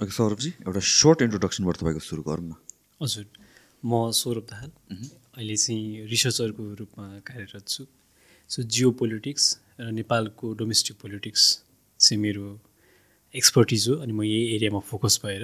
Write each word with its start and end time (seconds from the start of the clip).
Okay 0.00 0.12
सौरभजी 0.14 0.50
एउटा 0.62 0.80
short 0.86 1.22
इन्ट्रोडक्सनबाट 1.22 1.76
तपाईँको 1.76 2.00
सुरु 2.00 2.22
गरौँ 2.22 2.44
न। 2.46 2.54
हजुर 3.02 3.24
म 3.82 4.10
सौरभ 4.14 4.44
दाहाल। 4.46 4.70
अहिले 5.34 5.56
चाहिँ 5.58 6.06
रिसर्चरको 6.06 6.62
रूपमा 6.80 7.06
कार्यरत 7.26 7.66
छु। 7.66 7.82
सो 8.50 8.62
जियो 8.62 8.90
पोलिटिक्स 8.94 9.44
र 9.80 9.90
नेपालको 9.98 10.52
डोमेस्टिक 10.54 10.96
पोलिटिक्स 11.02 11.42
चाहिँ 12.00 12.20
मेरो 12.22 12.46
एक्सपर्टिज 13.34 13.88
हो 13.88 13.94
अनि 14.06 14.12
म 14.14 14.22
यही 14.22 14.54
एरियामा 14.54 14.80
फोकस 14.86 15.18
भएर 15.24 15.42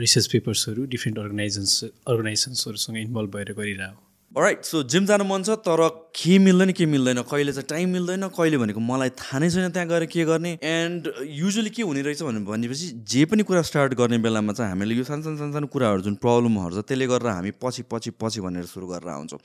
रिसर्च 0.00 0.26
पेपर्सहरू 0.32 0.84
डिफ्रेन्ट 0.88 1.18
अर्गनाइजेन्स 1.20 1.72
अर्गनाइजेसन्सहरूसँग 2.08 2.96
इन्भल्भ 3.04 3.30
भएर 3.36 3.52
गरिरहेको 3.52 4.00
राइट 4.36 4.64
सो 4.64 4.82
जिम 4.82 5.04
जानु 5.06 5.24
मन 5.24 5.42
छ 5.42 5.54
तर 5.62 5.80
के 6.10 6.38
मिल्दैन 6.38 6.72
के 6.72 6.86
मिल्दैन? 6.86 7.22
कहिले 7.22 7.52
चाहिँ 7.52 7.66
टाइम 7.70 7.88
मिल्दैन 7.92 8.26
कहिले 8.34 8.58
भनेको 8.58 8.80
मलाई 8.80 9.10
थाहा 9.14 9.38
नै 9.38 9.50
छैन 9.50 9.70
त्यहाँ 9.70 9.88
गएर 9.88 10.06
के 10.10 10.24
गर्ने? 10.26 10.58
एन्ड 10.58 11.10
युजली 11.22 11.70
के 11.70 11.82
हुने 11.82 12.02
रहेछ 12.02 12.22
भने 12.22 12.40
भनेपछि 12.42 12.86
जे 13.06 13.24
पनि 13.30 13.42
कुरा 13.46 13.62
स्टार्ट 13.62 13.94
गर्ने 13.94 14.18
बेलामा 14.18 14.52
चाहिँ 14.52 14.70
हामीले 14.70 14.94
यो 14.94 15.04
सानो 15.06 15.22
सानो 15.22 15.36
सानो 15.38 15.52
सानो 15.52 15.66
कुराहरू 15.70 16.02
जुन 16.02 16.14
प्रब्लमहरू 16.18 16.74
छ 16.74 16.82
त्यसले 16.82 17.06
गर्दा 17.06 17.30
हामी 17.30 17.50
पछि 17.62 17.82
पछि 17.86 18.10
पछि 18.18 18.40
भनेर 18.42 18.66
सुरु 18.74 18.86
गरेर 18.90 19.08
आउँछौँ। 19.14 19.38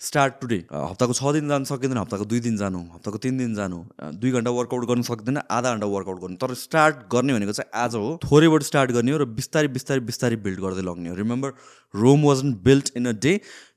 स्टार्ट 0.00 0.34
टुडे 0.40 0.56
हप्ताको 0.72 1.12
छ 1.12 1.32
दिन 1.36 1.48
जानु 1.48 1.64
सकिँदैन 1.68 1.98
हप्ताको 1.98 2.24
दुई 2.28 2.40
दिन 2.40 2.56
जानु 2.56 2.78
हप्ताको 2.92 3.18
तिन 3.24 3.38
दिन 3.38 3.54
जानु 3.54 3.78
दुई 4.20 4.30
घन्टा 4.32 4.50
वर्कआउट 4.58 4.86
गर्नु 4.88 5.02
सक्दैन 5.08 5.38
आधा 5.50 5.72
घन्टा 5.72 5.86
वर्कआउट 5.94 6.20
गर्नु। 6.20 6.36
तर 6.40 6.54
स्टार्ट 6.56 7.02
गर्ने 7.12 7.34
भनेको 7.34 7.52
चाहिँ 7.52 7.70
आज 7.84 7.94
हो 7.94 8.08
थोरैबाट 8.24 8.62
स्टार्ट 8.62 8.90
गर्ने 8.96 9.12
हो 9.12 9.18
र 9.18 9.26
बिस्तारै 9.36 9.68
बिस्तारै 9.76 10.00
बिस्तारै 10.08 10.36
बिल्ड 10.46 10.60
गर्दै 10.60 10.84
लग्ने 10.88 11.08
हो। 11.10 11.16
Remember 11.20 11.52
Rome 11.94 12.24
wasn't 12.24 12.54
built 12.64 12.90
in 12.96 13.06
a 13.06 13.14
day 13.20 13.34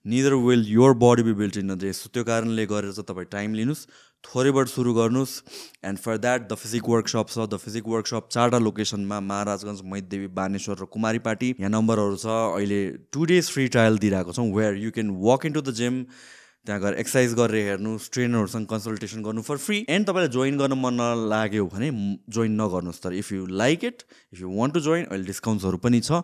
neither 0.08 0.34
will 0.48 0.66
your 0.70 0.94
body 1.04 1.24
be 1.24 1.34
built 1.44 1.58
in 1.58 1.70
a 1.70 1.78
day 1.84 1.94
so 2.00 2.10
त्यो 2.16 2.24
कारणले 2.32 2.66
गरेर 2.72 2.92
चाहिँ 2.92 3.08
तपाईँ 3.12 3.28
टाइम 3.32 3.54
लिनुहोस्। 3.60 3.88
थोरैबाट 4.24 4.68
सुरु 4.68 4.94
गर्नुहोस् 4.94 5.34
and 5.86 5.98
for 6.00 6.18
that 6.18 6.48
the 6.52 6.56
physique 6.56 6.90
workshop 6.90 7.28
छ। 7.30 7.48
द 7.48 7.58
फिजिक 7.60 7.88
वर्कसप 7.88 8.30
चारवटा 8.32 8.60
लोकेसनमा 8.60 9.20
महाराजगञ्ज 9.22 9.82
मैदेवी 9.86 10.28
बानेश्वर 10.38 10.78
र 10.82 10.86
कुमारीपाटी। 10.90 11.50
यहाँ 11.60 11.72
नम्बरहरू 11.72 12.16
छ। 12.18 12.38
अहिले 12.54 12.82
टु 13.12 13.26
डेज 13.26 13.50
फ्री 13.52 13.68
ट्रायल 13.76 13.98
दिइरहेको 14.00 14.34
छौँ 14.34 14.48
where 14.54 14.80
you 14.84 14.92
can 14.92 15.12
walk 15.22 15.46
in 15.46 15.54
to 15.54 15.62
the 15.62 15.74
gym 15.76 16.06
त्यहाँ 16.66 16.80
गएर 16.82 16.94
एक्सर्साइज 16.96 17.34
गरेर 17.36 17.66
हेर्नुहोस् 17.68 18.10
ट्रेनरहरूसँग 18.12 18.66
कन्सल्टेसन 18.68 19.24
गर्नु 19.24 19.42
फर 19.44 19.58
फ्री 19.60 19.78
एन्ड 19.90 20.08
तपाईँलाई 20.08 20.32
जोइन 20.32 20.58
गर्न 20.58 20.74
मन 20.80 20.94
नलाग्यो 20.96 21.66
भने 21.68 21.90
जोइन 22.32 22.56
नगर्नुहोस् 22.62 23.04
तर 23.04 23.14
if 23.14 23.32
you 23.32 23.46
like 23.52 23.84
it 23.84 24.04
if 24.34 24.42
you 24.42 24.50
want 24.50 24.74
to 24.74 24.80
join 24.80 25.06
अहिले 25.06 25.26
डिस्काउन्ट्सहरू 25.28 25.78
पनि 25.84 26.00
छ। 26.00 26.24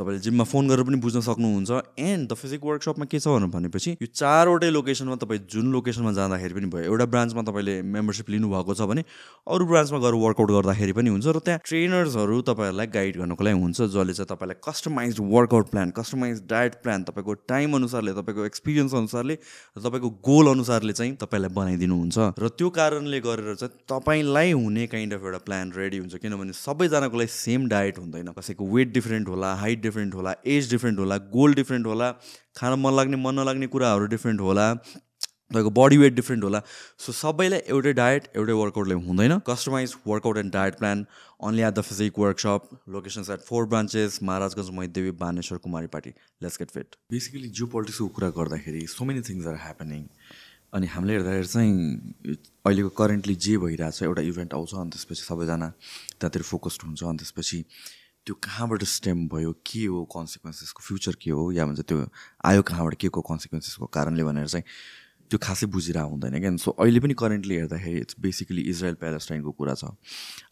तपाईँले 0.00 0.20
जिममा 0.24 0.44
फोन 0.48 0.68
गरेर 0.68 0.84
पनि 0.88 0.98
बुझ्न 1.04 1.20
सक्नुहुन्छ। 1.20 1.70
एन्ड 2.00 2.28
द 2.28 2.34
फिजिक 2.34 2.64
वर्कसपमा 2.64 3.04
के 3.04 3.20
छ 3.20 3.28
भनेपछि 3.28 3.90
यो 4.00 4.06
चारवटै 4.08 4.70
लोकेसनमा 4.70 5.16
तपाईँ 5.20 5.40
जुन 5.46 5.66
लोकेसनमा 5.72 6.12
जाँदाखेरि 6.16 6.54
पनि 6.56 6.68
भयो 6.72 6.84
एउटा 6.88 7.06
ब्रान्चमा 7.12 7.42
तपाईँले 7.44 7.74
मेम्बरसिप 7.84 8.30
लिनुभएको 8.30 8.74
छ 8.74 8.88
भने 8.88 9.04
अरू 9.46 9.64
ब्रान्चमा 9.66 9.98
गएर 10.00 10.14
वर्कआउट 10.24 10.50
गर्दाखेरि 10.50 10.92
पनि 10.96 11.10
हुन्छ। 11.10 11.26
र 11.26 11.38
त्यहाँ 11.44 11.60
ट्रेनर्सहरू 11.64 12.40
तपाईँहरूलाई 12.48 12.86
गाइड 12.96 13.14
गर्नको 13.20 13.42
लागि 13.44 13.58
हुन्छ 13.60 13.78
जसले 13.90 14.12
चाहिँ 14.16 14.28
तपाईँलाई 14.32 14.58
customise 14.64 15.20
workout 15.20 15.66
plan 15.70 15.90
customise 15.98 16.42
diet 16.48 16.74
plan 16.82 17.04
तपाईँको 17.10 17.32
टाइम 17.50 17.76
अनुसारले 17.76 18.12
तपाईँको 18.16 18.44
एक्सपिरियन्स 18.46 18.94
अनुसारले 18.94 19.34
र 19.34 19.78
तपाईँको 19.84 20.08
गोल 20.22 20.46
अनुसारले 20.50 20.92
चाहिँ 20.92 21.14
तपाईँलाई 21.20 21.52
बनाइदिनुहुन्छ। 21.52 22.18
र 22.38 22.48
त्यो 22.56 22.68
कारणले 22.70 23.20
गरेर 23.20 23.54
चाहिँ 23.54 23.74
तपाईँलाई 23.90 24.52
हुने 24.52 24.86
काइन्ड 24.86 25.14
अफ 25.14 25.22
एउटा 25.24 25.40
प्लान 25.44 25.72
रेडी 25.76 25.98
हुन्छ। 25.98 26.14
किनभने 26.22 26.52
सबैजनाको 26.56 27.16
लागि 27.18 27.32
सेम 27.34 27.68
डायट 27.68 27.98
हुँदैन। 27.98 28.32
कसैको 28.38 28.64
वेट 28.64 28.88
डिफ्रेन्ट 28.92 29.28
होला 29.28 29.54
हाइट 29.60 29.80
डिफ्रेन्ट 29.90 30.14
होला 30.14 30.34
एज 30.56 30.70
डिफ्रेन्ट 30.70 30.98
होला 30.98 31.16
गोल 31.36 31.54
डिफ्रेन्ट 31.60 31.86
होला 31.86 32.10
खान 32.56 32.80
मन 32.80 32.96
लाग्ने 32.96 33.22
मन 33.28 33.40
नलाग्ने 33.40 33.66
कुराहरू 33.76 34.06
डिफ्रेन्ट 34.16 34.40
होला 34.48 34.72
तपाईँको 35.52 35.70
बडी 35.76 35.96
वेट 35.96 36.14
डिफ्रेन्ट 36.14 36.44
होला। 36.44 36.58
सो 37.04 37.12
सबैलाई 37.12 37.62
एउटै 37.74 37.92
डायट 37.98 38.26
एउटै 38.36 38.52
वर्कआउटले 38.58 38.94
हुँदैन। 39.06 39.32
Customise 39.46 39.94
workout 40.06 40.36
and 40.38 40.52
diet 40.52 40.76
plan 40.78 41.02
only 41.46 41.62
at 41.68 41.74
the 41.74 41.82
physique 41.88 42.18
workshop 42.18 42.68
locations 42.96 43.30
at 43.36 43.40
four 43.48 43.66
branches 43.72 44.18
Maharajganj 44.22 44.70
Maidevi 44.76 45.10
Baneshwar 45.22 45.58
Kumaripati 45.64 46.10
let's 46.42 46.58
get 46.58 46.70
fit 46.76 46.96
basically 47.10 47.48
geo 47.48 47.66
पोलिटिक्सको 47.72 48.08
कुरा 48.18 48.30
गर्दाखेरि 48.38 48.86
so 48.94 49.04
many 49.10 49.22
things 49.30 49.46
are 49.46 49.58
happening 49.64 50.04
अनि 50.78 50.86
हामीले 50.86 51.18
हेर्दाखेरि 51.18 51.46
चाहिँ 51.46 52.36
अहिलेको 52.66 52.88
करेन्टली 53.02 53.34
जे 53.46 53.56
भइरहेछ 53.64 54.02
एउटा 54.02 54.22
इभेन्ट 54.30 54.54
आउँछ 54.54 54.74
अनि 54.82 54.90
त्यसपछि 54.96 55.22
सबैजना 55.22 55.68
त्यहाँतिर 55.70 56.42
फोकस्ड 56.52 56.86
हुन्छ 56.86 57.02
अनि 57.10 57.24
त्यसपछि 57.24 57.64
त्यो 58.26 58.34
कहाँबाट 58.34 58.84
स्टेम 58.84 59.28
भयो 59.28 59.52
के 59.52 59.84
हो 59.86 60.04
कन्सिक्वेन्सेसको 60.04 60.80
फ्युचर 60.82 61.12
के 61.22 61.30
हो 61.30 61.52
या 61.52 61.66
भन्छ 61.66 61.80
त्यो 61.80 62.08
आयो 62.44 62.62
कहाँबाट 62.62 62.94
के 62.94 63.08
को 63.08 63.20
कन्सिक्वेन्सेसको 63.20 63.86
कारणले 63.86 64.24
भनेर 64.24 64.46
चाहिँ 64.46 64.64
त्यो 65.30 65.38
खासै 65.42 65.66
बुझिरहेको 65.66 66.08
हुँदैन 66.08 66.40
क्या। 66.40 66.56
सो 66.56 66.70
अहिले 66.70 67.00
पनि 67.00 67.14
करेन्टली 67.14 67.54
हेर्दाखेरि 67.54 67.98
इट्स 67.98 68.16
बेसिकली 68.20 68.62
इजरायल 68.62 68.94
प्यालेस्टाइनको 68.94 69.50
कुरा 69.50 69.74
छ। 69.74 69.84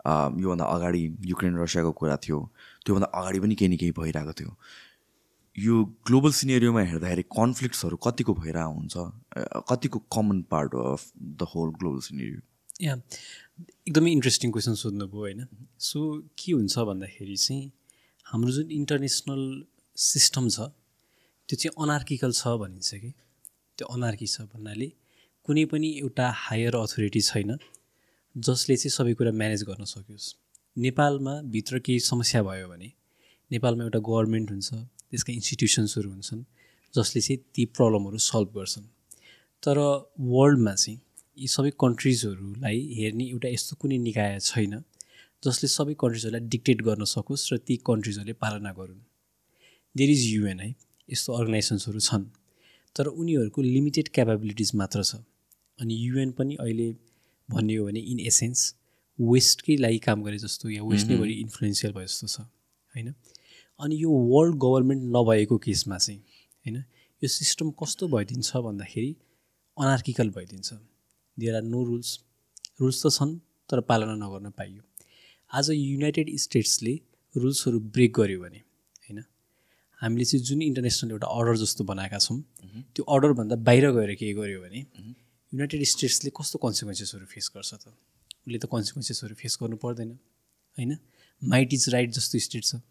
अ, 0.06 0.30
योभन्दा 0.38 0.64
अगाडि 0.64 1.16
युक्रेन 1.20 1.58
रसियाको 1.58 1.92
कुरा 1.92 2.16
थियो। 2.16 2.52
त्योभन्दा 2.86 3.06
अगाडि 3.06 3.40
पनि 3.40 3.54
केही 3.54 3.74
न 3.74 3.76
केही 3.76 3.92
भइरहेको 3.92 4.32
थियो। 4.32 4.56
यो 5.58 5.84
ग्लोबल 5.84 6.32
सिनेरियोमा 6.32 6.80
हेर्दाखेरि 6.80 7.22
कन्फ्लिक्ट्सहरू 7.22 7.96
कतिको 7.96 8.34
भइरहेको 8.34 8.70
हुन्छ 8.70 8.94
कतिको 9.70 9.98
common 9.98 10.42
part 10.42 10.74
of 10.74 11.12
the 11.22 11.46
whole 11.54 11.70
global 11.70 12.00
scenario 12.00 12.40
या 12.80 12.96
एकदमै 13.58 14.10
इन्ट्रेस्टिङ 14.12 14.50
क्वेसन 14.52 14.74
सोध्नुभयो 14.82 15.20
होइन। 15.20 15.40
सो 15.80 15.98
के 16.38 16.52
हुन्छ 16.52 16.74
भन्दाखेरि 16.88 17.36
चाहिँ 17.36 17.70
हाम्रो 18.26 18.50
जुन 18.56 18.70
इन्टरनेसनल 18.70 19.42
सिस्टम 19.96 20.44
छ 20.48 20.58
त्यो 21.48 21.56
चाहिँ 21.62 21.74
अनार्किकल 21.84 22.32
छ 22.32 22.54
भनिन्छ 22.62 22.90
कि। 23.02 23.10
त्यो 23.78 23.86
अनार्की 23.94 24.26
छ 24.26 24.46
भन्नाले 24.52 24.88
कुनै 25.46 25.64
पनि 25.72 25.88
एउटा 26.02 26.26
हायर 26.44 26.74
अथोरिटी 26.76 27.20
छैन 27.30 27.50
जसले 28.36 28.76
चाहिँ 28.76 28.92
सबै 28.98 29.14
कुरा 29.18 29.32
म्यानेज 29.40 29.62
गर्न 29.70 29.84
सकियोस् 29.94 30.28
नेपालमा 30.76 31.34
भित्र 31.54 31.78
केही 31.86 32.00
समस्या 32.10 32.42
भयो 32.42 32.68
भने 32.68 32.88
नेपालमा 33.50 33.82
एउटा 33.84 34.00
गभर्मेन्ट 34.08 34.50
हुन्छ 34.50 34.68
त्यसका 35.10 35.32
इन्स्टिट्युसन्सहरू 35.32 36.08
हुन्छन् 36.10 36.42
जसले 36.94 37.20
चाहिँ 37.26 37.38
ती 37.54 37.64
प्रब्लमहरू 37.76 38.18
सल्भ 38.22 38.48
गर्छन्। 38.58 38.86
तर 39.62 39.78
वर्ल्डमा 40.34 40.74
चाहिँ 40.74 40.98
यी 41.38 41.48
सबै 41.48 41.70
कन्ट्रिजहरूलाई 41.82 42.78
हेर्ने 42.98 43.24
एउटा 43.32 43.48
यस्तो 43.48 43.76
कुनै 43.80 43.98
निकाय 44.06 44.38
छैन 44.42 44.74
जसले 45.42 45.68
सबै 45.70 45.94
कन्ट्रिजहरूलाई 46.02 46.48
डिक्टेट 46.54 46.78
गर्न 46.88 47.04
सकोस् 47.14 47.44
र 47.52 47.58
ती 47.66 47.76
कन्ट्रिजहरूले 47.88 48.34
पालना 48.42 48.72
गरून्। 48.78 49.02
देयर 49.94 50.10
इज 50.10 50.22
युएन 50.34 50.60
है 50.60 50.70
यस्तो 51.08 51.30
अर्गनाइजेसन्सहरू 51.38 52.00
छन् 52.08 52.24
तर 52.96 53.06
उनीहरूको 53.20 53.60
लिमिटेड 53.62 54.08
क्यापेबिलिटिज 54.14 54.70
मात्र 54.80 55.02
छ। 55.02 55.22
अनि 55.78 55.94
युएन 56.06 56.30
पनि 56.38 56.54
अहिले 56.58 56.88
भन्ने 57.48 57.74
हो 57.76 57.86
भने 57.86 58.00
इन 58.12 58.18
एसेन्स 58.30 58.60
वेस्टकै 59.18 59.76
लागि 59.84 59.98
काम 60.06 60.22
गरे 60.22 60.38
जस्तो 60.38 60.68
या 60.70 60.82
वेस्ट 60.90 61.06
नै 61.08 61.16
बढी 61.22 61.34
इन्फ्लुएन्सियल 61.44 61.92
भयो 61.92 62.06
जस्तो 62.06 62.26
छ 62.26 62.40
होइन? 62.40 63.14
अनि 63.80 63.94
यो 64.02 64.10
वर्ल्ड 64.34 64.54
गभर्मेन्ट 64.64 65.02
नभएको 65.16 65.58
केसमा 65.64 65.98
चाहिँ 65.98 66.20
होइन 66.66 66.76
यो 67.22 67.28
सिस्टम 67.38 67.70
कस्तो 67.80 68.08
भइदिन्छ 68.14 68.56
भन्दाखेरि 68.66 69.10
anarchical 69.76 70.30
भइदिन्छ। 70.36 70.68
There 71.38 71.54
are 71.54 71.62
no 71.62 71.84
rules. 71.84 72.18
Rules 72.80 73.06
त 73.06 73.10
छन् 73.16 73.38
तर 73.70 73.80
पालना 73.88 74.14
नगर्न 74.14 74.50
पाइयो। 74.58 74.82
आज 75.50 75.70
युनाइटेड 75.70 76.36
स्टेट्सले 76.38 76.94
रुल्सहरू 77.34 77.78
ब्रेक 77.94 78.12
गर्यो 78.14 78.40
भने 78.40 78.58
होइन? 78.58 79.18
हामीले 80.00 80.24
चाहिँ 80.24 80.44
जुन 80.44 80.62
इन्टरनेसनल 80.62 81.10
एउटा 81.10 81.26
अर्डर 81.26 81.56
जस्तो 81.62 81.84
बनाएका 81.84 82.18
छौँ 82.18 82.38
त्यो 82.94 83.02
अर्डरभन्दा 83.04 83.56
बाहिर 83.68 83.90
गएर 83.96 84.14
के 84.18 84.32
गर्यो 84.34 84.60
भने 84.62 84.80
युनाइटेड 85.52 85.82
स्टेट्सले 85.94 86.30
कस्तो 86.36 86.58
कन्सिक्वेन्सेसहरू 86.58 87.26
फेस 87.26 87.50
गर्छ 87.54 87.74
त? 87.74 87.94
उसले 88.46 88.58
त 88.58 88.66
कन्सिक्वेन्सेसहरू 88.66 89.34
फेस 89.34 89.58
गर्नु 89.62 89.76
पर्दैन 89.78 90.10
होइन? 90.78 90.92
माइट 91.42 91.72
इज 91.72 91.88
राइट 91.94 92.10
जस्तो 92.18 92.38
स्टेट 92.38 92.64
छ। 92.64 92.82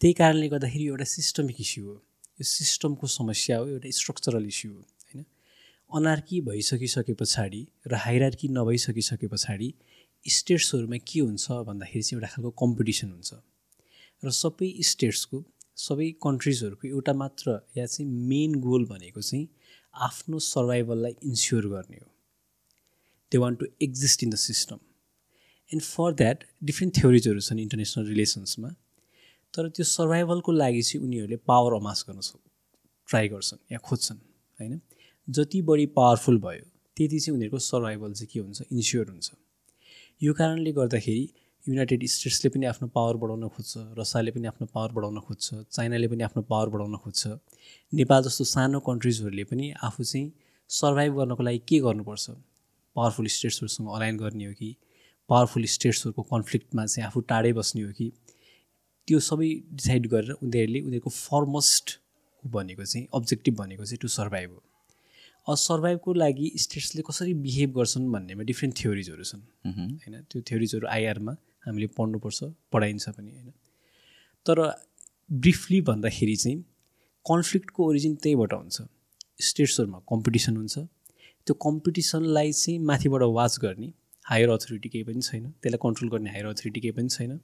त्यही 0.00 0.12
कारणले 0.16 0.48
गर्दाखेरि 0.48 0.84
एउटा 0.86 1.04
सिस्टमिक 1.04 1.60
इस्यु 1.60 1.84
हो। 1.84 1.94
यो 2.40 2.44
सिस्टमको 2.44 3.06
समस्या 3.06 3.58
हो 3.58 3.66
एउटा 3.68 3.90
स्ट्रक्चरल 4.00 4.46
इस्यु 4.46 4.70
हो। 4.72 4.82
अनार्की 5.92 6.40
भइसकिसके 6.40 7.14
पछाडि 7.20 7.62
र 7.86 7.94
हाइरार्की 8.04 8.48
नभइसकिसके 8.48 9.26
पछाडि 9.28 9.68
स्टेट्सहरूमा 10.26 10.98
के 11.08 11.20
हुन्छ 11.20 11.46
भन्दाखेरि 11.68 12.02
चाहिँ 12.02 12.18
एउटा 12.18 12.28
खालको 12.34 12.50
कम्पिटिसन 12.62 13.10
हुन्छ। 13.10 13.30
र 14.22 14.30
सबै 14.30 14.68
स्टेट्सको 14.90 15.44
सबै 15.76 16.10
कन्ट्रिजहरूको 16.22 16.88
एउटा 16.88 17.12
मात्र 17.22 17.46
या 17.76 17.86
चाहिँ 17.86 18.10
मेन 18.30 18.54
गोल 18.60 18.84
भनेको 18.86 19.20
चाहिँ 19.20 19.48
आफ्नो 19.94 20.38
सर्भाइभललाई 20.46 21.14
इन्स्योर 21.24 21.66
गर्ने 21.68 21.96
हो। 21.96 22.08
They 23.32 23.38
want 23.38 23.58
to 23.60 23.66
exist 23.82 24.22
in 24.24 24.30
the 24.30 24.36
system 24.44 24.78
and 25.70 25.82
for 25.82 26.14
that 26.20 26.44
different 26.64 26.94
थ्योरिजहरू 27.00 27.40
छन् 27.48 27.60
इन्टरनेसनल 27.60 28.06
रिलेसन्समा 28.06 28.70
तर 29.54 29.68
त्यो 29.74 29.84
सर्भाइभलको 29.84 30.52
लागि 30.52 30.82
चाहिँ 30.82 31.04
उनीहरूले 31.06 31.36
पावर 31.50 31.74
अमास 31.74 32.04
गर्न 32.08 32.20
ट्राई 33.08 33.28
गर्छन् 33.28 33.60
या 33.72 33.78
खोज्छन् 33.78 34.18
होइन? 34.58 34.80
जति 35.28 35.60
बढी 35.62 35.86
पावरफुल 35.86 36.38
भयो 36.38 36.64
त्यति 36.96 37.18
चाहिँ 37.18 37.34
उनीहरूको 37.36 37.58
सर्भाइभल 37.58 38.12
चाहिँ 38.12 38.28
के 38.32 38.40
हुन्छ? 38.40 38.62
इन्स्योर 38.72 39.08
हुन्छ। 39.08 39.30
यो 40.22 40.32
कारणले 40.34 40.72
गर्दाखेरि 40.72 41.28
युनाइटेड 41.64 42.06
स्टेट्सले 42.06 42.50
पनि 42.50 42.66
आफ्नो 42.66 42.88
पावर 42.88 43.16
बढाउन 43.16 43.48
खोज्छ 43.48 43.72
रसियाले 43.98 44.30
पनि 44.30 44.46
आफ्नो 44.46 44.66
पावर 44.74 44.92
बढाउन 44.92 45.20
खोज्छ 45.20 45.54
चाइनाले 45.70 46.08
पनि 46.08 46.22
आफ्नो 46.22 46.42
पावर 46.42 46.68
बढाउन 46.68 46.96
खोज्छ। 46.96 47.26
नेपाल 47.92 48.22
जस्तो 48.22 48.44
सानो 48.44 48.80
कन्ट्रिजहरूले 48.80 49.44
पनि 49.44 49.70
आफू 49.82 50.04
चाहिँ 50.04 50.32
सर्भाइभ 50.70 51.12
गर्नको 51.16 51.42
लागि 51.42 51.60
के 51.68 51.78
गर्नुपर्छ? 51.80 52.30
पावरफुल 52.96 53.26
स्टेट्सहरूसँग 53.26 53.88
अलाइन 53.96 54.16
गर्ने 54.16 54.44
हो 54.44 54.52
कि? 54.52 54.76
पावरफुल 55.28 55.64
स्टेट्सहरूको 55.74 56.22
कन्फ्लिक्टमा 56.32 56.86
चाहिँ 56.86 57.06
आफू 57.06 57.20
टाढै 57.20 57.52
बस्ने 57.52 57.82
हो 57.82 57.92
कि? 57.92 58.12
त्यो 59.08 59.20
सबै 59.20 59.48
डिसाइड 59.72 60.06
गरेर 60.06 60.30
उनीहरूले 60.42 60.80
उनीहरूको 60.80 61.10
फर्मस्ट 61.10 61.98
भनेको 62.44 62.84
चाहिँ 62.84 63.06
अब्जेक्टिभ 63.14 63.54
भनेको 63.56 63.84
चाहिँ 63.84 63.98
टु 64.02 64.08
सर्भाइभ 64.08 64.50
हो। 64.50 64.62
सर्भाइभको 65.54 66.12
लागि 66.12 66.52
स्टेट्सले 66.56 67.02
कसरी 67.02 67.34
बिहेभ 67.34 67.70
गर्छन् 67.76 68.10
भन्नेमा 68.12 68.42
डिफ्रेन्ट 68.42 68.76
थ्योरिजहरू 68.76 69.24
छन्। 69.24 69.42
होइन 69.66 70.20
त्यो 70.30 70.42
थ्योरिजहरू 70.42 70.86
आइआरमा 70.86 71.32
हामीले 71.66 71.86
पढ्नुपर्छ 71.86 72.44
पढाइन्छ 72.72 73.08
पनि 73.08 73.30
होइन। 73.30 73.52
तर 74.46 74.56
ब्रिफली 75.30 75.80
भन्दाखेरि 75.80 76.36
चाहिँ 76.36 76.58
कन्फ्लिक्टको 77.26 77.86
ओरिजिन 77.86 78.14
त्यहीबाट 78.14 78.52
हुन्छ। 78.52 78.82
स्टेट्सहरूमा 79.40 79.98
कम्पिटिसन 80.08 80.56
हुन्छ। 80.56 80.78
त्यो 81.46 81.54
कम्पिटिसनलाई 81.54 82.52
चाहिँ 82.52 82.78
माथिबाट 82.78 83.22
वाच 83.22 83.58
गर्ने 83.62 83.92
हायर 84.24 84.48
अथोरिटी 84.50 84.88
केही 84.88 85.04
पनि 85.04 85.22
छैन। 85.22 85.50
त्यसलाई 85.62 85.78
कन्ट्रोल 85.82 86.10
गर्ने 86.10 86.30
हायर 86.30 86.46
अथोरिटी 86.46 86.80
केही 86.80 86.92
पनि 86.92 87.08
छैन। 87.08 87.38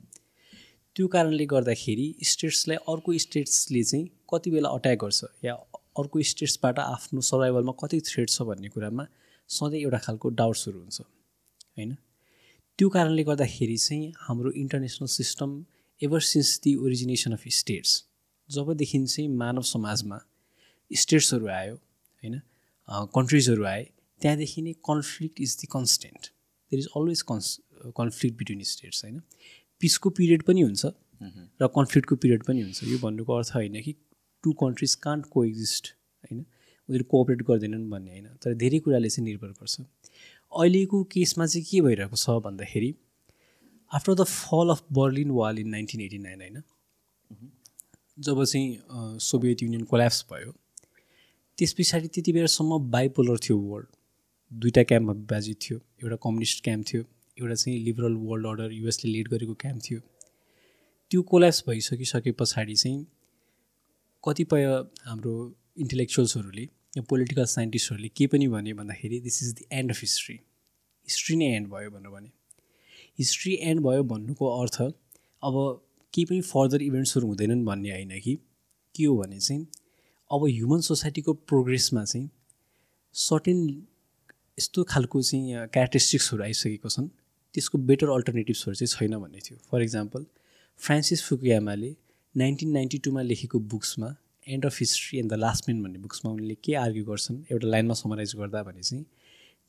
त्यो 0.97 1.07
कारणले 1.09 1.47
गर्दाखेरि 1.47 2.15
स्टेट्सलाई 2.23 2.77
अर्को 2.89 3.19
स्टेट्सले 3.19 3.83
चाहिँ 3.83 4.09
कति 4.33 4.51
बेला 4.51 4.69
अट्याक 4.69 4.99
गर्छ 4.99 5.25
या 5.45 5.55
अर्को 5.97 6.23
स्टेट्सबाट 6.31 6.79
आफ्नो 6.79 7.21
सर्भाइभलमा 7.29 7.73
कति 7.81 8.01
थ्रेड 8.09 8.29
छ 8.31 8.43
भन्ने 8.49 8.69
कुरामा 8.69 9.07
सधैँ 9.51 9.81
एउटा 9.81 9.99
खालको 10.05 10.29
डाउट्सहरू 10.41 10.79
हुन्छ 10.81 11.01
होइन? 11.01 11.97
त्यो 12.79 12.89
कारणले 12.89 13.23
गर्दाखेरि 13.25 13.77
चाहिँ 13.79 14.13
हाम्रो 14.21 14.51
international 14.63 15.09
system 15.11 15.51
ever 16.01 16.21
since 16.31 16.61
the 16.65 16.75
origination 16.77 17.33
of 17.33 17.45
states 17.59 17.93
जबदेखि 18.49 18.99
चाहिँ 19.05 19.29
मानव 19.37 19.63
समाजमा 19.67 20.19
स्टेट्सहरू 20.91 21.47
आयो 21.49 21.75
होइन? 21.75 22.41
कन्ट्रिजहरू 23.17 23.65
आए 23.65 23.83
त्यहाँदेखि 24.21 24.63
नै 24.63 24.73
conflict 24.89 25.41
is 25.41 25.57
the 25.61 25.67
constant 25.73 26.27
there 26.73 26.79
is 26.81 26.89
always 26.97 27.23
cons 27.31 27.47
conflict 27.97 28.39
between 28.39 28.63
states 28.73 29.05
होइन? 29.05 29.21
पिसको 29.83 30.11
पिरियड 30.11 30.43
पनि 30.43 30.61
हुन्छ 30.63 30.87
र 31.61 31.67
कन्फ्लिक्टको 31.77 32.17
पिरियड 32.17 32.43
पनि 32.45 32.61
हुन्छ। 32.63 32.85
यो 32.85 32.99
भन्नुको 32.99 33.33
अर्थ 33.35 33.51
होइन 33.55 33.81
कि 33.83 33.95
टु 34.47 34.53
कन्ट्रिज 34.61 34.95
कान्ट 35.03 35.27
को 35.31 35.45
एक्जिस्ट 35.45 35.95
होइन? 36.25 36.45
उनीहरू 36.89 37.05
कोअपरेट 37.11 37.43
गर्दैनन् 37.49 37.91
भन्ने 37.91 38.11
होइन? 38.11 38.27
तर 38.43 38.55
धेरै 38.55 38.79
कुराले 38.79 39.09
चाहिँ 39.09 39.25
निर्भर 39.25 39.49
गर्छ। 39.51 39.81
अहिलेको 39.81 41.03
केसमा 41.13 41.47
चाहिँ 41.47 41.65
के 41.67 41.81
भइरहेको 41.83 42.17
छ 42.17 42.39
भन्दाखेरि 42.43 42.95
after 43.91 44.15
the 44.15 44.25
fall 44.27 44.71
of 44.71 44.83
Berlin 44.93 45.31
wall 45.33 45.59
in 45.59 45.69
nineteen 45.71 46.01
eighty 46.01 46.19
nine 46.19 46.41
होइन? 46.41 46.63
जब 48.19 48.45
चाहिँ 48.45 49.19
सोभियत 49.21 49.63
युनियन 49.63 49.83
कोल्याप्स 49.85 50.25
भयो 50.31 50.53
त्यस 51.59 51.73
पछाडि 51.79 52.09
त्यति 52.09 52.33
बेलासम्म 52.33 52.79
बाइपोलर 52.91 53.39
थियो 53.39 53.57
वर्ल्ड 53.59 53.89
दुईवटा 54.53 54.83
क्याम्पमा 54.83 55.13
विभाजित 55.13 55.59
थियो। 55.63 55.79
एउटा 56.03 56.17
कम्युनिस्ट 56.23 56.63
क्याम्प 56.65 56.87
थियो। 56.89 57.03
एउटा 57.39 57.55
चाहिँ 57.55 57.79
लिबरल 57.85 58.15
वर्ल्ड 58.27 58.47
अर्डर 58.47 58.73
युएसले 58.73 59.11
लिड 59.13 59.29
गरेको 59.29 59.55
क्याम्प 59.61 59.83
थियो। 59.85 60.01
त्यो 61.11 61.23
कोल्याप्स 61.23 61.63
भइसकिसके 61.69 62.33
पछाडि 62.33 62.75
चाहिँ 62.75 63.07
कतिपय 64.27 64.65
हाम्रो 65.07 65.35
इन्टेलेक्चुअल्सहरूले 65.81 66.63
या 66.97 67.03
पोलिटिकल 67.11 67.45
साइन्टिस्टहरूले 67.55 68.09
के 68.17 68.27
पनि 68.27 68.49
भने 68.49 68.73
भन्दाखेरि 68.75 69.21
this 69.21 69.43
is 69.43 69.53
the 69.55 69.67
end 69.73 69.91
of 69.91 70.01
history 70.01 70.39
history 71.09 71.37
नै 71.37 71.47
एन्ड 71.57 71.69
भयो 71.69 71.91
भनेर 71.91 72.11
भने। 72.11 72.31
हिस्ट्री 73.19 73.53
एन्ड 73.63 73.81
भयो 73.83 74.03
भन्नुको 74.13 74.47
अर्थ 74.61 74.81
अब 74.83 75.55
केही 76.15 76.25
पनि 76.25 76.41
फर्दर 76.43 76.83
इभेन्ट्सहरू 76.83 77.27
हुँदैनन् 77.27 77.65
भन्ने 77.65 77.91
होइन 77.91 78.21
कि। 78.21 78.35
के 78.95 79.05
हो 79.05 79.17
भने 79.17 79.39
चाहिँ 79.41 79.67
अब 80.31 80.45
ह्युमन 80.47 80.81
सोसाइटीको 80.81 81.33
प्रोग्रेसमा 81.51 82.05
चाहिँ 82.05 82.29
सर्टेन 83.15 83.59
यस्तो 84.59 84.85
खालको 84.91 85.23
चाहिँ 85.23 85.67
क्यारेक्टरिस्टिक्सहरू 85.69 86.43
आइसकेको 86.43 86.89
छन्। 86.89 87.09
त्यसको 87.55 87.79
बेटर 87.89 88.09
अल्टरनेटिभ्सहरू 88.11 88.75
चाहिँ 88.75 88.91
छैन 88.97 89.19
भन्ने 89.21 89.41
थियो। 89.47 89.59
फर 89.71 89.83
इक्जाम्पल 89.83 90.27
फ्रान्सिस 90.81 91.23
फुकुयामाले 91.29 91.91
नाइन्टिन 92.39 92.71
नाइन्टी 92.71 92.99
टूमा 93.05 93.23
लेखेको 93.23 93.59
बुक्समा 93.73 94.15
end 94.47 94.67
of 94.67 94.79
history 94.81 95.19
and 95.19 95.31
the 95.33 95.35
last 95.35 95.69
man 95.69 95.83
भन्ने 95.83 95.99
बुक्समा 95.99 96.33
उनले 96.33 96.55
के 96.65 96.75
आर्ग्यु 96.75 97.05
गर्छन् 97.05 97.37
एउटा 97.53 97.69
लाइनमा 97.69 97.95
समराइज 97.95 98.35
गर्दा 98.37 98.63
भने 98.63 98.83
चाहिँ 98.83 99.05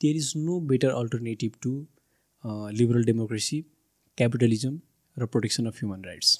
there 0.01 0.15
is 0.15 0.33
no 0.37 0.59
better 0.71 0.89
alternative 0.91 1.53
to 1.61 1.71
liberal 2.79 3.03
democracy 3.05 3.61
capitalism 4.17 4.79
र 5.17 5.25
प्रोटेक्सन 5.25 5.65
अफ 5.65 5.75
ह्युमन 5.75 6.03
राइट्स 6.05 6.39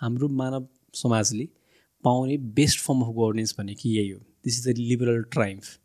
हाम्रो 0.00 0.28
मानव 0.42 0.68
समाजले 0.94 1.48
पाउने 2.04 2.36
बेस्ट 2.56 2.80
फर्म 2.80 3.02
अफ 3.02 3.14
गभर्नेन्स 3.16 3.54
भनेको 3.58 3.88
यही 3.88 4.08
हो। 4.08 4.18
This 4.44 4.58
is 4.58 4.68
the 4.68 4.78
liberal 4.78 5.22
triumph 5.32 5.78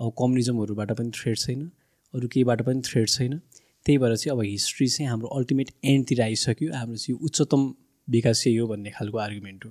अब 0.00 0.12
कम्युनिजमहरूबाट 0.18 0.92
पनि 0.98 1.10
थ्रेड 1.14 1.38
छैन 1.38 1.70
अरू 2.14 2.28
केहीबाट 2.28 2.62
पनि 2.62 2.82
थ्रेड 2.86 3.08
छैन। 3.08 3.38
त्यही 3.86 3.98
भएर 3.98 4.16
चाहिँ 4.16 4.36
अब 4.36 4.42
हिस्ट्री 4.44 4.88
चाहिँ 4.88 5.10
हाम्रो 5.10 5.28
अल्टिमेट 5.36 5.70
एन्डतिर 5.84 6.22
आइसक्यो। 6.22 6.72
हाम्रो 6.72 6.96
चाहिँ 6.96 7.18
उच्चतम 7.24 7.72
विकास 8.08 8.42
चाहिँ 8.44 8.58
हो 8.58 8.66
भन्ने 8.66 8.90
खालको 8.90 9.18
आर्गुमेन्ट 9.18 9.64
हो। 9.64 9.70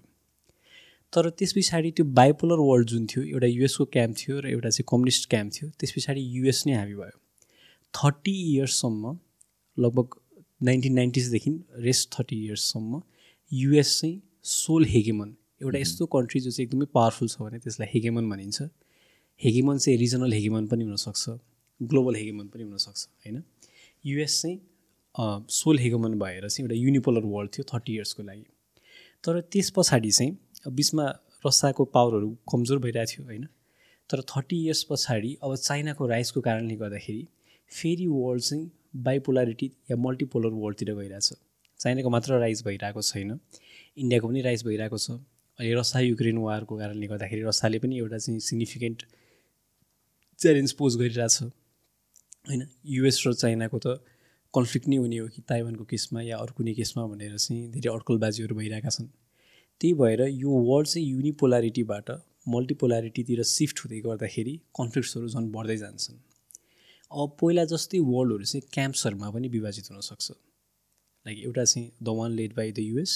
तर 1.13 1.29
त्यस 1.29 1.53
पछाडि 1.53 1.91
त्यो 1.91 2.05
बाइपोलर 2.17 2.59
वर्ल्ड 2.59 2.87
जुन 2.89 3.05
थियो 3.05 3.23
एउटा 3.23 3.47
युएसको 3.47 3.85
क्याम्प 3.85 4.15
थियो 4.17 4.39
र 4.39 4.47
एउटा 4.47 4.69
चाहिँ 4.69 4.85
कम्युनिस्ट 4.91 5.29
क्याम्प 5.29 5.53
थियो 5.53 5.69
त्यस 5.79 5.91
पछाडि 5.97 6.21
युएस 6.37 6.63
नै 6.67 6.75
हाबी 6.75 6.95
भयो। 6.95 7.17
थर्टी 7.93 8.35
इयर्ससम्म 8.53 9.17
लगभग 9.77 10.15
नाइन्टिन 10.61 10.93
नाइन्टिजदेखि 10.93 11.51
रेस्ट 11.79 12.09
थर्टी 12.13 12.45
इयर्ससम्म 12.45 13.01
युएस 13.51 13.99
चाहिँ 14.01 14.21
सोल 14.43 14.85
हेगेमन 14.85 15.35
एउटा 15.61 15.79
यस्तो 15.79 16.05
कन्ट्री 16.15 16.39
जो 16.41 16.51
चाहिँ 16.51 16.67
एकदमै 16.67 16.85
पावरफुल 16.93 17.27
छ 17.27 17.41
भने 17.41 17.59
त्यसलाई 17.59 17.87
हेगेमन 17.93 18.29
भनिन्छ। 18.29 18.61
हेगेमन 19.41 19.77
चाहिँ 19.77 19.97
रिजनल 19.99 20.33
हेगेमन 20.33 20.67
पनि 20.67 20.83
हुनसक्छ 20.83 21.29
ग्लोबल 21.81 22.15
हेगेमन 22.15 22.47
पनि 22.47 22.63
हुनसक्छ 22.63 23.07
होइन? 23.25 23.43
युएस 24.05 24.41
चाहिँ 24.41 24.57
सोल 25.15 25.79
हेगेमन 25.79 26.19
भएर 26.19 26.47
चाहिँ 26.49 26.65
एउटा 26.65 26.75
युनिपोलर 26.77 27.25
वर्ल्ड 27.25 27.51
थियो 27.53 27.63
थर्टी 27.73 27.93
इयर्सको 27.93 28.23
लागि। 28.23 28.45
तर 29.23 29.39
त्यस 29.51 29.69
पछाडि 29.75 30.11
चाहिँ 30.11 30.71
बिचमा 30.73 31.05
रसियाको 31.45 31.85
पावरहरू 31.95 32.29
कमजोर 32.51 32.79
भइरहेको 32.79 33.11
थियो 33.11 33.25
होइन? 33.25 33.45
तर 34.09 34.21
थर्टी 34.29 34.57
इयर्स 34.65 34.83
पछाडि 34.89 35.37
अब 35.43 35.55
चाइनाको 35.57 36.07
राइसको 36.07 36.41
कारणले 36.41 36.75
गर्दाखेरि 36.75 37.27
फेरि 37.71 38.07
वर्ल्ड 38.07 38.43
चाहिँ 38.43 38.71
बाइपोलारिटी 39.03 39.71
या 39.91 39.97
मल्टिपोलर 39.97 40.53
वर्ल्डतिर 40.53 40.93
गइरहेछ। 40.95 41.33
चाइनाको 41.79 42.09
मात्र 42.09 42.39
राइज 42.39 42.63
भइरहेको 42.65 43.01
छैन 43.01 43.39
इन्डियाको 43.97 44.27
पनि 44.27 44.41
राइज 44.41 44.63
भइरहेको 44.65 44.97
छ। 44.97 45.11
अहिले 45.59 45.73
रसा 45.75 45.99
युक्रेन 45.99 46.37
वारको 46.37 46.77
कारणले 46.77 47.07
गर्दाखेरि 47.07 47.41
रसाले 47.43 47.79
पनि 47.79 47.97
एउटा 47.99 48.17
चाहिँ 48.17 48.39
सिग्निफिकेन्ट 48.39 49.03
च्यालेन्ज 50.39 50.71
पोज 50.73 50.97
गरिरहेछ 50.97 51.41
होइन? 51.41 52.67
युएस 52.85 53.23
र 53.27 53.33
चाइनाको 53.33 53.79
त 53.79 53.99
कन्फ्लिक्ट 54.53 54.87
नै 54.87 54.97
हुने 54.97 55.17
हो 55.17 55.27
कि 55.27 55.41
ताइवानको 55.49 55.83
केसमा 55.91 56.21
या 56.21 56.37
अर्को 56.37 56.55
कुनै 56.55 56.73
केसमा 56.73 57.05
भनेर 57.07 57.37
चाहिँ 57.37 57.69
धेरै 57.71 57.89
अड्कलबाजीहरू 57.93 58.55
भइरहेका 58.55 58.89
छन्। 58.89 59.07
त्यही 59.81 59.93
भएर 59.93 60.21
यो 60.27 60.51
वर्ल्ड 60.69 60.87
चाहिँ 60.87 61.07
युनिपोलारिटीबाट 61.07 62.09
मल्टिपोलारिटीतिर 62.47 63.43
सिफ्ट 63.51 63.77
हुँदै 63.83 63.99
गर्दाखेरि 64.07 64.55
कन्फ्लिक्ट्सहरू 64.79 65.27
झन् 65.27 65.47
बढ्दै 65.51 65.77
जान्छन्। 65.77 66.17
अब 67.11 67.37
पहिला 67.41 67.63
जस्तै 67.71 67.99
वर्ल्डहरू 68.11 68.45
चाहिँ 68.51 68.63
क्याम्प्सहरूमा 68.73 69.29
पनि 69.31 69.47
विभाजित 69.55 69.91
हुनसक्छ 69.91 70.31
लाइक 70.31 71.37
एउटा 71.39 71.63
चाहिँ 71.63 71.87
the 72.03 72.17
one 72.19 72.31
led 72.33 72.53
by 72.55 72.71
the 72.71 72.79
US 72.81 73.13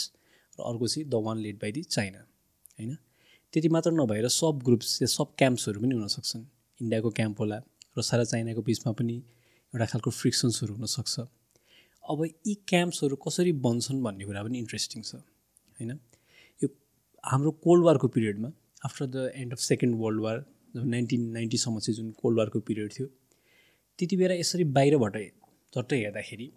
र 0.59 0.63
अर्को 0.63 0.87
चाहिँ 0.87 1.07
the 1.09 1.23
one 1.25 1.37
led 1.37 1.57
by 1.61 1.71
the 1.71 1.83
China 1.83 2.19
होइन? 2.79 2.97
त्यति 3.53 3.69
मात्र 3.69 3.91
नभएर 3.91 4.27
सब 4.31 4.59
ग्रुप्स 4.65 4.99
सब 5.11 5.35
क्याम्प्सहरू 5.37 5.81
पनि 5.81 5.95
हुनसक्छन् 5.95 6.43
इन्डियाको 6.79 7.09
क्याम्प 7.19 7.39
होला 7.39 7.57
र 7.97 8.01
सारा 8.01 8.23
चाइनाको 8.23 8.61
बिचमा 8.61 8.91
पनि 8.99 9.15
एउटा 9.73 9.85
खालको 9.91 10.11
फ्रिक्सन्सहरू 10.11 10.73
हुनसक्छ 10.75 11.19
अब 12.09 12.23
यी 12.25 12.53
क्याम्प्सहरू 12.67 13.15
कसरी 13.27 13.51
बन्छन् 13.65 14.03
भन्ने 14.03 14.25
कुरा 14.25 14.43
पनि 14.43 14.57
इन्ट्रेस्टिङ 14.59 15.01
छ 15.03 15.15
होइन? 15.15 15.91
यो 16.61 16.67
हाम्रो 17.23 17.51
कोल्ड 17.65 17.85
वारको 17.85 18.07
पिरियडमा 18.15 18.51
after 18.85 19.05
the 19.05 19.31
end 19.35 19.53
of 19.53 19.59
second 19.59 19.95
world 20.01 20.21
war 20.21 20.45
nineteen 20.75 21.21
नाइन्टीसम्म 21.37 21.79
चाहिँ 21.79 21.95
जुन 21.97 22.11
कोल्ड 22.21 22.37
वारको 22.39 22.59
पिरियड 22.69 22.93
थियो 22.97 23.07
त्यति 23.99 24.15
बेला 24.17 24.33
यसरी 24.33 24.63
बाहिरबाट 24.77 25.17
झट्ट 25.17 25.93
हेर्दाखेरि 25.93 26.51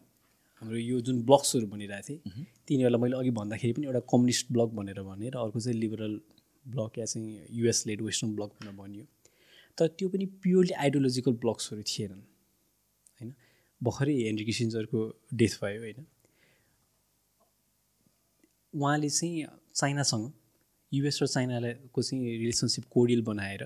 हाम्रो 0.62 0.78
यो 0.78 1.00
जुन 1.06 1.22
ब्लक्सहरू 1.26 1.66
बनिरहेको 1.66 2.08
थिएँ 2.08 2.46
तिनीहरूलाई 2.68 3.00
मैले 3.02 3.16
अघि 3.16 3.30
भन्दाखेरि 3.40 3.72
पनि 3.72 3.86
एउटा 3.86 4.00
कम्युनिस्ट 4.12 4.52
ब्लक 4.52 4.70
भनेर 4.78 5.02
भने 5.02 5.30
र 5.30 5.36
अर्को 5.44 5.60
चाहिँ 5.60 5.78
लिबरल 5.78 6.20
ब्लक 6.64 6.98
या 6.98 7.04
चाहिँ 7.04 7.46
युएस 7.58 7.86
लेड 7.86 8.02
वेस्टर्न 8.02 8.34
ब्लक 8.36 8.50
भनेर 8.58 8.74
भनियो। 8.80 9.04
तर 9.78 9.86
त्यो 9.98 10.08
पनि 10.08 10.26
प्योरली 10.42 10.74
आइडियोलोजिकल 10.84 11.32
ब्लक्सहरू 11.44 11.82
थिएनन्। 11.82 12.22
भर्खरै 13.80 14.14
हेनरी 14.14 14.44
किसिन्जरको 14.44 14.98
डेथ 15.34 15.54
भयो 15.62 15.80
होइन। 15.80 16.06
उहाँले 18.74 19.10
चाहिँ 19.10 19.46
चाइनासँग 19.74 20.24
युएस 20.92 21.18
र 21.22 21.26
चाइनाको 21.26 22.02
चाहिँ 22.02 22.38
रिलेसनसिप 22.38 22.84
कोडियल 22.90 23.22
बनाएर 23.22 23.62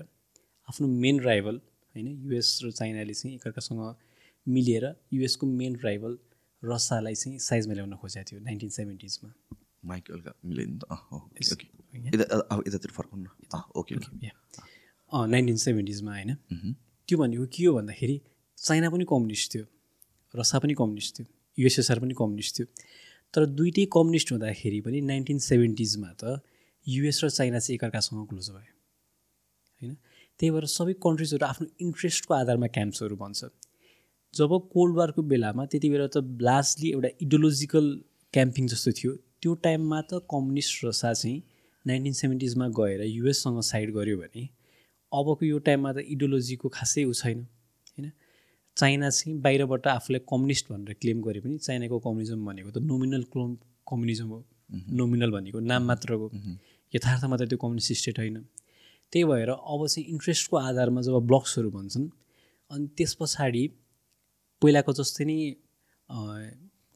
आफ्नो 0.67 0.87
मेन 0.87 1.19
राइभल 1.21 1.55
होइन 1.95 2.07
युएस 2.25 2.59
र 2.63 2.71
चाइनाले 2.71 3.13
चाहिँ 3.13 3.35
एकअर्कासँग 3.35 3.81
मिलेर 4.47 4.85
युएसको 5.13 5.45
मेन 5.47 5.75
राइभल 5.83 6.17
रसालाई 6.63 7.15
चाहिँ 7.15 7.39
साइजमा 7.39 7.73
ल्याउन 7.73 7.93
खोजेको 7.95 8.25
थियो 8.31 8.39
नाइन्टिन 8.43 8.69
सेभेन्टिजमा। 8.69 9.29
माइक 9.85 10.03
फर्काउनु 12.91 13.29
ओके 13.79 13.95
नाइन्टिन 15.27 15.57
सेभेन्टिजमा 15.57 16.11
होइन। 16.11 16.31
त्यो 17.07 17.17
भनेको 17.17 17.45
के 17.55 17.65
हो 17.65 17.73
भन्दाखेरि 17.73 18.15
चाइना 18.57 18.89
पनि 18.89 19.05
कम्युनिस्ट 19.09 19.53
थियो। 19.55 19.65
रसा 20.33 20.59
पनि 20.59 20.73
कम्युनिस्ट 20.73 21.19
थियो 21.19 21.27
युएसएसआर 21.57 21.99
पनि 21.99 22.13
कम्युनिस्ट 22.19 22.59
थियो। 22.59 22.67
तर 23.33 23.45
दुइटै 23.57 23.85
कम्युनिस्ट 23.93 24.31
हुँदाखेरि 24.31 24.79
पनि 24.81 25.01
नाइन्टिन 25.01 25.39
सेभेन्टिजमा 25.49 26.11
त 26.23 26.41
युएस 26.87 27.23
र 27.23 27.29
चाइना 27.29 27.59
चाहिँ 27.59 27.75
एकअर्कासँग 27.75 28.27
क्लोज 28.29 28.49
भयो 28.49 28.71
होइन? 29.81 29.93
त्यही 30.39 30.51
भएर 30.51 30.65
सबै 30.71 30.93
कन्ट्रिजहरू 31.05 31.45
आफ्नो 31.45 31.67
इन्ट्रेस्टको 31.81 32.33
आधारमा 32.33 32.67
क्याम्प्सहरू 32.77 33.15
बन्छ। 33.15 33.45
जब 34.33 34.51
कोल्ड 34.73 34.95
वारको 34.97 35.21
बेलामा 35.31 35.65
त्यति 35.71 35.89
बेला 35.89 36.07
त 36.07 36.17
लास्टली 36.41 36.89
एउटा 36.91 37.09
इडियोलोजिकल 37.21 37.85
क्याम्पिङ 38.33 38.67
जस्तो 38.67 38.91
थियो 38.99 39.11
त्यो 39.41 39.53
टाइममा 39.65 39.99
त 40.01 40.25
कम्युनिस्ट 40.31 40.85
रसा 40.85 41.13
चाहिँ 41.13 41.41
नाइन्टिन 41.85 42.13
सेभेन्टिजमा 42.13 42.67
गएर 42.79 43.01
युएससँग 43.05 43.61
साइड 43.69 43.93
गऱ्यो 43.93 44.17
भने 44.17 44.43
अबको 45.11 45.45
यो 45.45 45.57
टाइममा 45.67 45.91
त 45.93 46.05
इडियोलोजीको 46.13 46.69
खासै 46.69 47.03
ऊ 47.05 47.13
छैन। 47.13 47.45
चाइना 48.77 49.09
चाहिँ 49.09 49.33
बाहिरबाट 49.41 49.87
आफूलाई 49.87 50.21
कम्युनिस्ट 50.29 50.71
भनेर 50.71 50.93
क्लेम 51.01 51.21
गरे 51.21 51.39
पनि 51.41 51.57
चाइनाको 51.59 51.99
कम्युनिजम 52.05 52.45
भनेको 52.45 52.69
त 52.71 52.77
नोमिनल 52.83 53.23
क्लोम 53.33 53.51
कम्युनिजम 53.87 54.27
हो। 54.27 54.39
नोमिनल 54.99 55.31
भनेको 55.31 55.59
नाम 55.61 55.83
मात्रको 55.85 56.27
यथार्थमा 56.93 57.35
त 57.37 57.41
त्यो 57.49 57.57
कम्युनिस्ट 57.63 57.93
स्टेट 58.01 58.19
होइन। 58.19 58.37
त्यही 59.13 59.23
भएर 59.29 59.49
अब 59.49 59.81
चाहिँ 59.87 60.05
इन्ट्रेस्टको 60.09 60.57
आधारमा 60.57 61.01
जब 61.05 61.15
ब्लक्सहरू 61.29 61.69
भन्छन् 61.71 62.07
अनि 62.71 62.85
त्यस 62.97 63.13
पछाडि 63.19 63.63
पहिलाको 64.61 64.91
जस्तै 64.99 65.25
नै 65.29 65.37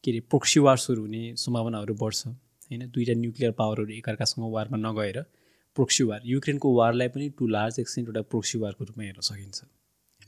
के 0.04 0.12
अरे 0.12 0.20
प्रोक्सी 0.32 0.60
वार्सहरू 0.66 1.02
हुने 1.02 1.22
सम्भावनाहरू 1.38 1.94
बढ्छ। 2.04 2.22
होइन 2.68 2.82
दुईवटा 2.90 3.14
न्युक्लियर 3.22 3.52
पावरहरू 3.60 3.92
एकअर्कासँग 4.00 4.44
वारमा 4.56 4.78
नगएर 4.78 5.18
प्रोक्सी 5.76 6.04
वार 6.10 6.22
युक्रेनको 6.26 6.68
वारलाई 6.76 7.08
पनि 7.14 7.30
टु 7.38 7.48
लार्ज 7.48 7.80
एक्सटेन्ट 7.80 8.08
एउटा 8.10 8.22
प्रोक्सी 8.32 8.58
वारको 8.64 8.82
रूपमा 8.86 9.04
हेर्न 9.04 9.22
सकिन्छ। 9.30 9.58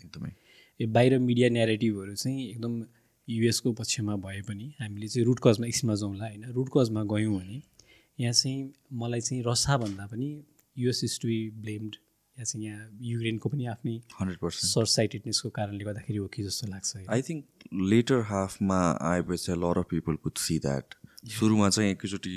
एकदमै। 0.05 0.31
यो 0.79 0.87
बाहिर 0.87 1.17
मिडिया 1.19 1.49
नेरेटिभहरू 1.49 2.15
चाहिँ 2.15 2.49
एकदम 2.49 2.83
युएसको 3.27 3.71
पक्षमा 3.73 4.15
भए 4.17 4.41
पनि 4.41 4.73
हामीले 4.79 5.07
चाहिँ 5.07 5.25
रुट 5.25 5.39
कजमा 5.43 5.67
एकछिनमा 5.67 5.95
जाउँला 5.95 6.25
होइन 6.25 6.43
रुट 6.53 6.69
कजमा 6.77 7.03
गयौँ 7.03 7.33
भने 7.35 7.61
यहाँ 8.19 8.33
चाहिँ 8.33 8.71
मलाई 8.93 9.21
चाहिँ 9.21 9.43
रसाभन्दा 9.47 10.05
पनि 10.07 10.29
US 10.75 11.03
is 11.03 11.19
to 11.21 11.27
be 11.27 11.39
blamed 11.57 11.95
या 12.37 12.43
चाहिँ 12.43 12.65
यहाँ 12.65 12.87
युक्रेनको 13.03 13.49
पनि 13.49 13.65
आफ्नै 13.67 13.95
हन्ड्रेड 14.19 14.39
पर्सेन्ट। 14.39 14.71
सर्ट 14.73 14.87
साइटेडनेसको 14.89 15.49
कारणले 15.49 15.83
गर्दाखेरि 15.83 16.17
हो 16.17 16.27
कि 16.27 16.43
जस्तो 16.43 16.67
लाग्छ 16.67 17.05
आई 17.09 17.21
थिङ्क 17.21 17.45
लेटर 17.91 18.21
हाफमा 18.25 18.79
आएपछि 19.11 19.59
lot 19.59 19.77
of 19.77 19.87
people 19.89 20.15
could 20.23 20.37
see 20.37 20.59
that 20.59 20.95
सुरुमा 21.39 21.69
चाहिँ 21.69 21.91
एकैचोटि 21.91 22.35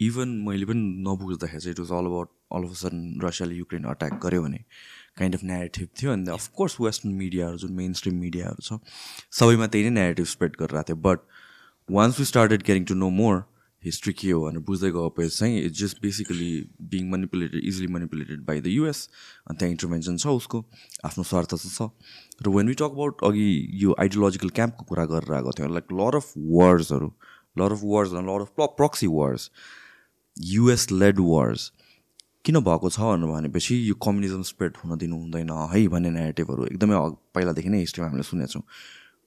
इभन 0.00 0.28
मैले 0.46 0.66
पनि 0.66 0.82
नबुझ्दाखेरि 1.02 1.60
चाहिँ 1.60 1.74
it 1.74 1.80
was 1.80 1.92
all 1.98 2.06
about 2.06 2.30
all 2.54 2.68
of 2.68 2.76
sudden 2.78 3.02
रसियाले 3.24 3.54
Ukraine 3.56 3.84
attack 3.90 4.20
गर्यो 4.22 4.42
भने 4.42 4.64
काइन्ड 5.16 5.34
अफ 5.34 5.42
नेगेटिभ 5.44 5.88
थियो 6.00 6.12
अनि 6.12 6.30
अफकोर्स 6.32 6.80
वेस्टर्न 6.80 7.14
मिडियाहरू 7.14 7.56
जुन 7.64 7.72
मेन 7.80 7.92
स्ट्रिम 8.02 8.20
मिडियाहरू 8.20 8.68
छ 8.68 8.78
सबैमा 9.40 9.66
त्यही 9.66 9.90
नै 9.90 10.00
नेगेटिभ 10.00 10.26
स्प्रेड 10.34 10.56
गरिरहेको 10.60 10.88
थियो. 10.88 10.96
But 11.08 11.18
once 11.88 12.18
we 12.18 12.24
started 12.26 12.62
getting 12.62 12.84
to 12.84 12.94
know 12.94 13.10
more 13.18 13.44
history 13.82 14.12
के 14.18 14.30
हो 14.30 14.40
भनेर 14.42 14.60
बुझ्दै 14.68 14.90
गएपछि 14.90 15.28
चाहिँ 15.38 15.60
it's 15.62 15.78
just 15.78 15.98
basically 16.02 16.46
being 16.92 17.10
manipulated 17.10 17.64
easily 17.64 17.86
manipulated 17.94 18.44
by 18.44 18.60
the 18.60 18.66
US 18.66 19.08
अनि 19.48 19.56
त्यहाँ 19.58 19.70
इन्टरभेन्सन 19.70 20.16
छ 20.16 20.34
उसको 20.40 20.64
आफ्नो 21.04 21.24
स्वार्थ 21.30 21.54
चाहिँ 21.54 21.72
छ। 21.74 22.46
र 22.46 22.54
वेन 22.56 22.68
वी 22.68 22.74
टक 22.74 22.96
अबाउट 22.96 23.24
अघि 23.28 23.48
यो 23.82 23.94
आइडियोलोजिकल 24.00 24.50
क्याम्पको 24.58 24.84
कुरा 24.88 25.04
गरेर 25.12 25.34
आएको 25.36 25.52
थियो 25.58 25.68
like 25.74 25.92
lot 26.00 26.16
of 26.16 26.32
वर्ड्सहरू 26.56 27.12
lot 27.60 27.72
of 27.72 27.80
wars 27.84 28.12
lot 28.30 28.46
of 28.46 28.70
proxy 28.80 29.06
wars 29.16 29.50
US 30.36 30.90
led 30.92 31.20
wars 31.20 31.70
किन 32.44 32.60
भएको 32.60 32.90
छ 32.90 33.00
भनेर 33.00 33.30
भनेपछि 33.30 33.76
यो 33.88 33.94
कम्युनिजम 34.06 34.42
स्प्रेड 34.42 34.76
हुन 34.76 34.98
दिनु 34.98 35.16
हुँदैन 35.16 35.50
है 35.72 35.86
भन्ने 35.88 36.10
नेगेटिभहरू 36.10 36.66
एकदमै 36.66 36.96
पहिलादेखि 37.34 37.68
नै 37.68 37.78
हिस्ट्रीमा 37.78 38.08
हामीले 38.08 38.22
सुनेको 38.22 38.52
छौँ 38.52 38.62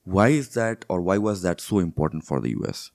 why 0.06 0.38
is 0.38 0.46
that 0.54 0.84
or 0.90 1.00
why 1.00 1.18
was 1.18 1.42
that 1.42 1.60
so 1.60 1.80
important 1.80 2.24
for 2.24 2.40
the 2.42 2.46
US 2.46 2.90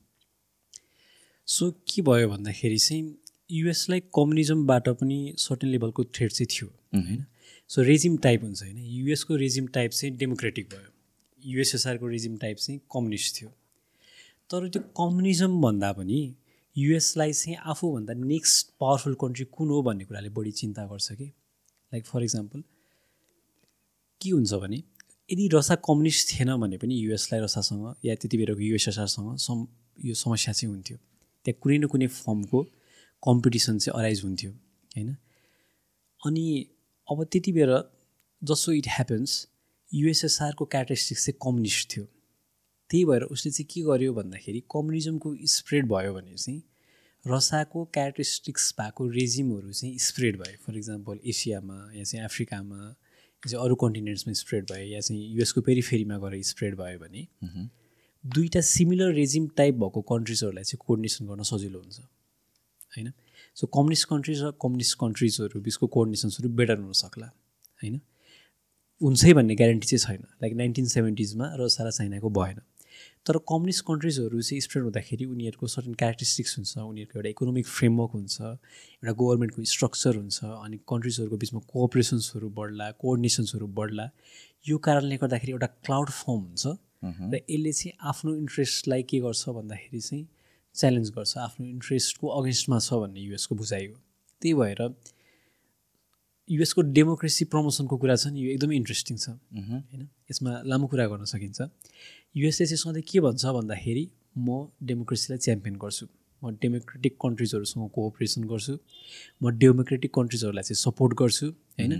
so 1.48 1.72
के 1.72 2.01
भयो 2.01 2.30
भन्दाखेरि 2.30 2.77
चाहिँ 2.77 3.03
युएसलाई 3.51 4.00
कम्युनिजमबाट 4.00 4.89
पनि 4.89 5.34
सर्टेन 5.38 5.70
लेभलको 5.70 6.03
थ्रेड 6.03 6.32
चाहिँ 6.32 6.48
थियो 6.51 6.68
होइन? 6.68 7.25
सो 7.68 7.82
रेजिम 7.82 8.18
टाइप 8.18 8.44
हुन्छ 8.44 8.63
होइन? 8.63 8.77
युएसको 8.77 9.36
रेजिम 9.36 9.68
टाइप 9.68 9.92
चाहिँ 9.92 10.15
डेमोक्रेटिक 10.18 10.70
भयो। 10.70 10.89
युएसएसआरको 11.46 12.08
रेजिम 12.08 12.38
टाइप 12.38 12.58
चाहिँ 12.58 12.80
कम्युनिस्ट 12.94 13.42
थियो। 13.42 13.50
तर 14.50 14.70
त्यो 14.70 14.82
कम्युनिजम 14.82 15.62
भन्दा 15.62 15.92
पनि 15.94 16.20
युएसलाई 16.77 17.34
चाहिँ 17.34 17.58
आफूभन्दा 17.65 18.13
नेक्स्ट 18.13 18.72
पावरफुल 18.80 19.13
कन्ट्री 19.22 19.46
कुन 19.46 19.70
हो 19.70 19.82
भन्ने 19.84 20.06
कुराले 20.06 20.30
बढी 20.30 20.51
चिन्ता 20.51 20.86
गर्छ 20.88 21.12
कि? 21.12 21.25
लाइक 21.94 22.06
फर 22.06 22.24
इक्जाम्पल 22.24 22.63
के 24.22 24.30
हुन्छ 24.30 24.53
भने 24.53 24.77
यदि 25.32 25.48
रसा 25.53 25.75
कम्युनिस्ट 25.75 26.34
थिएन 26.34 26.56
भने 26.58 26.77
पनि 26.77 26.96
युएसलाई 27.06 27.42
रसासँग 27.42 27.96
या 28.06 28.15
त्यति 28.15 28.38
बेलाको 28.38 28.60
युएसएसआरसँग 28.60 29.38
सम 29.38 29.68
यो 30.06 30.13
समस्या 30.13 30.53
चाहिँ 30.53 30.74
हुन्थ्यो। 30.74 30.98
त्यहाँ 31.46 31.60
कुनै 31.62 31.77
न 31.77 31.88
कुनै 31.88 32.08
फर्मको 32.08 32.63
कम्पिटिसन 33.24 33.77
चाहिँ 33.77 34.00
अराइज 34.00 34.24
हुन्थ्यो 34.24 34.51
होइन? 34.51 35.15
अनि 36.25 36.46
अब 37.12 37.24
त्यति 37.24 37.51
बेला 37.51 37.80
जसो 38.44 38.72
इट 38.72 38.88
ह्यापन्स 38.88 39.32
युएसएसआरको 39.94 40.65
क्यारेक्टरिस्टिक्स 40.65 41.25
चाहिँ 41.25 41.39
कम्युनिस्ट 41.44 41.98
थियो। 41.98 42.06
त्यही 42.94 43.06
भएर 43.06 43.24
उसले 43.34 43.52
चाहिँ 43.52 43.66
के 43.66 43.82
गर्यो 43.82 44.14
भन्दाखेरि 44.14 44.60
कम्युनिजमको 44.72 45.36
स्प्रेड 45.50 45.86
भयो 45.90 46.14
भने 46.14 46.34
चाहिँ 46.38 46.62
रसाको 47.26 47.84
क्यारेक्टरिस्टिक्स 47.94 48.74
भएको 48.80 49.08
रेजिमहरू 49.10 49.72
चाहिँ 49.72 49.98
स्प्रेड 49.98 50.38
भयो 50.38 50.58
फर 50.66 50.78
इक्जाम्पल 50.78 51.20
एसियामा 51.26 51.78
या 51.96 52.04
चाहिँ 52.04 52.26
अफ्रिकामा 52.26 52.82
या 52.84 53.50
चाहिँ 53.50 53.64
अरू 53.66 53.76
कन्टिनेन्ट्समा 53.76 54.34
स्प्रेड 54.34 54.64
भयो 54.72 54.86
या 54.86 55.00
चाहिँ 55.00 55.22
युएसको 55.34 55.62
पेरिफेरीमा 55.62 56.18
गएर 56.18 56.42
स्प्रेड 56.44 56.76
भयो 56.78 57.00
भने 57.00 57.28
दुईवटा 58.24 58.62
सिमिलर 58.62 59.14
रेजिम 59.14 59.48
टाइप 59.58 59.76
भएको 59.76 60.02
कन्ट्रिजहरूलाई 60.12 60.64
चाहिँ 60.64 60.86
कोर्डिनेसन 60.88 61.26
गर्न 61.28 61.44
सजिलो 61.44 61.80
हुन्छ। 61.80 62.00
होइन? 62.00 63.12
सो 63.56 63.68
कम्युनिस्ट 63.68 64.08
कन्ट्रिज 64.10 64.44
र 64.44 64.52
कम्युनिस्ट 64.62 64.98
कन्ट्रिजहरू 65.00 65.62
बिचको 65.62 65.88
कोर्डिनेसन्सहरू 65.88 66.50
बेटर 66.50 66.78
हुनसक्ला 66.78 67.28
होइन? 67.82 68.00
हुन्छै 69.02 69.34
भन्ने 69.34 69.56
ग्यारेन्टी 69.56 69.88
चाहिँ 69.88 70.04
छैन। 70.06 70.28
लाइक 70.42 70.54
नाइन्टिन 70.54 70.86
सेभेन्टिजमा 70.86 71.50
र 71.58 71.68
सारा 71.68 71.90
चाइनाको 71.90 72.30
भएन। 72.30 72.62
तर 73.25 73.38
कम्युनिस्ट 73.50 73.84
कन्ट्रिजहरू 73.88 74.42
चाहिँ 74.42 74.62
स्प्रेड 74.62 74.84
हुँदाखेरि 74.84 75.25
उनीहरूको 75.34 75.68
सर्टन 75.74 75.94
क्यारेक्टरिस्टिक्स 76.01 76.58
हुन्छ 76.58 76.77
उनीहरूको 76.77 77.20
एउटा 77.20 77.30
इकोनोमिक 77.30 77.65
फ्रेमवर्क 77.68 78.12
हुन्छ 78.20 78.36
एउटा 78.42 79.13
गभर्मेन्टको 79.22 79.63
स्ट्रक्चर 79.74 80.15
हुन्छ 80.15 80.38
अनि 80.44 80.77
कन्ट्रिजहरूको 80.92 81.38
बिचमा 81.44 81.62
कोअपरेसन्सहरू 81.74 82.50
बढ्ला 82.60 82.89
कोअर्डिनेसन्सहरू 83.03 83.68
बढ्ला। 83.80 84.06
यो 84.68 84.77
कारणले 84.88 85.15
गर्दाखेरि 85.24 85.51
एउटा 85.56 85.70
क्लाउड 85.86 86.10
फर्म 86.20 86.42
हुन्छ 86.42 86.63
र 87.32 87.36
यसले 87.50 87.72
चाहिँ 87.72 87.94
आफ्नो 88.12 88.36
इन्ट्रेस्टलाई 88.36 89.03
के 89.10 89.20
गर्छ 89.24 89.44
भन्दाखेरि 89.56 90.01
चाहिँ 90.01 90.24
च्यालेन्ज 90.75 91.10
गर्छ 91.15 91.38
आफ्नो 91.48 91.65
इन्ट्रेस्टको 91.65 92.27
अगेन्स्टमा 92.39 92.77
छ 92.80 92.94
भन्ने 93.01 93.20
युएसको 93.20 93.56
बुझाइ 93.56 93.86
हो। 93.88 93.96
त्यही 94.42 94.53
भएर 94.60 94.82
युएसको 96.50 96.82
डेमोक्रेसी 96.96 97.46
प्रमोसनको 97.51 97.96
कुरा 97.98 98.15
छ 98.15 98.27
नि 98.36 98.39
यो 98.44 98.50
एकदमै 98.51 98.75
इन्ट्रेस्टिङ 98.75 99.15
छ। 99.18 99.30
होइन? 99.30 100.08
यसमा 100.32 100.51
लामो 100.68 100.88
कुरा 100.92 101.06
गर्न 101.08 101.25
सकिन्छ। 101.32 101.60
युएसले 102.36 102.66
चाहिँ 102.66 102.78
सधैँ 102.78 103.02
के 103.06 103.20
भन्छ 103.20 103.46
भन्दाखेरि 103.46 104.10
म 104.38 104.68
डेमोक्रेसीलाई 104.82 105.38
च्याम्पियन 105.38 105.75
गर्छु। 105.78 106.06
म 106.42 106.50
डेमोक्रेटिक 106.62 107.13
कन्ट्रिजहरूसँग 107.22 107.90
कोअपरेसन 107.94 108.44
गर्छु। 108.50 108.74
म 109.44 109.50
डेमोक्रेटिक 109.62 110.12
कन्ट्रिजहरूलाई 110.13 110.63
चाहिँ 110.63 110.80
सपोर्ट 110.82 111.13
गर्छु 111.13 111.48
होइन? 111.48 111.94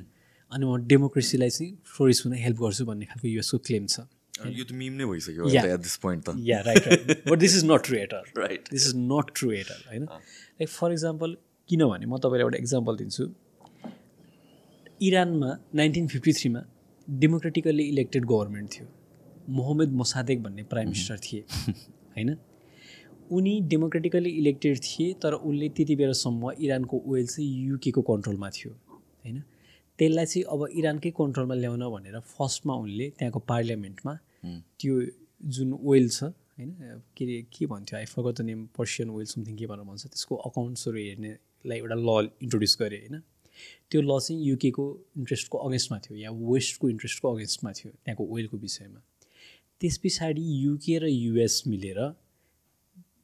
अनि 0.52 0.66
म 0.66 0.78
डेमोक्रेसीलाई 0.90 1.50
चाहिँ 1.50 1.70
फ्लोरिस 1.86 2.25
हुन 2.25 2.34
हेल्प 2.34 2.58
गर्छु 2.62 2.86
भन्ने 2.86 3.06
खालको 3.06 3.28
युएसको 3.28 3.58
क्लेम 3.62 3.86
छ। 3.86 4.10
यो 4.58 4.63
त 4.66 4.72
मिम 4.74 4.94
नै 4.98 5.06
भइसक्यो 5.06 5.50
एट 5.54 5.80
दिस 5.86 5.98
पोइन्ट 6.02 6.22
त। 6.25 6.36
Yeah 6.50 6.60
right 6.66 7.30
but 7.30 7.38
this 7.40 7.54
is 7.58 7.63
not 7.70 7.82
true 7.86 7.96
right 8.42 8.74
this 8.74 8.88
is 8.90 8.96
not 8.98 9.32
true 9.38 9.52
at 9.54 9.70
all 9.70 9.82
होइन? 9.90 10.04
लाइक 10.10 10.70
फर 10.70 10.92
इक्जाम्पल 10.92 11.38
किनभने 11.70 12.06
म 12.06 12.18
तपाईँलाई 12.18 12.46
एउटा 12.50 12.58
इक्जाम्पल 12.58 12.98
दिन्छु। 12.98 13.30
इरानमा 14.98 15.52
नाइन्टिन 15.75 16.08
फिफ्टी 16.08 16.34
थ्रीमा 16.34 16.66
डेमोक्रेटिकल्ली 17.08 17.84
इलेक्टेड 17.94 18.25
गभर्मेन्ट 18.25 18.68
थियो। 18.74 18.88
मोहम्मद 19.50 19.92
मोसादेक 19.94 20.44
भन्ने 20.44 20.64
प्राइम 20.64 20.88
मिनिस्टर 20.90 21.20
थिए 21.20 21.44
होइन? 22.16 22.36
उनी 23.32 23.60
डेमोक्रेटिकल्ली 23.72 24.30
इलेक्टेड 24.40 24.80
थिए 24.84 25.14
तर 25.24 25.34
उनले 25.34 25.70
त्यति 25.70 25.96
बेलासम्म 25.96 26.52
इरानको 26.60 27.02
ओइल 27.08 27.28
चाहिँ 27.28 27.50
युकेको 27.68 28.02
कन्ट्रोलमा 28.02 28.50
थियो 28.50 28.72
होइन? 28.72 29.42
त्यसलाई 30.00 30.26
चाहिँ 30.26 30.44
अब 30.54 30.68
इरानकै 30.80 31.12
कन्ट्रोलमा 31.18 31.56
ल्याउन 31.56 31.84
भनेर 31.92 32.20
फर्स्टमा 32.20 32.74
उनले 32.84 33.10
त्यहाँको 33.10 33.40
पार्लियामेन्टमा 33.52 34.14
त्यो 34.80 34.94
जुन 35.56 35.74
ओइल 35.74 36.10
छ 36.10 36.24
होइन 36.24 36.72
के 37.16 37.26
अरे 37.26 37.42
के 37.54 37.66
भन्थ्यो? 37.66 37.98
I 38.00 38.06
forgot 38.06 38.36
the 38.38 38.42
name 38.46 38.66
Persian 38.78 39.10
oil 39.10 39.26
something 39.26 39.56
के 39.58 39.66
भनेर 39.68 39.86
भन्छ 39.86 40.06
त्यसको 40.06 40.36
अकाउन्ट्सहरू 40.50 40.98
हेर्नेलाई 40.98 41.78
एउटा 41.78 41.96
ल 41.96 42.30
इन्ट्रोड्युस 42.42 42.78
गरेँ 42.82 43.00
होइन? 43.00 43.22
त्यो 43.90 44.02
ल 44.02 44.20
चाहिँ 44.20 44.42
युकेको 44.44 44.86
इन्ट्रेस्टको 45.18 45.58
अगेन्स्टमा 45.58 45.98
थियो 46.06 46.18
या 46.18 46.32
वेस्टको 46.52 46.90
इन्ट्रेस्टको 46.90 47.34
अगेन्स्टमा 47.34 47.72
थियो 47.72 47.92
त्यहाँको 47.92 48.24
ओइलको 48.34 48.58
विषयमा। 48.58 49.00
त्यस 49.82 49.98
पछाडि 50.03 50.44
युके 50.63 50.98
र 51.00 51.08
युएस 51.08 51.63
मिलेर 51.68 52.00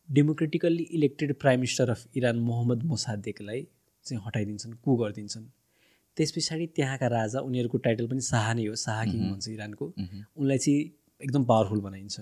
democratically 0.09 0.83
elected 0.97 1.33
prime 1.41 1.59
minister 1.59 1.89
of 1.89 2.17
Iran 2.17 2.39
Mohammad 2.47 2.83
मोसादेकलाई 2.83 3.61
चाहिँ 4.05 4.21
हटाइदिन्छन् 4.25 4.73
कु 4.83 4.95
गरिदिन्छन्। 5.01 5.45
त्यस 6.17 6.31
पछाडि 6.35 6.65
त्यहाँका 6.75 7.07
राजा 7.07 7.39
उनीहरूको 7.47 7.77
टाइटल 7.85 8.07
पनि 8.07 8.21
शाह 8.27 8.53
नै 8.53 8.65
हो 8.65 8.75
शाह 8.75 9.03
किङ 9.05 9.21
भन्छ 9.29 9.47
इरानको। 9.49 9.85
उनलाई 10.39 10.57
चाहिँ 10.57 10.79
एकदम 11.21 11.43
पावरफुल 11.51 11.79
बनाइन्छ। 11.81 12.19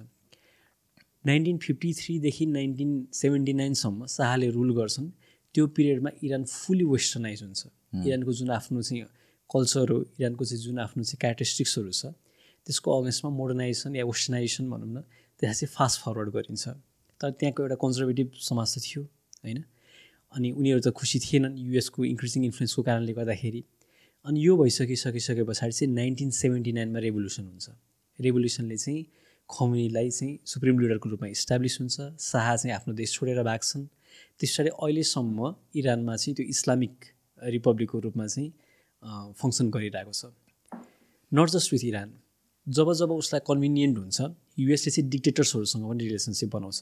नाइन्टिन 1.25 1.57
फिफ्टी 1.57 1.93
थ्रीदेखि 1.93 2.45
नाइन्टिन 2.45 2.91
सेभेन्टी 3.13 3.53
नाइनसम्म 3.53 4.05
शाहले 4.17 4.49
रुल 4.57 4.75
गर्छन्। 4.77 5.09
त्यो 5.55 5.67
पिरियडमा 5.75 6.09
इरान 6.23 6.43
फुल्ली 6.45 6.85
वेस्टर्नाइज 6.93 7.43
हुन्छ। 7.43 7.61
इरानको 8.05 8.31
जुन 8.39 8.49
आफ्नो 8.59 8.81
चाहिँ 8.81 9.03
कल्चर 9.49 9.91
हो 9.91 9.97
इरानको 10.19 10.45
चाहिँ 10.45 10.63
जुन 10.63 10.79
आफ्नो 10.85 11.03
चाहिँ 11.03 11.19
क्यारेक्टरिस्टिक्सहरू 11.21 11.91
छ 11.91 12.13
त्यसको 12.67 12.87
अगेन्स्टमा 12.99 13.31
मोडर्नाइजेसन 13.31 13.95
या 13.95 14.03
वेस्टर्नाइजेसन 14.11 14.65
भनौँ 14.69 14.89
न 14.91 14.97
त्यसलाई 15.39 15.55
चाहिँ 15.55 15.71
फास्ट 15.71 15.97
फरवर्ड 16.03 16.29
गरिन्छ। 16.35 16.65
तर 17.21 17.29
त्यहाँको 17.39 17.59
एउटा 17.63 17.77
कन्जर्भेटिभ 17.79 18.27
समाज 18.43 18.67
त 18.75 18.77
थियो 18.83 19.01
होइन? 19.47 19.59
अनि 20.35 20.47
उनीहरू 20.59 20.81
त 20.83 20.91
खुसी 20.91 21.17
थिएनन् 21.23 21.55
युएसको 21.55 21.99
इन्क्रिजिङ 22.13 22.41
इन्फ्लुएन्सको 22.51 22.81
कारणले 22.83 23.13
गर्दाखेरि। 23.15 23.61
अनि 24.25 24.37
यो 24.43 24.53
भइसकिसकिसके 24.59 25.43
पछाडि 25.47 25.73
चाहिँ 25.79 25.93
नाइन्टिन 25.95 26.29
सेभेन्टी 26.35 26.71
नाइनमा 26.77 26.99
रेभोल्युसन 27.07 27.45
हुन्छ। 27.47 27.67
रेभोल्युसनले 28.19 28.77
चाहिँ 28.77 29.01
खमेनीलाई 29.49 30.09
चाहिँ 30.11 30.33
सुप्रिम 30.43 30.75
लिडरको 30.79 31.07
रूपमा 31.09 31.27
इस्टाब्लिस 31.31 31.75
हुन्छ। 31.79 31.97
शाह 32.19 32.47
चाहिँ 32.59 32.75
आफ्नो 32.75 32.93
देश 32.99 33.09
छोडेर 33.15 33.39
भाग्छन्। 33.47 33.83
त्यस 34.37 34.49
पछाडि 34.51 34.69
अहिलेसम्म 34.75 35.39
इरानमा 35.79 36.15
चाहिँ 36.19 36.35
त्यो 36.35 36.45
इस्लामिक 36.53 36.93
रिपब्लिकको 37.55 37.97
रूपमा 38.05 38.25
चाहिँ 38.27 38.49
फङ्सन 39.39 39.65
गरिरहेको 39.71 40.11
छ। 40.11 40.35
नट 41.31 41.47
जस्ट 41.55 41.73
विथ 41.73 41.83
इरान 41.87 42.09
जब 42.67 42.93
जब 42.93 43.11
उसलाई 43.11 43.39
कन्भिनियन्ट 43.47 43.97
हुन्छ 43.97 44.21
युएसले 44.59 44.91
चाहिँ 44.91 45.09
डिक्टेटर्सहरूसँग 45.09 45.83
पनि 45.89 46.03
रिलेसनसिप 46.03 46.49
बनाउँछ। 46.55 46.81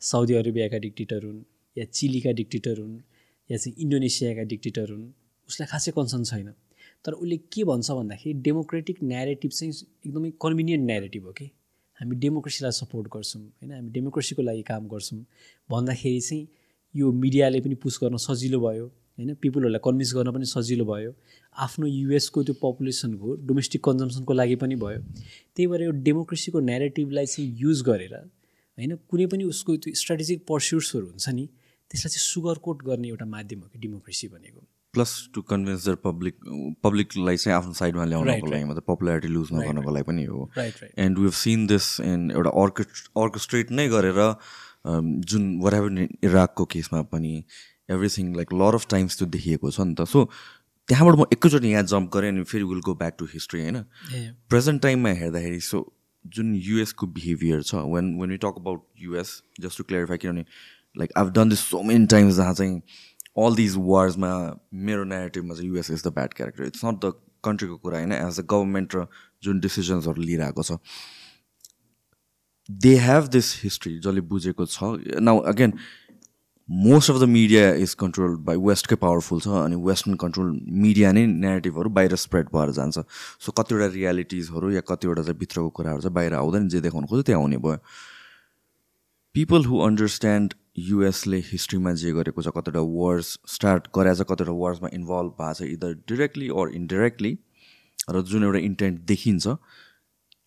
साउदी 0.00 0.34
अरेबियाका 0.34 0.78
डिक्टेटर 0.78 1.24
हुन् 1.24 1.40
या 1.76 1.84
चिलीका 1.84 2.32
डिक्टेटर 2.32 2.78
हुन् 2.78 2.96
या 3.50 3.56
चाहिँ 3.56 3.74
इन्डोनेसियाका 3.78 4.42
डिक्टेटर 4.42 4.90
हुन् 4.90 5.06
उसलाई 5.48 5.66
खासै 5.66 5.92
कन्सर्न 5.92 6.24
छैन। 6.24 6.52
तर 7.04 7.12
उसले 7.12 7.36
के 7.52 7.64
भन्छ 7.64 7.90
भन्दाखेरि 7.90 8.34
डेमोक्रेटिक 8.40 9.02
न्यारेटिभ 9.02 9.50
चाहिँ 9.50 9.72
एकदमै 10.06 10.30
कन्भिनियन्ट 10.42 10.84
न्यारेटिभ 10.86 11.24
हो 11.24 11.32
कि? 11.32 11.46
हामी 11.98 12.16
डेमोक्रेसीलाई 12.16 12.72
सपोर्ट 12.72 13.06
गर्छौँ 13.08 13.42
होइन? 13.42 13.72
हामी 13.72 13.90
डेमोक्रेसीको 13.90 14.42
लागि 14.42 14.62
काम 14.62 14.88
गर्छौँ 14.88 15.20
भन्दाखेरि 15.70 16.20
चाहिँ 16.20 16.48
यो 16.94 17.12
मिडियाले 17.12 17.60
पनि 17.60 17.74
पुस 17.74 17.98
गर्न 18.02 18.16
सजिलो 18.16 18.60
भयो। 18.60 18.86
होइन 19.20 19.34
पिपुलहरूलाई 19.36 19.80
कन्भिन्स 19.84 20.12
गर्न 20.16 20.32
पनि 20.32 20.46
सजिलो 20.48 20.84
भयो। 20.88 21.12
आफ्नो 21.56 21.86
युएसको 21.86 22.42
त्यो 22.42 22.54
पपुलेसनको 22.56 23.28
डोमेस्टिक 23.46 23.84
कन्जम्सनको 23.84 24.32
लागि 24.32 24.56
पनि 24.64 24.74
भयो। 24.80 25.00
त्यही 25.54 25.66
भएर 25.68 25.82
यो 25.82 25.92
डेमोक्रेसीको 26.08 26.60
नेरेटिभलाई 26.66 27.26
चाहिँ 27.26 27.48
युज 27.60 27.82
गरेर 27.88 28.14
होइन 28.16 28.96
कुनै 29.10 29.26
पनि 29.28 29.44
उसको 29.52 29.76
त्यो 29.76 29.94
स्ट्राटेजिक 30.02 30.44
पर्स्युट्सहरू 30.48 31.06
हुन्छ 31.06 31.28
नि 31.36 31.44
त्यसलाई 31.90 32.10
चाहिँ 32.10 32.24
सुगर 32.24 32.56
कोट 32.64 32.84
गर्ने 32.88 33.08
एउटा 33.08 33.26
माध्यम 33.28 33.60
हो 33.60 33.68
कि 33.68 33.78
डेमोक्रेसी 33.78 34.28
भनेको। 34.28 34.60
Plus 34.94 35.10
to 35.34 35.42
convince 35.50 35.88
the 35.88 35.96
public 36.04 36.34
पब्लिकलाई 36.82 37.36
चाहिँ 37.36 37.56
आफ्नो 37.56 37.72
साइडमा 37.78 38.04
ल्याउनको 38.04 38.46
लागि 38.50 38.64
मतलब 38.64 38.84
पपुलारिटी 38.86 39.28
लुज 39.28 39.52
नगर्नको 39.52 39.90
लागि 39.94 40.06
पनि 40.08 40.24
हो। 40.24 40.48
एन्ड 40.98 41.18
वी 41.18 41.30
सिन 41.40 41.66
दिस 41.66 41.88
इन 42.00 42.30
एउटा 42.30 42.50
अर्के 42.62 42.84
अर्केस्ट्रेट 43.22 43.70
नै 43.70 43.86
गरेर 43.88 44.20
जुन 45.30 45.44
वरेभर 45.62 46.08
इराकको 46.24 46.64
केसमा 46.72 47.02
पनि 47.12 47.34
everything 47.90 48.34
like 48.36 48.52
lot 48.54 48.74
of 48.74 48.86
times 48.90 49.18
त्यो 49.18 49.28
देखिएको 49.28 49.70
छ 49.70 49.80
नि 49.80 49.94
त. 49.94 50.04
सो 50.04 50.24
त्यहाँबाट 50.88 51.18
म 51.18 51.24
एकैचोटि 51.32 51.68
यहाँ 51.68 51.84
जम्प 51.84 52.10
गरेँ 52.14 52.30
अनि 52.30 52.42
फेरि 52.44 52.64
will 52.64 52.80
go 52.82 52.94
back 52.96 53.16
to 53.18 53.24
history 53.32 53.60
होइन? 53.60 53.82
प्रेजेन्ट 54.50 54.82
टाइममा 54.82 55.10
हेर्दाखेरि 55.20 55.60
सो 55.60 55.84
जुन 56.24 56.54
युएसको 56.54 57.06
बिहेभियर 57.16 57.62
छ 57.62 57.74
when 57.94 58.14
when 58.20 58.30
you 58.32 58.38
talk 58.38 58.58
about 58.58 58.84
US 59.00 59.30
just 59.60 59.78
to 59.78 59.84
clarify 59.84 60.18
किनभने 60.18 60.44
like 60.94 61.12
I've 61.18 61.30
done 61.32 61.48
this 61.48 61.60
so 61.70 61.82
many 61.82 62.06
times 62.06 62.34
जहाँ 62.36 62.54
चाहिँ 62.54 62.82
अल 63.38 63.54
दिज 63.56 63.74
वार्समा 63.78 64.32
मेरो 64.88 65.04
नेगेटिभमा 65.04 65.54
चाहिँ 65.54 65.68
US 65.68 65.90
is 65.90 66.02
the 66.06 66.12
bad 66.14 66.34
character 66.34 66.64
it's 66.64 66.84
not 66.84 67.04
the 67.04 67.12
कन्ट्रीको 67.44 67.76
कुरा 67.76 67.98
होइन? 67.98 68.12
एज 68.12 68.38
अ 68.40 68.42
गभर्मेन्ट 68.50 68.96
र 68.96 69.06
जुन 69.42 69.60
डिसिजन्सहरू 69.60 70.22
लिइरहेको 70.22 70.62
छ. 70.62 70.78
दे 72.68 72.94
हेभ 72.98 73.26
दिस 73.28 73.54
हिस्ट्री 73.62 73.98
जसले 73.98 74.20
बुझेको 74.32 74.66
छ। 74.66 75.18
Now 75.20 75.38
again 75.52 75.72
most 76.70 77.10
of 77.10 77.16
the 77.20 77.24
media 77.28 77.62
is 77.74 77.92
control 78.00 78.34
by 78.48 78.56
वेस्टकै 78.64 78.96
powerful 78.96 79.40
छ 79.40 79.48
अनि 79.60 79.76
वेस्टर्न 79.86 80.16
कन्ट्रोल 80.16 80.50
मिडिया 80.82 81.10
नै 81.12 81.24
नेगेटिभहरू 81.26 81.90
बाहिर 81.90 82.14
स्प्रेड 82.24 82.48
भएर 82.52 82.70
जान्छ। 82.72 83.02
सो 83.44 83.52
कतिवटा 83.52 83.86
रियालिटिजहरू 83.94 84.70
या 84.70 84.80
कतिवटा 84.88 85.22
चाहिँ 85.22 85.38
भित्रको 85.38 85.68
कुराहरू 85.78 86.00
चाहिँ 86.00 86.14
बाहिर 86.14 86.34
आउँदैन 86.40 86.68
जे 86.68 86.80
देखाउनु 86.80 87.06
खोज्यो 87.06 87.22
त्यहाँ 87.22 87.40
आउने 87.42 87.58
भयो। 87.64 87.76
पिपल 89.34 89.64
हु 89.64 89.80
अन्डरस्ट्यान्ड 89.86 90.54
युएसले 90.78 91.38
हिस्ट्रीमा 91.46 91.92
जे 92.04 92.12
गरेको 92.12 92.42
छ 92.42 92.54
कतिवटा 92.58 92.80
वर्स 92.92 93.32
स्टार्ट 93.54 93.90
गरेको 93.98 94.22
छ 94.22 94.28
कतिवटा 94.30 94.56
वर्समा 94.62 94.88
इन्भल्भ 94.94 95.34
भएको 95.42 95.52
छ 95.54 95.68
इदर 95.74 95.98
डिरेक्टली 96.14 96.48
अर 96.54 96.74
इन्डिरेक्टली 96.76 97.36
र 98.10 98.22
जुन 98.30 98.44
एउटा 98.44 98.62
इन्टेन्ट 98.70 99.02
देखिन्छ 99.10 99.58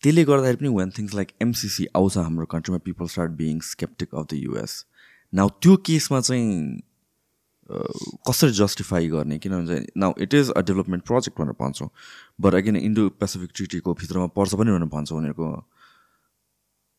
त्यसले 0.02 0.24
गर्दाखेरि 0.24 0.56
पनि 0.56 0.74
वेन 0.78 0.96
थिङ्स 0.98 1.14
लाइक 1.14 1.36
एमसिसी 1.42 1.86
आउँछ 1.96 2.18
हाम्रो 2.18 2.46
कन्ट्रीमा 2.56 2.78
people 2.88 3.12
start 3.12 3.38
being 3.44 3.60
sceptic 3.70 4.14
of 4.14 4.26
the 4.26 4.40
US 4.40 4.80
now 5.34 5.48
त्यो 5.62 5.76
केसमा 5.86 6.20
चाहिँ 6.20 6.80
कसरी 8.28 8.50
जस्टिफाई 8.52 9.08
गर्ने? 9.08 9.38
किनभने 9.38 9.66
चाहिँ 9.66 9.86
now 9.96 10.12
it 10.22 10.34
is 10.34 10.50
a 10.50 10.60
development 10.62 11.04
project 11.04 11.40
भनेर 11.40 11.56
भन्छौँ। 11.60 11.88
बट 12.40 12.54
अगेन 12.54 12.76
इन्डो 12.78 13.08
पेसिफिक 13.20 13.50
ट्रिटीको 13.56 13.94
भित्रमा 14.00 14.26
पर्छ 14.36 14.54
पनि 14.54 14.70
भनेर 14.70 14.88
भन्छ 14.92 15.12
उनीहरूको। 15.12 15.48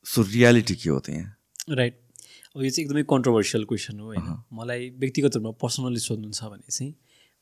सो 0.05 0.21
रियालिटी 0.23 0.75
के 0.75 0.89
हो 0.89 0.99
त्यहाँ? 0.99 1.25
राइट 1.69 1.93
अब 2.55 2.63
यो 2.63 2.69
चाहिँ 2.69 2.85
एकदमै 2.85 3.03
कन्ट्रोभर्सियल 3.09 3.63
क्वेसन 3.65 3.99
हो 3.99 4.05
होइन? 4.05 4.27
मलाई 4.53 4.89
व्यक्तिगत 4.99 5.35
रूपमा 5.35 5.51
पर्सनली 5.61 5.99
सोध्नुहुन्छ 5.99 6.43
भने 6.43 6.71
चाहिँ 6.71 6.93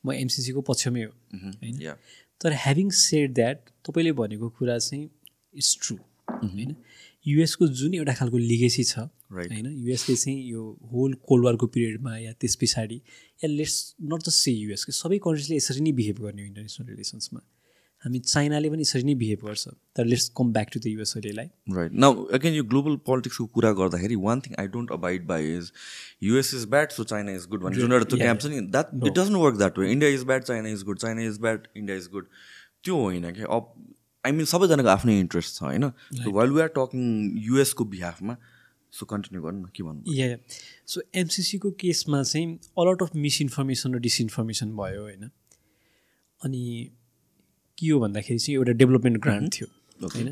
म 0.04 0.12
एमसिसीको 0.12 0.60
पक्षमै 0.70 1.02
हो 1.02 1.12
होइन? 1.34 1.96
तर 2.40 2.52
ह्याभिङ 2.62 2.90
सेड 2.90 3.34
द्याट 3.34 3.58
तपाईँले 3.86 4.12
भनेको 4.20 4.48
कुरा 4.58 4.78
चाहिँ 4.78 5.04
इट्स 5.54 5.78
ट्रु 5.82 5.96
होइन? 6.28 6.76
युएसको 7.26 7.66
जुन 7.66 7.94
एउटा 7.94 8.14
खालको 8.14 8.38
लिगेसी 8.38 8.84
छ 8.84 8.98
होइन 8.98 9.66
युएसले 9.66 10.16
चाहिँ 10.16 10.50
यो 10.50 10.62
होल 10.92 11.14
कोल्ड 11.28 11.44
वारको 11.44 11.66
पिरियडमा 11.66 12.16
या 12.18 12.32
त्यस 12.32 12.54
पछाडि 12.54 13.00
या 13.44 13.48
let's 13.48 13.94
not 14.02 14.20
just 14.20 14.44
say 14.44 14.52
US 14.52 14.86
सबै 14.90 15.18
कन्ट्रिजले 15.18 15.56
यसरी 15.56 15.80
नै 15.80 15.92
बिहेभ 15.92 16.20
गर्ने 16.20 16.42
हो 16.42 16.46
इन्टरनेसनल 16.46 16.88
रिलेसन्समा। 16.88 17.40
हामी 18.04 18.18
चाइनाले 18.18 18.70
पनि 18.70 18.80
यसरी 18.80 19.02
नै 19.02 19.14
बिहेभ 19.14 19.46
गर्छ 19.46 19.68
तर 19.96 20.04
let's 20.04 20.28
come 20.36 20.52
back 20.52 20.68
to 20.74 20.80
the 20.80 20.86
US 20.86 21.16
अहिलेलाई 21.16 21.46
राइट 21.76 21.92
नाउ 22.04 22.24
अगेन 22.38 22.54
यो 22.54 22.64
ग्लोबल 22.64 22.96
पोलिटिक्सको 23.06 23.46
कुरा 23.46 23.72
गर्दाखेरि 23.72 24.16
one 24.24 24.40
thing 24.40 24.54
I 24.58 24.66
don't 24.66 24.92
abide 24.92 25.26
by 25.26 25.56
is 25.56 25.72
US 26.22 26.54
is 26.54 26.64
bad 26.66 26.90
so 26.90 27.04
China 27.04 27.32
is 27.32 27.46
good 27.50 27.62
भन्ने 27.62 27.80
जुन 27.80 27.92
एउटा 27.92 28.04
त्यो 28.04 28.18
क्याम्प 28.18 28.40
छ 28.40 28.46
नि 28.46 28.60
that 28.60 28.94
it 28.94 29.12
doesn't 29.12 29.36
work 29.36 29.56
that 29.56 29.78
way 29.78 29.90
India 29.92 30.10
is 30.10 30.24
bad 30.24 30.42
China 30.42 30.68
is 30.68 30.82
good 30.82 30.98
China 30.98 31.22
is 31.22 31.40
bad 31.40 31.66
India 31.76 31.96
is 31.96 32.08
good 32.12 32.28
त्यो 32.84 32.96
होइन 32.96 33.30
कि 33.32 33.42
अब 33.48 33.93
आई 34.24 34.32
मिन 34.32 34.44
सबैजनाको 34.50 34.88
आफ्नै 34.88 35.18
इन्ट्रेस्ट 35.20 35.54
छ 35.54 35.62
होइन? 35.62 35.84
वाइल 36.38 36.50
वी 36.50 36.60
आर 36.62 36.72
टकिङ 36.76 37.04
युएसको 37.46 37.84
बिहाफमा 37.94 38.36
सो 38.92 39.06
कन्टिन्यू 39.06 39.42
गर्नु 39.42 39.60
न 39.60 39.70
के 39.76 39.82
भन्नु? 39.82 40.14
या 40.14 40.36
सो 40.86 41.02
एमसिसीको 41.22 41.70
केसमा 41.84 42.22
चाहिँ 42.22 42.58
अलट 42.82 43.02
अफ 43.02 43.16
मिसइन्फर्मेसन 43.28 43.94
र 43.94 43.98
डिसइन्फर्मेसन 44.08 44.76
भयो 44.76 45.02
होइन? 45.02 45.30
अनि 46.40 46.62
के 47.78 47.88
हो 47.88 48.00
भन्दाखेरि 48.00 48.38
चाहिँ 48.38 48.56
एउटा 48.58 48.72
डेभलपमेन्ट 48.82 49.18
ग्रान्ट 49.22 49.54
थियो 49.54 49.68
होइन? 50.00 50.30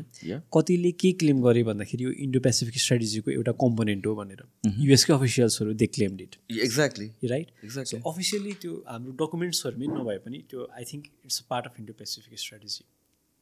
कतिले 0.55 0.91
के 1.01 1.11
क्लेम 1.19 1.41
गरे 1.41 1.63
भन्दाखेरि 1.63 2.03
यो 2.03 2.11
इन्डो 2.25 2.39
पेसिफिक 2.47 2.79
स्ट्राटेजीको 2.85 3.31
एउटा 3.31 3.51
कम्पोनेन्ट 3.61 4.05
हो 4.07 4.15
भनेर। 4.15 4.41
युएसकै 4.87 5.13
अफिसियल्सहरू 5.13 5.73
they 5.83 5.87
claim 5.97 6.17
did 6.17 6.35
exactly 6.65 7.07
right 7.33 7.63
exactly 7.63 8.01
officially 8.11 8.53
त्यो 8.65 8.73
हाम्रो 8.89 9.13
डकुमेन्ट्सहरूमै 9.21 9.87
नभए 9.93 10.17
पनि 10.25 10.43
त्यो 10.49 10.67
I 10.81 10.83
think 10.91 11.03
it's 11.25 11.39
a 11.41 11.45
part 11.49 11.71
of 11.71 11.79
Indo 11.79 11.93
Pacific 12.01 12.39
strategy 12.39 12.83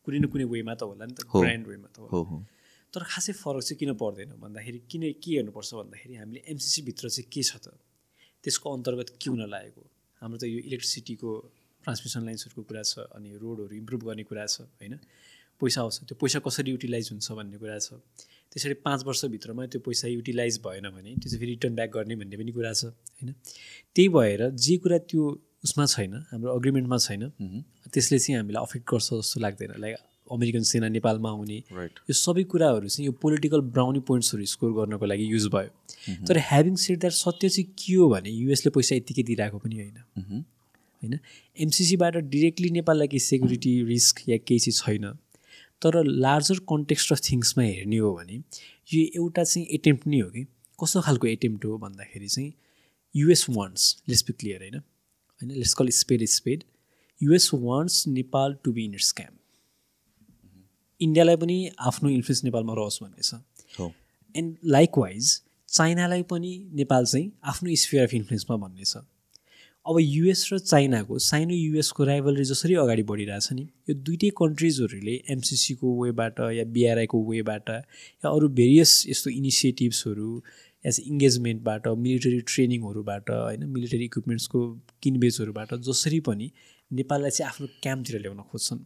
कुनै 0.06 0.20
न 0.20 0.26
कुनै 0.34 0.46
वेमा 0.54 0.74
त 0.76 0.82
होला 0.90 1.06
नि 1.06 1.14
त 1.14 1.22
ग्रान्ड 1.30 1.66
वेमा 1.72 1.88
त 1.94 1.98
होला। 2.02 2.44
तर 2.94 3.02
खासै 3.08 3.34
फरक 3.44 3.64
चाहिँ 3.68 3.80
किन 3.80 3.92
पर्दैन 4.02 4.32
भन्दाखेरि 4.44 4.80
किन 4.92 5.04
के 5.24 5.32
हेर्नुपर्छ 5.38 5.70
भन्दाखेरि 5.80 6.16
हामीले 6.22 6.40
एमसिसीभित्र 6.54 7.10
चाहिँ 7.16 7.28
के 7.34 7.42
छ 7.50 7.52
त? 7.64 7.68
त्यसको 8.44 8.68
अन्तर्गत 8.78 9.10
के 9.22 9.28
हुन 9.32 9.42
लागेको? 9.48 9.84
हाम्रो 10.22 10.38
त 10.42 10.44
यो 10.50 10.60
इलेक्ट्रिसिटीको 10.70 11.30
ट्रान्समिसन 11.84 12.22
लाइन्सहरूको 12.28 12.62
कुरा 12.70 12.84
छ 12.92 12.94
अनि 13.16 13.30
रोडहरू 13.44 13.74
इम्प्रुभ 13.82 14.02
गर्ने 14.08 14.24
कुरा 14.30 14.46
छ 14.54 14.68
होइन? 14.82 14.94
पैसा 15.62 15.80
आउँछ 15.82 15.98
त्यो 16.10 16.16
पैसा 16.18 16.38
कसरी 16.46 16.70
युटिलाइज 16.74 17.06
हुन्छ 17.12 17.28
भन्ने 17.38 17.58
कुरा 17.62 17.78
छ। 17.86 18.02
त्यसरी 18.52 18.76
पाँच 18.86 19.00
वर्षभित्रमा 19.08 19.66
त्यो 19.72 19.80
पैसा 19.88 20.08
युटिलाइज 20.18 20.56
भएन 20.66 20.90
भने 20.92 21.12
त्यो 21.22 21.28
चाहिँ 21.30 21.40
फेरि 21.40 21.52
रिटर्न 21.56 21.74
ब्याक 21.80 21.90
गर्ने 21.96 22.16
भन्ने 22.22 22.36
पनि 22.42 22.52
कुरा 22.52 22.74
छ 22.74 22.84
होइन? 22.92 23.30
त्यही 23.96 24.10
भएर 24.10 24.42
जे 24.50 24.76
कुरा 24.84 24.98
त्यो 25.10 25.24
उसमा 25.64 25.86
छैन 25.86 26.14
हाम्रो 26.32 26.54
अग्रिमेन्टमा 26.54 26.98
छैन। 26.98 27.30
त्यसले 27.94 28.20
चाहिँ 28.20 28.38
हामीलाई 28.38 28.62
अफेक्ट 28.64 28.86
गर्छ 28.92 29.08
जस्तो 29.14 29.40
लाग्दैन। 29.40 29.74
लाइक 29.80 29.96
अमेरिकन 30.32 30.64
सेना 30.64 30.88
नेपालमा 30.90 31.30
आउने 31.30 31.58
यो 32.10 32.14
सबै 32.14 32.44
कुराहरू 32.44 32.88
चाहिँ 32.88 33.06
यो 33.06 33.12
पोलिटिकल 33.22 33.62
ब्राउनी 33.76 34.00
पोइन्ट्सहरू 34.08 34.46
स्कोर 34.46 34.72
गर्नको 34.74 35.06
लागि 35.06 35.26
युज 35.32 35.48
भयो। 35.54 35.70
तर 36.28 36.38
ह्याभिङ 36.50 36.76
सेट 36.76 37.00
द्याट 37.00 37.14
सत्य 37.14 37.50
चाहिँ 37.50 37.66
के 37.80 37.94
हो 37.94 38.10
भने 38.10 38.30
युएसले 38.30 38.72
पैसा 38.72 38.96
यत्तिकै 38.96 39.24
दिइरहेको 39.24 39.58
पनि 39.60 39.76
होइन। 39.76 39.98
होइन? 41.02 41.20
एमसिसीबाट 41.58 42.18
डिरेक्टली 42.32 42.70
नेपाललाई 42.72 43.08
केही 43.08 43.20
सेक्युरिटी 43.20 43.74
रिस्क 43.84 44.22
या 44.30 44.38
केही 44.38 44.60
चाहिँ 44.60 44.98
छैन। 44.98 45.18
तर 45.82 46.04
लार्जर 46.06 46.60
कन्टेक्स्ट 46.70 47.12
अफ 47.12 47.20
थिङ्समा 47.30 47.64
हेर्ने 47.64 47.98
हो 47.98 48.14
भने 48.16 48.36
यो 48.94 49.02
एउटा 49.22 49.44
चाहिँ 49.44 49.68
एटेम्प्ट 49.78 50.08
नै 50.08 50.20
हो 50.20 50.30
कि? 50.30 50.44
कस्तो 50.80 51.02
खालको 51.02 51.28
एटेम्प्ट 51.28 51.66
हो 51.66 51.78
भन्दाखेरि 51.78 52.28
चाहिँ 52.28 52.54
US 53.16 53.46
wants 53.50 53.84
let's 54.10 54.24
be 54.28 54.34
clear 54.40 54.62
होइन? 54.62 54.82
होइन 55.42 55.52
let's 55.52 55.74
call 55.74 55.90
spade 56.00 56.26
spade 56.30 56.64
US 57.22 57.50
wants 57.54 58.08
Nepal 58.08 58.58
to 58.64 58.72
be 58.72 58.86
in 58.86 58.94
its 58.94 59.12
camp 59.12 59.38
इन्डियालाई 61.02 61.36
पनि 61.36 61.70
आफ्नो 61.80 62.10
इन्फ्लुएन्स 62.10 62.44
नेपालमा 62.44 62.74
रहोस् 62.74 63.04
भन्ने 63.04 63.22
छ। 63.22 63.90
एन्ड 64.36 64.58
लाइकवाइज 64.66 65.42
चाइनालाई 65.70 66.24
पनि 66.30 66.52
नेपाल 66.74 67.06
चाहिँ 67.06 67.32
आफ्नो 67.44 67.76
स्फियर 67.76 68.04
अफ 68.04 68.14
इन्फ्लुएन्समा 68.14 68.58
भन्ने 68.58 68.84
छ। 68.86 68.98
अब 69.86 69.98
युएस 70.00 70.50
र 70.54 70.58
चाइनाको 70.60 71.18
साइनो 71.20 71.56
युएसको 71.56 72.04
राइभलरी 72.04 72.44
जसरी 72.46 72.76
अगाडि 72.82 73.04
बढिरहेछ 73.04 73.52
नि 73.54 73.62
यो 73.90 73.96
दुइटै 74.08 74.30
कन्ट्रिजहरूले 74.38 75.16
एमसिसीको 75.30 75.94
वेबाट 76.02 76.40
या 76.56 76.66
बिआरआईको 76.76 77.24
वेबाट 77.30 77.70
या 77.70 78.30
अरू 78.30 78.50
भेरियस 78.60 78.92
यस्तो 79.10 79.30
इनिसिएटिभ्सहरू 79.30 80.30
एज 80.86 81.00
इङ्गेजमेन्टबाट 81.06 81.88
मिलिटरी 82.06 82.40
ट्रेनिङहरूबाट 82.52 83.30
होइन 83.30 83.64
मिलिटरी 83.76 84.06
इक्विपमेन्ट्सको 84.06 84.60
किनबेचहरूबाट 85.04 85.74
जसरी 85.88 86.20
पनि 86.28 86.48
नेपाललाई 86.92 87.32
चाहिँ 87.32 87.50
आफ्नो 87.52 87.68
क्याम्पतिर 87.84 88.20
ल्याउन 88.22 88.42
खोज्छन्। 88.52 88.80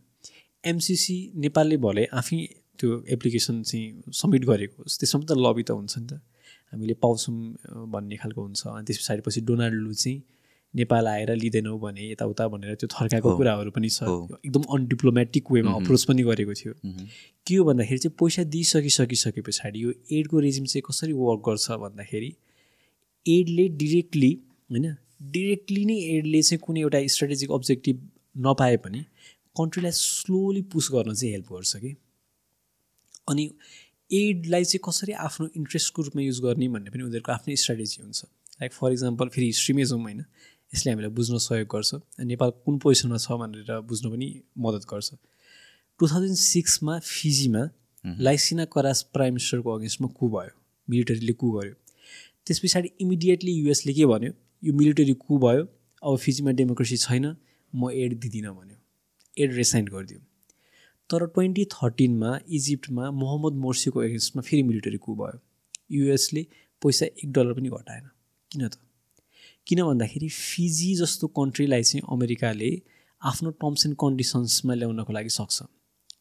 एमसिसी 0.64 1.18
नेपालले 1.46 1.78
भले 1.86 2.06
आफै 2.20 2.38
त्यो 2.80 2.90
एप्लिकेसन 3.16 3.62
चाहिँ 3.64 4.12
सब्मिट 4.22 4.46
गरेको 4.46 4.84
होस् 4.84 5.00
त्यसमा 5.00 5.24
त 5.30 5.32
लबी 5.46 5.64
त 5.64 5.72
हुन्छ 5.72 5.94
नि 5.98 6.08
त। 6.08 6.14
हामीले 6.74 6.94
पाउँछौँ 7.04 7.36
भन्ने 7.94 8.16
खालको 8.22 8.42
हुन्छ। 8.42 8.62
अनि 8.68 8.86
त्यस 8.88 8.98
पछाडि 9.02 9.22
पछि 9.26 9.42
डोनाल्ड 9.50 9.78
लु 9.86 9.94
चाहिँ 9.94 10.18
नेपाल 10.76 11.08
आएर 11.08 11.32
लिँदैनौँ 11.36 11.80
भने 11.80 12.10
यताउता 12.12 12.48
भनेर 12.48 12.76
त्यो 12.76 12.88
थर्काएको 12.94 13.36
कुराहरू 13.38 13.72
पनि 13.72 13.90
छ। 13.90 14.04
एकदम 14.46 14.64
अनडिप्लोमेटिक 14.76 15.52
वेमा 15.52 15.72
अप्रोच 15.74 16.04
पनि 16.06 16.24
गरेको 16.24 16.54
थियो। 16.54 16.74
के 17.48 17.56
हो 17.56 17.64
भन्दाखेरि 17.66 17.98
चाहिँ 17.98 18.16
पैसा 18.20 18.44
दिइसकिसकिसके 18.56 19.42
पछाडि 19.42 19.84
यो 19.84 19.94
एडको 20.12 20.40
रेजिम 20.40 20.66
चाहिँ 20.66 20.84
कसरी 20.90 21.14
वर्क 21.14 21.42
गर्छ 21.48 21.80
भन्दाखेरि 21.84 22.32
एडले 23.26 23.68
डिरेक्टली 23.82 24.32
होइन 24.70 24.96
डिरेक्टली 25.32 25.86
नै 25.86 25.98
एडले 26.18 26.42
चाहिँ 26.42 26.60
कुनै 26.66 26.82
एउटा 26.82 27.00
स्ट्राटेजिक 27.14 27.52
अब्जेक्टिभ 27.52 28.02
नपाए 28.46 28.78
पनि 28.84 29.02
कन्ट्रीलाई 29.56 29.92
स्लोली 29.96 30.62
पुस 30.74 30.90
गर्न 30.94 31.14
चाहिँ 31.14 31.32
हेल्प 31.34 31.54
गर्छ 31.54 31.76
कि। 31.78 31.96
अनि 33.30 33.44
एडलाई 34.12 34.64
चाहिँ 34.64 34.82
कसरी 34.88 35.14
आफ्नो 35.28 35.48
इन्ट्रेस्टको 35.56 36.02
रूपमा 36.02 36.22
युज 36.22 36.40
गर्ने 36.42 36.68
भन्ने 36.68 36.90
पनि 36.90 37.04
उनीहरूको 37.04 37.32
आफ्नै 37.32 37.56
स्ट्राटेजी 37.56 38.02
हुन्छ। 38.02 38.24
लाइक 38.62 38.74
फर 38.74 38.92
इक्जाम्पल 38.92 39.28
फेरि 39.30 39.46
हिस्ट्रीमै 39.48 39.86
जाउँ 39.86 40.02
होइन। 40.02 40.22
यसले 40.76 40.92
हामीलाई 40.92 41.12
बुझ्न 41.18 41.38
सहयोग 41.48 41.68
गर्छ 41.74 42.02
नेपाल 42.32 42.50
कुन 42.66 42.78
पोजिसनमा 42.84 43.18
छ 43.26 43.40
भनेर 43.42 43.80
बुझ्न 43.90 44.12
पनि 44.14 44.28
मद्दत 44.66 44.86
गर्छ। 44.92 45.10
टु 46.00 46.08
थाउजन्ड 46.12 46.38
सिक्समा 46.44 47.00
फिजीमा 47.10 47.64
लाइसिना 48.28 48.66
करास 48.76 49.02
प्राइम 49.16 49.34
मिनिस्टरको 49.34 49.76
अगेन्स्टमा 49.78 50.08
कु 50.20 50.30
भयो 50.36 50.54
मिलिटरीले 50.88 51.34
कु 51.42 51.52
गर्यो। 51.52 51.76
त्यस 52.46 52.60
पछाडि 52.64 52.90
इमिडिएटली 53.02 53.52
युएसले 53.52 53.94
के 53.94 54.06
भन्यो 54.12 54.32
यो 54.64 54.74
मिलिटरी 54.80 55.14
कु 55.26 55.38
भयो 55.46 55.64
अब 56.04 56.18
फिजीमा 56.26 56.52
डेमोक्रेसी 56.60 56.98
छैन 57.06 57.26
म 57.74 57.90
एड 58.04 58.20
दिँदिनँ 58.20 58.54
भन्यो 58.56 58.78
एड 59.44 59.54
रेसाइन 59.56 59.86
गरिदियो। 59.96 60.20
तर 61.10 61.26
ट्वेन्टी 61.34 61.66
थर्टिनमा 61.74 62.38
इजिप्टमा 62.58 63.10
मोहम्मद 63.22 63.62
मोर्सीको 63.64 64.04
एगेन्स्टमा 64.04 64.42
फेरि 64.48 64.64
मिलिटरी 64.70 64.98
कु 65.06 65.16
भयो 65.22 65.40
युएसले 65.98 66.46
पैसा 66.82 67.06
एक 67.06 67.32
डलर 67.32 67.54
पनि 67.54 67.70
घटाएन 67.70 68.06
किन 68.52 68.68
त? 68.68 68.78
किन 69.68 69.82
भन्दाखेरि 69.84 70.28
फिजी 70.30 70.94
जस्तो 70.96 71.28
कन्ट्रीलाई 71.38 71.84
चाहिँ 71.84 72.02
अमेरिकाले 72.14 72.70
आफ्नो 73.22 73.50
टर्म्स 73.62 73.86
एन्ड 73.86 73.96
कन्डिसन्समा 74.02 74.74
ल्याउनको 74.74 75.14
लागि 75.14 75.30
सक्छ। 75.30 75.64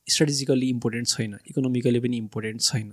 स्ट्राटेजिकल्ली 0.08 0.68
इम्पोर्टेन्ट 0.68 1.08
छैन 1.08 1.36
इकोनोमिकली 1.50 2.00
पनि 2.00 2.16
इम्पोर्टेन्ट 2.16 2.60
छैन। 2.62 2.88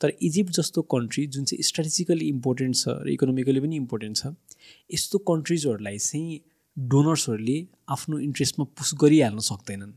तर 0.00 0.12
इजिप्ट 0.28 0.52
जस्तो 0.58 0.82
कन्ट्री 0.94 1.26
जुन 1.26 1.44
चाहिँ 1.44 1.62
स्ट्राटेजिकली 1.68 2.28
इम्पोर्टेन्ट 2.28 2.76
छ 2.76 2.84
र 3.00 3.08
इकोनोमिकली 3.16 3.60
पनि 3.60 3.76
इम्पोर्टेन्ट 3.76 4.16
छ 4.16 4.34
यस्तो 4.92 5.18
कन्ट्रिजहरूलाई 5.32 5.98
चाहिँ 5.98 6.40
डोनर्सहरूले 6.76 7.58
आफ्नो 7.96 8.18
इन्ट्रेस्टमा 8.28 8.64
पुस 8.76 8.94
गरिहाल्न 9.00 9.38
सक्दैनन्। 9.48 9.92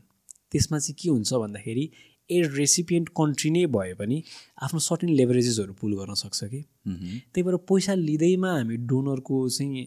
त्यसमा 0.52 0.78
चाहिँ 0.78 0.96
के 1.02 1.08
हुन्छ 1.10 1.32
भन्दाखेरि 1.44 1.84
एड 2.30 2.54
रेसिपिएन्ट 2.54 3.08
कन्ट्री 3.16 3.50
नै 3.50 3.66
भए 3.66 3.92
पनि 3.94 4.22
आफ्नो 4.62 4.80
सर्टेन 4.80 5.10
लेभरेजेसहरू 5.14 5.72
पुल 5.80 5.94
गर्न 5.98 6.14
सक्छ 6.14 6.44
कि? 6.44 6.60
त्यही 6.86 7.42
भएर 7.42 7.56
पैसा 7.70 7.94
लिँदैमा 7.96 8.50
हामी 8.52 8.76
डोनरको 8.86 9.48
चाहिँ 9.48 9.86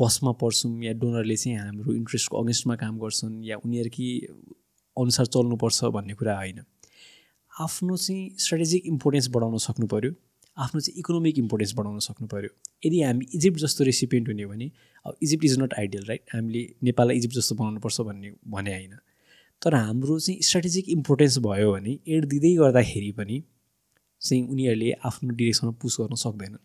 बसमा 0.00 0.32
पर्छौँ 0.40 0.72
या 0.84 0.92
डोनरले 1.00 1.36
चाहिँ 1.36 1.58
हाम्रो 1.58 1.92
इन्ट्रेस्टको 1.94 2.42
अगेन्स्टमा 2.42 2.76
काम 2.76 2.98
गर्छन् 2.98 3.44
या 3.44 3.56
उनीहरूकै 3.64 4.08
अनुसार 4.96 5.26
चल्नुपर्छ 5.26 5.84
भन्ने 5.94 6.14
कुरा 6.14 6.36
होइन। 6.36 6.58
आफ्नो 7.52 7.96
चाहिँ 7.96 8.30
स्ट्राटेजिक 8.38 8.86
इम्पोर्टेन्स 8.86 9.28
बढाउन 9.34 9.58
सक्नु 9.58 9.86
पऱ्यो 9.86 10.12
आफ्नो 10.56 10.80
चाहिँ 10.80 10.98
इकोनोमिक 10.98 11.38
इम्पोर्टेन्स 11.38 11.74
बढाउन 11.78 11.98
सक्नु 12.06 12.26
पऱ्यो 12.28 12.50
यदि 12.86 13.02
हामी 13.02 13.26
इजिप्ट 13.34 13.58
जस्तो 13.60 13.84
रेसिपिएन्ट 13.84 14.28
हुने 14.28 14.46
भने 14.46 14.70
अब 15.06 15.16
Egypt 15.22 15.44
is 15.44 15.58
not 15.58 15.74
ideal 15.78 16.04
right 16.08 16.34
हामीले 16.34 16.62
नेपाललाई 16.82 17.16
इजिप्ट 17.16 17.34
जस्तो 17.34 17.54
बनाउनुपर्छ 17.54 18.00
भन्ने 18.00 18.32
भने 18.46 18.74
होइन। 18.74 18.94
तर 19.62 19.74
हाम्रो 19.74 20.18
चाहिँ 20.18 20.40
स्ट्राटेजिक 20.42 20.88
इम्पोर्टेन्स 20.88 21.38
भयो 21.46 21.72
भने 21.72 21.98
एड 22.08 22.24
दिँदै 22.26 22.54
गर्दाखेरि 22.56 23.12
पनि 23.12 23.42
चाहिँ 24.20 24.42
उनीहरूले 24.48 24.90
आफ्नो 25.04 25.30
डिरेक्सनमा 25.34 25.72
पुस 25.82 25.96
गर्न 26.00 26.14
सक्दैन। 26.24 26.58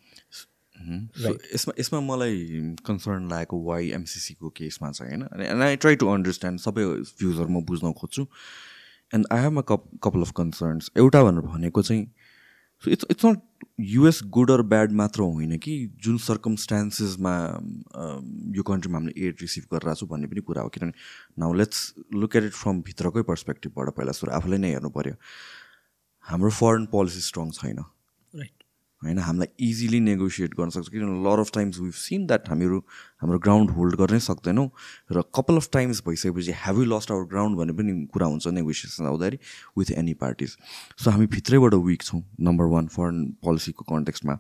यसमा 1.54 1.74
यसमा 1.80 2.00
मलाई 2.00 2.38
कन्सर्न 2.86 3.30
लागेको 3.30 3.64
वाइ 3.66 3.90
एमसिसीको 3.98 4.50
केसमा 4.58 4.92
छ 4.92 5.02
होइन। 5.02 5.22
And 5.42 5.62
I 5.64 5.76
try 5.76 5.96
to 5.96 6.08
understand 6.14 6.60
सबै 6.60 6.86
भ्युजहरू 7.20 7.50
म 7.50 7.64
बुझ्न 7.66 7.92
खोज्छु। 8.02 8.26
एन्ड 9.14 9.28
आई 9.32 9.42
हेभ 9.42 9.58
अ 9.58 9.62
कप 9.70 9.84
कपाल 10.04 10.22
अफ 10.22 10.32
कन्सर्न्स 10.38 10.92
एउटा 10.98 11.24
भनेर 11.24 11.46
भनेको 11.54 11.82
चाहिँ 11.82 12.04
so 12.84 12.92
it's 12.92 13.06
it's 13.12 13.26
not 13.26 13.40
US 13.80 14.20
good 14.30 14.52
or 14.52 14.62
bad 14.62 14.92
मात्र 14.92 15.22
होइन 15.22 15.58
कि 15.58 15.74
जुन 16.04 16.18
सर्कमस्टान्सेसमा 16.18 17.34
यो 18.56 18.64
कन्ट्रीमा 18.64 18.98
हामीले 18.98 19.28
एड 19.28 19.36
रिसिभ 19.42 19.64
गरिरहेको 19.74 20.00
छु 20.00 20.06
भन्ने 20.08 20.28
पनि 20.28 20.42
कुरा 20.42 20.62
हो। 20.62 20.70
किनभने 20.70 20.94
now 21.42 21.54
let's 21.54 21.94
look 22.14 22.36
at 22.36 22.44
it 22.44 22.54
from 22.54 22.82
भित्रकै 22.82 23.22
पर्सपेक्टिभबाट 23.30 23.90
पहिला 23.98 24.12
सुरु 24.14 24.32
आफूलाई 24.32 24.60
नै 24.60 24.70
हेर्नु 24.72 24.90
पऱ्यो 24.98 25.16
हाम्रो 26.26 26.50
फरेन 26.60 26.86
पोलिसी 26.94 27.22
स्ट्रङ 27.22 27.50
छैन। 27.52 27.80
होइन? 29.04 29.20
हामीलाई 29.20 29.48
इजिली 29.68 30.00
नेगोसिएट 30.00 30.54
गर्न 30.56 30.70
सक्छ। 30.70 30.90
किनभने 30.90 31.24
lot 31.24 31.40
of 31.40 31.52
times 31.54 31.80
we've 31.80 31.94
seen 31.94 32.26
that 32.28 32.50
हामीहरू 32.50 32.78
हाम्रो 33.22 33.40
ग्राउन्ड 33.40 33.72
होल्ड 33.72 33.96
गर्नै 33.96 34.20
सक्दैनौँ। 34.20 34.68
र 35.12 35.24
कपाल 35.36 35.58
अफ 35.58 35.70
टाइम्स 35.74 36.04
भइसकेपछि 36.08 36.54
have 36.66 36.80
you 36.80 36.86
lost 36.86 37.12
our 37.12 37.24
ground 37.32 37.58
भन्ने 37.58 37.74
पनि 37.74 37.94
कुरा 38.14 38.28
हुन्छ 38.28 38.48
नेगोसिएसन 38.48 39.06
आउँदाखेरि 39.06 39.40
विथ 39.78 39.92
एनी 39.98 40.14
पार्टिज 40.24 40.58
सो 40.98 41.12
हामी 41.12 41.26
भित्रैबाट 41.30 41.74
विक 41.74 42.04
छौँ 42.04 42.22
नम्बर 42.42 42.66
वान 42.74 42.88
फरेन 42.88 43.26
पोलिसीको 43.44 43.84
कन्टेक्स्टमा 43.86 44.38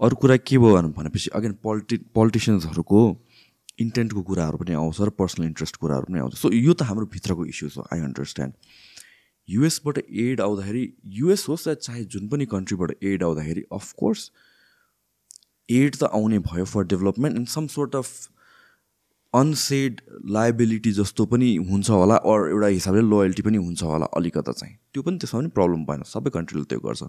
अरू 0.00 0.16
कुरा 0.16 0.36
के 0.36 0.58
भयो 0.58 0.82
भनेपछि 0.96 1.30
अगेन 1.34 1.52
पोलिटि 1.62 1.96
पोलिटिसियन्सहरूको 2.14 3.00
इन्टेन्टको 3.80 4.22
कुराहरू 4.22 4.56
पनि 4.58 4.74
आउँछ 4.74 5.00
र 5.00 5.10
पर्सनल 5.16 5.46
इन्ट्रेस्ट 5.46 5.76
कुराहरू 5.76 6.06
पनि 6.08 6.18
आउँछ। 6.20 6.34
सो 6.36 6.50
यो 6.52 6.72
त 6.72 6.82
हाम्रो 6.88 7.06
भित्रको 7.06 7.44
इस्युज 7.46 7.74
हो 7.76 7.82
आई 7.92 8.00
अन्डरस्ट्यान्ड 8.00 8.52
युएसबाट 9.48 9.98
एड 9.98 10.40
आउँदाखेरि 10.40 10.92
युएस 11.18 11.46
होस् 11.48 11.68
या 11.68 11.74
चाहे 11.74 12.04
जुन 12.04 12.28
पनि 12.28 12.46
कन्ट्रीबाट 12.46 12.90
एड 13.02 13.22
आउँदाखेरि 13.22 13.64
अफकोर्स 13.72 14.30
एड 15.68 15.96
त 15.96 16.10
आउने 16.12 16.38
भयो 16.38 16.64
for 16.64 16.84
development 16.86 17.36
and 17.36 17.48
some 17.48 17.66
sort 17.66 17.96
of 17.96 18.28
unsaid 19.34 20.00
liability 20.30 20.92
जस्तो 20.92 21.26
पनि 21.26 21.54
हुन्छ 21.70 21.90
होला 21.90 22.14
अर 22.30 22.48
एउटा 22.50 22.66
हिसाबले 22.66 23.02
लोयल्टी 23.02 23.42
पनि 23.42 23.58
हुन्छ 23.58 23.82
होला 23.82 24.06
अलिकता 24.16 24.52
चाहिँ। 24.52 24.74
त्यो 24.94 25.02
पनि 25.02 25.18
त्यसमा 25.18 25.40
पनि 25.40 25.48
प्रब्लम 25.54 25.84
भएन 25.84 26.02
सबै 26.12 26.30
कन्ट्रीले 26.30 26.64
त्यो 26.64 26.80
गर्छ। 26.80 27.02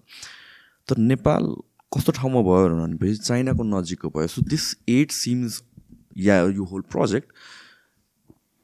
तर 0.87 0.97
नेपाल 0.97 1.53
कस्तो 1.91 2.11
ठाउँमा 2.11 2.41
भयो 2.41 2.69
भनेपछि 2.75 3.15
चाइनाको 3.17 3.63
नजिकको 3.63 4.09
भयो। 4.09 4.27
सो 4.27 4.41
दिस 4.41 4.65
एड 4.89 5.11
सिम्स 5.11 5.61
या 6.17 6.41
यो 6.49 6.63
होल 6.63 6.81
प्रोजेक्ट 6.91 7.27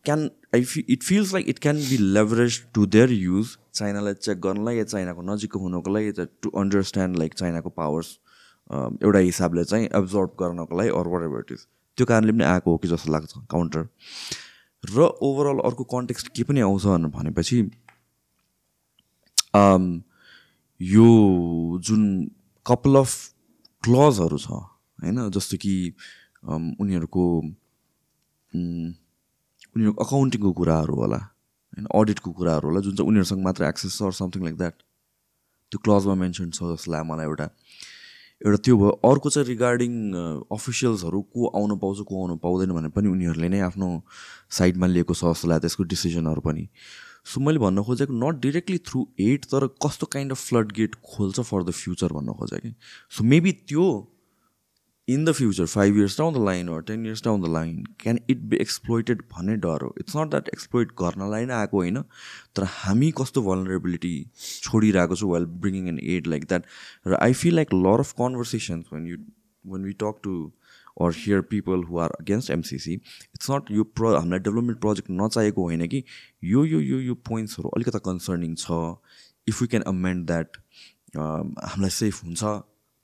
क्यान 0.08 0.30
आई 0.56 0.64
फि 0.64 0.84
it 0.90 1.04
feels 1.04 1.34
like 1.34 1.50
it 1.50 1.60
can 1.60 1.78
be 1.80 1.98
leverage 2.14 2.62
to 2.74 2.86
their 2.88 3.12
use 3.12 3.58
चाइनालाई 3.74 4.14
check 4.20 4.40
गर्नलाई 4.42 4.78
या 4.78 4.84
चाइनाको 4.86 5.22
नजिकको 5.24 5.60
हुनुको 5.60 5.94
लागि 5.94 6.28
टु 6.42 6.50
अन्डरस्ट्यान्ड 6.60 7.18
लाइक 7.18 7.34
चाइनाको 7.34 7.70
पावर्स 7.78 8.18
एउटा 8.70 9.20
हिसाबले 9.20 9.64
चाहिँ 9.64 9.90
एब्जर्भ 9.96 10.36
गर्नको 10.40 10.78
लागि 10.78 10.90
अरू 11.00 11.12
वाट 11.12 11.24
एभर 11.24 11.40
इट 11.40 11.52
इज 11.52 11.66
त्यो 11.98 12.06
कारणले 12.06 12.32
पनि 12.32 12.44
आएको 12.44 12.72
हो 12.72 12.78
कि 12.78 12.88
जस्तो 12.88 13.12
लाग्छ 13.12 13.44
काउन्टर 13.52 13.88
र 14.84 15.10
ओभरअल 15.22 15.60
अर्को 15.66 15.84
कन्टेक्स्ट 15.92 16.28
के 16.36 16.44
पनि 16.44 16.62
आउँछ 16.62 17.10
भनेपछि 17.12 17.60
यो 20.82 21.08
जुन 21.82 22.04
कपाल 22.66 22.96
अफ 22.96 23.14
क्लजहरू 23.84 24.38
छ 24.38 24.62
होइन 25.00 25.30
जस्तो 25.32 25.58
कि 25.58 25.74
उनीहरूको 26.48 27.26
उनीहरूको 29.76 30.04
अकाउन्टिङको 30.04 30.52
कुराहरू 30.60 30.96
होला 30.96 31.18
होइन 31.18 31.88
अडिटको 32.02 32.32
कुराहरू 32.32 32.68
होला 32.68 32.80
जुन 32.82 32.96
चाहिँ 32.96 33.10
उनीहरूसँग 33.10 33.44
मात्र 33.44 33.64
एक्सेस 33.66 33.98
छ 33.98 34.12
समथिङ 34.20 34.44
लाइक 34.44 34.58
द्याट 34.58 34.76
त्यो 35.72 35.80
क्लजमा 35.84 36.16
मेन्सन 36.24 36.50
छ 36.52 36.74
जस्तो 36.74 36.92
लाग्यो 36.92 37.14
मलाई 37.14 37.26
एउटा 37.26 37.50
एउटा 38.42 38.58
त्यो 38.64 38.78
भयो 38.78 38.90
अर्को 39.12 39.30
चाहिँ 39.30 39.48
रिगार्डिङ 39.48 39.94
अफिसियल्सहरू 40.52 41.22
को 41.22 41.48
आउनु 41.60 41.76
पाउँछ 41.84 42.00
को 42.08 42.22
आउनु 42.22 42.36
पाउँदैन 42.38 42.72
भनेर 42.72 42.90
पनि 42.98 43.08
उनीहरूले 43.10 43.50
नै 43.50 43.60
आफ्नो 43.68 43.90
साइडमा 44.58 44.88
लिएको 44.88 45.14
छ 45.14 45.34
जस्तो 45.34 45.48
लाग्यो 45.48 45.60
त्यसको 45.60 45.84
डिसिजनहरू 45.94 46.42
पनि। 46.42 46.68
सो 47.26 47.42
मैले 47.42 47.60
भन्न 47.60 47.84
खोजेको 47.84 48.14
नट 48.14 48.40
डिरेक्टली 48.42 48.78
थ्रु 48.88 49.06
एट 49.20 49.46
तर 49.46 49.68
कस्तो 49.86 50.06
काइन्ड 50.08 50.32
अफ 50.32 50.48
फ्लड 50.50 50.72
गेट 50.72 50.96
खोल्छ 51.08 51.40
फर 51.40 51.64
द 51.64 51.72
फ्युचर 51.80 52.14
भन्न 52.14 52.34
खोजेँ 52.34 52.60
कि 52.60 52.74
सो 53.10 53.24
मेबी 53.24 53.52
त्यो 53.68 53.88
in 55.08 55.24
the 55.26 55.32
future 55.32 55.66
five 55.66 55.98
years 55.98 56.18
down 56.18 56.34
the 56.34 56.38
line 56.46 56.70
or 56.70 56.82
ten 56.88 57.06
years 57.06 57.24
down 57.24 57.42
the 57.42 57.52
line 57.52 57.84
can 58.00 58.20
it 58.30 58.38
be 58.50 58.58
exploited 58.58 59.22
भन्ने 59.34 59.56
डर। 59.66 59.84
हो 59.84 59.94
इट्स 60.00 60.16
नट 60.18 60.30
द्याट 60.30 60.50
एक्सप्लोइट 60.54 60.92
गर्नलाई 61.02 61.46
नै 61.46 61.54
आएको 61.54 61.78
होइन 61.78 62.02
तर 62.56 62.64
हामी 62.72 63.12
कस्तो 63.20 63.42
भलरेबिलिटी 63.44 64.16
छोडिरहेको 64.64 65.16
छु 65.16 65.32
well 65.34 65.46
bringing 65.64 65.88
an 65.88 66.00
aid 66.16 66.28
like 66.28 66.46
that 66.46 66.64
र 67.08 67.22
I 67.22 67.34
feel 67.44 67.56
like 67.56 67.74
lot 67.74 68.00
of 68.00 68.12
conversations 68.20 68.94
when 68.94 69.08
you 69.08 69.18
when 69.66 69.86
we 69.86 69.94
talk 70.04 70.20
to 70.24 70.36
or 71.02 71.14
hear 71.16 71.42
people 71.50 71.84
who 71.90 71.98
are 72.06 72.20
against 72.20 72.52
MCC 72.52 72.94
it's 72.94 73.52
not 73.52 73.72
यो 73.72 73.84
प्र 73.96 74.16
हामीलाई 74.16 74.40
डेभलपमेन्ट 74.40 74.80
प्रोजेक्ट 74.82 75.12
नचाहेको 75.24 75.64
होइन 75.64 75.88
कि 75.88 76.04
यो 76.54 76.66
यो 76.66 76.80
यो 76.92 77.00
यो 77.02 77.16
पोइन्ट्सहरू 77.30 77.70
अलिकता 77.70 78.00
कन्सर्निङ 78.06 78.56
छ। 78.56 78.86
If 79.48 79.62
you 79.62 79.68
can 79.68 79.84
amend 79.92 80.26
that 80.28 80.58
हामीलाई 81.18 81.90
सेफ 81.98 82.24
हुन्छ। 82.24 82.58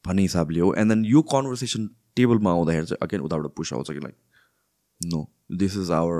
भन्ने 0.05 0.21
हिसाबले 0.21 0.59
हो। 0.59 0.73
एन्ड 0.75 0.91
देन 0.91 1.05
यो 1.05 1.21
कन्भर्सेसन 1.33 1.89
टेबलमा 2.15 2.51
आउँदाखेरि 2.51 2.85
चाहिँ 2.85 3.01
अगेन 3.01 3.21
उताबाट 3.21 3.55
पुस 3.55 3.73
आउँछ 3.73 3.91
कि 3.91 3.99
like 3.99 4.15
no 5.01 5.27
this 5.61 5.77
is 5.77 5.91
our 5.91 6.17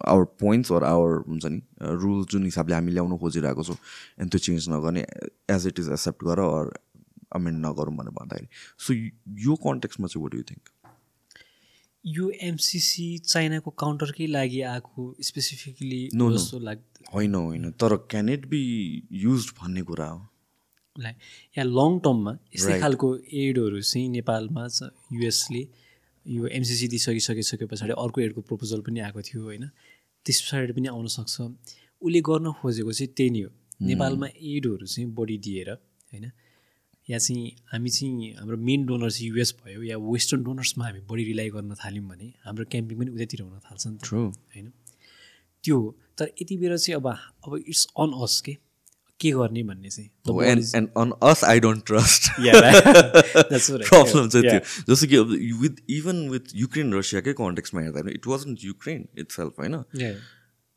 our 0.00 0.24
points 0.40 0.72
or 0.72 0.84
our 0.84 1.12
हुन्छ 1.28 1.44
नि 1.46 1.60
रुल्स 1.80 2.26
जुन 2.30 2.44
हिसाबले 2.44 2.74
हामी 2.74 2.92
ल्याउनु 2.92 3.16
खोजिरहेको 3.18 3.62
छौँ। 3.64 3.76
एन्ड 4.20 4.30
त्यो 4.30 4.38
चेन्ज 4.46 4.68
नगर्ने 4.70 5.06
एज 5.50 5.66
इट 5.66 5.78
इज 5.80 5.88
एक्सेप्ट 5.92 6.24
गर 6.24 6.40
अर 6.40 6.72
अमेन्ड 7.34 7.66
नगरौँ 7.66 7.94
भनेर 7.96 8.14
भन्दाखेरि। 8.18 8.48
सो 8.78 8.94
यो 9.44 9.54
कन्टेक्समा 9.64 10.06
चाहिँ 10.06 10.22
वाट 10.24 10.34
यु 10.34 10.42
थिङ्क 10.50 10.68
यो 12.04 12.30
एमसिसी 12.42 13.06
चाइनाको 13.18 13.70
काउन्टरकै 13.80 14.26
लागि 14.26 14.60
आएको 14.72 15.14
स्पेसिफिकली 15.22 16.00
जस्तो 16.14 16.58
लाग्छ 16.58 17.12
होइन 17.14 17.34
होइन। 17.34 17.70
तर 17.72 17.96
क्यान 18.10 18.28
इट 18.28 18.46
बी 18.46 18.62
युज 19.22 19.52
भन्ने 19.62 19.82
कुरा 19.82 20.06
हो? 20.06 20.20
लाइक 20.96 21.16
यहाँ 21.56 21.66
लङ 21.68 21.98
टर्ममा 21.98 22.32
यस्तै 22.54 22.78
खालको 22.80 23.08
एडहरू 23.42 23.80
चाहिँ 23.82 24.08
नेपालमा 24.08 24.66
युएसले 25.12 25.62
यो 26.26 26.46
एमसिसी 26.46 26.88
दिइसकिसकिसके 26.88 27.66
पछाडि 27.66 27.92
अर्को 27.98 28.20
एडको 28.20 28.40
प्रपोजल 28.40 28.80
पनि 28.80 29.00
आएको 29.00 29.20
थियो 29.22 29.42
होइन? 29.42 29.68
त्यस 30.26 30.38
पछाडि 30.42 30.72
पनि 30.72 30.88
आउनसक्छ 30.88 31.40
उसले 32.02 32.20
गर्न 32.20 32.52
खोजेको 32.60 32.92
चाहिँ 32.92 33.12
त्यही 33.16 33.30
नै 33.30 33.40
हो। 33.42 33.50
नेपालमा 33.82 34.26
एडहरू 34.40 34.86
चाहिँ 34.86 35.10
बढी 35.14 35.36
दिएर 35.38 35.70
होइन? 35.70 36.30
या 37.08 37.18
चाहिँ 37.18 37.44
हामी 37.72 37.90
चाहिँ 37.90 38.32
हाम्रो 38.38 38.56
मेन 38.56 38.86
डोनर 38.86 39.10
चाहिँ 39.10 39.28
युएस 39.28 39.54
भयो। 39.64 39.82
या 39.82 39.96
वेस्टर्न 39.98 40.42
डोनर्समा 40.42 40.84
हामी 40.86 41.00
बढी 41.10 41.24
रिलाइ 41.24 41.50
गर्न 41.50 41.74
थाल्यौँ 41.74 42.06
भने 42.08 42.32
हाम्रो 42.44 42.64
क्याम्पिङ 42.64 42.98
पनि 42.98 43.10
उतैतिर 43.10 43.42
हुन 43.42 43.58
थाल्छ 43.58 43.86
नि 43.86 43.98
त। 43.98 44.06
होइन? 44.06 44.72
त्यो 45.64 45.76
तर 46.18 46.30
यति 46.40 46.56
बेला 46.56 46.76
चाहिँ 46.76 46.96
अब 46.96 47.06
अब 47.08 47.56
इट्स 47.68 47.86
अन 47.98 48.10
अस 48.22 48.40
के? 48.40 48.56
के 49.24 49.30
गर्ने 49.38 49.62
भन्ने 49.64 49.90
चाहिँ? 49.90 50.08
And 50.76 50.88
on 50.96 51.12
us 51.30 51.44
I 51.44 51.60
don't 51.64 51.86
trust 51.86 52.30
problem 53.88 54.28
चाहिँ 54.28 54.44
त्यो 54.44 54.60
जस्तो 54.88 55.06
कि 55.08 55.16
अब 55.16 55.34
विथ 55.62 55.82
इभन 55.96 56.28
विथ 56.30 56.54
युक्रेन 56.62 56.94
रसियाकै 56.94 57.32
कन्टेक्समा 57.42 57.80
हेर्दा 57.80 58.10
it 58.14 58.26
wasn't 58.26 58.64
Ukraine 58.64 59.00
it 59.18 59.28
self 59.32 59.60
होइन? 59.60 59.74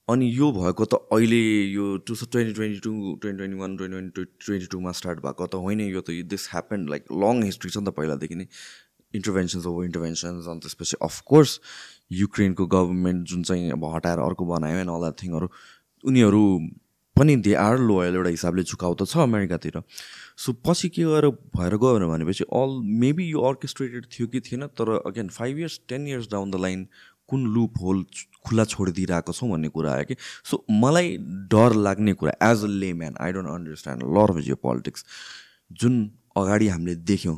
अनि 0.07 0.25
यो 0.33 0.47
भएको 0.51 0.85
त 0.85 0.93
अहिले 1.13 1.39
यो 1.69 1.85
to 2.07 2.15
twenty 2.15 2.53
twenty 2.53 2.79
two 2.79 2.91
twenty 3.21 3.37
twenty 3.37 3.57
one 3.59 3.75
twenty 3.77 3.97
twenty 3.97 4.45
twenty 4.45 4.67
टूमा 4.71 4.91
start 4.99 5.19
भएको 5.25 5.47
त 5.47 5.55
होइन 5.63 5.79
यो 5.81 6.01
त। 6.01 6.09
This 6.33 6.47
happen 6.51 6.87
like 6.89 7.03
long 7.23 7.43
history 7.43 7.69
छ 7.71 7.77
नि 7.77 7.85
त 7.85 7.93
पहिलादेखि 7.97 8.35
नै। 8.35 8.47
इन्टरभेन्सन्स 9.13 9.65
ओभर 9.67 9.83
इन्टरभेन्सन्स 9.85 10.47
अनि 10.47 10.59
त्यसपछि 10.63 10.95
अफकोर्स 11.01 11.51
युक्रेनको 12.21 12.63
गभर्मेन्ट 12.73 13.27
जुन 13.27 13.43
चाहिँ 13.43 13.71
अब 13.71 13.83
हटाएर 13.95 14.19
अर्को 14.19 14.43
बनायो 14.47 14.77
एन्ड 14.79 14.91
अल 14.91 15.01
द्याट 15.01 15.15
थिङहरू 15.23 15.47
उनीहरू 16.03 16.43
पनि 17.17 17.35
दे 17.47 17.53
आर 17.57 17.77
लोयल 17.79 18.15
एउटा 18.15 18.29
हिसाबले 18.29 18.63
झुकाउ 18.63 18.93
त 18.93 19.09
छ 19.09 19.17
अमेरिकातिर। 19.25 19.81
सो 20.37 20.53
पछि 20.65 20.89
के 20.95 21.03
गरेर 21.03 21.29
भएर 21.57 21.75
गयो 21.83 22.09
भनेपछि 22.09 22.43
अल 22.53 22.79
मेबी 23.03 23.29
यो 23.29 23.41
अर्केस्ट्रेटेड 23.49 24.05
थियो 24.13 24.27
कि 24.27 24.39
थिएन 24.47 24.67
तर 24.77 24.89
again 25.05 25.29
five 25.37 25.57
years 25.59 25.79
ten 25.89 26.07
years 26.07 26.27
down 26.31 26.51
the 26.51 26.61
line 26.65 26.87
कुन 27.29 27.45
लुप 27.53 27.81
होल 27.83 28.03
खुल्ला 28.47 28.63
छोडिदिइरहेको 28.73 29.33
छौँ 29.33 29.49
भन्ने 29.49 29.69
कुरा 29.69 29.93
आयो 29.93 30.05
कि। 30.09 30.15
सो 30.49 30.63
मलाई 30.83 31.17
डर 31.53 31.73
लाग्ने 31.87 32.13
कुरा 32.21 32.33
as 32.49 32.63
a 32.63 32.67
layman 32.99 33.15
I 33.21 33.31
don't 33.37 33.49
understand 33.53 34.03
lot 34.17 34.35
of 34.35 34.43
geopolitics 34.67 35.05
जुन 35.81 35.97
अगाडि 36.37 36.67
हामीले 36.67 36.95
देख्यौँ 37.11 37.35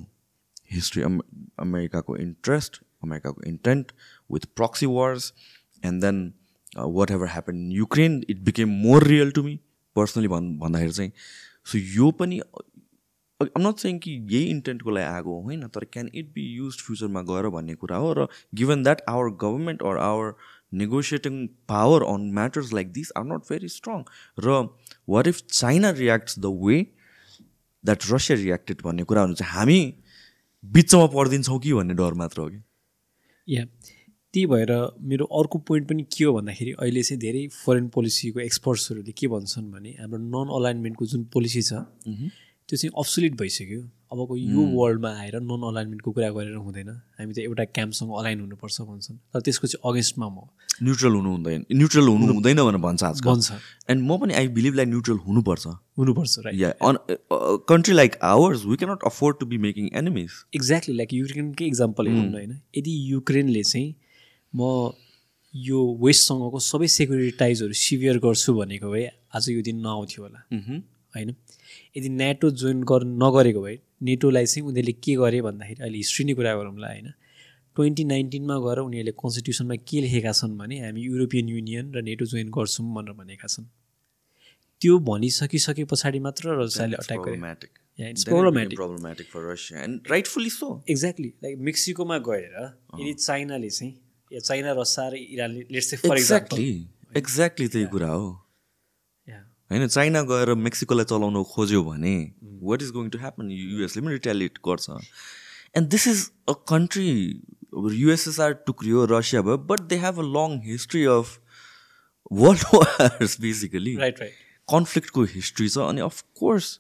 हिस्ट्री 0.71 1.03
अम 1.03 1.19
अमेरिकाको 1.59 2.17
इन्ट्रेस्ट 2.17 2.81
अमेरिकाको 3.03 3.41
intent 3.49 3.91
with 4.29 4.45
proxy 4.55 4.85
wars 4.97 5.33
and 5.85 6.01
then 6.03 6.21
whatever 7.11 7.27
happen 7.33 7.65
Ukraine 7.71 8.21
it 8.29 8.43
became 8.45 8.77
more 8.83 9.03
real 9.07 9.31
to 9.31 9.43
me 9.43 9.59
personally 9.99 10.27
भन् 10.27 10.57
भन्दाखेरि 10.59 10.91
चाहिँ 10.91 11.11
सो 11.65 11.77
यो 11.77 12.11
पनि 12.19 12.41
आम 13.39 13.61
नट 13.61 13.75
चाहिँ 13.75 13.97
कि 14.03 14.11
यही 14.31 14.45
इन्टेन्टको 14.51 14.91
लागि 14.91 15.05
आएको 15.07 15.41
होइन 15.41 15.67
तर 15.75 15.83
क्यान 15.93 16.09
इट 16.13 16.31
बी 16.33 16.45
युज 16.53 16.77
फ्युचरमा 16.77 17.21
गएर 17.21 17.47
भन्ने 17.49 17.75
कुरा 17.75 17.97
हो? 17.97 18.13
र 18.13 18.27
given 18.55 18.83
that 18.83 19.01
our 19.09 19.29
government 19.43 19.83
or 19.83 19.97
our 19.97 20.33
negotiating 20.73 21.35
power 21.67 22.03
on 22.03 22.29
matters 22.33 22.73
like 22.73 22.91
this 22.91 23.11
are 23.17 23.23
not 23.25 23.47
very 23.49 23.67
strong 23.67 24.03
र 24.37 24.57
what 25.09 25.27
if 25.27 25.41
China 25.51 25.89
reacts 26.01 26.39
the 26.39 26.51
way 26.63 26.81
that 27.83 28.11
Russia 28.11 28.37
reacted 28.37 28.81
भन्ने 28.83 29.03
कुराहरू 29.03 29.33
चाहिँ 29.33 29.53
हामी 29.53 29.79
बिचमा 30.63 31.05
पढिदिन्छौँ 31.15 31.59
कि 31.59 31.73
भन्ने 31.73 31.93
डर 31.93 32.13
मात्र 32.13 32.41
हो 32.41 32.49
कि? 32.49 32.61
या 33.47 33.65
त्यही 34.33 34.45
भएर 34.45 34.71
मेरो 35.09 35.25
अर्को 35.39 35.57
पोइन्ट 35.67 35.87
पनि 35.89 36.03
के 36.13 36.23
हो 36.23 36.33
भन्दाखेरि 36.33 36.71
अहिले 36.79 37.01
चाहिँ 37.03 37.19
धेरै 37.21 37.47
फरेन 37.53 37.87
पोलिसीको 37.95 38.39
एक्सपर्ट्सहरूले 38.39 39.11
के 39.11 39.27
भन्छन् 39.27 39.71
भने 39.71 39.89
हाम्रो 39.99 40.19
नन 40.25 40.53
अलाइनमेन्टको 40.57 41.05
जुन 41.05 41.23
पोलिसी 41.33 41.61
छ 41.61 41.73
त्यो 42.69 42.77
चाहिँ 42.77 42.91
अब्सोलिट 43.01 43.33
भइसक्यो। 43.37 43.81
अबको 44.13 44.35
यो 44.37 44.61
वर्ल्डमा 44.77 45.09
आएर 45.21 45.35
नन 45.41 45.61
अलाइनमेन्टको 45.69 46.11
कुरा 46.11 46.29
गरेर 46.29 46.55
हुँदैन। 46.55 46.89
हामी 47.17 47.33
त 47.33 47.39
एउटा 47.41 47.63
क्याम्पसँग 47.73 48.11
अलाइन 48.19 48.39
हुनुपर्छ 48.39 48.81
भन्छन्। 48.81 49.17
तर 49.33 49.41
त्यसको 49.41 49.67
चाहिँ 49.67 49.81
अगेन्स्टमा 49.89 50.27
म। 50.29 50.37
न्युट्रल 50.85 51.13
हुनु 51.17 51.29
हुँदैन 51.29 51.65
न्युट्रल 51.73 52.07
हुनु 52.07 52.33
हुँदैन 52.33 52.61
भनेर 52.61 52.81
भन्छ 52.85 53.03
आज 53.03 53.21
भन्छ। 53.25 53.49
एन्ड 53.89 54.01
म 54.05 54.17
पनि 54.21 54.33
आई 54.37 54.47
बिलिभ 54.57 54.73
लाइक 54.75 54.89
न्युट्रल 54.89 55.17
हुनुपर्छ 55.25 55.65
हुनुपर्छ 55.97 56.33
country 57.65 57.93
like 57.93 58.11
ours 58.29 58.65
we 58.65 58.75
cannot 58.77 59.09
afford 59.09 59.39
to 59.39 59.45
be 59.49 59.57
making 59.65 59.89
enemies 59.97 60.29
exactly 60.55 60.95
like 60.97 61.13
युक्रेनकै 61.13 61.65
example 61.65 62.07
हेर्नु 62.07 62.37
होइन। 62.37 62.53
यदि 62.77 62.93
युक्रेनले 63.11 63.63
चाहिँ 63.63 63.89
म 64.55 64.91
यो 65.53 65.79
वेस्टसँगको 66.01 66.59
सबै 66.59 66.87
सेक्युरिटाइजहरू 66.87 67.73
सिभियर 67.73 68.17
गर्छु 68.19 68.53
भनेको 68.53 68.89
भए 68.91 69.05
आज 69.35 69.49
यो 69.49 69.61
दिन 69.61 69.77
नआउँथ्यो 69.81 70.23
होला। 70.23 70.39
होइन? 71.15 71.29
यदि 71.97 72.09
नेटो 72.09 72.49
जोइन 72.51 72.83
गर 72.83 73.03
नगरेको 73.05 73.61
भए 73.61 73.77
नेटोलाई 74.01 74.45
चाहिँ 74.45 74.67
उनीहरूले 74.67 74.93
के 75.03 75.15
गरे 75.15 75.41
भन्दाखेरि 75.41 75.81
अहिले 75.83 75.97
हिस्ट्री 75.97 76.25
नै 76.25 76.33
कुरा 76.33 76.55
गरौँला 76.55 76.87
होइन? 76.87 77.07
ट्वेन्टी 77.75 78.03
नाइन्टिनमा 78.03 78.55
गएर 78.65 78.79
उनीहरूले 78.79 79.13
कन्स्टिट्युसनमा 79.21 79.75
के 79.89 80.01
लेखेका 80.01 80.31
छन् 80.31 80.57
भने 80.57 80.75
हामी 80.85 81.01
युरोपियन 81.01 81.49
युनियन 81.49 81.85
र 81.95 82.01
नेटो 82.01 82.25
जोइन 82.25 82.49
गर्छौँ 82.49 82.85
भनेर 82.95 83.13
भनेका 83.13 83.47
छन्। 83.47 83.65
त्यो 84.81 84.93
भनिसकिसके 84.99 85.83
पछाडि 85.85 86.19
मात्र 86.19 86.45
रसियाले 86.61 86.95
अट्याक 86.95 87.25
एक्ज्याक्टली 90.89 91.29
लाइक 91.43 91.57
मेक्सिकोमा 91.59 92.17
गएर 92.29 92.55
यदि 92.99 93.13
चाइनाले 93.13 93.69
चाहिँ 93.69 93.91
चाइना 94.31 94.73
र 94.73 95.15
इरानले 95.15 95.65
लेट्स 95.71 95.93
फर 96.01 96.17
एक्ज्याक्टली 96.17 96.69
एक्ज्याक्टली 97.17 97.67
त्यही 97.67 97.85
कुरा 97.93 98.07
हो। 98.07 98.29
होइन 99.71 99.87
चाइना 99.87 100.21
गएर 100.29 100.53
मेक्सिकोलाई 100.65 101.05
चलाउनु 101.05 101.43
खोज्यो 101.53 101.83
भने 101.83 102.15
what 102.63 102.81
is 102.81 102.91
going 102.91 103.09
to 103.09 103.17
happen 103.19 103.51
युएसले 103.51 104.01
पनि 104.01 104.11
रिटेलिएट 104.13 104.57
गर्छ। 104.67 104.89
And 105.77 105.87
this 105.89 106.07
is 106.07 106.29
a 106.49 106.53
country 106.69 107.09
USSR 107.95 108.53
टुक्रियो 108.67 109.05
Russia 109.11 109.41
भयो 109.41 109.57
but 109.71 109.79
they 109.89 109.97
have 110.05 110.19
a 110.19 110.27
long 110.37 110.59
history 110.65 111.03
of 111.15 111.39
world 112.31 112.63
wars 112.73 113.39
basically 113.41 113.95
right 113.95 114.19
right 114.19 114.33
कन्फ्लिक्टको 114.67 115.23
history 115.33 115.69
छ 115.69 115.77
अनि 115.87 116.01
of course 116.01 116.79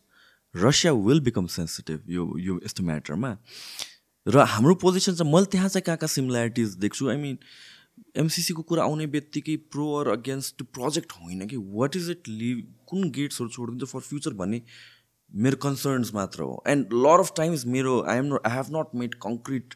Russia 0.55 0.93
will 1.05 1.19
become 1.21 1.47
sensitive 1.53 2.09
यो 2.09 2.23
यो 2.39 2.59
यस्तो 2.65 2.83
म्याटरमा 2.83 3.31
र 4.27 4.37
हाम्रो 4.45 4.73
पोजिसन 4.75 5.13
चाहिँ 5.15 5.31
मैले 5.33 5.45
त्यहाँ 5.51 5.69
चाहिँ 5.69 5.83
कहाँ 5.85 5.97
कहाँ 5.97 6.07
सिमिल्यारिटिज 6.07 6.73
देख्छु? 6.77 7.09
आई 7.09 7.17
मिन 7.17 7.37
एमसिसीको 8.17 8.61
कुरा 8.61 8.83
आउने 8.83 9.05
बित्तिकै 9.07 9.55
प्रो 9.71 9.85
अर 9.99 10.07
अगेन्स्ट 10.09 10.63
प्रोजेक्ट 10.73 11.11
होइन 11.21 11.47
कि? 11.47 11.57
वाट 11.57 11.95
इज 11.95 12.09
इट 12.09 12.27
लिभ 12.27 12.63
कुन 12.89 13.09
गेट्सहरू 13.11 13.49
छोडिदिन्छ 13.49 13.91
फर 13.91 13.99
फ्युचर 13.99 14.33
भन्ने 14.41 14.61
मेरो 15.31 15.57
कन्सर्न्स 15.63 16.13
मात्र 16.13 16.41
हो। 16.43 16.63
एन्ड 16.67 16.93
लर 16.93 17.19
अफ 17.19 17.31
टाइम्स 17.37 17.65
मेरो 17.67 17.99
I 18.09 18.17
am 18.17 18.33
I 18.35 18.55
have 18.55 18.65
not 18.75 18.95
made 19.01 19.15
concrete 19.23 19.75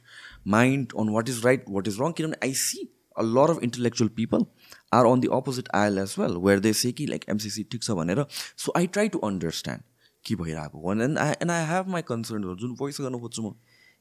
mind 0.56 0.94
on 1.00 1.10
what 1.16 1.30
is 1.30 1.44
right 1.46 1.66
what 1.70 1.88
is 1.88 2.00
wrong 2.02 2.12
किनभने 2.18 2.48
I 2.48 2.54
see 2.62 2.88
a 3.18 3.22
lot 3.24 3.50
of 3.50 3.64
intellectual 3.64 4.10
people 4.16 4.46
are 4.94 5.06
on 5.06 5.20
the 5.20 5.28
opposite 5.34 5.70
aisle 5.76 5.98
as 5.98 6.16
well 6.20 6.38
where 6.46 6.60
they 6.60 6.74
say 6.74 6.92
कि 6.92 7.06
like 7.08 7.26
MCC 7.30 7.64
ठिक 7.72 7.84
छ 7.84 7.92
भनेर। 8.00 8.26
So 8.58 8.74
I 8.78 8.88
try 8.88 9.10
to 9.10 9.20
understand 9.28 9.84
के 10.26 10.36
भइरहेको 10.36 10.94
and 10.94 11.18
I 11.18 11.32
and 11.32 11.52
I 11.52 11.66
have 11.68 11.88
my 11.88 12.02
कन्सर्न्सहरू 12.08 12.56
जुन 12.56 12.76
voice 12.80 12.98
गर्नु 13.02 13.20
खोज्छु 13.20 13.42
म। 13.42 13.56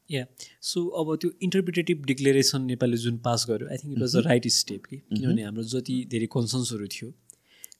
या 0.09 0.25
सो 0.61 0.85
अब 1.01 1.15
त्यो 1.21 1.29
इन्टरप्रिटेटिभ 1.43 2.05
डिक्लेरेसन 2.05 2.61
नेपालले 2.65 2.97
जुन 2.97 3.17
पास 3.25 3.45
गर्यो 3.49 3.67
I 3.69 3.77
think 3.77 3.93
it 3.93 4.01
was 4.01 4.15
the 4.15 4.25
right 4.25 4.47
step 4.59 4.85
कि? 4.85 4.97
किनभने 4.97 5.43
हाम्रो 5.43 5.63
जति 5.73 5.95
धेरै 6.11 6.27
कन्सर्न्सहरू 6.35 6.87
थियो 6.95 7.09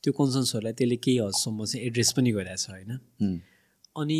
त्यो 0.03 0.13
कन्सर्न्सहरूलाई 0.13 0.73
त्यसले 0.73 0.97
केही 1.03 1.17
हदसम्म 1.17 1.65
चाहिँ 1.65 1.85
एड्रेस 1.87 2.11
पनि 2.17 2.31
गरिरहेछ 2.31 2.69
होइन? 2.69 2.91
अनि 3.95 4.19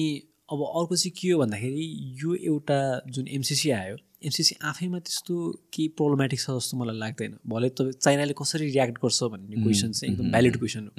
अब 0.52 0.60
अर्को 0.62 0.96
चाहिँ 0.96 1.12
के 1.18 1.30
हो 1.32 1.40
भन्दाखेरि 1.40 1.86
यो 2.24 2.36
एउटा 2.36 2.80
जुन 3.16 3.28
एमसिसी 3.38 3.70
आयो 3.72 3.96
एमसिसी 4.26 4.56
आफैमा 4.64 5.00
त्यस्तो 5.00 5.36
केही 5.74 5.88
प्रब्लमेटिक 6.00 6.40
छ 6.40 6.58
जस्तो 6.58 6.78
मलाई 6.78 6.98
लाग्दैन। 6.98 7.38
भले 7.48 7.70
तपाईँ 7.70 7.94
चाइनाले 8.02 8.34
कसरी 8.42 8.70
रियाक्ट 8.70 9.00
गर्छ 9.04 9.24
भन्ने 9.34 9.64
क्वेसन 9.64 9.92
चाहिँ 9.92 10.14
एकदम 10.14 10.30
भ्यालिड 10.32 10.58
क्वेसन 10.60 10.84
हो। 10.86 10.92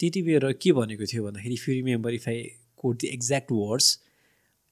त्यति 0.00 0.22
बेर 0.28 0.52
के 0.62 0.72
भनेको 0.72 1.04
थियो 1.12 1.24
भन्दाखेरि 1.24 1.54
if 1.54 1.68
you 1.68 1.74
remember 1.74 2.14
if 2.14 2.28
I 2.28 2.38
quote 2.76 2.96
the 3.00 3.06
exact 3.16 3.52
words 3.52 3.88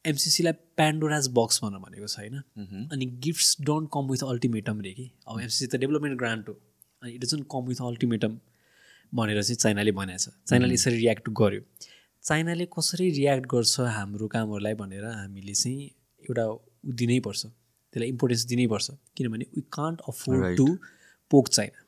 एमसिसीलाई 0.05 0.53
Pandora's 0.77 1.29
box 1.35 1.61
भनेर 1.65 1.81
भनेको 1.81 2.07
छ 2.07 2.19
होइन? 2.19 2.35
अनि 2.93 3.07
gifts 3.25 3.57
don't 3.63 3.89
come 3.95 4.09
with 4.11 4.23
ultimatum 4.25 4.81
रे 4.81 4.93
कि? 4.93 5.11
अब 5.29 5.41
एमसिसी 5.41 5.67
त 5.67 5.77
डेभलपमेन्ट 5.77 6.19
ग्रान्ट 6.19 6.49
हो। 6.49 6.55
अनि 7.03 7.13
it 7.13 7.21
doesn't 7.25 7.47
come 7.53 7.67
with 7.69 7.83
ultimatum 7.89 8.39
भनेर 9.13 9.43
चाहिँ 9.43 9.57
चाइनाले 9.57 9.93
भनेको 9.93 10.19
छ 10.19 10.29
चाइनाले 10.49 10.75
यसरी 10.75 10.97
रियाक्ट 10.97 11.29
गर्यो। 11.41 11.63
चाइनाले 12.25 12.67
कसरी 12.79 13.11
रियाक्ट 13.19 13.47
गर्छ 13.51 13.81
हाम्रो 13.97 14.27
कामहरूलाई 14.29 14.75
भनेर 14.81 15.05
हामीले 15.05 15.55
चाहिँ 15.55 15.91
एउटा 16.23 16.47
ऊ 16.47 16.93
दिनैपर्छ 17.03 17.43
त्यसलाई 17.47 18.09
इम्पोर्टेन्स 18.09 18.45
दिनैपर्छ 18.53 18.91
किनभने 19.17 19.45
we 19.57 19.63
can't 19.73 20.01
afford 20.09 20.57
to 20.57 20.67
poke 21.31 21.49
China. 21.49 21.81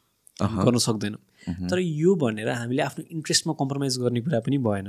गर्न 0.65 0.79
सक्दैनौँ। 0.79 1.69
तर 1.69 1.79
यो 1.79 2.15
भनेर 2.17 2.49
हामीले 2.49 2.83
आफ्नो 2.83 3.05
इन्ट्रेस्टमा 3.11 3.53
कम्प्रोमाइज 3.61 3.99
गर्ने 3.99 4.21
कुरा 4.21 4.41
पनि 4.47 4.59
भएन। 4.67 4.89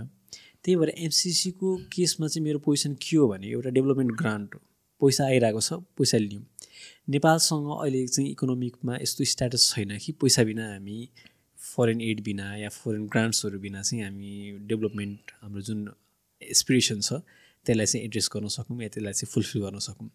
त्यही 0.66 0.76
भएर 0.76 0.90
एमसिसीको 0.98 1.76
केसमा 1.94 2.28
चाहिँ 2.28 2.44
मेरो 2.46 2.60
पोजिसन 2.66 2.94
के 3.02 3.18
हो 3.18 3.28
भने 3.28 3.48
एउटा 3.48 3.70
डेभलपमेन्ट 3.78 4.12
ग्रान्ट 4.18 4.56
हो। 4.56 4.60
पैसा 5.02 5.26
आइरहेको 5.26 5.62
छ 5.62 5.74
पैसा 5.98 6.18
लियौँ 6.18 6.44
नेपालसँग 7.10 7.68
अहिले 7.82 8.08
चाहिँ 8.08 8.30
इकोनोमिकमा 8.32 8.98
यस्तो 9.02 9.24
स्ट्याटस 9.34 9.74
छैन 9.74 9.98
कि 9.98 10.12
पैसा 10.22 10.44
बिना 10.44 10.72
हामी 10.72 10.98
फरेन 11.58 12.02
एड 12.02 12.22
बिना 12.24 12.56
या 12.58 12.70
फरेन 12.70 13.08
ग्रान्ट्सहरू 13.08 13.60
बिना 13.60 13.82
चाहिँ 13.82 14.04
हामी 14.04 14.34
डेभलपमेन्ट 14.70 15.32
हाम्रो 15.42 15.62
जुन 15.62 15.80
एसपिरेसन 16.42 17.02
छ 17.02 17.22
त्यसलाई 17.66 17.86
चाहिँ 17.86 18.06
एड्रेस 18.06 18.30
गर्न 18.34 18.48
सकौँ 18.56 18.82
या 18.82 18.90
त्यसलाई 18.90 19.14
चाहिँ 19.14 19.32
फुलफिल 19.34 19.62
गर्न 19.62 19.80
सकौँ। 19.86 20.10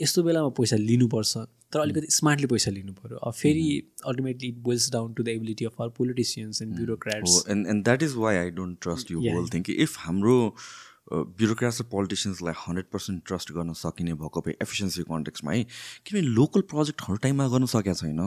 यस्तो 0.00 0.22
बेलामा 0.22 0.48
पैसा 0.58 0.76
लिनुपर्छ 0.76 1.36
तर 1.72 1.80
अलिकति 1.80 2.06
स्मार्टली 2.12 2.46
पैसा 2.52 2.70
लिनु 2.70 2.92
पऱ्यो 2.92 3.16
अब 3.16 3.32
फेरि 3.34 3.66
ultimately 4.06 4.48
it 4.48 4.58
boils 4.68 4.90
down 4.92 5.14
to 5.14 5.22
the 5.22 5.28
ability 5.28 5.64
of 5.64 5.80
our 5.80 5.88
politicians 5.98 6.62
and 6.62 6.76
bureaucrats 6.76 7.42
and 7.50 7.66
and 7.66 7.84
that 7.84 8.02
is 8.02 8.14
why 8.24 8.36
I 8.36 8.50
don't 8.60 8.78
trust 8.82 9.10
you 9.10 9.20
whole 9.28 9.48
thing 9.54 9.62
कि 9.68 9.72
इफ 9.86 9.96
हाम्रो 9.98 10.36
ब्युरोक्राट्स 11.12 11.80
र 11.80 11.84
पोलिटिसियन्सलाई 11.92 12.54
हन्ड्रेड 12.58 12.86
पर्सेन्ट 12.92 13.24
ट्रस्ट 13.26 13.52
गर्न 13.52 13.72
सकिने 13.78 14.14
भएको 14.20 14.40
भए 14.46 14.54
एफिसियन्सी 14.62 15.02
कन्टेक्समा 15.08 15.52
है 15.52 15.64
किनभने 16.06 16.28
लोकल 16.36 16.60
प्रोजेक्टहरू 16.70 17.16
टाइममा 17.24 17.48
गर्न 17.54 17.66
सकेको 17.72 17.94
छैन। 17.94 18.20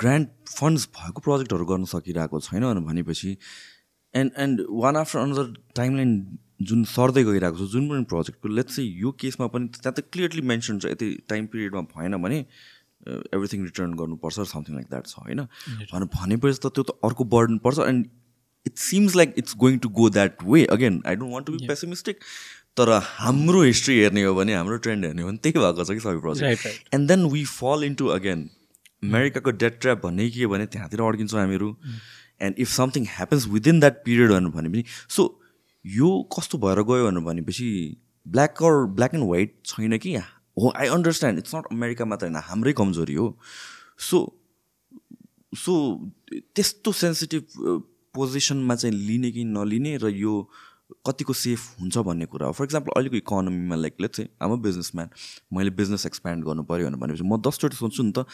ग्रान्ड 0.00 0.28
फन्ड्स 0.48 0.88
भएको 0.96 1.20
प्रोजेक्टहरू 1.28 1.64
गर्न 1.74 1.84
सकिरहेको 1.92 2.40
छैन 2.48 2.80
भनेपछि 2.88 3.36
and 4.14 4.42
and 4.46 4.66
one 4.82 4.96
after 4.96 5.18
another 5.18 5.54
timeline 5.76 6.18
जुन 6.60 6.84
सर्दै 6.90 7.22
गइरहेको 7.24 7.56
छ 7.58 7.70
जुन 7.72 7.88
पनि 7.88 8.04
प्रोजेक्टको 8.10 8.48
लेट्स 8.48 8.76
चाहिँ 8.76 8.90
यो 9.00 9.10
केसमा 9.20 9.46
पनि 9.54 9.68
त्यहाँ 9.76 9.92
त 9.92 10.04
क्लियरली 10.12 10.42
मेन्सन 10.50 10.78
छ 10.78 10.92
यति 10.92 11.08
टाइम 11.28 11.46
पिरियडमा 11.52 11.80
भएन 11.96 12.16
भने 12.22 12.38
एभ्रिथिङ 13.06 13.64
रिटर्न 13.64 13.94
गर्नुपर्छ 13.94 14.46
समथिङ 14.52 14.74
लाइक 14.74 14.86
द्याट 14.90 15.06
छ 15.06 15.18
होइन? 15.18 15.40
भनेर 15.92 16.08
भनेपछि 16.14 16.58
त 16.58 16.72
त्यो 16.74 16.82
त 16.82 16.98
अर्को 17.04 17.24
बर्डन 17.36 17.58
पर्छ 17.66 17.78
and 17.88 18.06
it 18.66 18.76
seems 18.84 19.16
like 19.16 19.34
it's 19.38 19.56
going 19.56 19.78
to 19.78 19.88
go 20.00 20.08
that 20.10 20.42
way 20.44 20.64
again 20.78 21.02
I 21.06 21.16
don't 21.16 21.34
want 21.34 21.46
to 21.46 21.52
be 21.52 21.66
pessimistic 21.68 22.24
तर 22.76 22.92
हाम्रो 23.04 23.62
हिस्ट्री 23.62 23.98
हेर्ने 24.00 24.22
हो 24.22 24.34
भने 24.34 24.54
हाम्रो 24.54 24.76
ट्रेन्ड 24.86 25.04
हेर्ने 25.04 25.22
हो 25.22 25.28
भने 25.28 25.38
त्यही 25.38 25.58
भएको 25.58 25.84
छ 25.84 25.90
कि 25.90 26.00
सबै 26.00 26.20
project 26.20 26.94
and 26.94 27.08
then 27.08 27.24
we 27.32 27.44
fall 27.54 27.84
into 27.84 28.06
again 28.18 28.50
अमेरिकाको 29.04 29.50
डेट 29.62 29.80
ट्र्याप 29.80 30.02
भन्ने 30.02 30.30
के 30.30 30.46
भने 30.52 30.66
त्यहाँतिर 30.66 31.00
अड्किन्छौँ 31.02 31.40
हामीहरू। 31.40 31.76
And 32.40 32.54
if 32.58 32.68
something 32.70 33.06
happens 33.16 33.46
within 33.48 33.80
that 33.80 34.04
period 34.04 34.30
भने 34.56 34.68
पनि 34.68 34.84
सो 35.08 35.24
यो 35.86 36.08
कस्तो 36.38 36.58
भएर 36.58 36.82
गयो 36.82 37.06
भनेर 37.06 37.24
भनेपछि 37.24 37.66
ब्ल्याक 38.26 38.62
ब्ल्याक 38.62 39.14
एन्ड 39.14 39.24
व्हाइट 39.24 39.54
छैन 39.64 39.98
कि? 39.98 40.16
हो 40.58 40.72
I 40.76 40.86
understand 40.88 41.38
it's 41.38 41.54
not 41.54 41.64
America 41.72 42.04
मात्र 42.04 42.26
होइन 42.26 42.36
हाम्रै 42.36 42.72
कमजोरी 42.72 43.14
हो। 43.14 43.38
सो 43.98 44.18
सो 45.56 45.74
त्यस्तो 46.32 46.92
सेन्सिटिभ 46.92 47.46
पोजिसनमा 48.14 48.74
चाहिँ 48.74 48.96
लिने 48.96 49.30
कि 49.30 49.44
नलिने 49.44 49.96
र 49.96 50.08
यो 50.08 50.50
कतिको 51.06 51.32
सेफ 51.32 51.80
हुन्छ 51.80 51.98
भन्ने 52.08 52.26
कुरा 52.26 52.46
हो। 52.46 52.52
फर 52.52 52.64
इक्जाम्पल 52.64 52.92
अहिलेको 52.96 53.16
इकोनोमीमा 53.16 53.76
लाइक 53.76 53.94
चाहिँ 54.06 54.28
आम 54.42 54.56
बिजनेसम्यान 54.62 55.08
मैले 55.54 55.70
बिजनेस 55.80 56.06
एक्सप्यान्ड 56.06 56.44
गर्नु 56.44 56.62
पऱ्यो 56.70 56.90
भनेपछि 56.90 57.24
म 57.24 57.40
दसचोटि 57.46 57.76
सोच्छु 57.76 58.02
नि 58.02 58.12
त 58.12 58.26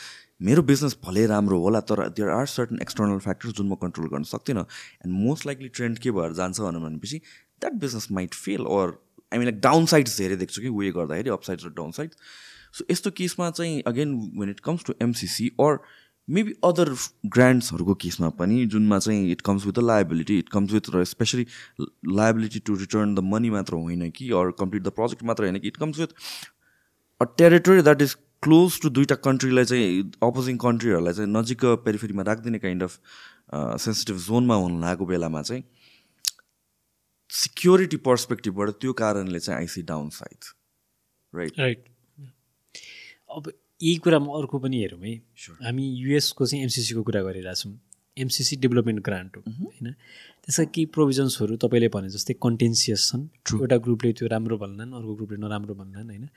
मेरो 0.42 0.62
बिजनेस 0.70 0.96
भले 1.04 1.26
राम्रो 1.32 1.58
होला 1.60 1.80
तर 1.92 2.08
there 2.18 2.28
are 2.30 2.46
certain 2.56 2.78
external 2.82 3.18
factors 3.26 3.54
जुन 3.54 3.68
म 3.68 3.74
कन्ट्रोल 3.82 4.08
गर्न 4.12 4.24
सक्दिनँ। 4.32 4.64
एन्ड 5.06 5.14
मोस्ट 5.14 5.46
लाइकली 5.46 5.68
ट्रेन्ड 5.78 5.98
के 5.98 6.10
भएर 6.18 6.32
जान्छ 6.40 6.60
भनेपछि 6.60 7.18
that 7.18 7.74
business 7.80 8.08
might 8.12 8.34
fail 8.34 8.64
or 8.78 8.96
I 9.32 9.38
mean 9.38 9.46
like 9.48 9.60
downsides 9.92 10.18
धेरै 10.18 10.36
देख्छु 10.36 10.62
कि 10.62 10.68
वे 10.78 10.90
गर्दाखेरि 10.92 11.30
अपसाइड्स 11.30 11.64
र 11.66 11.70
डाउन 11.76 11.90
साइड्स 11.98 12.16
सो 12.78 12.84
यस्तो 12.90 13.10
केसमा 13.16 13.50
चाहिँ 13.50 13.82
again 13.86 14.14
when 14.40 14.50
it 14.50 14.60
comes 14.66 14.84
to 14.86 14.94
MCC 15.02 15.48
or 15.60 15.78
maybe 16.28 16.54
other 16.64 16.94
ग्रान्ड्सहरूको 17.28 17.94
केसमा 17.96 18.28
पनि 18.32 18.64
जुनमा 18.66 18.98
चाहिँ 18.98 19.30
it 19.30 19.40
comes 19.40 19.64
with 19.66 19.72
the 19.72 19.84
liability 19.84 20.38
it 20.38 20.48
comes 20.48 20.72
with 20.72 20.90
र 20.94 21.04
specially 21.04 21.46
liability 22.14 22.58
to 22.60 22.74
return 22.76 23.14
the 23.14 23.24
money 23.26 23.50
मात्र 23.50 23.74
होइन 23.76 24.10
कि 24.10 24.30
अर 24.32 24.50
कम्प्लिट 24.58 24.82
द 24.82 24.88
प्रोजेक्ट 24.92 25.22
मात्र 25.22 25.44
होइन 25.44 25.58
कि 25.58 25.68
it 25.68 25.76
comes 25.76 25.98
with 25.98 26.14
a 27.20 27.24
territory 27.38 27.82
that 27.82 28.02
is 28.02 28.14
close 28.42 28.80
to 28.82 28.90
दुइटा 28.90 29.14
कन्ट्रीलाई 29.24 29.64
चाहिँ 29.64 30.00
अपोजिङ 30.22 30.56
कन्ट्रीहरूलाई 30.58 31.14
चाहिँ 31.14 31.30
नजिक 31.30 31.64
पेरिफेरीमा 31.84 32.22
राखिदिने 32.22 32.58
काइन्ड 32.58 32.82
अफ 32.82 32.98
सेन्सिटिभ 33.80 34.16
जोनमा 34.20 34.54
हुन 34.56 34.80
लागेको 34.80 35.06
बेलामा 35.06 35.42
चाहिँ 35.42 35.62
सिक्योरिटी 37.30 37.96
पर्सपेक्टिभबाट 38.06 38.70
त्यो 38.80 38.92
कारणले 38.94 39.40
चाहिँ 39.40 39.58
आइसी 39.58 39.82
डाउन 39.84 40.08
साइड 40.12 40.50
राइट 41.32 41.58
राइट 41.58 41.84
अब 43.30 43.52
यही 43.82 43.96
कुरामा 43.98 44.38
अर्को 44.38 44.58
पनि 44.58 44.78
हेरौँ 44.78 45.00
है। 45.00 45.14
हामी 45.62 45.84
युएसको 45.98 46.46
चाहिँ 46.46 46.62
एमसिसीको 46.64 47.02
कुरा 47.02 47.22
गरिरहेछौँ। 47.22 47.72
एमसिसी 48.16 48.56
डेभलपमेन्ट 48.56 49.00
ग्रान्ट 49.02 49.36
हो 49.36 49.42
होइन। 49.42 49.92
त्यसका 50.44 50.64
केही 50.64 50.86
प्रोभिजन्सहरू 50.86 51.56
तपाईँले 51.56 51.88
भने 51.88 52.08
जस्तै 52.08 52.34
कन्टेन्सियस 52.42 53.08
छन्। 53.10 53.22
एउटा 53.58 53.76
ग्रुपले 53.76 54.12
त्यो 54.12 54.28
राम्रो 54.28 54.58
भन्लान् 54.58 54.92
अर्को 54.92 55.14
ग्रुपले 55.14 55.38
नराम्रो 55.38 55.74
भन्लान् 55.74 56.08
होइन। 56.10 56.28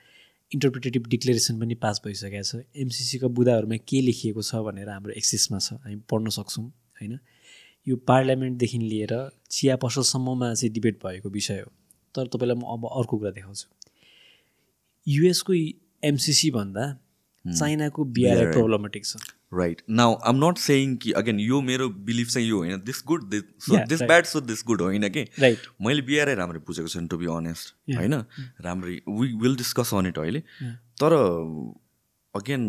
इन्टरप्रिटेटिभ 0.52 1.06
डिक्लेरेसन 1.06 1.60
पनि 1.60 1.74
पास 1.74 2.02
भइसकेको 2.04 2.42
छ। 2.42 2.66
एमसिसीका 2.76 3.28
बुदाहरूमा 3.28 3.76
के 3.76 4.00
लेखिएको 4.00 4.42
छ 4.42 4.62
भनेर 4.66 4.88
हाम्रो 4.88 5.12
एक्सेसमा 5.12 5.58
छ। 5.58 5.78
हामी 5.84 5.96
पढ्न 6.10 6.28
सक्छौँ 6.32 6.66
होइन। 6.98 7.18
यो 7.86 7.96
पार्लियामेन्टदेखि 7.96 8.78
लिएर 8.78 9.14
चिया 9.50 9.76
पसलसम्ममा 9.76 10.54
चाहिँ 10.54 10.72
डिबेट 10.72 10.96
भएको 11.04 11.28
विषय 11.30 11.60
हो। 11.60 11.70
तर 12.14 12.26
तपाईँलाई 12.26 12.56
म 12.56 12.62
अब 12.74 12.90
अर्को 12.90 13.18
कुरा 13.18 13.30
देखाउँछु। 13.30 13.66
युएसको 15.06 15.52
एमसिसी 16.02 16.50
भन्दा 16.50 16.84
चाइनाको 17.48 18.04
बिआरआई 18.16 18.52
प्रब्लमेटिक 18.52 19.04
छ। 19.06 19.16
Right 19.54 19.82
now 19.90 20.14
I'm 20.26 20.36
not 20.44 20.58
saying 20.58 20.96
कि 20.96 21.12
अगेन 21.18 21.40
यो 21.40 21.60
मेरो 21.62 21.88
बिलिफ 22.08 22.28
चाहिँ 22.28 22.48
यो 22.48 22.58
होइन। 22.58 22.82
This 22.86 23.02
good 23.06 23.28
this 23.30 23.70
this 23.88 24.02
bad 24.02 24.24
so 24.26 24.40
this 24.42 24.64
good 24.66 24.82
होइन 24.82 25.08
कि? 25.08 25.22
राइट 25.40 25.58
मैले 25.82 26.02
बिआरआई 26.02 26.34
राम्ररी 26.34 26.60
बुझेको 26.66 26.88
छु 26.88 27.06
टु 27.06 27.16
बी 27.16 27.26
अनेस्ट 27.36 27.74
होइन? 27.96 28.14
राम्ररी 28.64 29.00
we 29.08 29.32
will 29.42 29.56
discuss 29.56 29.94
on 29.94 30.06
it 30.06 30.18
अहिले। 30.18 30.40
तर 31.02 31.12
अगेन 32.34 32.66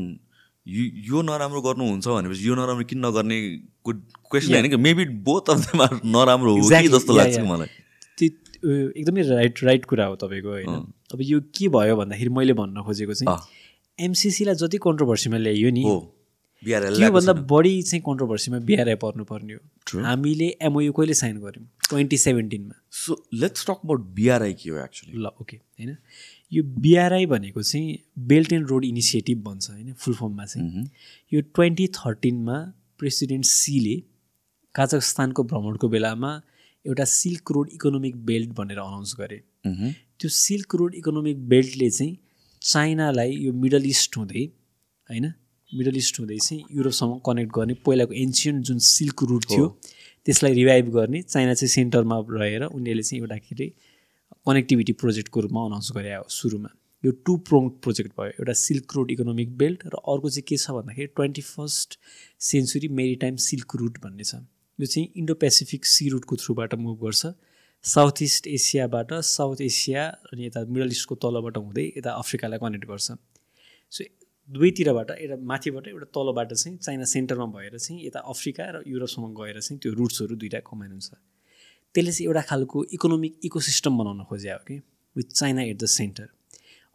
यो 0.67 1.21
नराम्रो 1.23 1.61
गर्नुहुन्छ 1.61 2.07
भनेपछि 2.07 2.47
यो 2.47 2.55
नराम्रो 2.55 2.85
किन 2.85 3.05
नगर्ने 3.05 3.39
क्वेसन 3.85 4.53
होइन 4.53 4.69
कि? 4.69 4.77
Maybe 4.77 5.05
both 5.25 5.49
of 5.49 5.59
them 5.65 5.81
are 5.81 5.99
नराम्रो 6.05 6.55
हो 6.55 6.69
कि 6.69 6.87
जस्तो 6.87 7.17
लाग्छ 7.17 7.37
मलाई। 7.39 7.69
एकदमै 8.63 9.21
राइट 9.29 9.63
राइट 9.63 9.85
कुरा 9.85 10.05
हो 10.05 10.15
तपाईँको 10.17 10.49
होइन। 10.49 10.91
अब 11.13 11.19
यो 11.21 11.39
के 11.55 11.67
भयो 11.69 11.95
भन्दाखेरि 11.95 12.29
मैले 12.31 12.53
भन्न 12.53 12.83
खोजेको 12.83 13.13
चाहिँ 13.13 13.37
एमसिसीलाई 13.99 14.55
जति 14.55 14.77
कन्ट्रोभर्सीमा 14.77 15.37
ल्याइयो 15.37 15.69
नि 15.71 15.83
त्योभन्दा 16.63 17.33
बढी 17.49 17.81
चाहिँ 17.81 18.01
कन्ट्रोभर्सीमा 18.05 18.59
बिआरआई 18.67 18.95
पर्नुपर्ने 19.01 19.53
हो। 19.53 19.99
हामीले 20.03 20.47
एमओयु 20.61 20.93
कहिले 20.93 21.13
साइन 21.13 21.37
गऱ्यौँ 21.39 21.65
twenty 21.89 22.17
सेभेन्टिनमा 22.17 22.75
so 22.91 23.15
let's 23.33 23.65
talk 23.67 23.79
about 23.85 24.01
BRI 24.15 24.53
के 24.53 24.69
हो 24.69 24.77
एक्चुली 24.83 25.17
ल 25.17 25.25
ओके 25.41 25.57
होइन? 25.57 25.95
यो 26.53 26.63
बिआरआई 26.63 27.25
भनेको 27.25 27.61
चाहिँ 27.61 27.97
बेल्ट 28.27 28.53
एन्ड 28.53 28.67
रोड 28.69 28.85
इनिसिएटिभ 28.85 29.43
भन्छ 29.43 29.69
होइन? 29.69 29.93
फुल 29.93 30.13
फर्ममा 30.13 30.45
चाहिँ। 30.45 30.89
यो 31.31 31.41
ट्वेन्टी 31.41 31.87
थर्टिनमा 31.95 32.57
प्रेसिडेन्ट 32.99 33.45
सीले 33.45 33.95
काजाखस्तानको 34.75 35.43
भ्रमणको 35.43 35.87
बेलामा 35.89 36.31
एउटा 36.85 37.05
सिल्क 37.05 37.51
रोड 37.51 37.69
इकोनोमिक 37.73 38.15
बेल्ट 38.25 38.49
भनेर 38.57 38.77
अनाउन्स 38.79 39.15
गरे। 39.19 39.43
त्यो 40.19 40.29
सिल्क 40.29 40.75
रोड 40.75 40.95
इकोनोमिक 40.95 41.47
बेल्टले 41.49 41.89
चाहिँ 41.89 42.17
चाइनालाई 42.61 43.35
यो 43.37 43.53
मिडल 43.53 43.85
इस्ट 43.85 44.17
हुँदै 44.17 44.43
होइन? 45.09 45.25
मिडल 45.71 45.97
इस्ट 45.97 46.19
हुँदै 46.19 46.37
चाहिँ 46.37 46.63
युरोपसम्म 46.71 47.19
कनेक्ट 47.25 47.51
गर्ने 47.55 47.73
पहिलाको 47.85 48.13
एन्सियन्ट 48.23 48.65
जुन 48.65 48.79
सिल्क 48.87 49.23
रुट 49.29 49.45
थियो 49.51 49.67
त्यसलाई 50.25 50.53
रिभाइभ 50.53 50.89
गर्ने 50.95 51.21
चाइना 51.23 51.53
चाहिँ 51.53 51.71
सेन्टरमा 51.71 52.17
रहेर 52.29 52.63
उनीहरूले 52.63 53.03
चाहिँ 53.03 53.21
एउटा 53.21 53.37
के 53.37 53.55
अरे 53.55 53.67
कनेक्टिभिटी 54.47 54.93
प्रोजेक्टको 55.01 55.39
रूपमा 55.41 55.65
अनाउन्स 55.65 55.91
गरे 55.95 56.13
हो 56.13 56.25
सुरुमा। 56.29 56.69
यो 57.03 57.11
टु 57.25 57.35
प्रोङ 57.47 57.69
प्रोजेक्ट 57.83 58.11
भयो 58.19 58.31
एउटा 58.39 58.53
सिल्क 58.59 58.95
रोड 58.95 59.11
इकोनोमिक 59.11 59.57
बेल्ट 59.57 59.85
र 59.85 60.01
अर्को 60.13 60.29
चाहिँ 60.29 60.45
के 60.47 60.57
छ 60.57 60.71
भन्दाखेरि 60.77 61.07
twenty 61.15 61.41
first 61.41 61.99
century 62.49 62.87
maritime 62.99 63.35
silk 63.47 63.75
route 63.75 63.99
भन्ने 64.03 64.23
छ। 64.23 64.35
यो 64.79 64.85
चाहिँ 64.85 65.07
इन्डो 65.15 65.33
पेसिफिक 65.43 65.85
सी 65.85 66.09
रुटको 66.09 66.35
थ्रुबाट 66.43 66.75
मुभ 66.75 66.97
गर्छ। 67.03 67.25
साउथ 67.85 68.21
इस्ट 68.21 68.47
एसियाबाट 68.47 69.13
साउथ 69.23 69.61
एसिया 69.61 70.03
अनि 70.27 70.45
यता 70.45 70.63
मिडल 70.67 70.89
इस्टको 70.91 71.15
तलबाट 71.23 71.57
हुँदै 71.57 71.85
यता 71.97 72.11
अफ्रिकालाई 72.21 72.59
कनेक्ट 72.59 72.85
गर्छ। 72.87 73.07
सो 73.91 74.03
दुवैतिरबाट 74.49 75.11
एउटा 75.11 75.37
माथिबाट 75.51 75.87
एउटा 75.87 76.07
तलबाट 76.17 76.53
चाहिँ 76.53 76.77
चाइना 76.77 77.05
सेन्टरमा 77.13 77.45
भएर 77.55 77.77
चाहिँ 77.77 78.05
यता 78.05 78.19
अफ्रिका 78.33 78.65
र 78.75 78.83
युरोपसम्म 78.87 79.31
गएर 79.39 79.59
चाहिँ 79.61 79.79
त्यो 79.79 79.93
रुट्सहरू 79.99 80.35
दुइटा 80.35 80.59
कमाइन 80.67 80.91
हुन्छ 80.91 81.09
त्यसले 81.95 82.11
चाहिँ 82.11 82.27
एउटा 82.27 82.41
खालको 82.51 82.83
इकोनोमिक 82.99 83.39
इकोसिस्टम 83.47 83.97
बनाउन 83.97 84.23
खोजे 84.29 84.51
हो 84.51 84.59
कि 84.67 84.77
with 85.15 85.27
China 85.31 85.61
at 85.63 85.77
the 85.79 85.85
center. 85.95 86.27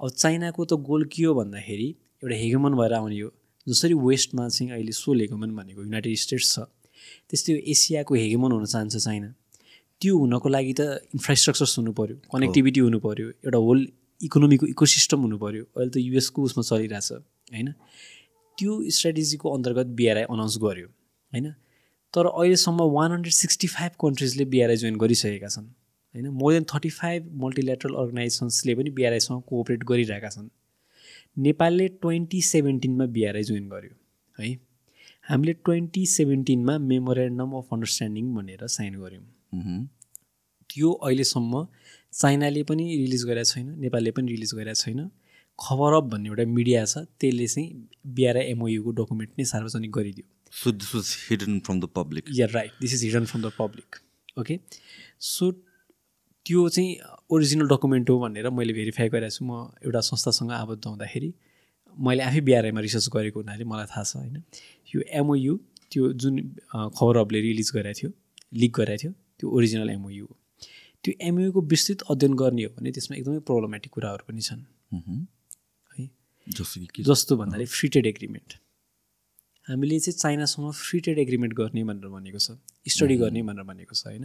अब 0.00 0.08
चाइनाको 0.22 0.64
त 0.64 0.72
गोल 0.88 1.04
के 1.08 1.24
हो 1.24 1.34
भन्दाखेरि 1.40 1.88
एउटा 2.22 2.36
हेगमन 2.36 2.72
भएर 2.76 2.92
आउने 3.00 3.20
हो 3.20 3.30
जसरी 3.66 3.94
वेस्टमा 4.08 4.48
चाहिँ 4.48 4.72
अहिले 4.72 4.92
सोल 4.92 5.20
हेगमन 5.20 5.56
भनेको 5.56 5.80
युनाइटेड 5.82 6.16
स्टेट्स 6.24 6.52
छ। 6.54 6.68
त्यस्तै 7.28 7.52
एसियाको 7.72 8.14
हेगमन 8.14 8.52
हुन 8.52 8.64
चाहन्छ 8.66 8.96
चाइना। 8.96 9.30
त्यो 10.02 10.18
हुनको 10.18 10.48
लागि 10.48 10.72
त 10.78 10.82
इन्फ्रास्ट्रक्चर्स 11.16 11.78
हुनु 11.78 11.92
पऱ्यो 11.98 12.16
कनेक्टिभिटी 12.34 12.80
हुनु 12.86 12.98
पऱ्यो 13.02 13.26
एउटा 13.46 13.58
होल 13.66 13.80
इकोनोमीको 14.20 14.66
इकोसिस्टम 14.74 15.20
हुनु 15.26 15.36
पऱ्यो 15.42 15.64
अहिले 15.64 15.90
त 15.90 15.96
युएसको 16.04 16.42
उसमा 16.48 16.62
चलिरहेछ 16.70 17.12
होइन? 17.12 17.68
त्यो 18.58 18.72
स्ट्राटेजीको 18.96 19.52
अन्तर्गत 19.56 19.92
बिआरआई 19.98 20.26
अनाउन्स 20.34 20.56
गर्यो 20.64 20.88
होइन? 21.32 21.46
तर 22.14 22.26
अहिलेसम्म 22.30 22.88
वान 22.96 23.12
हन्ड्रेड 23.12 23.34
सिक्सटी 23.34 23.68
फाइभ 23.74 23.92
कन्ट्रिजले 24.04 24.44
बिआरआई 24.54 24.76
जोइन 24.82 24.96
गरिसकेका 25.02 25.48
छन् 25.54 25.68
होइन? 26.14 26.26
More 26.40 26.52
than 26.52 26.64
thirty 26.72 26.90
five 26.96 27.30
multilateral 27.44 27.94
अर्गनाइजेसन्सले 28.02 28.74
पनि 28.74 28.90
बिआरआईसँग 28.98 29.42
कोअपरेट 29.48 29.84
गरिरहेका 29.90 30.30
छन्। 30.36 30.48
नेपालले 31.46 31.86
ट्वेन्टी 32.02 32.40
सेभेन्टिनमा 32.48 33.06
बिआरआई 33.18 33.42
जोइन 33.50 33.68
गर्यो 33.68 33.94
है? 34.38 34.50
हामीले 35.30 35.52
ट्वेन्टी 35.66 36.04
सेभेन्टिनमा 36.14 36.76
मेमोरेन्डम 36.90 37.56
अफ 37.60 37.72
अन्डरस्ट्यान्डिङ 37.72 38.34
भनेर 38.34 38.66
साइन 38.76 39.00
गऱ्यौँ 39.02 39.24
त्यो 39.52 40.92
अहिलेसम्म 40.92 41.66
चाइनाले 42.12 42.62
पनि 42.70 42.84
रिलिज 42.96 43.24
गरेका 43.26 43.50
छैन 43.50 43.66
नेपालले 43.80 44.10
पनि 44.16 44.32
रिलिज 44.32 44.54
गरेका 44.54 44.74
छैन। 44.82 45.00
खबर 45.58 45.92
अप 45.94 46.04
भन्ने 46.12 46.28
एउटा 46.28 46.44
मिडिया 46.50 46.84
छ 46.84 46.98
त्यसले 47.20 47.46
चाहिँ 47.46 47.68
बिआरआई 48.16 48.44
एमओयुको 48.52 48.90
डकुमेन्ट 49.00 49.30
नै 49.38 49.44
सार्वजनिक 49.50 49.90
गरिदियो। 49.92 50.26
So 50.52 50.72
this 50.72 50.94
was 50.94 51.06
hidden 51.28 51.58
from 51.66 51.80
the 51.80 51.88
public 51.96 52.24
yeah 52.38 52.46
right 52.54 52.72
this 52.80 52.94
is 52.94 53.04
hidden 53.04 53.24
from 53.24 53.42
the 53.42 53.52
public 53.58 53.96
okay 54.40 54.58
so 55.20 55.50
त्यो 56.46 56.68
चाहिँ 56.68 56.90
ओरिजिनल 57.30 57.68
डकुमेन्ट 57.68 58.10
हो 58.10 58.18
भनेर 58.20 58.50
मैले 58.50 58.72
भेरिफाई 58.72 59.08
गरिरहेको 59.08 59.36
छु। 59.36 59.44
म 59.44 59.52
एउटा 59.84 60.00
संस्थासँग 60.10 60.50
आबद्ध 60.52 60.84
हुँदाखेरि 60.86 61.32
मैले 61.96 62.22
आफै 62.22 62.40
बिआरआईमा 62.48 62.80
रिसर्च 62.80 63.08
गरेको 63.14 63.40
हुनाले 63.40 63.64
मलाई 63.64 63.86
थाहा 63.92 64.02
छ 64.02 64.16
होइन? 64.16 64.36
यो 64.94 65.00
एमओयु 65.20 65.54
त्यो 65.92 66.12
जुन 66.20 66.34
खबर 66.98 67.18
हबले 67.18 67.40
रिलिज 67.40 67.70
गरेको 67.76 67.98
थियो 68.00 68.10
लिक 68.60 68.72
गरेको 68.76 69.02
थियो 69.02 69.12
त्यो 69.42 69.50
ओरिजिनल 69.50 69.90
एमओयु 69.90 70.24
हो। 70.24 70.34
त्यो 71.04 71.12
एमओयुको 71.28 71.60
विस्तृत 71.70 72.02
अध्ययन 72.10 72.34
गर्ने 72.38 72.64
हो 72.64 72.70
भने 72.74 72.90
त्यसमा 72.94 73.16
एकदमै 73.16 73.40
प्रब्लमेटिक 73.48 73.92
कुराहरू 73.92 74.22
पनि 74.28 74.42
छन्। 74.48 74.62
जस्तो 77.08 77.36
भन्दाखेरि 77.36 77.66
फ्री 77.74 77.88
ट्रेड 77.88 78.06
एग्रिमेन्ट 78.06 78.54
हामीले 79.66 79.98
चाहिँ 80.00 80.18
चाइनासँग 80.18 80.70
फ्री 80.78 81.00
ट्रेड 81.00 81.18
एग्रिमेन्ट 81.18 81.54
गर्ने 81.54 81.82
भनेर 81.90 82.08
भनेको 82.14 82.38
छ। 82.38 82.58
स्टडी 82.88 83.16
गर्ने 83.16 83.42
भनेर 83.42 83.64
भनेको 83.66 83.94
छ 83.94 84.06
होइन? 84.06 84.24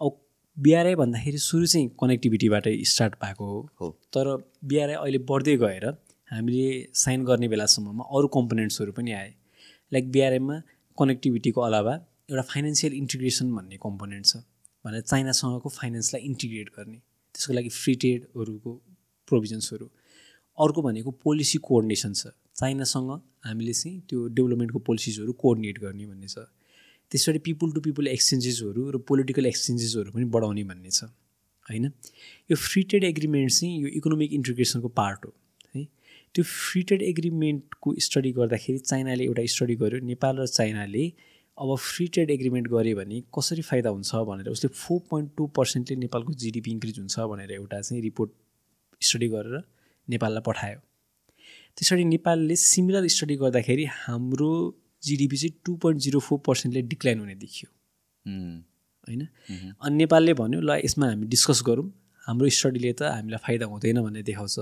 अब 0.00 0.12
बिआरआई 0.56 0.94
भन्दाखेरि 0.94 1.38
सुरु 1.38 1.66
चाहिँ 1.66 1.88
कनेक्टिभिटीबाटै 2.00 2.74
स्टार्ट 2.92 3.14
भएको 3.22 3.46
हो। 3.80 3.88
तर 4.12 4.26
बिआरआई 4.64 4.96
अहिले 4.96 5.20
बढ्दै 5.30 5.56
गएर 5.64 5.86
हामीले 6.30 6.68
साइन 6.96 7.24
गर्ने 7.24 7.48
बेलासम्ममा 7.48 8.04
अरू 8.16 8.26
कम्पोनेन्ट्सहरू 8.36 8.92
पनि 8.92 9.12
आए। 9.12 9.30
लाइक 9.92 10.10
बिआरआईमा 10.12 10.56
कनेक्टिभिटीको 10.98 11.60
अलावा 11.60 11.94
एउटा 12.30 12.42
फाइनेन्सियल 12.50 12.92
इन्टिग्रेसन 12.94 13.54
भन्ने 13.54 13.76
कम्पोनेन्ट 13.82 14.26
छ 14.26 14.36
भनेर 14.84 15.00
चाइनासँगको 15.02 15.68
फाइनेन्सलाई 15.76 16.22
इन्टिग्रेट 16.22 16.68
गर्ने 16.76 16.98
त्यसको 17.34 17.52
लागि 17.54 17.68
फ्री 17.76 17.94
ट्रेडहरूको 18.02 18.74
प्रोभिजन्सहरू 19.28 19.86
अर्को 20.58 20.82
भनेको 20.82 21.10
पोलिसी 21.24 21.58
कोअर्डिनेसन 21.68 22.12
छ 22.12 22.32
चाइनासँग 22.60 23.10
हामीले 23.46 23.72
चाहिँ 23.72 24.00
त्यो 24.08 24.26
डेभलपमेन्टको 24.38 24.78
पोलिसिजहरू 24.88 25.32
कोअर्डिनेट 25.42 25.78
गर्ने 25.80 26.06
भन्ने 26.06 26.28
छ। 26.28 26.44
त्यसरी 27.12 27.38
पिपुल 27.46 27.72
टु 27.72 27.80
पिपुल 27.80 28.08
एक्सचेन्जेसहरू 28.08 28.82
र 28.90 28.98
पोलिटिकल 29.08 29.46
एक्सचेन्जेसहरू 29.46 30.12
पनि 30.12 30.24
बढाउने 30.34 30.64
भन्ने 30.64 30.90
छ 30.90 31.04
होइन? 31.68 31.86
यो 32.50 32.56
फ्री 32.56 32.82
ट्रेड 32.82 33.04
एग्रिमेन्ट 33.04 33.50
चाहिँ 33.52 33.80
यो 33.82 33.88
इकोनोमिक 33.98 34.32
इन्टिग्रेसनको 34.32 34.88
पार्ट 35.00 35.26
हो 35.26 35.32
है? 35.74 35.84
त्यो 36.34 36.44
फ्री 36.44 36.82
ट्रेड 36.82 37.02
एग्रिमेन्टको 37.02 37.94
स्टडी 38.06 38.32
गर्दाखेरि 38.38 38.78
चाइनाले 38.78 39.24
एउटा 39.24 39.46
स्टडी 39.54 39.76
गर्यो 39.82 40.00
नेपाल 40.12 40.36
र 40.40 40.46
चाइनाले 40.58 41.04
अब 41.60 41.74
फ्री 41.76 42.06
ट्रेड 42.08 42.30
एग्रिमेन्ट 42.30 42.68
गऱ्यो 42.68 42.96
भने 42.96 43.20
कसरी 43.36 43.62
फाइदा 43.62 43.90
हुन्छ 43.90 44.14
भनेर 44.28 44.48
उसले 44.48 44.68
फोर 44.74 45.00
पोइन्ट 45.10 45.30
टू 45.36 45.46
पर्सेन्टले 45.56 45.96
नेपालको 45.96 46.32
जिडिपी 46.42 46.70
इन्क्रिज 46.70 46.98
हुन्छ 46.98 47.26
भनेर 47.32 47.50
एउटा 47.52 47.80
चाहिँ 47.80 48.02
रिपोर्ट 48.02 48.30
स्टडी 49.00 49.28
गरेर 49.28 49.62
नेपाललाई 50.08 50.42
पठायो। 50.46 50.78
त्यसरी 51.76 52.04
नेपालले 52.04 52.56
सिमिलर 52.56 53.06
स्टडी 53.16 53.36
गर्दाखेरि 53.42 53.84
हाम्रो 53.96 54.50
जिडिपी 55.02 55.36
चाहिँ 55.36 55.54
टु 55.64 55.74
पोइन्ट 55.82 56.00
जिरो 56.00 56.20
फोर 56.20 56.38
पर्सेन्टले 56.46 56.82
डिक्लाइन 56.92 57.20
हुने 57.20 57.34
देखियो। 57.44 57.68
होइन? 59.08 59.22
अनि 59.82 59.96
नेपालले 59.96 60.34
भन्यो 60.40 60.60
ल 60.60 60.80
यसमा 60.84 61.06
हामी 61.08 61.26
डिस्कस 61.34 61.62
गरौँ। 61.66 61.88
हाम्रो 62.24 62.48
स्टडीले 62.58 62.92
त 62.92 63.02
हामीलाई 63.16 63.40
फाइदा 63.46 63.66
हुँदैन 63.66 64.00
भन्ने 64.00 64.22
देखाउँछ। 64.22 64.56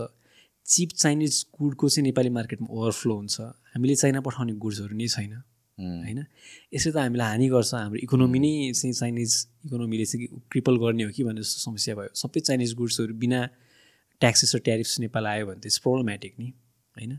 चिप 0.67 0.91
चाइनिज 1.03 1.35
गुडको 1.61 1.89
चाहिँ 1.89 2.05
नेपाली 2.09 2.31
मार्केटमा 2.39 2.67
ओभरफ्लो 2.71 3.15
हुन्छ। 3.15 3.37
हामीले 3.75 3.95
चाइना 4.03 4.21
पठाउने 4.27 4.53
गुड्सहरू 4.65 4.97
नै 4.97 5.09
छैन। 5.09 5.35
होइन? 5.79 6.21
यसले 6.75 6.91
त 6.93 6.97
हामीलाई 6.99 7.29
हानि 7.29 7.47
गर्छ। 7.49 7.71
हाम्रो 7.75 7.99
इकोनोमी 8.03 8.39
नै 8.39 8.53
चाहिँ 8.75 8.93
चाइनिज 8.93 9.31
इकोनोमीले 9.67 10.05
चाहिँ 10.05 10.27
क्रिपल 10.51 10.75
गर्ने 10.83 11.03
हो 11.07 11.11
कि 11.15 11.23
भन्ने 11.25 11.41
जस्तो 11.41 11.59
समस्या 11.71 11.95
भयो। 11.95 12.11
सबै 12.19 12.41
चाइनिज 12.41 12.75
गुड्सहरू 12.75 13.15
बिना 13.15 13.41
ट्याक्सेस 14.21 14.51
र 14.55 14.59
ट्यारिफ्स 14.59 14.99
नेपाल 15.07 15.25
आयो 15.27 15.47
भने 15.47 15.61
त 15.63 15.67
इट्स 15.71 15.79
प्रब्लमेटिक 15.87 16.33
नि 16.39 16.49
होइन? 16.97 17.13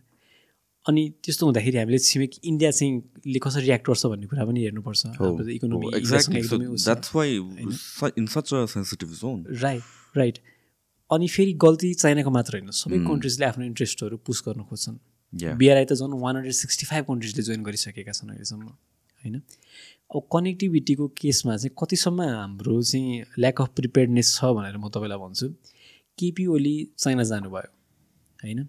अनि 0.86 1.02
त्यस्तो 1.24 1.44
हुँदाखेरि 1.46 1.78
हामीले 1.78 2.00
छिमेकी 2.00 2.40
इन्डिया 2.44 2.72
चाहिँ 2.72 2.92
ले 3.28 3.40
कसरी 3.40 3.64
रियाक्ट 3.64 3.86
गर्छ 3.88 4.04
भन्ने 4.12 4.28
कुरा 4.28 4.44
पनि 4.46 4.60
हेर्नुपर्छ। 4.64 5.02
इकोनोमी 5.56 5.88
राइट 9.64 9.84
राइट 10.18 10.38
अनि 11.10 11.28
फेरि 11.28 11.54
गल्ती 11.54 11.94
चाइनाको 11.94 12.32
मात्र 12.32 12.52
होइन। 12.58 12.72
सबै 12.72 12.98
कन्ट्रिजले 13.08 13.46
आफ्नो 13.46 13.64
इन्ट्रेस्टहरू 13.66 14.18
पुस 14.18 14.44
गर्न 14.48 14.64
खोज्छन्। 14.68 14.98
बिआरआई 15.34 15.86
त 15.86 15.94
झन् 15.94 16.14
वान 16.20 16.36
हन्ड्रेड 16.36 16.54
सिक्सटी 16.54 16.86
फाइभ 16.86 17.06
कन्ट्रिजले 17.06 17.44
जोइन 17.44 17.64
गरिसकेका 17.64 18.12
छन् 18.12 18.30
अहिलेसम्म 18.30 18.66
होइन? 18.66 19.36
अब 20.16 20.22
कनेक्टिभिटीको 20.34 21.08
केसमा 21.18 21.58
चाहिँ 21.58 21.76
कतिसम्म 21.78 22.22
हाम्रो 22.22 22.82
चाहिँ 22.82 23.24
ल्याक 23.40 23.62
अफ 23.62 23.70
प्रिपेयर्डनेस 23.76 24.34
छ 24.36 24.52
भनेर 24.58 24.78
म 24.78 24.90
तपाईँलाई 24.90 25.20
भन्छु। 25.20 25.48
केपी 26.18 26.46
ओली 26.46 26.76
चाइना 26.98 27.24
जानुभयो 27.24 27.70
होइन? 28.40 28.68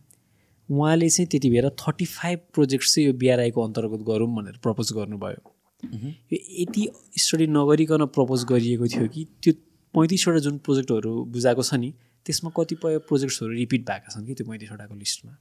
उहाँले 0.69 1.09
चाहिँ 1.09 1.29
त्यति 1.31 1.51
बेला 1.51 1.71
थर्टी 1.81 2.05
फाइभ 2.07 2.39
प्रोजेक्ट 2.55 2.85
चाहिँ 2.85 3.07
यो 3.07 3.13
बिआरआईको 3.19 3.63
अन्तर्गत 3.63 4.03
गरौँ 4.09 4.29
भनेर 4.37 4.59
प्रपोज 4.63 4.93
गर्नुभयो। 4.93 5.41
यो 6.33 6.39
यति 6.63 6.89
स्टडी 7.19 7.47
नगरिकन 7.47 8.05
प्रपोज 8.15 8.45
गरिएको 8.45 8.87
थियो 8.87 9.09
कि 9.09 9.25
त्यो 9.43 9.53
पैँतिसवटा 9.95 10.39
जुन 10.39 10.59
प्रोजेक्टहरू 10.59 11.13
बुझाएको 11.25 11.63
छ 11.63 11.75
नि 11.75 11.93
त्यसमा 12.27 12.51
कतिपय 12.57 12.99
प्रोजेक्ट्सहरू 13.09 13.53
रिपिट 13.53 13.83
भएका 13.89 14.09
छन् 14.15 14.27
कि 14.27 14.35
त्यो 14.35 14.47
पैँतिसवटाको 14.47 14.95
लिस्टमा 14.95 15.33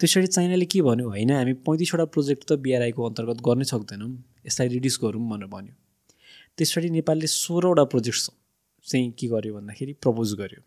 त्यसरी 0.00 0.26
चाइनाले 0.26 0.66
के 0.66 0.80
भन्यो 0.82 1.08
होइन 1.08 1.30
हामी 1.30 1.52
पैँतिसवटा 1.66 2.04
प्रोजेक्ट 2.14 2.42
त 2.48 2.52
बिआरआईको 2.64 3.00
अन्तर्गत 3.08 3.38
गर्नै 3.46 3.64
सक्दैनौँ 3.64 4.10
यसलाई 4.46 4.68
रिड्युस 4.68 4.98
गरौँ 5.02 5.22
भनेर 5.30 5.48
भन्यो। 5.54 5.74
त्यसरी 6.58 6.88
नेपालले 6.90 7.26
सोह्रवटा 7.26 7.84
प्रोजेक्ट्स 7.92 8.30
चाहिँ 8.86 9.10
के 9.18 9.26
गर्यो 9.28 9.54
भन्दाखेरि 9.54 9.92
प्रपोज 10.02 10.34
गर्यो। 10.40 10.60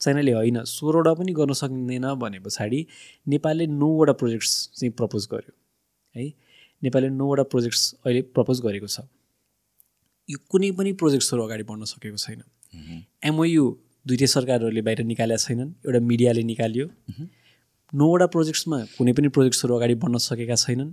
चाइनाले 0.00 0.32
होइन 0.32 0.58
सोह्रवटा 0.66 1.12
पनि 1.14 1.32
गर्न 1.32 1.52
सकिँदैन 1.62 2.06
भने 2.22 2.38
पछाडि 2.46 2.80
नेपालले 3.26 3.66
नौवटा 3.66 4.12
प्रोजेक्ट्स 4.20 4.52
चाहिँ 4.74 4.92
प्रपोज 4.98 5.28
गर्यो 5.32 5.52
है? 6.14 6.26
नेपालले 6.82 7.08
नौवटा 7.20 7.42
प्रोजेक्ट्स 7.52 7.82
अहिले 8.04 8.22
प्रपोज 8.34 8.60
गरेको 8.66 8.88
छ। 8.88 9.06
यो 10.28 10.38
कुनै 10.50 10.70
पनि 10.78 10.92
प्रोजेक्ट्सहरू 11.00 11.42
अगाडि 11.46 11.64
बढ्न 11.70 11.84
सकेको 11.86 12.18
छैन। 12.18 12.42
एमओयु 13.30 13.64
दुइटै 14.06 14.26
सरकारहरूले 14.26 14.82
बाहिर 14.86 15.00
निकालेका 15.06 15.42
छैनन् 15.46 15.70
एउटा 15.86 16.00
मिडियाले 16.10 16.42
निकाल्यो। 16.52 16.86
नौवटा 17.92 18.26
प्रोजेक्ट्समा 18.34 18.78
कुनै 18.96 19.12
पनि 19.16 19.28
प्रोजेक्ट्सहरू 19.34 19.74
अगाडि 19.74 19.94
बढ्न 20.02 20.18
सकेका 20.22 20.54
छैनन्। 20.58 20.90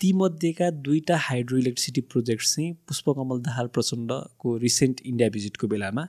तीमध्येका 0.00 0.70
दुईवटा 0.84 1.16
हाइड्रो 1.26 1.58
इलेक्ट्रिसिटी 1.58 2.00
प्रोजेक्ट 2.12 2.42
चाहिँ 2.44 2.72
पुष्पकमल 2.88 3.38
दाहाल 3.42 3.66
प्रचण्डको 3.74 4.56
रिसेन्ट 4.64 5.00
इन्डिया 5.06 5.28
भिजिटको 5.36 5.66
बेलामा 5.72 6.02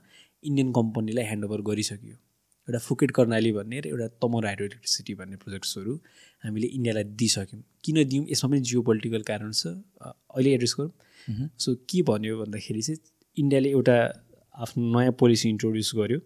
इन्डियन 0.44 0.72
कम्पनीलाई 0.74 1.26
ह्यान्डओभर 1.26 1.62
गरिसक्यो। 1.70 2.16
एउटा 2.68 2.80
फुकेट 2.88 3.12
कर्णाली 3.18 3.52
भन्ने 3.54 3.80
र 3.80 3.88
एउटा 3.94 4.08
तमर 4.24 4.46
हाइड्रो 4.46 4.66
इलेक्ट्रिसिटी 4.66 5.14
भन्ने 5.22 5.38
प्रोजेक्ट्सहरू 5.44 5.94
हामीले 6.44 6.68
इन्डियालाई 6.78 7.04
दिइसक्यौँ। 7.22 7.62
किन 7.86 7.98
दियौँ 8.10 8.26
यसमा 8.34 8.50
पनि 8.50 8.60
जियो 8.66 8.82
पोलिटिकल 8.90 9.22
कारण 9.30 9.52
छ। 9.54 9.64
अहिले 10.34 10.50
एड्रेस 10.58 10.74
गरौँ। 10.80 10.92
सो 11.62 11.76
के 11.86 12.02
भन्यो 12.10 12.34
भन्दाखेरि 12.42 12.82
चाहिँ 12.82 13.00
इन्डियाले 13.38 13.70
एउटा 13.78 13.98
आफ्नो 14.56 14.84
नयाँ 14.98 15.14
पोलिसी 15.22 15.50
इन्ट्रोड्युस 15.50 15.92
गर्यो। 16.02 16.20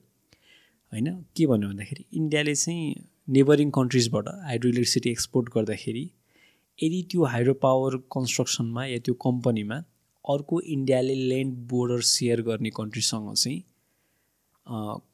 होइन 0.91 1.07
के 1.35 1.45
भन्यो 1.51 1.67
भन्दाखेरि 1.69 2.03
इन्डियाले 2.15 2.55
चाहिँ 2.55 2.81
नेबरिङ 3.27 3.71
कन्ट्रिजबाट 3.77 4.27
हाइड्रो 4.43 4.69
इलेक्ट्रिसिटी 4.69 5.09
एक्सपोर्ट 5.09 5.49
गर्दाखेरि 5.55 6.03
यदि 6.79 7.01
त्यो 7.11 7.23
हाइड्रो 7.33 7.53
पावर 7.63 7.97
कन्स्ट्रक्सनमा 8.15 8.85
या 8.85 8.99
त्यो 9.05 9.13
कम्पनीमा 9.25 9.77
अर्को 10.25 10.59
इन्डियाले 10.75 11.15
ल्यान्ड 11.15 11.57
बोर्डर 11.69 12.01
सेयर 12.09 12.41
गर्ने 12.49 12.69
कन्ट्रीसँग 12.77 13.33
चाहिँ 13.35 13.59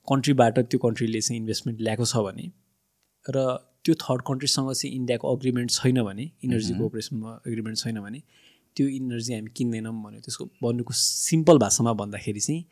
कन्ट्रीबाट 0.09 0.59
त्यो 0.61 0.79
कन्ट्रीले 0.79 1.21
चाहिँ 1.21 1.39
इन्भेस्टमेन्ट 1.41 1.81
ल्याएको 1.81 2.05
छ 2.05 2.23
भने 2.27 2.47
र 3.25 3.45
त्यो 3.85 3.95
थर्ड 4.01 4.21
कन्ट्रीसँग 4.27 4.71
चाहिँ 4.73 4.95
इन्डियाको 4.95 5.35
अग्रिमेन्ट 5.35 5.71
छैन 5.71 6.01
भने 6.03 6.29
इनर्जी 6.43 6.73
कोअपरेसनमा 6.77 7.39
एग्रिमेन्ट 7.47 7.77
छैन 7.79 7.99
भने 8.01 8.21
त्यो 8.75 8.87
इनर्जी 8.99 9.33
हामी 9.33 9.51
किन्दैनौँ 9.57 9.93
भने 10.03 10.19
त्यसको 10.19 10.45
भन्नुको 10.63 10.93
सिम्पल 10.99 11.57
भाषामा 11.59 11.93
भन्दाखेरि 12.01 12.39
चाहिँ 12.41 12.63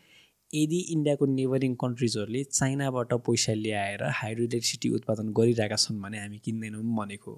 यदि 0.54 0.80
इन्डियाको 0.94 1.26
नेबरिङ 1.34 1.76
कन्ट्रिजहरूले 1.82 2.44
चाइनाबाट 2.44 3.14
पैसा 3.28 3.54
ल्याएर 3.56 4.04
हाइड्रो 4.20 4.44
इलेक्ट्रिसिटी 4.46 4.90
उत्पादन 4.98 5.30
गरिरहेका 5.38 5.76
छन् 5.84 6.02
भने 6.02 6.18
हामी 6.20 6.40
किन्दैनौँ 6.46 6.84
भनेको 6.98 7.34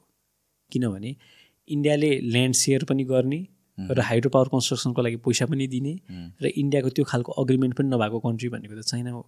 किनभने 0.72 1.12
इन्डियाले 1.68 2.10
ल्यान्ड 2.34 2.56
सेयर 2.62 2.84
पनि 2.92 3.04
गर्ने 3.12 3.40
र 3.78 4.00
हाइड्रो 4.08 4.30
पावर 4.36 4.48
कन्स्ट्रक्सनको 4.54 5.02
लागि 5.02 5.18
पैसा 5.28 5.46
पनि 5.52 5.68
दिने 5.76 5.94
र 6.42 6.52
इन्डियाको 6.64 6.90
त्यो 6.98 7.06
खालको 7.12 7.32
अग्रिमेन्ट 7.44 7.78
पनि 7.78 7.88
नभएको 7.94 8.20
कन्ट्री 8.26 8.50
भनेको 8.56 8.82
त 8.82 8.86
चाइना 8.90 9.12
हो। 9.12 9.22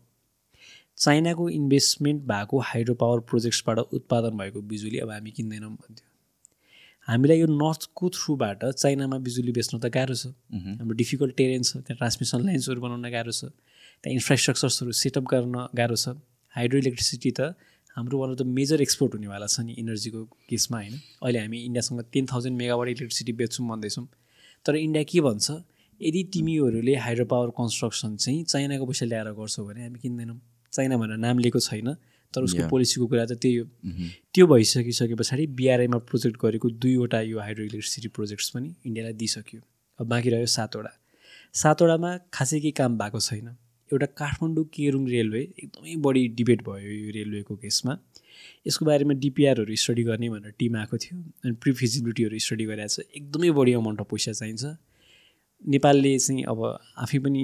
चाइनाको 0.98 1.50
इन्भेस्टमेन्ट 1.60 2.24
भएको 2.34 2.60
हाइड्रो 2.72 2.96
पावर 3.06 3.20
प्रोजेक्ट्सबाट 3.30 3.80
उत्पादन 4.00 4.38
भएको 4.42 4.62
बिजुली 4.74 4.98
अब 5.06 5.10
हामी 5.12 5.32
किन्दैनौँ 5.38 5.72
भन्थ्यो। 5.72 6.10
हामीलाई 7.08 7.40
यो 7.40 7.48
नर्थको 7.54 8.10
थ्रुबाट 8.18 8.66
चाइनामा 8.82 9.18
बिजुली 9.30 9.52
बेच्नु 9.58 9.80
त 9.80 9.94
गाह्रो 9.94 10.16
छ। 10.16 10.34
हाम्रो 10.82 10.96
डिफिकल्ट 11.02 11.36
टेरेन 11.38 11.64
छ 11.64 11.86
त्यहाँ 11.86 11.98
ट्रान्समिसन 12.02 12.46
लाइन्सहरू 12.50 12.82
बनाउन 12.82 13.10
गाह्रो 13.18 13.34
छ। 13.40 13.54
त्यहाँ 14.04 14.14
इन्फ्रास्ट्रक्चर्सहरू 14.14 14.92
सेटअप 15.02 15.26
गर्न 15.34 15.56
गाह्रो 15.78 15.96
छ। 15.96 16.18
हाइड्रो 16.56 16.78
इलेक्ट्रिसिटी 16.80 17.32
त 17.32 17.56
हाम्रो 17.98 18.16
one 18.20 18.30
of 18.32 18.38
the 18.38 18.44
major 18.56 18.82
export 18.82 19.12
हुनेवाला 19.16 19.48
छ 19.48 19.60
नि 19.66 19.74
इनर्जीको 19.80 20.22
केसमा 20.50 20.78
होइन? 20.78 20.96
अहिले 21.24 21.40
हामी 21.40 21.60
इन्डियासँग 21.68 22.02
टेन 22.14 22.26
थाउजन्ड 22.32 22.56
मेगावाट 22.58 22.88
इलेक्ट्रिसिटी 22.88 23.34
बेच्छौँ 23.40 23.68
भन्दैछौँ। 23.68 24.06
तर 24.66 24.76
इन्डिया 24.76 25.04
के 25.12 25.22
भन्छ 25.22 25.48
यदि 26.02 26.22
तिमीहरूले 26.34 26.96
हाइड्रो 27.06 27.26
पावर 27.32 27.50
कन्स्ट्रक्सन 27.56 28.16
चाहिँ 28.20 28.44
चाइनाको 28.52 28.86
पैसा 28.86 29.06
ल्याएर 29.06 29.32
गर्छौ 29.40 29.64
भने 29.64 29.82
हामी 29.84 30.00
किन्दैनौँ। 30.04 30.40
चाइना 30.74 30.96
भनेर 30.98 31.18
नाम 31.24 31.40
लिएको 31.40 31.60
छैन 31.60 31.96
तर 32.34 32.44
उसको 32.44 32.68
पोलिसीको 32.68 33.06
कुरा 33.08 33.26
त 33.26 33.40
त्यही 33.40 33.56
हो। 33.56 33.66
त्यो 34.36 34.44
भइसकिसके 34.44 35.16
पछाडि 35.16 35.46
बिआरआईमा 35.56 35.98
प्रोजेक्ट 36.04 36.36
गरेको 36.36 36.68
दुईवटा 36.84 37.20
यो 37.32 37.40
हाइड्रो 37.40 37.64
इलेक्ट्रिसिटी 37.64 38.08
प्रोजेक्ट्स 38.12 38.50
पनि 38.52 38.70
इन्डियालाई 38.86 39.14
दिइसक्यो। 39.16 39.60
अब 40.00 40.06
बाँकी 40.12 40.30
रह्यो 40.36 40.50
सातवटा। 40.52 40.92
सातवटामा 41.56 42.12
खासै 42.36 42.60
केही 42.60 42.76
काम 42.76 42.98
भएको 43.00 43.20
छैन। 43.24 43.56
एउटा 43.92 44.08
काठमाडौँ 44.20 44.66
केरुङ 44.76 45.04
रेलवे 45.10 45.42
एकदमै 45.64 45.96
बढी 46.06 46.22
डिबेट 46.38 46.62
भयो 46.68 46.92
यो 46.92 47.12
रेलवेको 47.18 47.56
केसमा। 47.64 47.94
यसको 48.68 48.86
बारेमा 48.86 49.14
डिपिआरहरू 49.26 49.76
स्टडी 49.84 50.04
गर्ने 50.04 50.30
भनेर 50.30 50.54
टिम 50.60 50.76
आएको 50.78 50.98
थियो 51.04 51.18
अनि 51.44 51.54
प्रिफिजिबिलिटीहरू 51.64 52.38
स्टडी 52.46 52.66
गरिरहेको 52.66 52.94
छ 52.96 53.06
एकदमै 53.20 53.52
बढी 53.60 53.74
अमाउन्ट 53.80 54.00
अफ 54.02 54.08
पैसा 54.12 54.32
चाहिन्छ। 54.40 54.64
नेपालले 55.64 56.12
चाहिँ 56.20 56.44
अब 56.52 56.60
आफै 57.04 57.20
पनि 57.26 57.42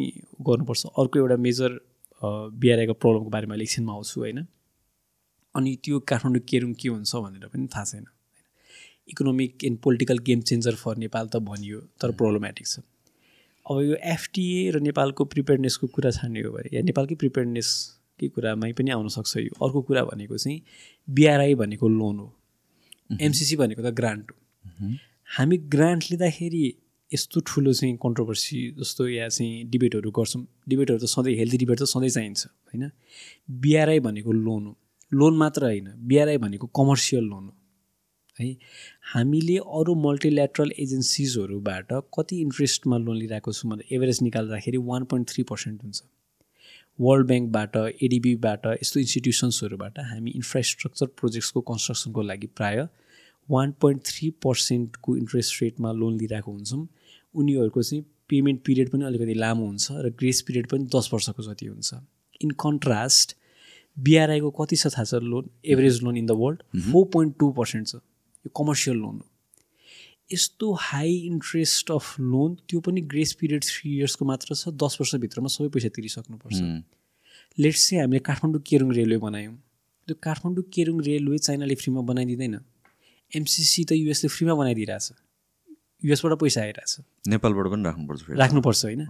गर्नुपर्छ। 0.48 0.82
अर्को 1.02 1.16
एउटा 1.20 1.38
मेजर 1.46 1.72
बिआरआईको 2.62 2.94
प्रब्लमको 3.02 3.30
बारेमा 3.36 3.56
इलेक्सनमा 3.56 3.94
आउँछु 3.94 4.18
होइन? 4.22 4.40
अनि 5.56 5.72
त्यो 5.84 6.00
काठमाडौँ 6.10 6.44
केरुङ 6.50 6.74
के 6.82 6.88
हुन्छ 6.90 7.12
भनेर 7.16 7.48
पनि 7.54 7.68
थाहा 7.74 7.86
छैन 7.92 8.06
economic 9.12 9.64
and 9.68 9.78
political 9.84 10.18
game 10.28 10.42
changer 10.50 10.76
for 10.82 10.98
Nepal 11.04 11.26
त 11.28 11.36
भनियो 11.50 11.80
तर 12.02 12.12
प्रब्लमेटिक 12.20 12.68
छ। 12.68 12.80
अब 13.66 13.82
यो 13.82 13.96
एफटिए 14.04 14.72
र 14.72 14.80
नेपालको 14.80 15.26
प्रिपेयरनेसको 15.26 15.88
कुरा 15.88 16.12
छान्ने 16.12 16.42
हो 16.42 16.52
भने 16.52 16.76
या 16.78 16.82
नेपालकै 16.82 17.16
प्रिपेयरनेस 17.16 17.70
के 18.20 18.28
कुरामै 18.28 18.72
पनि 18.74 18.90
आउनसक्छ 18.92 19.38
यो। 19.38 19.66
अर्को 19.66 19.82
कुरा 19.82 20.04
भनेको 20.04 20.38
चाहिँ 20.38 20.62
बिआरआई 21.10 21.56
भनेको 21.56 21.88
लोन 21.90 22.20
हो। 22.20 22.28
एमसिसी 23.22 23.56
भनेको 23.56 23.82
त 23.82 23.94
ग्रान्ट 23.94 24.32
हो। 24.32 24.38
हामी 25.38 25.58
ग्रान्ट 25.58 26.04
लिँदाखेरि 26.12 26.64
यस्तो 27.14 27.40
ठुलो 27.40 27.74
चाहिँ 27.74 27.96
कन्ट्रोभर्सी 27.98 28.60
जस्तो 28.80 29.08
या 29.08 29.30
चाहिँ 29.30 29.64
डिबेटहरू 29.70 30.12
गर्छौँ। 30.12 30.46
डिबेटहरू 30.70 31.00
त 31.00 31.06
सधैँ 31.06 31.36
हेल्दी 31.36 31.58
डिबेट 31.58 31.80
त 31.80 31.84
सधैँ 31.84 32.10
चाहिन्छ 32.10 32.46
होइन? 32.46 32.92
बिआरआई 33.52 34.00
भनेको 34.00 34.32
लोन 34.32 34.66
हो। 34.66 34.78
लोन 35.12 35.38
मात्र 35.38 35.64
होइन। 35.64 35.88
बिआरआई 36.08 36.38
भनेको 36.38 36.68
कमर्सियल 36.68 37.24
लोन 37.24 37.44
हो। 37.46 37.54
है 38.42 38.52
हामीले 39.14 39.58
अरू 39.80 39.96
मल्टिल्याट्रल 40.04 40.72
एजेन्सिजहरूबाट 40.80 41.94
कति 42.18 42.40
इन्ट्रेस्टमा 42.42 42.98
लोन 42.98 43.18
लिइरहेको 43.18 43.52
छौँ 43.54 43.72
भने 43.72 43.96
एभरेज 43.96 44.22
निकाल्दाखेरि 44.24 44.78
वान 44.90 45.04
पोइन्ट 45.12 45.30
थ्री 45.30 45.44
पर्सेन्ट 45.52 45.84
हुन्छ। 45.84 46.02
वर्ल्ड 47.00 47.28
ब्याङ्कबाट 47.28 47.76
एडिबीबाट 48.04 48.66
यस्तो 48.68 49.00
इन्स्टिट्युसन्सहरूबाट 49.00 50.00
हामी 50.08 50.32
इन्फ्रास्ट्रक्चर 50.32 51.06
प्रोजेक्ट्सको 51.20 51.62
कन्स्ट्रक्सनको 51.70 52.22
लागि 52.24 52.48
प्रायः 52.58 52.88
वान 53.50 53.72
पोइन्ट 53.82 54.02
थ्री 54.06 54.30
पर्सेन्टको 54.44 55.16
इन्ट्रेस्ट 55.18 55.62
रेटमा 55.62 55.92
लोन 56.00 56.18
लिइरहेको 56.18 56.52
हुन्छौँ। 56.52 56.88
उनीहरूको 57.36 57.82
चाहिँ 57.84 58.04
पेमेन्ट 58.30 58.62
पिरियड 58.66 58.90
पनि 58.90 59.06
अलिकति 59.06 59.34
लामो 59.34 59.66
हुन्छ 59.66 59.92
र 60.06 60.10
ग्रेस 60.20 60.42
पिरियड 60.48 60.68
पनि 60.68 60.86
दस 60.96 61.10
वर्षको 61.14 61.44
जति 61.44 61.66
हुन्छ। 61.66 61.94
इन 62.42 62.52
कन्ट्रास्ट 62.64 63.36
बिआरआईको 63.98 64.50
कति 64.60 64.76
छ 64.76 64.88
थाहा 64.88 65.04
छ 65.04 65.24
loan 65.24 65.50
average 65.74 66.02
loan 66.04 66.18
in 66.18 66.26
the 66.26 66.38
world 66.38 66.62
four 66.92 67.06
point 67.14 67.38
two 67.40 67.52
percent 67.54 67.88
छ। 67.88 67.96
यो 68.46 68.50
कमर्सियल 68.58 68.98
लोन 68.98 69.18
हो। 69.18 69.28
यस्तो 70.34 70.72
हाई 70.82 71.16
इन्ट्रेस्ट 71.28 71.92
अफ 71.92 72.20
लोन 72.20 72.56
त्यो 72.70 72.80
पनि 72.80 73.02
ग्रेस 73.12 73.34
पिरियड 73.40 73.64
थ्री 73.64 73.96
इयर्सको 73.98 74.26
मात्र 74.26 74.56
छ 74.56 74.70
दस 74.84 74.98
वर्षभित्रमा 75.02 75.50
सबै 75.52 75.70
पैसा 75.76 75.90
तिरिसक्नुपर्छ। 75.96 76.60
लेट्स 77.58 77.82
चाहिँ 77.90 78.02
हामीले 78.02 78.20
काठमाडौँ 78.30 78.62
केरुङ 78.68 78.92
रेलवे 78.96 79.18
बनायौँ। 79.26 79.56
त्यो 80.08 80.16
काठमाडौँ 80.24 80.64
केरुङ 80.74 80.98
रेलवे 81.04 81.38
चाइनाले 81.38 81.76
फ्रीमा 81.76 82.02
बनाइदिँदैन। 82.10 82.56
एमसिसी 83.32 83.84
त 83.84 83.92
युएसले 83.94 84.30
फ्रीमा 84.30 84.54
बनाइदिइरहेछ। 84.56 85.12
युएसबाट 86.04 86.34
पैसा 86.40 86.62
आइरहेछ। 86.62 86.92
नेपालबाट 87.28 87.66
पनि 87.72 87.84
राख्नुपर्छ 87.84 88.22
राख्नुपर्छ 88.40 88.82
होइन। 88.86 89.02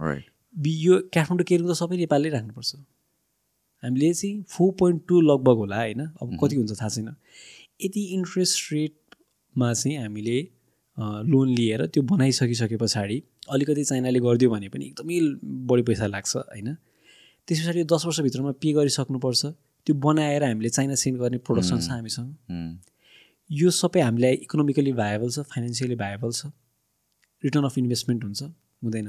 यो 0.86 0.97
काठमाडौँ 1.13 1.45
केरुङ 1.45 1.67
त 1.69 1.77
सबै 1.77 1.97
नेपालले 2.01 2.29
राख्नुपर्छ। 2.29 2.71
हामीले 3.84 4.13
चाहिँ 4.13 4.43
फोर 4.49 4.71
पोइन्ट 4.79 4.99
टू 5.07 5.21
लगभग 5.21 5.57
होला 5.63 5.77
होइन। 5.77 6.01
अब 6.17 6.38
कति 6.41 6.55
हुन्छ 6.55 6.71
थाहा 6.82 6.89
छैन। 6.89 7.13
यति 7.82 8.01
इन्ट्रेस्ट 8.17 8.55
रेटमा 9.52 9.74
चाहिँ 9.74 9.97
हामीले 9.97 10.39
लोन 11.28 11.49
लिएर 11.49 11.86
त्यो 11.88 12.04
बनाइसकिसके 12.04 12.78
पछाडि 12.78 13.22
अलिकति 13.49 13.84
चाइनाले 13.84 14.20
गरिदियो 14.20 14.49
भने 14.49 14.70
पनि 14.70 14.86
एकदमै 14.86 15.20
बढी 15.68 15.84
पैसा 15.84 16.08
लाग्छ 16.08 16.36
होइन? 16.36 16.76
त्यस 17.47 17.60
पछाडि 17.62 17.84
दस 17.84 18.06
वर्षभित्रमा 18.06 18.52
पे 18.62 18.72
गरिसक्नुपर्छ। 18.74 19.45
त्यो 19.88 19.95
बनाएर 19.95 20.43
हामीले 20.43 20.70
चाइना 20.70 20.95
सेन्ड 20.95 21.20
गर्ने 21.20 21.38
प्रोडक्सन 21.38 21.80
छ 21.80 21.89
हामीसँग। 21.91 22.30
यो 23.49 23.70
सबै 23.70 24.02
हामीलाई 24.02 24.34
इकोनोमिकली 24.47 24.93
भाएबल 24.93 25.30
छ 25.30 25.39
फाइनेन्सियली 25.52 25.95
भाएबल 25.95 26.32
छ। 26.32 26.45
रिटर्न 27.43 27.66
अफ 27.66 27.78
इन्भेस्टमेन्ट 27.78 28.24
हुन्छ 28.24 28.41
हुँदैन। 28.84 29.08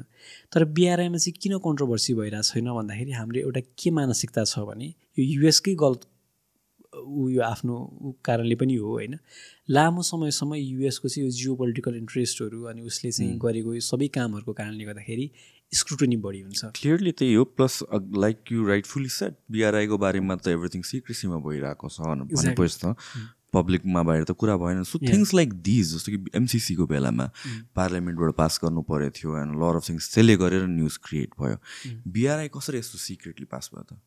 तर 0.52 0.64
बिआरआईमा 0.64 1.18
चाहिँ 1.18 1.34
किन 1.42 1.58
कन्ट्रोभर्सी 1.58 2.14
भइरहेको 2.14 2.42
छैन 2.50 2.68
भन्दाखेरि 2.72 3.12
हाम्रो 3.12 3.40
एउटा 3.40 3.60
के 3.78 3.90
मानसिकता 3.90 4.44
छ 4.44 4.64
भने 4.68 4.88
यो 5.18 5.22
युएसकै 5.24 5.74
गल्त 5.84 6.08
ऊ 7.02 7.28
यो 7.28 7.42
आफ्नो 7.42 7.74
कारणले 8.24 8.54
पनि 8.54 8.74
हो 8.76 8.90
होइन? 8.90 9.18
लामो 9.70 10.02
समयसम्म 10.02 10.54
युएसको 10.54 11.08
चाहिँ 11.08 11.26
यो 11.26 11.30
जियो 11.32 11.54
पोलिटिकल 11.56 11.96
इन्ट्रेस्टहरू 11.96 12.62
अनि 12.70 12.82
उसले 12.82 13.10
चाहिँ 13.10 13.38
गरेको 13.42 13.74
यो 13.74 13.80
सबै 13.90 14.08
कामहरूको 14.14 14.52
कारणले 14.52 14.84
गर्दाखेरि 14.84 15.30
स्क्रुटनी 15.72 16.16
बढी 16.24 16.40
हुन्छ। 16.40 16.64
क्लियरली 16.76 17.12
त्यही 17.18 17.34
हो 17.34 17.44
plus 17.58 17.82
like 18.24 18.52
you 18.52 18.66
rightfully 18.68 19.08
set 19.08 19.36
बिआरआईको 19.50 19.98
बारेमा 19.98 20.34
त 20.36 20.48
एभ्रिथिङ 20.56 20.82
सिक्रेसीमा 20.88 21.38
भइरहेको 21.46 21.88
छ 21.88 22.00
भनेपछि 22.00 22.84
त 22.84 22.96
पब्लिकमा 23.52 24.02
बाहिर 24.08 24.24
त 24.24 24.32
कुरा 24.32 24.56
भएन। 24.56 24.82
सो 24.88 24.98
थिङ्स 24.98 25.34
लाइक 25.34 25.52
दिज 25.64 25.94
जस्तो 25.94 26.12
कि 26.12 26.18
एमसिसीको 26.36 26.86
बेलामा 26.88 27.26
पार्लियामेन्टबाट 27.76 28.32
पास 28.36 28.60
गर्नु 28.64 28.82
परेको 28.88 29.12
थियो 29.16 29.36
एन्ड 29.40 29.60
लर 29.60 29.76
अफ 29.76 29.88
थिङ्स 29.88 30.08
त्यसले 30.14 30.36
गरेर 30.40 30.64
न्युज 30.72 30.96
क्रिएट 31.04 31.30
भयो। 31.40 31.56
बिआरआई 32.08 32.48
कसरी 32.48 32.78
यस्तो 32.78 32.98
सिक्रेटली 32.98 33.46
पास 33.52 33.70
भयो 33.74 33.84
त? 33.84 34.00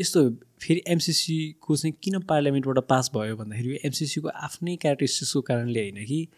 यस्तो 0.00 0.30
फेरि 0.60 0.82
एमसिसीको 0.88 1.76
चाहिँ 1.76 1.94
किन 2.02 2.18
पार्लियामेन्टबाट 2.20 2.78
पास 2.88 3.10
भयो 3.14 3.36
भन्दाखेरि 3.36 3.78
एमसिसीको 3.84 4.28
आफ्नै 4.28 4.76
क्यारेक्टरिस्टिक्सको 4.76 5.40
कारणले 5.40 5.80
होइन 5.80 6.04
कि 6.04 6.28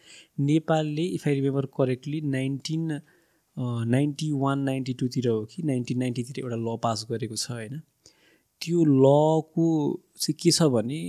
नेपालले 0.41 1.05
if 1.17 1.29
I 1.29 1.35
remember 1.35 1.67
correctly 1.79 2.21
nineteen 2.21 3.01
ninety 3.89 4.31
one 4.33 4.59
ninety 4.61 4.93
टूतिर 4.95 5.29
हो 5.29 5.45
कि 5.45 5.63
नाइन्टिन 5.63 5.99
नाइन्टीतिर 5.99 6.41
एउटा 6.41 6.57
ल 6.57 6.77
पास 6.83 7.07
गरेको 7.11 7.37
छ 7.37 7.51
होइन। 7.51 7.81
त्यो 8.61 8.85
लको 8.85 9.67
चाहिँ 10.17 10.37
के 10.43 10.51
छ 10.51 10.63
भने 10.63 11.01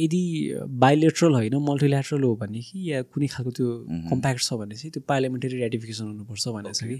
यदि 0.00 0.22
बायोलेट्रल 0.82 1.32
होइन 1.34 1.54
मल्टिल्याट्रल 1.68 2.22
हो 2.22 2.34
भने 2.42 2.60
कि 2.60 2.78
या 2.90 3.02
कुनै 3.14 3.26
खालको 3.34 3.50
त्यो 3.58 3.66
कम्प्याक्ट 4.10 4.42
छ 4.42 4.58
भने 4.60 4.74
चाहिँ 4.74 4.90
त्यो 4.92 5.02
पार्लियामेन्टरी 5.08 5.60
रेटिफिकेसन 5.60 6.04
हुनुपर्छ 6.04 6.48
भनेको 6.56 6.72
छ 6.72 6.84
कि 6.90 6.98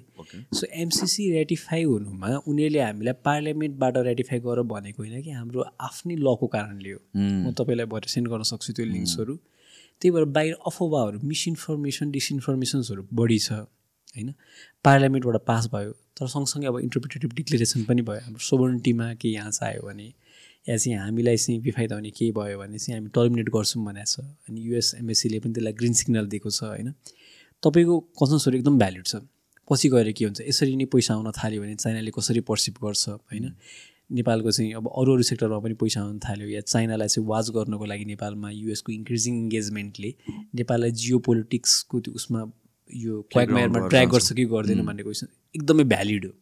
सो 0.58 0.66
एमसिसी 0.84 1.30
रेटिफाई 1.32 1.82
हुनुमा 1.84 2.28
उनीहरूले 2.46 2.80
हामीलाई 2.80 3.14
पार्लियामेन्टबाट 3.24 3.96
रेटिफाई 4.10 4.38
गर 4.46 4.62
भनेको 4.74 5.02
होइन 5.02 5.22
कि 5.22 5.30
हाम्रो 5.30 5.64
आफ्नै 5.88 6.16
लको 6.26 6.46
कारणले 6.56 6.92
हो। 6.92 7.00
म 7.14 7.52
तपाईँलाई 7.58 7.86
भएर 7.94 8.08
सेन्ड 8.14 8.28
गर्न 8.28 8.42
सक्छु 8.52 8.72
त्यो 8.72 8.86
लिङ्क्सहरू 8.86 9.36
त्यही 10.00 10.10
भएर 10.14 10.24
बाहिर 10.36 10.54
अफवाहहरू 10.66 11.20
मिसइन्फर्मेसन 11.32 12.10
डिसइन्फर्मेसन्सहरू 12.10 13.02
बढी 13.12 13.38
छ 13.38 13.52
होइन? 13.52 14.34
पार्लियामेन्टबाट 14.84 15.44
पास 15.46 15.68
भयो 15.72 15.92
तर 16.18 16.26
सँगसँगै 16.26 16.66
अब 16.66 16.78
इन्टरप्रिटेटिभ 16.80 17.32
डिक्लेरेसन 17.32 17.84
पनि 17.84 18.02
भयो। 18.02 18.20
हाम्रो 18.24 18.42
सोभर्निटीमा 18.46 19.06
केही 19.14 19.34
यहाँ 19.34 19.50
आयो 19.62 19.82
भने 19.86 20.08
या 20.68 20.76
चाहिँ 20.76 20.98
हामीलाई 20.98 21.36
चाहिँ 21.36 21.60
बेफाइदा 21.60 21.94
हुने 21.96 22.10
केही 22.10 22.32
भयो 22.32 22.58
भने 22.58 22.78
चाहिँ 22.78 23.00
हामी 23.00 23.10
टर्मिनेट 23.14 23.48
गर्छौँ 23.48 23.84
भनेको 23.84 24.04
छ। 24.04 24.20
अनि 24.48 24.60
युएस 24.60 24.94
एमएससीले 24.98 25.38
पनि 25.40 25.52
त्यसलाई 25.52 25.72
ग्रिन 25.72 25.92
सिग्नल 25.92 26.26
दिएको 26.26 26.50
छ 26.50 26.62
होइन? 26.62 26.94
तपाईँको 27.62 28.00
कन्सर्न्सहरू 28.00 28.56
एकदम 28.58 28.78
भ्यालिड 28.78 29.06
छ। 29.06 29.16
पछि 29.70 29.88
गएर 29.88 30.12
के 30.12 30.24
हुन्छ? 30.24 30.40
यसरी 30.40 30.76
नै 30.76 30.84
पैसा 30.84 31.14
आउन 31.14 31.30
थाल्यो 31.30 31.62
भने 31.62 31.74
चाइनाले 31.74 32.10
कसरी 32.10 32.40
पर्सिभ 32.40 32.74
गर्छ 32.84 33.08
होइन? 33.08 33.54
नेपालको 34.12 34.50
चाहिँ 34.50 34.72
अब 34.74 34.86
अरू 34.98 35.12
अरू 35.14 35.22
सेक्टरमा 35.22 35.58
पनि 35.58 35.74
पैसा 35.74 36.00
आउनु 36.00 36.18
थाल्यो 36.18 36.48
या 36.48 36.60
चाइनालाई 36.60 37.08
चाहिँ 37.08 37.26
वाच 37.28 37.50
गर्नको 37.50 37.84
लागि 37.84 38.04
नेपालमा 38.04 38.50
युएसको 38.50 38.92
इन्क्रिजिङ 38.92 39.36
इङ्गेजमेन्टले 39.38 40.14
नेपाललाई 40.54 40.90
जियो 40.90 41.18
पोलिटिक्सको 41.18 42.00
त्यो 42.00 42.14
उसमा 42.14 42.40
यो 42.90 43.22
क्वाकमायरमा 43.32 43.88
ट्र्याक 43.88 44.08
गर्छ। 44.08 44.32
कि 44.32 44.44
गर्दैन 44.44 44.82
भन्ने 44.86 45.02
क्वेसन 45.02 45.26
एकदमै 45.56 45.84
भ्यालिड 45.84 46.26
हो। 46.26 46.32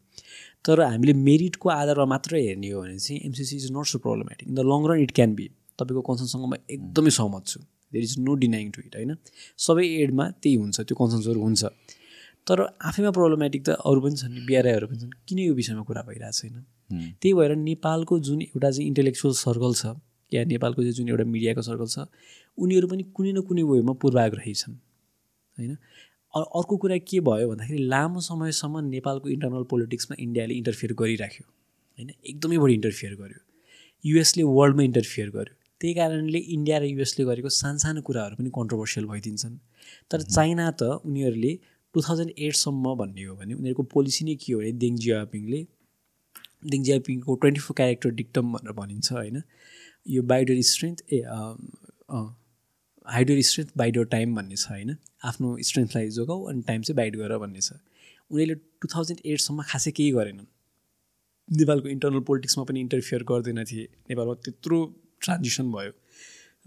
तर 0.65 0.81
हामीले 0.81 1.13
मेरिटको 1.13 1.69
आधारमा 1.69 2.05
मात्रै 2.15 2.43
हेर्ने 2.47 2.71
हो 2.71 2.83
भने 2.83 2.99
चाहिँ 2.99 3.21
MCC 3.27 3.57
is 3.57 3.71
not 3.73 3.87
so 3.87 3.99
problematic 3.99 4.49
in 4.49 4.55
the 4.55 4.61
long 4.73 4.87
run 4.91 4.99
it 5.03 5.13
can 5.13 5.35
be 5.35 5.47
तपाईँको 5.79 6.03
कन्सर्नसँग 6.09 6.45
म 6.47 6.55
एकदमै 6.71 7.11
सहमत 7.11 7.47
छु। 7.47 7.61
There 7.93 8.05
is 8.05 8.15
no 8.19 8.35
denying 8.45 8.71
to 8.71 8.83
it 8.87 8.97
होइन? 8.97 9.15
सबै 9.59 9.87
एडमा 10.03 10.25
त्यही 10.43 10.57
हुन्छ 10.57 10.81
त्यो 10.81 10.97
कन्सर्न्सहरू 10.97 11.41
हुन्छ। 11.41 11.65
तर 12.49 12.61
आफैमा 12.89 13.11
प्रब्लमेटिक 13.11 13.63
त 13.65 13.69
अरू 13.85 14.01
पनि 14.01 14.17
छन् 14.17 14.35
बिआरआईहरू 14.49 14.87
पनि 14.89 14.99
छन्। 14.99 15.13
किन 15.29 15.39
यो 15.39 15.55
विषयमा 15.55 15.83
कुरा 15.89 16.03
भइरहेको 16.09 16.37
छैन? 16.41 16.65
त्यही 17.21 17.33
भएर 17.35 17.55
नेपालको 17.57 18.19
जुन 18.19 18.43
एउटा 18.43 18.71
चाहिँ 18.71 18.87
इन्टेलेक्चुअल 18.87 19.35
सर्कल 19.45 19.73
छ 19.81 19.95
या 20.33 20.45
नेपालको 20.45 20.83
चाहिँ 20.83 20.95
जुन 20.95 21.09
एउटा 21.09 21.25
मिडियाको 21.25 21.63
सर्कल 21.63 21.89
छ 21.95 21.99
उनीहरू 22.59 22.87
पनि 22.89 23.03
कुनै 23.17 23.33
न 23.33 23.41
कुनै 23.49 23.63
वेमा 23.63 23.93
पूर्वाग्रही 24.03 24.55
छन्। 24.55 24.75
होइन? 25.59 25.77
अर्को 26.35 26.77
कुरा 26.77 26.97
के 27.09 27.21
भयो 27.29 27.49
भन्दाखेरि 27.49 27.83
लामो 27.93 28.21
समयसम्म 28.21 28.85
नेपालको 28.87 29.29
इन्टरनल 29.29 29.65
पोलिटिक्समा 29.71 30.17
इन्डियाले 30.21 30.55
इन्टरफियर 30.55 30.93
गरिराख्यो 31.01 31.45
होइन? 31.45 32.11
एकदमै 32.31 32.59
बढी 32.59 32.75
इन्टरफियर 32.75 33.15
गर्यो। 33.21 33.41
युएसले 34.05 34.43
वर्ल्डमा 34.57 34.83
इन्टरफियर 34.83 35.31
गर्यो। 35.31 35.55
त्यही 35.81 35.95
कारणले 35.95 36.39
इन्डिया 36.57 36.79
र 36.79 36.85
युएसले 36.85 37.25
गरेको 37.25 37.49
सानसानो 37.57 38.01
कुराहरू 38.09 38.37
पनि 38.37 38.51
कन्ट्रोभर्सियल 38.59 39.07
भइदिन्छन्। 39.07 39.57
तर 40.11 40.23
चाइना 40.37 40.71
त 40.71 40.83
उनीहरूले 41.09 41.53
टु 41.95 42.01
थाउजन्ड 42.09 42.31
एटसम्म 42.39 42.95
भन्ने 43.01 43.25
हो 43.25 43.35
भने 43.37 43.55
उनीहरूको 43.55 43.83
पोलिसी 43.95 44.25
नै 44.25 44.35
के 44.43 44.53
हो 44.53 44.61
भने 44.61 44.73
देङ 44.85 44.97
जियापिङले 45.05 45.61
देङ 46.73 46.83
जियापिङको 46.89 47.35
ट्वेन्टी 47.43 47.61
फोर 47.61 47.75
क्यारेक्टर 47.77 48.11
डिक्टम 48.21 48.53
भनेर 48.53 48.73
भनिन्छ 48.81 49.13
होइन? 49.13 49.43
यो 50.07 50.23
bide your 50.33 50.61
strength 50.73 50.99
uh 51.13 51.19
hide your 53.09 53.41
strength 53.49 53.71
bide your 53.77 54.05
time 54.15 54.35
भन्ने 54.37 54.57
छ 54.57 54.69
होइन? 54.69 54.97
आफ्नो 55.25 55.57
स्ट्रेन्थलाई 55.69 56.09
जोगाऊ 56.17 56.45
अनि 56.51 56.63
टाइम 56.69 56.83
चाहिँ 56.83 56.97
बाइड 56.97 57.17
गर 57.17 57.37
भन्ने 57.39 57.61
छ। 57.61 57.73
उनीहरूले 58.31 58.55
टु 58.81 58.89
थाउजन्ड 58.95 59.21
एटसम्म 59.25 59.63
खासै 59.65 59.91
केही 59.99 60.11
गरेनन्। 60.13 60.49
नेपालको 61.49 61.89
इन्टरनल 61.89 62.21
पोलिटिक्समा 62.29 62.65
पनि 62.65 62.81
इन्टरफियर 62.81 63.23
गर्दैन 63.31 63.65
थिए। 63.65 63.87
नेपालमा 64.11 64.35
त्यत्रो 64.45 64.79
ट्रान्जिसन 65.23 65.73
भयो। 65.73 65.93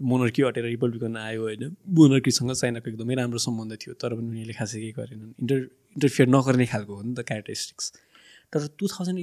मोनर्की 0.00 0.42
हटेर 0.42 0.64
रिपब्लिकन 0.64 1.16
आयो 1.16 1.42
होइन? 1.42 1.62
मोनर्कीसँग 1.94 2.52
चाइनाको 2.52 2.90
एकदमै 2.90 3.14
राम्रो 3.14 3.38
सम्बन्ध 3.46 3.78
थियो 3.82 3.94
तर 4.02 4.14
पनि 4.18 4.28
उनीहरूले 4.32 4.54
खासै 4.58 4.78
केही 4.82 4.92
गरेनन्। 4.98 5.32
इन्टर 5.42 5.58
इन्टरफियर 5.94 6.28
नगर्ने 6.28 6.66
खालको 6.66 6.92
हो 6.96 7.02
नि 7.02 7.14
त 7.14 7.20
क्यारेक्टरिस्टिक्स 7.22 7.92
तर 8.52 8.66
टु 8.78 8.84
थाउजन्ड 8.94 9.18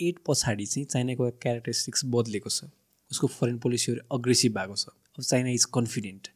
एट 0.00 0.16
पछाडि 0.26 0.66
चाहिँ 0.72 0.86
चाइनाको 0.88 1.30
क्यारेक्टरिस्टिक्स 1.44 2.00
बदलेको 2.16 2.48
छ। 2.48 2.72
उसको 3.10 3.26
फरेन 3.36 3.58
पोलिसीहरू 3.60 4.00
अग्रेसिभ 4.16 4.52
भएको 4.58 4.76
छ। 4.76 4.96
अब 5.18 5.22
China 5.22 5.50
is 5.50 5.64
confident 5.74 6.28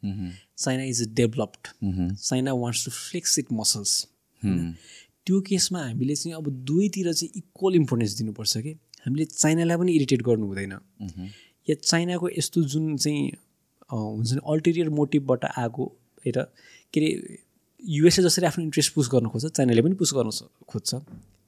China 0.59 0.83
is 0.83 1.03
developed 1.15 1.69
China 2.15 2.53
wants 2.55 2.85
to 2.85 2.91
flex 2.91 3.39
it 3.39 3.53
muscles 3.53 4.07
त्यो 4.43 5.41
केसमा 5.49 5.81
हामीले 5.83 6.15
चाहिँ 6.17 6.37
अब 6.37 6.49
दुवैतिर 6.67 7.13
चाहिँ 7.13 7.31
इक्वल 7.37 7.75
इम्पोर्टेन्स 7.75 8.13
दिनुपर्छ 8.19 8.57
कि? 8.59 8.73
हामीले 9.07 9.25
चाइनालाई 9.25 9.77
पनि 9.77 9.93
इरिटेट 9.93 10.23
गर्नु 10.23 10.47
हुँदैन। 10.47 10.73
या 11.69 11.75
चाइनाको 11.75 12.29
यस्तो 12.39 12.63
जुन 12.63 12.97
चाहिँ 12.97 13.31
हुन्छ 13.91 14.33
नि 14.33 14.41
अल्टेरियर 14.53 14.89
मोटिभबाट 14.99 15.45
आएको 15.45 15.85
हेर 16.27 16.39
के 16.93 17.01
अरे 17.01 17.39
युएसए 17.83 18.23
जसरी 18.23 18.47
आफ्नो 18.47 18.65
इन्ट्रेस्ट 18.65 18.93
पुस 18.95 19.09
गर्न 19.13 19.27
खोज्छ 19.29 19.47
चाइनाले 19.47 19.83
पनि 19.83 19.95
पुस 19.95 20.13
गर्न 20.15 20.31
खोज्छ। 20.69 20.95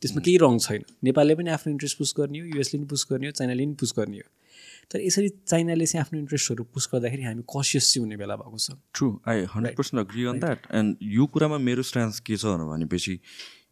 त्यसमा 0.03 0.21
केही 0.23 0.37
रङ 0.39 0.59
छैन। 0.59 0.83
नेपालले 1.05 1.35
पनि 1.35 1.51
आफ्नो 1.51 1.71
इन्ट्रेस्ट 1.71 1.99
पुस 1.99 2.15
गर्ने 2.19 2.39
हो 2.39 2.47
युएसले 2.47 2.79
पनि 2.79 2.87
पुस 2.89 3.07
गर्ने 3.11 3.27
हो 3.27 3.33
चाइनाले 3.39 3.65
पनि 3.65 3.75
पुस 3.81 3.95
गर्ने 3.99 4.19
हो। 4.19 4.29
तर 4.91 5.01
यसरी 5.01 5.29
चाइनाले 5.29 5.87
चाहिँ 5.87 6.01
आफ्नो 6.01 6.19
इन्ट्रेस्टहरू 6.21 6.65
पुस 6.75 6.89
गर्दाखेरि 6.93 7.23
हामी 7.23 7.43
कसियस 7.55 7.93
चाहिँ 7.93 8.05
हुने 8.05 8.17
बेला 8.17 8.37
भएको 8.37 8.59
छ। 8.59 8.77
True 8.95 9.09
I 9.29 9.45
hundred 9.55 9.77
percent 9.77 10.07
agree 10.07 10.25
on 10.27 10.41
that 10.41 10.67
and 10.75 10.97
यो 11.17 11.27
कुरामा 11.35 11.59
मेरो 11.61 11.83
स्ट्यान्स 11.91 12.21
के 12.21 12.37
छ 12.37 12.57
भनेपछि 12.65 13.19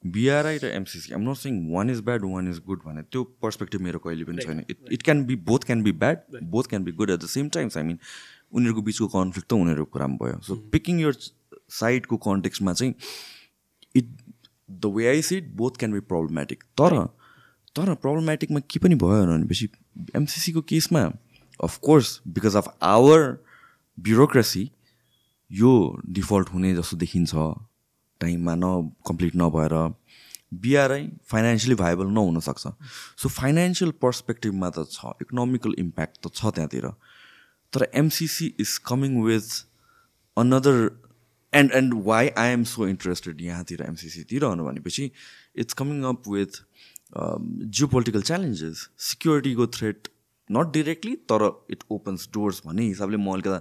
बिआरआई 0.07 0.59
र 0.63 0.67
MCC 0.77 1.15
am 1.15 1.23
not 1.29 1.37
saying 1.37 1.55
one 1.73 1.91
is 1.91 2.01
bad 2.09 2.25
one 2.33 2.49
is 2.51 2.59
good 2.67 2.81
भने 2.87 3.03
त्यो 3.03 3.23
पर्सपेक्टिभ 3.43 3.81
मेरो 3.83 3.99
कहिले 3.99 4.25
पनि 4.25 4.45
छैन। 4.45 4.65
It 4.71 4.93
it 4.93 5.03
can 5.03 5.25
be 5.27 5.37
both 5.49 5.65
can 5.67 5.83
be 5.83 5.93
bad 6.03 6.39
both 6.51 6.69
can 6.71 6.85
be 6.85 6.93
good 7.01 7.11
at 7.11 7.21
the 7.21 7.27
same 7.33 7.49
times 7.57 7.77
I 7.77 7.83
mean 7.85 7.99
उनीहरूको 8.53 8.83
बिचको 8.83 9.09
कन्फ्लिक्ट 9.15 9.49
त 9.49 9.53
उनीहरूको 9.55 9.91
कुरामा 9.93 10.17
भयो। 10.23 10.41
सो 10.43 10.57
पिकिङ 10.73 11.01
यर 11.01 11.17
साइडको 11.79 12.17
कन्टेक्समा 12.29 12.73
चाहिँ 12.73 12.95
it 13.95 14.13
the 14.69 14.93
way 14.95 15.09
I 15.09 15.23
see it 15.23 15.51
both 15.57 15.79
can 15.79 15.93
be 15.93 16.01
problematic 16.13 16.63
तर 16.83 16.99
तर 17.77 17.95
प्रब्लमेटिकमा 17.97 18.61
के 18.71 18.79
पनि 18.79 18.95
भयो 19.01 19.27
भनेपछि 19.27 19.69
एमसिसीको 20.17 20.61
केसमा 20.71 21.03
of course 21.61 22.21
because 22.29 22.57
of 22.57 22.77
our 22.85 23.21
bureaucracy 23.99 24.71
यो 25.51 25.73
डिफल्ट 26.11 26.49
हुने 26.53 26.75
जस्तो 26.75 26.97
देखिन्छ। 26.97 27.35
टाइममा 28.21 28.55
न 28.55 28.91
कम्प्लिट 29.07 29.37
नभएर। 29.37 29.75
बिआरआई 30.55 31.09
फाइनेन्सियली 31.31 31.75
भाइबल 31.77 32.07
नहुनसक्छ 32.17 32.69
सो 33.23 33.29
फाइनेन्सियल 33.29 33.91
पर्सपेक्टिभमा 34.03 34.71
त 34.71 34.87
छ 34.91 35.13
इकोनोमिकल 35.23 35.75
इम्प्याक्ट 35.79 36.17
त 36.27 36.35
छ 36.35 36.53
त्यहाँतिर। 36.55 36.87
तर 37.73 37.89
MCC 37.95 38.47
is 38.61 38.77
coming 38.87 39.21
with 39.23 39.49
another 40.37 40.79
and 41.53 41.73
and 41.73 41.95
why 42.05 42.29
I 42.39 42.53
am 42.53 42.65
so 42.65 42.87
interested 42.89 43.41
यहाँतिर 43.41 43.83
एमसिसीतिर 43.83 44.47
भनेपछि 44.63 45.11
it's 45.57 45.75
coming 45.75 46.03
up 46.05 46.29
with 46.29 46.63
geo 47.17 47.87
political 47.89 48.23
challenges 48.31 48.87
सिक्योरिटीको 49.09 49.67
threat 49.75 50.09
not 50.51 50.73
directly 50.73 51.15
तर 51.33 51.51
इट 51.71 51.85
ओपन्स 51.91 52.29
डोर्स 52.35 52.63
भन्ने 52.67 52.87
हिसाबले 52.87 53.17
म 53.17 53.33
अलिकता 53.35 53.61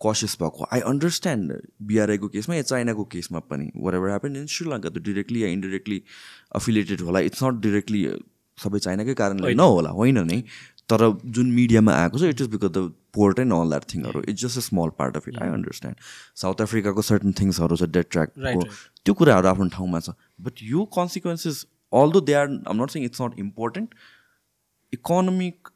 कसियस 0.00 0.36
भएको 0.40 0.66
आई 0.72 0.80
अन्डरस्ट्यान्ड 0.88 1.52
बिआरआईको 1.88 2.28
केसमा 2.34 2.54
या 2.56 2.62
चाइनाको 2.68 3.04
केसमा 3.14 3.38
पनि 3.48 3.70
वर 3.76 3.94
एभर 3.94 4.08
ह्यापन 4.08 4.36
इन 4.36 4.46
श्रीलङ्का 4.52 4.88
त 4.88 5.02
डिरेक्टली 5.08 5.42
या 5.42 5.48
इन्डिरेक्टली 5.56 6.02
अफिलिएटेड 6.60 7.00
होला। 7.08 7.20
इट्स 7.30 7.42
नट 7.44 7.60
डिरेक्टली 7.66 8.04
सबै 8.58 8.78
चाइनाकै 8.86 9.14
कारणले 9.14 9.54
नहोला 9.54 9.90
होइन 9.98 10.18
नै। 10.30 10.40
तर 10.90 11.02
जुन 11.36 11.50
मिडियामा 11.56 11.92
आएको 11.96 12.18
छ 12.18 12.30
it 12.34 12.40
is 12.40 12.48
because 12.52 12.70
the 12.76 12.84
port 13.14 13.38
and 13.40 13.52
all 13.54 13.68
that 13.70 13.84
थिङहरू 13.92 14.22
it's 14.28 14.40
just 14.44 14.58
a 14.58 14.64
small 14.68 14.94
part 14.98 15.16
of 15.16 15.28
it 15.28 15.42
I 15.42 15.48
understand 15.56 15.96
south 16.42 16.62
अफ्रिकाको 16.62 17.02
सर्टन 17.08 17.32
थिङ्सहरू 17.40 17.76
छ 17.76 17.90
डेट 17.98 18.10
ट्र्याकको 18.12 18.64
त्यो 19.04 19.14
कुराहरू 19.20 19.48
आफ्नो 19.48 19.68
ठाउँमा 19.76 20.00
छ। 20.00 20.16
बट 20.40 20.64
यो 20.70 20.84
consequences 20.96 21.64
all 21.92 22.12
though 22.12 22.20
they 22.20 22.32
are 22.34 22.48
um 22.68 22.82
not 22.82 22.90
seeing 22.90 23.04
it's 23.04 23.22
not 23.22 23.38
important 23.38 23.94
economic 24.92 25.68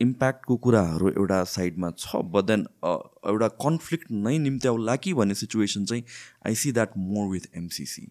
इम्प्याक्टको 0.00 0.56
कुराहरू 0.56 1.08
एउटा 1.10 1.42
साइडमा 1.50 1.90
छ 1.98 2.22
बट 2.32 2.44
देन 2.44 2.66
एउटा 2.84 3.48
कन्फ्लिक्ट 3.64 4.10
नै 4.26 4.38
निम्त्याउला 4.38 4.96
कि 5.04 5.12
भन्ने 5.14 5.34
सिचुएसन 5.42 5.84
चाहिँ 5.84 6.02
I 6.46 6.54
see 6.62 6.72
that 6.72 6.96
more 6.96 7.28
with 7.32 7.48
MCC 7.56 8.06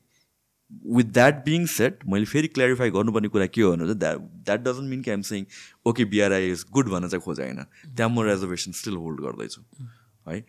with 0.96 1.06
that 1.14 1.44
being 1.46 1.66
set 1.72 2.06
मैले 2.14 2.26
फेरि 2.34 2.48
क्ल्यारिफाई 2.48 2.90
गर्नुपर्ने 2.98 3.28
कुरा 3.28 3.48
के 3.56 3.62
हो 3.62 3.72
भने 3.72 3.86
चाहिँ 3.86 4.00
द्याट 4.00 4.20
द्याट 4.46 4.60
डजन्ट 4.68 4.90
मिन 4.90 5.02
कि 5.02 5.12
I'm 5.12 5.22
saying 5.30 5.46
okay 5.86 6.06
BRI 6.14 6.52
is 6.52 6.66
good 6.72 6.90
भन्न 6.90 7.10
चाहिँ 7.10 7.24
खोजेन 7.26 7.64
त्यहाँ 7.64 8.10
म 8.10 8.24
रेजर्भेसन 8.30 8.72
स्टिल 8.80 8.96
होल्ड 9.04 9.22
गर्दैछु 9.22 9.62
है? 10.30 10.40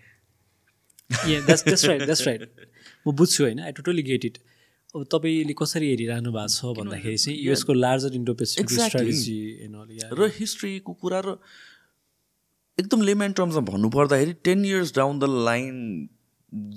राइट 2.26 2.49
म 3.07 3.12
बुझ्छु 3.16 3.45
होइन 3.45 3.61
आई 3.61 3.72
टोटली 3.72 4.03
गेट 4.03 4.24
इट 4.24 4.39
अब 4.95 5.05
तपाईँले 5.12 5.55
कसरी 5.57 5.86
हेरिरहनु 5.88 6.30
भएको 6.32 6.49
छ 6.53 6.72
भन्दाखेरि 6.78 7.16
चाहिँ 7.18 7.38
युएसको 7.40 7.72
लार्जर 7.72 8.14
इन्डो 8.14 8.34
स्ट्राटेजी 8.45 9.36
र 10.18 10.28
हिस्ट्रीको 10.38 10.93
कुरा 11.01 11.20
र 11.26 11.36
एकदम 12.78 13.03
लेमेन 13.03 13.32
टर्म्समा 13.32 13.61
भन्नुपर्दाखेरि 13.70 14.32
ten 14.45 14.64
years 14.64 14.93
down 14.97 15.18
the 15.18 15.24
line 15.49 15.78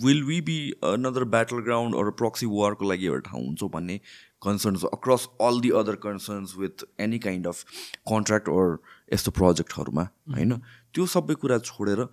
will 0.03 0.23
we 0.23 0.39
be 0.41 0.57
another 0.83 1.23
battle 1.33 1.59
ground 1.67 1.95
अरू 1.95 2.11
प्रक्सी 2.21 2.45
वारको 2.51 2.89
लागि 2.89 3.05
एउटा 3.05 3.29
ठाउँ 3.29 3.43
हुन्छ 3.45 3.63
भन्ने 3.73 3.99
concerns 4.41 4.83
across 4.93 5.27
all 5.41 5.59
the 5.59 5.69
other 5.81 5.95
concerns 6.07 6.55
with 6.57 6.85
any 6.99 7.19
kind 7.19 7.47
of 7.47 7.63
contract 8.11 8.49
or 8.49 8.79
यस्तो 9.13 9.31
प्रोजेक्टहरूमा 9.31 10.07
होइन? 10.35 10.57
त्यो 10.93 11.05
सबै 11.17 11.35
कुरा 11.43 11.57
छोडेर 11.67 12.07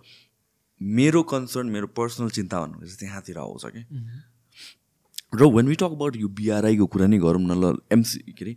मेरो 0.81 1.23
कन्सर्न 1.31 1.67
मेरो 1.69 1.87
पर्सनल 1.95 2.29
चिन्ता 2.39 2.61
भन्नु 2.61 2.85
चाहिँ 2.85 2.99
त्यहाँतिर 2.99 3.37
आउँछ 3.37 3.65
कि 3.65 3.83
र 5.33 5.49
वेन 5.55 5.67
वी 5.67 5.75
टक 5.75 5.83
अबाउट 5.83 6.15
यो 6.15 6.27
बिआरआईको 6.27 6.85
कुरा 6.85 7.07
नै 7.07 7.17
गरौँ 7.17 7.41
न 7.41 7.59
ल 7.63 7.77
एमसी 7.91 8.19
के 8.31 8.45
अरे 8.45 8.55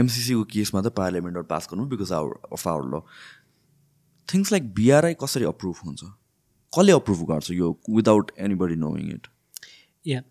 एमसिसीको 0.00 0.44
केसमा 0.44 0.82
त 0.82 0.92
पार्लियामेन्टबाट 0.96 1.46
पास 1.46 1.68
गर्नु 1.72 1.86
because 1.86 2.12
our 2.12 2.32
of 2.52 2.68
our 2.68 2.84
all 2.94 3.00
things 4.28 4.52
like 4.52 4.74
BRI 4.74 5.14
कसरी 5.14 5.44
अप्रुभ 5.44 5.76
हुन्छ? 5.84 6.04
कसले 6.72 6.92
अप्रुभ 6.92 7.20
गर्छ 7.24 7.50
यो 7.50 7.72
without 7.90 8.30
anybody 8.38 8.76
knowing 8.76 9.10
it 9.10 9.26
yeah 10.06 10.22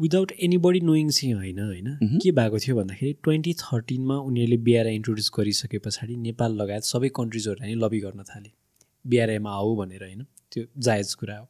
without 0.00 0.32
anybody 0.32 0.80
knowing 0.80 1.10
चाहिँ 1.10 1.34
होइन 1.34 1.58
होइन? 1.58 2.18
के 2.22 2.30
भएको 2.32 2.58
थियो 2.58 2.76
भन्दाखेरि 2.76 3.12
ट्वेन्टी 3.22 3.54
थर्टिनमा 3.54 4.16
उनीहरूले 4.16 4.56
बिआरआई 4.56 4.94
इन्ट्रोड्युस 4.94 5.30
गरिसके 5.38 5.78
पछाडि 5.78 6.16
नेपाल 6.16 6.52
लगायत 6.62 6.82
सबै 6.82 7.08
कन्ट्रिजहरूलाई 7.08 7.74
लबी 7.74 8.00
गर्न 8.00 8.22
थाले। 8.22 8.50
बिआरआईमा 9.06 9.50
आऊ 9.50 9.76
भनेर 9.76 10.02
होइन? 10.02 10.22
त्यो 10.52 10.64
जायज 10.78 11.14
कुरा 11.14 11.38
हो। 11.38 11.46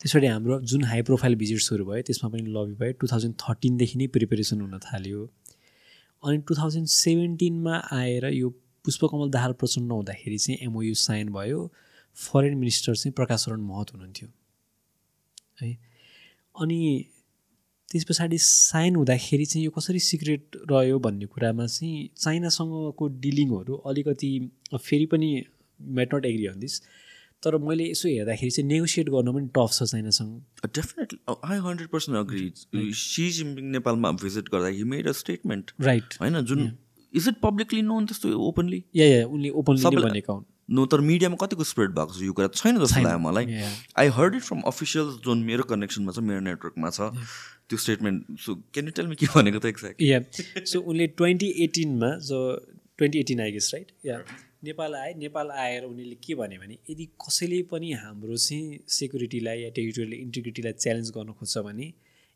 त्यसरी 0.00 0.26
हाम्रो 0.26 0.60
जुन 0.60 0.84
हाई 0.84 1.02
प्रोफाइल 1.02 1.34
भिजिट्सहरू 1.34 1.84
भयो 1.84 2.02
त्यसमा 2.02 2.28
पनि 2.30 2.42
लबी 2.56 2.74
भयो। 2.80 2.92
टु 3.00 3.06
थाउजन्ड 3.06 3.34
थर्टिनदेखि 3.42 3.98
नै 3.98 4.06
प्रिपेरेसन 4.06 4.60
हुन 4.60 4.78
थाल्यो। 4.78 5.24
अनि 6.22 6.38
टु 6.48 6.54
थाउजन्ड 6.54 6.86
सेभेन्टिनमा 6.86 7.76
आएर 7.92 8.24
यो 8.32 8.48
पुष्पकमल 8.84 9.30
दाहाल 9.30 9.52
प्रचण्ड 9.52 9.92
हुँदाखेरि 9.92 10.38
चाहिँ 10.38 10.58
एमओयु 10.62 10.94
साइन 11.04 11.32
भयो। 11.32 11.60
फरेन 12.16 12.54
मिनिस्टर 12.54 12.94
चाहिँ 12.96 13.12
प्रकाश 13.12 13.44
शरण 13.44 13.60
महत 13.60 13.92
हुनुहुन्थ्यो। 13.94 14.28
है? 15.62 15.78
अनि 16.60 16.80
त्यस 17.92 18.04
पछाडि 18.04 18.38
साइन 18.38 18.96
हुँदाखेरि 18.96 19.44
चाहिँ 19.46 19.64
यो 19.64 19.70
कसरी 19.70 19.98
सिक्रेट 19.98 20.56
रह्यो 20.70 20.98
भन्ने 20.98 21.26
कुरामा 21.26 21.66
चाहिँ 21.66 22.08
चाइनासँगको 22.16 23.08
डिलिङहरू 23.20 23.74
अलिकति 23.74 24.30
फेरि 24.76 25.06
पनि 25.06 25.30
might 25.80 26.14
not 26.14 26.26
agree 26.26 26.46
on 26.46 26.58
this 26.60 26.80
तर 27.42 27.56
मैले 27.68 27.88
यसो 27.90 28.08
हेर्दाखेरि 28.08 28.50
चाहिँ 28.50 28.68
नेगोसिएट 28.68 29.08
गर्न 29.16 29.32
पनि 29.34 29.48
टफ 29.56 29.72
छ 29.72 29.88
चाइनासँग 29.92 30.68
definitely 30.78 31.18
I 31.50 31.58
hundred 31.66 31.88
percent 31.88 32.18
agree 32.18 32.92
Xi 33.00 33.30
Jinping 33.38 33.70
नेपालमा 33.72 34.10
भिजिट 34.22 34.48
गर्दा 34.54 34.68
he 34.78 34.84
made 34.92 35.08
a 35.08 35.12
statement 35.20 35.72
right 35.88 36.16
होइन 36.20 36.40
जुन 36.52 36.70
इज 37.12 37.28
इट 37.28 37.40
पब्लिकली 37.42 37.82
नोन 37.82 38.06
त्यस्तो 38.06 38.38
ओपनली 38.48 38.82
या 38.96 39.06
या 39.06 39.26
उनले 39.28 39.50
ओपनली 39.62 39.96
भनेका 39.96 40.32
हुन्। 40.32 40.44
नो 40.70 40.84
तर 40.86 41.00
मिडियामा 41.06 41.36
कतिको 41.36 41.64
स्प्रेड 41.64 41.90
भएको 41.94 42.12
छ 42.14 42.22
यो 42.22 42.32
कुरा 42.32 42.48
छैन 42.48 42.78
जस्तो। 42.78 43.00
लाग्यो 43.02 43.18
मलाई. 43.18 43.46
I 43.98 44.08
heard 44.18 44.34
it 44.34 44.42
from 44.42 44.60
official 44.70 45.08
जुन 45.24 45.42
मेरो 45.48 45.62
कनेक्सनमा 45.72 46.12
छ 46.12 46.22
मेरो 46.26 46.40
नेटवर्कमा 46.40 46.90
छ। 46.90 47.08
त्यो 47.68 47.78
statement 47.78 48.38
so 48.40 48.54
can 48.74 48.86
you 48.86 48.92
tell 48.98 49.06
me 49.06 49.16
के 49.16 49.26
भनेको 49.34 49.58
त 49.58 49.72
एक्ज्याक्ट 49.72 50.02
या 50.02 50.20
सो 50.72 50.80
उनले 50.92 51.06
ट्वेन्टी 51.16 51.48
एटिनमा 51.64 52.12
जो 52.28 52.38
twenty 52.98 53.18
eighteen 53.18 53.40
I guess 53.40 53.70
right 53.74 53.92
yeah 54.06 54.20
Nepal 54.62 54.94
आए 54.94 55.12
नेपाल 55.18 55.50
आएर 55.50 55.84
उनीहरूले 55.84 56.16
के 56.24 56.34
भने 56.34 56.58
भने 56.58 56.76
यदि 56.90 57.04
कसैले 57.26 57.62
पनि 57.72 57.92
हाम्रो 58.02 58.36
चाहिँ 58.36 58.78
सेक्युरिटीलाई 58.98 59.60
या 59.60 59.70
टेरिटोरियल 59.76 60.12
इन्टिग्रिटीलाई 60.20 60.72
च्यालेन्ज 60.84 61.10
गर्न 61.16 61.32
खोज्छ 61.40 61.58
भने 61.68 61.86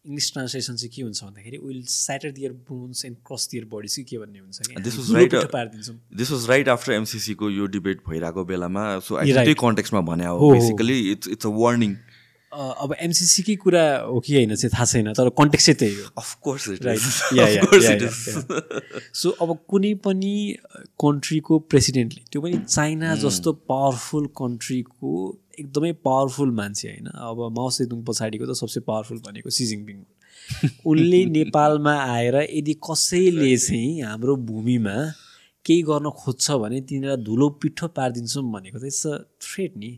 इङ्ग्लिस 0.05 0.33
ट्रान्सलेसन 0.33 0.77
चाहिँ 0.77 0.91
के 0.95 1.03
हुन्छ 1.03 1.25
भन्दाखेरि 1.25 1.59
will 1.59 1.83
shatter 1.89 2.31
their 2.39 2.53
bones 2.71 3.05
and 3.05 3.17
crush 3.29 3.49
their 3.51 3.65
bodies 3.75 3.97
कि 3.97 4.03
के 4.05 4.19
भन्ने 4.19 4.39
हुन्छ 4.39 4.59
कि 4.69 4.75
uh, 4.75 4.83
this 6.17 6.31
was 6.31 6.49
right 6.51 6.69
after 6.69 6.93
एमसिसीको 6.93 7.51
यो 7.51 7.67
डिबेट 7.77 8.03
भइरहेको 8.09 8.45
बेलामा 8.45 8.83
सो. 8.99 9.21
त्यही 9.23 9.55
कन्टेक्समा 9.63 10.01
भने 10.11 10.27
हो। 10.27 10.53
Basically 10.53 10.99
it's 11.13 11.29
it's 11.29 11.47
a 11.47 11.51
warning 11.61 11.97
अब 12.55 12.95
एमसिसीकै 13.01 13.57
कुरा 13.57 13.99
हो 13.99 14.21
कि 14.21 14.35
होइन 14.35 14.55
चाहिँ 14.55 14.71
थाहा 14.75 14.85
छैन 14.85 15.13
तर 15.13 15.29
कन्टेक्स्ट 15.29 15.67
चाहिँ 15.67 15.79
त्यही 15.79 15.95
हो। 16.03 16.09
अफकोर्स 16.19 16.69
सो 19.13 19.31
अब 19.31 19.59
कुनै 19.69 19.95
पनि 19.95 20.57
कन्ट्रीको 21.01 21.59
प्रेसिडेन्टले 21.59 22.23
त्यो 22.33 22.41
पनि 22.41 22.59
चाइना 22.69 23.15
जस्तो 23.17 23.53
पावरफुल 23.53 24.27
कन्ट्रीको 24.27 25.11
एकदमै 25.61 25.93
पावरफुल 25.93 26.51
मान्छे 26.51 26.89
होइन। 26.89 27.07
अब 27.07 27.39
माओ 27.57 27.71
सेदुङ 27.71 28.03
पछाडिको 28.03 28.47
त 28.47 28.53
सबसे 28.53 28.81
पावरफुल 28.81 29.19
भनेको 29.19 29.51
सी 29.51 29.67
जिङपिङ 29.67 29.97
हुन्। 29.97 30.71
उनले 30.87 31.25
नेपालमा 31.37 31.95
आएर 31.95 32.37
यदि 32.51 32.75
कसैले 32.91 33.57
चाहिँ 33.57 34.03
हाम्रो 34.03 34.37
भूमिमा 34.37 34.97
केही 35.65 35.83
गर्न 35.83 36.11
खोज्छ 36.11 36.51
भने 36.51 36.81
तिनीहरूलाई 36.81 37.25
धुलो 37.25 37.49
पिठो 37.49 37.87
पारिदिन्छौँ 37.89 38.45
भनेको 38.53 38.79
चाहिँ 38.79 38.89
इट्स 38.89 39.07
अ 39.07 39.17
थ्रेट 39.43 39.77
नि। 39.77 39.91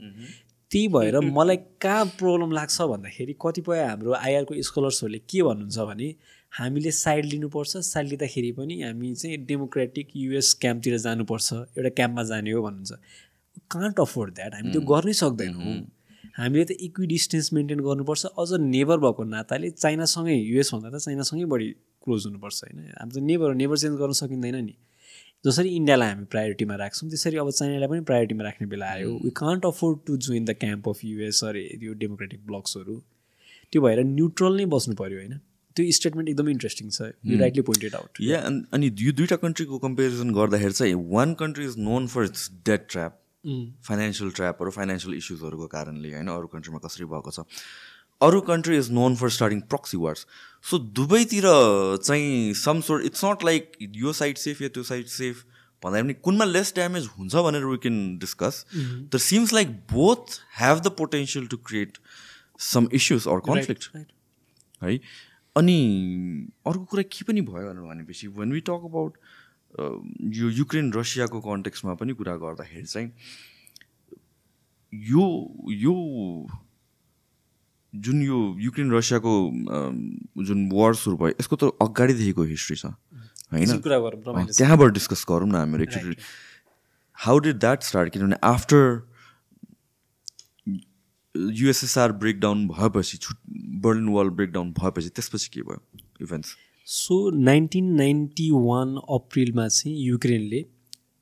त्यही 0.77 0.89
भएर 0.89 1.18
मलाई 1.39 1.57
कहाँ 1.57 2.05
प्रब्लम 2.05 2.51
लाग्छ 2.53 2.83
भन्दाखेरि 2.83 3.35
कतिपय 3.41 3.81
हाम्रो 3.81 4.12
आइआरको 4.12 4.62
स्कलर्सहरूले 4.62 5.18
के 5.18 5.43
भन्नुहुन्छ 5.43 5.79
भने 5.79 6.09
हामीले 6.53 6.91
साइड 6.91 7.24
लिनुपर्छ 7.24 7.77
साइड 7.77 8.09
लिँदाखेरि 8.09 8.53
पनि 8.53 8.83
हामी 8.83 9.14
चाहिँ 9.14 9.37
डेमोक्रेटिक 9.47 10.09
युएस 10.16 10.53
क्याम्पतिर 10.61 10.99
जानुपर्छ 10.99 11.53
एउटा 11.53 11.89
क्याम्पमा 11.89 12.22
जाने 12.22 12.51
हो 12.51 12.62
भन्नुहुन्छ। 12.62 12.93
कान्ट 13.70 14.01
अफोर्ड 14.01 14.35
द्याट 14.35 14.55
हामी 14.55 14.72
त्यो 14.72 14.81
गर्नै 14.81 15.12
सक्दैनौँ। 15.12 15.77
हामीले 16.39 16.64
त 16.64 16.77
इक्वि 16.81 17.07
डिस्टेन्स 17.07 17.53
मेन्टेन 17.53 17.81
गर्नुपर्छ। 17.81 18.27
अझ 18.27 18.61
नेबर 18.61 18.99
भएको 18.99 19.24
नाताले 19.24 19.70
चाइनासँगै 19.70 20.35
युएस 20.35 20.74
भन्दा 20.74 20.99
त 20.99 21.01
चाइनासँगै 21.01 21.45
बढी 21.45 21.68
क्लोज 22.05 22.27
हुनुपर्छ 22.27 22.64
होइन? 22.64 22.79
हामी 23.01 23.12
त 23.12 23.24
नेबर 23.24 23.55
नेबर 23.55 23.77
चेन्ज 23.79 23.97
गर्न 23.99 24.12
सकिँदैन 24.12 24.64
नि। 24.64 24.77
जसरी 25.47 25.68
इन्डियालाई 25.76 26.09
हामी 26.11 26.24
प्रायोरिटीमा 26.30 26.76
राख्छौँ 26.76 27.09
त्यसरी 27.11 27.36
अब 27.38 27.51
चाइनालाई 27.51 27.88
पनि 27.88 28.01
प्रायोरिटीमा 28.07 28.44
राख्ने 28.44 28.66
बेला 28.68 28.86
आयो। 28.92 29.11
We 29.24 29.30
can't 29.36 29.66
afford 29.66 29.99
to 30.07 30.16
join 30.28 30.44
the 30.44 30.55
camp 30.62 30.88
of 30.88 31.05
US 31.05 31.42
अरे 31.44 31.62
यो 31.82 31.92
डेमोक्रेटिक 32.01 32.47
ब्लक्सहरू 32.47 32.97
त्यो 33.72 33.82
भएर 33.82 34.03
न्युट्रल 34.07 34.57
नै 34.57 34.66
बस्नु 34.72 34.94
पऱ्यो 34.97 35.18
होइन? 35.18 35.38
त्यो 35.76 35.92
स्टेटमेन्ट 35.92 36.28
एकदमै 36.28 36.53
इन्ट्रेस्टिङ 36.53 36.90
छ। 36.90 37.12
You 37.26 37.38
rightly 37.38 37.62
pointed 37.68 37.94
out 37.94 38.20
yeah 38.22 38.38
अनि 38.78 38.90
यो 39.01 39.12
दुइटा 39.12 39.36
कन्ट्रीको 39.44 39.78
कम्पेरिजन 39.86 40.30
गर्दाखेरि 40.38 40.72
चाहिँ 40.80 40.94
one 41.14 41.34
country 41.42 41.64
is 41.64 41.78
known 41.88 42.07
for 42.14 42.24
its 42.24 42.51
debt 42.66 42.86
trap 42.90 43.18
financial 43.88 44.30
ट्र्यापहरू 44.38 44.70
financial 44.76 45.14
इस्युजहरूको 45.16 45.66
कारणले 45.74 46.12
होइन? 46.14 46.28
अरू 46.28 46.47
कन्ट्रीमा 46.55 46.78
कसरी 46.86 47.05
भएको 47.12 47.30
छ? 47.30 47.47
अरू 48.21 48.41
country 48.43 48.77
is 48.79 48.91
known 48.93 49.17
for 49.17 49.31
starting 49.31 49.61
proxy 49.73 49.97
wars 49.97 50.27
so 50.71 50.79
दुवैतिर 50.99 51.45
चाहिँ 52.05 52.53
some 52.55 52.81
sort 52.81 53.05
it's 53.05 53.25
not 53.25 53.45
like 53.45 53.73
यो 53.97 54.12
साइड 54.12 54.37
सेफ 54.39 54.62
या 54.62 54.69
त्यो 54.69 54.83
साइड 54.83 55.07
सेफ 55.14 55.45
भन्दा 55.83 56.03
पनि 56.03 56.14
कुनमा 56.25 56.45
लेस 56.45 56.73
ड्यामेज 56.75 57.09
हुन्छ 57.19 57.35
भनेर 57.47 57.64
वी 57.64 57.77
क्यान 57.79 57.97
डिस्कस 58.19 58.64
तर 59.12 59.19
seems 59.21 59.53
like 59.53 59.77
both 59.93 60.41
have 60.59 60.81
the 60.81 60.95
potential 60.99 61.47
to 61.47 61.57
create 61.67 61.99
some 62.67 62.89
issues 62.95 63.27
or 63.29 63.41
conflict 63.49 63.91
है 64.83 64.99
अनि 65.57 65.77
अर्को 66.67 66.85
कुरा 66.85 67.03
के 67.12 67.25
पनि 67.25 67.41
भयो 67.43 67.75
भनेपछि 67.75 68.27
वेन 68.39 68.53
वी 68.53 68.61
टक 68.62 68.83
अबाउट 68.85 69.19
यो 70.35 70.49
युक्रेन 70.53 70.93
रसियाको 70.93 71.41
कन्टेक्समा 71.41 71.95
पनि 71.95 72.12
कुरा 72.14 72.37
गर्दाखेरि 72.37 72.83
चाहिँ 72.85 73.11
यो 74.93 75.27
यो 75.77 75.95
जुन 78.05 78.22
यो 78.22 78.38
युक्रेन 78.61 78.92
रसियाको 78.92 79.32
जुन 80.44 80.68
वार 80.72 80.94
सुरु 80.94 81.16
भयो 81.16 81.34
यसको 81.40 81.57
त 81.57 81.64
अगाडिदेखिको 81.82 82.42
हिस्ट्री 82.44 82.76
छ। 82.76 82.86
होइन। 83.53 83.68
त्यहाँबाट 83.80 84.92
डिस्कस 84.92 85.24
गरौँ 85.28 85.49
न 85.49 85.55
हामीहरू 85.55 85.82
actually 85.84 86.16
how 87.18 87.38
did 87.38 87.57
that 87.59 87.82
start 87.82 88.12
किनभने 88.12 88.36
आफ्टर 88.44 88.82
युएसएसआर 91.34 92.12
ब्रेकडाउन 92.20 92.66
भएपछि 92.68 93.16
छुट 93.18 93.36
बर्लिन 93.84 94.09
वाल 94.14 94.28
ब्रेकडाउन 94.36 94.72
भएपछि 94.78 95.09
त्यसपछि 95.16 95.49
के 95.55 95.61
भयो 95.62 95.80
events 96.22 96.57
so 96.86 97.18
nineteen 97.44 97.92
ninety 97.97 98.51
one 98.51 98.97
अप्रिलमा 99.14 99.66
चाहिँ 99.68 99.97
युक्रेनले 99.99 100.64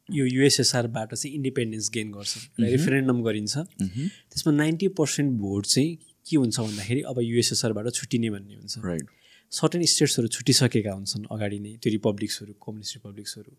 यो 0.09 0.25
युएसएसआरबाट 0.27 1.15
चाहिँ 1.15 1.35
इन्डिपेन्डेन्स 1.35 1.91
गेन 1.95 2.11
गर्छ। 2.13 2.33
रेफरेन्डम 2.61 3.23
गरिन्छ। 3.23 3.55
त्यसमा 3.57 4.53
नाइन्टी 4.53 4.89
पर्सेन्ट 4.99 5.31
भोट 5.41 5.67
चाहिँ 5.67 5.97
के 6.27 6.37
हुन्छ 6.37 6.61
भन्दाखेरि 6.61 7.01
अब 7.11 7.21
युएसएसआरबाट 7.23 7.93
छुट्टिने 7.93 8.31
भन्ने 8.31 8.55
हुन्छ। 8.55 8.79
राइट 8.85 9.07
सर्टेन 9.53 9.85
स्टेट्सहरू 9.87 10.29
छुटिसकेका 10.29 10.93
हुन्छन् 10.93 11.25
अगाडि 11.31 11.59
नै 11.61 11.73
त्यो 11.83 11.91
रिपब्लिक्सहरू 11.93 12.53
कम्युनिस्ट 12.65 12.97
रिपब्लिक्सहरू 12.97 13.53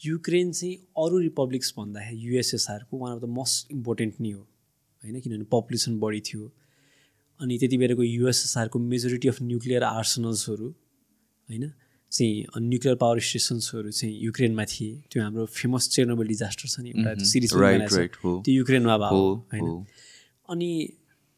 युक्रेन 0.00 0.52
चाहिँ 0.52 0.74
अरू 0.98 1.18
रिपब्लिक्स 1.18 1.74
भन्दाखेरि 1.76 2.18
युएसएसआरको 2.26 2.98
one 2.98 3.12
of 3.12 3.20
the 3.22 3.28
most 3.38 3.72
important 3.72 4.14
नै 4.20 4.32
हो 4.32 4.42
होइन? 5.02 5.20
किनभने 5.20 5.46
पपुलेसन 5.52 5.98
बढी 5.98 6.20
थियो। 6.20 6.42
अनि 7.40 7.58
त्यति 7.58 7.76
बेलाको 7.78 8.02
युएसएसआरको 8.02 8.78
मेजोरिटी 8.78 9.28
अफ 9.28 9.42
न्युक्लियर 9.42 9.82
आर्सनल्सहरू 9.82 10.68
होइन? 10.68 11.72
चाहिँ 12.12 12.62
न्युक्लियर 12.62 12.96
पावर 12.96 13.20
स्टेसन्सहरू 13.20 13.90
चाहिँ 13.90 14.14
युक्रेनमा 14.20 14.64
थिए। 14.64 14.90
त्यो 15.10 15.22
हाम्रो 15.22 15.44
फेमस 15.48 15.88
चेर्नोबल 15.88 16.26
डिजास्टर 16.28 16.68
छ 16.68 16.80
नि 16.80 16.90
एउटा 16.92 17.24
सिरिज 17.24 17.52
हो। 18.24 18.32
त्यो 18.44 18.54
युक्रेनमा 18.54 18.96
हो, 19.08 19.22
होइन। 19.52 19.86
अनि 20.48 20.70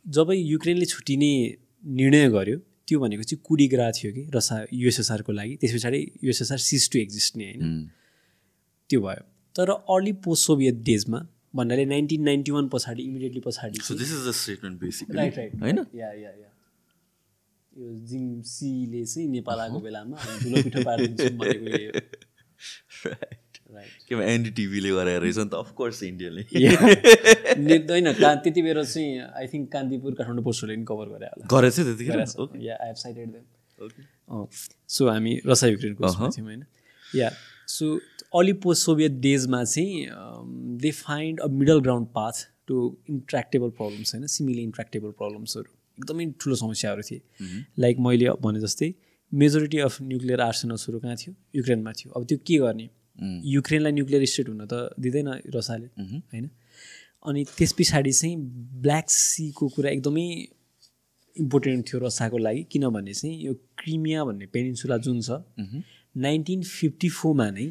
जब 0.09 0.31
युक्रेनले 0.31 0.85
छुट्टिने 0.85 1.57
निर्णय 1.87 2.29
गर्यो 2.29 2.59
त्यो 2.89 3.01
भनेको 3.01 3.23
चाहिँ 3.23 3.43
कुडिग्रा 3.45 3.91
थियो 3.91 4.13
कि 4.13 4.31
रसा 4.35 4.67
युएसएसआरको 4.73 5.33
लागि। 5.33 5.57
त्यस 5.57 5.75
पछाडि 5.75 6.11
युएसएसआर 6.25 6.59
सिज 6.59 6.91
टु 6.91 6.99
एक्जिस्ट 6.99 7.37
नै 7.37 7.45
होइन। 7.45 7.91
त्यो 8.91 9.01
भयो। 9.01 9.23
तर 9.57 9.71
अर्ली 9.71 10.13
पोस्ट 10.13 10.47
सोभियत 10.47 10.75
डेजमा 10.75 11.27
भन्नाले 11.55 11.85
नाइन्टिन 11.85 12.23
नाइन्टी 12.23 12.53
वान 12.53 12.69
पछाडि 12.69 13.03
इमिडिएटली 13.03 13.41
पछाडि 13.41 13.79
राइट 15.11 15.39
राइट 15.39 15.55
होइन? 15.55 15.79
या 15.95 16.13
या 16.13 16.31
या 16.31 16.51
यो 17.79 17.95
जिमसीले 18.07 19.05
चाहिँ 19.05 19.29
नेपाल 19.29 19.61
आएको 19.61 19.81
बेलामा 19.81 20.17
ठुलो 20.17 20.63
पिठो 20.63 20.85
पारिदिन्छौँ 20.85 21.31
भनेको 21.31 22.01
के 24.09 24.15
एनडिटिभीले 24.35 24.91
गरेर 24.91 25.21
रहेछ 25.23 25.39
नि 25.39 25.49
त 25.49 25.55
अफकोर्स 25.55 26.03
इन्डियाले 26.03 26.43
होइन 27.91 28.13
त्यति 28.15 28.63
बेला 28.63 28.83
चाहिँ 28.83 29.21
आई 29.21 29.47
थिङ्क 29.55 29.71
कान्तिपुर 29.73 30.15
काठमाडौँ 30.15 30.45
पोस्टहरूले 30.45 30.77
पनि 30.77 30.87
कभर 30.91 31.07
गरे 31.15 31.27
होला। 31.27 31.45
थियो 31.71 31.85
त्यतिखेर? 31.85 32.19
Yeah 32.67 32.75
I 32.81 32.87
have 32.87 32.97
cited 32.97 33.29
them 33.33 34.47
so 34.89 35.09
हामी 35.09 35.41
रसा 35.47 35.67
युक्रेनको 35.67 36.09
थियौँ 36.09 36.47
होइन। 36.47 36.65
या 37.17 37.31
सो 37.69 37.95
अलि 38.39 38.53
पोस्ट 38.65 38.85
सोभियत 38.85 39.13
डेजमा 39.21 39.63
चाहिँ 39.65 40.07
they 40.83 40.91
find 40.91 41.41
a 41.41 41.47
middle 41.61 41.81
ground 41.81 42.09
path 42.15 42.47
to 42.67 42.97
intractable 43.11 43.71
problems 43.71 44.15
होइन 44.15 44.27
सिमिली 44.27 44.63
इन्ट्र्याक्टेबल 44.63 45.11
प्रब्लम्सहरू 45.11 45.71
एकदमै 45.99 46.27
ठुलो 46.41 46.57
समस्याहरू 46.57 47.03
थिए। 47.03 47.21
लाइक 47.79 47.99
मैले 47.99 48.31
भने 48.43 48.61
जस्तै 48.61 48.93
मेजोरिटी 49.33 49.79
अफ 49.79 50.03
न्युक्लियर 50.03 50.41
आर्सेनल्सहरू 50.41 50.99
कहाँ 50.99 51.17
थियो? 51.17 51.35
युक्रेनमा 51.57 51.93
थियो। 51.93 52.13
अब 52.13 52.25
त्यो 52.27 52.39
के 52.47 52.59
गर्ने? 52.59 52.89
युक्रेनलाई 53.47 53.93
न्युक्लियर 53.93 54.25
स्टेट 54.25 54.49
हुन 54.49 54.67
त 54.67 54.95
दिँदैन 54.99 55.29
रसाले 55.55 55.87
होइन? 55.87 56.51
अनि 57.25 57.45
त्यस 57.59 57.73
पछाडि 57.73 58.13
चाहिँ 58.13 58.37
ब्ल्याक 58.83 59.11
सीको 59.11 59.69
कुरा 59.69 59.91
एकदमै 59.91 60.27
इम्पोर्टेन्ट 61.37 61.89
थियो 61.89 62.01
रसाको 62.01 62.39
लागि 62.39 62.63
किनभने 62.73 63.15
चाहिँ 63.15 63.35
यो 63.43 63.55
क्रिमिया 63.79 64.25
भन्ने 64.25 64.47
पेनिन्सुला 64.47 64.97
जुन 64.99 65.21
छ 65.21 65.41
नाइन्टिन 66.17 66.63
फिफ्टी 66.63 67.09
फोरमा 67.09 67.51
नै 67.51 67.67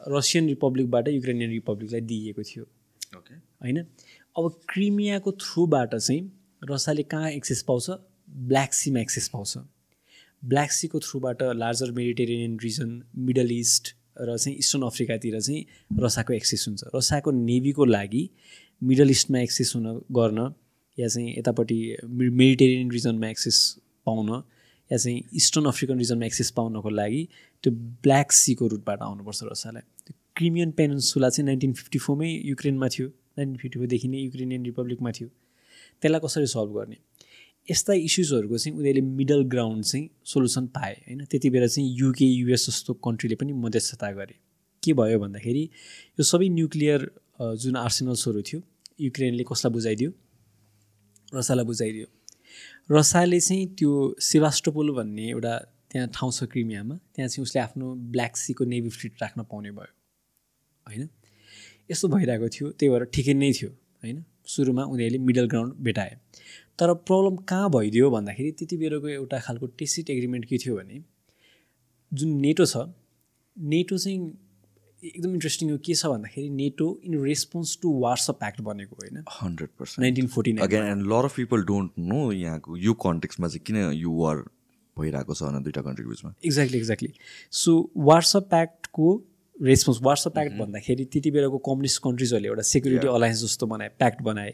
रसियन 0.00 0.46
रिपब्लिकबाट 0.46 1.08
युक्रेनियन 1.08 1.50
रिपब्लिकलाई 1.50 2.00
दिइएको 2.00 2.42
थियो। 2.42 2.64
ओके। 3.18 3.34
होइन? 3.34 3.78
अब 4.36 4.60
क्रिमियाको 4.68 5.32
थ्रुबाट 5.32 5.94
चाहिँ 5.94 6.20
रसियाले 6.62 7.02
कहाँ 7.02 7.30
एक्सेस 7.30 7.62
पाउँछ? 7.62 7.90
ब्ल्याक 8.28 8.72
सीमा 8.72 9.00
एक्सेस 9.00 9.28
पाउँछ। 9.28 9.58
ब्ल्याक 10.42 10.70
सीको 10.70 10.98
थ्रुबाट 11.00 11.42
larger 11.42 11.90
Mediterranean 11.90 12.58
region 12.62 13.02
middle 13.16 13.50
east 13.52 13.94
र 14.20 14.36
चाहिँ 14.36 14.56
इस्टर्न 14.58 14.82
अफ्रिकातिर 14.84 15.40
चाहिँ 15.40 15.64
रसाको 16.00 16.32
एक्सेस 16.32 16.64
हुन्छ। 16.68 16.84
रसाको 16.94 17.30
नेभीको 17.30 17.84
लागि 17.84 18.28
मिडल 18.82 19.10
इस्टमा 19.10 19.38
एक्सेस 19.40 19.72
हुन 19.76 19.86
गर्न 20.12 20.52
या 20.98 21.08
चाहिँ 21.08 21.34
यतापट्टि 21.38 21.78
मेडिटेरियन 22.08 22.90
रिजनमा 22.90 23.28
एक्सेस 23.28 23.58
पाउन 24.06 24.30
या 24.90 24.96
चाहिँ 24.98 25.22
इस्टर्न 25.34 25.66
अफ्रिकन 25.66 25.98
रिजनमा 25.98 26.26
एक्सेस 26.26 26.50
पाउनको 26.56 26.90
लागि 26.90 27.28
त्यो 27.64 27.72
ब्ल्याक 28.04 28.32
सीको 28.32 28.66
रुटबाट 28.66 29.02
आउनुपर्छ 29.02 29.40
रसालाई। 29.44 29.82
त्यो 30.06 30.14
क्रिमियन 30.36 30.70
पेनसुला 30.70 31.28
चाहिँ 31.28 31.46
नाइन्टिन 31.46 31.72
फिफ्टी 31.72 31.98
फोरमै 31.98 32.30
युक्रेनमा 32.44 32.88
थियो। 32.88 33.08
नाइन्टिन 33.08 33.56
फिफ्टी 33.56 33.78
फोरदेखि 33.78 34.08
नै 34.08 34.18
युक्रेनियन 34.18 34.64
रिपब्लिकमा 34.64 35.10
थियो। 35.10 35.28
त्यसलाई 36.02 36.20
कसरी 36.24 36.46
सल्भ 36.46 36.72
गर्ने? 36.78 36.96
यस्ता 37.70 37.92
इस्युजहरूको 37.92 38.58
चाहिँ 38.58 38.76
उनीहरूले 38.78 39.00
मिडल 39.00 39.42
ग्राउन्ड 39.52 39.84
चाहिँ 39.84 40.08
सोल्युसन 40.24 40.66
पाए 40.76 40.92
होइन? 41.06 41.24
त्यति 41.24 41.50
बेला 41.50 41.66
चाहिँ 41.66 41.88
युके 41.98 42.24
युएस 42.24 42.66
जस्तो 42.66 42.94
कन्ट्रीले 43.04 43.36
पनि 43.36 43.52
मध्यस्थता 43.64 44.10
गरे। 44.12 44.34
के 44.82 44.92
भयो 44.92 45.18
भन्दाखेरि 45.20 45.64
यो 46.18 46.22
सबै 46.24 46.48
न्युक्लियर 46.48 47.00
जुन 47.62 47.76
आर्सेनल्सहरू 47.76 48.42
थियो 48.42 48.60
युक्रेनले 49.00 49.44
कसलाई 49.50 49.72
बुझाइदियो? 49.72 50.10
रसालाई 51.34 51.64
बुझाइदियो। 51.64 52.06
रसाले 52.90 53.40
चाहिँ 53.40 53.66
त्यो 53.78 53.92
सेवास्टोपोल 54.16 54.90
भन्ने 54.96 55.28
एउटा 55.30 55.54
त्यहाँ 55.92 56.08
ठाउँ 56.14 56.32
छ 56.32 56.44
क्रिमियामा 56.52 56.94
त्यहाँ 57.14 57.28
चाहिँ 57.28 57.42
उसले 57.42 57.60
आफ्नो 57.60 57.86
ब्ल्याक 58.12 58.36
सीको 58.36 58.64
नेभी 58.64 58.88
फ्लिट 58.88 59.14
राख्न 59.22 59.42
पाउने 59.44 59.70
भयो 59.76 59.92
होइन? 60.86 61.08
यस्तो 61.90 62.08
भइरहेको 62.08 62.48
थियो 62.48 62.66
त्यही 62.72 62.90
भएर 62.92 63.04
ठिकै 63.14 63.34
नै 63.34 63.52
थियो 63.52 63.70
होइन? 64.02 64.24
सुरुमा 64.48 64.82
उनीहरूले 64.88 65.18
मिडल 65.20 65.46
ग्राउन्ड 65.52 65.72
भेटाए। 65.84 66.16
तर 66.78 66.92
प्रब्लम 67.10 67.36
कहाँ 67.48 67.70
भइदियो 67.70 68.10
भन्दाखेरि 68.10 68.50
त्यति 68.58 68.76
बेलाको 68.82 69.08
एउटा 69.08 69.38
खालको 69.46 69.66
टेसिट 69.78 70.10
एग्रिमेन्ट 70.10 70.44
के 70.48 70.58
थियो 70.64 70.76
भने 70.76 71.00
जुन 72.12 72.36
नेटो 72.40 72.66
छ 72.66 72.84
नेटो 73.56 73.98
चाहिँ 73.98 74.18
एकदम 75.02 75.32
इन्ट्रेस्टिङ 75.34 75.76
के 75.86 75.94
छ 75.94 76.06
भन्दाखेरि 76.12 76.48
NATO 76.50 76.86
in 77.04 77.24
response 77.24 77.78
to 77.82 77.92
Warsaw 78.00 78.44
Pact 78.44 78.60
बनेको 78.68 78.96
होइन। 79.00 79.24
Hundred 79.32 79.70
percent. 79.78 80.00
Nineteen 80.02 80.26
forty 80.36 80.56
again 80.62 80.84
and 80.84 81.06
lot 81.12 81.24
of 81.24 81.36
people 81.36 81.62
don't 81.70 81.90
know 82.12 82.20
यहाँको 82.32 82.76
यो 82.84 82.94
कन्टेक्समा 83.06 83.48
चाहिँ 83.48 83.64
किन 83.66 83.76
यो 84.02 84.12
वार 84.20 84.44
भइरहेको 84.96 85.34
छ 85.34 85.50
दुइटा 85.66 85.82
कन्ट्रीको 85.88 86.10
बिचमा। 86.10 86.32
एक्ज्याक्टली 86.44 86.78
एक्ज्याक्टली 86.78 87.12
सो 87.62 87.74
वार्सअप 88.10 88.54
एक्टको 88.54 89.10
रेस्पोन्स 89.56 90.00
वार्सअप 90.02 90.38
एक्ट 90.38 90.56
भन्दाखेरि 90.58 91.04
त्यति 91.12 91.30
बेलाको 91.30 91.58
कम्युनिस्ट 91.68 92.02
कन्ट्रिजहरूले 92.02 92.48
एउटा 92.48 92.62
सेक्युरिटी 92.70 93.06
अलायन्स 93.08 93.44
जस्तो 93.44 93.66
बनाए 93.66 93.88
प्याक्ट 93.98 94.22
बनाए. 94.30 94.52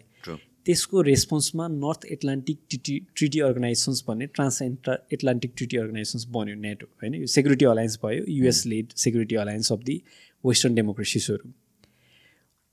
त्यसको 0.66 1.00
रेस्पोन्समा 1.02 1.68
नर्थ 1.68 2.04
एटलान्टिक 2.12 2.58
टिटी 2.70 2.98
ट्रिटी 3.16 3.40
अर्गनाइजेसन्स 3.40 4.04
भन्ने 4.08 4.26
ट्रान्स 4.26 4.62
एन्टा 4.62 4.96
एटलान्टिक 5.12 5.52
ट्रिटी 5.56 5.76
अर्गनाइजेसन्स 5.76 6.24
बन्यो 6.36 6.54
नेटो 6.60 6.86
होइन? 6.86 7.14
यो 7.14 7.26
सेक्युरिटी 7.26 7.64
अलायन्स 7.64 7.98
भयो 8.04 8.24
US 8.28 8.66
led 8.66 8.92
security 8.96 9.36
alliance 9.36 9.72
of 9.72 9.78
the 9.78 10.00
western 10.44 10.74
डेमोक्रेसिसहरू 10.74 11.52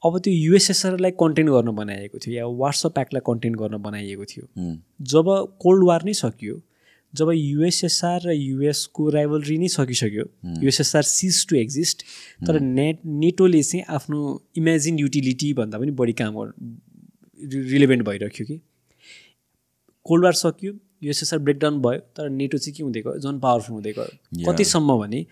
अब 0.04 0.18
त्यो 0.20 0.34
युएसएसआरलाई 0.34 1.12
कन्टेन 1.12 1.48
गर्न 1.48 1.72
बनाइएको 1.76 2.18
थियो 2.18 2.36
या 2.36 2.46
वाट्सएप 2.46 2.98
एक्टलाई 3.00 3.22
कन्टेन 3.26 3.56
गर्न 3.56 3.78
बनाइएको 3.78 4.26
थियो। 4.26 4.46
Hmm. 4.60 4.78
जब 5.02 5.26
कोल्ड 5.60 5.84
वार 5.84 6.04
नै 6.06 6.14
सकियो 6.14 6.62
जब 7.14 7.32
युएसएसआर 7.36 8.22
र 8.26 8.32
युएसको 8.32 9.10
राइभलरी 9.10 9.58
नै 9.58 9.68
सकिसक्यो 9.68 10.26
युएसएसआर 10.64 11.04
सिज 11.04 11.48
टु 11.48 11.56
एक्जिस्ट 11.56 12.02
तर 12.48 12.60
नेट 12.60 13.00
नेटोले 13.06 13.64
चाहिँ 13.64 13.86
आफ्नो 13.90 14.22
इमेजिन 14.58 15.00
युटिलिटी 15.00 15.54
भन्दा 15.54 15.80
पनि 15.80 15.92
बढी 15.92 16.14
काम 16.14 16.40
रिलेभेन्ट 17.44 18.06
भइरह्यो 18.06 18.46
कि। 18.46 18.62
कोल्ड 20.04 20.24
वार 20.24 20.34
सकियो 20.34 20.74
युएसएसआर 21.04 21.40
ब्रेकडाउन 21.40 21.82
भयो 21.82 22.00
तर 22.00 22.30
नेटो 22.30 22.58
चाहिँ 22.58 22.76
के 22.76 22.84
हुँदै 22.84 23.02
गयो? 23.02 23.20
झन् 23.20 23.40
पावरफुल 23.40 23.74
हुँदै 23.74 23.92
गयो। 23.92 24.52
कतिसम्म 24.52 24.98
भने 24.98 25.26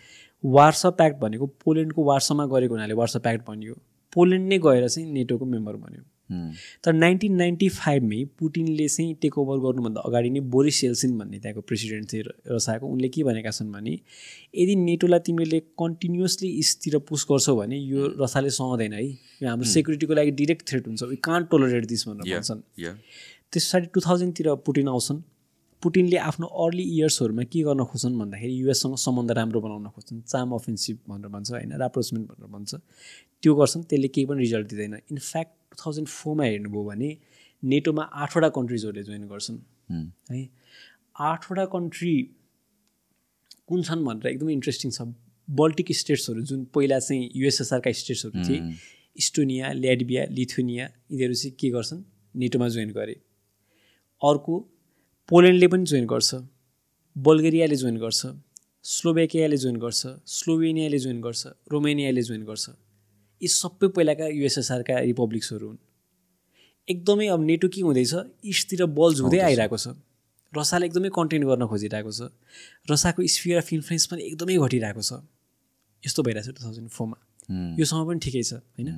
वार्सा 0.46 0.90
प्याक्ट 0.90 1.18
भनेको 1.18 1.48
पोल्यान्डको 1.48 2.04
वार्सामा 2.04 2.46
गरेको 2.46 2.74
हुनाले 2.74 2.94
वार्सा 2.94 3.20
प्याक्ट 3.20 3.48
भनियो। 3.48 3.74
पोल्यान्ड 4.14 4.50
नै 4.50 4.58
गएर 4.58 4.88
चाहिँ 4.88 5.12
नेटोको 5.12 5.46
मेम्बर 5.46 5.74
बन्यो। 5.74 6.02
Hmm. 6.02 6.09
तर 6.30 6.94
नाइन्टिन 6.94 7.36
नाइन्टी 7.36 7.70
फाइभमै 7.70 8.24
पुटिनले 8.40 8.88
चाहिँ 8.88 9.14
टेक 9.22 9.38
ओभर 9.38 9.58
गर्नुभन्दा 9.60 10.02
अगाडि 10.02 10.30
नै 10.30 10.40
बोरिस 10.54 10.84
एल्सिन 10.84 11.18
भन्ने 11.18 11.40
त्यहाँको 11.40 11.62
प्रेसिडेन्ट 11.62 12.14
थिए 12.14 12.22
रसाएको। 12.48 12.86
उनले 12.88 13.10
के 13.10 13.24
भनेका 13.24 13.52
छन् 13.52 13.72
भने 13.72 13.94
यदि 14.56 14.76
नेटोलाई 14.76 15.20
तिमीले 15.26 15.60
कन्टिन्युसली 15.82 16.50
इस्टतिर 16.60 16.98
पुस 17.10 17.26
गर्छौ 17.32 17.56
भने 17.56 17.78
यो 17.78 18.08
रसाले 18.22 18.50
सहँदैन 18.50 18.94
है। 18.94 19.04
यो 19.42 19.50
हाम्रो 19.50 19.68
सेक्युरिटीको 19.74 20.14
लागि 20.14 20.32
डिरेक्ट 20.38 20.68
थ्रेट 20.70 20.88
हुन्छ। 20.88 21.04
वी 21.04 21.16
कान्ट 21.24 21.50
टोलरेट 21.50 21.86
दिस 21.86 22.08
भनेर. 22.08 22.36
भन्छन्. 22.36 22.62
त्यस 23.52 23.64
पछाडि 23.66 23.88
टु 23.94 24.00
थाउजन्डतिर 24.06 24.54
पुटिन 24.66 24.88
आउँछन्। 24.88 25.22
पुटिनले 25.84 26.18
आफ्नो 26.20 26.48
अर्ली 26.64 26.84
इयर्सहरूमा 26.84 27.44
के 27.50 27.60
गर्न 27.64 27.84
खोज्छन् 27.90 28.18
भन्दाखेरि 28.20 28.54
युएससँग 28.62 28.96
सम्बन्ध 29.00 29.32
राम्रो 29.32 29.60
बनाउन 29.62 29.88
खोज्छन्। 29.96 30.22
चाम 30.28 30.52
अफेन्सिभ 30.54 30.98
भनेर 31.10 31.30
भन्छ 31.32 31.52
होइन 31.52 31.72
राप्रोचमेन्ट 31.80 32.26
भनेर 32.30 32.50
भन्छ। 32.52 32.76
त्यो 33.42 33.56
गर्छन्। 33.56 33.84
त्यसले 33.90 34.08
केही 34.14 34.26
पनि 34.28 34.40
रिजल्ट 34.44 34.68
दिँदैन। 34.70 34.94
इनफ्याक्ट 35.12 35.54
टु 35.72 35.76
थाउजन्ड 35.86 36.08
फोरमा 36.08 36.44
हेर्नुभयो 36.44 36.84
भने 36.84 37.18
नेटोमा 37.64 38.04
आठवटा 38.04 38.50
कन्ट्रिजहरूले 38.50 39.04
जोइन 39.04 39.24
गर्छन्. 39.28 39.60
है। 40.32 40.50
आठवटा 41.20 41.66
कन्ट्री 41.66 42.14
कुन 43.68 43.84
छन् 43.84 44.06
भनेर 44.06 44.28
एकदमै 44.28 44.54
इन्ट्रेस्टिङ 44.54 44.92
छ। 44.92 45.02
बल्टिक 45.50 45.92
स्टेट्सहरू 45.92 46.42
जुन 46.42 46.66
पहिला 46.66 47.00
चाहिँ 47.00 47.30
युएसएसआरका 47.36 47.92
स्टेट्सहरू 47.92 48.50
थिए 48.50 48.60
इस्टोनिया 49.18 49.72
ल्याडबिया 49.74 50.26
लिथुनिया 50.32 50.86
यिनीहरू 51.12 51.34
चाहिँ 51.34 51.56
के 51.60 51.70
गर्छन्? 51.70 52.02
नेटोमा 52.36 52.68
जोइन 52.70 52.90
गरे। 52.92 53.16
अर्को 54.22 54.60
पोल्यान्डले 55.30 55.68
पनि 55.68 55.86
जोइन 55.86 56.06
गर्छ। 56.06 56.36
बल्गेरियाले 57.18 57.76
जोइन 57.76 57.98
गर्छ। 57.98 58.22
स्लोभेकियाले 58.84 59.58
जोइन 59.58 59.76
गर्छ। 59.76 60.02
स्लोभेनियाले 60.26 61.00
जोइन 61.00 61.22
गर्छ। 61.22 61.48
रोमेनियाले 61.72 62.22
जोइन 62.22 62.44
गर्छ। 62.44 62.70
यी 63.42 63.48
सबै 63.48 63.88
पहिलाका 63.96 64.26
युएसएसआरका 64.28 65.00
रिपब्लिक्सहरू 65.10 65.68
हुन्। 65.68 65.80
एकदमै 66.88 67.28
अब 67.28 67.42
नेटो 67.50 67.68
के 67.74 67.82
हुँदैछ 67.82 68.14
इस्टतिर 68.46 68.86
बल्स 69.00 69.20
हुँदै 69.22 69.40
आइरहेको 69.48 69.78
छ। 69.78 69.88
रसाले 70.54 70.86
एकदमै 70.90 71.10
कन्टेन 71.14 71.44
गर्न 71.50 71.64
खोजिरहेको 71.72 72.12
छ। 72.12 72.22
रसाको 72.90 73.20
स्फियर 73.36 73.58
अफ 73.62 73.70
इन्फ्लुएन्स 73.74 74.06
पनि 74.12 74.22
एकदमै 74.30 74.58
घटिरहेको 74.58 75.02
छ। 75.02 75.12
यस्तो 76.04 76.20
भइरहेको 76.26 76.52
छ 76.52 76.56
टु 76.58 76.62
थाउजन्ड 76.66 76.90
फोरमा. 76.90 77.18
योसँग 77.80 78.08
पनि 78.08 78.20
ठिकै 78.26 78.44
छ 78.44 78.54
होइन? 78.76 78.90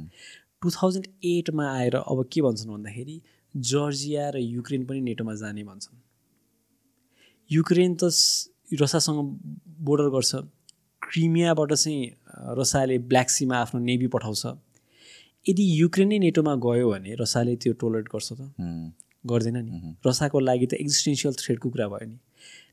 टु 0.61 0.67
थाउजन्ड 0.71 1.05
एटमा 1.23 1.65
आएर 1.75 1.95
अब 2.01 2.17
के 2.31 2.39
भन्छन् 2.41 2.71
भन्दाखेरि 2.71 3.17
जर्जिया 3.53 4.23
र 4.31 4.37
युक्रेन 4.39 4.85
पनि 4.87 5.01
नेटोमा 5.01 5.33
जाने 5.35 5.63
भन्छन्। 5.67 5.97
युक्रेन 7.51 7.91
त 7.99 8.03
रसासँग 8.81 9.19
बोर्डर 9.83 10.07
गर्छ। 10.15 10.31
क्रिमियाबाट 11.11 11.73
चाहिँ 11.73 12.07
अ, 12.07 12.55
रसाले 12.59 12.97
ब्ल्याक 12.97 13.29
सीमा 13.29 13.57
आफ्नो 13.57 13.79
नेभी 13.79 14.07
पठाउँछ। 14.07 14.45
यदि 15.49 15.81
युक्रेन 15.81 16.13
नेटोमा 16.19 16.55
गयो 16.55 16.91
भने 16.91 17.15
रसाले 17.19 17.55
त्यो 17.55 17.73
टोलरेट 17.73 18.05
गर्छ 18.05 18.33
त. 18.33 18.41
गर्दैन 19.27 19.57
नि। 19.57 19.95
रसाको 20.07 20.39
लागि 20.39 20.65
त 20.65 20.73
एक्जिस्टेन्सियल 20.73 21.33
थ्रेडको 21.33 21.69
कुरा 21.69 21.87
भयो 21.87 22.07
नि। 22.07 22.17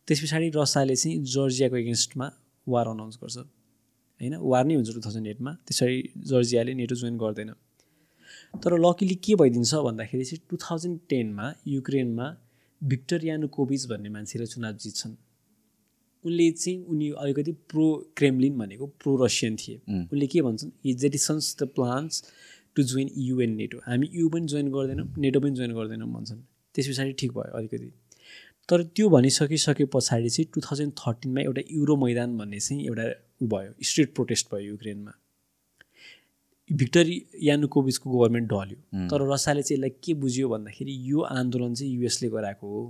त्यस 0.07 0.20
पछाडि 0.22 0.51
रसाले 0.55 0.97
चाहिँ 0.97 1.24
जर्जियाको 1.24 1.76
एगेन्स्टमा 1.76 2.26
वार 2.68 2.86
अनाउन्स 2.89 3.16
गर्छ। 3.22 3.36
होइन? 3.36 4.34
वार 4.34 4.64
नै 4.64 4.74
हुन्छ 4.74 4.91
टु 4.95 5.01
थाउजन्ड 5.01 5.26
एटमा। 5.26 5.53
त्यसरी 5.66 6.11
जर्जियाले 6.16 6.74
नेटो 6.74 6.95
जोइन 6.95 7.16
गर्दैन। 7.18 7.51
तर 8.64 8.72
लकिली 8.78 9.14
के 9.14 9.34
भइदिन्छ 9.34 9.74
भन्दाखेरि 9.74 10.24
चाहिँ 10.24 10.41
टु 10.51 10.57
थाउजन्ड 10.57 10.99
टेनमा 11.09 11.55
युक्रेनमा 11.66 12.36
भिक्टर 12.82 13.24
यानुकोभिच 13.24 13.86
भन्ने 13.86 14.09
मान्छेले 14.09 14.47
चुनाव 14.47 14.72
जित्छन्। 14.72 15.14
उनले 16.29 16.51
चाहिँ 16.51 16.79
उनी 16.93 17.11
अलिकति 17.22 17.53
प्रो 17.72 17.87
क्रेमलिन 18.16 18.59
भनेको 18.59 18.87
प्रो 19.03 19.16
रसियन 19.24 19.57
थिए। 19.57 19.81
उनले 19.89 20.26
के 20.33 20.43
भन्छन् 20.43 20.70
he 20.85 20.95
jettisons 21.03 21.57
the 21.62 21.68
plans 21.76 22.22
to 22.76 22.83
join 22.91 23.11
UN 23.16 23.55
NATO 23.57 23.79
हामी 23.87 24.09
यु 24.12 24.29
पनि 24.29 24.47
जोइन 24.47 24.68
गर्दैनौँ 24.72 25.07
नेटो 25.18 25.41
पनि 25.41 25.51
जोइन 25.61 25.72
गर्दैनौँ 25.74 26.09
भन्छन्। 26.12 26.43
त्यस 26.74 26.89
पछाडि 26.89 27.12
ठिक 27.20 27.33
भयो 27.33 27.57
अलिकति। 27.59 27.93
तर 28.68 28.83
त्यो 28.97 29.09
भनिसकिसके 29.11 29.85
पछाडि 29.95 30.29
चाहिँ 30.31 30.47
टु 30.55 30.61
थाउजन्ड 30.61 30.93
थर्टिनमा 31.01 31.41
एउटा 31.41 31.62
युरो 31.70 31.97
मैदान 32.05 32.37
भन्ने 32.39 32.61
चाहिँ 32.61 32.85
एउटा 32.87 33.05
उ 33.43 33.47
भयो 33.55 33.72
स्ट्रिट 33.89 34.14
प्रोटेस्ट 34.14 34.55
भयो 34.55 34.70
युक्रेनमा। 34.70 35.12
भिक्टर 36.70 37.11
यानुकोभिचको 37.43 38.11
गभर्मेन्ट 38.11 38.49
ढल्यो 38.53 39.09
तर 39.11 39.22
रसाले 39.33 39.62
चाहिँ 39.62 39.79
यसलाई 39.79 39.93
के 40.05 40.14
बुझ्यो 40.22 40.49
भन्दाखेरि 40.49 40.95
यो 41.11 41.20
आन्दोलन 41.35 41.74
चाहिँ 41.74 41.93
युएसले 41.93 42.29
गराएको 42.29 42.66
हो। 42.72 42.83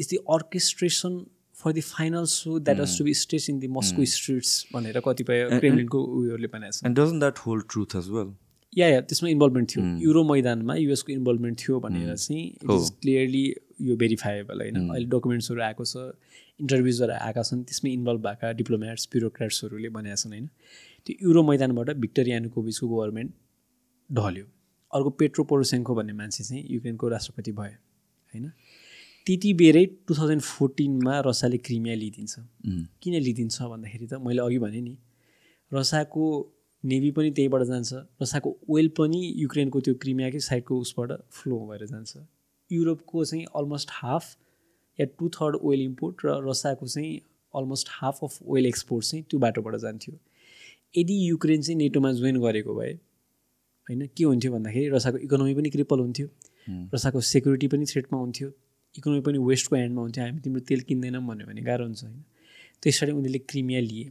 The 0.00 0.16
orchestration 0.36 1.24
for 1.64 1.72
the 1.72 1.80
final 1.88 2.24
so 2.34 2.58
that 2.58 2.78
was 2.78 2.98
to 2.98 3.04
be 3.04 3.14
stage 3.22 3.46
in 3.50 3.58
the 3.58 3.68
Moscow 3.78 4.04
streets 4.12 4.54
भनेर 4.74 5.00
कतिपय 5.08 5.48
क्रेमलिनको 5.58 6.04
उयोहरूले 6.20 6.48
भनेको 6.54 6.78
छ 6.78 6.86
And 6.86 6.98
doesn't 7.00 7.26
that 7.26 7.44
hold 7.46 7.68
truth 7.74 7.96
as 8.02 8.10
well? 8.16 8.32
या 8.72 8.86
या 8.88 9.00
त्यसमा 9.08 9.28
इन्भल्भमेन्ट 9.28 9.70
थियो। 9.70 9.82
युरो 10.02 10.22
मैदानमा 10.24 10.74
युएसको 10.74 11.12
इन्भल्भमेन्ट 11.12 11.58
थियो 11.62 11.80
भनेर 11.80 12.14
चाहिँ 12.16 12.44
इट 12.46 12.70
इज 12.70 12.90
क्लियरली 13.02 13.44
यो 13.88 13.96
भेरिफाएबल 14.02 14.60
होइन। 14.60 14.88
अहिले 14.88 15.06
डकुमेन्ट्सहरू 15.16 15.62
आएको 15.62 15.84
छ 15.84 15.96
इन्टरभ्युजहरू 16.60 17.12
आएका 17.26 17.42
छन् 17.48 17.62
त्यसमै 17.68 17.90
इन्भल्भ 17.98 18.22
भएका 18.26 18.52
डिप्लोमेट्स 18.60 19.08
ब्युरोक्राट्सहरूले 19.12 19.88
भनेका 19.96 20.16
छन् 20.22 20.32
होइन। 20.32 20.48
त्यो 21.06 21.28
युरो 21.28 21.42
मैदानबाट 21.50 21.90
भिक्टर 22.04 22.28
यानुकोभिचको 22.28 22.88
गभर्मेन्ट 22.94 23.30
ढल्यो। 24.10 24.46
अर्को 24.92 25.10
पेट्रो 25.20 25.44
पोरोसेङ्को 25.52 25.94
भन्ने 25.94 26.12
मान्छे 26.20 26.44
चाहिँ 26.44 26.64
युक्रेनको 26.70 27.08
राष्ट्रपति 27.16 27.52
भयो 27.60 27.76
होइन। 28.32 28.50
त्यति 29.26 29.52
बेरै 29.54 29.84
टु 30.06 30.14
थाउजन्ड 30.14 30.42
फोर्टिनमा 30.42 31.18
रसियाले 31.26 31.58
क्रिमिया 31.66 31.94
लिइदिन्छ। 31.94 32.34
किन 33.02 33.14
लिइदिन्छ 33.26 33.56
भन्दाखेरि 33.72 34.06
त 34.06 34.14
मैले 34.26 34.42
अघि 34.42 34.58
भने 34.64 34.80
नि 34.80 34.94
रसियाको 35.72 36.24
नेभी 36.84 37.10
पनि 37.16 37.30
त्यहीबाट 37.30 37.62
जान्छ 37.64 37.92
रसियाको 38.22 38.50
ओइल 38.68 38.88
पनि 38.98 39.20
युक्रेनको 39.42 39.80
त्यो 39.80 39.94
क्रिमियाकै 40.02 40.40
साइडको 40.46 40.78
उसबाट 40.84 41.10
फ्लो 41.30 41.58
भएर 41.68 41.86
जान्छ। 41.86 42.12
युरोपको 42.70 43.24
चाहिँ 43.24 43.44
अलमोस्ट 43.60 43.88
हाफ 43.92 44.24
या 44.98 45.06
टु 45.18 45.28
थर्ड 45.36 45.56
ओइल 45.62 45.80
इम्पोर्ट 45.82 46.26
र 46.26 46.34
रसियाको 46.48 46.86
चाहिँ 46.86 47.12
almost 47.54 47.88
half 47.92 48.24
of 48.24 48.38
oil 48.42 48.66
export 48.66 49.04
चाहिँ 49.06 49.24
त्यो 49.30 49.40
बाटोबाट 49.40 49.76
जान्थ्यो। 49.84 50.14
यदि 50.98 51.16
युक्रेन 51.28 51.62
चाहिँ 51.62 51.78
नेटोमा 51.78 52.12
जोइन 52.12 52.40
गरेको 52.42 52.74
भए 52.74 52.92
होइन 53.86 54.06
के 54.16 54.24
हुन्थ्यो 54.24 54.52
भन्दाखेरि 54.52 54.88
रसियाको 54.96 55.18
इकोनोमी 55.28 55.54
पनि 55.54 55.70
क्रिपल 55.70 55.98
हुन्थ्यो। 56.00 56.26
रसियाको 56.94 57.20
सेक्युरिटी 57.30 57.68
पनि 57.68 57.86
थ्रेटमा 57.92 58.18
हुन्थ्यो। 58.18 58.50
इकोनोमी 58.98 59.22
पनि 59.26 59.38
वेस्टको 59.48 59.76
ह्यान्डमा 59.76 60.00
हुन्थ्यो 60.02 60.24
हामी 60.24 60.40
तिम्रो 60.44 60.60
तेल 60.68 60.80
किन्दैनौँ 60.88 61.22
भन्यो 61.26 61.46
भने 61.46 61.62
गाह्रो 61.68 61.84
हुन्छ 61.84 62.02
होइन। 62.04 62.22
त्यसरी 62.82 63.12
उनीहरूले 63.12 63.40
क्रिमिया 63.50 63.80
लिए। 63.80 64.06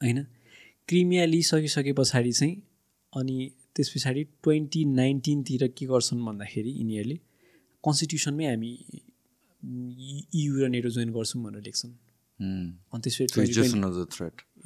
होइन? 0.00 0.18
क्रिमिया 0.88 1.24
लिइसकिसके 1.32 1.92
पछाडि 1.98 2.32
चाहिँ 2.32 2.54
अनि 3.12 3.36
त्यस 3.74 3.88
पछाडि 3.94 4.22
ट्वेन्टी 4.42 4.84
नाइन्टिनतिर 5.00 5.62
के 5.78 5.86
गर्छन् 5.86 6.20
भन्दाखेरि 6.26 6.70
यिनीहरूले 6.80 7.16
कन्स्टिट्युसनमै 7.84 8.46
हामी 8.46 8.70
इयु 10.40 10.52
र 10.58 10.68
नेटो 10.74 10.90
जोइन 10.96 11.10
गर्छौँ 11.12 11.42
भनेर 11.44 11.62
लेख्छन्। 11.62 11.92
अनि 12.92 13.00
त्यसपछि 13.04 13.80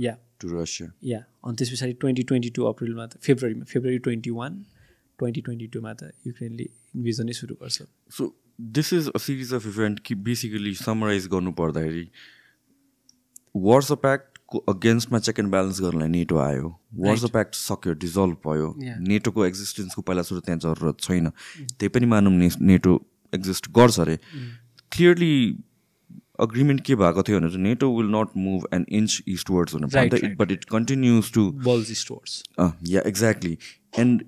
या। 0.01 0.15
टु 0.41 0.47
रसिया 0.53 0.89
या। 1.05 1.21
अनि 1.45 1.57
त्यस 1.57 1.69
पछाडि 1.73 1.93
ट्वेन्टी 2.01 2.23
ट्वेन्टी 2.29 2.51
टू 2.57 2.63
अप्रिलमा 2.71 3.05
त 3.07 3.21
फेब्रुअरीमा 3.27 3.65
February 3.73 3.99
twenty 4.07 4.31
one 4.31 4.53
twenty 5.19 5.41
twenty 5.47 5.67
टूमा 5.75 5.93
त 6.01 6.13
युक्रेनले 6.27 6.67
इन्भिजनै 6.97 7.33
सुरु 7.33 7.55
गर्छ। 7.61 7.79
So 8.17 8.23
this 8.61 8.93
is 8.93 9.09
a 9.09 9.19
series 9.19 9.53
of 9.55 9.67
event 9.67 10.01
कि 10.07 10.15
बेसिकली 10.15 10.75
समराइज 10.75 11.27
गर्नु 11.27 11.53
पर्दाखेरि 11.53 12.09
वर्स 13.57 13.93
प्याक्टको 13.93 14.59
अगेन्स्टमा 14.69 15.19
चेक 15.19 15.39
एन्ड 15.39 15.51
ब्यालेन्स 15.51 15.81
गर्नलाई 15.81 16.09
नेटो 16.09 16.39
आयो। 16.39 16.69
वर्स 16.95 17.25
प्याक्ट 17.31 17.55
सक्यो 17.55 17.93
डिजल्भ 17.95 18.37
भयो। 18.47 18.75
नेटोको 19.09 19.47
एक्जिस्टेन्सको 19.47 20.03
पहिला 20.03 20.23
सुरु 20.23 20.41
त्यहाँ 20.41 20.59
जरुरत 20.61 21.01
छैन। 21.01 21.31
त्यही 21.61 21.89
पनि 21.89 22.07
मानौँ 22.07 22.33
नेटो 22.61 23.01
एक्जिस्ट 23.35 23.71
गर्छ 23.71 24.01
अरे। 24.01 24.19
क्लियरली 24.93 25.57
अग्रिमेन्ट 26.41 26.81
के 26.87 26.95
भएको 26.95 27.23
थियो 27.23 27.41
भने 27.41 27.49
चाहिँ 27.49 27.63
NATO 27.63 27.91
will 27.97 28.11
not 28.15 28.37
move 28.37 28.69
an 28.75 28.87
inch 28.89 29.23
eastwards 29.29 29.75
भनेर 29.75 30.35
but 30.37 30.51
it 30.53 30.65
continues 30.71 31.33
to 31.33 31.45
yeah 32.89 33.03
exactly 33.07 33.59
and 33.99 34.25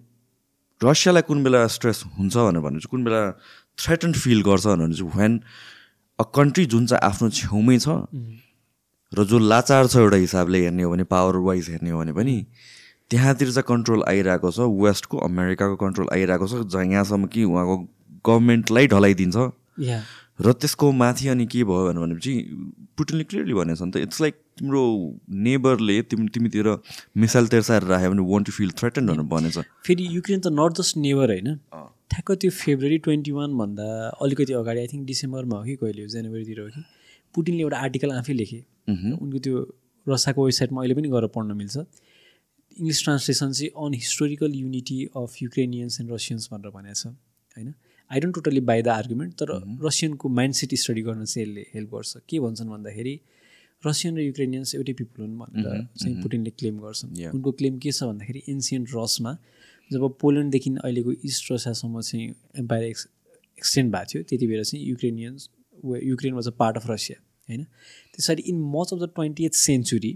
रसियालाई 0.80 1.22
कुन 1.22 1.42
बेला 1.44 1.66
स्ट्रेस 1.66 2.02
हुन्छ 2.18 2.36
भनेर 2.36 2.60
भने 2.60 2.78
चाहिँ 2.78 2.90
कुन 2.90 3.04
बेला 3.04 3.22
थ्रेटन 3.78 4.12
फिल 4.12 4.42
गर्छ 4.42 4.66
भने 4.66 4.94
चाहिँ 4.94 5.12
वेन 5.16 5.40
अ 6.18 6.24
कन्ट्री 6.34 6.66
जुन 6.66 6.86
चाहिँ 6.86 7.10
आफ्नो 7.10 7.30
छेउमै 7.30 7.78
छ 7.78 7.88
र 9.12 9.24
जो 9.24 9.38
लाचार 9.38 9.86
छ 9.86 9.96
एउटा 9.96 10.16
हिसाबले 10.16 10.62
हेर्ने 10.62 10.82
हो 10.82 10.90
भने 10.90 11.04
पावर 11.04 11.36
वाइज 11.36 11.70
हेर्ने 11.70 11.90
हो 11.90 11.98
भने 11.98 12.12
पनि 12.12 12.46
त्यहाँतिर 13.10 13.50
चाहिँ 13.50 13.64
कन्ट्रोल 13.68 14.02
आइरहेको 14.08 14.50
छ 14.50 14.58
वेस्टको 14.58 15.18
अमेरिकाको 15.18 15.76
कन्ट्रोल 15.76 16.08
आइरहेको 16.12 16.46
छ 16.46 16.54
जहाँ 16.68 16.84
यहाँसम्म 16.84 17.26
कि 17.26 17.44
उहाँको 17.44 17.76
गभर्मेन्टलाई 18.26 18.86
ढलाइदिन्छ। 18.86 19.36
र 20.40 20.52
त्यसको 20.54 20.90
माथि 20.92 21.28
अनि 21.28 21.46
के 21.52 21.62
भयो 21.68 21.92
भनेपछि 21.92 22.32
पुटिनले 22.96 23.24
क्लियरली 23.30 23.54
भनेछ 23.54 23.82
नि 23.82 23.90
त 23.90 23.96
इट्स 24.06 24.20
लाइक 24.20 24.34
तिम्रो 24.58 24.82
नेबरले 25.46 25.96
तिमी 26.10 26.28
तिमीतिर 26.34 26.68
मिसाइल 27.22 27.46
तेर्साएर 27.54 27.82
राख्यो 27.90 28.10
भने 28.10 28.22
वान 28.30 28.44
टु 28.46 28.52
फिल 28.52 28.70
थ्रेटन 28.78 29.06
भनेर 29.06 29.26
भनेछ। 29.32 29.58
फेरि 29.86 30.06
युक्रेन 30.10 30.40
त 30.40 30.54
नट 30.54 30.78
जस्ट 30.78 30.96
नेबर 30.98 31.34
होइन। 31.34 31.48
ठ्याक्क 32.14 32.32
त्यो 32.42 32.50
फेब्रुअरी 32.54 32.98
ट्वेन्टी 33.06 33.32
वानभन्दा 33.38 33.88
अलिकति 34.22 34.52
अगाडि 34.60 34.80
आई 34.80 34.86
थिङ्क 34.92 35.04
डिसेम्बरमा 35.06 35.56
हो 35.58 35.64
कि 35.64 35.76
कहिले 35.82 36.06
जनवरीतिर 36.14 36.60
हो 36.60 36.68
कि 36.70 36.82
पुटिनले 37.34 37.62
एउटा 37.62 37.78
आर्टिकल 37.88 38.10
आफै 38.12 38.32
लेखे। 38.32 38.60
उनको 38.88 39.38
त्यो 39.44 39.56
रसाको 40.06 40.44
वेबसाइटमा 40.44 40.80
अहिले 40.82 40.94
पनि 40.94 41.08
गएर 41.14 41.26
पढ्न 41.34 41.58
मिल्छ। 41.58 41.76
इङ्ग्लिस 42.78 43.02
ट्रान्सलेसन 43.04 43.52
चाहिँ 43.58 43.70
on 43.74 43.94
historical 43.94 44.54
unity 44.54 44.98
of 45.18 45.42
Ukrainians 45.42 46.00
and 46.00 46.12
Russians 46.12 46.48
भनेर 46.52 46.70
भनेको 46.70 46.94
छ 46.94 47.06
होइन। 47.58 47.74
I 48.10 48.20
don't 48.20 48.34
totally 48.34 48.60
buy 48.68 48.82
the 48.82 48.88
argument 48.88 49.34
तर 49.40 49.50
रसियनको 49.84 50.28
माइन्डसेट 50.38 50.74
स्टडी 50.82 51.02
गर्न 51.08 51.24
चाहिँ 51.24 51.46
यसले 51.46 51.66
हेल्प 51.74 51.90
गर्छ। 51.94 52.16
के 52.28 52.40
भन्छन् 52.40 52.70
भन्दाखेरि 52.70 53.14
रसियन 53.82 54.16
र 54.16 54.20
युक्रेनियन्स 54.22 54.74
एउटै 54.74 54.92
पिपुल 55.00 55.24
हुन् 55.24 55.36
भनेर 55.38 55.86
चाहिँ 55.98 56.14
पुटिनले 56.22 56.50
क्लेम 56.58 56.78
गर्छन् 56.80 57.10
उनको 57.34 57.52
क्लेम 57.60 57.78
के 57.78 57.92
छ 57.92 58.10
भन्दाखेरि 58.10 58.42
एन्सियन्ट 58.48 58.88
रसमा 58.96 59.36
जब 59.90 60.02
पोल्यान्डदेखि 60.20 60.70
अहिलेको 60.84 61.12
इस्ट 61.28 61.52
रसियासम्म 61.52 62.00
चाहिँ 62.00 62.26
एम्पायर 62.64 62.84
एक्स 62.84 63.06
एक्सटेन्ड 63.58 63.92
भएको 63.94 64.10
थियो 64.12 64.22
त्यति 64.30 64.46
बेला 64.46 64.62
चाहिँ 64.62 64.84
Ukrainians 64.86 65.48
Ukraine 66.04 66.34
was 66.34 66.46
a 66.48 66.54
part 66.58 66.76
of 66.76 66.90
Russia 66.90 67.18
होइन? 67.48 67.62
त्यसरी 68.14 68.42
in 68.52 68.58
much 68.72 68.92
of 68.92 68.98
the 69.00 69.08
twentieth 69.44 69.54
century 69.58 70.12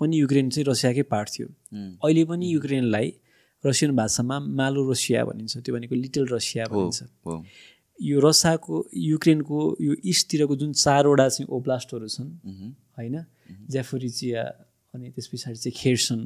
पनि 0.00 0.20
युक्रेन 0.20 0.48
चाहिँ 0.50 0.66
रसियाकै 0.68 1.02
पार्ट 1.12 1.28
थियो। 1.34 1.48
अहिले 2.04 2.24
पनि 2.24 2.52
युक्रेनलाई 2.52 3.12
रसियन 3.66 3.96
भाषामा 3.96 4.36
मालो 4.60 4.90
रसिया 4.90 5.24
भनिन्छ 5.24 5.56
त्यो 5.64 5.74
भनेको 5.74 5.94
लिटल 5.94 6.24
रसिया 6.32 6.64
भनिन्छ। 6.72 6.98
यो 7.98 8.20
रसियाको 8.20 8.74
युक्रेनको 8.92 9.58
यो 9.80 9.92
इस्टतिरको 10.12 10.54
जुन 10.60 10.72
चारवटा 10.84 11.28
चाहिँ 11.28 11.48
ओब्लास्टहरू 11.56 12.08
छन् 12.08 12.30
होइन? 12.98 13.16
ज्याफोरिचिया 13.70 14.42
अनि 14.94 15.10
त्यस 15.14 15.26
पछाडि 15.32 15.58
चाहिँ 15.62 15.76
खेर्सन 15.76 16.20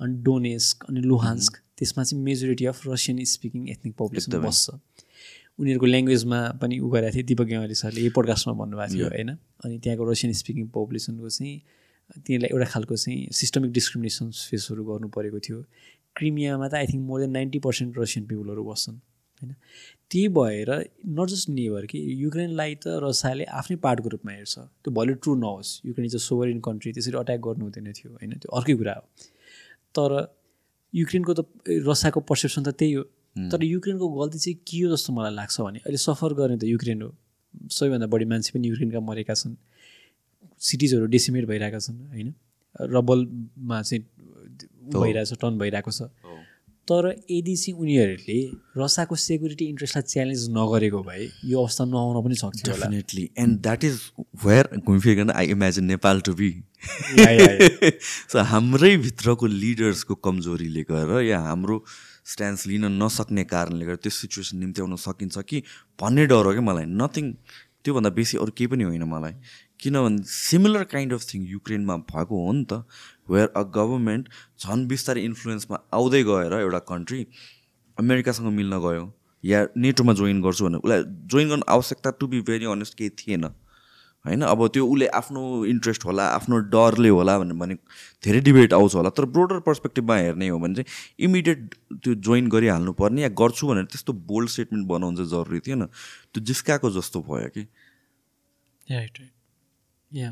अनि 0.00 0.14
डोनेस्क 0.22 0.84
अनि 0.88 1.00
लुहान्स्क 1.00 1.52
त्यसमा 1.78 2.02
चाहिँ 2.04 2.22
majority 2.22 2.64
of 2.72 2.86
Russian 2.86 3.24
speaking 3.24 3.68
ethnic 3.74 3.94
population 3.96 4.32
बस्छ। 4.42 4.70
उनीहरूको 5.56 5.86
ल्याङ्ग्वेजमा 5.86 6.40
पनि 6.60 6.74
उ 6.84 6.88
गरेको 6.92 7.14
थियो 7.16 7.26
दिपक 7.32 7.46
गेवाली 7.52 7.74
सरले 7.80 8.00
यही 8.00 8.12
पोडकास्टमा 8.16 8.52
भन्नुभएको 8.60 8.92
थियो 8.92 9.08
होइन? 9.08 9.30
अनि 9.64 9.78
त्यहाँको 9.82 10.04
रसियन 10.10 10.32
स्पिकिङ 10.40 10.68
पपुलेसनको 10.76 11.28
चाहिँ 11.28 11.54
तिनीहरूलाई 12.24 12.50
एउटा 12.54 12.66
खालको 12.72 12.96
चाहिँ 12.96 13.32
सिस्टमिक 13.32 13.70
डिस्क्रिमिनेसन 13.72 14.26
फेसहरू 14.50 14.82
गर्नु 14.84 15.08
परेको 15.16 15.38
थियो। 15.46 15.58
क्रिमियामा 16.16 16.68
त 16.68 16.74
I 16.74 16.86
think 16.86 17.02
more 17.06 17.20
than 17.20 17.30
ninety 17.30 17.58
percent 17.58 17.98
Russian 17.98 18.26
पिपुलहरू 18.26 18.64
बस्छन् 18.64 18.96
होइन? 19.42 19.54
त्यही 20.10 20.28
भएर 20.38 20.70
नट 21.18 21.28
जस्ट 21.28 21.48
नेभर 21.48 21.86
कि 21.86 21.98
युक्रेनलाई 22.22 22.74
त 22.74 23.00
रसियाले 23.04 23.44
आफ्नै 23.60 23.76
पार्टको 23.86 24.08
रूपमा 24.08 24.32
हेर्छ। 24.32 24.54
त्यो 24.58 24.90
भले 24.98 25.14
ट्रु 25.22 25.34
नहोस् 25.36 25.70
Ukraine 25.86 26.06
is 26.06 26.14
a 26.14 26.22
sovereign 26.28 26.60
country 26.68 26.92
त्यसरी 26.92 27.18
अट्याक 27.18 27.40
गर्नु 27.40 27.64
हुँदैन 27.64 27.92
थियो 27.92 28.12
होइन? 28.12 28.32
त्यो 28.42 28.56
अर्कै 28.56 28.74
कुरा 28.80 28.94
हो। 28.94 29.04
तर 29.96 30.10
युक्रेनको 30.94 31.32
त 31.34 31.40
रसियाको 31.90 32.20
पर्सेप्सन 32.20 32.62
त 32.62 32.68
त्यही 32.80 32.92
हो। 32.92 33.04
तर 33.36 33.64
युक्रेनको 33.64 34.08
गल्ती 34.08 34.38
चाहिँ 34.38 34.58
के 34.68 34.78
हो 34.82 34.96
जस्तो 34.96 35.12
मलाई 35.12 35.32
लाग्छ 35.34 35.60
भने 35.60 35.78
अहिले 35.84 36.00
सफर 36.00 36.32
गर्ने 36.40 36.56
त 36.56 36.64
युक्रेन 36.64 37.02
हो। 37.02 37.10
सबैभन्दा 37.68 38.06
बढी 38.06 38.24
मान्छे 38.32 38.50
पनि 38.56 38.68
युक्रेनका 38.68 39.00
मरेका 39.00 39.34
छन्। 39.34 39.56
सिटिजहरू 40.60 41.06
डेसिमेट 41.12 41.44
भइरहेका 41.46 41.78
छन् 41.78 41.98
होइन? 42.12 42.28
रबलमा 42.96 43.82
चाहिँ 43.82 44.02
भइरहेको 44.92 45.34
छ 45.34 45.40
टर्न 45.40 45.58
भइरहेको 45.58 45.90
छ। 45.90 46.10
तर 46.88 47.06
यदि 47.30 47.54
चाहिँ 47.56 47.74
उनीहरूले 47.82 48.38
रसाको 48.78 49.16
सेक्युरिटी 49.18 49.64
इन्ट्रेस्टलाई 49.68 50.02
च्यालेन्ज 50.12 50.42
नगरेको 50.56 51.02
भए 51.02 51.24
यो 51.50 51.62
अवस्था 51.62 51.84
नआउन 51.84 52.22
पनि 52.24 52.34
सक्छ 52.40 52.62
definitely 52.68 53.24
and 53.44 53.60
that 53.62 53.84
is 53.84 54.00
where 54.44 54.68
घुमफिर्कन 54.78 55.30
I 55.34 55.46
imagine 55.56 55.84
Nepal 55.92 56.20
to 56.28 56.34
be 56.40 56.50
so 58.32 58.44
हाम्रै 58.52 58.96
भित्रको 59.06 59.46
लिडर्सको 59.56 60.14
कमजोरीले 60.28 60.82
गर्दा 60.90 61.20
या 61.26 61.40
हाम्रो 61.48 61.82
स्ट्यान्स 62.32 62.66
लिन 62.66 62.84
नसक्ने 63.02 63.44
कारणले 63.50 63.84
गर्दा 63.86 64.02
त्यो 64.06 64.14
सिचुएसन 64.18 64.58
निम्त्याउन 64.58 64.96
सकिन्छ 65.02 65.38
कि 65.48 65.62
भन्ने 66.00 66.26
डर 66.26 66.44
हो 66.46 66.52
क्या 66.52 66.68
मलाई। 66.70 66.86
नथिङ 67.02 67.32
त्योभन्दा 67.82 68.10
बेसी 68.14 68.38
अरू 68.38 68.52
केही 68.58 68.66
पनि 68.70 68.84
होइन 68.84 69.04
मलाई। 69.10 69.34
किनभने 69.80 70.22
सिमिलर 70.26 70.84
काइन्ड 70.84 71.12
अफ 71.12 71.26
थिङ 71.34 71.46
युक्रेनमा 71.48 71.96
भएको 72.10 72.46
हो 72.46 72.52
नि 72.52 72.64
त 72.64 72.84
वेयर 73.30 73.48
अ 73.56 73.62
गभर्मेन्ट 73.76 74.28
झन् 74.60 74.86
बिस्तारै 74.88 75.22
इन्फ्लुएन्समा 75.22 75.78
आउँदै 75.94 76.22
गएर 76.22 76.52
एउटा 76.60 76.78
कन्ट्री 76.78 77.26
अमेरिकासँग 77.98 78.52
मिल्न 78.52 78.78
गयो 78.78 79.12
या 79.44 79.66
नेटोमा 79.76 80.12
जोइन 80.12 80.42
गर्छु 80.42 80.64
भने 80.64 80.78
उसलाई 80.78 81.02
जोइन 81.32 81.48
गर्नु 81.48 81.64
आवश्यकता 81.68 82.10
टु 82.20 82.26
बी 82.26 82.40
भेरी 82.40 82.64
अनेस्ट 82.72 82.94
केही 82.98 83.10
थिएन 83.10 83.44
होइन? 84.24 84.42
अब 84.42 84.66
त्यो 84.74 84.86
उसले 84.86 85.06
आफ्नो 85.06 85.42
इन्ट्रेस्ट 85.64 86.04
होला 86.04 86.24
आफ्नो 86.28 86.58
डरले 86.74 87.08
होला 87.08 87.38
भनेर 87.38 87.56
भने 87.56 87.74
धेरै 88.24 88.40
डिबेट 88.40 88.72
आउँछ 88.72 88.94
होला। 88.94 89.10
तर 89.10 89.24
ब्रोडर 89.24 89.60
पर्सपेक्टिभमा 89.68 90.16
हेर्ने 90.16 90.48
हो 90.48 90.58
भने 90.58 90.74
चाहिँ 90.74 91.24
इमिडिएट 91.28 91.74
त्यो 92.02 92.14
जोइन 92.26 92.48
गरिहाल्नु 92.48 92.92
पर्ने 92.92 93.22
या 93.22 93.28
गर्छु 93.38 93.68
भनेर 93.68 93.84
त्यस्तो 93.84 94.12
बोल्ड 94.32 94.50
स्टेटमेन्ट 94.50 94.88
बनाउनु 94.88 95.16
चाहिँ 95.16 95.30
जरुरी 95.30 95.60
थिएन। 95.60 95.84
त्यो 95.86 96.40
जिस्काएको 96.42 96.90
जस्तो 96.90 97.20
भयो 97.22 97.48
कि। 97.54 97.66
या 100.12 100.30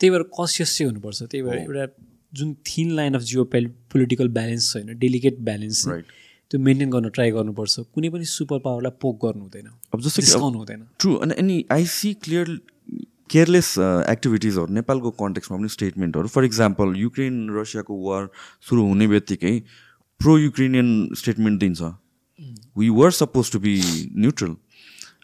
त्यही 0.00 0.10
भएर 0.10 0.22
कसियस 0.40 0.76
चाहिँ 0.76 0.90
हुनुपर्छ। 0.90 1.22
त्यही 1.22 1.42
भएर 1.42 1.58
एउटा 1.58 1.86
जुन 2.32 2.54
thin 2.66 2.90
line 2.96 3.14
of 3.14 3.22
geo 3.22 3.44
political 3.44 4.28
balance 4.36 4.72
छ 4.72 4.76
होइन 4.76 4.98
डेलिकेट 4.98 5.38
ब्यालेन्स 5.48 5.86
त्यो 6.50 6.60
मेन्टेन 6.60 6.90
गर्न 6.90 7.08
ट्राई 7.10 7.30
गर्नुपर्छ। 7.30 7.80
कुनै 7.94 8.08
पनि 8.10 8.24
सुपर 8.26 8.58
पावरलाई 8.64 8.92
पोक 9.00 9.24
गर्नु 9.24 9.42
हुँदैन। 9.42 9.66
अब 9.94 10.00
जस्तो 10.00 10.22
डिस्काउन्ट 10.22 10.56
हुँदैन। 10.56 10.86
ट्रु 10.98 11.14
अनि 11.16 11.34
अनि 11.38 11.64
आई 11.72 11.84
सी 11.88 12.12
क्लियर 12.24 12.46
केयरलेस 13.30 13.68
एक्टिभिटिजहरू 14.10 14.72
नेपालको 14.74 15.10
कन्टेक्समा 15.20 15.56
पनि 15.58 15.68
स्टेटमेन्टहरू 15.68 16.28
फर 16.28 16.44
इक्जाम्पल 16.44 16.96
युक्रेन 16.98 17.34
रसियाको 17.56 17.94
वार 18.04 18.28
सुरु 18.68 18.82
हुने 18.86 19.06
बित्तिकै 19.08 19.54
प्रो 20.20 20.38
युक्रेनियन 20.38 20.90
स्टेटमेन्ट 21.18 21.60
दिन्छ 21.60 21.80
we 22.78 22.88
were 22.98 23.10
supposed 23.20 23.52
to 23.52 23.58
be 23.60 23.74
neutral 24.16 24.54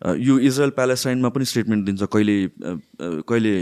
यो 0.00 0.38
इजरायल 0.38 0.70
प्यालेस्टाइनमा 0.76 1.28
पनि 1.28 1.44
स्टेटमेन्ट 1.44 1.84
दिन्छ 1.86 2.02
कहिले 2.12 2.36
कहिले 3.28 3.54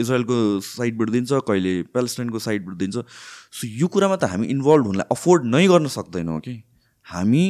इजरायलको 0.00 0.36
साइडबाट 0.62 1.10
दिन्छ 1.10 1.40
कहिले 1.48 1.72
प्यालेस्टाइनको 1.94 2.38
साइडबाट 2.38 2.74
दिन्छ। 2.82 2.96
सो 2.96 3.66
यो 3.66 3.86
कुरामा 3.94 4.16
त 4.16 4.30
हामी 4.32 4.46
इन्भल्भ 4.54 4.86
हुनलाई 4.86 5.06
अफोर्ड 5.12 5.46
नै 5.54 5.66
गर्न 5.68 5.86
सक्दैनौँ 5.94 6.40
कि। 6.40 6.54
हामी 7.06 7.46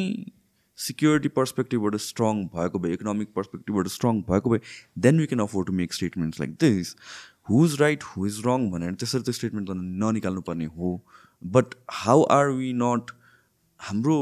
सिक्योरिटी 0.78 1.28
पर्सपेक्टिभबाट 1.36 1.96
स्ट्रङ 2.02 2.44
भएको 2.54 2.78
भए 2.78 2.92
इकोनोमिक 2.92 3.32
पर्सपेक्टिभबाट 3.36 3.88
स्ट्रङ 3.94 4.22
भएको 4.30 4.50
भए 4.50 4.60
then 5.06 5.18
we 5.20 5.26
can 5.26 5.40
afford 5.40 5.66
to 5.66 5.72
make 5.80 5.92
statements 5.94 6.40
like 6.40 6.54
this 6.64 6.94
who 7.50 7.64
is 7.64 7.76
right 7.80 8.02
who 8.12 8.26
is 8.26 8.40
wrong 8.46 8.70
भनेर 8.70 8.94
त्यसरी 8.94 9.22
त्यो 9.22 9.34
स्टेटमेन्ट 9.40 9.70
ननिकाल्नु 10.04 10.40
पर्ने 10.48 10.70
हो। 10.78 10.94
But 11.42 11.74
how 11.98 12.22
are 12.38 12.48
we 12.56 12.72
not 12.84 13.10
हाम्रो 13.80 14.16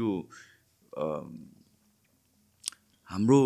यो 0.00 0.20
हाम्रो 3.12 3.38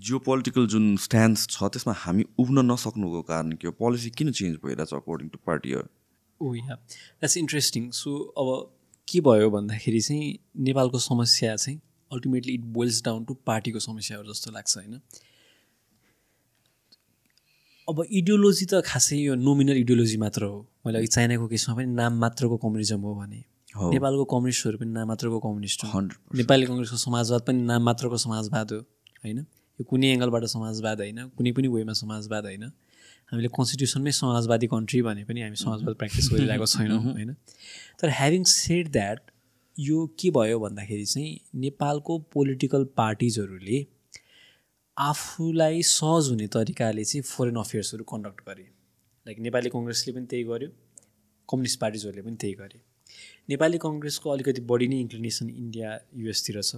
जियो 0.00 0.18
पोलिटिकल 0.26 0.66
जुन 0.72 0.84
स्ट्यान्ड 1.04 1.38
छ 1.50 1.68
त्यसमा 1.74 1.94
हामी 1.98 2.24
उब्न 2.38 2.64
नसक्नुको 2.66 3.22
कारण 3.30 3.52
के 3.52 3.66
हो? 3.66 3.72
पोलिसी 3.78 4.10
किन 4.18 4.30
चेन्ज 4.32 4.56
भइरहेछ 4.64 4.94
according 4.94 5.28
to 5.28 5.38
party 5.46 5.74
oh 5.74 6.54
yeah 6.54 6.74
that's 6.74 7.36
interesting 7.36 7.90
so 7.98 8.10
अब 8.40 8.48
के 9.08 9.20
भयो 9.28 9.50
भन्दाखेरि 9.50 10.00
चाहिँ 10.00 10.28
नेपालको 10.66 10.98
समस्या 11.06 11.54
चाहिँ 11.56 11.78
ultimately 12.10 12.54
it 12.54 12.64
boils 12.76 13.02
down 13.04 13.24
to 13.24 13.34
पार्टीको 13.46 13.78
समस्याहरू 13.86 14.32
जस्तो 14.32 14.50
लाग्छ 14.50 14.76
होइन? 14.76 15.00
अब 17.88 18.04
इडियोलोजी 18.10 18.66
त 18.66 18.82
खासै 18.86 19.16
यो 19.16 19.34
नोमिनल 19.40 19.76
इडियोलोजी 19.76 20.16
मात्र 20.18 20.44
हो। 20.44 20.60
मैले 20.86 20.98
अघि 20.98 21.06
चाइनाको 21.16 21.48
केसमा 21.48 21.74
पनि 21.76 21.86
नाम 21.94 22.12
मात्रको 22.20 22.56
कम्युनिजम 22.62 23.00
हो 23.00 23.14
भने। 23.14 23.40
नेपालको 23.74 24.24
कम्युनिस्टहरू 24.24 24.78
पनि 24.78 24.90
नाम 24.90 25.08
मात्रको 25.08 25.38
कम्युनिस्ट 25.40 25.84
हो 25.84 26.00
नेपाली 26.34 26.66
कङ्ग्रेसको 26.66 26.96
समाजवाद 26.96 27.42
पनि 27.42 27.62
नाम 27.62 27.82
मात्रको 27.82 28.16
समाजवाद 28.16 28.72
हो 28.72 28.78
होइन? 29.24 29.38
यो 29.78 29.84
कुनै 29.84 30.10
एङ्गलबाट 30.12 30.44
समाजवाद 30.44 31.00
होइन 31.00 31.18
कुनै 31.38 31.52
पनि 31.52 31.68
वेमा 31.68 31.92
समाजवाद 31.92 32.44
होइन। 32.44 32.64
हामीले 33.32 33.48
कन्स्टिट्युसनमै 33.48 34.12
समाजवादी 34.12 34.66
कन्ट्री 34.66 35.02
भने 35.02 35.24
पनि 35.24 35.42
हामी 35.42 35.56
समाजवाद 35.56 35.94
प्र्याक्टिस 35.96 36.30
गरिरहेको 36.32 36.66
छैनौँ 36.66 37.00
होइन? 37.18 37.34
तर 38.00 38.08
ह्याभिङ 38.10 38.44
सेड 38.44 38.92
द्याट 38.92 39.34
यो 39.78 40.06
के 40.18 40.30
भयो 40.30 40.60
भन्दाखेरि 40.60 41.04
चाहिँ 41.06 41.34
नेपालको 41.54 42.18
पोलिटिकल 42.32 42.88
पार्टिजहरूले 42.96 43.84
आफूलाई 44.96 45.82
सहज 45.82 46.28
हुने 46.30 46.46
तरिकाले 46.46 47.04
चाहिँ 47.04 47.22
फोरेन 47.22 47.56
अफेयर्सहरू 47.56 48.04
कन्डक्ट 48.04 48.48
गरे। 48.48 48.70
लाइक 49.26 49.38
नेपाली 49.40 49.70
कङ्ग्रेसले 49.70 50.14
पनि 50.14 50.26
त्यही 50.26 50.44
गर्यो 50.44 50.68
कम्युनिस्ट 51.48 51.80
पार्टिजहरूले 51.80 52.22
पनि 52.22 52.36
त्यही 52.40 52.54
गरे। 52.54 52.93
नेपाली 53.48 53.78
कङ्ग्रेसको 53.78 54.30
अलिकति 54.30 54.60
बढी 54.60 54.86
नै 54.88 54.98
इन्क्लिनेसन 55.00 55.48
इन्डिया 55.50 55.88
युएसतिर 56.16 56.60
छ। 56.62 56.76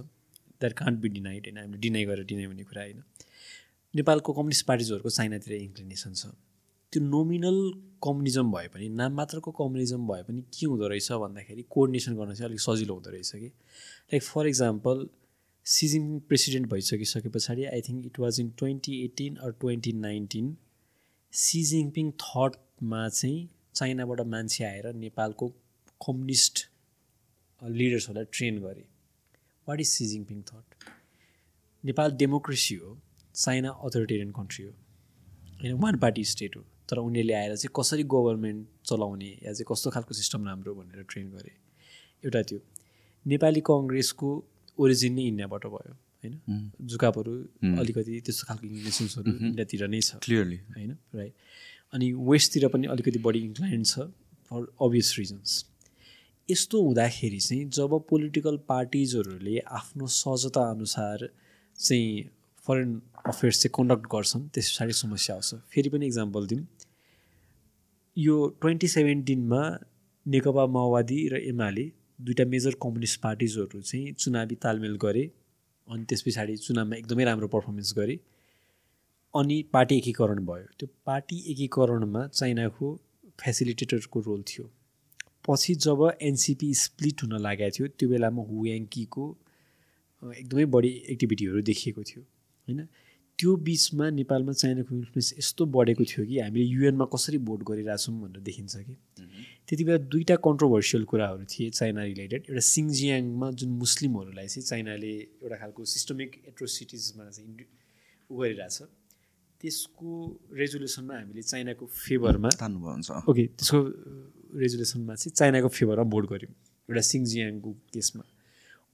द्याट 0.59 0.73
कान्ट 0.73 0.99
बी 0.99 1.09
डिनाइड 1.09 1.45
होइन? 1.45 1.57
हामीले 1.57 1.77
डिनाइ 1.77 2.05
गरेर 2.05 2.25
डिनाइ 2.25 2.47
भन्ने 2.47 2.63
कुरा 2.63 2.81
होइन। 2.81 3.03
नेपालको 3.93 4.33
कम्युनिस्ट 4.33 4.65
पार्टिजहरूको 4.65 5.09
चाइनातिर 5.09 5.53
इन्क्लिनेसन 5.53 6.13
छ। 6.13 6.25
त्यो 6.93 7.01
नोमिनल 7.03 7.59
कम्युनिजम 8.03 8.51
भए 8.51 8.67
पनि 8.73 8.89
नाम 8.89 9.13
मात्रको 9.13 9.51
कम्युनिजम 9.51 10.07
भए 10.07 10.23
पनि 10.23 10.41
के 10.53 10.65
हुँदो 10.65 10.87
रहेछ 10.87 11.11
भन्दाखेरि 11.23 11.63
कोअर्डिनेसन 11.69 12.15
गर्न 12.15 12.33
चाहिँ 12.33 12.49
अलिक 12.49 12.59
सजिलो 12.59 12.93
हुँदो 12.93 13.09
रहेछ 13.09 13.31
कि? 13.35 13.47
लाइक 14.11 14.23
फर 14.23 14.47
इक्जाम्पल 14.47 15.07
सिजिङ 15.65 16.19
प्रेसिडेन्ट 16.31 16.69
भइसकिसके 16.71 17.29
पछाडि 17.29 17.65
I 17.65 17.81
think 17.81 18.05
it 18.05 18.19
was 18.19 18.39
in 18.39 18.49
twenty 18.57 18.93
eighteen 19.03 19.35
or 19.35 19.51
twenty 19.51 19.93
nineteen 19.93 20.55
Xi Jinping 21.33 22.11
थटमा 22.25 23.07
चाहिँ 23.09 23.39
चाइनाबाट 23.75 24.21
मान्छे 24.35 24.63
आएर 24.63 24.93
नेपालको 24.93 25.51
कम्युनिस्ट 26.01 26.55
लिडर्सहरूलाई 27.61 28.25
ट्रेन 28.31 28.59
गरे। 28.61 28.85
What 29.67 29.79
is 29.81 29.87
Xi Jinping 30.23 30.41
thought 30.49 30.89
Nepal 31.83 32.11
democracy 32.23 32.75
हो 32.75 32.97
चाइना 33.35 33.69
अथोरिटेरियन 33.69 34.31
कन्ट्री 34.31 34.65
हो। 34.65 34.71
होइन 35.61 35.73
वान 35.83 35.97
पार्टी 35.99 36.23
स्टेट 36.33 36.55
हो 36.57 36.63
तर 36.89 36.97
उनीहरूले 36.99 37.33
आएर 37.33 37.55
चाहिँ 37.55 37.73
कसरी 37.79 38.03
गभर्मेन्ट 38.13 38.67
चलाउने 38.89 39.31
या 39.43 39.53
चाहिँ 39.53 39.65
कस्तो 39.71 39.89
खालको 39.91 40.13
सिस्टम 40.13 40.47
राम्रो 40.47 40.73
भनेर 40.75 41.03
ट्रेन 41.09 41.29
गरे। 41.31 41.51
एउटा 42.25 42.41
त्यो 42.49 42.59
नेपाली 43.25 43.61
कङ्ग्रेसको 43.69 44.29
ओरिजिन 44.79 45.13
नै 45.13 45.23
इन्डियाबाट 45.31 45.65
भयो 45.65 45.93
होइन? 46.23 46.35
जुकापहरू 46.91 47.33
अलिकति 47.81 48.19
त्यस्तो 48.25 48.43
खालको 48.47 48.65
इन्ग्लिसन्सहरू 48.67 49.31
इन्डियातिर 49.47 49.87
नै 49.87 50.01
छ 50.01 50.19
क्लियरली 50.25 50.59
होइन? 50.75 50.91
राइट 51.15 51.33
अनि 51.93 52.07
वेस्टतिर 52.29 52.67
पनि 52.73 52.87
अलिकति 52.93 53.19
बढी 53.25 53.39
इन्क्लाइन्ड 53.49 53.85
छ 53.85 54.07
फर 54.51 54.61
अभियस 54.85 55.09
रिजन्स 55.19 55.51
यस्तो 56.49 56.81
हुँदाखेरि 56.81 57.39
चाहिँ 57.39 57.65
जब 57.75 57.93
पोलिटिकल 58.09 58.57
पार्टिजहरूले 58.67 59.57
आफ्नो 59.77 60.07
सहजता 60.07 60.61
अनुसार 60.71 61.27
चाहिँ 61.79 62.29
फरेन 62.67 62.93
अफेयर्स 63.27 63.61
चाहिँ 63.61 63.71
कन्डक्ट 63.77 64.05
गर्छन् 64.13 64.47
त्यस 64.55 64.69
पछाडि 64.71 64.93
समस्या 64.93 65.35
आउँछ। 65.35 65.53
फेरि 65.73 65.89
पनि 65.89 66.05
इक्जाम्पल 66.07 66.47
दिउँ 66.47 66.63
यो 68.17 68.35
ट्वेन्टी 68.61 68.87
सेभेन्टिनमा 68.87 69.61
नेकपा 70.25 70.65
माओवादी 70.75 71.19
र 71.33 71.41
एमाले 71.51 71.85
दुइटा 72.21 72.45
मेजर 72.53 72.75
कम्युनिस्ट 72.83 73.21
पार्टिजहरू 73.21 73.81
चाहिँ 73.81 74.13
चुनावी 74.13 74.55
तालमेल 74.63 74.95
गरे 75.03 75.25
अनि 75.87 76.03
त्यस 76.09 76.21
पछाडि 76.27 76.55
चुनावमा 76.63 76.95
एकदमै 76.95 77.23
राम्रो 77.23 77.47
पर्फर्मेन्स 77.57 77.93
गरे 77.97 78.19
अनि 79.33 79.61
पार्टी 79.73 79.97
एकीकरण 79.97 80.39
भयो। 80.45 80.71
त्यो 80.79 80.87
पार्टी 81.05 81.43
एकीकरणमा 81.51 82.27
चाइनाको 82.39 82.95
फेसिलिटेटरको 83.39 84.19
रोल 84.21 84.41
थियो। 84.47 84.69
पछि 85.47 85.75
जब 85.87 86.01
एनसिपी 86.29 86.73
स्प्लिट 86.83 87.23
हुन 87.23 87.33
लागेको 87.41 87.75
थियो 87.77 87.87
त्यो 87.97 88.09
बेलामा 88.09 88.43
हुयाङ्कीको 88.51 89.23
एकदमै 90.23 90.65
बढी 90.75 90.89
एक्टिभिटीहरू 91.13 91.61
देखिएको 91.71 92.03
थियो 92.09 92.21
होइन? 92.21 92.79
त्यो 93.39 93.55
बिचमा 93.65 94.09
नेपालमा 94.09 94.53
चाइनाको 94.61 94.95
इन्फ्लुएन्स 94.95 95.33
यस्तो 95.39 95.65
बढेको 95.75 96.03
थियो 96.11 96.25
कि 96.25 96.39
हामीले 96.39 96.65
युएनमा 96.65 97.05
कसरी 97.13 97.37
भोट 97.47 97.63
गरिरहेछौँ 97.69 98.13
भनेर 98.21 98.41
देखिन्छ 98.49 98.75
कि? 98.77 98.95
त्यति 99.67 99.83
बेला 99.83 99.97
दुईवटा 100.13 100.35
कन्ट्रोभर्सियल 100.47 101.03
कुराहरू 101.11 101.45
थिए 101.53 101.69
चाइना 101.79 102.03
रिलेटेड 102.03 102.41
एउटा 102.49 102.63
सिङजियाङमा 102.73 103.47
जुन 103.61 103.69
मुस्लिमहरूलाई 103.83 104.47
चाहिँ 104.47 104.65
चाइनाले 104.71 105.11
एउटा 105.43 105.55
खालको 105.61 105.85
सिस्टमिक 105.93 106.31
एट्रोसिटिजमा 106.51 107.29
चाहिँ 107.29 107.67
उ 108.29 108.41
गरिरहेछ 108.41 108.77
त्यसको 109.61 110.09
रेजुलेसनमा 110.61 111.13
हामीले 111.19 111.41
चाइनाको 111.51 111.85
फेभरमा 111.85 112.49
ओके 113.31 113.45
त्यसको 113.57 113.79
रेजुलेसनमा 114.55 115.15
चाहिँ 115.15 115.33
चाइनाको 115.35 115.67
फेभरमा 115.67 116.03
भोट 116.13 116.25
गऱ्यौँ 116.29 116.53
एउटा 116.89 117.01
सिङजियाङको 117.01 117.71
केसमा। 117.93 118.23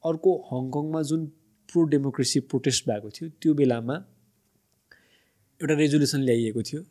अर्को 0.04 0.32
हङकङमा 0.52 1.02
जुन 1.10 1.26
प्रो 1.70 1.84
डेमोक्रेसी 1.90 2.40
प्रोटेस्ट 2.52 2.90
भएको 2.90 3.10
थियो 3.10 3.30
त्यो 3.42 3.54
बेलामा 3.54 3.96
एउटा 5.62 5.74
रेजुलेसन 5.74 6.22
ल्याइएको 6.22 6.62
थियो 6.70 6.82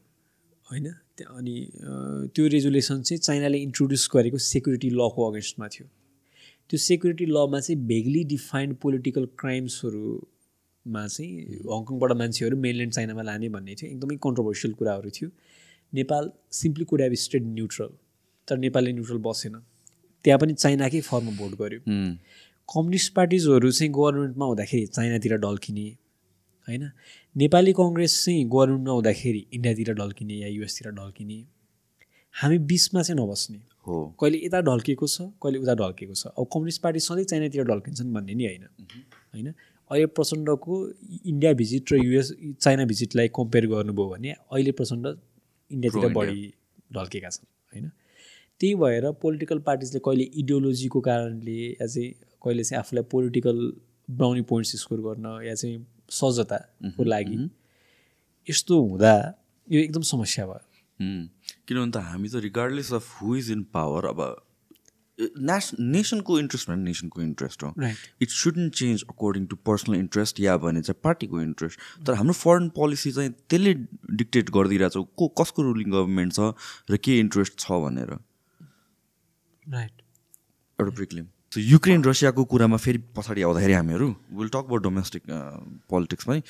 होइन? 0.67 0.87
अनि 1.31 1.55
त्यो 2.35 2.47
रेजुलेसन 2.49 3.03
चाहिँ 3.03 3.21
चाइनाले 3.21 3.59
इन्ट्रोड्युस 3.59 4.09
गरेको 4.15 4.39
सेक्युरिटी 4.39 4.91
लको 4.91 5.31
अगेन्स्टमा 5.31 5.69
थियो। 5.69 5.87
त्यो 6.71 6.79
सेक्युरिटी 6.79 7.27
लमा 7.27 7.61
चाहिँ 7.61 7.81
भेगली 7.87 8.23
डिफाइन्ड 8.25 8.77
पोलिटिकल 8.83 9.25
क्राइम्सहरूमा 9.39 11.07
चाहिँ 11.07 11.33
हङकङबाट 11.77 12.13
मान्छेहरू 12.23 12.57
मेनल्यान्ड 12.57 12.95
चाइनामा 12.95 13.23
लाने 13.23 13.49
भन्ने 13.49 13.75
थियो। 13.75 13.91
एकदमै 13.91 14.17
कन्ट्रोभर्सियल 14.27 14.73
कुराहरू 14.75 15.11
थियो। 15.11 15.29
Nepal 15.93 16.31
simply 16.53 16.85
could 16.85 17.01
have 17.03 17.15
stayed 17.27 17.47
neutral. 17.47 17.93
तर 18.49 18.57
नेपालले 18.59 18.93
न्युट्रल 18.93 19.19
बसेन 19.19 19.55
त्यहाँ 20.25 20.39
पनि 20.39 20.55
चाइनाकै 20.55 21.01
फर्ममा 21.01 21.33
भोट 21.39 21.53
गर्यो 21.59 21.81
कम्युनिस्ट 22.69 23.13
पार्टिजहरू 23.15 23.71
चाहिँ 23.71 23.93
गभर्मेन्टमा 23.93 24.45
हुँदाखेरि 24.45 24.87
चाइनातिर 24.87 25.37
ढल्किने 25.37 25.87
होइन? 26.69 26.91
नेपाली 27.37 27.73
कङ्ग्रेस 27.73 28.13
चाहिँ 28.25 28.45
गभर्मेन्टमा 28.45 28.93
हुँदाखेरि 28.93 29.47
इन्डियातिर 29.53 29.95
ढल्किने 29.95 30.35
या 30.35 30.49
युएसतिर 30.49 30.91
ढल्किने 30.93 31.39
हामी 32.35 32.59
बिचमा 32.71 33.03
चाहिँ 33.03 33.19
नबस्ने। 33.21 33.59
हो। 33.87 33.97
कहिले 34.21 34.39
यता 34.47 34.61
ढल्केको 34.61 35.07
छ 35.07 35.23
कहिले 35.43 35.59
उता 35.59 35.75
ढल्केको 35.75 36.15
छ। 36.15 36.27
अब 36.39 36.47
कम्युनिस्ट 36.53 36.83
पार्टी 36.83 37.01
सधैँ 37.01 37.25
चाइनातिर 37.25 37.65
ढल्किन्छन् 37.65 38.13
भन्ने 38.15 38.35
नि 38.35 38.45
होइन। 38.47 38.65
होइन? 39.35 39.49
अहिले 39.91 40.07
प्रचण्डको 40.07 40.75
इन्डिया 41.27 41.53
भिजिट 41.53 41.93
र 41.93 41.97
युएस 41.97 42.33
चाइना 42.61 42.85
भिजिटलाई 42.85 43.29
कम्पेयर 43.29 43.67
गर्नुभयो 43.67 44.09
भने 44.09 44.31
अहिले 44.31 44.73
प्रचण्ड 44.73 45.07
इन्डियातिर 45.71 46.13
बढी 46.13 46.41
ढल्केका 46.95 47.29
छन् 47.29 47.47
होइन? 47.75 47.91
त्यही 48.61 48.75
भएर 48.83 49.11
पोलिटिकल 49.23 49.59
पार्टिजले 49.67 50.01
कहिले 50.05 50.25
इडियोलोजीको 50.41 51.01
कारणले 51.09 51.57
या 51.69 51.87
चाहिँ 51.87 52.11
कहिले 52.45 52.65
चाहिँ 52.65 52.79
आफूलाई 52.81 53.05
पोलिटिकल 53.13 53.59
ब्राउनी 54.09 54.43
पोइन्ट्स 54.51 54.77
स्कोर 54.83 55.01
गर्न 55.01 55.27
या 55.47 55.55
चाहिँ 55.55 55.87
सहजताको 56.11 57.05
लागि 57.05 57.39
यस्तो 58.49 58.81
हुँदा 58.83 59.13
यो 59.69 59.81
एकदम 59.81 60.03
समस्या 60.13 60.47
भयो। 60.47 60.65
किनभने 61.69 61.91
त 61.91 62.03
हामी 62.07 62.29
त 62.29 62.43
regardless 62.47 62.93
of 62.93 63.05
who 63.21 63.37
is 63.37 63.51
in 63.51 63.63
power 63.75 64.07
अब 64.07 64.21
नेस 65.19 65.71
नेसनको 65.79 66.39
इन्ट्रेस्ट 66.39 66.69
भने 66.71 66.83
नेसनको 66.83 67.23
इन्ट्रेस्ट 67.23 67.63
हो. 67.63 67.73
It 68.23 68.29
shouldn't 68.31 68.75
change 68.75 69.05
according 69.11 69.47
to 69.47 69.57
personal 69.67 69.97
interest 69.97 70.41
yeah 70.41 70.57
भने 70.65 70.83
चाहिँ 70.83 71.01
पार्टीको 71.05 71.41
इन्ट्रेस्ट 71.41 72.07
तर 72.07 72.15
हाम्रो 72.15 72.33
फरेन 72.35 72.69
पोलिसी 72.77 73.13
चाहिँ 73.13 73.31
त्यसले 73.31 73.75
डिक्टेट 74.23 74.51
गरिदिइरहेको 74.57 75.03
छ 75.03 75.07
को 75.19 75.29
कसको 75.41 75.63
रुलिङ 75.63 75.91
गभर्मेन्ट 75.93 76.33
छ 76.35 76.53
र 76.91 76.97
के 77.05 77.19
इन्ट्रेस्ट 77.21 77.59
छ 77.59 77.81
भनेर। 77.87 78.19
राइट 79.69 80.03
एउटा 80.79 80.95
प्रिक्लिम 80.97 81.27
सो 81.53 81.61
युक्रेन 81.61 82.05
रसियाको 82.05 82.45
कुरामा 82.53 82.77
फेरि 82.77 82.99
पछाडि 83.17 83.43
आउँदाखेरि 83.43 83.73
हामीहरू 83.73 84.09
will 84.39 84.49
talk 84.49 84.65
about 84.67 84.83
domestic 84.83 85.23
politics 85.91 86.25
पनि. 86.25 86.43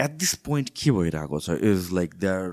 एट 0.00 0.10
दिस 0.18 0.34
पोइन्ट 0.46 0.70
के 0.76 0.90
भइरहेको 0.90 1.40
छ? 1.40 1.50
इज 1.50 1.88
लाइक 1.92 2.14
दे 2.20 2.26
आर 2.26 2.44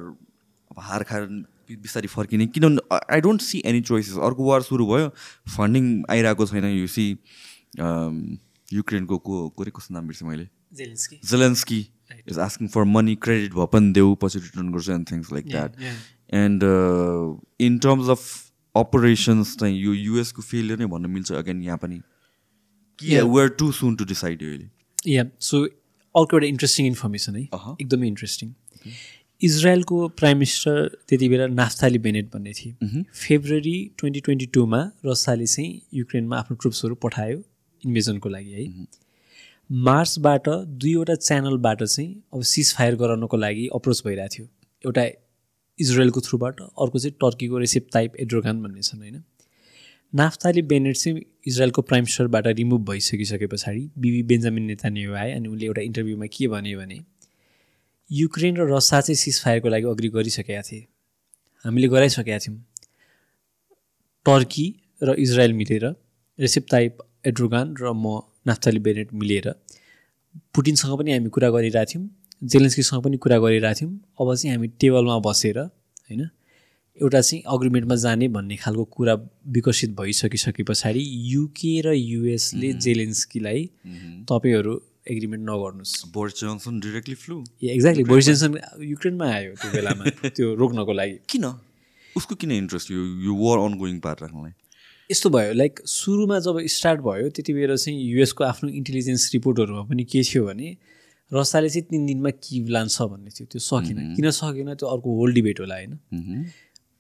अब 0.71 0.79
हार 0.89 1.03
खाएर 1.03 1.25
बिस्तारै 1.71 2.07
फर्किने 2.07 2.47
किनभने 2.47 2.97
I 3.13 3.21
don't 3.21 3.41
see 3.41 3.61
any 3.65 3.81
choices 3.81 4.17
अर्को 4.27 4.49
वार 4.49 4.61
सुरु 4.61 4.85
भयो 4.87 5.09
फन्डिङ 5.57 5.85
आइरहेको 6.11 6.45
छैन 6.45 6.65
यु 6.65 6.87
सी 6.87 7.05
युक्रेनको 8.73 9.17
को 9.17 9.47
को 9.49 9.63
कस्तो 9.63 9.93
नाम 9.93 10.07
बिर्सेँ 10.07 10.27
मैले? 10.27 10.47
Zelensky 10.75 11.79
is 12.29 12.39
asking 12.39 12.67
for 12.67 12.83
money 12.93 13.15
credit 13.27 13.53
भए 13.53 13.65
पनि 13.73 13.91
देऊ 13.93 14.15
पछि 14.21 14.39
रिटर्न 14.39 14.71
गर्छु 14.73 14.91
and 14.93 15.11
things 15.11 15.31
like 15.33 15.47
that 15.47 15.71
and 16.33 16.63
in 17.67 17.77
terms 17.85 18.09
of 18.09 18.44
operations 18.75 19.55
चाहिँ 19.57 19.79
यो 19.79 19.93
युएसको 19.93 20.41
फेलियर 20.41 20.79
नै 20.79 20.85
भन्न 20.85 21.09
मिल्छ 21.09 21.31
अगेन 21.33 21.61
यहाँ 21.63 21.77
पनि। 21.77 21.99
कि. 22.99 23.21
Where 23.21 23.49
too 23.59 23.71
soon 23.71 23.95
to 23.95 24.05
decide 24.05 24.43
अहिले? 24.43 24.69
या 25.07 25.23
सो 25.39 25.63
अर्को 25.63 26.37
एउटा 26.37 26.47
इन्ट्रेस्टिङ 26.47 26.87
इन्फर्मेसन 26.87 27.35
है 27.35 27.47
अहँ। 27.53 27.75
एकदमै 27.81 28.07
इन्ट्रेस्टिङ 28.07 28.53
इजरायलको 29.41 30.07
प्राइम 30.19 30.37
मिनिस्टर 30.37 30.87
त्यति 31.09 31.29
बेला 31.29 31.47
नाफ्ताली 31.47 31.97
बेनेट 31.99 32.29
भन्ने 32.33 32.53
थिए। 32.53 33.01
फेब्रुअरी 33.03 33.75
ट्वेन्टी 33.97 34.19
ट्वेन्टी 34.19 34.45
टूमा 34.53 34.79
रसियाले 35.05 35.45
चाहिँ 35.45 35.81
युक्रेनमा 35.93 36.37
आफ्नो 36.37 36.57
ट्रुप्सहरू 36.61 36.95
पठायो 36.95 37.41
इन्भेजनको 37.83 38.29
लागि 38.29 38.51
है। 38.51 38.63
मार्चबाट 39.71 40.49
दुईवटा 40.83 41.15
च्यानलबाट 41.15 41.83
चाहिँ 41.83 42.09
अब 42.33 42.41
सिज 42.43 42.73
फायर 42.75 42.95
गराउनको 42.95 43.37
लागि 43.37 43.67
अप्रोच 43.75 44.01
भइरहेको 44.05 44.35
थियो। 44.35 44.47
एउटा 44.85 45.03
इजरायलको 45.79 46.21
थ्रुबाट 46.21 46.61
अर्को 46.61 46.99
चाहिँ 46.99 47.15
टर्कीको 47.21 47.57
रेसिप 47.57 47.87
ताइप 47.93 48.15
एड्रोगान 48.19 48.61
भन्ने 48.63 48.81
छन् 48.81 48.99
होइन? 48.99 49.23
नाफ्ताली 50.13 50.61
बेनेट 50.61 50.95
चाहिँ 50.97 51.21
इजरायलको 51.47 51.81
प्राइम 51.81 52.03
मिनिस्टरबाट 52.03 52.47
रिमुभ 52.47 52.85
भइसकिसके 52.89 53.47
पछाडि 53.47 53.89
बिबी 53.97 54.21
बेन्जामिन 54.23 54.63
नेतान्याहु 54.63 55.15
आए 55.15 55.31
अनि 55.31 55.47
उनले 55.49 55.65
एउटा 55.65 55.81
इन्टरभ्यूमा 55.81 56.25
के 56.35 56.47
भन्यो 56.47 56.79
भने 56.79 56.99
युक्रेन 58.09 58.57
र 58.57 58.67
रसिया 58.71 59.01
चाहिँ 59.01 59.15
सिज 59.17 59.41
फायरको 59.43 59.69
लागि 59.69 59.85
अग्री 59.87 60.09
गरिसकेका 60.15 60.61
थिए। 60.61 60.85
हामीले 61.65 61.87
गराइसकेका 61.87 62.37
थियौँ। 62.39 62.57
टर्की 64.25 64.67
र 65.03 65.15
इजरायल 65.19 65.53
मिलेर 65.53 65.85
रेसिप 66.39 66.65
ताइप 66.71 66.97
एड्रोगान 67.27 67.75
र 67.81 67.91
म 67.93 68.21
नाफ्ताली 68.47 68.79
बेनेट 68.79 69.13
मिलेर 69.13 69.47
पुटिनसँग 70.55 70.97
पनि 70.99 71.11
हामी 71.11 71.29
कुरा 71.29 71.49
गरिरहेको 71.49 71.91
थियौँ। 71.91 72.07
जेलेन्स्कीसँग 72.41 73.03
पनि 73.03 73.17
कुरा 73.17 73.37
गरिरहेको 73.39 73.79
थियौँ 73.81 73.93
अब 74.21 74.35
चाहिँ 74.35 74.55
हामी 74.55 74.67
टेबलमा 74.79 75.19
बसेर 75.19 75.57
होइन? 75.59 76.29
एउटा 76.97 77.21
चाहिँ 77.21 77.43
अग्रिमेन्टमा 77.47 77.95
जाने 77.95 78.27
भन्ने 78.27 78.55
खालको 78.55 78.83
कुरा 78.83 79.13
विकसित 79.55 79.91
भइसकिसके 79.99 80.63
पछाडि 80.63 81.03
युके 81.33 81.73
र 81.81 81.93
युएसले 81.93 82.73
जेलेन्स्कीलाई 82.85 83.69
तपाईँहरू 84.29 84.73
एग्रिमेन्ट 85.07 85.43
नगर्नुहोस्। 85.49 85.93
Boris 86.13 86.33
Johnson 86.41 86.79
directly 86.79 87.15
flew 87.15 87.43
exactly 87.63 88.03
Boris 88.03 88.25
Johnson 88.25 88.59
युक्रेनमा 88.83 89.25
आयो 89.33 89.53
त्यो 89.61 89.71
बेलामा 89.71 90.05
त्यो 90.35 90.53
रोक्नको 90.55 90.93
लागि। 90.93 91.17
किन? 91.29 91.45
उसको 92.17 92.35
किन 92.35 92.51
इन्ट्रेस्ट 92.51 92.91
यो 92.91 93.01
यो 93.27 93.33
वार 93.35 93.59
अन 93.65 93.77
गोइङ 93.77 93.99
पार्ट 93.99 94.21
राख्नलाई? 94.21 94.51
यस्तो 95.11 95.29
भयो 95.29 95.53
लाइक 95.53 95.79
सुरुमा 95.85 96.39
जब 96.39 96.59
स्टार्ट 96.75 97.01
भयो 97.01 97.29
त्यति 97.29 97.53
बेला 97.53 97.75
चाहिँ 97.75 97.99
युएसको 98.11 98.43
आफ्नो 98.43 98.69
इन्टेलिजेन्स 98.69 99.29
रिपोर्टहरूमा 99.33 99.83
पनि 99.89 100.03
के 100.03 100.23
थियो 100.23 100.45
भने 100.45 100.75
रसियाले 101.31 101.69
चाहिँ 101.69 101.85
तिन 101.89 102.05
दिनमा 102.05 102.29
कि 102.29 102.65
लान्छ 102.69 103.01
भन्ने 103.01 103.29
थियो। 103.29 103.45
त्यो 103.51 103.59
सकेन। 103.59 104.15
किन 104.15 104.29
सकेन? 104.31 104.73
त्यो 104.75 104.87
अर्को 104.87 105.09
होल 105.17 105.33
डिबेट 105.33 105.59
होला 105.59 105.75
होइन। 105.75 105.97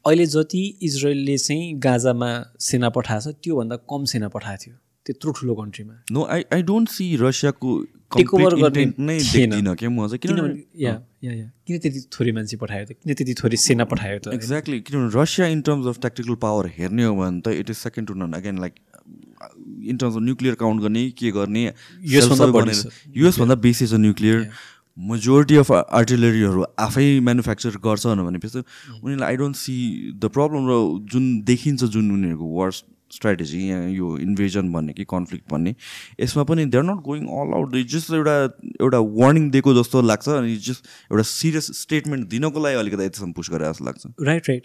अहिले 0.05 0.25
जति 0.25 0.63
इजरायलले 0.81 1.37
चाहिँ 1.37 1.73
गाजामा 1.81 2.29
सेना 2.61 2.89
पठाएको 2.95 3.31
छ 3.31 3.35
त्योभन्दा 3.43 3.75
कम 3.89 4.05
सेना 4.13 4.27
पठाएको 4.33 4.63
थियो 4.65 4.75
त्यत्रो 5.05 5.31
ठुलो 5.37 5.53
कन्ट्रीमा 5.55 5.95
no 6.11 6.25
I 6.25 6.41
I 6.53 6.61
don't 6.63 6.89
see 6.89 7.15
रसियाको 7.21 7.69
Take 8.15 8.33
over 8.37 8.49
complete 8.53 8.63
गर्ने 8.63 8.81
इन्टेन्ट 8.81 8.99
नै 8.99 9.17
थिएन। 9.19 9.49
देख्दिनँ 9.49 9.75
क्या 9.75 9.89
म 9.89 10.07
चाहिँ। 10.07 10.19
किनभने 10.19 10.53
किनभने 10.53 10.83
या 10.83 10.93
या 11.23 11.33
या। 11.33 11.47
किन 11.67 11.79
त्यति 11.79 11.99
थोरै 12.13 12.31
मान्छे 12.31 12.57
पठायो 12.57 12.85
त? 12.85 12.91
किन 13.01 13.13
त्यति 13.13 13.33
थोरै 13.41 13.57
सेना 13.57 13.85
पठायो 13.91 14.19
त? 14.19 14.33
एक्ज्याक्टली 14.33 14.79
किनभने 14.85 15.09
Russia 15.21 15.47
in 15.47 15.61
terms 15.61 15.87
of 15.87 15.99
tactical 16.05 16.35
power 16.45 16.65
हेर्ने 16.77 17.03
हो 17.03 17.15
भने 17.17 17.41
त 17.41 17.47
it 17.59 17.69
is 17.69 17.77
second 17.77 18.07
to 18.07 18.13
none 18.13 18.33
again 18.33 18.61
like 18.61 18.73
in 19.89 19.97
terms 19.97 20.15
of 20.15 20.21
nuclear 20.23 20.55
count 20.55 20.81
गर्ने 20.81 21.03
के 21.19 21.31
गर्ने। 21.31 21.63
युएसभन्दा 22.13 23.55
बेसी 23.67 23.87
छ 23.87 23.93
न्युक्लियर 24.05 24.49
मेजोरिटी 24.97 25.55
अफ 25.57 25.71
आर्टिलरीहरू 25.71 26.65
आफै 26.79 27.07
म्यानुफ्याक्चर 27.19 27.77
गर्छ 27.85 28.03
भनेपछि 28.07 28.59
उनीहरूलाई 28.59 29.29
I 29.29 29.37
don't 29.37 29.55
see 29.57 29.77
the 30.15 30.25
problem 30.35 30.61
र 30.71 30.73
जुन 31.13 31.23
देखिन्छ 31.45 31.83
जुन 31.95 32.11
उनीहरूको 32.11 32.45
वार 32.59 32.71
स्ट्राटेजी 33.15 33.59
यहाँ 33.67 33.89
यो 33.89 34.07
इन्भेजन 34.17 34.71
भन्ने 34.73 34.93
कि 34.93 35.03
कन्फ्लिक्ट 35.09 35.51
भन्ने 35.51 35.75
यसमा 36.19 36.43
पनि 36.43 36.65
they 36.65 36.77
are 36.77 36.83
not 36.83 37.01
going 37.05 37.23
all 37.41 37.53
out 37.57 37.75
just 37.91 38.13
एउटा 38.13 38.35
एउटा 38.81 38.99
वार्निङ 39.19 39.49
दिएको 39.51 39.73
जस्तो 39.73 40.01
लाग्छ 40.01 40.27
अनि 40.29 40.55
जस्ट 40.67 40.81
एउटा 41.11 41.23
सिरियस 41.31 41.65
स्टेटमेन्ट 41.81 42.27
दिनको 42.29 42.63
लागि 42.63 42.75
अलिकति 42.75 43.05
यतिसम्म 43.05 43.31
पुस 43.33 43.49
गरेर 43.51 43.71
जस्तो 43.71 43.85
लाग्छ। 43.85 44.01
राइट 44.21 44.49
राइट 44.49 44.63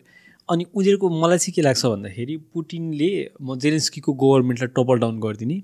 अनि 0.50 0.64
उनीहरूको 0.74 1.08
मलाई 1.10 1.38
चाहिँ 1.38 1.54
के 1.54 1.62
लाग्छ 1.62 1.86
भन्दाखेरि 1.86 2.36
पुटिनले 2.54 3.10
म 3.42 3.58
जेलेन्स्कीको 3.62 4.12
गभर्मेन्टलाई 4.22 4.70
टपल 4.76 4.98
डाउन 4.98 5.20
गरिदिने। 5.20 5.58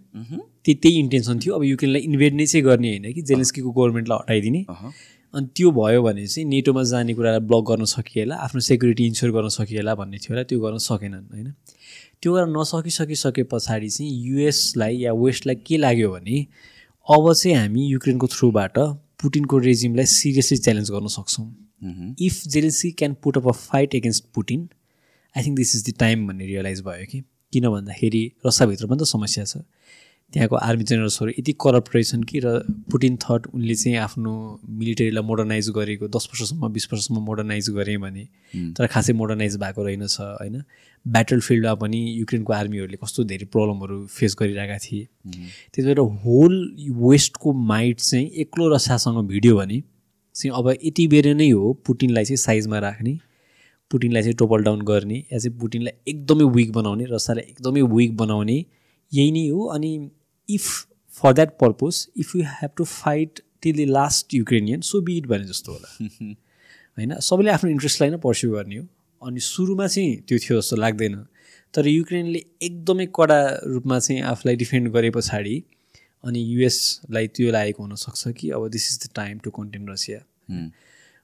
त्यही 0.65 0.75
त्यही 0.83 0.99
इन्टेन्सन 0.99 1.39
थियो। 1.43 1.55
अब 1.55 1.63
युक्रेनलाई 1.65 2.03
इन्भेड 2.11 2.35
नै 2.35 2.47
चाहिँ 2.47 2.65
गर्ने 2.65 2.89
होइन 2.89 3.13
कि 3.13 3.23
जेलेन्स्कीको 3.23 3.71
गभर्मेन्टलाई 3.71 4.19
हटाइदिने। 4.23 4.61
अनि 5.35 5.47
त्यो 5.57 5.71
भयो 5.71 6.03
भने 6.03 6.27
चाहिँ 6.27 6.47
नेटोमा 6.49 6.83
जाने 6.93 7.15
कुरालाई 7.15 7.41
ब्लक 7.51 7.65
गर्न 7.71 7.85
सकिएला 7.85 8.35
आफ्नो 8.47 8.61
सेक्युरिटी 8.71 9.07
इन्स्योर 9.07 9.33
गर्न 9.33 9.49
सकिएला 9.59 9.95
भन्ने 9.95 10.19
थियो 10.23 10.33
होला। 10.35 10.43
त्यो 10.47 10.61
गर्न 10.61 10.79
सकेनन् 10.87 11.27
होइन? 11.35 11.49
त्यो 12.23 12.31
गर्न 12.35 12.49
नसकिसकिसके 12.57 13.43
पछाडि 13.53 13.89
चाहिँ 13.91 14.11
युएसलाई 14.29 14.97
या 15.03 15.13
वेस्टलाई 15.13 15.57
के 15.67 15.77
लाग्यो 15.77 16.11
भने 16.15 16.37
अब 17.09 17.33
चाहिँ 17.33 17.57
हामी 17.57 17.83
युक्रेनको 17.87 18.27
थ्रुबाट 18.27 18.79
पुटिनको 19.23 19.59
रेजिमलाई 19.69 20.07
सिरियसली 20.15 20.59
च्यालेन्ज 20.59 20.91
गर्न 20.91 21.07
सक्छौँ। 21.19 21.47
If 21.83 22.43
Zelensky 22.49 22.91
can 22.91 23.17
put 23.23 23.37
up 23.37 23.49
a 23.49 23.53
fight 23.53 23.95
against 23.95 24.25
Putin 24.35 24.69
I 25.37 25.43
think 25.43 25.57
this 25.57 25.77
is 25.77 25.91
the 25.91 25.99
time 25.99 26.27
भन्ने 26.27 26.47
रियलाइज 26.47 26.81
भयो 26.81 27.07
कि 27.11 27.21
किन 27.53 27.69
भन्दाखेरि 27.69 28.33
रसियाभित्र 28.47 28.87
पनि 28.87 28.99
त 28.99 29.07
समस्या 29.07 29.45
छ। 29.45 29.57
त्यहाँको 30.33 30.57
आर्मी 30.57 30.85
जेनरल्सहरू 30.85 31.31
यति 31.39 31.53
करप्ट 31.53 31.95
रहेछन् 31.95 32.23
कि 32.25 32.41
र 32.45 32.59
पुटिन 32.91 33.17
थट 33.17 33.47
उनले 33.55 33.75
चाहिँ 33.75 33.97
आफ्नो 33.97 34.33
मिलिटरीलाई 34.69 35.23
मोडर्नाइज 35.23 35.69
गरेको 35.71 36.09
दस 36.09 36.29
वर्षसम्म 36.33 36.69
बिस 36.73 36.89
वर्षसम्म 36.93 37.21
मोडर्नाइज 37.23 37.71
गरेँ 37.71 37.97
भने 37.99 38.25
तर 38.75 38.87
खासै 38.87 39.13
मोडर्नाइज 39.13 39.57
भएको 39.57 39.85
रहेनछ 39.85 40.17
होइन? 40.21 40.63
ब्याटल 41.07 41.41
फिल्डमा 41.41 41.75
पनि 41.75 42.01
युक्रेनको 42.19 42.53
आर्मीहरूले 42.53 42.99
कस्तो 43.05 43.25
धेरै 43.25 43.47
प्रब्लमहरू 43.47 44.07
फेस 44.07 44.37
गरिरहेका 44.41 44.79
थिए। 44.79 45.05
त्यति 45.73 45.83
भएर 45.83 45.99
होल 46.25 46.55
वेस्टको 47.07 47.53
माइट 47.53 48.01
चाहिँ 48.01 48.27
एक्लो 48.43 48.75
रसियासँग 48.75 49.27
भिड्यो 49.29 49.57
भने 49.57 49.83
चाहिँ 50.37 50.59
अब 50.59 50.69
यति 50.85 51.09
बेर 51.09 51.35
नै 51.35 51.51
हो 51.51 51.73
पुटिनलाई 51.87 52.25
चाहिँ 52.25 52.37
साइजमा 52.37 52.79
राख्ने 52.79 53.19
पुटिनलाई 53.91 54.23
चाहिँ 54.23 54.35
टोपल 54.35 54.63
डाउन 54.63 54.83
गर्ने 54.83 55.19
या 55.33 55.39
चाहिँ 55.39 55.59
पुटिनलाई 55.59 56.13
एकदमै 56.13 56.45
विक 56.45 56.73
बनाउने 56.73 57.05
रसियालाई 57.05 57.51
एकदमै 57.51 57.83
विक 57.83 58.17
बनाउने 58.17 58.65
यही 59.15 59.31
नै 59.33 59.49
हो। 59.49 59.65
अनि 59.65 60.11
if 60.51 60.87
for 61.11 61.33
that 61.33 61.51
purpose 61.59 62.09
if 62.17 62.37
you 62.37 62.43
have 62.43 62.71
to 62.77 62.85
fight 62.85 63.41
till 63.63 63.77
the 63.77 63.89
last 63.89 64.35
Ukrainian 64.35 64.81
so 64.81 65.01
be it 65.01 65.27
भने 65.27 65.45
जस्तो 65.45 65.73
होला। 65.73 65.97
होइन? 66.99 67.19
सबैले 67.21 67.51
आफ्नो 67.51 67.71
इन्ट्रेस्टलाई 67.71 68.11
नै 68.11 68.17
पर्स्यु 68.17 68.51
गर्ने 68.51 68.77
हो। 68.77 68.87
अनि 69.23 69.41
सुरुमा 69.41 69.87
चाहिँ 69.87 70.17
त्यो 70.17 70.39
थियो 70.39 70.61
जस्तो 70.61 70.77
लाग्दैन। 70.77 71.27
तर 71.75 71.87
युक्रेनले 71.87 72.45
एकदमै 72.63 73.07
कडा 73.07 73.41
रूपमा 73.67 73.99
चाहिँ 73.99 74.23
आफूलाई 74.23 74.57
डिफेन्ड 74.57 74.89
गरे 74.89 75.11
पछाडि 75.11 75.63
अनि 76.27 76.41
युएसलाई 76.47 77.27
त्यो 77.29 77.51
लागेको 77.53 77.83
हुनसक्छ 77.83 78.29
कि 78.39 78.51
अब 78.51 78.69
this 78.69 78.91
is 78.93 78.99
the 79.03 79.15
time 79.15 79.39
to 79.39 79.51
contain 79.51 79.89
Russia 79.89 80.21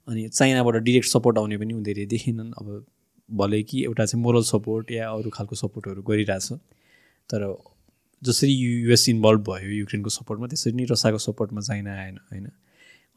अनि 0.09 0.29
चाइनाबाट 0.29 0.77
डिरेक्ट 0.83 1.09
सपोर्ट 1.09 1.39
आउने 1.39 1.59
पनि 1.59 1.75
उनीहरूले 1.75 2.07
देखेनन् 2.07 2.53
अब 2.59 2.85
भले 3.29 3.63
कि 3.63 3.85
एउटा 3.85 4.05
चाहिँ 4.05 4.23
मोरल 4.23 4.43
सपोर्ट 4.45 4.91
या 4.91 5.11
अरू 5.11 5.31
खालको 5.31 5.57
सपोर्टहरू 5.57 6.03
गरिरहेछ। 6.03 6.53
तर 7.31 7.43
जसरी 8.23 8.53
युएस 8.53 9.09
इन्भल्भ 9.09 9.41
भयो 9.49 9.71
युक्रेनको 9.71 10.11
सपोर्टमा 10.11 10.47
त्यसरी 10.47 10.73
नै 10.73 10.85
रसियाको 10.91 11.19
सपोर्टमा 11.19 11.61
चाइना 11.61 11.95
आएन 12.01 12.19
होइन। 12.33 12.47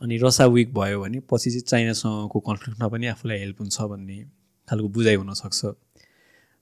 अनि 0.01 0.17
रसिया 0.17 0.47
विक 0.47 0.73
भयो 0.73 1.01
भने 1.01 1.19
पछि 1.31 1.49
चाहिँ 1.51 1.61
चाइनासँगको 1.61 2.39
कन्फ्लिक्टमा 2.39 2.87
पनि 2.87 3.07
आफूलाई 3.07 3.37
हेल्प 3.39 3.61
हुन्छ 3.61 3.81
भन्ने 3.81 4.17
खालको 4.67 4.87
बुझाइ 4.89 5.15
हुनसक्छ। 5.15 5.73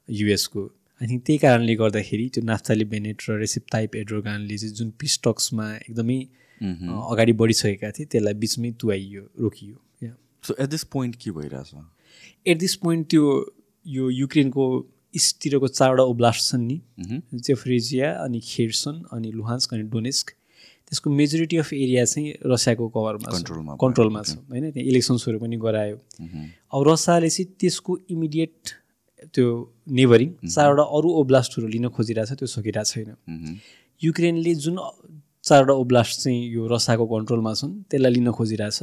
युएसको 0.10 0.62
आई 1.02 1.08
थिङ्क 1.08 1.22
त्यही 1.26 1.38
कारणले 1.40 1.76
गर्दाखेरि 1.76 2.28
त्यो 2.34 2.44
नाफ्ताली 2.46 2.86
बेनेट 2.94 3.18
र 3.30 3.38
रेसिप 3.40 3.64
ताइप 3.74 3.96
एड्रोगानले 3.96 4.58
चाहिँ 4.58 4.74
जुन 4.76 4.90
पिस्टक्समा 5.00 5.68
एकदमै 5.78 6.20
अ, 6.62 6.94
अगाडि 7.14 7.34
बढिसकेका 7.42 7.90
थिए 7.98 8.06
त्यसलाई 8.12 8.34
बिचमै 8.44 8.72
तुवाइयो 8.82 9.24
रोकियो 9.42 9.76
सो 10.44 10.56
एट 10.64 10.70
दिस 10.70 10.84
पोइन्ट 10.94 11.16
के 11.24 11.32
भइरहेछ? 11.32 11.70
एट 12.46 12.58
दिस 12.60 12.76
पोइन्ट 12.84 13.08
त्यो 13.10 13.24
यो 13.86 14.10
युक्रेनको 14.12 14.64
इस्टतिरको 15.14 15.68
चारवटा 15.70 16.04
ओब्लास्ट 16.14 16.50
छन् 16.52 16.64
नि 16.68 16.78
जेफ्रेजिया 17.48 18.12
अनि 18.24 18.40
खेर्सन 18.44 18.96
अनि 19.14 19.32
लुहान्स्क 19.32 19.74
अनि 19.74 19.84
डोनेस्क 19.96 20.32
त्यसको 20.88 21.10
मेजोरिटी 21.20 21.58
अफ 21.58 21.74
एरिया 21.74 22.06
चाहिँ 22.06 22.34
रसियाको 22.54 22.88
कभरमा 22.96 23.32
कन्ट्रोलमा 23.36 23.76
कन्ट्रोलमा 23.84 24.22
छ 24.24 24.38
होइन? 24.52 24.72
त्यहाँ 24.72 24.88
इलेक्सन्सहरू 24.92 25.40
पनि 25.40 25.58
गरायो। 25.66 25.98
अब 26.74 26.88
रसियाले 26.90 27.30
चाहिँ 27.30 27.48
त्यसको 27.60 27.98
इमिडिएट 28.10 28.74
त्यो 29.34 29.48
नेबरिङ 30.00 30.30
चारवटा 30.48 30.84
अरू 30.98 31.10
ओब्लास्टहरू 31.22 31.68
लिन 31.68 31.88
खोजिरहेछ 31.96 32.32
त्यो 32.40 32.48
सकिरहेको 32.48 32.90
छैन। 32.92 33.60
युक्रेनले 34.02 34.54
जुन 34.56 34.78
चारवटा 35.44 35.74
ओब्लास्ट 35.74 36.22
चाहिँ 36.22 36.42
यो 36.54 36.68
रसियाको 36.68 37.06
कन्ट्रोलमा 37.14 37.54
छन् 37.54 37.74
त्यसलाई 37.90 38.12
लिन 38.14 38.32
खोजिरहेछ 38.32 38.80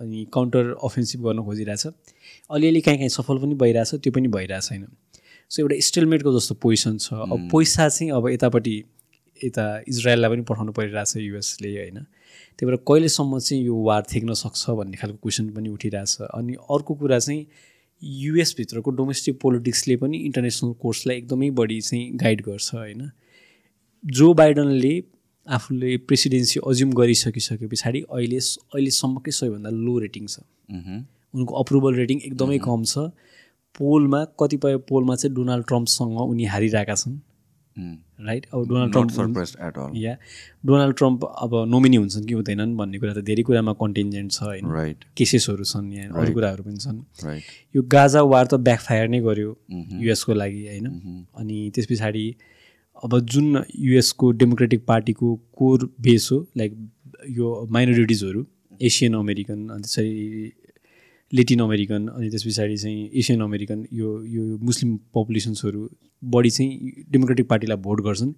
अनि 0.00 0.26
काउन्टर 0.34 0.64
अफेन्सिभ 0.82 1.20
गर्न 1.26 1.42
खोजिरहेछ। 1.44 1.86
अलिअलि 2.50 2.80
काहीँ 2.80 2.98
काहीँ 2.98 3.14
सफल 3.18 3.38
पनि 3.42 3.54
भइरहेछ 3.62 3.94
त्यो 4.02 4.12
पनि 4.12 4.28
भइरहेको 4.28 4.66
छैन। 4.68 4.86
सो 5.50 5.62
एउटा 5.62 5.76
स्टेलमेटको 5.88 6.30
जस्तो 6.38 6.54
पोजिसन 6.62 6.98
छ। 6.98 7.12
अब 7.30 7.48
पैसा 7.52 7.88
चाहिँ 7.88 8.10
अब 8.10 8.28
यतापट्टि 8.30 8.76
यता 9.40 9.64
इजरायललाई 9.88 10.30
पनि 10.30 10.42
पठाउनु 10.48 10.72
परिरहेछ 10.72 11.16
युएसले 11.16 11.70
होइन। 11.78 11.98
त्यही 12.58 12.66
भएर 12.66 12.76
कहिलेसम्म 12.88 13.38
चाहिँ 13.38 13.62
यो 13.64 13.74
वार 13.74 14.02
थेक्न 14.14 14.34
सक्छ 14.34 14.70
भन्ने 14.78 14.96
खालको 14.96 15.18
क्वेसन 15.22 15.50
पनि 15.54 15.68
उठिरहेछ। 15.68 16.30
अनि 16.30 16.54
अर्को 16.54 16.94
कुरा 16.94 17.18
चाहिँ 17.18 17.46
युएसभित्रको 18.04 18.90
डोमेस्टिक 18.90 19.40
पोलिटिक्सले 19.40 19.96
पनि 19.96 20.18
इन्टरनेसनल 20.18 20.72
कोर्सलाई 20.72 21.16
एकदमै 21.16 21.50
बढी 21.50 21.80
चाहिँ 21.80 22.10
गाइड 22.16 22.42
गर्छ 22.42 22.74
होइन? 22.74 23.10
जो 24.04 24.32
बाइडनले 24.34 25.02
आफूले 25.46 25.96
प्रेसिडेन्सी 25.96 26.60
अज्युम 26.66 26.92
गरिसकिसके 26.92 27.66
पछाडि 27.66 28.00
अहिले 28.00 28.38
अहिलेसम्मकै 28.38 29.30
सबैभन्दा 29.30 29.70
लो 29.70 29.98
रेटिङ 29.98 30.26
छ। 30.26 30.38
उनको 31.34 31.54
अप्रुभल 31.54 31.94
रेटिङ 31.94 32.20
एकदमै 32.20 32.58
कम 32.58 32.84
छ। 32.84 33.10
पोलमा 33.78 34.24
कतिपय 34.40 34.76
पोलमा 34.88 35.14
चाहिँ 35.16 35.34
डोनाल्ड 35.34 35.66
ट्रम्पसँग 35.66 36.18
उनी 36.20 36.44
हारिरहेका 36.44 36.94
छन्। 36.94 37.18
राइट 37.78 38.46
अब 38.54 38.68
डोनाल्ड 38.68 38.92
ट्रम्प 38.92 39.92
या 39.96 40.16
डोनाल्ड 40.66 40.96
ट्रम्प 40.96 41.24
अब 41.24 41.54
नोमिनी 41.68 41.96
हुन्छन् 41.96 42.26
कि 42.26 42.34
हुँदैनन् 42.34 42.76
भन्ने 42.76 42.98
कुरा 42.98 43.12
त 43.14 43.24
धेरै 43.26 43.42
कुरामा 43.42 43.72
कन्टिन्जेन्ट 43.80 44.32
छ 44.32 44.42
होइन। 44.42 44.72
राइट 44.72 45.04
केसेसहरू 45.16 45.64
छन् 45.64 45.92
यहाँ 45.92 46.22
अरू 46.22 46.32
कुराहरू 46.34 46.62
पनि 46.64 46.78
छन्। 46.78 46.98
यो 47.76 47.82
गाजा 47.96 48.22
वार 48.22 48.46
त 48.46 48.54
ब्याकफायर 48.68 49.08
नै 49.08 49.20
गर्यो 49.20 49.50
युएसको 50.00 50.34
लागि 50.34 50.66
होइन। 50.68 50.86
अनि 51.36 51.70
त्यस 51.74 51.86
पछाडि 51.90 52.26
अब 53.04 53.18
जुन 53.20 53.64
युएसको 53.76 54.30
डेमोक्रेटिक 54.40 54.84
पार्टीको 54.86 55.34
कोर 55.58 55.78
बेस 56.00 56.28
हो 56.32 56.38
लाइक 56.56 56.72
यो 57.30 57.46
माइनोरिटिजहरू 57.70 58.46
एसियन 58.80 59.14
अमेरिकन 59.14 59.68
अनि 59.68 59.82
त्यसरी 59.82 60.12
लेटिन 61.34 61.60
अमेरिकन 61.60 62.06
अनि 62.08 62.28
त्यस 62.30 62.44
पछाडि 62.46 62.76
चाहिँ 62.76 63.10
एसियन 63.20 63.40
अमेरिकन 63.42 63.84
यो 63.92 64.08
यो 64.26 64.42
मुस्लिम 64.62 64.96
पपुलेसन्सहरू 65.14 65.88
बढी 66.22 66.50
चाहिँ 66.50 67.04
डेमोक्रेटिक 67.10 67.48
पार्टीलाई 67.48 67.76
भोट 67.86 68.00
गर्छन्। 68.00 68.32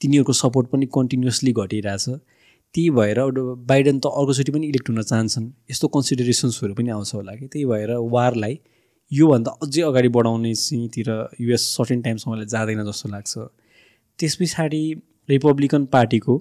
तिनीहरूको 0.00 0.32
सपोर्ट 0.32 0.68
पनि 0.68 0.86
कन्टिन्युसली 0.94 1.52
घटिरहेछ। 1.52 2.08
त्यही 2.74 2.90
भएर 2.90 3.18
बाइडन 3.70 3.98
त 3.98 4.06
अर्कोचोटि 4.06 4.52
पनि 4.52 4.66
इलेक्ट 4.68 4.88
हुन 4.90 5.02
चाहन्छन्। 5.02 5.46
यस्तो 5.70 5.88
कन्सिडरेसन्सहरू 5.88 6.74
पनि 6.74 6.90
आउँछ 6.90 7.14
होला 7.14 7.32
कि। 7.36 7.46
त्यही 7.46 7.64
भएर 7.64 7.90
वारलाई 8.12 8.58
योभन्दा 9.12 9.50
अझै 9.62 9.82
अगाडि 9.82 10.08
बढाउने 10.08 10.54
चाहिँतिर 10.54 11.08
युएस 11.40 11.62
सर्टेन 11.76 12.02
टाइमसम्मलाई 12.02 12.46
जाँदैन 12.46 12.84
जस्तो 12.84 13.08
लाग्छ। 13.08 13.38
त्यस 14.18 14.34
पछाडि 14.36 14.82
रिपब्लिकन 15.30 15.84
पार्टीको 15.92 16.38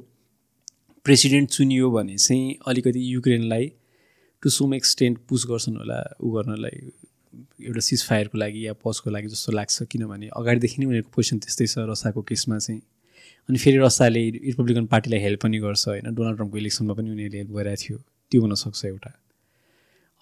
प्रेसिडेन्ट 1.06 1.50
चुनियो 1.50 1.92
भने 1.92 2.18
चाहिँ 2.18 2.56
अलिकति 2.68 3.14
युक्रेनलाई 3.14 3.72
टु 4.44 4.50
सम 4.50 4.74
एक्सटेन्ट 4.74 5.18
पुस 5.30 5.46
गर्छन् 5.50 5.78
होला 5.78 6.00
ऊ 6.24 6.32
गर्नलाई 6.32 6.92
एउटा 7.62 7.80
सिज 7.80 8.04
फायरको 8.06 8.38
लागि 8.38 8.68
या 8.68 8.74
पजको 8.74 9.10
लागि 9.10 9.28
जस्तो 9.28 9.52
लाग्छ। 9.52 9.84
किनभने 9.92 10.28
अगाडिदेखि 10.36 10.82
नै 10.82 10.86
उनीहरूको 10.86 11.12
पोजिसन 11.16 11.38
त्यस्तै 11.40 11.68
छ 11.68 11.86
रसाको 11.90 12.22
केसमा 12.22 12.58
चाहिँ। 12.58 12.82
अनि 13.50 13.58
फेरि 13.58 13.78
रसाले 13.78 14.30
रिपब्लिकन 14.30 14.86
पार्टीलाई 14.86 15.20
हेल्प 15.20 15.42
पनि 15.42 15.60
गर्छ 15.60 15.88
होइन? 15.88 16.14
डोनाल्ड 16.16 16.38
ट्रम्पको 16.38 16.58
इलेक्सनमा 16.58 16.94
पनि 16.94 17.10
उनीहरूले 17.10 17.38
हेल्प 17.38 17.52
गरिरहेको 17.52 17.82
थियो। 17.84 17.98
त्यो 18.32 18.42
हुनसक्छ 18.42 18.86
एउटा। 18.86 19.12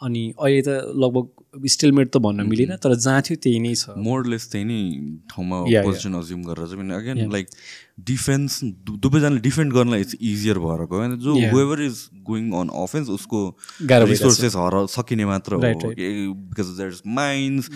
अनि 0.02 0.24
अहिले 0.40 0.62
त 0.62 0.96
लगभग 0.96 1.66
स्टेलमेट 1.68 2.08
त 2.08 2.18
भन्न 2.24 2.46
मिलेन 2.48 2.76
तर 2.84 2.96
जहाँ 2.96 3.22
थियो 3.22 3.38
त्यही 3.44 3.60
नै 3.60 3.74
छ। 3.76 3.96
मोरलेस 4.00 4.44
त्यही 4.52 4.66
नै 4.66 4.82
ठाउँमा 5.32 5.58
पोजिसन 5.86 6.14
अज्युम 6.20 6.42
गरेर 6.50 6.68
चाहिँ 6.74 6.92
अगेन 6.98 7.32
लाइक 7.32 7.48
डिफेन्स 8.08 8.60
दुवैजनाले 9.06 9.40
डिफेन्ड 9.48 9.74
गर्नलाई 9.74 10.02
इट्स 10.02 10.16
इजियर 10.22 10.60
भएर 10.66 10.86
गयो 10.88 11.00
होइन 11.00 11.18
whoever 11.56 11.82
is 11.84 11.98
going 12.30 12.52
on 12.60 12.70
offence 12.84 13.10
उसको 13.18 13.40
रिसोर्सेस 14.14 14.56
हर 14.56 14.86
सकिने 14.96 15.26
मात्र 15.26 15.52
हो। 15.54 15.60
Because 15.60 16.68
there 16.78 16.90
is 16.90 17.02
mines 17.18 17.70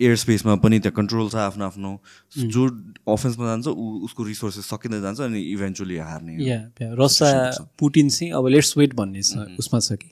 air 0.00 0.16
स्पेसमा 0.16 0.54
पनि 0.62 0.78
त्यहाँ 0.78 0.94
कन्ट्रोल 0.96 1.28
छ 1.28 1.36
आफ्नो 1.44 1.64
आफ्नो। 1.64 1.90
जो 2.54 2.66
अफेन्समा 3.12 3.46
जान्छ 3.46 3.66
उसको 4.08 4.24
रिसोर्सेस 4.24 4.64
सकिँदै 4.72 5.00
जान्छ 5.00 5.20
अनि 5.26 5.40
इभेन्चुली 5.52 5.96
हार्ने 6.08 6.34
रसा 7.02 7.30
पुटिन 7.78 8.08
चाहिँ 8.08 8.32
अब 8.32 8.46
लेट्स 8.54 8.76
वेट 8.78 8.94
भन्ने 8.94 9.22
छ 9.22 9.58
उसमा 9.58 9.80
छ 9.80 9.98
कि? 9.98 10.10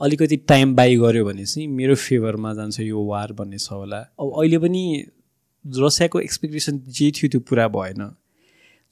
अलिकति 0.00 0.36
टाइम 0.48 0.74
बाई 0.76 0.96
गऱ्यो 0.96 1.24
भने 1.24 1.44
चाहिँ 1.46 1.66
मेरो 1.68 1.94
फेभरमा 1.94 2.54
जान्छ 2.54 2.80
यो 2.80 3.04
वार 3.06 3.32
भन्ने 3.32 3.58
छ 3.58 3.72
होला। 3.72 4.00
अब 4.20 4.32
अहिले 4.38 4.58
पनि 4.58 4.82
रसियाको 5.64 6.20
एक्सपेक्टेसन 6.20 6.78
जे 6.88 7.10
थियो 7.10 7.28
त्यो 7.30 7.40
पुरा 7.40 7.68
भएन। 7.68 8.10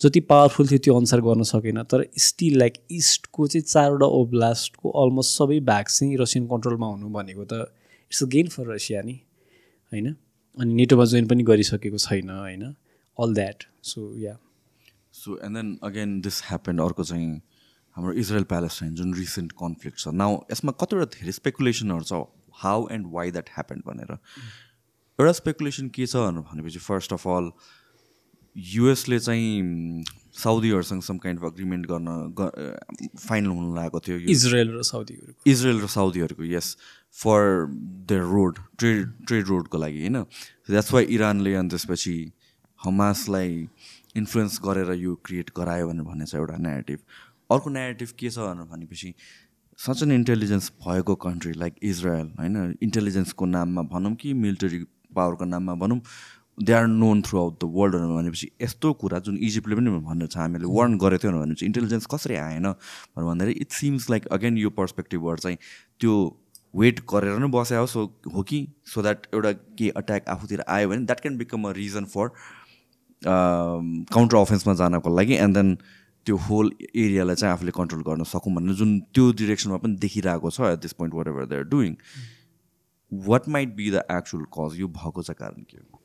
जति 0.01 0.21
पावरफुल 0.21 0.69
थियो 0.69 0.79
त्यो 0.79 0.97
अनुसार 0.97 1.21
गर्न 1.21 1.43
सकेन। 1.43 1.83
तर 1.83 2.07
स्टिल 2.19 2.59
लाइक 2.59 2.75
इस्टको 2.91 3.47
चाहिँ 3.47 3.65
चारवटा 3.65 4.07
ओब्लास्टको 4.19 4.91
अलमोस्ट 5.03 5.37
सबै 5.39 5.59
भाग 5.67 5.85
चाहिँ 5.89 6.17
रसियन 6.17 6.47
कन्ट्रोलमा 6.47 6.87
हुनु 6.87 7.09
भनेको 7.11 7.45
त 7.45 7.53
it's 8.13 8.23
a 8.23 8.27
gain 8.27 8.49
for 8.49 8.73
Russia 8.75 9.03
नि 9.03 9.21
होइन? 9.93 10.15
अनि 10.59 10.75
नेटोमा 10.75 11.05
जोइन 11.05 11.27
पनि 11.27 11.43
गरिसकेको 11.43 11.99
छैन 11.99 12.31
होइन? 12.31 12.65
All 13.19 13.35
that 13.35 13.65
so 13.83 14.01
yeah 14.19 14.37
so 15.13 15.39
and 15.45 15.57
then 15.57 15.79
again 15.83 16.21
this 16.21 16.43
happen 16.49 16.79
अर्को 16.79 17.05
चाहिँ 17.05 17.41
हाम्रो 17.97 18.13
इजरायल 18.23 18.45
प्यालेस्टाइन 18.53 18.95
जुन 18.95 19.15
रिसेन्ट 19.15 19.53
कन्फ्लिक्ट 19.59 19.99
छ। 19.99 20.09
नाउ 20.15 20.39
यसमा 20.53 20.73
कतिवटा 20.81 21.07
धेरै 21.17 21.33
स्पेकुलेसनहरू 21.33 22.05
छ 22.05 22.23
how 22.63 22.89
and 22.93 23.07
why 23.13 23.31
that 23.31 23.49
happen 23.57 23.83
भनेर। 23.87 24.11
एउटा 25.19 25.33
स्पेकुलेसन 25.43 25.89
के 25.95 26.07
छ 26.07 26.17
भनेपछि 26.49 26.79
फर्स्ट 26.81 27.13
अफ 27.13 27.27
अल 27.29 27.51
युएसले 28.57 29.19
चाहिँ 29.21 30.05
साउदीहरूसँग 30.37 31.03
सम 31.03 31.19
काइन्ड 31.19 31.41
अफ 31.41 31.47
अग्रिमेन्ट 31.47 31.87
गर्न 31.87 32.09
फाइनल 33.19 33.51
हुन 33.51 33.75
लागेको 33.77 34.01
थियो। 34.01 34.19
इजरायल 34.35 34.71
र 34.75 34.83
साउदीहरूको। 34.83 35.51
इजरायल 35.51 35.81
र 35.81 35.87
साउदीहरूको 35.87 36.45
यस 36.45 36.77
for 37.23 37.67
the 38.11 38.19
road 38.27 38.59
trade 38.79 39.13
trade 39.27 39.45
रोडको 39.49 39.79
लागि 39.79 40.01
होइन? 40.01 40.19
द्याट्स 40.71 40.93
वाइ 40.93 41.05
इरानले 41.15 41.55
अनि 41.55 41.69
त्यसपछि 41.69 42.17
हमासलाई 42.81 43.51
इन्फ्लुएन्स 44.17 44.59
गरेर 44.65 44.91
यो 44.99 45.15
क्रिएट 45.25 45.51
गरायो 45.57 45.87
भनेर 45.89 46.05
भन्ने 46.05 46.27
छ 46.27 46.35
एउटा 46.35 46.57
नेगेटिभ 46.59 46.99
अर्को 47.51 47.71
नेगेटिभ 47.71 48.09
के 48.19 48.31
छ 48.31 48.39
भनेपछि 48.73 49.15
सच 49.79 50.03
एन 50.03 50.13
इन्टेलिजेन्स 50.13 50.73
भएको 50.87 51.15
कन्ट्री 51.27 51.53
लाइक 51.53 51.75
इजरायल 51.83 52.27
होइन? 52.39 52.75
इन्टेलिजेन्सको 52.83 53.47
नाममा 53.47 53.83
भनौँ 53.95 54.15
कि 54.15 54.33
मिलिटरी 54.35 54.85
पावरको 55.15 55.45
नाममा 55.45 55.75
भनौँ 55.85 56.01
they 56.59 56.73
are 56.73 56.87
known 56.87 57.23
throughout 57.39 57.55
the 57.63 57.69
world 57.75 57.97
भनेपछि 57.97 58.51
यस्तो 58.63 58.93
कुरा 59.03 59.19
जुन 59.27 59.39
इजिप्टले 59.49 59.77
पनि 59.77 59.91
भन्नु 60.09 60.27
छ 60.27 60.37
हामीले 60.37 60.67
वर्न 60.77 60.99
गरेको 60.99 61.23
थियौँ 61.25 61.41
भनेपछि 61.41 61.67
इन्टेलिजेन्स 61.67 62.07
कसरी 62.15 62.37
आएन 62.37 62.67
भनेर 62.69 63.25
भन्दाखेरि 63.25 63.61
इट 63.61 63.71
सिम्स 63.73 64.11
लाइक 64.11 64.27
अगेन 64.37 64.59
यो 64.59 64.71
पर्सपेक्टिभबाट 64.81 65.41
चाहिँ 65.41 65.59
त्यो 66.01 66.17
वेट 66.77 67.01
गरेर 67.13 67.39
नै 67.39 67.49
बस्या 67.55 67.79
हो 67.79 67.87
सो 67.87 68.05
हो 68.35 68.43
कि? 68.43 68.59
सो 68.87 69.03
द्याट 69.03 69.27
एउटा 69.35 69.53
के 69.79 69.89
अट्याक 69.97 70.29
आफूतिर 70.29 70.65
आयो 70.69 70.89
भने 70.89 71.05
that 71.07 71.21
can 71.21 71.39
become 71.39 71.69
a 71.69 71.73
reason 71.81 72.05
for 72.13 72.29
counter 73.25 74.37
अफेन्समा 74.37 74.75
जानको 74.83 75.17
लागि 75.17 75.35
एन्ड 75.47 75.57
देन 75.57 75.77
त्यो 76.27 76.37
होल 76.49 76.71
एरियालाई 76.83 77.37
चाहिँ 77.37 77.53
आफूले 77.53 77.73
कन्ट्रोल 77.77 78.03
गर्न 78.09 78.25
सकौँ 78.33 78.53
भनेर 78.55 78.75
जुन 78.81 78.99
त्यो 79.15 79.31
डिरेक्सनमा 79.41 79.77
पनि 79.85 79.97
देखिरहेको 80.05 80.51
छ 80.51 80.61
at 80.73 80.81
this 80.81 80.93
point 81.01 81.15
whatever 81.29 81.47
they 81.53 81.57
are 81.57 81.65
doing 81.75 81.97
what 83.13 83.49
might 83.49 83.75
be 83.77 83.91
the 83.91 84.03
actual 84.13 84.45
cause 84.59 84.81
यो 84.81 84.89
भएको 84.99 85.23
चाहिँ 85.23 85.37
कारण 85.41 85.63
के 85.71 85.77
हो? 85.79 86.01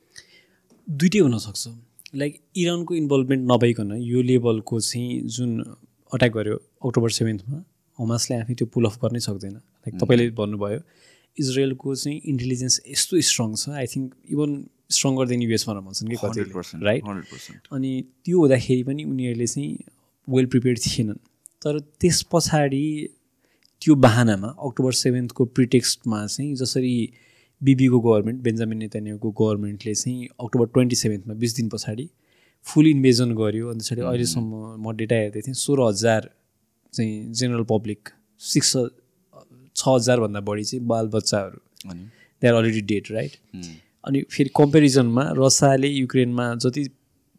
दुइटै 0.88 1.18
हुनसक्छ। 1.18 1.68
लाइक 2.14 2.40
इरानको 2.56 2.94
इन्भल्भमेन्ट 2.94 3.50
नभइकन 3.52 3.92
यो 4.02 4.22
लेभलको 4.22 4.80
चाहिँ 4.80 5.20
जुन 5.36 5.58
अट्याक 6.12 6.32
गर्यो 6.32 6.56
अक्टोबर 6.86 7.10
सेभेन्थमा 7.18 7.64
हमासले 7.98 8.36
आफै 8.36 8.54
त्यो 8.54 8.66
पुल 8.74 8.84
अफ 8.86 8.98
गर्नै 9.02 9.20
सक्दैन। 9.26 9.54
लाइक 9.54 10.00
तपाईँले 10.00 10.30
भन्नुभयो 10.40 10.80
इजरायलको 11.36 11.94
चाहिँ 11.94 12.20
इन्टेलिजेन्स 12.32 12.80
यस्तो 12.88 13.20
स्ट्रङ 13.30 13.54
छ 13.54 13.68
I 13.82 13.86
think 13.94 14.14
even 14.32 14.50
stronger 14.96 15.26
than 15.28 15.42
US 15.42 15.64
भनेर 15.68 15.82
भन्छन् 15.88 16.08
कि 16.10 16.16
कति 16.22 16.40
राइट 16.88 17.02
अनि 17.72 17.92
त्यो 18.24 18.38
हुँदाखेरि 18.40 18.82
पनि 18.88 19.04
उनीहरूले 19.04 19.46
चाहिँ 19.46 19.70
वेल 20.28 20.46
प्रिपेयर्ड 20.46 20.78
थिएनन्। 20.80 21.18
तर 21.62 21.78
त्यस 22.00 22.22
पछाडि 22.32 22.84
त्यो 23.82 23.94
बाहनामा 24.04 24.48
अक्टोबर 24.66 24.92
सेभेन्थको 24.94 25.44
प्रिटेक्स्टमा 25.56 26.26
चाहिँ 26.26 26.54
जसरी 26.56 26.94
बिबीको 27.60 27.98
गभर्मेन्ट 28.00 28.40
बेन्जामिन 28.42 28.78
नेतानियाको 28.78 29.30
गभर्मेन्टले 29.40 29.94
चाहिँ 29.94 30.28
अक्टोबर 30.40 30.66
ट्वेन्टी 30.74 30.96
सेभेन्थमा 30.96 31.34
बिस 31.42 31.56
दिन 31.56 31.68
पछाडि 31.68 32.08
फुल 32.66 32.86
इन्भेजन 32.86 33.34
गर्यो। 33.36 33.68
अनि 33.70 33.78
त्यसरी 33.78 34.02
अहिलेसम्म 34.02 34.50
म 34.82 34.96
डेटा 34.96 35.16
हेर्दै 35.16 35.40
थिएँ 35.46 35.54
सोह्र 35.54 35.88
हजार 35.88 36.30
चाहिँ 36.94 37.32
जेनरल 37.32 37.64
पब्लिक 37.70 38.08
सिक्स 38.40 38.72
छ 39.76 39.88
हजारभन्दा 39.88 40.40
बढी 40.48 40.64
चाहिँ 40.64 40.84
बालबच्चाहरू। 40.86 41.58
They 42.42 42.48
are 42.48 42.54
already 42.54 42.80
dead 42.92 43.10
right 43.12 43.32
अनि 44.04 44.22
फेरि 44.30 44.50
कम्पेरिजनमा 44.56 45.24
रसियाले 45.38 45.88
युक्रेनमा 45.88 46.46
जति 46.64 46.84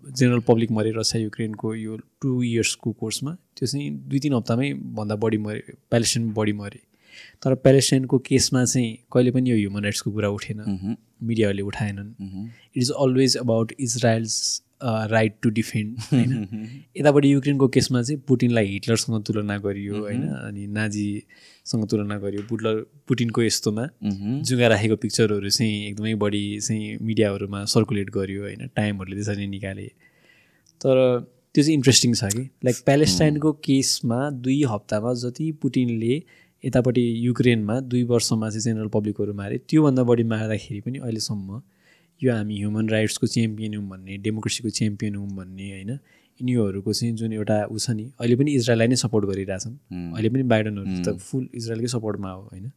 जेनरल 0.07 0.39
पब्लिक 0.47 0.71
मरे 0.71 0.91
रसिया 0.95 1.23
युक्रेनको 1.23 1.73
यो 1.75 1.97
टु 2.21 2.41
इयर्सको 2.43 2.91
कोर्समा 2.91 3.31
त्यो 3.57 3.67
चाहिँ 3.67 3.89
दुई 4.09 4.19
तिन 4.19 4.34
हप्तामै 4.34 4.73
भन्दा 4.73 5.15
बढी 5.15 5.38
मरे 5.38 5.63
प्यालेस्टाइन 5.89 6.31
बढी 6.34 6.53
मरे। 6.53 6.79
तर 7.43 7.55
प्यालेस्टाइनको 7.55 8.17
केसमा 8.19 8.63
चाहिँ 8.65 8.93
कहिले 9.13 9.31
पनि 9.31 9.49
यो 9.51 9.55
ह्युमन 9.57 9.84
राइट्सको 9.84 10.11
कुरा 10.11 10.29
उठेन। 10.29 10.95
मिडियाहरूले 11.23 11.63
उठाएनन्। 11.63 12.09
It 12.75 12.77
is 12.77 12.91
always 12.99 13.38
about 13.38 13.73
Israel's 13.79 14.61
right 14.84 15.35
to 15.41 15.49
defend 15.49 15.99
होइन? 16.11 16.31
यतापट्टि 16.97 17.34
युक्रेनको 17.34 17.67
केसमा 17.67 18.01
चाहिँ 18.01 18.21
पुटिनलाई 18.27 18.67
हिटलरसँग 18.67 19.23
तुलना 19.27 19.57
गरियो 19.57 20.01
होइन? 20.01 20.27
अनि 20.27 20.67
नाजीसँग 21.68 21.89
तुलना 21.91 22.18
गरियो। 22.19 22.41
बुटलर 22.49 22.76
पुटिनको 23.07 23.41
यस्तोमा 23.44 23.84
जुगा 24.48 24.68
राखेको 24.68 24.95
पिक्चरहरू 24.95 25.49
चाहिँ 25.49 25.88
एकदमै 25.88 26.14
बढी 26.15 26.60
चाहिँ 26.60 26.98
मिडियाहरूमा 27.02 27.64
सर्कुलेट 27.65 28.10
गरियो 28.10 28.41
होइन? 28.41 28.68
टाइमहरूले 28.76 29.15
त्यसरी 29.15 29.48
निकाले। 29.48 29.88
तर 30.81 30.95
त्यो 31.53 31.64
चाहिँ 31.64 31.76
इन्ट्रेस्टिङ 31.76 32.14
छ 32.14 32.23
कि? 32.31 32.44
लाइक 32.65 32.76
प्यालेस्टाइनको 32.85 33.52
केसमा 33.68 34.19
दुई 34.31 34.64
हप्तामा 34.64 35.14
जति 35.14 35.52
पुटिनले 35.61 36.15
यतापट्टि 36.64 37.03
युक्रेनमा 37.27 37.80
दुई 37.91 38.03
वर्षमा 38.11 38.49
चाहिँ 38.49 38.64
जेनरल 38.64 38.88
पब्लिकहरू 38.95 39.34
मारे 39.34 39.57
त्योभन्दा 39.68 40.03
बढी 40.03 40.23
मार्दाखेरि 40.23 40.80
पनि 40.88 40.98
अहिलेसम्म 40.99 41.61
यो 42.22 42.34
हामी 42.34 42.56
ह्युमन 42.57 42.89
राइट्सको 42.89 43.27
च्याम्पियन 43.27 43.76
हौँ 43.76 43.88
भन्ने 43.89 44.18
डेमोक्रेसीको 44.23 44.69
च्याम्पियन 44.80 45.15
हौँ 45.15 45.27
भन्ने 45.35 45.68
होइन? 45.72 45.91
यिनीहरूको 46.41 46.93
चाहिँ 46.93 47.14
जुन 47.15 47.34
एउटा 47.34 47.57
ऊ 47.72 47.77
छ 47.77 47.89
नि 47.89 48.05
अहिले 48.19 48.35
पनि 48.35 48.51
इजरायललाई 48.51 48.88
नै 48.88 48.95
सपोर्ट 48.95 49.26
गरिरहेछन्। 49.26 49.76
अहिले 50.15 50.30
पनि 50.30 50.43
बाइडनहरू 50.43 51.03
त 51.03 51.18
फुल 51.18 51.47
इजरायलकै 51.53 51.88
सपोर्टमा 51.88 52.31
हो 52.31 52.41
होइन? 52.51 52.72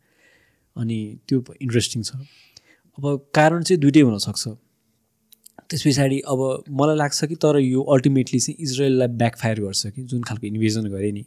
अनि 0.77 0.99
त्यो 1.29 1.45
इन्ट्रेस्टिङ 1.61 2.03
छ। 2.03 2.11
अब 2.99 3.05
कारण 3.35 3.63
चाहिँ 3.63 3.81
दुइटै 3.81 4.01
हुनसक्छ। 4.01 4.49
त्यस 5.71 5.83
पछाडि 5.87 6.19
अब 6.27 6.41
मलाई 6.69 6.97
लाग्छ 6.97 7.25
कि 7.25 7.37
तर 7.37 7.59
यो 7.59 7.83
अल्टिमेटली 7.95 8.39
चाहिँ 8.41 8.57
इजरायललाई 8.61 9.09
ब्याकफायर 9.23 9.61
गर्छ 9.61 9.87
कि 9.87 10.03
जुन 10.03 10.23
खालको 10.23 10.47
इन्भेजन 10.47 10.87
गरे 10.91 11.11
नि। 11.13 11.25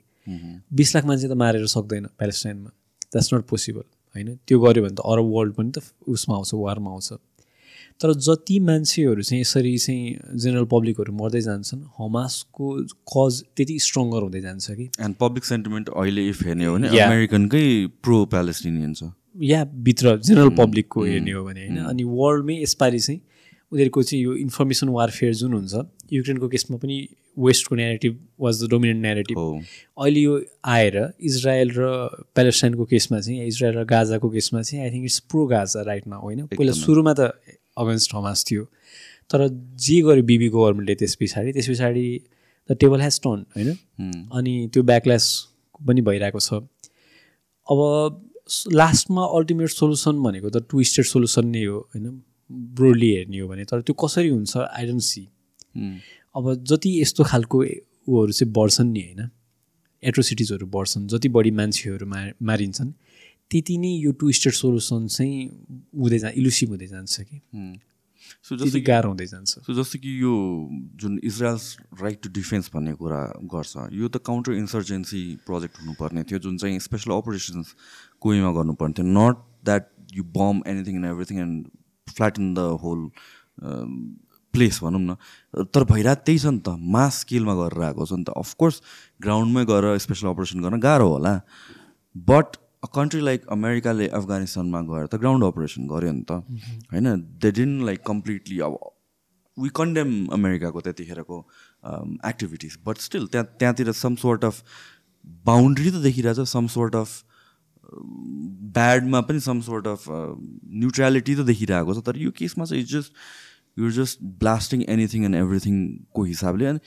बिस 0.73 0.95
लाख 0.95 1.05
मान्छे 1.05 1.27
त 1.27 1.31
मारेर 1.31 1.65
सक्दैन 1.67 2.05
प्यालेस्टाइनमा। 2.17 2.69
द्याट्स 3.11 3.33
नट 3.33 3.43
पोसिबल 3.47 3.85
होइन? 4.15 4.29
त्यो 4.47 4.59
गऱ्यो 4.59 4.83
भने 4.83 4.95
त 4.95 4.99
अरब 4.99 5.25
वर्ल्ड 5.35 5.53
पनि 5.53 5.71
त 5.71 5.77
उसमा 6.07 6.35
आउँछ 6.35 6.53
वारमा 6.53 6.91
आउँछ। 6.91 7.09
तर 8.03 8.13
जति 8.19 8.59
मान्छेहरू 8.59 9.21
चाहिँ 9.21 9.41
यसरी 9.41 9.77
चाहिँ 9.77 10.37
जेनरल 10.43 10.65
पब्लिकहरू 10.71 11.13
मर्दै 11.13 11.41
जान्छन् 11.41 11.81
हमासको 11.97 12.71
कज 13.15 13.41
त्यति 13.57 13.79
स्ट्रङ्गर 13.79 14.21
हुँदै 14.21 14.41
जान्छ 14.41 14.71
कि? 14.71 14.89
एन्ड 14.99 15.15
पब्लिक 15.19 15.45
सेन्टिमेन्ट 15.45 15.89
अहिले 15.89 16.27
इफ 16.29 16.43
हेर्ने 16.45 16.65
हो 16.65 16.73
भने 16.75 16.87
अमेरिकनकै 16.99 17.65
प्रो 18.03 18.25
प्यालेस्टिनियन 18.35 18.93
छ। 18.93 19.11
या 19.51 19.63
भित्र 19.85 20.17
जेनरल 20.19 20.49
पब्लिकको 20.57 21.03
हेर्ने 21.03 21.31
हो 21.31 21.45
भने 21.45 21.67
होइन। 21.67 21.77
अनि 21.85 22.03
वर्ल्डमै 22.03 22.61
यसपालि 22.61 22.99
चाहिँ 22.99 23.19
उनीहरूको 23.71 24.03
चाहिँ 24.03 24.23
यो 24.23 24.35
इन्फर्मेसन 24.43 24.89
वारफेयर 24.89 25.33
जुन 25.35 25.53
हुन्छ 25.53 25.73
युक्रेनको 26.13 26.47
केसमा 26.49 26.77
पनि 26.77 26.97
वेस्टको 27.37 27.75
negative 27.75 28.19
was 28.41 28.63
the 28.63 28.69
dominant 28.69 29.01
negative 29.01 29.37
अहिले 29.39 30.19
यो 30.19 30.35
आएर 30.75 30.97
इजरायल 31.31 31.71
र 31.77 31.89
प्यालेस्टाइनको 32.35 32.85
केसमा 32.93 33.19
चाहिँ 33.19 33.47
इजरायल 33.47 33.77
र 33.77 33.85
गाजाको 33.95 34.29
केसमा 34.29 34.61
चाहिँ 34.61 34.83
I 34.83 34.91
think 34.91 35.05
it's 35.05 35.19
pro 35.31 35.45
Gaza 35.55 35.81
right 35.89 36.07
now 36.07 36.21
होइन। 36.21 36.45
पहिला 36.53 36.73
सुरुमा 36.77 37.13
त 37.19 37.33
अगेन्स्ट 37.77 38.13
हमास 38.15 38.45
थियो। 38.49 38.63
तर 39.31 39.47
जे 39.85 40.01
गर्यो 40.01 40.23
बिबी 40.23 40.49
गभर्मेन्टले 40.49 40.95
त्यस 40.95 41.15
पछाडि 41.21 41.53
त्यस 41.53 41.69
पछाडि 41.69 42.05
द 42.69 42.77
टेबल 42.79 43.01
हेज 43.01 43.19
टर्न 43.23 43.39
होइन? 43.55 43.69
अनि 44.33 44.53
त्यो 44.73 44.83
ब्याकल्यास 44.83 45.25
पनि 45.87 46.01
भइरहेको 46.01 46.39
छ। 46.39 46.53
अब 47.67 47.79
लास्टमा 48.73 49.23
अल्टिमेट 49.37 49.69
सोल्युसन 49.69 50.15
भनेको 50.23 50.49
त 50.49 50.65
टु 50.69 50.83
स्टेट 50.83 51.05
सोल्युसन 51.05 51.47
नै 51.47 51.63
हो 51.65 51.77
होइन? 51.79 52.05
ब्रोडली 52.77 53.09
हेर्ने 53.15 53.39
हो 53.39 53.47
भने। 53.47 53.63
तर 53.65 53.81
त्यो 53.81 53.93
कसरी 54.03 54.29
हुन्छ 54.29 54.57
आई 54.57 54.85
डोन्ट 54.87 55.01
सी 55.01 55.23
अब 56.35 56.53
जति 56.69 56.89
यस्तो 57.01 57.23
खालको 57.23 57.63
ऊहरू 57.63 58.31
चाहिँ 58.31 58.51
बढ्छन् 58.53 58.91
नि 58.91 59.01
होइन? 59.01 59.29
एट्रोसिटिजहरू 60.03 60.65
बढ्छन्। 60.67 61.07
जति 61.07 61.29
बढी 61.29 61.51
मान्छेहरू 61.51 62.05
मा 62.05 62.19
मारिन्छन्। 62.43 62.93
त्यति 63.53 63.77
नै 63.77 63.93
यो 64.01 64.11
टु 64.17 64.31
स्टेट 64.33 64.53
सोल्युसन 64.57 65.07
चाहिँ 65.13 65.37
हुँदै 65.93 66.19
जा 66.19 66.29
इलुसिभ 66.41 66.69
हुँदै 66.73 66.87
जान्छ 66.89 67.21
कि। 67.21 67.37
सो 68.43 68.55
जस्तै 68.57 68.81
गाह्रो 68.81 69.09
हुँदै 69.13 69.25
जान्छ। 69.29 69.51
सो 69.61 69.71
जस्तो 69.77 69.99
कि 70.01 70.11
यो 70.23 70.33
जुन 70.99 71.19
इजरायल्स 71.23 71.65
राइट 72.01 72.17
टु 72.23 72.29
डिफेन्स 72.33 72.69
भन्ने 72.73 72.93
कुरा 72.97 73.21
गर्छ 73.53 73.93
यो 73.93 74.07
त 74.09 74.17
काउन्टर 74.25 74.57
इन्सर्जेन्सी 74.57 75.21
प्रोजेक्ट 75.45 75.75
हुनुपर्ने 75.79 76.23
थियो 76.27 76.39
जुन 76.43 76.57
चाहिँ 76.57 76.79
स्पेसल 76.87 77.11
अपरेसन्स 77.13 77.67
कोहीमा 78.19 78.51
गर्नुपर्ने 78.57 78.93
थियो। 78.97 79.07
Not 79.07 79.35
that 79.69 79.83
you 80.17 80.23
bomb 80.33 80.61
anything 80.67 80.95
and 80.95 81.07
everything 81.13 81.39
and 81.45 81.55
flat 82.09 82.39
in 82.39 82.53
the 82.53 82.59
whole 82.83 82.99
place 84.53 84.79
भनौँ 84.83 85.01
न। 85.01 85.15
तर 85.73 85.83
भइरहेको 85.91 86.23
त्यही 86.25 86.39
छ 86.39 86.45
नि 86.53 86.61
त 86.65 86.75
मास 86.95 87.19
स्केलमा 87.25 87.53
गरेर 87.59 87.83
आएको 87.91 88.05
छ 88.05 88.13
नि 88.17 88.25
त। 88.25 88.35
अफकोर्स 88.37 88.81
ग्राउन्डमै 89.21 89.63
गएर 89.65 89.85
स्पेसल 89.99 90.27
अपरेसन 90.33 90.59
गर्न 90.65 90.79
गाह्रो 90.83 91.07
होला। 91.13 91.33
बट 92.15 92.62
अ 92.83 92.87
कन्ट्री 92.93 93.21
लाइक 93.21 93.45
अमेरिकाले 93.51 94.07
अफगानिस्तानमा 94.13 94.81
गएर 94.87 95.05
त 95.07 95.19
ग्राउन्ड 95.19 95.43
अपरेसन 95.45 95.87
गऱ्यो 95.89 96.11
नि 96.13 96.23
त 96.23 96.31
होइन 96.91 97.21
दे 97.41 97.51
डिन 97.59 97.75
लाइक 97.85 98.03
कम्प्लिटली 98.07 98.59
अब 98.61 98.79
वी 99.57 99.69
कन्डेम 99.75 100.15
अमेरिकाको 100.33 100.81
त्यतिखेरको 100.81 101.37
एक्टिभिटिज 102.25 102.77
बट 102.85 102.97
स्टिल 103.01 103.27
त्यहाँ 103.27 103.45
त्यहाँतिर 103.53 103.91
सम 103.97 104.15
सोर्ट 104.17 104.45
अफ 104.45 104.63
बााउन्ड्री 105.45 105.91
त 105.91 106.03
देखिरहेछ 106.03 106.49
सम 106.49 106.67
सोर्ट 106.75 106.95
अफ 106.95 107.23
ब्याडमा 108.75 109.21
पनि 109.21 109.39
सम 109.39 109.61
सोर्ट 109.61 109.87
अफ 109.87 110.05
न्युट्रालिटी 110.09 111.35
त 111.35 111.47
देखिरहेको 111.47 111.93
छ 111.93 112.05
तर 112.05 112.17
यो 112.19 112.31
केसमा 112.37 112.65
चाहिँ 112.65 112.83
it's 112.83 112.93
just 112.93 113.11
your 113.77 113.91
just 113.93 114.23
blasting 114.39 114.83
anything 114.89 115.25
and 115.25 115.35
एभ्रिथिङको 115.37 116.23
हिसाबले 116.25 116.65
अनि 116.65 116.79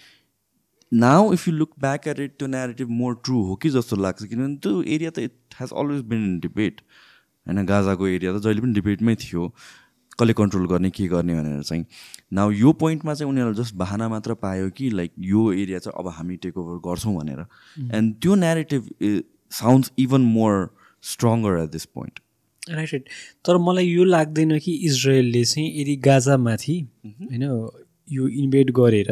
now 0.92 1.32
if 1.32 1.48
you 1.48 1.54
look 1.54 1.70
back 1.80 2.06
at 2.08 2.20
it 2.20 2.38
त्यो 2.38 2.48
नेरेटिभ 2.48 2.90
मोर 2.98 3.14
ट्रु 3.24 3.42
हो 3.44 3.54
कि 3.62 3.70
जस्तो 3.70 3.96
लाग्छ 3.96 4.24
किनभने 4.24 4.56
त्यो 4.56 4.82
एरिया 4.82 5.10
त 5.10 5.18
it 5.18 5.60
has 5.60 5.70
always 5.76 6.02
been 6.12 6.24
in 6.24 6.38
debate 6.40 6.80
होइन 7.46 7.66
गाजाको 7.66 8.06
एरिया 8.08 8.32
त 8.32 8.42
जहिले 8.42 8.60
पनि 8.60 8.72
डिबेटमै 8.74 9.14
थियो 9.24 9.48
कसले 10.20 10.32
कन्ट्रोल 10.32 10.66
गर्ने 10.68 10.90
के 10.90 11.06
गर्ने 11.08 11.34
भनेर 11.34 11.62
चाहिँ। 11.62 11.84
नाउ 12.32 12.50
यो 12.50 12.72
पोइन्टमा 12.82 13.14
चाहिँ 13.14 13.30
उनीहरूले 13.30 13.62
जस्ट 13.62 13.74
बाहना 13.76 14.08
मात्र 14.08 14.34
पायो 14.42 14.70
कि 14.76 14.90
लाइक 14.90 15.12
यो 15.30 15.52
एरिया 15.52 15.78
चाहिँ 15.78 15.98
अब 16.00 16.08
हामी 16.18 16.36
टेक 16.44 16.58
ओभर 16.58 16.78
गर्छौँ 16.86 17.14
भनेर। 17.16 17.40
एन्ड 17.96 18.14
त्यो 18.22 18.34
narrative 18.34 18.88
sounds 19.52 19.92
even 19.98 20.20
more 20.36 20.68
stronger 21.04 21.58
at 21.62 21.70
this 21.70 21.84
point 21.94 22.20
right 22.70 22.92
right 22.92 23.08
तर 23.44 23.58
मलाई 23.66 23.86
यो 23.86 24.04
लाग्दैन 24.04 24.58
कि 24.58 24.72
इजरायलले 24.86 25.44
चाहिँ 25.44 25.68
यदि 25.80 25.96
गाजामाथि 26.08 26.78
होइन 27.04 27.42
यो 28.12 28.28
इन्भेट 28.44 28.70
गरेर 28.78 29.10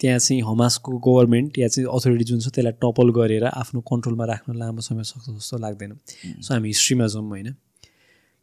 त्यहाँ 0.00 0.18
चाहिँ 0.18 0.42
हमासको 0.42 0.98
गभर्मेन्ट 1.06 1.58
या 1.58 1.68
चाहिँ 1.68 1.88
अथोरिटी 1.88 2.24
जुन 2.24 2.40
छ 2.40 2.48
त्यसलाई 2.54 2.72
टपल 2.82 3.08
गरेर 3.18 3.44
आफ्नो 3.44 3.80
कन्ट्रोलमा 3.90 4.24
राख्न 4.24 4.56
लामो 4.56 4.80
समय 4.80 5.04
सक्छ 5.04 5.30
जस्तो 5.30 5.58
लाग्दैन। 5.58 5.92
सो 6.42 6.54
हामी 6.54 6.68
हिस्ट्रीमा 6.68 7.06
जाउँ 7.06 7.28
होइन। 7.28 7.54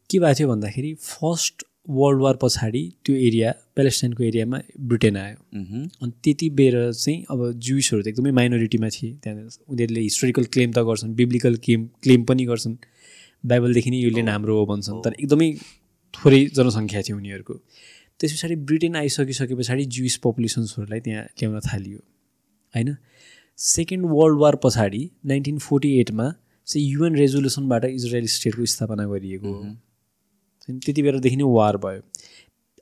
के 0.09 0.19
भएको 0.19 0.39
थियो 0.39 0.47
भन्दाखेरि 0.49 0.93
फर्स्ट 1.01 1.63
वर्ल्ड 1.89 2.21
वार 2.21 2.35
पछाडि 2.41 2.81
त्यो 3.05 3.15
एरिया 3.27 3.51
प्यालेस्टाइनको 3.75 4.23
एरियामा 4.23 4.59
ब्रिटेन 4.89 5.17
आयो। 5.17 5.38
अनि 6.01 6.11
त्यति 6.23 6.49
बेर 6.59 6.75
चाहिँ 6.91 7.25
अब 7.30 7.39
जुइसहरू 7.59 8.01
त 8.03 8.07
एकदमै 8.07 8.31
माइनोरिटीमा 8.39 8.89
थिए। 8.95 9.11
त्यहाँनिर 9.23 9.47
उनीहरूले 9.69 10.01
हिस्टोरिकल 10.01 10.43
क्लेम 10.53 10.71
त 10.71 10.80
गर्छन् 10.89 11.13
बिब्लिकल 11.15 11.55
क्लेम 11.65 11.81
क्लेम 12.03 12.23
पनि 12.23 12.45
गर्छन्। 12.45 12.75
बाइबलदेखि 13.43 13.89
नै 13.91 13.97
यो 13.99 14.09
हाम्रो 14.31 14.53
हो 14.59 14.65
भन्छन्। 14.65 15.01
तर 15.05 15.13
एकदमै 15.19 15.49
थोरै 16.13 16.41
जनसङ्ख्या 16.55 17.01
थियो 17.01 17.17
उनीहरूको। 17.17 17.55
त्यस 18.19 18.34
पछाडि 18.34 18.56
ब्रिटेन 18.69 18.95
आइसकिसके 18.95 19.56
पछाडि 19.56 19.85
जुइस 19.95 20.15
पपुलेसन्सहरूलाई 20.23 20.99
त्यहाँ 20.99 21.23
ल्याउन 21.40 21.60
थालियो 21.68 21.99
होइन? 22.73 22.95
सेकेन्ड 23.60 24.06
वर्ल्ड 24.10 24.40
वार 24.40 24.56
पछाडि 24.64 25.10
नाइन्टिन 25.26 25.57
फोर्टी 25.60 25.98
एटमा 25.99 26.34
चाहिँ 26.68 26.88
युएन 26.88 27.15
रेजोल्युसनबाट 27.15 27.85
इजरायल 27.85 28.27
स्टेटको 28.27 28.65
स्थापना 28.65 29.06
गरिएको 29.07 29.53
हो। 29.53 29.76
त्यति 30.69 31.02
बेलादेखि 31.02 31.35
नै 31.35 31.44
वार 31.44 31.77
भयो। 31.77 32.02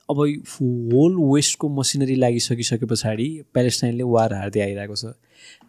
अब 0.08 0.18
होल 0.52 1.16
वेस्टको 1.34 1.68
मसिनरी 1.68 2.14
लागिसकिसके 2.14 2.86
पछाडि 2.86 3.26
प्यालेस्टाइनले 3.54 4.02
वार 4.14 4.34
हार्दै 4.34 4.60
आइरहेको 4.60 4.96
छ। 4.96 5.14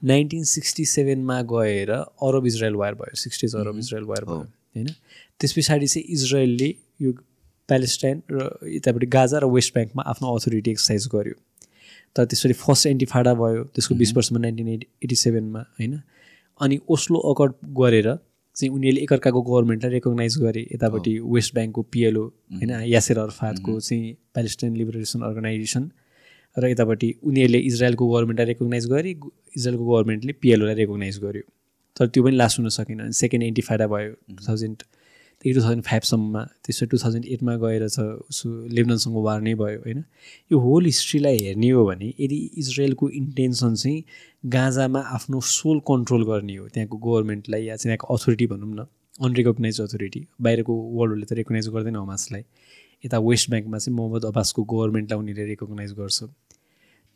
नाइन्टिन 0.03 0.43
सिक्सटी 0.43 0.85
सेभेनमा 0.85 1.41
गएर 1.51 1.91
अरब 1.91 2.45
इजरायल 2.47 2.75
वार 2.75 2.93
भयो 2.95 3.15
सिक्सटिज 3.17 3.55
अरब 3.55 3.77
इजरायल 3.79 4.05
वार 4.05 4.25
भयो 4.25 4.37
होइन? 4.37 4.87
त्यस 5.39 5.53
पछाडि 5.57 5.87
चाहिँ 5.87 6.05
इजरायलले 6.09 6.69
यो 7.01 7.11
प्यालेस्टाइन 7.69 8.21
र 8.31 8.49
यतापट्टि 8.75 9.07
गाजा 9.15 9.39
र 9.39 9.45
वेस्ट 9.55 9.73
ब्याङ्कमा 9.73 10.03
आफ्नो 10.11 10.35
अथोरिटी 10.35 10.71
एक्सर्साइज 10.71 11.07
गर्यो। 11.15 11.35
तर 12.15 12.25
त्यसरी 12.25 12.53
फर्स्ट 12.53 12.87
एन्टिफाडा 12.87 13.33
भयो 13.33 13.63
त्यसको 13.73 13.95
बिस 13.95 14.15
वर्षमा 14.15 14.39
नाइन्टिन 14.39 14.67
एटी 14.67 14.87
एटी 15.03 15.15
सेभेनमा 15.15 15.61
होइन? 15.79 15.99
अनि 16.59 16.79
ओस्लो 16.89 17.19
अकर्ड 17.31 17.53
गरेर 17.79 18.07
चाहिँ 18.55 18.69
उनीहरूले 18.75 19.01
एकअर्काको 19.01 19.41
गभर्मेन्टलाई 19.41 19.91
रेकगनाइज 19.93 20.37
गरे 20.41 20.61
यतापट्टि 20.73 21.13
वेस्ट 21.35 21.53
ब्याङ्कको 21.53 21.81
पिएलओ 21.93 22.25
होइन? 22.25 22.71
यासेर 22.93 23.19
अरफातको 23.19 23.79
चाहिँ 23.79 24.13
प्यालेस्टाइन 24.33 24.75
लिबरेसन 24.77 25.21
अर्गनाइजेसन 25.29 25.89
र 26.57 26.69
यतापट्टि 26.69 27.09
उनीहरूले 27.23 27.59
इजरायलको 27.69 28.07
गभर्मेन्टलाई 28.09 28.47
रेकगनाइज 28.47 28.85
गरे 28.91 29.09
इजरायलको 29.09 29.85
गभर्मेन्टले 29.85 30.33
पिएलओलाई 30.41 30.75
रेकगनाइज 30.75 31.19
गर्यो। 31.23 31.43
तर 31.97 32.07
त्यो 32.07 32.23
पनि 32.23 32.35
लास्ट 32.35 32.59
हुन 32.59 32.69
सकेन। 32.77 33.11
सेकेन्ड 33.11 33.43
एन्टिफाडा 33.43 33.87
भयो 33.87 34.11
टु 34.37 34.41
थाउजन्ड 34.47 34.83
त्यही 35.43 35.53
टु 35.55 35.61
थाउजन्ड 35.61 35.83
फाइभसम्ममा 35.83 36.41
त्यसो 36.65 36.85
टु 36.91 36.97
थाउजन्ड 37.03 37.25
एटमा 37.35 37.55
गएर 37.63 37.87
छ 37.89 37.99
उसो 38.31 38.49
लेबननसँग 38.75 39.15
वार 39.27 39.41
नै 39.41 39.53
भयो 39.61 39.79
होइन? 39.83 40.03
यो 40.51 40.59
होल 40.59 40.85
हिस्ट्रीलाई 40.85 41.37
हेर्ने 41.37 41.69
हो 41.69 41.85
भने 41.85 42.13
यदि 42.19 42.37
इजरायलको 42.63 43.09
इन्टेन्सन 43.21 43.75
चाहिँ 43.75 44.03
गाजामा 44.55 45.01
आफ्नो 45.17 45.39
सोल 45.51 45.79
कन्ट्रोल 45.89 46.23
गर्ने 46.31 46.55
हो 46.55 46.67
त्यहाँको 46.73 46.97
गभर्मेन्टलाई 47.07 47.63
या 47.63 47.75
चाहिँ 47.75 47.97
त्यहाँको 47.97 48.13
अथोरिटी 48.15 48.47
भनौँ 48.53 48.73
न 48.75 48.85
अनरिकगनाइज 49.21 49.81
अथोरिटी 49.81 50.21
बाहिरको 50.41 50.73
वर्ल्डले 50.99 51.25
त 51.25 51.33
रेकगनाइज 51.39 51.67
गर्दैन 51.75 51.95
हमासलाई 51.95 52.43
यता 53.03 53.17
वेस्ट 53.19 53.49
ब्याङ्कमा 53.49 53.77
चाहिँ 53.77 53.95
मोहम्मद 53.97 54.25
अब्बासको 54.25 54.63
गभर्मेन्टलाई 54.73 55.19
उनीहरूले 55.19 55.47
रेकगनाइज 55.49 55.91
गर्छ। 55.99 56.23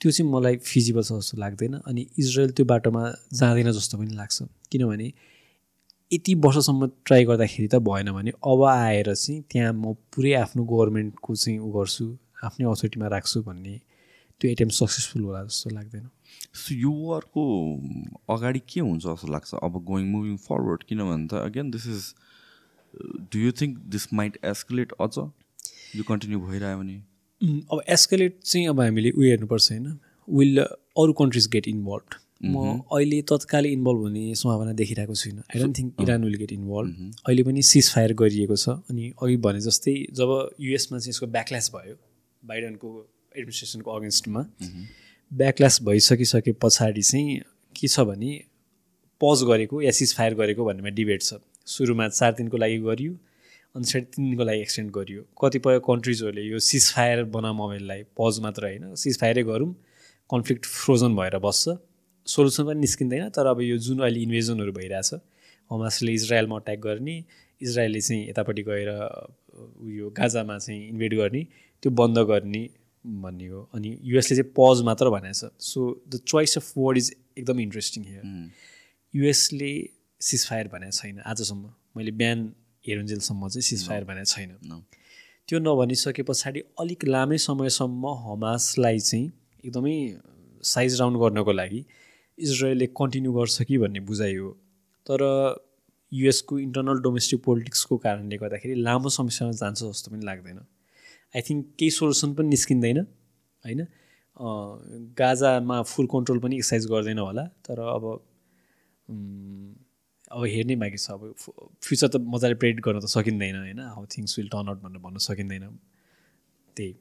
त्यो 0.01 0.11
चाहिँ 0.11 0.31
मलाई 0.31 0.55
फिजिबल 0.61 1.03
छ 1.07 1.11
जस्तो 1.19 1.37
लाग्दैन 1.41 1.73
अनि 1.87 2.01
इजरायल 2.19 2.51
त्यो 2.57 2.65
बाटोमा 2.65 3.03
जाँदैन 3.33 3.71
जस्तो 3.71 3.97
पनि 3.97 4.13
लाग्छ। 4.15 4.37
किनभने 4.71 5.07
यति 6.11 6.33
वर्षसम्म 6.45 6.87
ट्राई 7.05 7.25
गर्दाखेरि 7.25 7.67
त 7.67 7.75
भएन 7.87 8.11
भने 8.11 8.31
अब 8.51 8.63
आएर 8.63 9.13
चाहिँ 9.13 9.41
त्यहाँ 9.51 9.73
म 9.73 9.93
पुरै 10.15 10.33
आफ्नो 10.43 10.63
गभर्मेन्टको 10.63 11.35
चाहिँ 11.35 11.59
उ 11.59 11.71
गर्छु 11.71 12.05
आफ्नै 12.47 12.65
अथोरिटीमा 12.71 13.07
राख्छु 13.15 13.41
भन्ने 13.43 13.75
त्यो 14.41 14.51
एटेम्प 14.51 14.71
सक्सेसफुल 14.71 15.21
होला 15.23 15.43
जस्तो 15.43 15.69
लाग्दैन। 15.75 16.09
सो 16.53 16.75
यो 16.75 16.91
वारको 17.09 17.43
अगाडि 18.29 18.61
के 18.69 18.79
हुन्छ 18.79 19.03
जस्तो 19.03 19.27
लाग्छ? 19.33 19.53
अब 19.63 19.83
गोइङ 19.83 20.05
मुभिङ 20.11 20.35
फरवर्ड 20.47 20.83
किनभने 20.89 21.27
त 21.27 21.43
again 21.43 21.71
this 21.71 21.87
is 21.87 22.03
do 23.33 23.39
you 23.39 23.51
think 23.61 23.77
this 23.95 24.13
might 24.13 24.37
escalate 24.45 24.91
अझ? 24.99 25.17
यो 25.95 26.03
कन्टिन्यू 26.07 26.39
भइरह्यो 26.39 26.77
भने? 26.79 26.97
अब 27.71 27.81
एस्केलेट 27.97 28.39
चाहिँ 28.43 28.67
अब 28.67 28.79
हामीले 28.81 29.11
उयो 29.11 29.29
हेर्नुपर्छ 29.29 29.71
होइन। 29.71 29.99
विल 30.27 30.59
अरू 30.61 31.13
कन्ट्रिज 31.19 31.47
गेट 31.53 31.67
इन्भल्भ 31.67 32.19
म 32.41 32.81
अहिले 32.93 33.21
तत्कालै 33.29 33.69
इन्भल्भ 33.73 34.01
हुने 34.01 34.23
सम्भावना 34.35 34.73
देखिरहेको 34.79 35.15
छुइनँ। 35.15 35.41
I 35.41 35.59
don't 35.59 35.77
think 35.77 36.01
Iran 36.01 36.23
will 36.23 36.35
get 36.37 36.51
involve 36.51 36.89
अहिले 37.25 37.43
पनि 37.43 37.61
सिज 37.71 37.85
फायर 37.93 38.13
गरिएको 38.13 38.55
छ। 38.55 38.69
अनि 38.89 39.03
अघि 39.21 39.37
भने 39.45 39.59
जस्तै 39.61 39.93
जब 40.13 40.29
युएसमा 40.59 40.97
चाहिँ 40.99 41.09
यसको 41.09 41.27
ब्याकल्यास 41.35 41.71
भयो 41.75 41.95
बाइडनको 42.43 42.89
एडमिनिस्ट्रेसनको 43.35 43.89
अगेन्स्टमा 43.91 44.41
ब्याकल्यास 45.31 45.81
भइसकिसके 45.83 46.51
पछाडि 46.61 47.01
चाहिँ 47.01 47.39
के 47.75 47.87
छ 47.87 48.05
भने 48.09 48.31
पज 49.21 49.43
गरेको 49.49 49.81
या 49.81 49.91
सिज 49.91 50.13
फायर 50.15 50.33
गरेको 50.35 50.65
भन्नेमा 50.65 50.89
डिबेट 50.93 51.21
छ। 51.23 51.41
सुरुमा 51.65 52.07
चार 52.09 52.31
दिनको 52.37 52.57
लागि 52.57 52.77
गरियो 52.85 53.13
अनि 53.75 53.85
साढे 53.85 54.05
तिन 54.13 54.23
दिनको 54.29 54.43
लागि 54.43 54.61
एक्सटेन्ड 54.61 54.91
गरियो। 54.93 55.21
कतिपय 55.41 55.79
कन्ट्रिजहरूले 55.89 56.43
यो 56.43 56.59
सिज 56.61 56.85
फायर 56.93 57.23
बनाऊ 57.33 57.53
मोबाइललाई 57.53 58.03
पज 58.13 58.39
मात्र 58.45 58.61
होइन 58.65 58.95
सिज 58.95 59.19
फायरै 59.19 59.43
गरौँ। 59.49 59.73
कन्फ्लिक्ट 60.29 60.65
फ्रोजन 60.77 61.15
भएर 61.15 61.37
बस्छ। 61.39 61.77
सोल्युसन 62.27 62.63
पनि 62.67 62.79
निस्किँदैन 62.79 63.29
तर 63.35 63.45
अब 63.47 63.61
यो 63.61 63.77
जुन 63.87 63.99
अहिले 63.99 64.19
इन्भेजनहरू 64.27 64.71
भइरहेछ 64.79 65.13
हमासले 65.71 66.13
इजरायलमा 66.13 66.55
अट्याक 66.55 66.79
गर्ने 66.79 67.15
इजरायलले 67.61 68.01
चाहिँ 68.01 68.29
यतापट्टि 68.29 68.63
गएर 68.69 68.89
उयो 69.87 70.09
गाजामा 70.17 70.57
चाहिँ 70.57 70.81
इन्भेड 70.89 71.13
गर्ने 71.17 71.43
त्यो 71.83 71.91
बन्द 71.99 72.19
गर्ने 72.31 72.63
भन्ने 73.23 73.47
हो। 73.47 73.61
अनि 73.75 73.89
युएसले 74.03 74.35
चाहिँ 74.37 74.51
पज 74.57 74.81
मात्र 74.85 75.09
भनेको 75.09 75.33
छ 75.39 75.51
so 75.63 75.81
the 76.09 76.19
choice 76.27 76.57
of 76.57 76.71
word 76.77 76.97
is 76.97 77.15
एकदम 77.37 77.59
इन्ट्रेस्टिङ 77.59 78.03
हियर 78.03 78.23
युएसले 79.13 79.71
सिज 80.21 80.45
फायर 80.47 80.67
भनेको 80.67 80.97
छैन 80.99 81.19
आजसम्म। 81.31 81.73
मैले 81.97 82.11
बिहान 82.21 82.39
हेरुन्जेलसम्म 82.85 83.47
चाहिँ 83.49 83.61
सिज 83.69 83.87
फायर 83.87 84.03
भनेको 84.03 84.31
छैन। 84.33 84.83
त्यो 85.47 85.59
नभनिसके 85.59 86.23
पछाडि 86.23 86.59
अलिक 86.79 87.05
लामै 87.05 87.37
समयसम्म 87.41 88.07
हमासलाई 88.23 88.99
चाहिँ 88.99 89.31
एकदमै 89.65 89.95
साइज 90.63 90.99
राउन्ड 90.99 91.17
गर्नको 91.19 91.51
लागि 91.51 91.81
इजरायलले 92.37 92.87
कन्टिन्यू 92.99 93.31
गर्छ 93.33 93.61
कि 93.63 93.77
भन्ने 93.77 93.99
बुझाइ 94.07 94.35
हो। 94.35 94.49
तर 95.07 95.19
युएसको 96.11 96.59
इन्टरनल 96.59 96.99
डोमेस्टिक 97.03 97.43
पोलिटिक्सको 97.43 97.97
कारणले 97.97 98.37
गर्दाखेरि 98.37 98.75
लामो 98.81 99.09
समस्यामा 99.09 99.51
जान्छ 99.61 99.79
जस्तो 99.83 100.11
पनि 100.11 100.25
लाग्दैन। 100.25 100.59
आई 101.35 101.41
थिङ्क 101.49 101.65
केही 101.79 101.91
सोल्युसन 101.91 102.33
पनि 102.33 102.47
निस्किँदैन 102.47 102.99
होइन? 103.63 103.81
गाजामा 105.17 105.81
फुल 105.83 106.07
कन्ट्रोल 106.13 106.39
पनि 106.39 106.55
एक्सर्साइज 106.55 106.85
गर्दैन 106.91 107.19
होला 107.19 107.43
तर 107.67 107.79
अब 107.79 108.03
अब 110.31 110.43
हेर्ने 110.45 110.75
बाँकी 110.75 110.97
छ। 110.97 111.11
अब 111.11 111.33
फ्युचर 111.83 112.07
त 112.07 112.15
मजाले 112.33 112.55
प्रेडिक्ट 112.61 112.83
गर्न 112.85 112.99
त 112.99 113.07
सकिँदैन 113.07 113.55
होइन? 113.55 113.79
How 113.79 114.05
things 114.13 114.37
will 114.39 114.49
turn 114.53 114.67
out 114.69 114.79
भनेर 114.83 115.01
भन्न 115.01 115.17
सकिँदैन। 115.25 115.63
त्यही। 116.77 116.93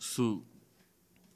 सो 0.00 0.24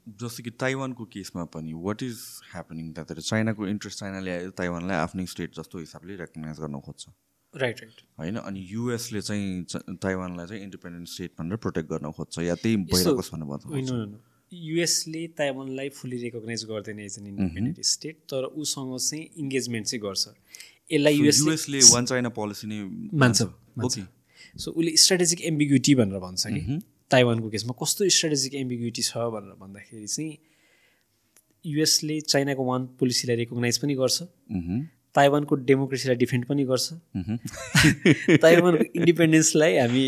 जस्तो 0.07 0.43
कि 0.43 0.51
ताइवानको 0.61 1.05
केसमा 1.13 1.43
पनि 1.53 1.73
वाट 1.85 2.03
इज 2.03 2.17
ह्यापनिङ 2.51 2.91
त्यहाँतिर? 2.93 3.19
चाइनाको 3.21 3.67
इन्ट्रेस्ट 3.67 3.99
चाइनाले 3.99 4.31
आयो 4.31 4.49
ताइवानलाई 4.59 4.97
आफ्नै 4.97 5.25
स्टेट 5.33 5.55
जस्तो 5.57 5.79
हिसाबले 5.79 6.15
रेकगनाइज 6.15 6.59
गर्न 6.59 6.79
खोज्छ। 6.85 7.07
राइट 7.53 7.81
राइट 7.81 8.01
होइन? 8.19 8.35
अनि 8.37 8.67
युएसले 8.69 9.21
चाहिँ 9.21 9.97
ताइवानलाई 10.05 10.47
चाहिँ 10.47 10.63
इन्डिपेन्डेन्ट 10.63 11.07
स्टेट 11.09 11.31
भनेर 11.39 11.57
प्रोटेक्ट 11.65 11.89
गर्न 11.89 12.11
खोज्छ 12.11 12.39
या 12.39 12.55
त्यही 12.63 12.77
भइरहेको 12.93 13.21
छ 13.21 13.33
भन्नु 13.33 14.17
युएसले 14.51 15.27
ताइवानलाई 15.37 15.89
फुल्ली 15.89 16.17
रेकगनाइज 16.17 16.63
गर्दैन 16.69 16.99
एज 16.99 17.15
एन 17.19 17.27
इन्डिपेन्डेन्ट 17.27 17.79
स्टेट 17.85 18.17
तर 18.31 18.43
उसँग 18.63 18.97
चाहिँ 18.97 19.23
इङ्गेजमेन्ट 19.43 19.87
चाहिँ 19.87 20.01
गर्छ। 20.01 20.27
यसलाई 20.91 21.15
युएसले 21.15 21.79
वान 21.93 22.05
चाइना 22.05 22.29
पोलिसी 22.35 22.67
नै 22.67 22.77
मान्छ 23.23 23.41
ओके 23.85 24.01
सो 24.59 24.71
उसले 24.71 24.95
स्ट्राटेजिक 25.03 25.41
एम्बिग्युटी 25.51 25.95
भनेर 25.95 26.19
भन्छ 26.19 26.47
कि? 26.47 26.79
ताइवानको 27.11 27.49
केसमा 27.49 27.73
कस्तो 27.81 28.09
स्ट्राटेजिक 28.09 28.55
एम्बिग्युटी 28.55 29.01
छ 29.01 29.29
भनेर 29.35 29.55
भन्दाखेरि 29.61 30.07
चाहिँ 30.07 30.37
युएसले 31.65 32.19
चाइनाको 32.21 32.65
वान 32.65 32.85
पोलिसीलाई 32.99 33.35
रेकगनाइज 33.37 33.77
पनि 33.77 33.95
गर्छ। 33.95 34.21
ताइवानको 35.15 35.55
डेमोक्रेसीलाई 35.55 36.15
डिफेन्ड 36.15 36.45
पनि 36.45 36.63
गर्छ। 36.65 36.93
ताइवानको 38.45 38.83
इन्डिपेन्डेन्सलाई 38.95 39.77
हामी 39.77 40.03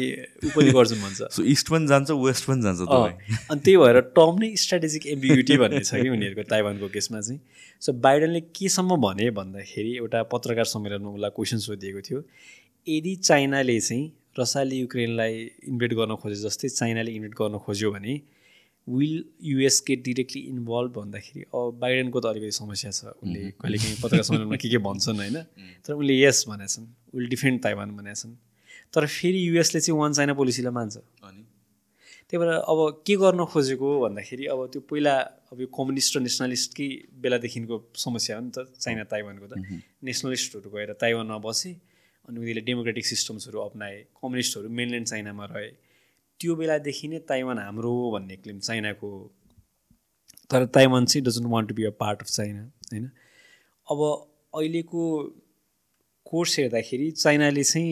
पनि 0.56 0.72
गर्छौँ 0.72 1.00
भन्छ। 1.02 1.30
सो 1.36 1.44
इस्ट 1.54 1.70
पनि 1.70 1.88
जान्छ 1.88 2.12
वेस्ट 2.12 2.46
पनि 2.46 2.62
जान्छ 2.62 2.82
अनि 2.82 3.60
त्यही 3.60 3.78
भएर 3.78 4.00
टर्म 4.18 4.40
नै 4.40 4.56
स्ट्राटेजिक 4.56 5.08
एम्बिग्युटी 5.08 5.58
भन्ने 5.58 5.80
छ 5.80 6.02
कि 6.04 6.10
उनीहरूको 6.10 6.44
ताइवानको 6.50 6.88
केसमा 6.98 7.22
चाहिँ। 7.22 7.40
सो 7.82 7.94
बाइडनले 8.06 8.42
केसम्म 8.60 9.02
भने 9.08 9.30
भन्दाखेरि 9.40 9.96
एउटा 9.98 10.24
पत्रकार 10.34 10.66
सम्मेलनमा 10.76 11.10
उसलाई 11.10 11.30
क्वेसन 11.40 11.58
सोधिएको 11.68 12.02
थियो। 12.10 12.24
यदि 12.88 13.16
चाइनाले 13.16 13.80
चाहिँ 13.80 14.12
रसियाले 14.40 14.76
युक्रेनलाई 14.76 15.34
इन्भेट 15.68 15.94
गर्न 16.00 16.16
खोजे 16.22 16.36
जस्तै 16.42 16.70
चाइनाले 16.70 17.12
इन्भेट 17.12 17.34
गर्न 17.42 17.58
खोज्यो 17.66 17.92
भने 17.92 18.16
will 18.88 19.24
US 19.44 19.84
get 19.88 20.04
directly 20.04 20.42
involve 20.42 20.92
भन्दाखेरि 20.98 21.42
अब 21.54 21.80
बाइडेनको 21.82 22.20
त 22.20 22.26
अलिकति 22.26 22.52
समस्या 22.52 22.92
छ 22.92 23.12
उसले 23.20 23.52
कहिले 23.60 23.78
काहीँ 23.78 23.96
पत्रकार 24.04 24.24
सम्मेलनमा 24.24 24.56
के 24.56 24.70
के 24.70 24.78
भन्छन् 24.88 25.18
होइन। 25.18 25.38
तर 25.86 25.94
उसले 25.94 26.16
यस 26.22 26.46
भनेछन् 26.50 26.86
विल 27.16 27.28
डिफेन्ड 27.28 27.62
ताइवान 27.64 27.92
भनेछन् 27.98 28.34
तर 28.94 29.08
फेरि 29.08 29.48
युएसले 29.48 29.82
चाहिँ 29.82 30.00
वान 30.00 30.14
चाइना 30.14 30.34
पोलिसीलाई 30.34 30.74
मान्छ। 30.80 30.96
त्यही 32.30 32.38
भएर 32.38 32.50
अब 32.72 32.80
के 33.08 33.16
गर्न 33.16 33.46
खोजेको 33.52 33.88
भन्दाखेरि 34.00 34.46
अब 34.54 34.66
त्यो 34.72 34.82
पहिला 34.88 35.14
अब 35.52 35.62
यो 35.62 35.68
कम्युनिस्ट 35.68 36.18
र 36.18 36.20
नेसनलिस्टकै 36.24 36.88
बेलादेखिको 37.24 37.76
समस्या 37.96 38.36
हो 38.38 38.42
नि 38.44 38.52
त 38.56 38.72
चाइना 38.80 39.04
ताइवानको 39.12 39.46
त। 39.48 39.54
नेसनलिस्टहरू 40.04 40.70
गएर 40.72 40.94
ताइवानमा 41.04 41.38
बसे। 41.44 41.72
अनि 42.28 42.38
उनीहरूले 42.40 42.62
डेमोक्रेटिक 42.62 43.06
सिस्टम्सहरू 43.06 43.60
अप्नाए 43.60 43.96
कम्युनिस्टहरू 44.22 44.70
मेनल्यान्ड 44.80 45.08
चाइनामा 45.08 45.46
रहे। 45.46 45.70
त्यो 46.40 46.56
बेलादेखि 46.56 47.08
नै 47.08 47.20
ताइवान 47.30 47.58
हाम्रो 47.60 47.92
भन्ने 48.14 48.36
क्लेम 48.36 48.60
चाइनाको। 48.60 49.10
तर 50.52 50.66
ताइवान 50.78 51.06
चाहिँ 51.06 51.24
doesn't 51.26 51.48
want 51.48 51.70
to 51.70 51.76
be 51.76 51.84
a 51.84 51.94
part 52.00 52.22
of 52.22 52.28
China 52.28 52.64
होइन? 52.92 53.06
अब 53.88 54.00
अहिलेको 54.54 55.04
कोर्स 56.26 56.58
हेर्दाखेरि 56.60 57.12
चाइनाले 57.12 57.64
चाहिँ 57.64 57.92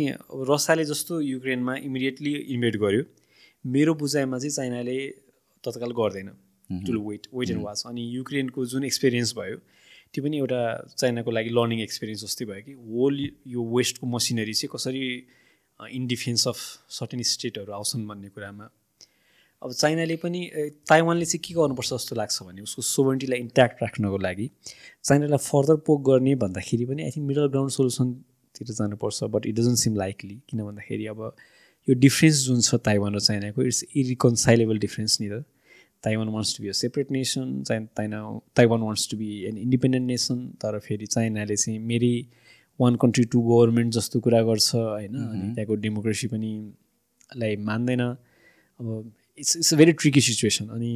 रसियाले 0.49 0.85
जस्तो 0.85 1.19
युक्रेनमा 1.21 1.75
इमिडिएटली 1.89 2.33
इन्भेट 2.55 2.75
गर्यो। 2.77 3.03
मेरो 3.65 3.93
बुझाइमा 3.95 4.37
चाहिँ 4.39 4.51
चाइनाले 4.51 4.97
तत्काल 5.63 5.91
गर्दैन। 6.01 6.29
To 6.85 6.99
wait 7.09 7.27
wait 7.33 7.49
and 7.49 7.63
watch 7.63 7.83
अनि 7.87 8.03
युक्रेनको 8.15 8.65
जुन 8.65 8.83
एक्सपिरियन्स 8.83 9.33
भयो 9.37 9.57
त्यो 10.15 10.23
पनि 10.23 10.37
एउटा 10.43 10.61
चाइनाको 10.95 11.31
लागि 11.37 11.49
लर्निङ 11.59 11.79
एक्सपिरियन्स 11.87 12.23
जस्तै 12.25 12.45
भयो 12.51 12.63
कि 12.65 12.73
होल 12.87 13.19
यो 13.53 13.63
वेस्टको 13.75 14.07
मसिनरी 14.15 14.53
चाहिँ 14.59 14.71
कसरी 14.75 15.03
इन 15.79 16.07
डिफेन्स 16.07 16.47
अफ 16.47 16.57
सर्टेन 16.97 17.23
स्टेटहरू 17.29 17.71
आउँछन् 17.77 18.07
भन्ने 18.09 18.29
कुरामा। 18.35 18.67
अब 19.61 19.71
चाइनाले 19.71 20.15
पनि 20.21 20.39
ताइवानले 20.89 21.25
चाहिँ 21.25 21.41
के 21.47 21.53
गर्नुपर्छ 21.53 21.89
जस्तो 21.93 22.15
लाग्छ 22.15 22.43
भने 22.47 22.61
उसको 22.61 22.81
सोभरेन्टीलाई 22.81 23.39
इन्ट्याक्ट 23.39 23.83
राख्नको 23.83 24.17
लागि 24.27 24.47
चाइनालाई 25.03 25.41
फर्दर 25.45 25.75
पोक 25.87 26.01
गर्ने 26.09 26.35
भन्दाखेरि 26.43 26.85
पनि 26.91 27.03
आई 27.03 27.11
थिङ्क 27.15 27.27
मिडल 27.27 27.47
ग्राउन्ड 27.55 27.71
सोल्युसनतिर 27.77 28.73
जानुपर्छ 28.79 29.29
but 29.35 29.45
it 29.51 29.55
doesn't 29.59 29.77
seem 29.83 29.95
likely 30.03 30.35
किन 30.49 30.63
भन्दाखेरि 30.67 31.05
अब 31.13 31.21
यो 31.87 31.95
डिफ्रेन्स 32.05 32.45
जुन 32.45 32.61
छ 32.67 32.79
ताइवान 32.87 33.15
र 33.15 33.19
चाइनाको 33.27 33.63
इट्स 33.71 33.83
इरिकन्साइलेबल 34.03 34.77
डिफ्रेन्स 34.85 35.21
नि 35.21 35.29
त। 35.29 35.43
Taiwan 36.06 36.30
wants 36.30 36.56
to 36.57 36.64
be 36.64 36.69
a 36.69 36.72
separate 36.80 37.11
nation 37.11 37.61
Chai 37.64 37.80
ताइना 37.98 38.22
Taiwan 38.56 38.82
wants 38.82 39.10
to 39.11 39.18
be 39.18 39.30
an 39.44 39.57
independent 39.57 40.07
nation 40.07 40.48
तर 40.61 40.80
फेरि 40.80 41.06
चाइनाले 41.07 41.56
चाहिँ 41.56 41.80
मेरी 41.91 42.14
वान 42.80 42.95
कन्ट्री 43.02 43.26
टु 43.26 43.41
गभर्मेन्ट 43.41 43.94
जस्तो 43.94 44.19
कुरा 44.19 44.41
गर्छ 44.44 44.76
होइन? 44.76 45.15
अनि 45.15 45.53
त्यहाँको 45.56 45.76
डेमोक्रेसी 45.76 46.27
पनि 46.27 46.52
लाई 47.38 47.56
मान्दैन। 47.68 48.02
अब 48.02 49.11
it's 49.38 49.56
it's 49.57 49.73
a 49.73 49.77
very 49.77 49.91
tricky 49.91 50.22
situation 50.22 50.68
अनि 50.69 50.91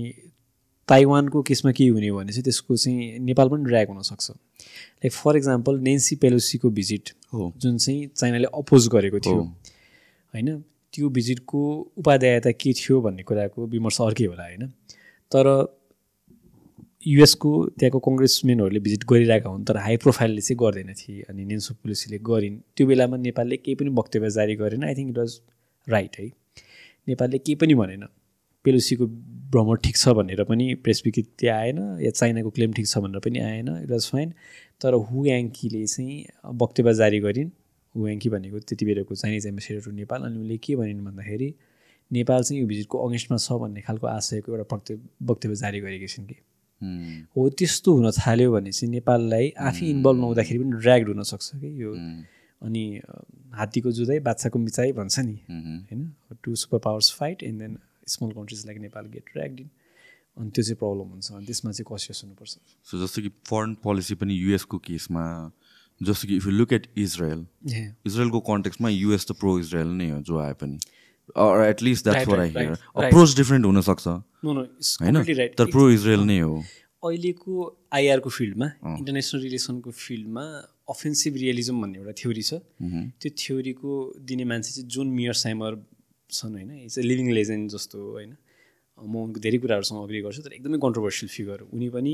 ताइवानको 0.87 1.41
केसमा 1.41 1.71
के 1.71 1.87
हुने 1.87 2.11
भने 2.11 2.31
चाहिँ 2.31 2.43
त्यसको 2.43 2.75
चाहिँ 2.77 3.19
नेपाल 3.19 3.49
पनि 3.49 3.63
ड्र्याग 3.63 3.87
हुनसक्छ 3.87 4.29
लाइक 4.31 5.11
फर 5.13 5.37
इक्जाम्पल 5.37 5.79
नेन्सी 5.79 6.15
पेलोसीको 6.15 6.69
भिजिट 6.69 7.09
हो। 7.33 7.53
जुन 7.57 7.77
चाहिँ 7.77 8.07
चाइनाले 8.15 8.47
अपोज 8.53 8.87
गरेको 8.87 9.19
थियो। 9.19 9.41
होइन? 10.33 10.63
त्यो 10.93 11.09
भिजिटको 11.09 11.61
उपाध्यायता 11.97 12.51
के 12.51 12.73
थियो 12.73 13.01
भन्ने 13.01 13.23
कुराको 13.23 13.65
विमर्श 13.67 14.01
अर्कै 14.01 14.25
होला 14.25 14.43
होइन? 14.43 14.71
तर 15.31 15.45
युएसको 17.07 17.49
त्यहाँको 17.79 17.99
कङ्ग्रेसमेनहरूले 18.05 18.79
भिजिट 18.85 19.03
गरिरहेका 19.09 19.49
हुन् 19.49 19.65
तर 19.65 19.77
हाई 19.77 19.97
प्रोफाइलले 20.03 20.41
चाहिँ 20.41 20.57
गर्दैन 20.59 20.93
थिए 20.99 21.21
अनि 21.29 21.45
नेन्सो 21.51 21.73
पुलिसले 21.83 22.17
गरिन्। 22.29 22.57
त्यो 22.75 22.87
बेलामा 22.87 23.17
नेपालले 23.17 23.57
केही 23.57 23.75
पनि 23.79 23.89
वक्तव्य 23.99 24.29
जारी 24.37 24.55
गरेन। 24.61 24.83
I 24.83 24.95
think 24.95 25.09
it 25.09 25.17
was 25.17 25.39
right 25.87 26.17
है। 26.19 26.27
नेपालले 27.07 27.37
केही 27.37 27.55
पनि 27.61 27.75
भनेन। 27.81 28.03
पेलोसीको 28.65 29.05
भ्रमण 29.51 29.75
ठिक 29.83 29.97
छ 29.97 30.09
भनेर 30.19 30.43
पनि 30.43 30.65
प्रेस 30.83 31.01
विज्ञप्ति 31.05 31.47
आएन 31.47 31.79
या 32.03 32.11
चाइनाको 32.11 32.49
क्लेम 32.57 32.73
ठिक 32.73 32.87
छ 32.87 32.97
भनेर 33.05 33.19
पनि 33.25 33.39
आएन। 33.39 33.69
इट 33.83 33.91
वाज 33.91 34.09
फाइन 34.11 34.33
तर 34.81 34.93
हु 35.07 35.25
याङ्कीले 35.25 35.85
चाहिँ 35.85 36.25
वक्तव्य 36.61 36.93
जारी 37.01 37.19
गरिन्। 37.19 37.49
हु 37.95 38.07
याङ्की 38.07 38.29
भनेको 38.29 38.59
त्यति 38.59 38.85
बेलाको 38.85 39.15
चाइनिज 39.15 39.47
एम्बेसेडर 39.47 39.91
नेपाल 40.03 40.23
अनि 40.23 40.39
उनले 40.39 40.57
के 40.57 40.75
भनिन् 40.75 41.05
भन्दाखेरि 41.05 41.49
नेपाल 42.11 42.43
चाहिँ 42.43 42.61
यो 42.61 42.67
भिजिटको 42.67 42.97
अगेन्स्टमा 43.07 43.37
छ 43.37 43.51
भन्ने 43.61 43.81
खालको 43.81 44.07
आशयको 44.07 44.51
एउटा 44.51 44.75
वक्तव्य 44.75 44.99
वक्तव्य 45.29 45.55
जारी 45.55 45.79
गरेकी 45.79 46.07
छिन् 46.07 46.25
कि। 46.27 46.37
हो 47.35 47.49
त्यस्तो 47.59 47.93
हुन 47.93 48.11
थाल्यो 48.17 48.51
भने 48.51 48.71
चाहिँ 48.71 48.91
नेपाललाई 48.91 49.49
आफै 49.69 49.85
इन्भल्भ 49.85 50.19
नहुँदाखेरि 50.19 50.59
पनि 50.59 50.71
ड्र्याग्ड 50.79 51.07
हुनसक्छ 51.09 51.51
कि 51.55 51.69
यो। 51.83 51.91
अनि 52.61 52.83
हात्तीको 53.55 53.91
जुदाइ 53.91 54.19
बाछाको 54.19 54.59
मिचाइ 54.59 54.91
भन्छ 54.91 55.19
नि। 55.19 55.37
होइन? 55.49 56.01
Two 56.43 56.55
super 56.55 56.79
powers 56.85 57.11
fight 57.19 57.43
and 57.43 57.59
then 57.61 57.77
small 58.07 58.31
countries 58.31 58.65
like 58.65 58.77
Nepal 58.79 59.05
get 59.13 59.25
dragged 59.33 59.59
in 59.59 59.69
अनि 60.37 60.49
त्यो 60.49 60.63
चाहिँ 60.63 60.77
प्रब्लम 60.79 61.07
हुन्छ 61.13 61.31
अनि 61.31 61.45
त्यसमा 61.45 61.71
चाहिँ 61.71 61.85
कसियस 61.93 62.21
हुनुपर्छ। 62.23 62.57
सो 62.89 63.05
जस्तो 63.05 63.21
कि 63.21 63.29
फरेन 63.47 63.73
पोलिसी 63.83 64.15
पनि 64.15 64.33
युएसको 64.35 64.77
केसमा 64.87 65.25
जस्तो 66.01 66.27
कि 66.27 66.35
if 66.37 66.45
you 66.45 66.51
look 66.51 66.73
at 66.73 66.87
Israel 66.97 67.45
इजरायलको 68.07 68.39
कन्टेक्समा 68.49 68.89
युएस 68.89 69.27
त 69.27 69.31
प्रो 69.39 69.59
इजरायल 69.59 69.87
नै 69.99 70.09
हो 70.09 70.21
जो 70.21 70.39
आए 70.39 70.53
पनि। 70.61 70.79
At least 71.37 72.03
that's 72.03 72.25
for 72.29 72.39
I 72.39 72.49
hear 72.49 72.71
approach 72.71 73.35
different 73.37 73.65
हुनसक्छ। 73.65 74.07
होइन? 74.07 75.23
तर 75.57 75.65
प्रो 75.71 75.89
इजरायल 75.91 76.23
नै 76.31 76.39
हो। 76.39 76.63
अहिलेको 77.03 77.51
आइआरको 77.93 78.29
फिल्डमा 78.29 78.67
इन्टरनेसनल 78.97 79.41
रिलेसनको 79.41 79.91
फिल्डमा 79.91 80.43
अफेन्सिभ 80.89 81.35
रियलिजम 81.43 81.81
भन्ने 81.81 81.97
एउटा 81.99 82.13
थ्योरी 82.21 82.43
छ। 82.43 82.53
त्यो 83.21 83.29
थ्योरीको 83.37 83.89
दिने 84.31 84.45
मान्छे 84.51 84.71
चाहिँ 84.71 84.89
जोन 84.89 85.07
मियर 85.19 85.33
साइमर 85.43 85.79
छन् 86.29 86.53
होइन? 86.55 86.71
इट्स 86.85 86.97
ए 86.97 87.01
लिभिङ 87.01 87.31
लेजेन्ड 87.39 87.71
जस्तो 87.71 87.97
होइन? 88.11 88.35
म 88.99 89.15
उनको 89.23 89.39
धेरै 89.39 89.57
कुराहरूसँग 89.63 89.99
अग्री 90.03 90.21
गर्छु 90.21 90.41
तर 90.43 90.53
एकदमै 90.59 90.77
कन्ट्रोभर्सियल 90.83 91.29
फिगर 91.31 91.59
उनी 91.71 91.89
पनि 91.95 92.13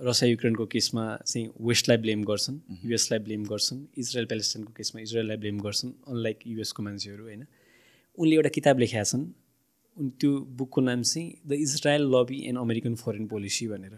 रसिया 0.00 0.30
युक्रेनको 0.30 0.64
केसमा 0.72 1.04
चाहिँ 1.22 1.46
वेस्टलाई 1.68 1.98
ब्लेम 2.02 2.20
गर्छन् 2.24 2.58
युएसलाई 2.84 3.18
ब्लेम 3.26 3.42
गर्छन् 3.44 3.80
इजरायल 3.98 4.26
प्यालेस्टाइनको 4.26 4.72
केसमा 4.78 5.00
इजरायललाई 5.02 5.36
ब्लेम 5.44 5.58
गर्छन् 5.60 5.90
अनलाइक 6.10 6.38
युएसको 6.46 6.82
मान्छेहरू 6.82 7.24
होइन? 7.24 7.42
उनले 8.18 8.34
एउटा 8.36 8.50
किताब 8.58 8.78
लेखेका 8.78 9.04
छन्। 9.04 9.24
त्यो 10.18 10.30
बुकको 10.58 10.80
नाम 10.80 11.02
चाहिँ 11.02 11.26
the 11.46 11.52
Israel 11.64 12.02
lobby 12.14 12.38
and 12.48 12.58
American 12.58 12.94
foreign 13.02 13.26
policy 13.26 13.66
भनेर। 13.68 13.94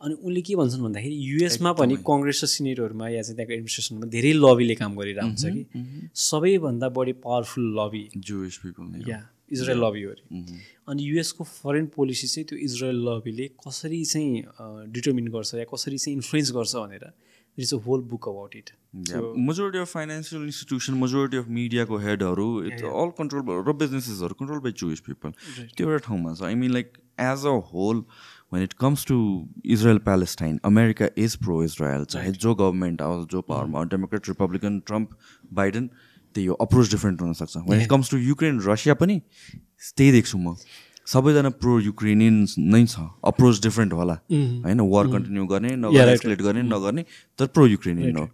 अनि 0.00 0.14
उनले 0.24 0.40
के 0.40 0.54
भन्छन् 0.56 0.82
भन्दाखेरि 0.82 1.16
युएसमा 1.30 1.72
पनि 1.76 1.94
कङ्ग्रेस 2.08 2.40
र 2.44 2.46
सिनेटहरूमा 2.52 3.08
या 3.08 3.22
चाहिँ 3.22 3.36
त्यहाँको 3.36 3.52
एडमिनिस्ट्रेसनमा 3.52 4.06
धेरै 4.16 4.32
लबीले 4.32 4.74
काम 4.80 4.92
गरिरहेको 4.96 5.26
हुन्छ 5.28 5.44
कि। 5.44 5.62
सबैभन्दा 6.16 6.88
बढी 6.88 7.12
पावरफुल 7.20 7.66
लबी। 7.78 8.04
या 9.10 9.20
इजरायल 9.52 9.80
लबी 9.84 10.02
हो 10.02 10.10
अरे। 10.10 10.24
अनि 10.88 11.00
युएसको 11.04 11.44
फरेन 11.44 11.86
पोलिसी 11.96 12.26
चाहिँ 12.32 12.46
त्यो 12.48 12.56
इजरायल 12.64 12.98
लबीले 13.08 13.46
कसरी 13.60 14.04
चाहिँ 14.12 14.32
डिटर्मिन 14.94 15.26
गर्छ 15.36 15.54
या 15.54 15.66
कसरी 15.68 15.98
चाहिँ 15.98 16.16
इन्फ्लुएन्स 16.16 16.50
गर्छ 16.56 16.74
भनेर 16.76 17.04
it's 17.60 17.74
a 17.74 17.78
whole 17.86 18.02
book 18.10 18.28
about 18.28 18.56
it 18.56 18.70
majority 19.40 19.78
of 19.78 19.92
financial 19.92 20.42
institution 20.44 20.98
majority 21.02 21.36
of 21.36 21.48
मिडियाको 21.58 21.98
हेडहरू 22.00 22.48
इट्स 22.64 22.82
अल 22.94 23.14
कन्ट्रोल 23.18 23.62
र 23.68 23.76
बिजनेसेसहरू 23.78 24.40
कन्ट्रोल 24.40 24.60
बाई 24.66 24.76
जुइस 24.82 25.00
पिपल 25.08 25.32
त्यो 25.70 25.88
एउटा 25.88 26.04
ठाउँमा 26.08 26.34
छ 26.34 26.50
I 26.50 26.60
mean 26.62 26.72
like 26.72 26.92
as 27.22 27.46
a 27.46 27.56
whole 27.72 28.04
when 28.52 28.62
it 28.62 28.72
comes 28.80 29.06
to 29.06 29.18
Israel 29.68 29.98
Palestine 30.04 30.60
America 30.66 31.08
is 31.18 31.36
pro 31.38 31.62
Israel 31.64 32.04
चाहे 32.10 32.32
जो 32.38 32.54
गभर्मेन्ट 32.56 33.02
आओस् 33.02 33.26
जो 33.32 33.42
पावरमा 33.48 33.84
डेमोक्रेट 33.90 34.28
रिपब्लिकन 34.28 34.78
ट्रम्प 34.86 35.18
बाइडन 35.54 35.90
त्यही 36.34 36.46
हो 36.46 36.54
अप्रोच 36.60 36.90
डिफ्रेन्ट 36.90 37.22
हुनसक्छ 37.22 37.56
when 37.68 37.80
it 37.80 37.88
comes 37.90 38.10
to 38.10 38.18
Ukraine 38.20 38.60
Russia 38.66 38.94
पनि 38.96 39.20
त्यही 39.96 40.12
देख्छु 40.12 40.38
म 40.38 40.54
सबैजना 41.12 41.50
प्रो 41.60 41.78
युक्रेनियन्स 41.80 42.54
नै 42.58 42.84
छ. 42.86 43.00
अप्रोच 43.24 43.62
डिफ्रेन्ट 43.62 43.92
होला. 43.92 44.14
होइन? 44.32 44.80
वार 44.80 45.06
कन्टिन्यू 45.14 45.46
गर्ने 45.46 45.70
नगर्ने 45.76 46.12
एस्कुलेट 46.12 46.42
गर्ने 46.42 46.62
नगर्ने 46.68 47.04
तर 47.38 47.46
प्रो 47.56 47.66
युक्रेनियन 47.66 48.16
हो. 48.16 48.28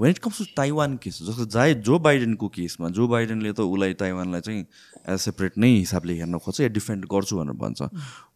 When 0.00 0.10
it 0.10 0.18
comes 0.18 0.38
to 0.38 0.44
Taiwan 0.56 0.96
case 1.02 1.18
जस्तो 1.22 1.44
जाए 1.54 1.74
जो 1.86 1.98
बाइडेनको 2.04 2.48
केसमा 2.54 2.88
जो 2.94 3.06
बाइडेनले 3.08 3.52
त 3.52 3.60
उसलाई 3.62 3.94
ताइवानलाई 3.94 4.40
चाहिँ 4.40 4.62
एज 5.08 5.18
सेपरेट 5.20 5.58
नै 5.58 5.70
हिसाबले 5.74 6.14
हेर्न 6.14 6.38
खोज्छ 6.38 6.60
या 6.60 6.68
डिफेन्ड 6.78 7.04
गर्छु 7.10 7.36
भनेर 7.38 7.54
भन्छ। 7.58 7.82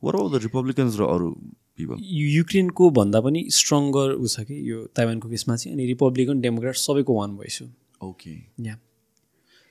वर 0.02 0.14
द 0.34 0.42
रिपब्लिकन्स 0.44 0.98
र 0.98 1.02
अरू 1.14 1.30
पिपल 1.78 1.96
युक्रेनको 2.02 2.90
भन्दा 2.98 3.20
पनि 3.20 3.40
स्ट्रङ्गर 3.54 4.14
ऊ 4.18 4.26
छ 4.26 4.46
कि 4.46 4.58
यो 4.70 4.84
ताइवानको 4.94 5.28
केसमा 5.30 5.56
चाहिँ? 5.56 5.74
अनि 5.74 5.86
रिपब्लिकन 5.86 6.40
डेमोक्रेट 6.40 6.74
सबैको 6.74 7.18
वान 7.18 7.34
भोइस 7.36 7.58
हो 7.62 7.66
okay 8.10 8.34
yeah 8.66 8.78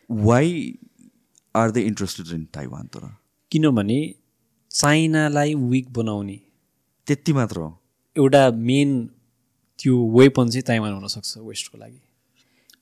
why 0.10 0.52
are 1.56 1.72
they 1.72 1.82
interested 1.84 2.36
in 2.36 2.44
Taiwan 2.54 2.88
तर? 2.92 3.08
किनभने 3.52 4.00
चाइनालाई 4.72 5.54
विक 5.56 5.92
बनाउने 5.94 6.40
त्यति 7.08 7.34
मात्र 7.34 7.60
हो। 7.60 7.70
एउटा 8.16 8.50
मेन 8.70 8.90
त्यो 9.80 9.96
वेपन 10.18 10.50
चाहिँ 10.50 10.64
ताइवान 10.68 10.94
हुनसक्छ 10.94 11.38
वेस्टको 11.38 11.78
लागि। 11.78 12.00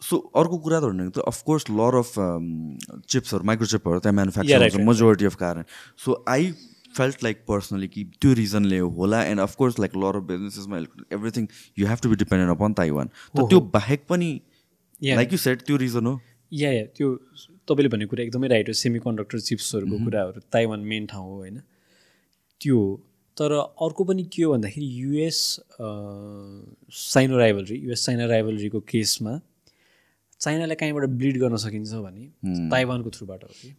सो 0.02 0.18
अर्को 0.36 0.58
कुरा 0.66 0.80
त 0.80 0.84
भन्नु 0.84 1.10
त 1.10 1.24
अफकोर्स 1.28 1.70
लर 1.72 1.96
अफ 1.98 2.14
चिप्सहरू 3.10 3.44
माइक्रोचिपहरू 3.46 4.00
त्यहाँ 4.00 4.16
म्यानुफ्याक्चर 4.16 4.62
हुन्छ 4.62 4.88
मेजोरिटी 4.88 5.26
अफ 5.26 5.36
कारण 5.44 5.64
so 6.06 6.24
I 6.28 6.52
felt 6.98 7.24
like 7.24 7.44
personally 7.48 7.88
कि 7.88 8.04
त्यो 8.22 8.34
रिजनले 8.34 8.80
होला 8.98 9.24
and 9.26 9.40
of course 9.42 9.80
like 9.80 9.96
lot 10.04 10.16
of 10.16 10.24
बिजनेसेसमा 10.30 10.78
everything 11.18 11.48
you 11.80 11.88
have 11.88 12.00
to 12.04 12.10
be 12.10 12.16
dependent 12.24 12.58
upon 12.58 12.74
Taiwan 12.82 13.08
त 13.08 13.50
त्यो 13.50 13.60
बाहेक 13.74 14.06
पनि 14.10 14.30
लाइक 15.04 15.34
यु 15.34 15.40
सेट 15.40 15.62
त्यो 15.68 15.78
रिजन 15.78 16.06
हो। 16.06 16.20
या 16.52 16.72
या 16.72 16.86
त्यो 16.98 17.08
तपाईँले 17.68 17.90
भनेको 17.90 18.10
कुरा 18.10 18.24
एकदमै 18.24 18.48
राइट 18.48 18.68
हो 18.70 18.74
सेमी 18.74 19.00
कन्डक्टर 19.00 19.40
चिप्सहरूको 19.40 20.04
कुराहरू 20.06 20.42
ताइवान 20.54 20.80
मेन 20.92 21.06
ठाउँ 21.06 21.26
हो 21.26 21.36
होइन? 21.36 21.60
त्यो 22.62 22.80
तर 23.38 23.52
अर्को 23.54 24.04
पनि 24.04 24.24
के 24.34 24.44
हो 24.44 24.52
भन्दाखेरि 24.54 24.88
US 25.02 25.40
Sino 26.92 27.38
rivalry 27.38 27.78
US 27.78 28.06
China 28.06 28.26
राइभलरीको 28.26 28.80
केसमा 28.92 29.40
चाइनालाई 30.40 30.76
कहीँबाट 30.76 31.10
ब्लिड 31.10 31.38
गर्न 31.40 31.58
सकिन्छ 31.58 31.92
भने 31.96 32.70
ताइवानको 32.70 33.10
थ्रुबाट 33.10 33.44
हो 33.44 33.50
कि? 33.50 33.70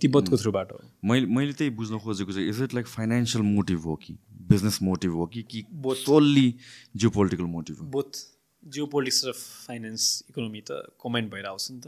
तिब्बतको 0.00 0.36
थ्रुबाट 0.36 0.72
हो। 0.72 0.80
मैले 1.04 1.26
मैले 1.26 1.52
त्यही 1.52 1.70
बुझ्न 1.76 1.98
खोजेको 1.98 2.32
चाहिँ 2.32 2.48
is 2.48 2.62
it 2.62 2.74
like 2.74 2.86
financial 2.86 3.44
motive 3.44 3.80
हो 3.80 3.94
कि? 3.96 4.16
बिजनेस 4.50 4.78
मोटिभ 4.82 5.12
हो 5.12 5.26
कि 5.26 5.42
कि 5.50 5.64
सोल्ली 6.00 6.54
जियो 6.96 7.10
पोलिटिकल 7.10 7.44
मोटिभ 7.44 7.76
हो? 7.80 7.86
बोथ 7.86 8.24
जियो 8.66 8.86
पोलिटिक्स 8.92 9.24
र 9.26 9.32
फाइनेन्स 9.32 10.02
इकोनोमी 10.30 10.60
त 10.68 10.70
कमाइन्ड 11.02 11.30
भएर 11.32 11.46
आउँछ 11.46 11.66
नि 11.70 11.80
त। 11.80 11.86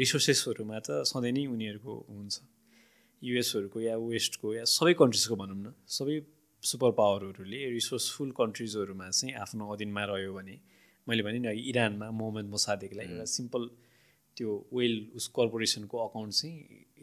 रिसोर्सेसहरूमा 0.00 0.78
त 0.80 1.04
सधैँ 1.12 1.32
नै 1.36 1.44
उनीहरूको 1.54 1.92
हुन्छ। 2.08 2.34
युएसहरूको 3.22 3.78
या 3.80 3.94
वेस्टको 3.96 4.54
या 4.54 4.64
सबै 4.76 4.94
कन्ट्रिजको 5.00 5.36
भनौँ 5.36 5.56
न 5.56 5.72
सबै 5.98 6.16
सुपर 6.62 6.90
पावरहरूले 7.00 7.60
रिसोर्सफुल 7.76 8.30
कन्ट्रिजहरूमा 8.40 9.06
चाहिँ 9.10 9.34
आफ्नो 9.44 9.64
अधीनमा 9.74 10.04
रह्यो 10.10 10.32
भने 10.38 10.56
मैले 11.06 11.22
भने 11.22 11.38
नि 11.44 11.52
इरानमा 11.70 12.10
मोहम्मद 12.20 12.46
मोसादेकलाई 12.54 13.06
एउटा 13.06 13.24
सिम्पल 13.36 13.62
त्यो 14.36 14.50
वेल 14.72 14.94
उस 15.16 15.26
कर्पोरेसनको 15.36 15.96
अकाउन्ट 16.06 16.32
चाहिँ 16.32 16.54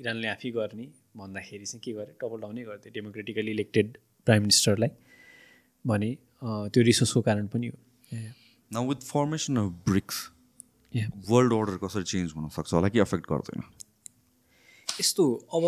इरानले 0.02 0.27
आफै 0.35 0.49
गर्ने 0.57 0.85
भन्दाखेरि 1.18 1.65
चाहिँ 1.65 1.81
के 1.85 1.91
गरे 1.98 2.14
टपल 2.22 2.40
डाउनै 2.45 2.64
गर्थ्यो 2.69 2.91
डेमोक्रेटिकली 2.94 3.52
इलेक्टेड 3.57 3.98
प्राइम 4.27 4.41
मिनिस्टरलाई 4.48 4.91
भने 5.85 6.10
त्यो 6.44 6.81
रिसोर्सको 6.90 7.22
कारण 7.30 7.48
पनि 7.53 7.68
हो। 7.68 7.77
न 8.72 8.88
with 8.88 9.02
formation 9.07 9.57
of 9.57 9.69
BRICS 9.90 10.15
world 11.30 11.53
order 11.53 11.77
कसरी 11.84 12.03
चेन्ज 12.03 12.34
हुनसक्छ 12.35 12.73
होला? 12.73 12.90
कि 12.90 12.99
एफेक्ट 12.99 13.26
गर्दैन? 13.31 13.64
यस्तो 14.99 15.23
अब 15.53 15.64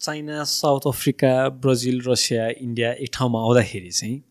China 0.00 0.44
South 0.44 0.86
Africa 0.86 1.32
Brazil 1.64 2.00
Russia 2.06 2.48
India 2.60 2.92
एक 2.92 3.10
ठाउँमा 3.12 3.40
आउँदाखेरि 3.40 3.90
चाहिँ 3.90 4.22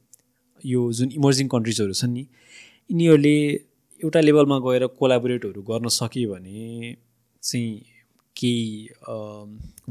यो 0.64 0.82
जुन 0.94 1.12
इमर्जिङ 1.12 1.48
कन्ट्रिजहरू 1.48 1.94
छन् 1.94 2.14
नि 2.14 2.24
यिनीहरूले 2.92 3.38
एउटा 4.02 4.20
लेभलमा 4.22 4.58
गएर 4.66 4.86
कोलाबोरेटहरू 5.00 5.62
गर्न 5.70 5.88
सक्यो 5.98 6.34
भने 6.34 6.96
चाहिँ 7.44 7.72
केही 8.36 8.66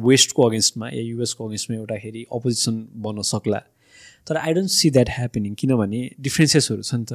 वेस्टको 0.07 0.43
अगेन्स्टमा 0.49 0.89
या 0.89 1.03
युएसको 1.03 1.47
अगेन्स्टमा 1.47 1.77
एउटाखेरि 1.77 2.23
अपोजिसन 2.33 2.75
बन्न 3.05 3.23
सक्ला। 3.29 3.61
तर 4.27 4.37
I 4.37 4.53
don't 4.55 4.71
see 4.71 4.91
that 4.91 5.09
happening 5.11 5.55
किनभने 5.61 6.01
डिफ्रेन्सेसहरू 6.21 6.83
छ 6.83 6.95
नि 6.95 7.05
त 7.11 7.13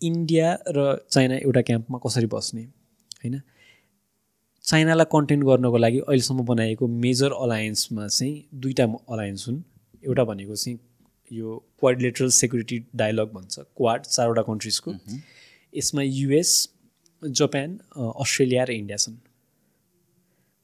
इन्डिया 0.00 0.48
र 0.68 1.06
चाइना 1.10 1.36
एउटा 1.36 1.60
क्याम्पमा 1.62 1.98
कसरी 2.06 2.26
बस्ने 2.32 2.62
होइन? 2.62 3.40
चाइनालाई 4.64 5.06
कन्टेन्ट 5.12 5.44
गर्नको 5.44 5.78
लागि 5.78 5.98
अहिलेसम्म 6.00 6.44
बनाएको 6.46 6.86
मेजर 7.04 7.32
अलायन्समा 7.44 8.06
चाहिँ 8.08 8.34
दुईवटा 8.54 8.84
अलायन्स 9.14 9.48
हुन्। 9.48 9.62
एउटा 10.04 10.24
भनेको 10.24 10.56
चाहिँ 10.56 10.78
यो 11.30 11.56
क्वाडलेटरल 11.80 12.28
सेक्युरिटी 12.30 12.78
डायलग 12.96 13.32
भन्छ 13.34 13.58
क्वाड 13.58 14.02
चारवटा 14.06 14.42
कन्ट्रिजको 14.42 14.94
यसमा 15.72 16.02
युएस 16.02 16.52
जापान 17.22 17.78
अस्ट्रेलिया 17.96 18.64
र 18.64 18.70
इन्डिया 18.72 18.96
छन्। 18.96 19.16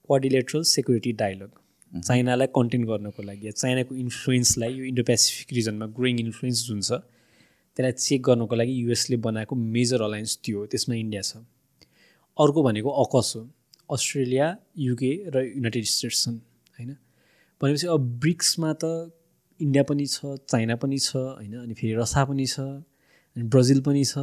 क्वाडिलेट्रल 0.08 0.62
सेक्युरिटी 0.68 1.12
डायलग 1.22 1.50
चाइनालाई 1.92 2.46
कन्टेन 2.56 2.84
गर्नको 2.84 3.22
लागि 3.22 3.50
चाइनाको 3.52 3.94
इन्फ्लुएन्सलाई 3.94 4.72
यो 4.74 4.84
इन्डो 4.84 5.02
पेसिफिक 5.08 5.56
रिजनमा 5.56 5.86
ग्रोइङ 5.98 6.20
इन्फ्लुएन्स 6.20 6.66
जुन 6.66 6.80
छ 6.80 7.00
त्यसलाई 7.76 7.92
चेक 7.92 8.22
गर्नको 8.22 8.54
लागि 8.56 8.72
युएसले 8.82 9.16
बनाएको 9.16 9.54
मेजर 9.56 10.02
अलायन्स 10.02 10.38
त्यो 10.44 10.66
त्यसमा 10.66 10.94
इन्डिया 10.94 11.22
छ। 11.22 11.36
अर्को 12.36 12.62
भनेको 12.62 12.90
अकस 13.04 13.32
हो 13.36 13.42
अस्ट्रेलिया 13.90 14.46
युके 14.78 15.12
र 15.30 15.44
युनाइटेड 15.56 15.84
स्टेट्स 15.84 16.24
छन् 16.24 16.38
होइन? 16.78 16.96
भनेपछि 17.60 17.86
अब 17.86 18.00
ब्रिक्समा 18.20 18.72
त 18.84 19.12
इन्डिया 19.60 19.82
पनि 19.82 20.06
छ 20.06 20.36
चाइना 20.48 20.76
पनि 20.76 20.98
छ 20.98 21.16
होइन? 21.16 21.54
अनि 21.64 21.74
फेरि 21.74 21.94
रसा 21.94 22.24
पनि 22.24 22.46
छ 22.46 22.60
अनि 22.60 23.44
ब्राजिल 23.48 23.80
पनि 23.80 24.04
छ। 24.04 24.18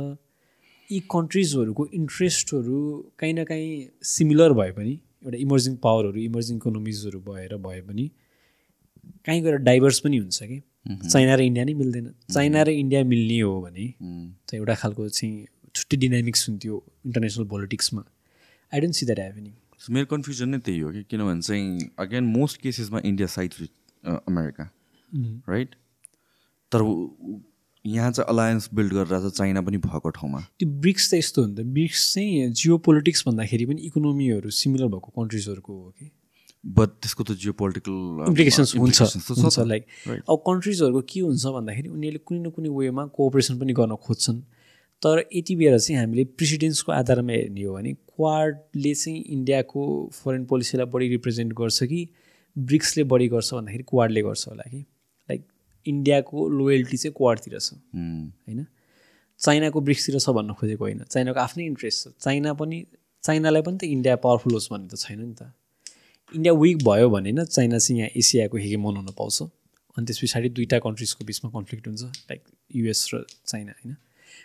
यी 0.90 1.00
कन्ट्रिजहरूको 1.00 1.86
इन्ट्रेस्टहरू 1.94 2.80
काहीँ 3.20 3.34
न 3.34 3.44
काहीँ 3.44 3.90
सिमिलर 4.04 4.54
भए 4.54 4.72
पनि 4.72 4.94
एउटा 5.26 5.38
इमर्जिङ 5.38 5.76
पावरहरू 5.76 6.20
इमर्जिङ 6.20 6.58
इकोनोमिजहरू 6.58 7.20
भएर 7.20 7.58
भए 7.58 7.82
पनि 7.82 8.10
काहीँ 9.26 9.42
गएर 9.44 9.56
डाइभर्स 9.58 10.00
पनि 10.00 10.18
हुन्छ 10.18 10.44
कि? 10.44 10.62
चाइना 10.90 11.36
र 11.36 11.42
इन्डिया 11.42 11.66
नै 11.66 11.74
मिल्दैन। 11.82 12.06
चाइना 12.34 12.62
र 12.64 12.70
इन्डिया 12.82 13.04
मिल्ने 13.06 13.40
हो 13.40 13.56
भने 13.62 13.86
त 14.48 14.54
एउटा 14.60 14.76
खालको 14.82 15.10
चाहिँ 15.10 15.36
छुट्टै 15.76 15.98
डिनामिक्स 15.98 16.50
हुन्थ्यो 16.50 16.84
international 17.06 17.46
पोलिटिक्समा 17.52 18.04
I 18.72 18.80
don't 18.82 18.96
see 18.96 19.06
that 19.06 19.20
happening 19.20 19.54
मेरो 19.96 20.06
कन्फ्युजन 20.16 20.50
नै 20.50 20.60
त्यही 20.66 20.80
हो 20.80 20.92
कि 20.92 21.04
किनभने 21.10 21.42
चाहिँ 21.42 21.90
again 22.06 22.24
most 22.38 22.62
केसेसमा 22.62 23.00
India 23.06 23.28
side 23.36 23.54
with 23.60 23.74
America 24.34 24.66
right 25.50 25.76
तर 26.72 26.84
यहाँ 27.86 28.12
चाहिँ 28.12 28.28
अलायन्स 28.30 28.70
बिल्ड 28.76 28.94
गरेर 28.94 29.10
चाहिँ 29.10 29.32
चाइना 29.32 29.62
पनि 29.62 29.78
भएको 29.86 30.10
ठाउँमा। 30.18 30.40
त्यो 30.60 30.68
ब्रिक्स 30.82 31.10
त 31.12 31.14
यस्तो 31.16 31.44
हुन्छ 31.44 31.60
ब्रिक्स 31.78 32.14
चाहिँ 32.14 32.50
जियो 32.52 32.78
पोलिटिक्स 32.88 33.24
भन्दाखेरि 33.28 33.66
पनि 33.66 33.82
इकोनोमीहरू 33.90 34.50
सिमिलर 34.58 34.88
भएको 34.96 35.10
कन्ट्रिजहरूको 35.16 35.74
हो 35.74 35.90
कि। 35.98 36.12
बट 36.64 36.90
त्यसको 37.02 37.24
त 37.24 37.32
जियो 37.40 37.54
पोलिटिकल 37.56 38.28
इम्प्लिकेसन्स 38.28 38.76
हुन्छ। 38.76 39.00
हुन्छ 39.32 39.60
लाइक 39.60 39.84
अब 40.30 40.38
कन्ट्रिजहरूको 40.48 41.02
के 41.08 41.20
हुन्छ 41.20 41.46
भन्दाखेरि 41.56 41.90
उनीहरूले 41.90 42.22
कुनै 42.28 42.40
न 42.40 42.50
कुनै 42.52 42.70
वेमा 42.70 43.06
कोअपरेसन 43.16 43.60
पनि 43.60 43.74
गर्न 43.74 43.96
खोज्छन्। 43.96 44.40
तर 45.02 45.24
यति 45.32 45.56
बेला 45.56 45.78
चाहिँ 45.80 46.00
हामीले 46.00 46.24
प्रेसिडेन्ट्सको 46.36 46.92
आधारमा 46.92 47.34
हेर्ने 47.34 47.64
हो 47.64 47.74
भने 47.76 47.94
क्वाडले 47.94 48.94
चाहिँ 48.94 49.20
इन्डियाको 49.36 49.82
फरेन 50.14 50.46
पोलिसीलाई 50.46 50.88
बढी 50.92 51.08
रिप्रेजेन्ट 51.10 51.54
गर्छ 51.56 51.84
कि 51.88 52.02
ब्रिक्सले 52.56 53.04
बढी 53.08 53.28
गर्छ 53.32 53.54
भन्दाखेरि 53.54 53.84
क्वाडले 53.88 54.22
गर्छ 54.22 54.48
होला 54.48 54.64
कि। 54.68 54.80
लाइक 55.30 55.42
इन्डियाको 55.86 56.38
लोयल्टी 56.50 56.98
चाहिँ 56.98 57.14
क्वाडतिर 57.16 57.60
छ। 57.60 57.80
होइन? 57.96 58.66
चाइनाको 59.40 59.80
ब्रिक्सतिर 59.80 60.20
छ 60.20 60.30
भन्न 60.36 60.54
खोजेको 60.60 60.84
होइन। 60.84 61.04
चाइनाको 61.08 61.40
आफ्नै 61.40 61.66
इन्ट्रेस्ट 61.66 62.00
छ। 62.04 62.12
चाइना 62.20 62.54
पनि 62.60 62.78
चाइनालाई 63.24 63.62
पनि 63.64 63.78
त 63.80 63.84
इन्डिया 63.88 64.16
पावरफुल 64.20 64.54
होस् 64.54 64.70
भन्ने 64.72 64.88
त 64.92 65.00
छैन 65.00 65.20
नि 65.24 65.36
त। 65.40 65.56
इन्डिया 66.36 66.54
विक 66.54 66.84
भयो 66.84 67.10
भने 67.10 67.32
न 67.32 67.44
चाइना 67.46 67.78
चाहिँ 67.78 68.00
यहाँ 68.00 68.10
एसियाको 68.18 68.58
हेगेमन 68.58 68.96
हुन 68.98 69.10
पाउँछ। 69.18 69.42
अनि 69.98 70.06
त्यस 70.06 70.20
पछाडि 70.24 70.50
दुईवटा 70.50 70.80
कन्ट्रिजको 70.80 71.26
बिचमा 71.26 71.50
कन्फ्लिक्ट 71.52 71.88
हुन्छ 71.88 72.04
लाइक 72.04 72.42
युएस 72.76 73.02
र 73.14 73.26
चाइना 73.46 73.72
होइन? 73.72 73.96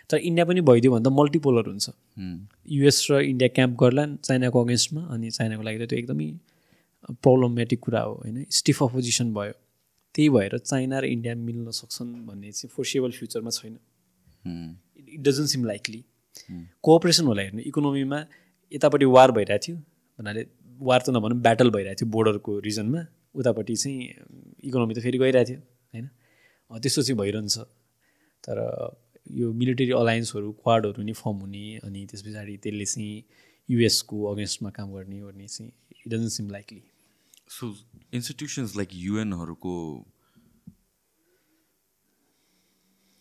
तर 0.09 0.17
इन्डिया 0.17 0.45
पनि 0.45 0.61
भइदियो 0.61 0.91
भने 0.91 1.03
त 1.05 1.13
मल्टिपोलर 1.19 1.65
हुन्छ 1.69 1.89
युएस 2.69 2.97
र 3.11 3.21
इन्डिया 3.31 3.49
क्याम्प 3.55 3.77
गर्ला 3.81 4.05
चाइनाको 4.17 4.63
अगेन्स्टमा 4.63 5.01
अनि 5.13 5.31
चाइनाको 5.37 5.63
लागि 5.63 5.77
त 5.79 5.89
त्यो 5.89 5.99
एकदमै 5.99 6.27
प्रब्लमेटिक 7.21 7.79
कुरा 7.79 8.01
हो 8.01 8.13
होइन? 8.13 8.45
स्टिफ 8.49 8.83
अपोजिसन 8.83 9.33
भयो। 9.33 9.53
त्यही 10.15 10.29
भएर 10.29 10.57
चाइना 10.57 10.99
र 10.99 11.05
इन्डिया 11.05 11.35
मिल्न 11.37 11.71
सक्छन् 11.71 12.11
भन्ने 12.27 12.51
चाहिँ 12.51 12.71
फोर्सेबल 12.75 13.11
फ्युचरमा 13.11 13.51
छैन। 13.51 13.73
It 15.13 15.19
doesn't 15.21 15.49
seem 15.49 15.65
likely 15.65 16.03
cooperation 16.83 17.25
होला 17.25 17.41
हेर्नु 17.41 17.61
इकोनोमीमा 17.69 18.19
यतापट्टि 18.71 19.05
वार 19.05 19.31
भइरहेको 19.31 19.63
थियो। 19.65 19.77
भन्नाले 20.17 20.43
वार 20.81 21.01
त 21.01 21.09
नभनौँ 21.09 21.39
ब्याटल 21.41 21.69
भइरहेको 21.71 21.99
थियो 22.01 22.09
बोर्डरको 22.11 22.59
रिजनमा 22.59 23.01
उतापट्टि 23.35 23.75
चाहिँ 23.75 23.97
इकोनोमी 24.63 24.93
त 24.93 24.99
फेरि 24.99 25.17
गइरहेको 25.17 25.49
थियो 25.49 25.59
होइन? 25.93 26.07
त्यस्तो 26.71 27.01
चाहिँ 27.01 27.17
भइरहन्छ। 27.19 27.57
तर 28.43 28.57
यो 29.31 29.51
मिलिटरी 29.53 29.91
अलायन्सहरू 29.91 30.51
क्वाडहरू 30.63 31.03
नि 31.03 31.13
फर्म 31.13 31.37
हुने 31.37 31.65
अनि 31.83 32.05
त्यस 32.05 32.21
पछाडि 32.21 32.57
त्यसले 32.63 32.85
चाहिँ 32.85 33.23
युएसको 33.69 34.23
अगेन्स्टमा 34.31 34.69
काम 34.69 34.91
गर्ने 34.93 35.19
गर्ने 35.19 35.47
चाहिँ 35.47 35.71
it 35.71 36.07
doesn't 36.13 36.31
seem 36.31 36.49
likely 36.51 36.83
so 37.49 37.73
institutions 38.13 38.75
like 38.77 38.89
युएनहरूको 38.93 39.73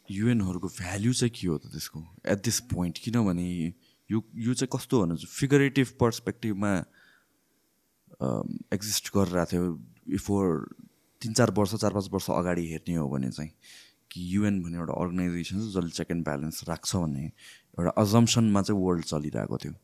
युएनहरूको 0.08 0.68
value 0.68 1.12
चाहिँ 1.12 1.32
के 1.40 1.46
हो 1.48 1.58
त 1.58 1.72
त्यसको? 1.72 2.00
एट 2.26 2.38
दिस 2.44 2.60
पोइन्ट 2.72 2.98
किनभने 3.04 3.48
यो 4.10 4.22
यो 4.36 4.54
चाहिँ 4.54 4.68
कस्तो 4.72 5.00
भन्नु 5.00 5.16
फिगरेटिभ 5.16 5.96
पर्सपेक्टिभमा 6.00 6.72
एक्जिस्ट 8.22 9.10
गरिरहेको 9.16 9.50
थियो 9.52 9.72
बिफोर 10.08 10.46
तिन 11.22 11.32
चार 11.34 11.50
वर्ष 11.58 11.74
चार 11.74 11.92
पाँच 11.92 12.08
वर्ष 12.12 12.30
अगाडि 12.30 12.66
हेर्ने 12.70 12.94
हो 12.96 13.08
भने 13.08 13.30
चाहिँ 13.30 13.50
कि 14.10 14.26
युएन 14.36 14.62
भन्ने 14.62 14.78
एउटा 14.78 14.94
अर्गनाइजेसन 15.02 15.60
छ 15.60 15.74
जसले 15.74 15.90
चेक 15.90 16.10
एन्ड 16.10 16.24
ब्यालेन्स 16.24 16.64
राख्छ 16.68 16.96
भन्ने 16.96 17.24
एउटा 17.24 17.90
अजम्सनमा 18.02 18.62
चाहिँ 18.62 18.80
वर्ल्ड 18.82 19.04
चलिरहेको 19.04 19.56
थियो। 19.64 19.74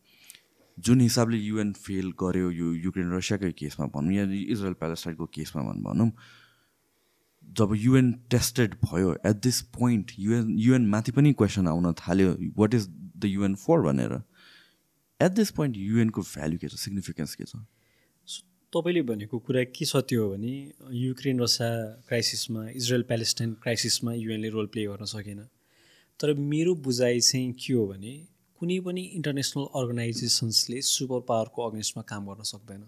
जुन 0.78 1.01
हिसाबले 1.01 1.36
युएन 1.36 1.73
फेल 1.77 2.12
गर्यो 2.20 2.51
यो 2.51 2.73
युक्रेन 2.85 3.12
रसियाकै 3.12 3.52
केसमा 3.52 3.86
भनौँ 3.94 4.12
या 4.15 4.24
इजरायल 4.52 4.74
प्यालेस्टाइनको 4.81 5.27
केसमा 5.35 5.62
भनौँ 5.89 6.11
जब 7.59 7.74
युएन 7.77 8.12
टेस्टेड 8.31 8.74
भयो 8.85 9.12
at 9.27 9.36
this 9.43 9.61
point 9.74 10.12
UN 10.19 10.55
UN 10.59 10.86
माथि 10.89 11.12
पनि 11.12 11.32
क्वेसन 11.32 11.66
आउन 11.69 11.93
थाल्यो 12.01 12.36
what 12.57 12.74
is 12.74 12.89
the 12.89 13.24
UN 13.24 13.55
for 13.65 13.82
भनेर। 13.82 14.12
एट 15.20 15.32
दिस 15.32 15.51
पोइन्ट 15.59 15.77
युएनको 15.77 16.20
भ्याल्यु 16.23 16.59
के 16.59 16.69
छ 16.69 16.74
सिग्निफिकेन्स 16.78 17.35
के 17.35 17.44
छ? 17.44 17.57
तपाईँले 18.73 19.03
भनेको 19.03 19.39
कुरा 19.43 19.63
के 19.75 19.85
छ 19.85 19.97
त्यो 20.07 20.23
हो 20.23 20.31
भने 20.31 20.53
युक्रेन 20.95 21.41
रसिया 21.43 21.71
क्राइसिसमा 22.09 22.61
इजरायल 22.71 23.03
प्यालेस्टाइन 23.03 23.53
क्राइसिसमा 23.63 24.13
युएनले 24.15 24.49
रोल 24.49 24.67
प्ले 24.67 24.85
गर्न 24.87 25.05
सकेन। 25.11 25.41
तर 26.21 26.33
मेरो 26.35 26.75
बुझाइ 26.79 27.21
चाहिँ 27.21 27.53
के 27.59 27.73
हो 27.73 27.87
भने 27.87 28.13
कुनै 28.61 28.79
पनि 28.87 29.03
इन्टरनेसनल 29.19 29.65
अर्गनाइजेसन्सले 29.75 30.81
सुपर 30.87 31.21
पावरको 31.29 31.59
अगेन्स्टमा 31.69 32.03
काम 32.03 32.27
गर्न 32.27 32.43
सक्दैन। 32.47 32.83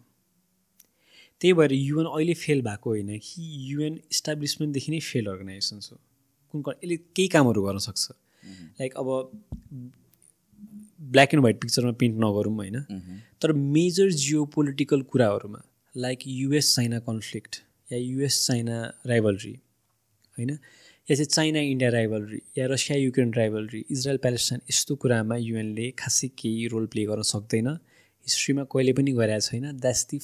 त्यही 1.41 1.53
भएर 1.53 1.73
युएन 1.73 2.07
अहिले 2.07 2.35
फेल 2.35 2.63
भएको 2.63 2.91
होइन 2.91 3.19
कि 3.19 3.43
युएन 3.73 3.99
इस्टाब्लिसमेन्टदेखि 4.11 4.93
नै 4.93 5.01
फेल 5.01 5.27
अर्गनाइजेसन्स 5.27 5.93
हो। 5.93 5.99
कुन 6.55 6.63
यसले 6.69 6.97
केही 7.17 7.29
कामहरू 7.35 7.63
गर्न 7.67 7.79
सक्छ। 7.89 8.11
लाइक 8.79 8.95
अब 8.95 9.09
ब्ल्याक 11.11 11.35
एन्ड 11.35 11.43
व्हाइट 11.43 11.61
पिक्चरमा 11.61 11.93
पेन्ट 11.99 12.25
नगरौँ 12.25 12.55
होइन। 12.55 12.81
तर 13.43 13.53
मेजर 13.77 14.11
जियो 14.23 14.45
पोलिटिकल 14.55 15.03
कुराहरूमा 15.11 15.63
लाइक 15.97 16.19
युएस 16.27 16.75
चाइना 16.75 16.99
कन्फ्लिक्ट 16.99 17.57
या 17.93 17.99
युएस 17.99 18.47
चाइना 18.47 18.77
राइभलरी 19.07 19.53
होइन? 20.39 20.51
या 20.51 21.15
चाहिँ 21.15 21.25
चाइना 21.25 21.61
इन्डिया 21.61 21.91
राइभलरी 21.91 22.41
या 22.59 22.67
Russia 22.67 22.99
Ukraine 22.99 23.33
rivalry 23.35 23.85
Israel 23.91 24.19
Palestine 24.19 24.61
यस्तो 24.71 24.95
कुरामा 24.97 25.37
युएनले 25.37 25.91
खासै 25.99 26.29
केही 26.39 26.67
रोल 26.69 26.87
प्ले 26.87 27.05
गर्न 27.07 27.23
सक्दैन। 27.23 27.69
हिस्ट्रीमा 27.69 28.65
कहिले 28.73 28.93
पनि 28.93 29.13
गरेको 29.13 29.41
छैन। 29.41 29.65
द्याट्स 29.81 30.07
दि 30.11 30.19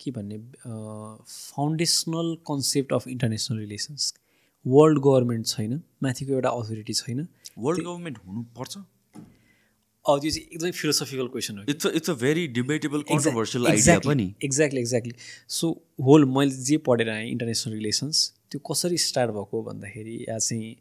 के 0.00 0.10
भन्ने 0.10 0.38
foundational 0.66 2.34
concept 2.48 2.92
of 2.92 3.08
international 3.08 3.58
relations 3.58 4.14
world 4.66 4.98
government 4.98 5.46
छैन 5.46 5.82
माथिको 6.02 6.32
एउटा 6.32 6.50
अथोरिटी 6.50 6.92
छैन। 6.92 7.26
वर्ल्ड 7.58 7.84
गभर्मेन्ट 7.84 8.18
हुनुपर्छ। 8.26 8.78
अब 10.08 10.20
त्यो 10.20 10.30
चाहिँ 10.30 10.46
एकदमै 10.52 10.70
फिलोसफिकल 10.80 11.26
क्वेसन 11.32 11.58
हो 11.58 11.64
it's 11.68 11.86
it's 11.98 12.10
a 12.10 12.14
very 12.20 12.46
debatable 12.58 13.02
controversial 13.08 13.66
idea 13.66 13.98
पनि। 14.06 14.26
एक्ज्याक्टली 14.44 14.80
एक्ज्याक्टली 14.80 15.14
सो 15.56 15.70
होल 16.08 16.24
मैले 16.36 16.54
जे 16.68 16.76
पढेर 16.88 17.10
आएँ 17.10 17.30
इन्टरनेसनल 17.30 17.74
रिलेसन्स 17.74 18.22
त्यो 18.50 18.60
कसरी 18.70 18.98
स्टार्ट 19.04 19.30
भएको 19.38 19.62
भन्दाखेरि 19.62 20.16
या 20.28 20.38
चाहिँ 20.38 20.74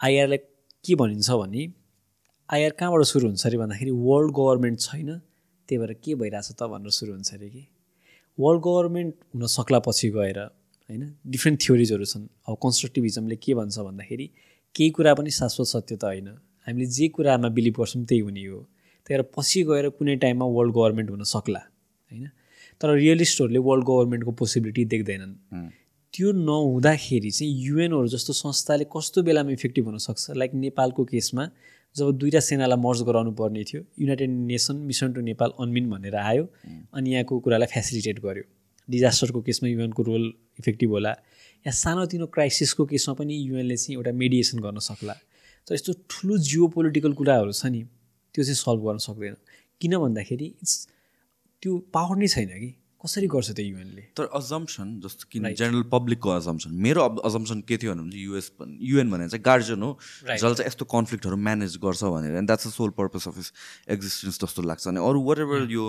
आइआरलाई 0.00 0.38
के 0.84 0.94
भनिन्छ 1.02 1.30
भने 1.30 1.66
आइआर 2.48 2.70
कहाँबाट 2.80 3.04
सुरु 3.12 3.26
हुन्छ 3.28 3.46
अरे 3.46 3.58
भन्दाखेरि 3.58 3.90
वर्ल्ड 3.90 4.32
गभर्मेन्ट 4.40 4.80
छैन 4.80 5.10
त्यही 5.68 5.78
भएर 5.78 5.92
के 6.04 6.14
भइरहेछ 6.22 6.50
त 6.52 6.68
भनेर 6.74 6.90
सुरु 6.98 7.12
हुन्छ 7.12 7.34
अरे 7.34 7.48
कि? 7.48 7.62
वर्ल्ड 8.38 8.62
गभर्मेन्ट 8.66 9.14
हुन 9.34 9.46
सक्ला 9.54 9.78
पछि 9.86 10.08
गएर 10.18 10.38
होइन 10.40 11.02
डिफ्रेन्ट 11.26 11.60
थ्योरिजहरू 11.62 12.04
छन्। 12.04 12.26
अब 12.48 12.56
कन्स्ट्रक्टिभिजमले 12.64 13.36
के 13.36 13.54
भन्छ 13.54 13.78
भन्दाखेरि 13.78 14.26
केही 14.74 14.90
कुरा 14.98 15.14
पनि 15.14 15.30
शाश्वत 15.40 15.66
सत्य 15.66 15.96
त 15.96 16.04
होइन। 16.04 16.28
हामीले 16.68 16.86
जे 16.86 17.08
कुरामा 17.16 17.48
बिलिभ 17.56 17.74
गर्छौँ 17.80 18.04
त्यही 18.04 18.20
हुने 18.20 18.44
हो। 18.44 18.60
त्यही 19.06 19.16
भएर 19.16 19.22
पछि 19.36 19.62
गएर 19.64 19.88
कुनै 19.96 20.16
टाइममा 20.22 20.46
वर्ल्ड 20.56 20.72
गभर्मेन्ट 20.76 21.10
हुन 21.10 21.22
सक्ला 21.24 21.58
होइन? 21.58 22.24
तर 22.80 22.88
रियलिस्टहरूले 22.94 23.58
वर्ल्ड 23.68 23.84
गभर्मेन्टको 23.88 24.32
पोसिबिलिटी 24.40 24.84
देख्दैनन्। 24.84 25.32
त्यो 26.14 26.32
नहुँदाखेरि 26.32 27.30
चाहिँ 27.30 27.52
युएनहरू 27.64 28.08
जस्तो 28.08 28.32
संस्थाले 28.32 28.84
कस्तो 28.92 29.22
बेलामा 29.22 29.50
इफेक्टिभ 29.52 29.84
हुनसक्छ 29.84 30.36
लाइक 30.36 30.54
नेपालको 30.54 31.04
केसमा 31.04 31.44
जब 31.96 32.10
दुईवटा 32.20 32.40
सेनालाई 32.40 32.78
मर्ज 32.84 33.00
गराउनु 33.08 33.32
पर्ने 33.32 33.64
थियो 33.64 33.80
United 34.00 34.30
Nation 34.30 34.76
Mission 34.88 35.12
to 35.12 35.20
Nepal 35.24 35.50
UNMIN 35.60 35.90
भनेर 35.90 36.16
आयो 36.16 36.44
अनि 36.94 37.12
यहाँको 37.12 37.38
कुरालाई 37.44 37.68
फेसिलिटेट 37.74 38.20
गर्यो। 38.20 38.44
डिजास्टरको 38.88 39.40
केसमा 39.42 39.68
युएनको 39.68 40.02
रोल 40.02 40.24
इफेक्टिभ 40.60 40.90
होला। 40.90 41.10
या 41.66 41.72
सानोतिनो 41.72 42.26
क्राइसिसको 42.26 42.84
केसमा 42.92 43.14
पनि 43.14 43.34
युएनले 43.48 43.76
चाहिँ 43.76 43.96
एउटा 43.96 44.12
मेडिएसन 44.12 44.58
गर्न 44.64 44.78
सक्ला। 44.80 45.14
तर 45.68 45.74
यस्तो 45.74 45.92
ठुलो 46.08 46.38
जियो 46.48 46.68
पोलिटिकल 46.72 47.12
कुराहरू 47.20 47.52
छ 47.52 47.66
नि 47.68 47.84
त्यो 48.34 48.42
चाहिँ 48.44 48.56
सल्भ 48.64 48.80
गर्न 48.88 48.98
सक्दैन। 49.04 49.36
किन 49.80 49.92
भन्दाखेरि 50.00 50.46
इट्स 50.64 50.74
त्यो 51.62 51.78
पावर 51.92 52.16
नै 52.16 52.28
छैन 52.28 52.52
कि। 52.56 52.74
कसरी 52.98 53.26
गर्छ 53.30 53.54
त्यो 53.54 53.62
युएनले? 53.62 54.02
तर 54.18 54.26
अजम्सन 54.34 54.86
जस्तो 55.00 55.30
कि 55.30 55.38
जेनरल 55.38 55.82
पब्लिकको 55.86 56.28
अजम्सन 56.30 56.70
मेरो 56.82 57.02
अजम्सन 57.22 57.60
के 57.62 57.76
थियो 57.78 57.94
भने 57.94 58.10
युएस 58.10 58.50
युएन 58.58 59.10
भनेर 59.10 59.28
चाहिँ 59.30 59.42
गार्जियन 59.46 59.82
हो 59.82 59.90
जसले 60.26 60.54
चाहिँ 60.58 60.66
यस्तो 60.66 60.84
कन्फ्लिक्टहरू 60.90 61.36
म्यानेज 61.38 61.78
गर्छ 61.78 62.02
भनेर। 62.10 62.34
And 62.42 62.48
that's 62.50 62.66
the 62.66 62.70
sole 62.74 62.90
purpose 62.98 63.28
of 63.30 63.38
its 63.38 63.52
existence 63.94 64.42
जस्तो 64.42 64.62
लाग्छ 64.66 64.88
अनि 64.90 64.98
अरू 64.98 65.22
वाट 65.22 65.38
एभर 65.46 65.70
यो 65.70 65.86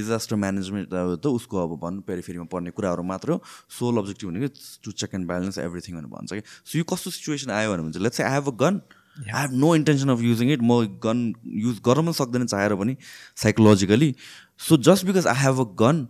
डिजास्टर 0.00 0.36
म्यानेजमेन्ट 0.40 0.88
त 0.88 1.26
उसको 1.28 1.54
अब 1.60 1.76
भन्नु 1.76 2.00
पेरिफेरीमा 2.08 2.48
पर्ने 2.48 2.72
कुराहरू 2.72 3.04
मात्र 3.04 3.36
हो। 3.36 3.42
सोल 3.68 4.00
अब्जेक्टिभ 4.00 4.30
भनेको 4.32 4.48
to 4.80 4.96
check 4.96 5.12
and 5.12 5.26
balance 5.28 5.58
everything 5.60 5.92
भनेर 6.00 6.08
भन्छ 6.08 6.32
कि। 6.32 6.40
सो 6.40 6.78
यो 6.80 6.84
कस्तो 6.88 7.10
सिचुएसन 7.20 7.52
आयो 7.52 7.68
भने 7.68 7.92
चाहिँ 7.92 8.04
let's 8.08 8.20
I 8.24 8.32
have 8.32 8.48
a 8.48 8.56
gun 8.64 8.80
I 9.18 9.40
have 9.40 9.52
no 9.60 9.74
intention 9.74 10.08
of 10.10 10.20
using 10.22 10.50
it 10.52 10.60
म 10.62 10.98
गन 11.04 11.20
युज 11.64 11.80
गर्न 11.86 12.04
पनि 12.06 12.12
सक्दैन 12.18 12.46
चाहेर 12.46 12.74
पनि 12.82 12.96
psychologically 13.42 14.14
so 14.68 14.76
just 14.88 15.06
because 15.06 15.26
I 15.26 15.42
have 15.42 15.60
a 15.60 15.68
gun 15.82 16.06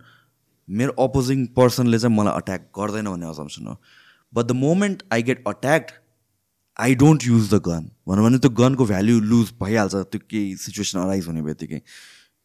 मेरो 0.67 0.91
अपोजिङ 1.03 1.45
पर्सनले 1.57 1.99
चाहिँ 1.99 2.15
मलाई 2.15 2.41
अट्याक 2.41 2.67
गर्दैन 2.79 3.05
भन्ने 3.07 3.27
अजम्सन 3.27 3.67
हो. 3.67 3.75
But 4.33 4.45
the 4.45 4.51
moment 4.61 5.03
I 5.13 5.23
get 5.23 5.43
attacked 5.47 5.91
I 6.79 6.95
don't 7.03 7.25
use 7.27 7.53
the 7.53 7.61
gun 7.67 7.89
भनौँ 8.07 8.23
भने 8.25 8.39
त्यो 8.39 8.51
गनको 8.57 8.85
भ्याल्यु 8.85 9.19
लुज 9.29 9.53
भइहाल्छ 9.61 9.95
त्यो 9.95 10.19
केही 10.29 10.55
सिचुएसन 10.57 10.99
अराइज 10.99 11.27
हुने 11.27 11.41
बित्तिकै. 11.41 11.81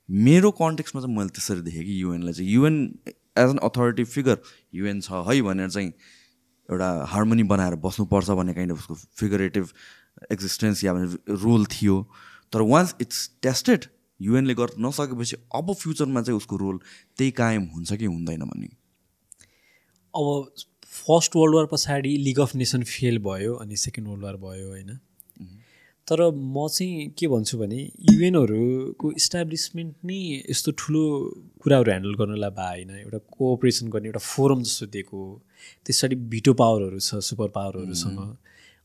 मेरो 0.08 0.50
कन्टेक्समा 0.60 1.02
चाहिँ 1.02 1.16
मैले 1.16 1.28
त्यसरी 1.28 1.60
देखेँ 1.60 1.84
कि 1.84 2.02
युएनलाई 2.02 2.32
चाहिँ। 2.32 2.50
UN 2.52 2.76
as 3.08 3.50
an 3.50 3.58
authority 3.68 4.04
figure 4.04 4.38
UN 4.74 5.00
छ 5.00 5.26
है 5.28 5.40
भनेर 5.42 5.70
चाहिँ 5.70 5.92
एउटा 6.68 6.88
हार्मोनी 7.08 7.42
बनाएर 7.50 7.74
बस्नुपर्छ 7.84 8.30
भन्ने 8.30 8.54
काइन्ड 8.54 8.72
अफ 8.72 8.78
उसको 8.78 8.94
फिगरेटिभ 9.20 9.68
एक्जिस्टेन्स 10.32 10.84
या 10.84 10.94
भने 10.94 11.34
रोल 11.44 11.66
थियो। 11.66 12.02
तर 12.52 12.60
वान्स 12.70 12.94
इट्स 13.00 13.30
टेस्टेड 13.42 13.84
युएनले 14.20 14.54
गर्न 14.54 14.86
नसकेपछि 14.86 15.36
अब 15.54 15.72
फ्युचरमा 15.74 16.22
चाहिँ 16.22 16.36
उसको 16.36 16.56
रोल 16.56 16.78
त्यही 17.16 17.30
कायम 17.30 17.64
हुन्छ 17.74 17.92
कि 17.92 18.04
हुँदैन 18.04 18.40
भन्ने। 18.40 18.68
अब 20.14 20.52
फर्स्ट 20.86 21.36
वर्ल्ड 21.36 21.56
वार 21.56 21.66
पछाडि 21.72 22.16
लिग 22.16 22.40
अफ 22.40 22.54
नेसन 22.54 22.82
फेल 22.82 23.18
भयो 23.18 23.54
अनि 23.54 23.76
सेकेन्ड 23.76 24.08
वर्ल्ड 24.08 24.24
वार 24.24 24.36
भयो 24.36 24.68
होइन? 24.68 24.98
तर 26.08 26.20
म 26.30 26.66
चाहिँ 26.68 27.08
के 27.18 27.26
भन्छु 27.28 27.58
भने 27.58 27.76
युएनहरूको 28.10 29.10
इस्टाब्लिसमेन्ट 29.12 29.94
नै 30.04 30.20
यस्तो 30.50 30.72
ठुलो 30.78 31.02
कुराहरू 31.62 31.90
ह्यान्डल 31.90 32.14
गर्नलाई 32.14 32.50
भए 32.50 32.66
होइन 32.68 32.90
एउटा 32.98 33.18
कोअपरेसन 33.38 33.88
गर्ने 33.88 34.08
एउटा 34.08 34.18
फोरम 34.18 34.62
जस्तो 34.62 34.86
दिएको 34.86 35.20
त्यस 35.86 35.96
पछाडि 35.98 36.16
भिटो 36.34 36.54
पावरहरू 36.54 36.98
छ 36.98 37.22
सुपर 37.28 37.48
पावरहरूसँग 37.48 38.18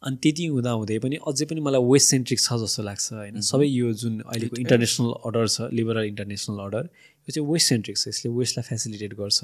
अनि 0.04 0.18
त्यति 0.24 0.46
हुँदा 0.54 0.72
हुँदै 0.72 0.98
पनि 1.04 1.16
अझै 1.28 1.46
पनि 1.50 1.62
मलाई 1.68 1.82
वेस्ट 1.92 2.08
सेन्ट्रिक 2.10 2.40
छ 2.40 2.54
जस्तो 2.64 2.84
लाग्छ 2.84 3.06
होइन। 3.14 3.42
सबै 3.42 3.68
यो 3.68 3.94
जुन 4.02 4.20
अहिलेको 4.22 4.56
इन्टरनेसनल 4.64 5.10
अर्डर 5.26 5.48
छ 5.48 5.58
लिबरल 5.74 6.06
इन्टरनेसनल 6.12 6.60
अर्डर 6.66 6.84
यो 6.86 7.30
चाहिँ 7.34 7.48
वेस्ट 7.50 7.68
सेन्ट्रिक 7.68 7.98
छ 7.98 8.08
यसले 8.08 8.32
वेस्टलाई 8.38 8.66
फेसिलिटेट 8.70 9.14
गर्छ। 9.22 9.40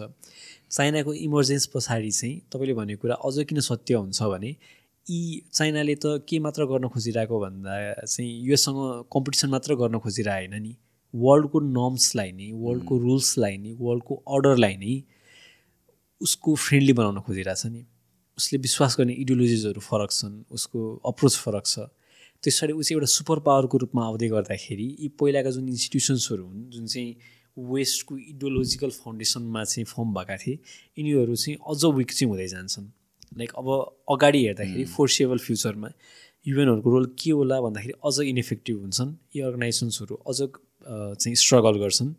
चाइनाको 0.71 1.13
इमर्जेन्स 1.27 1.65
पछाडि 1.73 2.11
चाहिँ 2.11 2.35
तपाईँले 2.53 2.73
भनेको 2.79 3.01
कुरा 3.01 3.15
अझ 3.27 3.35
किन 3.49 3.59
सत्य 3.69 3.93
हुन्छ 3.97 4.21
भने 4.33 4.51
यी 5.07 5.21
चाइनाले 5.51 5.95
त 5.95 6.21
के 6.29 6.39
मात्र 6.39 6.65
गर्न 6.71 6.87
खोजिरहेको 6.93 7.39
भन्दा 7.39 7.73
चाहिँ 8.05 8.29
योसँग 8.49 9.09
कम्पिटिसन 9.13 9.49
मात्र 9.55 9.75
गर्न 9.81 9.99
खोजिरहेन 10.05 10.53
नि। 10.61 10.75
वर्ल्डको 11.13 11.59
नर्म्सलाई 11.59 12.31
नै 12.37 12.51
वर्ल्डको 12.61 12.97
रुल्सलाई 12.99 13.57
नै 13.57 13.73
वर्ल्डको 13.81 14.13
अर्डरलाई 14.35 14.77
नै 14.83 14.93
उसको 16.21 16.55
फ्रेन्डली 16.65 16.93
बनाउन 16.99 17.19
खोजिरहेछ 17.27 17.65
नि। 17.73 17.81
उसले 18.37 18.57
विश्वास 18.59 18.95
गर्ने 18.99 19.13
इडियोलोजिजहरू 19.23 19.81
फरक 19.81 20.11
छन् 20.11 20.35
उसको 20.51 20.79
अप्रोच 21.05 21.35
फरक 21.37 21.65
छ। 21.65 21.79
त्यसरी 22.43 22.73
ऊ 22.73 22.81
चाहिँ 22.81 22.95
एउटा 22.97 23.09
सुपर 23.11 23.39
पावरको 23.45 23.77
रूपमा 23.83 24.03
आउँदै 24.05 24.27
गर्दाखेरि 24.29 24.87
यी 24.99 25.07
पहिलाका 25.19 25.51
जुन 25.57 25.69
इन्स्टिट्युसन्सहरू 25.69 26.43
हुन् 26.45 26.63
जुन 26.71 26.85
चाहिँ 26.93 27.15
वेस्टको 27.57 28.17
इडियोलोजिकल 28.17 28.89
फाउन्डेसनमा 28.89 29.63
चाहिँ 29.63 29.85
फर्म 29.85 30.13
भएका 30.13 30.37
थिए 30.43 30.59
यिनीहरू 30.97 31.35
चाहिँ 31.35 31.57
अझ 31.61 31.81
विक 31.97 32.11
चाहिँ 32.11 32.29
हुँदै 32.31 32.47
जान्छन्। 32.55 32.87
लाइक 33.39 33.51
अब 33.57 33.67
अगाडि 34.11 34.41
हेर्दाखेरि 34.45 34.83
फोर्सेबल 34.95 35.37
फ्युचरमा 35.45 35.89
युएनहरूको 36.45 36.89
रोल 36.89 37.05
के 37.19 37.31
होला 37.31 37.61
भन्दाखेरि 37.61 37.93
अझ 38.03 38.19
इनइफेक्टिभ 38.27 38.75
हुन्छन् 38.81 39.11
यी 39.35 39.41
अर्गनाइजेसन्सहरू 39.47 40.15
अझ 40.27 40.37
चाहिँ 41.21 41.35
स्ट्रगल 41.43 41.79
गर्छन्। 41.79 42.11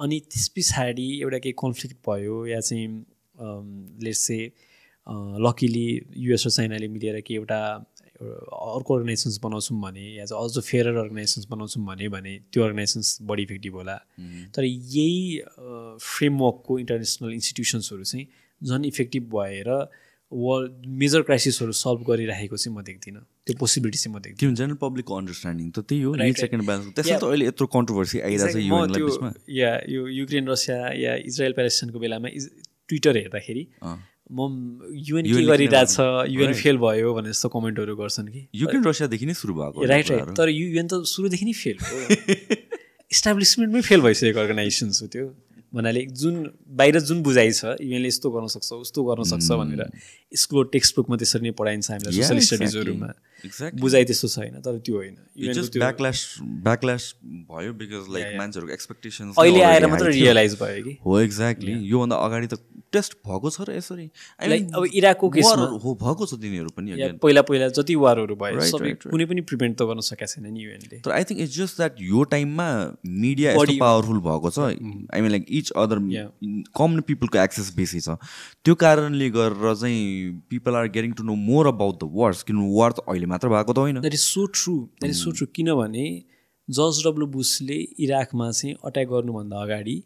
अनि 0.00 0.20
त्यस 0.30 0.48
पछाडि 0.56 1.08
एउटा 1.20 1.38
केही 1.44 1.54
कन्फ्लिक्ट 1.60 1.96
भयो 2.08 2.36
या 2.46 2.60
चाहिँ 2.60 2.88
लेट्स 4.06 4.26
चाहिँ 4.26 4.48
लकिली 5.10 5.86
युएस 6.16 6.46
र 6.46 6.50
चाइनाले 6.50 6.88
मिलेर 6.88 7.20
कि 7.26 7.34
एउटा 7.34 7.60
अर्को 8.20 8.94
अर्गनाइजेसन्स 8.94 9.38
बनाउँछौँ 9.42 9.80
भने 9.80 10.04
या 10.16 10.24
चाहिँ 10.24 10.44
अझ 10.44 10.58
फेयर 10.64 10.86
अर्गनाइजेसन्स 10.88 11.46
बनाउँछौँ 11.50 11.84
भने 11.86 12.08
भने 12.14 12.32
त्यो 12.52 12.64
अर्गनाइजेसन्स 12.64 13.18
बढी 13.30 13.42
इफेक्टिभ 13.42 13.74
होला। 13.74 13.96
तर 14.54 14.64
यही 14.64 15.40
फ्रेमवर्कको 15.98 16.78
इन्टरनेसनल 16.78 17.32
इन्स्टिट्युसन्सहरू 17.32 18.04
चाहिँ 18.04 18.26
झन् 18.60 18.84
इफेक्टिभ 18.86 19.22
भएर 19.34 19.70
वर्ल्ड 20.32 20.86
मेजर 21.00 21.22
क्राइसिसहरू 21.26 21.72
सल्भ 21.72 22.04
गरिरहेको 22.06 22.56
चाहिँ 22.56 22.76
म 22.76 22.82
देख्दिनँ। 22.86 23.24
त्यो 23.46 23.56
पोसिबिलिटी 23.58 23.98
चाहिँ 23.98 24.14
म 24.14 24.20
देख्दिनँ। 24.22 24.54
जेनरल 24.54 24.78
पब्लिकको 24.84 25.12
अन्डरस्ट्यान्डिङ 25.16 25.70
त 25.70 25.78
त्यही 25.88 26.02
हो 26.02 26.14
सेकेन्ड 26.14 26.64
ब्यालेन्स 26.66 26.94
त्यसमा 26.94 27.18
त 27.18 27.24
अहिले 27.24 27.46
यत्रो 27.46 27.66
कन्ट्रोभर्सी 27.66 28.20
आइरहेको 28.20 29.08
छ 29.16 29.32
या 29.48 29.70
यो 29.88 30.06
युक्रेन 30.20 30.48
रसिया 30.48 30.78
या 31.02 31.16
इजरायल 31.26 31.52
प्यालेस्टाइनको 31.58 31.98
बेलामा 31.98 32.28
ट्विटर 32.88 33.16
हेर्दाखेरि 33.16 33.64
म 34.30 34.86
युएन 34.94 35.24
के 35.26 35.42
गरिरहेछ 35.46 35.96
युएन 36.30 36.52
फेल 36.54 36.76
भयो 36.78 37.14
भने 37.14 37.30
जस्तो 37.30 37.48
कमेन्टहरू 37.50 37.96
गर्छन् 37.96 38.28
कि। 38.30 38.40
युक्रेन 38.54 38.84
रसियादेखि 38.84 39.26
नै 39.26 39.34
सुरु 39.34 39.54
भएको 39.54 39.84
राइट 39.90 40.10
राइट 40.10 40.28
तर 40.38 40.48
युएन 40.48 40.86
त 40.86 41.02
सुरुदेखि 41.04 41.44
नै 41.44 41.52
फेल 41.52 41.76
इस्टाब्लिसमेन्टमै 43.10 43.82
फेल 43.82 44.00
भइसकेको 44.00 44.38
अर्गनाइजेसन्स 44.40 45.02
हो 45.02 45.06
त्यो। 45.10 45.26
भन्नाले 45.74 46.02
जुन 46.14 46.34
बाहिर 46.78 47.00
जुन 47.00 47.22
बुझाइ 47.22 47.50
छ 47.52 47.74
युएनले 47.78 48.08
यस्तो 48.08 48.30
गर्न 48.30 48.46
सक्छ 48.54 48.70
उस्तो 48.86 49.00
गर्न 49.06 49.22
सक्छ 49.22 49.48
भनेर। 49.50 49.82
स्कुल 50.32 50.68
टेक्स्ट 50.72 50.96
बुकमा 50.96 51.16
त्यसरी 51.16 51.42
नै 51.42 51.50
पढाइन्छ 51.58 51.90
हामीलाई 51.90 52.22
सोसल 52.22 52.38
स्टडिजहरूमा 52.46 53.12
बुझाइ 53.80 54.04
त्यस्तो 54.04 54.28
छैन 54.28 54.60
तर 54.64 54.78
त्यो 54.86 54.96
होइन। 54.96 55.16
ब्याकल्यास 55.76 56.18
ब्याकल्यास 56.64 57.04
भयो 57.50 57.72
बिकज 57.80 58.12
लाइक 58.14 58.36
मान्छेहरूको 58.38 58.72
एक्सपेक्टेसन 58.72 59.32
अहिले 59.38 59.62
आएर 59.64 59.86
मात्र 59.86 60.10
रियलाइज 60.10 60.56
भयो 60.60 60.82
कि। 60.84 60.92
हो 61.06 61.18
एक्ज्याक्टली 61.20 61.72
योभन्दा 61.88 62.16
अगाडि 62.26 62.46
त 62.46 62.58
टेस्ट 62.92 63.14
भएको 63.26 63.50
छ 63.50 63.64
र 63.68 63.74
यसरी। 63.76 64.06
लाइक 64.50 64.74
अब 64.74 64.86
इराकको 65.00 65.28
केसमा 65.30 65.66
हो 65.82 65.94
भएको 66.02 66.26
छ 66.26 66.38
तिनीहरू 66.42 66.70
पनि 66.76 67.18
पहिला 67.24 67.42
पहिला 67.48 67.68
जति 67.80 67.94
वारहरू 68.04 68.36
भयो 68.36 68.66
सबै 68.70 68.92
कुनै 69.06 69.24
पनि 69.32 69.40
प्रिभेन्ट 69.48 69.78
त 69.78 69.88
गर्न 69.88 70.04
सकेको 70.04 70.30
छैन 70.34 70.52
नि 70.52 70.60
युएनले 70.60 71.00
तर 71.00 71.16
I 71.16 71.24
think 71.30 71.40
it's 71.46 71.56
just 71.56 71.80
that 71.80 72.04
यो 72.04 72.24
टाइममा 72.36 72.68
मिडिया 73.24 73.56
यस्तो 73.56 73.78
पावरफुल 73.80 74.20
भएको 74.28 74.50
छ। 74.50 74.68
I 74.68 75.20
mean 75.20 75.30
like 75.30 75.46
each 75.62 75.70
other 75.84 76.04
common 76.76 77.00
पिपलको 77.08 77.42
access 77.46 77.72
बेसी 77.76 78.00
छ। 78.00 78.20
त्यो 78.64 78.74
कारणले 78.84 79.30
गरेर 79.38 79.74
चाहिँ 79.74 80.04
people 80.50 80.74
are 80.76 80.88
getting 80.96 81.12
to 81.12 81.24
know 81.24 81.34
more 81.46 81.66
about 81.66 82.02
the 82.02 82.10
wars 82.18 82.42
किनभने 82.42 82.76
वार 82.76 82.92
त 82.92 83.06
अहिले 83.08 83.26
मात्र 83.32 83.48
भएको 83.54 83.72
त 83.72 83.78
होइन। 83.78 84.00
That 84.00 84.14
is 84.14 84.26
so 84.26 84.46
true 84.58 84.76
that 84.76 85.10
is 85.10 85.18
so 85.22 85.30
true 85.40 85.46
किनभने 85.56 86.06
जर्ज 86.68 87.02
डब्लु 87.06 87.26
बुसले 87.34 87.78
इराकमा 88.06 88.50
चाहिँ 88.52 88.74
अट्याक 88.84 89.08
गर्नुभन्दा 89.08 89.62
अगाडि 89.62 89.96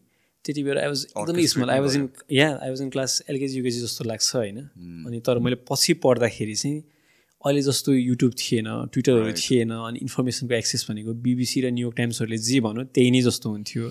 त्यति 0.45 0.62
बेला 0.65 0.81
आई 0.81 0.89
वाज 0.89 1.07
एकदमै 1.11 1.47
small 1.51 1.70
I 1.70 1.81
was 1.81 1.97
in 1.97 2.09
yeah 2.32 2.49
I 2.62 2.69
was 2.70 2.81
in 2.82 2.89
class 2.97 3.12
LKG 3.31 3.59
UKG 3.59 3.81
जस्तो 3.81 4.05
लाग्छ 4.05 4.35
होइन। 4.36 4.59
Hmm. 4.59 5.07
अनि 5.07 5.20
तर 5.27 5.39
मैले 5.45 5.57
पछि 5.70 5.93
पढ्दाखेरि 6.05 6.55
चाहिँ 6.55 6.82
अहिले 7.45 7.62
जस्तो 7.62 7.93
युट्युब 7.93 8.32
थिएन 8.41 8.69
ट्विटरहरू 8.93 9.32
थिएन 9.36 9.70
अनि 9.77 9.99
इन्फर्मेसनको 10.03 10.55
एक्सेस 10.55 10.86
भनेको 10.91 11.15
बिबिसी 11.24 11.61
र 11.61 11.70
न्युयोर्क 11.70 11.97
टाइम्सहरूले 11.97 12.39
जे 12.49 12.61
भन्यो 12.66 12.85
त्यही 12.95 13.11
नै 13.11 13.20
जस्तो 13.23 13.51
हुन्थ्यो। 13.51 13.91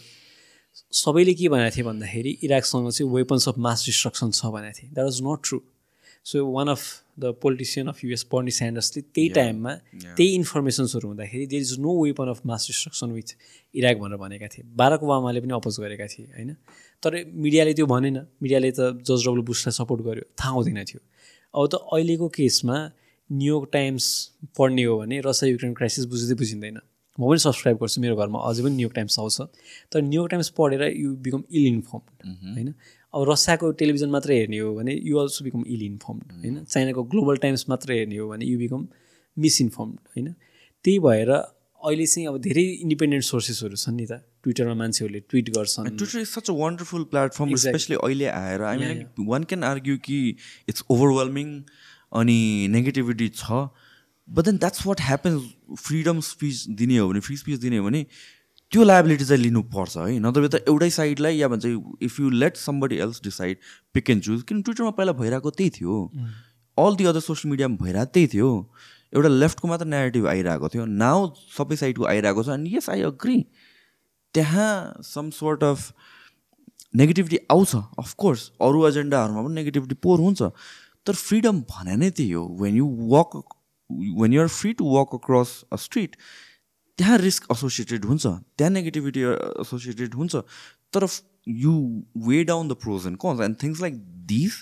सबैले 1.02 1.34
के 1.34 1.50
भनेको 1.54 1.76
थिएँ 1.76 1.86
भन्दाखेरि 1.86 2.32
इराकसँग 2.44 2.90
चाहिँ 2.92 3.10
वेपन्स 3.14 3.48
अफ 3.50 3.58
मास 3.66 3.86
डिस्ट्रक्सन 3.86 4.32
छ 4.32 4.50
भनेको 4.56 4.74
थिएँ। 4.80 4.90
That 4.94 5.06
was 5.06 5.20
not 5.22 5.40
true 5.46 5.58
so 6.26 6.46
one 6.52 6.68
of 6.68 6.82
the 7.20 7.34
politician 7.42 7.88
of 7.88 8.04
US 8.04 8.24
Bernie 8.32 8.52
स्यान्डर्सले 8.52 9.02
त्यही 9.16 9.30
टाइममा 9.30 9.74
त्यही 10.18 10.30
इन्फर्मेसन्सहरू 10.36 11.08
हुँदाखेरि 11.08 11.46
there 11.46 11.62
is 11.62 11.80
no 11.80 11.92
weapon 12.04 12.28
of 12.28 12.40
mass 12.46 12.68
destruction 12.68 13.12
with 13.12 13.36
Iraq 13.76 13.98
भनेर 13.98 14.18
भनेका 14.18 14.48
थिए। 14.48 14.64
बाराक 14.76 15.04
ओबामाले 15.04 15.42
पनि 15.42 15.54
अपोज 15.54 15.80
गरेका 15.80 16.08
थिए 16.08 16.26
होइन? 16.26 16.56
तर 17.04 17.12
मिडियाले 17.28 17.74
त्यो 17.74 17.86
भनेन। 17.86 18.18
मिडियाले 18.42 18.72
त 18.72 19.04
जज 19.04 19.28
डब्लु 19.28 19.44
बुसलाई 19.44 19.74
सपोर्ट 19.80 20.02
गर्यो। 20.08 20.24
थाहा 20.40 20.52
हुँदैन 20.58 20.84
थियो। 20.90 21.02
अब 21.54 21.68
त 21.68 21.74
अहिलेको 21.92 22.28
केसमा 22.40 22.78
न्युयोर्क 23.30 23.70
टाइम्स 23.74 24.06
पढ्ने 24.58 24.84
हो 24.84 24.98
भने 25.00 25.22
रसिया 25.28 25.52
युक्रेन 25.52 25.74
क्राइसिस 25.74 26.06
बुझ्दै 26.06 26.36
बुझिँदैन। 26.40 26.80
म 27.20 27.30
पनि 27.30 27.40
सब्सक्राइब 27.46 27.78
गर्छु 27.78 28.02
मेरो 28.02 28.16
घरमा। 28.16 28.40
अझै 28.50 28.64
पनि 28.64 28.76
न्युयोर्क 28.76 28.96
टाइम्स 28.96 29.20
आउँछ। 29.20 29.38
तर 29.92 30.02
न्युयोर्क 30.02 30.32
टाइम्स 30.32 30.50
पढेर 30.58 30.82
यु 30.98 31.16
बिकम 31.20 31.44
इल 31.52 31.66
इन्फर्मड 31.68 32.26
होइन? 32.58 32.74
अब 33.14 33.30
रसियाको 33.30 33.72
टेलिभिजन 33.80 34.10
मात्र 34.10 34.32
हेर्ने 34.34 34.60
हो 34.60 34.74
भने 34.76 34.94
you 35.06 35.18
also 35.18 35.46
become 35.46 35.64
ill 35.68 35.82
informed 35.84 36.32
होइन? 36.34 36.64
चाइनाको 36.66 37.04
ग्लोबल 37.14 37.38
टाइम्स 37.44 37.66
मात्र 37.70 37.94
हेर्ने 37.94 38.18
हो 38.18 38.30
भने 38.30 38.46
यु 38.46 38.58
बिकम 38.60 38.88
मिसइन्फर्मड 39.38 39.98
होइन? 40.14 40.34
त्यही 40.86 41.00
भएर 41.00 41.30
अहिले 41.32 42.06
चाहिँ 42.06 42.28
अब 42.28 42.38
धेरै 42.42 42.64
इन्डिपेन्डेन्ट 42.64 43.24
सोर्सेसहरू 43.26 43.76
छन् 43.76 43.96
नि 43.96 44.06
त। 44.06 44.20
ट्विटरमा 44.44 44.74
मान्छेहरूले 44.82 45.20
ट्विट 45.30 45.50
गर्छन्। 45.56 45.88
Twitter 45.98 46.20
is 46.20 46.28
such 46.28 46.50
a 46.50 46.54
wonderful 46.60 47.04
platform 47.14 47.56
specially 47.64 47.96
अहिले 47.96 48.28
आएर। 48.34 48.62
I 48.64 48.78
mean 48.78 49.26
one 49.28 49.44
can 49.44 49.64
argue 49.64 49.98
कि 50.06 50.20
इट्स 50.70 50.84
ओभरवेल्मिङ 50.90 51.50
अनि 52.20 52.40
नेगेटिभिटी 52.72 53.28
छ 53.36 53.68
but 54.28 54.46
then 54.46 54.58
that's 54.58 54.86
what 54.88 55.02
happens 55.02 55.42
freedom 55.84 56.20
speech 56.24 56.66
दिने 56.82 56.98
हो 56.98 57.10
भने 57.10 57.20
फ्री 57.20 57.38
स्पिच 57.38 57.60
दिने 57.60 57.78
हो 57.78 57.86
भने 57.86 58.06
त्यो 58.74 58.84
लाइबिलिटी 58.84 59.26
चाहिँ 59.26 59.42
लिनुपर्छ 59.42 59.98
है। 59.98 60.20
नत्र 60.20 60.48
त 60.48 60.66
एउटै 60.68 60.90
साइडलाई 60.90 61.38
या 61.38 61.48
भन्छ 61.48 61.66
if 62.02 62.20
you 62.20 62.30
let 62.42 62.58
somebody 62.58 62.98
else 63.06 63.22
decide 63.24 63.58
pick 63.94 64.10
and 64.10 64.24
choose 64.24 64.42
किन 64.50 64.62
ट्विटरमा 64.62 64.92
पहिला 64.98 65.14
भइरहेको 65.14 65.50
त्यही 65.52 65.70
थियो। 65.78 65.98
अल 66.78 66.96
दि 66.98 67.06
अदर 67.06 67.20
सोसियल 67.22 67.52
मिडियामा 67.52 67.78
भइरहेको 67.84 68.12
त्यही 68.14 68.28
थियो। 68.34 68.50
एउटा 69.14 69.30
लेफ्टको 69.30 69.68
मात्र 69.68 69.86
नेगेटिभ 69.86 70.28
आइरहेको 70.28 70.70
थियो। 70.74 70.86
नाउ 70.86 71.20
सबै 71.54 71.76
साइडको 71.78 72.06
आइरहेको 72.10 72.44
छ। 72.44 72.50
अनि 72.50 72.76
यस 72.76 72.90
आई 72.90 73.02
अग्री 73.14 73.38
त्यहाँ 74.34 74.72
सम 75.06 75.30
सोर्ट 75.30 75.64
अफ 75.64 75.94
नेगेटिभिटी 76.96 77.38
आउँछ 77.54 77.76
अफकोर्स 78.00 78.42
अरू 78.62 78.88
एजेन्डाहरूमा 78.88 79.42
पनि 79.44 79.54
नेगेटिभिटी 79.54 79.96
पोर 80.02 80.20
हुन्छ। 80.20 80.42
तर 81.06 81.14
फ्रिडम 81.14 81.62
भने 81.70 81.96
नै 81.96 82.10
त्यही 82.10 82.32
हो। 82.32 82.44
When 82.62 82.76
you 82.78 82.88
walk 83.14 83.38
when 84.18 84.34
you're 84.34 84.48
free 84.50 84.74
to 84.74 84.86
walk 84.98 85.14
across 85.16 85.54
a 85.70 85.78
street 85.78 86.16
त्यहाँ 86.98 87.18
रिस्क 87.18 87.48
एसोसिएटेड 87.52 88.06
हुन्छ 88.06 88.26
त्यहाँ 88.58 88.72
नेगेटिभिटी 88.72 89.22
एसोसिएटेड 89.62 90.14
हुन्छ 90.16 90.36
तर 90.94 91.08
you 91.60 91.74
weigh 92.28 92.44
down 92.46 92.68
the 92.68 92.74
pros 92.82 93.08
and 93.08 93.18
cons 93.22 93.42
and 93.42 93.56
things 93.64 93.82
like 93.82 93.96
this 94.28 94.60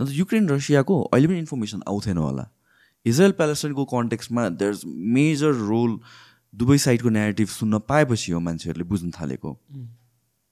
अन्त 0.00 0.10
युक्रेन 0.12 0.48
रसियाको 0.48 1.00
अहिले 1.02 1.28
पनि 1.28 1.38
इन्फर्मेसन 1.38 1.82
आउँथेन 1.88 2.18
होला। 2.18 2.46
इजरायल 3.06 3.32
प्यालेस्टाइनको 3.40 3.84
कन्टेक्समा 3.90 4.48
देयर 4.60 4.72
इज 4.72 4.82
मेजर 5.16 5.52
रोल 5.66 5.98
दुवै 6.54 6.78
साइडको 6.78 7.08
नेगेटिभ 7.10 7.48
सुन्न 7.50 7.78
पाएपछि 7.88 8.32
हो 8.32 8.40
मान्छेहरूले 8.40 8.84
बुझ्न 8.88 9.10
थालेको। 9.10 9.50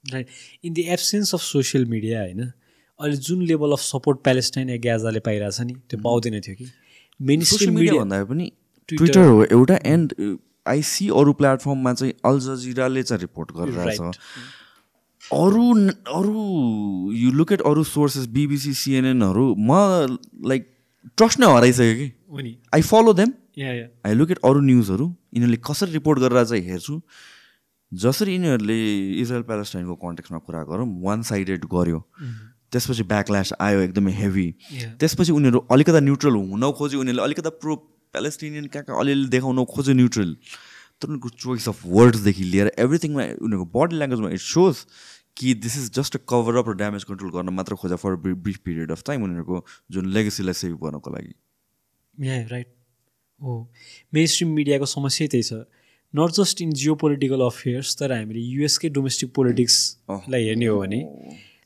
Right 0.05 0.29
in 0.65 0.73
the 0.75 0.79
absence 0.99 1.35
of 1.35 1.41
social 1.43 1.85
media 1.87 2.21
होइन 2.21 2.41
अहिले 2.43 3.17
जुन 3.29 3.43
लेभल 3.47 3.73
अफ 3.73 3.81
सपोर्ट 3.81 4.23
प्यालेस्टाइन 4.25 4.71
या 4.71 4.77
ग्याजाले 4.87 5.21
पाइरहेछ 5.29 5.61
नि 5.61 5.75
त्यो 5.91 6.01
पाउँदैन 6.03 6.41
थियो 6.41 6.57
कि। 6.57 6.67
मेन 7.21 7.43
सोसियल 7.51 7.71
मिडिया 7.71 7.95
भन्दा 7.95 8.25
पनि 8.25 8.51
ट्विटर 8.89 9.27
हो 9.27 9.45
एउटा 9.45 9.79
एन्ड 9.87 10.15
आइसी 10.67 11.09
अरू 11.21 11.33
प्लेटफर्ममा 11.41 11.93
चाहिँ 11.95 12.13
अल 12.25 12.39
जजिराले 12.41 13.03
चाहिँ 13.03 13.21
रिपोर्ट 13.21 13.53
गरिरहेछ। 13.57 14.01
अरू 15.23 15.65
अरू 16.15 17.13
यु 17.15 17.31
लुक 17.33 17.53
एट 17.53 17.61
अरू 17.67 17.85
सोर्सेस 17.85 18.27
बिबिसी 18.37 18.73
सिएनएनहरू 18.75 19.55
म 19.59 20.19
लाइक 20.49 20.69
ट्रस्ट 21.19 21.41
नै 21.41 21.47
हराइसक्यो 21.55 21.95
कि? 21.95 22.07
I 22.75 22.83
follow 22.83 23.13
them 23.15 23.33
I 24.07 24.15
look 24.15 24.31
at 24.31 24.39
अरू 24.45 24.61
न्युजहरू 24.61 25.07
यिनीहरूले 25.35 25.61
कसरी 25.67 25.93
रिपोर्ट 25.93 26.19
गरेर 26.21 26.45
चाहिँ 26.45 26.65
हेर्छु। 26.65 27.01
जसरी 27.93 28.33
यिनीहरूले 28.33 28.79
इजरायल 29.21 29.43
प्यालेस्टाइनको 29.45 29.95
कन्टेक्समा 30.03 30.39
कुरा 30.39 30.63
गरौँ 30.65 30.89
वान 31.03 31.23
साइडेड 31.31 31.65
गऱ्यो 31.75 31.99
त्यसपछि 32.73 33.03
ब्याकल्यास 33.05 33.53
आयो 33.61 33.81
एकदमै 33.81 34.13
हेभी 34.13 34.47
त्यसपछि 35.01 35.33
उनीहरू 35.33 35.59
अलिकता 35.71 36.01
न्युट्रल 36.01 36.35
हुन 36.35 36.71
खोज्यो 36.79 37.01
उनीहरूले 37.01 37.25
अलिकता 37.25 37.51
प्रो 37.63 37.77
प्यालेस्टिनियन 38.15 38.67
कहाँ 38.67 38.85
कहाँ 38.85 39.01
अलिअलि 39.01 39.29
देखाउन 39.35 39.65
खोज्यो 39.73 39.95
न्युट्रल 39.95 40.37
तर 41.01 41.09
उनीहरूको 41.09 41.29
चोइस 41.45 41.69
अफ 41.69 41.83
वर्ड्सदेखि 41.97 42.45
लिएर 42.45 42.73
एभ्रिथिङमा 42.79 43.23
उनीहरूको 43.47 43.67
बडी 43.79 43.97
ल्याङ्ग्वेजमा 43.97 44.31
इट 44.31 44.45
सोज 44.47 44.85
कि 45.37 45.55
this 45.65 45.77
is 45.79 45.93
just 45.99 46.17
a 46.17 46.21
cover 46.29 46.57
up 46.57 46.69
र 46.69 46.75
ड्यामेज 46.81 47.05
कन्ट्रोल 47.11 47.31
गर्न 47.37 47.55
मात्र 47.59 47.75
खोजा 47.83 47.97
for 48.03 48.17
brief 48.25 48.59
period 48.65 48.91
of 48.93 49.03
time 49.07 49.23
उनीहरूको 49.25 49.65
जुन 49.91 50.05
लेगेसीलाई 50.17 50.61
सेभ 50.61 50.75
गर्नको 50.83 51.11
लागि। 51.11 51.35
राइट 52.51 52.69
हो 53.41 53.55
मेन 54.15 54.27
स्ट्रिम 54.33 54.51
मिडियाको 54.55 54.87
समस्या 54.87 55.27
त्यही 55.33 55.43
छ। 55.43 55.65
Not 56.15 56.31
just 56.37 56.61
in 56.63 56.73
geopolitical 57.01 57.41
affairs 57.43 57.97
तर 57.99 58.13
हामीले 58.13 58.41
युएसकै 58.41 58.89
डोमेस्टिक 58.99 59.33
पोलिटिक्सलाई 59.35 60.43
हेर्ने 60.45 60.67
हो 60.67 60.79
भने। 60.81 61.01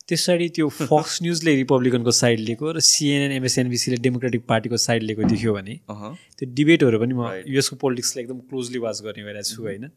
त्यसरी 0.09 0.49
त्यो 0.57 0.69
फक्स 0.91 1.19
न्युजले 1.23 1.55
रिपब्लिकनको 1.57 2.11
साइड 2.19 2.41
लिएको 2.49 2.73
र 2.73 2.81
सिएनएन 2.89 3.33
एमएसएनबिसीले 3.39 3.97
डेमोक्रेटिक 4.03 4.47
पार्टीको 4.49 4.77
साइड 4.87 5.03
लिएको 5.03 5.23
देख्यो 5.33 5.55
भने 5.55 5.79
त्यो 5.91 6.51
डिबेटहरू 6.59 6.99
पनि 7.05 7.15
म 7.15 7.31
युएसको 7.55 7.77
पोलिटिक्सलाई 7.85 8.25
एकदम 8.25 8.39
क्लोजली 8.51 8.79
वाच 8.87 9.03
गर्ने 9.07 9.25
भइरहेको 9.25 9.55
छु 9.55 9.63
होइन। 9.63 9.91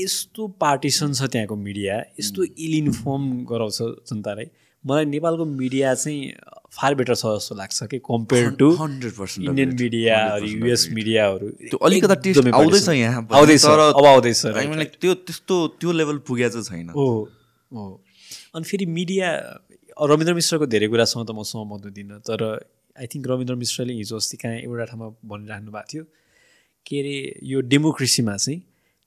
यस्तो 0.00 0.48
पार्टिसन 0.62 1.12
छ 1.12 1.28
त्यहाँको 1.34 1.56
मिडिया 1.66 1.98
यस्तो 2.20 2.44
इल 2.44 2.74
इन्फर्म 2.78 3.28
गराउँछ 3.52 3.78
जनतालाई। 4.12 4.48
मलाई 4.84 5.04
नेपालको 5.04 5.44
मिडिया 5.44 5.94
चाहिँ 5.94 6.32
फार 6.78 6.94
बेटर 6.94 7.14
छ 7.14 7.36
जस्तो 7.36 7.54
लाग्छ 7.60 7.86
कि 7.92 7.98
compare 8.08 8.50
to 8.58 8.70
hundred 8.80 9.12
percent 9.12 9.48
Indian 9.48 9.76
मिडियाहरू 9.80 10.46
युएस 10.46 10.88
मिडियाहरू 10.98 11.48
त्यो 11.68 11.78
अलिकता 11.86 12.14
टेस्ट 12.26 12.48
आउँदैछ 12.48 12.88
यहाँ 12.88 13.28
आउँदैछ। 13.32 13.64
अब 13.64 14.04
आउँदैछ 14.06 14.42
त्यो 15.00 15.14
त्यस्तो 15.14 15.56
त्यो 15.80 15.92
लेभल 16.00 16.18
पुगेको 16.28 16.62
चाहिँ 16.62 16.84
छैन। 16.84 16.92
हो 16.96 17.08
हो। 17.72 17.88
अनि 18.54 18.64
फेरि 18.64 18.86
मिडिया 18.86 19.28
रविन्द्र 20.10 20.34
मिश्रको 20.34 20.66
धेरै 20.66 20.88
कुरासँग 20.88 21.26
त 21.26 21.30
म 21.30 21.42
सहमत 21.42 21.84
हुँदिनँ 21.84 22.20
तर 22.20 22.42
आई 22.96 23.06
थिङ्क 23.06 23.26
रविन्द्र 23.28 23.54
मिश्रले 23.54 23.92
हिजो 23.92 24.16
अस्ति 24.16 24.36
कहाँ 24.36 24.54
एउटा 24.66 24.84
ठाउँमा 24.84 25.08
भनिराख्नु 25.24 25.70
भएको 25.72 25.86
थियो 25.92 26.04
के 26.86 27.00
अरे 27.00 27.16
यो 27.44 27.60
डेमोक्रेसीमा 27.72 28.36
चाहिँ 28.36 28.62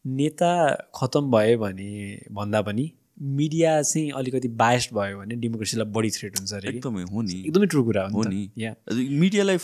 नेता 0.06 0.52
खतम 0.96 1.32
भयो 1.32 1.58
भने 1.60 1.92
भन्दा 2.32 2.62
पनि 2.62 2.86
मिडिया 3.22 3.82
चाहिँ 3.82 4.12
अलिकति 4.12 4.48
बायस्ड 4.62 4.94
भयो 4.96 5.18
भने 5.20 5.36
डेमोक्रेसीलाई 5.36 5.88
बढी 5.98 6.10
थ्रेट 6.10 6.40
हुन्छ 6.40 6.54
अरे 6.54 6.70
एकदमै 6.70 7.04
हो 7.04 7.22
नि। 7.22 7.40
एकदमै 7.48 7.68
ट्रु 7.68 7.84
कुरा 7.84 8.04
हो 8.08 8.24
नि 8.28 8.50
मिडियालाई 9.22 9.58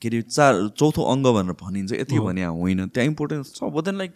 के 0.00 0.08
अरे 0.08 0.20
चार 0.22 0.68
चौथो 0.78 1.02
अङ्ग 1.12 1.26
भनेर 1.34 1.56
भनिन्छ। 1.60 1.92
यति 1.92 2.18
भने 2.18 2.44
होइन। 2.44 2.86
त्यहाँ 2.88 3.06
इम्पोर्टेन्स 3.08 3.54
छ। 3.54 3.70
But 3.74 3.84
then 3.84 3.96
like 3.98 4.12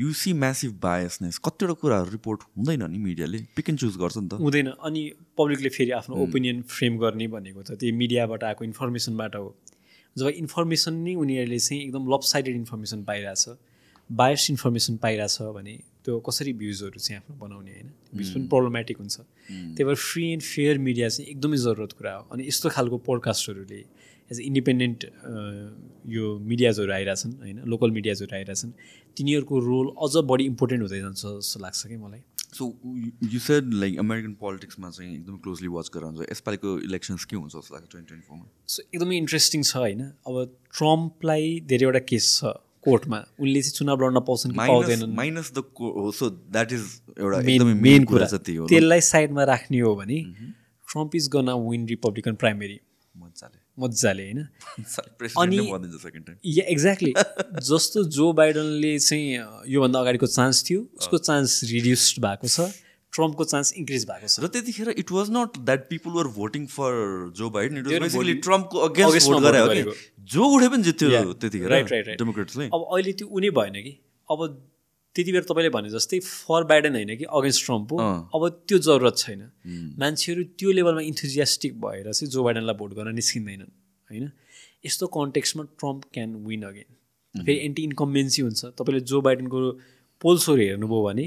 you 0.00 0.12
see 0.12 0.32
massive 0.32 0.72
biasness 0.82 1.38
कतिवटा 1.44 1.74
कुराहरू 1.80 2.10
रिपोर्ट 2.10 2.40
हुँदैन 2.56 2.82
नि 2.90 2.98
मिडियाले 2.98 3.38
पिक 3.56 3.68
एन्ड 3.68 3.80
चुज 3.80 3.96
गर्छ 3.96 4.16
नि 4.16 4.28
त। 4.28 4.40
हुँदैन। 4.40 4.72
अनि 4.80 5.02
पब्लिकले 5.38 5.68
फेरि 5.76 5.90
आफ्नो 6.00 6.16
ओपिनियन 6.24 6.62
फ्रेम 6.64 6.98
गर्ने 6.98 7.26
भनेको 7.36 7.62
त 7.62 7.76
त्यही 7.76 7.92
मिडियाबाट 7.92 8.44
आएको 8.44 8.64
इन्फर्मेसनबाट 8.64 9.36
हो। 9.36 9.48
जब 10.16 10.26
इन्फर्मेसन 10.40 10.94
नै 11.04 11.14
उनीहरूले 11.14 11.58
चाहिँ 11.58 11.82
एकदम 11.82 12.02
लपसाइडेड 12.14 12.56
इन्फर्मेसन 12.56 13.02
पाइरहेछ 13.04 13.44
बायस 14.10 14.50
इन्फर्मेसन 14.50 14.96
पाइरहेछ 15.02 15.52
भने 15.52 15.74
त्यो 16.04 16.18
कसरी 16.22 16.52
भ्युजहरू 16.56 16.98
चाहिँ 16.98 17.18
आफ्नो 17.20 17.36
बनाउने 17.36 17.70
होइन? 17.70 17.88
भ्युज 18.14 18.28
पनि 18.34 18.46
प्रब्लमेटिक 18.48 18.96
हुन्छ। 18.98 19.16
त्यही 19.76 19.84
भएर 19.84 19.94
फ्री 20.00 20.24
एन्ड 20.32 20.42
फेयर 20.42 20.78
मिडिया 20.78 21.08
चाहिँ 21.08 21.30
एकदमै 21.30 21.56
जरुरत 21.58 21.92
कुरा 21.98 22.12
हो। 22.16 22.22
अनि 22.32 22.46
यस्तो 22.46 22.68
खालको 22.70 22.96
पोडकास्टहरूले 23.08 23.80
एज 24.30 24.40
इन्डिपेन्डेन्ट 24.40 25.04
यो 26.14 26.24
मिडियाजहरू 26.52 26.92
आइरहेछन् 26.92 27.32
होइन 27.42 27.58
लोकल 27.74 27.90
मिडियाजहरू 27.98 28.36
आइरहेछन् 28.36 28.72
तिनीहरूको 29.16 29.58
रोल 29.66 29.86
अझ 30.06 30.24
बढी 30.32 30.44
इम्पोर्टेन्ट 30.52 30.82
हुँदै 30.82 31.00
जान्छ 31.00 31.22
जस्तो 31.26 31.60
लाग्छ 31.62 31.86
कि 31.86 31.96
मलाई। 31.96 32.22
So 32.56 32.64
you 33.32 33.38
said 33.40 33.72
like 33.74 33.98
American 33.98 34.32
पोलिटिक्समा 34.42 34.90
चाहिँ 34.90 35.14
एकदमै 35.14 35.38
क्लोजली 35.46 35.68
वाच 35.76 35.90
गरेर 35.94 36.06
हुन्छ 36.06 36.28
यसपालिको 36.32 36.78
इलेक्सन्स 36.90 37.24
के 37.24 37.36
हुन्छ 37.36 37.52
जस्तो 37.54 37.74
लाग्छ 37.74 37.86
ट्वेन्टी 37.90 38.08
ट्वेन्टी 38.08 38.26
फोरमा 38.28 38.46
सो 38.74 38.82
एकदमै 38.84 39.16
इन्ट्रेस्टिङ 39.16 39.62
छ 39.62 39.76
होइन। 39.76 40.00
अब 40.28 40.34
ट्रम्पलाई 40.78 41.58
धेरैवटा 41.72 42.02
केस 42.12 42.30
छ 42.36 42.54
कोर्टमा। 42.86 43.18
उनले 43.42 43.60
चाहिँ 43.62 43.74
चुनाव 43.76 44.04
लड्न 44.04 44.20
पाउँछन् 44.26 44.52
कि 44.52 44.58
पाउँदैनन्। 44.58 45.14
Minus 45.14 45.52
the 45.58 45.62
so 46.18 46.30
that 46.30 46.72
is 46.72 46.84
एउटा 47.18 47.64
मेन 47.82 48.04
कुरा 48.10 48.26
चाहिँ 48.26 48.58
हो 48.58 48.66
त्यसलाई 48.72 49.00
साइडमा 49.10 49.44
राख्ने 49.52 49.80
हो 49.80 49.94
भने 49.96 50.18
Trump 50.88 51.16
is 51.16 51.28
gonna 51.36 51.50
win 51.68 51.86
Republican 51.88 52.34
primary 52.42 52.78
मजाले। 53.14 53.58
मजाले 53.78 54.22
होइन? 54.22 54.40
अनि 55.42 55.56
एक्ज्याक्टली 56.72 57.12
जस्तो 57.68 58.04
जो 58.16 58.32
बाइडनले 58.40 58.92
चाहिँ 58.98 59.26
योभन्दा 59.74 60.00
अगाडिको 60.00 60.26
चान्स 60.28 60.64
थियो 60.68 60.80
उसको 60.98 61.18
चान्स 61.28 61.60
रिड्युस्ड 61.72 62.20
भएको 62.26 62.48
छ 62.48 62.68
ट्रम्पको 63.12 63.44
चान्स 63.44 63.72
इन्क्रिज 63.80 64.02
भएको 64.06 64.28
छ। 64.28 64.40
र 64.44 64.48
त्यतिखेर 64.54 64.88
it 65.02 65.12
was 65.12 65.30
not 65.32 65.58
that 65.66 65.88
people 65.90 66.10
were 66.12 66.26
voting 66.38 66.66
for 66.72 66.92
Joe 67.36 67.50
Biden 67.50 67.76
it 67.78 67.86
was 67.86 68.00
basically 68.02 68.34
ट्रम्पको 68.46 68.76
against 68.88 69.30
vote 69.30 69.42
गरे 69.42 69.82
हो 69.82 69.92
जो 70.32 70.42
उठे 70.56 70.68
पनि 70.68 70.82
जित्यो 70.88 71.08
त्यतिखेर 71.34 71.68
राइट 71.70 71.92
राइट 71.92 72.18
डेमोक्रेट्सले 72.18 72.64
अब 72.66 72.88
अहिले 72.88 73.12
त्यो 73.20 73.28
उनी 73.28 73.50
भएन 73.60 73.82
कि? 73.82 73.92
अब 74.28 74.40
त्यति 75.16 75.32
बेर 75.32 75.44
तपाईँले 75.48 75.70
भने 75.72 75.90
जस्तै 75.90 76.18
फर 76.20 76.64
बाइडन 76.70 76.92
होइन 76.94 77.16
कि 77.16 77.24
अगेन्स्ट 77.38 77.64
ट्रम्प 77.66 77.92
हो 77.92 77.98
अब 78.36 78.42
त्यो 78.68 78.78
जरुरत 78.86 79.16
छैन। 79.18 79.40
मान्छेहरू 79.98 80.42
त्यो 80.54 80.72
लेभलमा 80.76 81.02
इन्थुजियास्टिक 81.10 81.80
भएर 81.80 82.12
चाहिँ 82.12 82.30
जो 82.30 82.44
बाइडनलाई 82.44 82.76
भोट 82.76 82.94
गर्न 82.94 83.14
निस्किँदैनन् 83.14 83.72
होइन? 84.08 84.30
यस्तो 84.86 85.06
कन्टेक्समा 85.16 85.62
ट्रम्प 85.80 86.04
क्यान 86.14 86.34
विन 86.46 86.62
अगेन 86.68 86.88
फेरि 87.34 87.58
एन्टी 87.64 87.82
इन्कम्बेन्सी 87.84 88.42
हुन्छ। 88.42 88.64
तपाईँले 88.76 89.00
जो 89.10 89.20
बाइडनको 89.20 89.58
पोल्सहरू 90.22 90.62
हेर्नुभयो 90.62 91.02
भने 91.06 91.26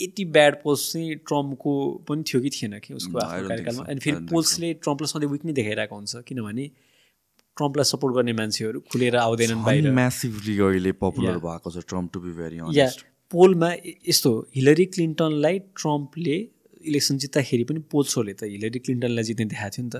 यति 0.00 0.24
ब्याड 0.34 0.54
पोल्स 0.62 0.82
चाहिँ 0.92 1.14
ट्रम्पको 1.28 1.72
पनि 2.08 2.22
थियो 2.22 2.40
कि 2.42 2.50
थिएन 2.50 2.78
कि 2.78 2.94
उसको 2.94 3.18
आफ्नो 3.18 3.48
कार्यकालमा। 3.48 3.84
अनि 3.84 4.00
फेरि 4.00 4.16
पोल्सले 4.30 4.68
ट्रम्पलाई 4.84 5.08
सधैँ 5.12 5.30
विक 5.32 5.44
नै 5.44 5.52
देखाइरहेको 5.52 5.94
हुन्छ। 5.96 6.22
किनभने 6.28 6.64
ट्रम्पलाई 7.58 7.86
सपोर्ट 7.92 8.14
गर्ने 8.16 8.32
मान्छेहरू 8.40 8.80
खुलेर 8.92 9.16
आउँदैनन् 9.22 9.64
बाहिर। 9.64 9.90
म्यासिभली 10.00 10.58
अहिले 10.66 10.92
पपुलर 11.04 11.38
भएको 11.46 11.70
छ 11.70 11.84
ट्रम्प 11.88 12.12
टु 12.12 12.20
बी 12.20 12.32
भेरी 12.38 12.56
या 12.78 12.86
पोलमा 13.30 13.70
यस्तो 14.08 14.30
हिलरी 14.56 14.84
क्लिन्टनलाई 14.94 15.58
ट्रम्पले 15.76 16.36
इलेक्सन 16.88 17.18
जित्दाखेरि 17.22 17.64
पनि 17.68 17.80
पोल्सहरूले 17.92 18.34
त 18.40 18.48
हिलरी 18.48 18.78
क्लिन्टनलाई 18.80 19.24
जित्ने 19.28 19.46
देखाएको 19.52 19.74
थियो 19.76 19.84
नि 19.84 19.90
त। 19.90 19.96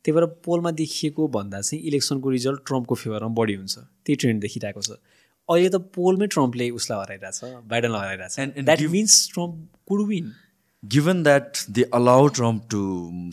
त्यही 0.00 0.12
भएर 0.16 0.26
पोलमा 0.46 0.70
देखिएको 0.78 1.26
भन्दा 1.36 1.60
चाहिँ 1.60 1.80
इलेक्सनको 1.90 2.30
रिजल्ट 2.30 2.60
ट्रम्पको 2.66 2.94
फेभरमा 3.02 3.34
बढी 3.38 3.54
हुन्छ। 3.60 3.74
त्यही 4.06 4.16
ट्रेन्ड 4.22 4.40
देखिरहेको 4.42 4.80
छ। 4.80 4.90
अहिले 5.48 5.68
त 5.68 5.76
पोलमै 5.92 6.26
ट्रम्पले 6.34 6.70
उसलाई 6.78 6.98
हराइरहेछ 7.02 7.66
बाइडनलाई 7.68 8.00
हराइरहेछ। 8.00 8.64
That 8.64 8.80
means 8.94 9.16
Trump 9.34 9.56
could 9.88 10.00
win 10.08 10.32
given 10.82 11.22
that 11.22 11.50
they 11.76 11.82
allow 11.92 12.28
Trump 12.38 12.60
to 12.70 12.80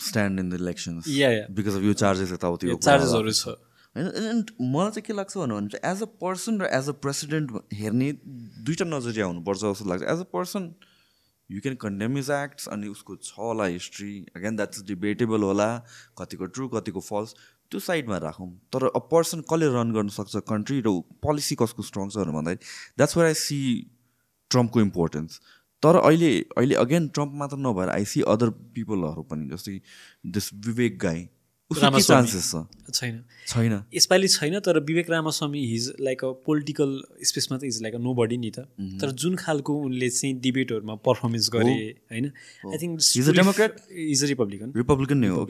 stand 0.03 0.39
in 0.39 0.49
the 0.49 0.53
elections 0.61 1.07
because 1.55 1.73
of 1.77 1.83
यो 1.83 1.93
चार्जेस 2.03 2.31
यताउति 2.33 2.75
चार्जेसहरू 2.75 3.31
छ 3.31 3.55
होइन 3.97 4.29
एन्ड 4.29 4.51
मलाई 4.61 4.91
चाहिँ 4.91 5.05
के 5.07 5.13
लाग्छ 5.13 5.37
भन्नु 5.37 5.55
भने 5.55 5.69
चाहिँ 5.69 5.93
एज 5.93 6.01
अ 6.01 6.09
पर्सन 6.21 6.61
र 6.61 6.69
एज 6.77 6.89
अ 6.89 6.95
प्रेसिडेन्ट 7.03 7.51
हेर्ने 7.73 8.11
दुइटा 8.69 8.85
नजरिया 8.87 9.25
हुनुपर्छ 9.25 9.59
जस्तो 9.63 9.89
लाग्छ। 9.89 10.03
As 10.13 10.19
a 10.19 10.29
person 10.33 10.71
you 11.49 11.61
can 11.61 11.75
condemn 11.81 12.17
his 12.17 12.29
acts 12.37 12.67
अनि 12.69 12.87
उसको 12.87 13.15
छ 13.17 13.37
होला 13.39 13.65
हिस्ट्री 13.73 14.13
अगेन 14.35 14.55
द्याट्स 14.55 14.83
डिबेटेबल 14.87 15.43
होला 15.49 15.69
कतिको 16.17 16.45
ट्रु 16.55 16.67
कतिको 16.69 16.99
फल्स 17.09 17.35
त्यो 17.71 17.79
साइडमा 17.79 18.17
राखौँ। 18.23 18.49
तर 18.73 18.85
अ 18.87 18.99
पर्सन 19.11 19.41
कसले 19.51 19.67
रन 19.75 19.93
गर्न 19.93 20.09
सक्छ 20.15 20.43
कन्ट्री 20.49 20.81
र 20.87 20.91
पोलिसी 21.23 21.55
कसको 21.61 21.83
स्ट्रङ 21.83 22.09
छ 22.09 22.27
भन्दाखेरि 22.31 22.59
द्याट्स 22.97 23.17
वर 23.17 23.25
आई 23.25 23.39
सी 23.41 23.59
ट्रम्पको 24.51 24.81
इम्पोर्टेन्स 24.81 25.39
तर 25.83 25.95
अहिले 25.95 26.29
अहिले 26.57 26.75
अगेन 26.75 27.07
ट्रम्प 27.15 27.33
मात्र 27.39 27.57
नभएर 27.63 27.89
आई 27.89 28.05
सी 28.11 28.21
अदर 28.33 28.49
पिपलहरू 28.75 29.23
पनि 29.31 29.49
जस्तै 29.49 29.79
दिस 30.37 30.53
विवेक 30.67 30.97
गाई 30.99 31.27
उसको 31.69 31.79
के 31.79 31.85
रामास्वामी। 31.85 32.27
चान्सेस 32.27 32.51
छ। 32.51 32.93
छैन। 32.93 33.23
छैन। 33.47 33.73
यसपालि 33.93 34.27
छैन 34.27 34.59
तर 34.59 34.79
Vivek 34.79 35.09
Ramaswamy 35.09 35.65
he's 35.67 35.91
like 36.01 36.23
a 36.23 36.31
political 36.47 36.91
स्पेसमा 37.23 37.57
त 37.57 37.63
is 37.63 37.81
like 37.83 37.95
a 37.95 37.99
no 37.99 38.13
body 38.13 38.37
नि 38.37 38.51
त। 38.51 38.59
तर 39.01 39.11
जुन 39.11 39.35
खालको 39.35 39.75
उनले 39.85 40.09
चाहिँ 40.09 40.33
डिबेटहरूमा 40.39 40.95
पर्फर्मेन्स 41.03 41.49
गरे 41.53 41.75
होइन? 42.11 42.31
I 42.71 42.77
think 42.77 42.99
He's 43.03 43.27
a 43.27 43.35
Democrat? 43.35 43.71
Is 43.91 44.23
a 44.23 44.27
Republican 44.27 44.73
Republican 44.77 45.17
नै 45.17 45.27
हो 45.27 45.47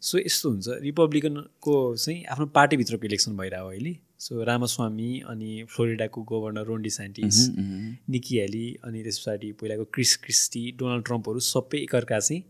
सो 0.00 0.18
यस्तो 0.18 0.50
हुन्छ 0.50 0.80
रिपब्लिकनको 0.82 1.74
चाहिँ 1.96 2.24
आफ्नो 2.24 2.46
पार्टीभित्रको 2.58 3.06
इलेक्सन 3.06 3.36
भइरहेको 3.36 3.68
अहिले। 3.68 3.96
सो 4.18 4.42
रामास्वामी 4.44 5.10
अनि 5.28 5.64
फ्लोरिडाको 5.70 6.22
governor 6.30 6.64
Ron 6.66 6.90
DeSantis 6.90 7.36
Nikki 8.10 8.38
Haley 8.38 8.66
अनि 8.84 9.02
त्यस 9.02 9.18
पछाडि 9.18 9.52
पहिलाको 9.60 9.84
क्रिस 9.94 10.16
क्रिस्टी 10.24 10.62
डोनाल्ड 10.78 11.04
ट्रम्पहरू 11.04 11.40
सबै 11.48 11.78
एकअर्का 11.78 12.18
चाहिँ 12.18 12.42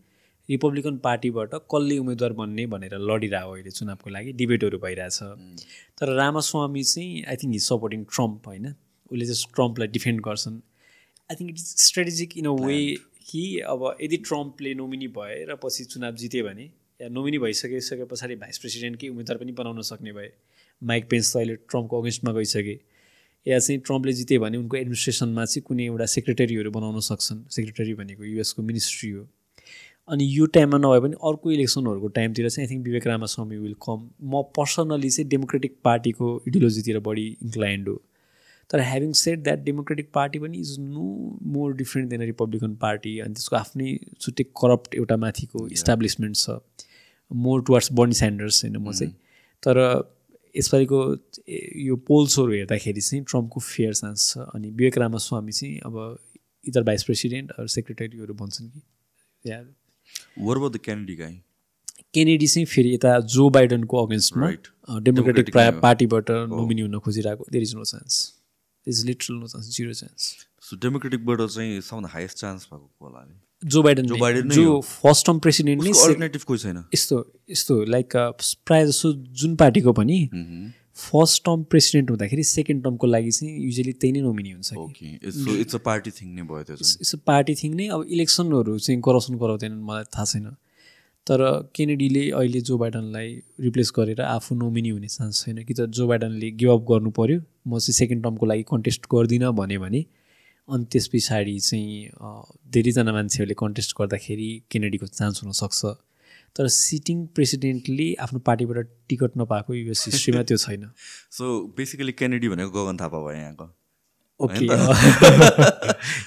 रिपब्लिकन 0.49 0.97
पार्टीबाट 1.03 1.53
कसले 1.73 1.97
उम्मेदवार 1.97 2.33
बन्ने 2.39 2.65
भनेर 2.73 2.97
लडिरहेको 3.09 3.51
अहिले 3.53 3.71
चुनावको 3.71 4.09
लागि 4.09 4.31
डिबेटहरू 4.41 4.77
भइरहेछ। 4.79 5.19
तर 5.99 6.13
रामास्वामी 6.15 6.83
चाहिँ 6.83 7.23
I 7.29 7.35
think 7.43 7.53
he's 7.53 7.63
supporting 7.63 8.03
Trump 8.15 8.47
होइन? 8.47 8.73
उसले 9.11 9.25
चाहिँ 9.25 9.53
ट्रम्पलाई 9.55 9.87
डिफेन्ड 9.97 10.21
गर्छन्। 10.21 10.57
I 11.29 11.35
think 11.35 11.49
it 11.49 11.57
is 11.57 11.69
strategic 11.85 12.37
in 12.37 12.45
a 12.45 12.55
way 12.65 12.79
कि 13.29 13.43
अब 13.69 13.81
यदि 14.01 14.17
ट्रम्पले 14.27 14.73
नोमिनी 14.73 15.07
भए 15.17 15.35
र 15.49 15.55
पछि 15.63 15.83
चुनाव 15.85 16.15
जित्यो 16.21 16.45
भने 16.45 16.69
या 16.99 17.09
नोमिनी 17.09 17.37
भइसकिसके 17.39 18.05
पछाडि 18.11 18.35
भाइस 18.35 18.57
प्रेसिडेन्टकै 18.57 19.07
उम्मेदवार 19.09 19.37
पनि 19.37 19.51
बनाउन 19.59 19.81
सक्ने 19.89 20.11
भए 20.13 20.29
माइक 20.81 21.09
पेन्स 21.09 21.33
त 21.33 21.37
अहिले 21.37 21.55
ट्रम्पको 21.69 22.01
अगेन्स्टमा 22.01 22.31
गइसके 22.33 22.75
या 23.45 23.59
चाहिँ 23.59 23.81
ट्रम्पले 23.81 24.13
जित्यो 24.13 24.39
भने 24.41 24.57
उनको 24.57 24.77
एडमिनिस्ट्रेसनमा 24.77 25.45
चाहिँ 25.45 25.63
कुनै 25.67 25.85
एउटा 25.85 26.05
सेक्रेटरीहरू 26.13 26.71
बनाउन 26.71 26.99
सक्छन्। 27.07 27.39
सेक्रेटरी 27.55 27.93
भनेको 28.01 28.23
युएसको 28.23 28.61
मिनिस्ट्री 28.69 29.09
हो। 29.11 29.23
अनि 30.09 30.25
यो 30.29 30.45
टाइममा 30.55 30.77
नभए 30.77 30.99
पनि 30.99 31.15
अर्को 31.29 31.51
इलेक्सनहरूको 31.51 32.07
टाइमतिर 32.13 32.49
चाहिँ 32.49 32.67
I 32.67 32.73
think 32.73 32.85
Vivek 32.85 33.07
Ramaswamy 33.07 33.57
will 33.57 33.75
come 33.85 34.09
म 34.23 34.41
पर्सनली 34.57 35.09
चाहिँ 35.09 35.29
डेमोक्रेटिक 35.29 35.75
पार्टीको 35.83 36.29
इडियोलोजीतिर 36.47 36.99
बढी 37.07 37.25
इन्क्लाइन्ड 37.43 37.89
हो। 37.89 37.95
तर 38.69 38.81
having 38.81 39.11
said 39.19 39.43
that 39.43 39.59
Democratic 39.63 40.09
Party 40.13 40.39
पनि 40.39 40.57
is 40.59 40.75
no 40.79 41.05
more 41.53 41.73
different 41.75 42.09
than 42.09 42.21
Republican 42.21 42.75
Party 42.81 43.17
अनि 43.19 43.33
त्यसको 43.33 43.55
आफ्नै 43.55 43.97
छुट्टै 44.21 44.43
करप्ट 44.61 44.95
एउटा 44.95 45.17
माथिको 45.17 45.67
इस्टाब्लिसमेन्ट 45.77 46.35
छ। 46.35 46.59
मोर 47.31 47.63
टुवार्ड्स 47.63 47.91
बर्नी 47.93 48.13
स्यान्डर्स 48.13 48.63
होइन 48.63 48.77
म 48.77 48.91
चाहिँ। 48.91 49.13
तर 49.63 49.77
यसपालिको 50.55 50.99
यो 51.87 51.95
पोल्सहरू 52.07 52.51
हेर्दाखेरि 52.53 53.01
चाहिँ 53.01 53.23
ट्रम्पको 53.23 53.59
फेयर 53.59 53.93
चान्स 53.93 54.29
छ। 54.29 54.45
अनि 54.55 54.69
विवेक 54.71 54.97
रामास्वामी 54.97 55.51
चाहिँ 55.51 55.79
अब 55.85 56.17
इदर 56.65 56.83
भाइस 56.83 57.03
प्रेसिडेन्ट 57.03 57.51
अरू 57.51 57.67
सेक्रेटरीहरू 57.75 58.33
भन्छन् 58.33 58.69
कि। 58.69 58.81
या 59.45 59.59
द 60.69 60.77
क्यान्डी 60.83 61.15
गाई 61.15 61.41
केनेडी 62.13 62.47
चाहिँ 62.47 62.65
फेरि 62.65 62.93
यता 62.93 63.19
जो 63.19 63.49
बाइडनको 63.49 64.05
अगेन्स्टमा. 64.05 64.51
डेमोक्रेटिक। 64.99 65.55
पार्टीबाट 65.57 66.31
नोमिनी 66.31 66.81
हुन 66.81 66.99
खोजिरहेको 66.99 67.45
there 67.51 67.61
is 67.63 67.75
no 67.75 67.83
chance 67.83 68.33
is 68.87 69.05
literal 69.05 69.35
no 69.35 69.47
chance 69.47 69.75
zero 69.77 69.93
chance 69.93 70.47
so 70.61 70.75
डेमोक्रेटिकबाट 70.75 71.41
चाहिँ 71.41 71.81
सबभन्दा 71.81 72.09
हाइएस्ट 72.09 72.37
चान्स 72.37 72.67
भएको 72.73 72.91
होला 73.01 73.27
जो 73.65 73.81
बाइडन 73.83 74.07
Joe 74.07 74.11
नै- 74.11 74.21
Biden 74.21 74.49
नै 74.49 74.55
जो। 74.55 74.81
फर्स्ट 74.81 75.25
टर्म 75.25 75.39
प्रेसिडेन्ट 75.39 75.83
नै 75.83 76.29
कोही 76.29 76.59
छैन। 76.59 76.85
यस्तो 76.93 77.33
यस्तो 77.49 77.83
लाइक 77.83 78.15
प्रायः 78.65 78.85
जसो 78.85 79.13
जुन 79.13 79.55
पार्टीको 79.55 79.93
पनि 79.93 80.29
फर्स्ट 81.01 81.43
टर्म 81.45 81.63
प्रेसिडेन्ट 81.73 82.09
हुँदाखेरि 82.09 82.43
सेकेन्ड 82.51 82.83
टर्मको 82.83 83.07
लागि 83.07 83.31
चाहिँ 83.31 83.51
युजली 83.65 83.93
त्यही 84.01 84.11
नै 84.13 84.21
नोमिनी 84.21 84.51
हुन्छ 84.51 84.69
इट्स 85.59 85.75
अ 85.75 85.77
पार्टी 85.85 86.11
थिङ 86.19 86.33
नै 86.35 86.43
भयो 86.49 86.63
चाहिँ। 86.63 86.97
यस्तो 87.01 87.17
पार्टी 87.27 87.55
थिङ 87.61 87.75
नै। 87.75 87.87
अब 87.95 88.01
इलेक्सनहरू 88.17 88.77
चाहिँ 88.79 89.01
करप्सन 89.07 89.37
गराउँदैनन् 89.43 89.83
मलाई 89.89 90.03
थाहा 90.15 90.25
छैन। 90.31 90.49
तर 91.27 91.41
केनेडीले 91.75 92.23
अहिले 92.31 92.61
जो 92.67 92.77
बाइडनलाई 92.77 93.29
रिप्लेस 93.61 93.91
गरेर 93.95 94.21
आफू 94.21 94.55
नोमिनी 94.55 94.89
हुने 94.89 95.07
चान्स 95.07 95.43
छैन 95.45 95.63
कि 95.63 95.73
त 95.73 95.85
जो 95.97 96.07
बाइडनले 96.07 96.49
गिभ 96.59 96.69
अप 96.75 96.85
गर्नु 96.91 97.09
पऱ्यो 97.17 97.39
म 97.67 97.79
चाहिँ 97.79 97.95
सेकेन्ड 98.01 98.23
टर्मको 98.23 98.45
लागि 98.51 98.63
कन्टेस्ट 98.71 99.05
गर्दिनँ 99.13 99.51
भन्यो 99.61 99.79
भने। 99.81 100.01
अनि 100.69 100.85
त्यस 100.91 101.07
पछाडि 101.13 101.55
चाहिँ 101.59 102.07
अँ, 102.07 102.43
धेरैजना 102.73 103.11
मान्छेहरूले 103.13 103.55
कन्टेस्ट 103.61 103.91
गर्दाखेरि 103.99 104.49
केनेडीको 104.71 105.07
चान्स 105.19 105.43
हुनसक्छ। 105.43 105.81
तर 106.57 106.67
सिटिङ 106.75 107.25
प्रेसिडेन्टले 107.35 108.07
आफ्नो 108.25 108.39
पार्टीबाट 108.47 108.87
टिकट 109.09 109.37
नपाएको 109.37 109.73
युएस 109.73 110.05
हिस्ट्रीमा 110.07 110.43
त्यो 110.43 110.57
छैन। 110.57 110.89
सो 111.31 111.45
बेसिकली 111.77 112.11
केनेडी 112.21 112.47
भनेको 112.49 112.71
गगन 112.77 112.97
थापा 112.97 113.19
भयो 113.25 113.37
यहाँको। 113.37 113.67
ओके 114.39 114.65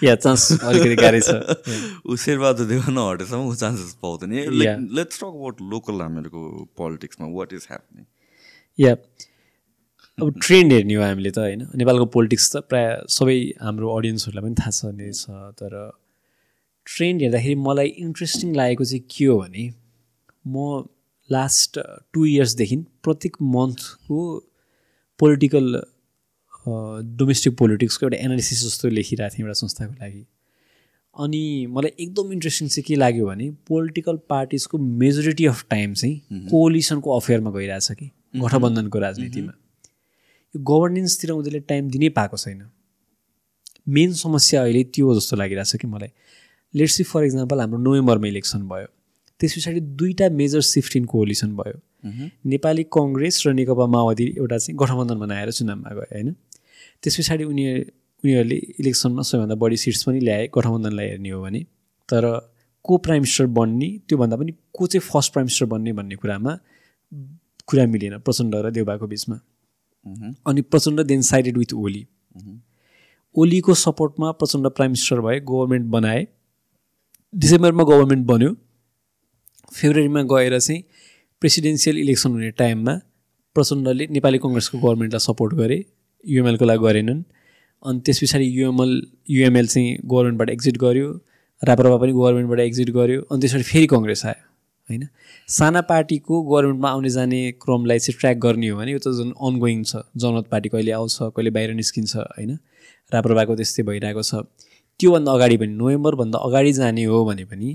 या 0.07 0.15
चान्स 0.15 0.43
अलिकति 0.63 0.97
गाह्रै 0.97 1.21
छ। 1.21 1.31
ऊ 2.09 2.17
शेरबहादुर 2.25 2.67
देव 2.67 2.89
नहटेसम्म 2.91 3.49
ऊ 3.49 3.55
चान्सेस 3.55 3.93
पाउँदैन. 4.03 4.33
लेट्स 4.99 5.21
टक 5.21 5.27
अबाउट 5.27 5.63
लोकल 5.73 6.01
हामीहरूको 6.01 6.43
पोलिटिक्समा 6.77 7.27
वाट 7.39 7.53
इज 7.53 7.67
ह्यापनिङ 7.71 8.05
या 8.79 8.93
अब 10.19 10.41
ट्रेन्ड 10.45 10.73
हेर्ने 10.73 10.95
हो 10.95 11.03
हामीले 11.03 11.31
त 11.31 11.39
होइन? 11.39 11.67
नेपालको 11.77 12.07
पोलिटिक्स 12.17 12.51
त 12.53 12.65
प्रायः 12.69 13.05
सबै 13.17 13.39
हाम्रो 13.61 13.97
अडियन्सहरूलाई 13.97 14.45
पनि 14.45 14.57
थाहा 14.61 14.71
छ 14.71 14.81
नै 14.99 15.11
छ 15.13 15.25
तर 15.61 15.73
ट्रेन्ड 16.87 17.23
हेर्दाखेरि 17.23 17.55
मलाई 17.69 17.89
इन्ट्रेस्टिङ 18.05 18.55
लागेको 18.55 18.85
चाहिँ 18.85 19.05
के 19.17 19.25
हो 19.25 19.39
भने 19.41 19.65
म 20.45 20.85
लास्ट 21.31 21.79
टु 22.13 22.25
इयर्सदेखि 22.27 22.77
प्रत्येक 23.03 23.37
मन्थको 23.57 24.19
पोलिटिकल 25.21 25.83
डोमेस्टिक 27.19 27.57
पोलिटिक्सको 27.59 28.07
एउटा 28.07 28.17
एनालिसिस 28.25 28.65
जस्तो 28.65 28.89
लेखिरहेको 28.89 29.35
थिएँ 29.37 29.45
एउटा 29.47 29.59
संस्थाको 29.61 29.93
लागि। 29.93 30.25
अनि 31.17 31.67
मलाई 31.71 31.93
एकदम 32.01 32.33
इन्ट्रेस्टिङ 32.33 32.69
चाहिँ 32.69 32.85
के 32.87 32.97
लाग्यो 32.97 33.27
भने 33.27 33.51
पोलिटिकल 33.69 34.17
पार्टिजको 34.29 34.79
मेजोरिटी 34.79 35.47
अफ 35.47 35.65
टाइम 35.71 35.95
चाहिँ 35.95 36.47
कोलिसनको 36.51 37.17
अफेयरमा 37.17 37.51
गइरहेछ 37.51 37.93
कि 37.93 38.11
गठबन्धनको 38.37 38.99
राजनीतिमा। 38.99 39.53
यो 40.55 40.63
गभर्नेन्सतिर 40.71 41.31
उनीहरूले 41.31 41.61
टाइम 41.69 41.91
दिनै 41.91 42.09
पाएको 42.19 42.37
छैन। 42.37 42.63
मेन 43.89 44.13
समस्या 44.15 44.63
अहिले 44.63 44.83
त्यो 44.95 45.15
जस्तो 45.15 45.37
लागिरहेछ 45.37 45.77
कि 45.77 45.87
मलाई। 45.87 46.11
लेट्स 46.75 46.95
सी 46.97 47.03
फर 47.05 47.25
इक्जाम्पल 47.25 47.61
हाम्रो 47.61 47.79
नोभेम्बरमा 47.79 48.27
इलेक्सन 48.29 48.69
भयो। 48.69 48.87
त्यस 49.43 49.53
पछाडि 49.59 49.81
दुईवटा 49.99 50.29
मेजर 50.39 50.61
सिफ्ट 50.71 50.97
इन 50.97 51.05
कोलिसन 51.11 51.51
भयो। 51.59 51.77
नेपाली 52.47 52.85
कङ्ग्रेस 52.97 53.43
र 53.47 53.53
नेकपा 53.59 53.87
माओवादी 53.95 54.27
एउटा 54.39 54.59
चाहिँ 54.59 54.77
गठबन्धन 54.79 55.19
बनाएर 55.19 55.51
चुनावमा 55.59 55.91
गए 55.99 56.09
होइन? 56.15 56.29
त्यस 57.03 57.15
पछाडि 57.19 57.45
उनी 57.45 57.65
उनीहरूले 58.25 58.57
इलेक्सनमा 58.81 59.23
सबैभन्दा 59.29 59.55
बढी 59.59 59.77
सिट्स 59.77 60.03
पनि 60.07 60.19
ल्याए 60.21 60.47
गठबन्धनलाई 60.55 61.07
हेर्ने 61.09 61.31
हो 61.31 61.43
भने। 61.43 61.61
तर 62.09 62.23
को 62.85 62.97
प्राइम 62.99 63.23
मिनिस्टर 63.23 63.47
बन्ने 63.59 63.89
त्योभन्दा 64.09 64.37
पनि 64.37 64.53
को 64.75 64.87
चाहिँ 64.87 65.03
फर्स्ट 65.03 65.33
प्राइम 65.33 65.47
मिनिस्टर 65.47 65.67
बन्ने 65.73 65.93
भन्ने 65.93 66.17
कुरामा 66.23 66.53
कुरा 67.69 67.87
मिलेन 67.87 68.19
प्रचण्ड 68.19 68.55
र 68.55 68.71
देउबाको 68.71 69.07
बिचमा। 69.07 69.37
अनि 70.47 70.61
Prachanda 70.63 71.01
then 71.11 71.23
sided 71.23 71.59
with 71.59 71.75
Oli 71.75 72.07
ओलीको 73.35 73.75
सपोर्टमा 73.75 74.31
प्रचण्ड 74.39 74.67
प्राइम 74.77 74.91
मिनिस्टर 74.91 75.21
भए 75.21 75.39
गभर्मेन्ट 75.41 75.87
बनाए। 75.91 76.27
डिसेम्बरमा 77.33 77.85
गभर्मेन्ट 77.85 78.27
बन्यो। 78.27 78.51
फेब्रुअरीमा 79.79 80.23
गएर 80.33 80.59
चाहिँ 80.59 80.83
प्रेसिडेन्सियल 81.43 81.99
इलेक्सन 81.99 82.31
हुने 82.33 82.51
टाइममा 82.61 82.95
प्रचण्डले 83.57 84.07
नेपाली 84.17 84.39
कङ्ग्रेसको 84.45 84.79
गभर्मेन्टलाई 84.79 85.23
सपोर्ट 85.29 85.55
गरे 85.55 85.79
युएमएलको 86.25 86.65
लागि 86.65 86.83
गरेनन्। 86.87 87.23
अनि 87.83 88.01
त्यस 88.07 88.19
पछाडि 88.23 88.47
युएमएल 88.59 88.93
युएमएल 89.31 89.67
चाहिँ 89.67 89.99
गभर्मेन्टबाट 90.05 90.51
एक्जिट 90.51 90.77
गर्यो 90.85 91.09
राप्रपा 91.63 91.97
पनि 92.03 92.13
गभर्मेन्टबाट 92.13 92.61
एक्जिट 92.61 92.91
गर्यो 92.99 93.21
अनि 93.31 93.41
त्यसपछि 93.41 93.65
फेरि 93.71 93.87
कङ्ग्रेस 93.93 94.25
आयो 94.27 94.43
होइन? 94.89 95.03
साना 95.49 95.81
पार्टीको 95.91 96.43
गभर्मेन्टमा 96.43 96.89
आउने 96.91 97.11
जाने 97.11 97.41
क्रमलाई 97.63 97.99
चाहिँ 97.99 98.19
ट्र्याक 98.21 98.37
गर्ने 98.45 98.69
हो 98.69 98.77
भने 98.79 98.93
यो 98.93 98.99
त 98.99 99.13
झन् 99.19 99.33
अनगोइङ 99.35 99.83
छ। 99.85 100.03
जनमत 100.17 100.47
पार्टी 100.53 100.69
कहिले 100.69 100.93
आउँछ 100.99 101.17
कहिले 101.37 101.51
बाहिर 101.57 101.75
निस्किन्छ 101.75 102.17
होइन? 102.17 102.59
राप्रपाको 103.13 103.55
त्यस्तै 103.57 103.83
भइरहेको 103.83 104.23
छ। 104.23 104.47
त्योभन्दा 105.01 105.33
अगाडि 105.33 105.57
पनि 105.57 105.73
नोभेम्बरभन्दा 105.75 106.39
अगाडि 106.47 106.73
जाने 106.73 107.05
हो 107.11 107.25
भने 107.25 107.45
पनि 107.51 107.69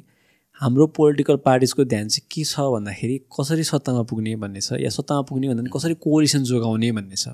हाम्रो 0.61 0.85
पोलिटिकल 0.97 1.35
पार्टिजको 1.45 1.83
ध्यान 1.85 2.07
चाहिँ 2.07 2.27
के 2.31 2.43
छ 2.43 2.59
भन्दाखेरि 2.73 3.17
कसरी 3.39 3.63
सत्तामा 3.63 4.01
पुग्ने 4.09 4.35
भन्ने 4.43 4.61
छ 4.61 4.79
या 4.81 4.89
सत्तामा 4.89 5.21
पुग्ने 5.29 5.47
भन्दा 5.47 5.61
पनि 5.63 5.69
कसरी 5.75 5.93
कोलिसन 6.05 6.43
जोगाउने 6.49 6.91
भन्ने 6.91 7.15
छ। 7.15 7.27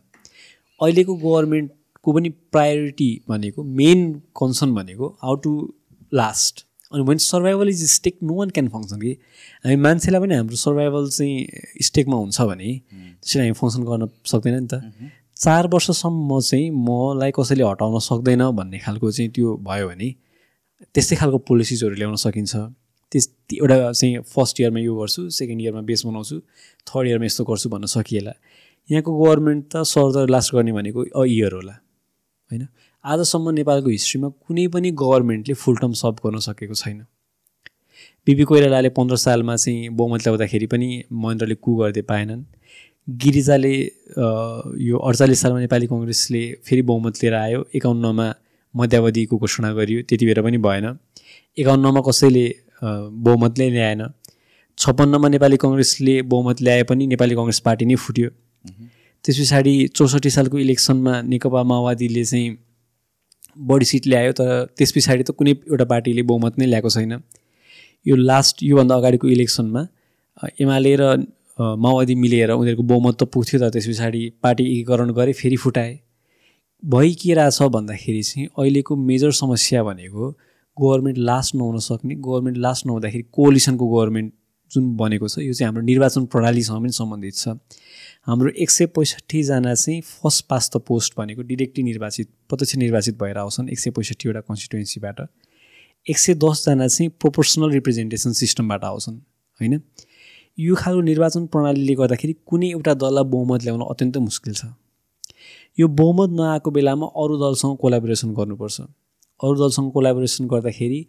अहिलेको 0.79 1.15
गभर्मेन्टको 1.23 2.13
पनि 2.13 2.29
प्रायोरिटी 2.51 3.09
भनेको 3.29 3.63
मेन 3.79 4.03
कन्सर्न 4.41 4.75
भनेको 4.75 5.07
हाउ 5.23 5.35
टु 5.45 5.51
लास्ट 6.13 6.65
अनि 6.91 7.03
when 7.09 7.17
survival 7.27 7.69
is 7.69 7.83
stake 7.91 8.17
no 8.23 8.33
one 8.39 8.49
can 8.57 8.67
function 8.75 8.99
कि 9.01 9.15
हामी 9.63 9.75
मान्छेलाई 9.87 10.21
पनि 10.21 10.35
हाम्रो 10.35 10.55
सर्भाइभल 10.65 11.09
चाहिँ 11.09 11.81
स्टेकमा 11.87 12.17
हुन्छ 12.17 12.41
भने 12.51 12.69
त्यसरी 12.91 13.41
हामी 13.41 13.57
फङ्सन 13.61 13.83
गर्न 13.87 14.09
सक्दैन 14.33 14.59
नि 14.59 14.67
त। 14.67 14.83
चार 15.37 15.67
वर्षसम्म 15.73 16.39
चाहिँ 16.41 16.69
मलाई 16.83 17.31
कसैले 17.39 17.63
हटाउन 17.63 17.99
सक्दैन 18.11 18.49
भन्ने 18.59 18.79
खालको 18.85 19.11
चाहिँ 19.11 19.31
त्यो 19.31 19.57
भयो 19.71 19.89
भने 19.89 20.13
त्यस्तै 20.93 21.15
खालको 21.15 21.37
पोलिसिजहरू 21.49 21.95
ल्याउन 21.95 22.15
सकिन्छ। 22.27 22.55
त्यस 23.13 23.29
एउटा 23.53 23.77
चाहिँ 23.91 24.21
फर्स्ट 24.35 24.61
इयरमा 24.61 24.79
यो 24.79 24.95
गर्छु 24.99 25.29
सेकेन्ड 25.39 25.61
इयरमा 25.61 25.81
बेस 25.89 26.05
बनाउँछु 26.05 26.39
थर्ड 26.89 27.07
इयरमा 27.07 27.25
यस्तो 27.25 27.43
गर्छु 27.45 27.69
भन्न 27.69 27.85
सकिएला। 27.95 28.33
यहाँको 28.89 29.11
गभर्मेन्ट 29.19 29.63
त 29.71 29.83
सर्दर 29.87 30.29
लास्ट 30.29 30.53
गर्ने 30.55 30.71
भनेको 30.73 30.99
अ 31.13 31.23
इयर 31.29 31.53
होला 31.53 31.73
होइन? 32.51 32.67
आजसम्म 33.05 33.49
नेपालको 33.59 33.89
हिस्ट्रीमा 33.89 34.29
कुनै 34.47 34.67
पनि 34.73 34.91
गभर्मेन्टले 35.01 35.53
फुल 35.61 35.75
टर्म 35.77 35.93
सर्भ 36.01 36.17
गर्न 36.25 36.39
सकेको 36.47 36.75
छैन। 36.75 36.99
बिपी 38.27 38.43
कोइरालाले 38.49 38.89
पन्ध्र 38.97 39.15
सालमा 39.23 39.55
चाहिँ 39.55 39.89
बहुमत 39.99 40.21
ल्याउँदाखेरि 40.23 40.67
पनि 40.73 40.89
महेन्द्रले 41.11 41.55
कु 41.63 41.75
गर्दै 41.75 42.01
पाएनन्। 42.11 42.43
गिरिजाले 43.23 43.73
यो 44.87 44.97
अडचालिस 44.97 45.41
सालमा 45.41 45.59
नेपाली 45.59 45.87
कङ्ग्रेसले 45.87 46.43
फेरि 46.65 46.81
बहुमत 46.89 47.23
लिएर 47.23 47.35
आयो। 47.35 47.59
एकाउन्नमा 47.75 48.27
मध्यावधिको 48.73 49.37
घोषणा 49.37 49.71
गरियो 49.79 50.01
त्यति 50.07 50.25
बेला 50.25 50.41
पनि 50.41 50.57
भएन। 50.67 50.87
एकाउन्नमा 51.57 52.01
कसैले 52.07 52.45
बहुमतले 52.83 53.69
ल्याएन। 53.69 54.01
छप्पन्नमा 54.77 55.27
नेपाली 55.29 55.57
कङ्ग्रेसले 55.63 56.15
बहुमत 56.31 56.61
ल्याए 56.61 56.83
पनि 56.89 57.07
नेपाली 57.07 57.35
कङ्ग्रेस 57.35 57.59
पार्टी 57.67 57.85
नै 57.85 57.95
फुट्यो। 58.03 58.29
त्यस 59.25 59.37
पछाडि 59.39 59.73
चौसठी 59.95 60.29
सालको 60.35 60.57
इलेक्सनमा 60.59 61.13
नेकपा 61.31 61.63
माओवादीले 61.63 62.23
चाहिँ 62.25 62.57
बढी 63.69 63.85
सिट 63.85 64.07
ल्यायो 64.07 64.31
तर 64.39 64.49
त्यस 64.77 64.91
पछाडि 64.91 65.23
त 65.23 65.31
कुनै 65.39 65.53
एउटा 65.69 65.85
पार्टीले 65.91 66.21
बहुमत 66.31 66.53
नै 66.59 66.65
ल्याएको 66.65 66.89
छैन। 66.95 67.13
यो 68.05 68.15
लास्ट 68.29 68.63
योभन्दा 68.63 68.95
अगाडिको 68.95 69.27
इलेक्सनमा 69.35 69.81
एमाले 70.61 70.95
र 70.99 71.03
माओवादी 71.57 72.15
मिलेर 72.15 72.51
उनीहरूको 72.51 72.83
बहुमत 72.91 73.15
त 73.19 73.23
पुग्थ्यो 73.33 73.57
त 73.61 73.71
त्यस 73.73 73.87
पछाडि 73.89 74.21
पार्टी 74.43 74.63
एकीकरण 74.71 75.11
गरे 75.13 75.33
फेरि 75.39 75.57
फुटाए। 75.63 75.93
भइ 76.83 77.13
के 77.21 77.33
रहेछ 77.33 77.61
भन्दाखेरि 77.75 78.23
चाहिँ 78.23 78.47
अहिलेको 78.57 78.95
मेजर 79.09 79.31
समस्या 79.39 79.83
भनेको 79.83 80.31
गभर्मेन्ट 80.77 81.17
लास्ट 81.17 81.55
नहुन 81.55 81.79
सक्ने 81.79 82.15
गभर्मेन्ट 82.15 82.57
लास्ट 82.57 82.85
नहुँदाखेरि 82.87 83.23
कोलिसनको 83.31 83.87
गभर्मेन्ट 83.89 84.33
जुन 84.71 84.95
बनेको 84.97 85.27
छ 85.27 85.37
यो 85.39 85.53
चाहिँ 85.53 85.67
हाम्रो 85.67 85.83
निर्वाचन 85.85 86.25
प्रणालीसँग 86.25 86.81
पनि 86.81 86.91
सम्बन्धित 86.91 87.35
छ। 87.35 87.47
हाम्रो 88.25 88.49
एक 88.57 88.69
सय 88.71 88.85
पैँसठीजना 88.95 89.73
चाहिँ 89.73 90.01
फर्स्ट 90.01 90.45
पास 90.49 90.69
द 90.75 90.81
पोस्ट 90.87 91.13
भनेको 91.17 91.41
डिरेक्टली 91.51 91.83
निर्वाचित 91.83 92.29
प्रत्यक्ष 92.49 92.75
निर्वाचित 92.77 93.19
भएर 93.21 93.37
आउँछन् 93.37 93.69
एक 93.69 93.79
सय 93.79 93.91
पैँसठीवटा 93.91 94.41
कन्स्टिट्युन्सीबाट 94.49 95.21
एक 96.07 96.17
सय 96.17 96.33
दसजना 96.35 96.87
चाहिँ 96.87 97.09
प्रोपोर्सनल 97.21 97.71
रिप्रेजेन्टेसन 97.71 98.31
सिस्टमबाट 98.33 98.83
आउँछन् 98.83 99.17
होइन? 99.59 99.81
यो 100.59 100.75
खालको 100.75 101.01
निर्वाचन 101.01 101.45
प्रणालीले 101.53 101.93
गर्दाखेरि 102.01 102.33
कुनै 102.47 102.69
एउटा 102.71 102.93
दललाई 103.03 103.23
बहुमत 103.29 103.63
ल्याउन 103.63 103.81
अत्यन्तै 103.89 104.19
मुस्किल 104.19 104.53
छ। 104.53 104.65
यो 105.79 105.87
बहुमत 106.01 106.29
नआएको 106.39 106.71
बेलामा 106.71 107.07
अरू 107.13 107.37
दलसँग 107.37 107.77
कोलाबोरेसन 107.77 108.33
गर्नुपर्छ। 108.33 108.81
अरू 109.43 109.55
दलसँग 109.55 109.91
कोलाबोरेसन 109.91 110.47
गर्दाखेरि 110.47 111.05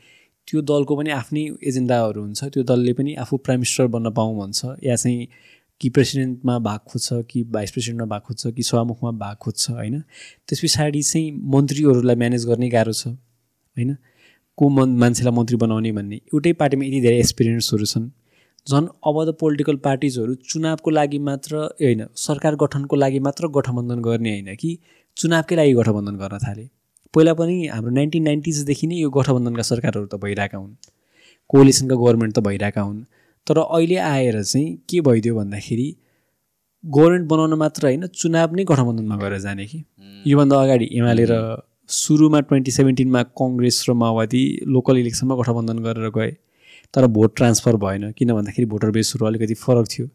त्यो 0.49 0.61
दलको 0.61 0.97
पनि 0.97 1.11
आफ्नै 1.11 1.43
एजेन्डाहरू 1.63 2.21
हुन्छ 2.21 2.45
त्यो 2.45 2.63
दलले 2.63 2.93
पनि 2.93 3.15
आफू 3.15 3.37
प्राइम 3.37 3.61
मिनिस्टर 3.61 3.87
बन्न 3.87 4.11
पाऊँ 4.11 4.39
भन्छ 4.39 4.65
या 4.85 4.97
चाहिँ 4.97 5.27
कि 5.81 5.89
प्रेसिडेन्टमा 5.89 6.59
भाग 6.59 6.81
खोज्छ 6.87 7.13
कि 7.31 7.43
भाइस 7.45 7.71
प्रेसिडेन्टमा 7.71 8.07
भाग 8.07 8.21
खोज्छ 8.21 8.47
कि 8.47 8.63
सभामुखमा 8.63 9.11
भाग 9.11 9.37
खोज्छ 9.37 9.71
होइन? 9.71 10.01
त्यस 10.49 10.61
पछाडि 10.61 11.03
चाहिँ 11.03 11.31
मन्त्रीहरूलाई 11.55 12.17
म्यानेज 12.17 12.47
गर्ने 12.47 12.69
गाह्रो 12.69 12.93
छ 12.93 13.07
होइन? 13.07 13.97
को 14.59 14.69
मन 14.69 14.89
मान्छेलाई 14.99 15.35
मन्त्री 15.35 15.57
बनाउने 15.57 15.93
भन्ने 15.93 16.17
एउटै 16.17 16.53
पार्टीमा 16.53 16.85
यति 16.85 17.01
धेरै 17.01 17.19
एक्सपिरियन्सहरू 17.19 17.85
छन्। 17.85 18.07
झन् 18.69 18.87
अब 19.07 19.17
त 19.25 19.37
पोलिटिकल 19.41 19.77
पार्टिजहरू 19.77 20.35
चुनावको 20.35 20.91
लागि 20.91 21.19
मात्र 21.19 21.57
होइन 21.57 22.07
सरकार 22.17 22.57
गठनको 22.57 22.97
लागि 22.97 23.19
मात्र 23.19 23.49
गठबन्धन 23.49 23.99
गर्ने 24.01 24.31
होइन 24.31 24.55
कि 24.55 24.79
चुनावकै 25.17 25.57
लागि 25.57 25.73
गठबन्धन 25.75 26.17
गर्न 26.17 26.39
थाले। 26.39 26.67
पहिला 27.15 27.35
पनि 27.35 27.67
हाम्रो 27.67 27.91
नाइन्टिन 27.91 28.23
नाइन्टिजदेखि 28.23 28.87
नै 28.87 28.97
यो 28.97 29.11
गठबन्धनका 29.11 29.63
सरकारहरू 29.63 30.07
त 30.07 30.15
भइरहेका 30.15 30.59
हुन्। 30.59 30.73
कोलिसनका 31.51 31.95
गभर्मेन्ट 31.95 32.35
त 32.37 32.39
भइरहेका 32.39 32.81
हुन्। 32.81 33.03
तर 33.47 33.59
अहिले 33.59 33.97
आएर 33.97 34.43
चाहिँ 34.43 34.77
के 34.91 35.01
भइदियो 35.01 35.35
भन्दाखेरि 35.35 35.89
गभर्मेन्ट 36.85 37.29
बनाउन 37.29 37.55
मात्र 37.55 37.87
होइन 37.87 38.07
चुनाव 38.07 38.55
नै 38.55 38.65
गठबन्धनमा 38.65 39.17
गएर 39.17 39.39
जाने 39.39 39.67
कि। 39.67 39.85
योभन्दा 40.27 40.63
अगाडि 40.63 40.89
एमाले 40.93 41.25
र 41.31 41.35
सुरुमा 41.89 42.41
ट्वेन्टी 42.41 42.71
सेभेन्टिनमा 42.71 43.23
कङ्ग्रेस 43.23 43.85
र 43.89 43.93
माओवादी 43.93 44.43
लोकल 44.67 44.97
इलेक्सनमा 44.99 45.35
गठबन्धन 45.37 45.79
गरेर 45.79 46.11
गए। 46.11 46.31
तर 46.95 47.07
भोट 47.07 47.37
ट्रान्सफर 47.37 47.77
भएन 47.77 48.11
किन 48.13 48.33
भन्दाखेरि 48.33 48.67
भोटर 48.67 48.91
बेसहरू 48.91 49.27
अलिकति 49.27 49.55
फरक 49.55 49.87
थियो। 49.93 50.07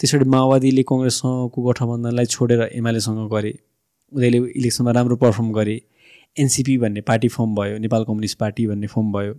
त्यसरी 0.00 0.24
माओवादीले 0.24 0.82
कङ्ग्रेससँगको 0.82 1.62
गठबन्धनलाई 1.68 2.26
छोडेर 2.26 2.62
एमालेसँग 2.72 3.28
गरे। 3.30 3.52
उनीहरूले 4.12 4.50
इलेक्सनमा 4.60 4.90
राम्रो 4.90 5.16
पर्फर्म 5.16 5.52
गरे। 5.52 5.76
एनसिपी 6.38 6.76
भन्ने 6.78 7.00
पार्टी 7.10 7.28
फर्म 7.28 7.54
भयो 7.54 7.78
नेपाल 7.78 8.04
कम्युनिस्ट 8.04 8.38
पार्टी 8.38 8.66
भन्ने 8.66 8.86
फर्म 8.86 9.12
भयो 9.12 9.32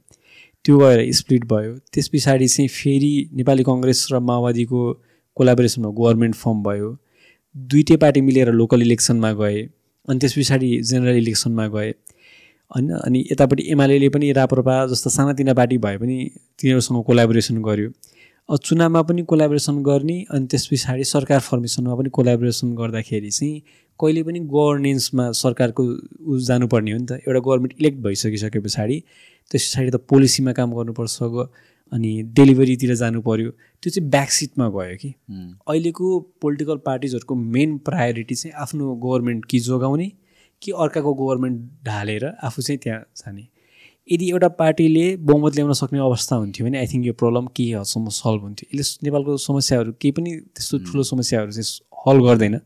त्यो 0.66 0.78
गएर 0.80 1.12
स्प्लिट 1.14 1.46
भयो। 1.46 1.76
त्यस 1.94 2.08
पछाडि 2.14 2.48
चाहिँ 2.48 2.68
फेरि 2.70 3.14
नेपाली 3.34 3.64
कङ्ग्रेस 3.64 4.08
र 4.12 4.20
माओवादीको 4.30 4.82
कोलाबोरेसनमा 5.38 5.90
गभर्मेन्ट 6.00 6.36
फर्म 6.36 6.64
भयो। 6.64 6.90
दुइटै 7.56 7.96
पार्टी 7.98 8.22
मिलेर 8.22 8.52
लोकल 8.54 8.82
इलेक्सनमा 8.82 9.32
गए 9.42 9.62
अनि 10.08 10.20
त्यस 10.20 10.34
पछाडि 10.38 10.70
जेनरल 10.90 11.18
इलेक्सनमा 11.18 11.68
गए। 11.76 11.90
होइन 12.72 12.90
अनि 12.98 13.20
यतापट्टि 13.32 13.64
एमाले 13.72 14.10
पनि 14.10 14.32
राप्रपा 14.40 14.76
जस्तो 14.88 15.10
सानातिना 15.10 15.54
पार्टी 15.54 15.78
भए 15.86 15.98
पनि 15.98 16.18
तिनीहरूसँग 16.60 17.04
कोलाबोरेसन 17.06 17.62
गर्यो। 17.64 17.90
चुनावमा 18.58 19.02
पनि 19.06 19.22
कोलाबोरेसन 19.30 19.82
गर्ने 19.84 20.18
अनि 20.34 20.46
त्यस 20.52 20.66
पछाडि 20.68 21.04
सरकार 21.06 21.40
फर्मेसनमा 21.40 21.96
पनि 21.96 22.10
कोलाबोरेसन 22.10 22.74
गर्दाखेरि 22.76 23.30
चाहिँ 23.32 23.62
कहिले 24.00 24.24
पनि 24.24 24.40
गभर्नेन्समा 24.50 25.32
सरकारको 25.38 25.84
उ 25.84 26.38
जानुपर्ने 26.50 26.92
हो 26.92 26.98
नि 26.98 27.06
त। 27.06 27.12
एउटा 27.28 27.40
गभर्मेन्ट 27.40 27.74
इलेक्ट 27.80 27.98
भइसकिसके 28.06 28.60
पछाडि 28.60 28.98
त्यस 29.52 29.64
पछाडि 29.70 29.92
त 29.92 30.02
पोलिसीमा 30.10 30.52
काम 30.58 30.74
गर्नुपर्छ 30.78 31.46
अनि 31.94 32.12
डेलिभरीतिर 32.38 32.96
जानु 32.96 33.22
पऱ्यो 33.22 33.50
त्यो 33.84 33.90
चाहिँ 33.92 34.10
ब्याकसिटमा 34.10 34.70
गयो 34.70 34.98
कि। 35.02 35.14
अहिलेको 35.70 36.20
पोलिटिकल 36.42 36.78
पार्टिजहरूको 36.90 37.36
मेन 37.36 37.78
प्रायोरिटी 37.86 38.36
चाहिँ 38.36 38.54
आफ्नो 38.66 38.96
गभर्मेन्ट 39.06 39.46
कि 39.46 39.60
जोगाउने 39.70 40.12
कि 40.62 40.72
अर्काको 40.74 41.14
गभर्मेन्ट 41.22 41.62
ढालेर 41.86 42.26
आफू 42.26 42.62
चाहिँ 42.62 42.80
त्यहाँ 42.84 43.02
जाने। 43.18 43.48
यदि 44.12 44.30
एउटा 44.30 44.48
पार्टीले 44.60 45.06
बहुमत 45.30 45.56
ल्याउन 45.56 45.74
सक्ने 45.74 46.00
अवस्था 46.00 46.36
हुन्थ्यो 46.36 46.66
भने 46.66 46.78
आई 46.78 46.88
थिङ्क 46.94 47.06
यो 47.06 47.14
प्रब्लम 47.14 47.46
केही 47.56 47.72
हदसम्म 47.72 48.10
सल्भ 48.10 48.42
हुन्थ्यो। 48.42 48.66
यसले 48.74 49.06
नेपालको 49.06 49.38
समस्याहरू 49.38 49.92
केही 50.02 50.12
पनि 50.18 50.32
त्यस्तो 50.56 50.78
ठुलो 50.86 51.04
समस्याहरू 51.04 51.52
चाहिँ 51.52 51.68
हल 52.06 52.18
गर्दैन। 52.26 52.58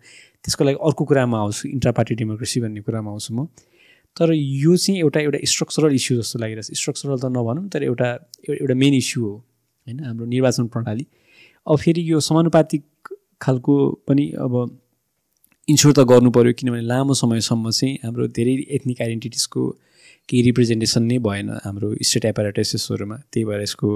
त्यसको 0.43 0.63
लागि 0.63 0.77
अर्को 0.87 1.03
कुरामा 1.05 1.37
आउँछु 1.39 1.63
इन्ट्रा 1.69 1.91
पार्टी 1.97 2.15
डेमोक्रेसी 2.21 2.59
भन्ने 2.61 2.81
कुरामा 2.87 3.09
आउँछु 3.11 3.33
म। 3.33 3.47
तर 4.17 4.31
यो 4.33 4.75
चाहिँ 4.77 4.99
एउटा 4.99 5.19
एउटा 5.19 5.39
स्ट्रक्चरल 5.43 5.93
इस्यु 5.95 6.21
जस्तो 6.21 6.39
लागिरहेछ। 6.39 6.77
स्ट्रक्चरल 6.79 7.17
त 7.17 7.25
नभनौँ 7.33 7.67
तर 7.73 7.83
एउटा 7.83 8.07
एउटा 8.49 8.75
मेन 8.75 8.93
इस्यु 8.93 9.19
हो 9.23 9.33
होइन? 9.33 9.99
हाम्रो 10.05 10.25
निर्वाचन 10.25 10.67
प्रणाली। 10.67 11.05
अब 11.67 11.77
फेरि 11.77 12.01
यो 12.11 12.19
समानुपातिक 12.19 12.83
खालको 13.41 13.75
पनि 14.07 14.25
अब 14.39 14.53
इन्स्योर 15.67 15.93
त 15.93 15.99
गर्नु 16.07 16.29
पऱ्यो 16.31 16.53
किनभने 16.59 16.81
लामो 16.81 17.13
समयसम्म 17.13 17.71
चाहिँ 17.71 17.93
हाम्रो 18.03 18.27
धेरै 18.37 18.53
एथनिक 18.75 19.01
आइडेन्टिटिजको 19.01 19.61
केही 20.33 20.41
रिप्रेजेन्टेसन 20.41 21.03
नै 21.05 21.17
भएन 21.21 21.49
हाम्रो 21.61 21.87
स्टेट 22.01 22.25
एपारेटेसेसहरूमा 22.25 23.17
त्यही 23.31 23.45
भएर 23.45 23.61
यसको 23.61 23.89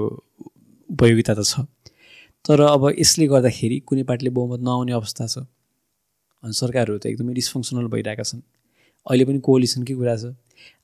उपयोगिता 0.90 1.34
त 1.34 1.42
छ। 1.42 1.66
तर 2.46 2.60
अब 2.62 2.82
यसले 2.94 3.26
गर्दाखेरि 3.26 3.78
कुनै 3.82 4.02
पार्टीले 4.06 4.30
बहुमत 4.30 4.60
नआउने 4.62 4.92
अवस्था 4.92 5.26
छ। 5.26 5.42
अनि 6.42 6.54
सरकारहरू 6.54 6.98
त 7.02 7.10
एकदमै 7.10 7.34
डिसफङ्सनल 7.34 7.90
भइरहेका 7.90 8.22
छन्। 8.22 8.42
अहिले 9.06 9.24
पनि 9.24 9.38
कोलिसनकै 9.42 9.94
कुरा 9.98 10.14
छ? 10.14 10.30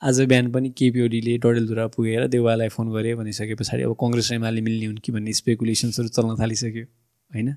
आज 0.03 0.21
बिहान 0.27 0.51
पनि 0.51 0.69
केपिओडीले 0.75 1.39
डडेलधुरा 1.39 1.87
पुगेर 1.95 2.27
देउवालाई 2.35 2.69
फोन 2.75 2.91
गरे 2.91 3.15
भनिसके 3.15 3.55
पछाडि 3.55 3.83
अब 3.87 3.95
कङ्ग्रेस 3.95 4.33
एमाले 4.33 4.61
मिल्ने 4.67 4.87
हुन् 4.91 4.99
कि 4.99 5.13
भन्ने 5.15 5.33
स्पेकुलेसन्सहरू 5.39 6.09
चल्न 6.19 6.35
थालिसक्यो 6.43 6.85
होइन? 7.31 7.49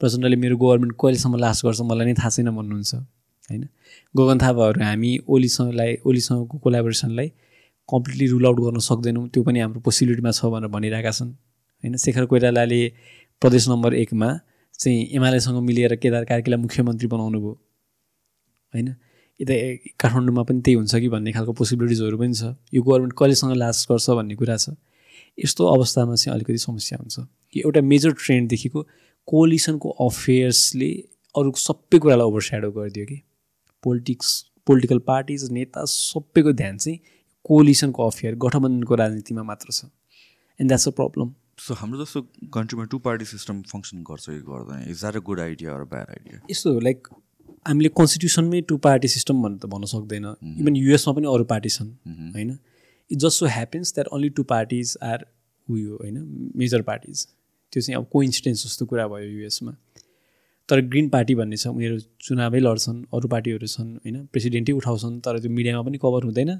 प्रचण्डले 0.00 0.36
मेरो 0.42 0.56
गभर्मेन्ट 0.58 0.98
कहिलेसम्म 0.98 1.36
लास्ट 1.46 1.60
गर्छ 1.66 1.80
मलाई 1.94 2.06
नै 2.10 2.14
थाहा 2.18 2.30
छैन 2.34 2.50
भन्नुहुन्छ। 2.58 3.19
होइन? 3.50 3.68
गगन 4.16 4.38
थापाहरू 4.38 4.84
हामी 4.84 5.18
ओलीसँगलाई 5.28 5.96
ओलीसँगको 6.06 6.58
कोलाबोरेसनलाई 6.58 7.28
कम्प्लिटली 7.90 8.26
रुल 8.26 8.46
आउट 8.46 8.58
गर्न 8.60 8.78
सक्दैनौँ। 8.78 9.28
त्यो 9.28 9.42
पनि 9.42 9.60
हाम्रो 9.60 9.80
पोसिबिलिटीमा 9.80 10.30
छ 10.30 10.44
भनेर 10.44 10.68
भनिरहेका 10.68 11.10
छन्। 11.10 11.30
होइन? 11.82 11.96
शेखर 11.96 12.24
कोइरालाले 12.24 12.92
प्रदेश 13.40 13.68
नम्बर 13.68 13.94
एकमा 13.94 14.40
चाहिँ 14.78 15.06
एमालेसँग 15.06 15.62
मिलेर 15.62 15.96
केदार 15.96 16.24
कार्कीलाई 16.24 16.60
मुख्यमन्त्री 16.60 17.08
बनाउनु 17.08 17.40
भयो। 17.40 17.52
होइन? 18.74 18.94
यता 19.40 19.54
काठमाडौँमा 20.00 20.42
पनि 20.42 20.60
त्यही 20.60 20.74
हुन्छ 20.74 20.94
कि 20.94 21.08
भन्ने 21.08 21.32
खालको 21.32 21.52
पोसिबिलिटिजहरू 21.52 22.18
पनि 22.18 22.34
छ। 22.34 22.42
यो 22.74 22.82
गभर्मेन्ट 22.82 23.12
कहिलेसँग 23.12 23.52
लास्ट 23.52 23.92
गर्छ 23.92 24.10
भन्ने 24.10 24.34
कुरा 24.34 24.56
छ। 24.56 24.70
यस्तो 25.44 25.66
अवस्थामा 25.66 26.14
चाहिँ 26.14 26.34
अलिकति 26.34 26.58
समस्या 26.58 26.98
हुन्छ। 27.00 27.16
कि 27.52 27.60
एउटा 27.60 27.80
मेजर 27.80 28.12
ट्रेन्डदेखिको 28.12 28.86
कोलिसनको 29.26 29.88
अफेयर्सले 29.90 30.90
अरू 31.36 31.52
सबै 31.56 31.98
कुरालाई 31.98 32.26
ओभरस्याडो 32.26 32.70
गरिदियो 32.70 33.06
कि। 33.06 33.18
पोलिटिक्स 33.84 34.28
पोलिटिकल 34.66 34.98
पार्टिज 35.06 35.50
नेता 35.52 35.84
सबैको 35.88 36.52
ध्यान 36.52 36.76
चाहिँ 36.78 36.98
कोलिसनको 37.44 38.06
अफेयर 38.06 38.34
गठबन्धनको 38.44 38.94
राजनीतिमा 38.94 39.42
मात्र 39.42 39.72
छ। 39.72 39.84
And 39.84 40.68
that's 40.68 40.88
a 40.88 40.90
problem 41.00 41.32
so 41.60 41.74
हाम्रो 41.74 42.04
जस्तो 42.04 42.20
कन्ट्रीमा 42.54 42.84
टु 42.92 42.98
पार्टी 43.06 43.24
सिस्टम 43.24 43.62
फङ्सन 43.70 44.02
गर्छ 44.10 44.24
कि 44.26 44.38
गर्दैन? 44.50 44.90
Is 44.90 45.00
that 45.00 45.16
a 45.16 45.20
good 45.26 45.40
idea 45.40 45.74
or 45.74 45.84
bad 45.90 46.10
idea 46.10 46.40
यस्तो 46.50 46.78
लाइक 46.80 47.08
हामीले 47.66 47.88
कन्स्टिट्युसनमै 47.96 48.60
टु 48.68 48.76
पार्टी 48.86 49.08
सिस्टम 49.08 49.42
भनेर 49.42 49.58
त 49.58 49.66
भन्न 49.72 49.84
सक्दैन। 49.92 50.26
इभन 50.60 50.76
युएसमा 50.76 51.14
पनि 51.14 51.26
अरू 51.32 51.44
पार्टी 51.50 51.68
छन् 51.68 51.90
होइन? 52.34 52.58
It 53.10 53.18
just 53.18 53.38
so 53.38 53.46
happens 53.56 53.94
that 53.94 54.08
only 54.08 54.28
two 54.30 54.42
parties 54.52 54.96
are 55.02 55.26
उयो 55.68 55.96
होइन? 55.96 56.16
मेजर 56.56 56.82
पार्टिज 56.82 57.26
त्यो 57.72 57.82
चाहिँ 57.82 57.96
अब 57.96 58.06
कोइन्सिडेन्स 58.12 58.64
जस्तो 58.64 58.86
कुरा 58.86 59.06
भयो 59.08 59.30
युएसमा 59.30 59.72
तर 60.70 60.80
ग्रिन 60.92 61.08
पार्टी 61.14 61.34
भन्ने 61.40 61.56
छ 61.56 61.66
उनीहरू 61.76 61.96
चुनावै 62.26 62.60
लड्छन् 62.60 62.98
अरू 63.14 63.28
पार्टीहरू 63.34 63.66
छन् 63.74 63.90
होइन? 64.04 64.16
प्रेसिडेन्टै 64.32 64.72
उठाउँछन् 64.80 65.16
तर 65.24 65.38
त्यो 65.42 65.50
मिडियामा 65.58 65.82
पनि 65.88 65.98
कभर 66.04 66.22
हुँदैन 66.28 66.50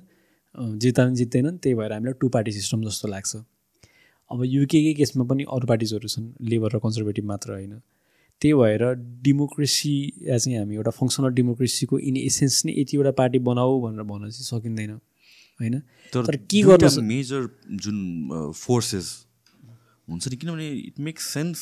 जित्दा 0.82 1.02
पनि 1.06 1.14
जित्दैनन् 1.20 1.58
त्यही 1.62 1.74
भएर 1.78 1.92
हामीलाई 1.92 2.18
टु 2.20 2.28
पार्टी 2.34 2.52
सिस्टम 2.58 2.82
जस्तो 2.88 3.08
लाग्छ। 3.14 3.32
अब 4.30 4.38
युकेकै 4.46 4.92
केसमा 4.98 5.24
पनि 5.30 5.42
अरू 5.54 5.66
पार्टिजहरू 5.70 6.08
छन् 6.08 6.26
लेबर 6.50 6.68
र 6.74 6.78
कन्जर्भेटिभ 6.84 7.24
मात्र 7.30 7.48
होइन? 7.52 7.74
त्यही 8.42 8.54
भएर 8.54 8.82
डेमोक्रेसी 9.22 9.94
चाहिँ 10.26 10.56
हामी 10.58 10.74
एउटा 10.74 10.92
फङ्सनल 10.98 11.30
डेमोक्रेसीको 11.38 11.98
इन 12.10 12.16
एसेन्स 12.16 12.64
नै 12.66 12.72
यतिवटा 12.80 13.12
पार्टी 13.20 13.38
बनाऊ 13.48 13.80
भनेर 13.84 14.04
भन्न 14.10 14.30
चाहिँ 14.30 14.46
सकिँदैन 14.50 14.92
होइन? 15.60 15.74
तर 16.12 16.36
के 16.50 16.62
गर्नु 16.62 17.02
मेजर 17.08 17.42
जुन 17.84 17.98
फोर्सेस 18.56 19.06
हुन्छ 20.08 20.24
नि 20.28 20.36
किनभने 20.36 20.68
it 20.88 20.96
makes 21.06 21.26
sense 21.34 21.58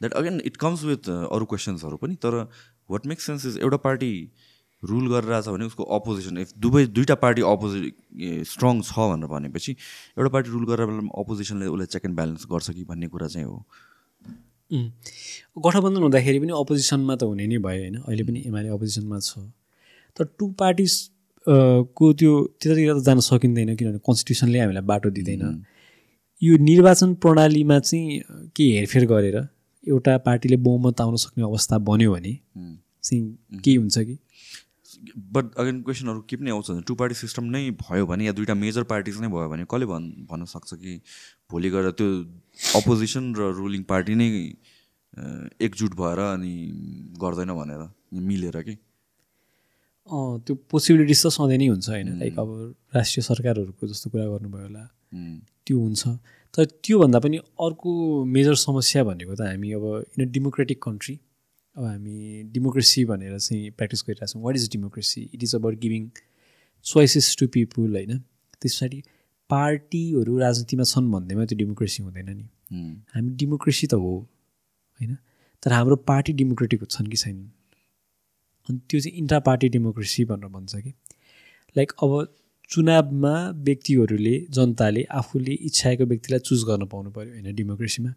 that 0.00 0.12
again 0.22 0.40
it 0.46 0.56
comes 0.64 0.84
with 0.84 1.08
अरू 1.10 1.44
क्वेसन्सहरू 1.52 1.96
पनि 2.02 2.14
तर 2.24 2.34
वाट 2.90 3.06
मेक्स 3.06 3.26
सेन्स 3.26 3.46
इज 3.46 3.58
एउटा 3.58 3.76
पार्टी 3.86 4.12
रुल 4.82 5.06
गरिरहेछ 5.10 5.48
भने 5.48 5.64
उसको 5.64 5.84
अपोजिसन 5.96 6.38
इफ 6.38 6.52
दुवै 6.60 6.84
दुईवटा 6.86 7.14
पार्टी 7.20 7.42
अपोजिट 7.50 7.84
स्ट्रङ 8.48 8.80
छ 8.82 9.08
भनेर 9.10 9.28
भनेपछि 9.28 9.72
एउटा 9.72 10.30
पार्टी 10.34 10.50
रुल 10.50 10.66
गरेर 10.70 10.86
बेलामा 10.86 11.20
अपोजिसनले 11.22 11.66
उसले 11.74 11.86
चेक 11.94 12.04
एन्ड 12.06 12.16
ब्यालेन्स 12.16 12.46
गर्छ 12.52 12.70
कि 12.70 12.84
भन्ने 12.84 13.08
कुरा 13.14 13.28
चाहिँ 13.34 13.46
हो। 13.46 13.64
गठबन्धन 15.64 16.02
हुँदाखेरि 16.02 16.38
पनि 16.40 16.52
अपोजिसनमा 16.58 17.14
त 17.16 17.22
हुने 17.30 17.46
नै 17.46 17.58
भयो 17.64 17.80
होइन। 17.80 17.96
अहिले 18.02 18.24
पनि 18.24 18.42
एमाले 18.46 18.68
अपोजिसनमा 18.76 19.18
छ। 19.20 19.48
तर 20.16 20.24
टु 20.38 20.46
पार्टिज 20.60 20.92
को 21.46 22.12
त्यो 22.20 22.32
त्यतातिर 22.60 22.92
त 22.92 23.02
जान 23.04 23.20
सकिँदैन 23.20 23.74
किनभने 23.76 24.00
कन्स्टिट्युसनले 24.04 24.58
हामीलाई 24.58 24.84
बाटो 24.92 25.10
दिँदैन। 25.16 25.42
यो 26.42 26.56
निर्वाचन 26.60 27.14
प्रणालीमा 27.24 27.78
चाहिँ 27.80 28.50
के 28.56 28.64
हेरफेर 28.76 29.04
गरेर 29.06 29.36
एउटा 29.88 30.16
पार्टीले 30.26 30.56
बहुमत 30.66 31.00
आउन 31.00 31.16
सक्ने 31.16 31.44
अवस्था 31.44 31.78
बन्यो 31.88 32.12
भने 32.12 32.32
चाहिँ 33.04 33.60
के 33.64 33.74
हुन्छ 33.74 33.98
कि? 33.98 34.18
बट 35.32 35.54
अगेन 35.58 35.82
क्वेसनहरू 35.82 36.20
के 36.28 36.36
पनि 36.36 36.50
आउँछ। 36.50 36.70
भने 36.70 36.82
टु 36.88 36.94
पार्टी 36.94 37.14
सिस्टम 37.14 37.44
नै 37.54 37.70
भयो 37.80 38.06
भने 38.06 38.24
या 38.24 38.32
दुइटा 38.32 38.54
मेजर 38.54 38.82
पार्टिज 38.92 39.20
नै 39.20 39.28
भयो 39.28 39.48
भने 39.48 39.64
कसले 39.70 39.86
भन् 39.86 40.06
भन्न 40.30 40.44
सक्छ 40.52 40.74
कि 40.74 41.00
भोलि 41.50 41.70
गएर 41.70 41.90
त्यो 41.98 42.08
अपोजिसन 42.80 43.34
र 43.34 43.50
रुलिङ 43.58 43.82
पार्टी 43.84 44.14
नै 44.14 44.28
एकजुट 45.60 45.92
भएर 45.94 46.18
अनि 46.18 46.54
गर्दैन 47.22 47.50
भनेर 47.54 47.82
मिलेर 48.28 48.56
कि? 48.62 48.74
त्यो 50.44 50.54
पोसिबिलिटिज 50.70 51.20
त 51.22 51.28
सधैँ 51.36 51.58
नै 51.58 51.66
हुन्छ 51.68 51.88
होइन। 51.88 52.08
लाइक 52.20 52.38
अब 52.38 52.48
राष्ट्रिय 52.94 53.22
सरकारहरूको 53.24 53.86
जस्तो 53.88 54.10
कुरा 54.10 54.24
गर्नुभयो 54.32 54.64
होला। 54.64 54.84
त्यो 55.66 55.76
हुन्छ। 55.78 56.02
तर 56.54 56.64
त्योभन्दा 56.64 57.18
पनि 57.18 57.36
अर्को 57.36 57.90
मेजर 58.24 58.54
समस्या 58.54 59.04
भनेको 59.04 59.34
त 59.34 59.40
हामी 59.40 59.72
अब 59.72 59.84
इन 60.18 60.26
अ 60.26 60.30
डेमोक्रेटिक 60.30 60.82
कन्ट्री 60.82 61.14
अब 61.76 61.84
हामी 61.84 62.42
डेमोक्रेसी 62.54 63.04
भनेर 63.04 63.38
चाहिँ 63.38 63.70
प्र्याक्टिस 63.70 64.02
गरिरहेको 64.06 64.32
छौँ 64.32 64.42
what 64.42 64.56
is 64.56 64.68
democracy 64.72 65.22
it 65.34 65.42
is 65.42 65.54
about 65.54 65.78
giving 65.80 66.10
choices 66.84 67.36
to 67.40 67.46
people 67.46 67.96
होइन? 67.96 68.18
त्यस 68.62 68.76
पछाडि 68.78 69.02
पार्टीहरू 69.50 70.38
राजनीतिमा 70.38 70.84
छन् 70.84 71.10
भन्दैमा 71.12 71.44
त्यो 71.44 71.58
डेमोक्रेसी 71.58 72.02
हुँदैन 72.02 72.30
नि। 72.36 72.46
हामी 73.14 73.30
डेमोक्रेसी 73.40 73.86
त 73.86 73.94
हो 73.94 74.12
होइन? 75.00 75.16
तर 75.62 75.72
हाम्रो 75.72 75.96
पार्टी 75.96 76.32
डेमोक्रेटिक 76.32 76.84
छन् 76.90 77.06
कि 77.06 77.16
छैनन्? 77.16 77.48
अनि 78.68 78.78
त्यो 78.90 79.00
चाहिँ 79.00 79.18
इन्ट्रा 79.18 79.40
पार्टी 79.40 79.68
डेमोक्रेसी 79.68 80.24
भनेर 80.24 80.48
भन्छ 80.48 80.76
कि? 80.76 80.92
लाइक 81.76 81.92
अब 82.02 82.12
चुनावमा 82.70 83.34
व्यक्तिहरूले 83.66 84.34
जनताले 84.50 85.02
आफूले 85.20 85.54
इच्छाएको 85.68 86.04
व्यक्तिलाई 86.04 86.40
चुज 86.48 86.60
गर्न 86.68 86.86
पाउनु 86.92 87.10
पऱ्यो 87.10 87.32
होइन 87.32 87.54
डेमोक्रेसीमा। 87.54 88.10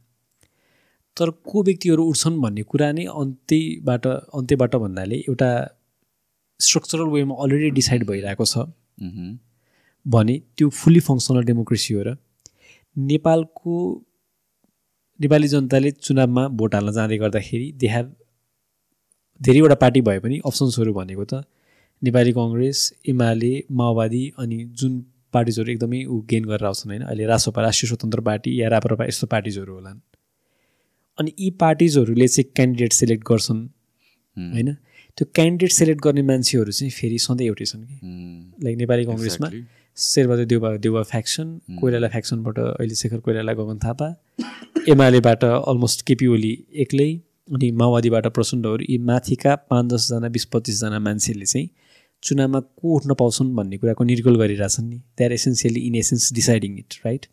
तर 1.17 1.29
को 1.49 1.63
व्यक्तिहरू 1.63 2.03
उठ्छन् 2.03 2.41
भन्ने 2.41 2.63
कुरा 2.71 2.91
नै 2.91 3.05
अन्त्यबाट 3.21 4.05
अन्त्यबाट 4.07 4.75
भन्नाले 4.83 5.17
एउटा 5.29 5.49
स्ट्रक्चरल 6.59 7.09
वेमा 7.15 7.35
अलरेडी 7.43 7.69
डिसाइड 7.79 8.05
भइरहेको 8.09 8.45
छ। 8.45 8.55
भने 10.05 10.35
त्यो 10.57 10.69
फुल्ली 10.79 10.99
फङ्सनल 10.99 11.43
डेमोक्रेसी 11.43 11.93
हो 11.93 12.01
र 12.07 12.15
नेपालको 12.95 13.73
नेपाली 15.19 15.47
जनताले 15.47 15.91
चुनावमा 16.05 16.47
भोट 16.57 16.75
हाल्न 16.75 16.91
जाँदै 16.91 17.17
गर्दाखेरि 17.17 17.67
दे 17.81 17.87
हेभ 17.87 18.07
धेरैवटा 19.41 19.75
पार्टी 19.75 20.01
भए 20.01 20.19
पनि 20.19 20.39
अप्सन्सहरू 20.45 20.93
भनेको 20.93 21.25
त 21.25 21.43
नेपाली 22.01 22.31
कङ्ग्रेस 22.31 22.93
एमाले 23.09 23.53
माओवादी 23.71 24.23
अनि 24.37 24.57
जुन 24.79 24.99
पार्टिजहरू 25.33 25.71
एकदमै 25.71 26.03
ऊ 26.05 26.19
गेन 26.29 26.43
गरेर 26.45 26.65
आउँछन् 26.65 26.91
होइन 26.91 27.03
अहिले 27.03 27.25
रासोपा 27.25 27.61
राष्ट्रिय 27.61 27.87
स्वतन्त्र 27.87 28.21
पार्टी 28.21 28.61
या 28.61 28.67
राप्रपा 28.69 29.05
यस्तो 29.05 29.27
पार्टिजहरू 29.27 29.73
होलान्। 29.73 29.99
अनि 31.17 31.31
यी 31.39 31.49
पार्टिजहरूले 31.59 32.27
चाहिँ 32.27 32.51
क्यान्डिडेट 32.55 32.93
सेलेक्ट 32.93 33.23
गर्छन् 33.27 33.61
होइन? 34.37 34.69
त्यो 35.17 35.25
क्यान्डिडेट 35.35 35.71
सेलेक्ट 35.71 36.01
गर्ने 36.03 36.21
मान्छेहरू 36.21 36.71
चाहिँ 36.71 36.91
फेरि 36.91 37.17
सधैँ 37.19 37.47
एउटै 37.47 37.65
छन् 37.65 37.83
कि। 37.83 37.95
लाइक 38.63 38.77
नेपाली 38.77 39.05
कङ्ग्रेसमा 39.05 39.49
शेरबहादुर 39.97 40.45
देउबा 40.45 40.69
देउबा 40.77 41.01
फ्याक्सन 41.03 41.47
कोइराला 41.79 42.07
फ्याक्सनबाट 42.07 42.59
अहिले 42.59 42.95
शेखर 42.95 43.19
कोइराला 43.19 43.53
गगन 43.53 43.77
थापा 43.85 44.07
एमालेबाट 44.87 45.43
अलमोस्ट 45.43 46.05
केपी 46.07 46.27
ओली 46.27 46.53
एक्लै 46.85 47.09
अनि 47.53 47.71
माओवादीबाट 47.81 48.27
प्रचण्डहरू 48.27 48.83
यी 48.89 48.97
माथिका 49.09 49.55
पाँच 49.69 49.85
दसजना 49.93 50.27
बिस 50.29 50.45
पच्चिसजना 50.53 50.99
मान्छेले 50.99 51.45
चाहिँ 51.45 51.67
चुनावमा 52.23 52.59
को 52.59 52.95
उठ्न 52.95 53.13
पाउँछन् 53.13 53.55
भन्ने 53.55 53.77
कुराको 53.77 54.03
निर्गोल 54.03 54.35
गरिरहेछन् 54.41 54.89
नि. 54.89 54.97
They 55.17 55.25
are 55.25 55.31
essentially 55.33 55.79
in 55.87 55.95
essence 55.95 56.33
deciding 56.33 56.77
it 56.79 56.93
right 57.05 57.25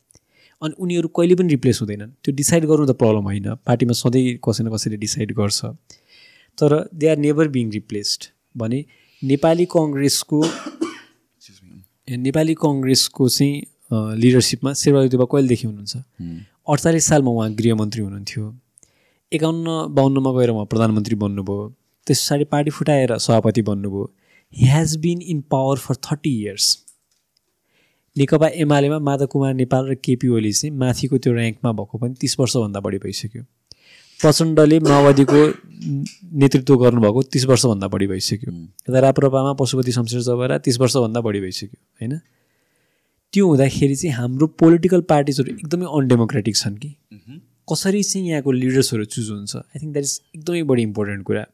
अनि 0.62 0.74
उनीहरू 0.78 1.08
कहिले 1.16 1.34
पनि 1.34 1.48
रिप्लेस 1.48 1.80
हुँदैनन्. 1.80 2.10
त्यो 2.22 2.34
डिसाइड 2.34 2.64
गर्नु 2.70 2.86
त 2.86 2.96
प्रब्लम 3.02 3.24
होइन. 3.24 3.48
पार्टीमा 3.66 3.92
सधैँ 3.92 4.38
कसै 4.44 4.64
न 4.64 4.70
कसैले 4.74 4.96
डिसाइड 4.96 5.32
गर्छ. 5.34 5.60
तर 6.58 6.70
they 6.94 7.06
are 7.10 7.18
never 7.18 7.48
being 7.56 7.70
replaced 7.72 8.20
भने 8.56 8.84
नेपाली 9.22 9.66
कङ्ग्रेसको 9.74 10.40
नेपाली 12.08 12.54
कङ्ग्रेसको 12.60 13.28
चाहिँ 13.28 13.54
लिडरसिपमा 14.20 14.72
शेरबहादुर 14.80 15.10
देवा 15.10 15.26
कहिलेदेखि 15.32 15.66
हुनुहुन्छ? 15.66 15.94
अडचालिस 16.68 17.04
सालमा 17.06 17.30
उहाँ 17.30 17.48
गृहमन्त्री 17.54 18.00
हुनुहुन्थ्यो। 18.02 18.44
एकाउन्न 19.32 19.68
बाहन्नमा 19.96 20.30
गएर 20.36 20.50
उहाँ 20.50 20.66
प्रधानमन्त्री 20.72 21.16
बन्नुभयो। 21.24 21.62
त्यस 22.06 22.18
पछाडि 22.22 22.44
पार्टी 22.52 22.70
फुटाएर 22.76 23.16
सभापति 23.26 23.62
बन्नुभयो। 23.68 24.04
He 24.56 24.66
has 24.68 24.96
been 24.96 25.22
in 25.22 25.40
power 25.50 25.76
for 25.78 25.96
thirty 26.06 26.30
years 26.40 26.66
Nekapa 28.16 28.48
एमालेमा 28.62 28.98
Madhav 28.98 29.26
Kumar 29.26 29.54
Nepal 29.54 29.88
र 29.90 29.94
केपी 29.94 30.28
ओली 30.28 30.52
चाहिँ 30.52 30.74
माथिको 30.78 31.18
त्यो 31.18 31.32
ऱ्याङ्कमा 31.34 31.72
भएको 31.72 31.98
पनि 31.98 32.14
तिस 32.20 32.38
वर्षभन्दा 32.40 32.80
बढी 32.80 32.98
भइसक्यो। 32.98 33.42
प्रचण्डले 34.20 34.78
माओवादीको 34.80 35.40
नेतृत्व 36.38 36.76
गर्नुभएको 36.76 37.22
तिस 37.34 37.44
वर्षभन्दा 37.46 37.88
बढी 37.88 38.06
भइसक्यो। 38.06 38.52
यता 38.52 38.98
राप्रपामा 39.00 39.52
पशुपति 39.58 39.92
शमशेर 39.92 40.20
जबरा 40.20 40.58
तिस 40.58 40.78
वर्षभन्दा 40.80 41.20
बढी 41.20 41.40
भइसक्यो 41.40 41.80
होइन? 42.00 42.18
त्यो 43.32 43.46
हुँदाखेरि 43.46 43.96
चाहिँ 43.96 44.14
हाम्रो 44.16 44.46
पोलिटिकल 44.62 45.00
पार्टिजहरू 45.10 45.54
एकदमै 45.54 45.86
अनडेमोक्रेटिक 45.98 46.56
छन् 46.56 46.76
कि। 46.76 46.94
कसरी 47.72 48.02
चाहिँ 48.02 48.28
यहाँको 48.28 48.52
लिडर्सहरू 48.52 49.04
चुज 49.04 49.30
हुन्छ? 49.30 49.56
आई 49.56 49.78
थिङ्क 49.82 49.92
द्याट 49.92 50.04
इज 50.04 50.20
एकदमै 50.36 50.62
बढी 50.62 50.82
इम्पोर्टेन्ट 50.82 51.22
कुरा। 51.26 51.44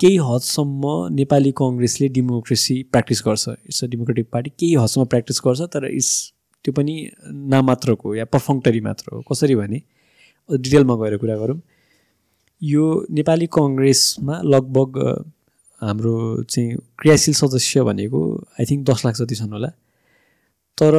केही 0.00 0.16
हदसम्म 0.26 0.82
नेपाली 1.14 1.52
कङ्ग्रेसले 1.56 2.08
डेमोक्रेसी 2.08 2.82
प्र्याक्टिस 2.92 3.22
गर्छ। 3.26 3.48
इट्स 3.48 3.84
अ 3.84 3.86
डेमोक्रेटिक 3.94 4.26
पार्टी 4.32 4.50
केही 4.58 4.74
हदसम्म 4.74 5.04
प्र्याक्टिस 5.12 5.40
गर्छ 5.46 5.60
तर 5.74 5.84
इट्स 5.86 6.12
त्यो 6.64 6.72
पनि 6.76 6.94
नामात्रको 7.52 8.14
या 8.14 8.24
पर्फङ्टरी 8.34 8.80
मात्र 8.80 9.14
हो। 9.14 9.20
कसरी 9.30 9.54
भने 9.56 9.82
डिटेलमा 10.48 10.94
गएर 11.02 11.16
कुरा 11.16 11.36
गरौँ। 11.42 11.58
यो 12.62 12.84
नेपाली 13.10 13.46
कङ्ग्रेसमा 13.52 14.40
लगभग 14.44 14.98
हाम्रो 15.80 16.16
चाहिँ 16.42 16.76
क्रियाशील 16.98 17.34
सदस्य 17.34 17.82
भनेको 17.82 18.20
आई 18.60 18.64
थिङ्क 18.70 18.82
दस 18.90 19.04
लाख 19.06 19.14
जति 19.20 19.34
छन् 19.34 19.52
होला। 19.52 19.68
तर 20.78 20.94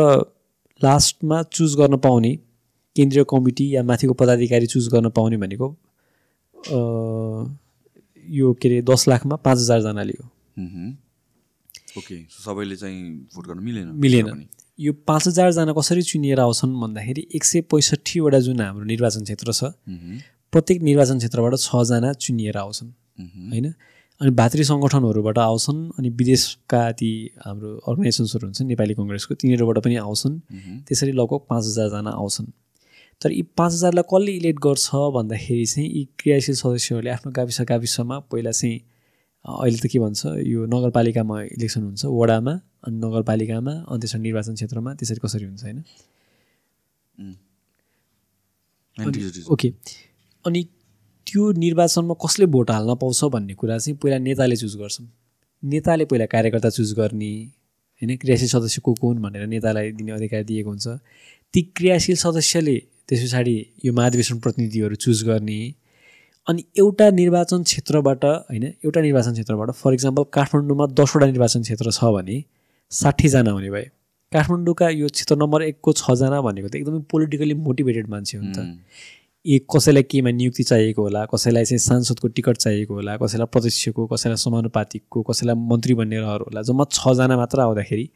लास्टमा 0.82 1.42
चुज 1.58 1.76
गर्न 1.80 1.98
पाउने 2.06 2.32
केन्द्रीय 2.96 3.24
कमिटी 3.30 3.66
या 3.76 3.84
माथिको 3.84 4.14
पदाधिकारी 4.22 4.68
चुज 4.68 4.88
गर्न 4.94 5.10
पाउने 5.18 5.38
भनेको 5.38 5.68
यो 8.30 8.54
के 8.54 8.70
अरे 8.70 8.82
दस 8.82 9.08
लाखमा 9.08 9.36
पाँच 9.36 9.58
हजारजनाले 9.58 10.14
हो। 10.22 10.30
ओके 11.98 12.16
सबैले 12.30 12.76
चाहिँ 12.76 13.28
भोट 13.36 13.48
गर्न 13.48 13.60
मिलेन। 13.60 13.88
मिलेन। 13.96 14.48
यो 14.80 14.94
पाँच 14.94 15.28
हजारजना 15.28 15.74
कसरी 15.74 16.02
चुनिएर 16.02 16.40
आउँछन् 16.40 16.74
भन्दाखेरि 16.82 17.28
एक 17.36 17.44
सय 17.44 17.62
पैँसठीवटा 17.62 18.40
जुन 18.40 18.62
हाम्रो 18.62 18.86
निर्वाचन 18.86 19.24
क्षेत्र 19.24 19.54
छ 19.54 19.64
प्रत्येक 20.54 20.82
निर्वाचन 20.82 21.18
क्षेत्रबाट 21.18 21.56
छजना 21.56 22.14
चुनिएर 22.14 22.58
आउँछन्। 22.58 22.90
होइन? 23.52 23.74
अनि 24.22 24.32
भातृ 24.32 24.64
सङ्गठनहरूबाट 24.64 25.38
आउँछन् 25.38 25.80
अनि 26.00 26.10
विदेशका 26.10 26.92
ती 26.92 27.10
हाम्रो 27.46 27.70
अर्गनाइजेसन्सहरू 27.88 28.46
हुन्छन् 28.48 28.68
नेपाली 28.68 28.94
कङ्ग्रेसको 28.94 29.34
तिनीहरूबाट 29.36 29.78
पनि 29.84 29.96
आउँछन्। 29.96 30.40
त्यसरी 30.88 31.12
लगभग 31.12 31.42
पाँच 31.50 31.64
हजारजना 31.66 32.10
आउँछन्। 32.10 32.46
तर 33.22 33.32
यी 33.32 33.42
पाँच 33.58 33.74
हजारलाई 33.74 34.04
कसले 34.12 34.32
इलेक्ट 34.32 34.60
गर्छ 34.60 34.90
भन्दाखेरि 35.16 35.66
चाहिँ 35.66 35.90
यी 35.90 36.04
क्रियाशील 36.20 36.56
सदस्यहरूले 36.56 37.10
आफ्नो 37.10 37.32
गाविस 37.32 37.62
गाविसमा 37.70 38.20
पहिला 38.32 38.52
चाहिँ 38.52 38.80
अहिले 39.46 39.78
त 39.78 39.86
के 39.92 40.00
भन्छ 40.00 40.22
यो 40.46 40.66
नगरपालिकामा 40.66 41.42
इलेक्सन 41.58 41.82
हुन्छ 41.84 42.06
वडामा 42.06 42.54
अनि 42.86 42.98
नगरपालिकामा 42.98 43.74
अनि 43.90 44.00
त्यसरी 44.02 44.22
निर्वाचन 44.22 44.54
क्षेत्रमा 44.56 44.94
त्यसरी 44.94 45.20
कसरी 45.24 45.46
हुन्छ 45.46 45.64
होइन? 45.64 45.80
ओके। 49.54 49.70
अनि 50.46 50.62
त्यो 51.28 51.52
निर्वाचनमा 51.58 52.14
कसले 52.26 52.46
भोट 52.46 52.72
हाल्न 52.72 52.96
पाउँछ 53.02 53.24
भन्ने 53.34 53.54
कुरा 53.54 53.78
चाहिँ 53.78 53.98
पहिला 53.98 54.18
नेताले 54.18 54.56
चुज 54.56 54.76
गर्छन् 54.78 55.08
नेताले 55.64 56.06
पहिला 56.06 56.26
कार्यकर्ता 56.26 56.70
चुज 56.70 56.94
गर्ने 56.94 57.34
होइन? 58.02 58.18
क्रियाशील 58.18 58.50
सदस्य 58.50 58.82
को 58.82 58.94
को 58.94 59.08
हुन् 59.08 59.22
भनेर 59.22 59.46
नेतालाई 59.48 59.92
दिने 59.92 60.12
अधिकार 60.12 60.44
दिएको 60.44 60.70
हुन्छ। 60.70 60.88
ती 61.54 61.62
क्रियाशील 61.78 62.16
सदस्यले 62.16 62.78
त्यस 63.12 63.24
पछाडि 63.24 63.54
यो 63.86 63.94
महाधिवेशन 63.94 64.38
प्रतिनिधिहरू 64.40 64.96
चुज 64.96 65.24
गर्ने 65.30 65.60
अनि 66.48 66.64
एउटा 66.80 67.10
निर्वाचन 67.12 67.64
क्षेत्रबाट 67.64 68.24
होइन 68.26 68.64
एउटा 68.66 69.02
निर्वाचन 69.02 69.34
क्षेत्रबाट 69.34 69.72
फर 69.80 69.94
इक्जाम्पल 69.94 70.24
काठमाडौँमा 70.34 70.86
दसवटा 71.00 71.26
निर्वाचन 71.32 71.62
क्षेत्र 71.62 71.92
छ 71.92 72.12
भने 72.16 72.44
साठीजना 72.92 73.52
हुने 73.52 73.70
भए। 73.70 73.84
काठमाडौँका 74.32 74.90
यो 74.90 75.08
क्षेत्र 75.08 75.36
नम्बर 75.36 75.62
एकको 75.64 75.94
छजना 75.94 76.40
भनेको 76.42 76.68
त 76.68 76.76
एकदमै 76.76 77.00
पोलिटिकली 77.12 77.54
मोटिभेटेड 77.68 78.08
मान्छे 78.10 78.38
हो 78.38 78.44
नि 78.44 78.54
त 78.58 78.64
ए 79.46 79.60
कसैलाई 79.76 80.04
केमा 80.04 80.32
नियुक्ति 80.40 80.64
चाहिएको 80.64 81.02
होला 81.02 81.26
कसैलाई 81.34 81.66
चाहिँ 81.66 81.80
सांसदको 81.88 82.28
टिकट 82.40 82.58
चाहिएको 82.58 82.94
होला 82.94 83.18
कसैलाई 83.18 83.52
प्रत्यक्षको 83.54 84.06
कसैलाई 84.14 84.38
समानुपातिकको 84.46 85.22
कसैलाई 85.30 85.56
मन्त्री 85.72 85.94
बन्ने 86.00 86.20
रहर 86.20 86.42
होला 86.48 86.62
जम्मा 86.72 86.86
छजना 86.92 87.38
मात्र 87.38 87.60
आउँदाखेरि 87.60 88.10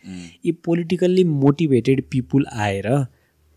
यी 0.46 0.52
पोलिटिकल्ली 0.66 1.24
मोटिभेटेड 1.44 2.04
पिपुल 2.12 2.46
आएर 2.68 2.90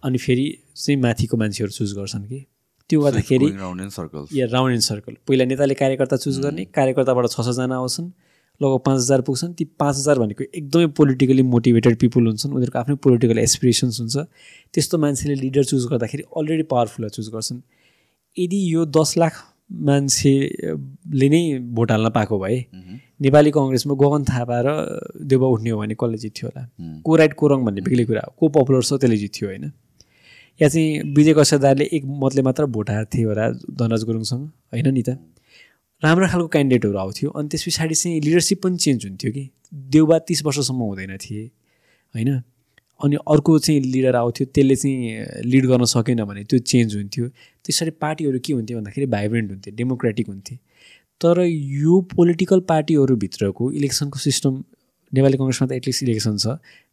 अनि 0.03 0.19
फेरि 0.19 0.47
चाहिँ 0.77 1.01
माथिको 1.03 1.37
मान्छेहरू 1.37 1.73
चुज 1.73 1.93
गर्छन् 1.99 2.25
कि? 2.27 2.45
त्यो 2.91 3.01
गर्दाखेरि 3.01 3.47
या 3.47 4.47
राउन्ड 4.53 4.73
एन्ड 4.73 4.83
सर्कल 4.83 5.15
पहिला 5.29 5.45
नेताले 5.45 5.75
कार्यकर्ता 5.75 6.17
चुज 6.17 6.39
गर्ने 6.41 6.65
कार्यकर्ताबाट 6.77 7.27
छ 7.31 7.41
छजना 7.41 7.77
आउँछन् 7.77 8.11
लगभग 8.61 8.81
पाँच 8.87 8.99
हजार 8.99 9.21
पुग्छन्। 9.23 9.53
ती 9.55 9.65
पाँच 9.65 9.97
हजार 9.97 10.19
भनेको 10.19 10.45
एकदमै 10.45 10.87
पोलिटिकली 10.99 11.43
मोटिभेटेड 11.51 11.97
पिपुल 11.99 12.27
हुन्छन् 12.27 12.53
उनीहरूको 12.53 12.79
आफ्नै 12.79 12.97
पोलिटिकल 13.05 13.39
एसपिरेसन्स 13.39 14.01
हुन्छ। 14.01 14.17
त्यस्तो 14.75 14.99
मान्छेले 14.99 15.35
लिडर 15.43 15.65
चुज 15.65 15.87
गर्दाखेरि 15.91 16.23
अलरेडी 16.37 16.63
पावरफुल 16.73 17.09
चुज 17.09 17.29
गर्छन्। 17.35 17.61
यदि 18.37 18.59
यो 18.75 18.85
दस 18.99 19.17
लाख 19.19 19.35
मान्छेले 19.89 21.29
नै 21.29 21.43
भोट 21.77 21.91
हाल्न 21.91 22.11
पाएको 22.11 22.39
भए 22.39 22.59
नेपाली 23.21 23.51
कङ्ग्रेसमा 23.51 23.95
गगन 23.95 24.25
थापा 24.25 24.59
र 24.65 24.69
देउबा 25.23 25.47
उठ्ने 25.55 25.71
हो 25.71 25.79
भने 25.79 25.95
कसले 26.01 26.19
जित्थ्यो 26.19 26.49
होला? 26.49 26.63
को 27.05 27.17
राइट 27.17 27.33
को 27.35 27.47
रङ 27.49 27.65
भन्ने 27.65 27.81
बेग्लै 27.85 28.05
कुरा 28.11 28.23
हो। 28.27 28.33
को 28.39 28.49
पपुलर 28.49 28.83
छ 28.83 28.93
त्यसले 29.03 29.17
जित्थ्यो 29.17 29.49
होइन। 29.49 29.71
या 30.61 30.69
चाहिँ 30.69 31.15
विजय 31.15 31.35
कक्षदारले 31.35 31.85
एक 31.93 32.05
मतले 32.23 32.43
मात्र 32.43 32.65
भोट 32.75 32.91
हार 32.91 33.05
थियो 33.15 33.29
होला 33.29 33.49
धनराज 33.79 34.05
गुरुङसँग 34.05 34.45
होइन 34.73 34.89
नि 34.95 35.03
त? 35.03 35.11
राम्रो 36.03 36.27
खालको 36.29 36.49
क्यान्डिडेटहरू 36.55 36.99
आउँथ्यो 36.99 37.31
अनि 37.31 37.49
त्यस 37.49 37.65
पछाडि 37.67 37.95
चाहिँ 37.95 38.21
लिडरसिप 38.21 38.63
पनि 38.63 38.77
चेन्ज 38.77 39.07
हुन्थ्यो 39.07 39.31
कि? 39.33 39.45
देउबा 39.93 40.19
तिस 40.29 40.45
वर्षसम्म 40.45 40.81
हुँदैन 40.83 41.17
थिए 41.17 41.45
होइन? 42.15 42.31
अनि 43.01 43.17
अर्को 43.17 43.59
चाहिँ 43.59 43.81
लिडर 43.81 44.17
आउँथ्यो 44.17 44.47
त्यसले 44.55 44.77
चाहिँ 44.77 45.45
लिड 45.45 45.67
गर्न 45.67 45.85
सकेन 45.95 46.25
भने 46.25 46.45
त्यो 46.45 46.59
चेन्ज 46.59 46.97
हुन्थ्यो। 46.97 47.29
त्यसरी 47.65 47.91
पार्टीहरू 48.03 48.39
के 48.45 48.53
हुन्थ्यो 48.53 48.79
भन्दाखेरि 48.79 49.07
भाइब्रेन्ट 49.07 49.51
हुन्थ्यो 49.51 49.75
डेमोक्रेटिक 49.77 50.27
हुन्थे 50.29 50.55
तर 51.21 51.41
यो 51.47 52.01
पोलिटिकल 52.15 52.61
पार्टीहरूभित्रको 52.69 53.71
इलेक्सनको 53.73 54.19
सिस्टम 54.19 54.63
नेपाली 55.13 55.37
कङ्ग्रेसमा 55.39 55.67
त 55.69 55.73
एटलिस्ट 55.73 56.03
इलेक्सन 56.03 56.37
छ। 56.37 56.47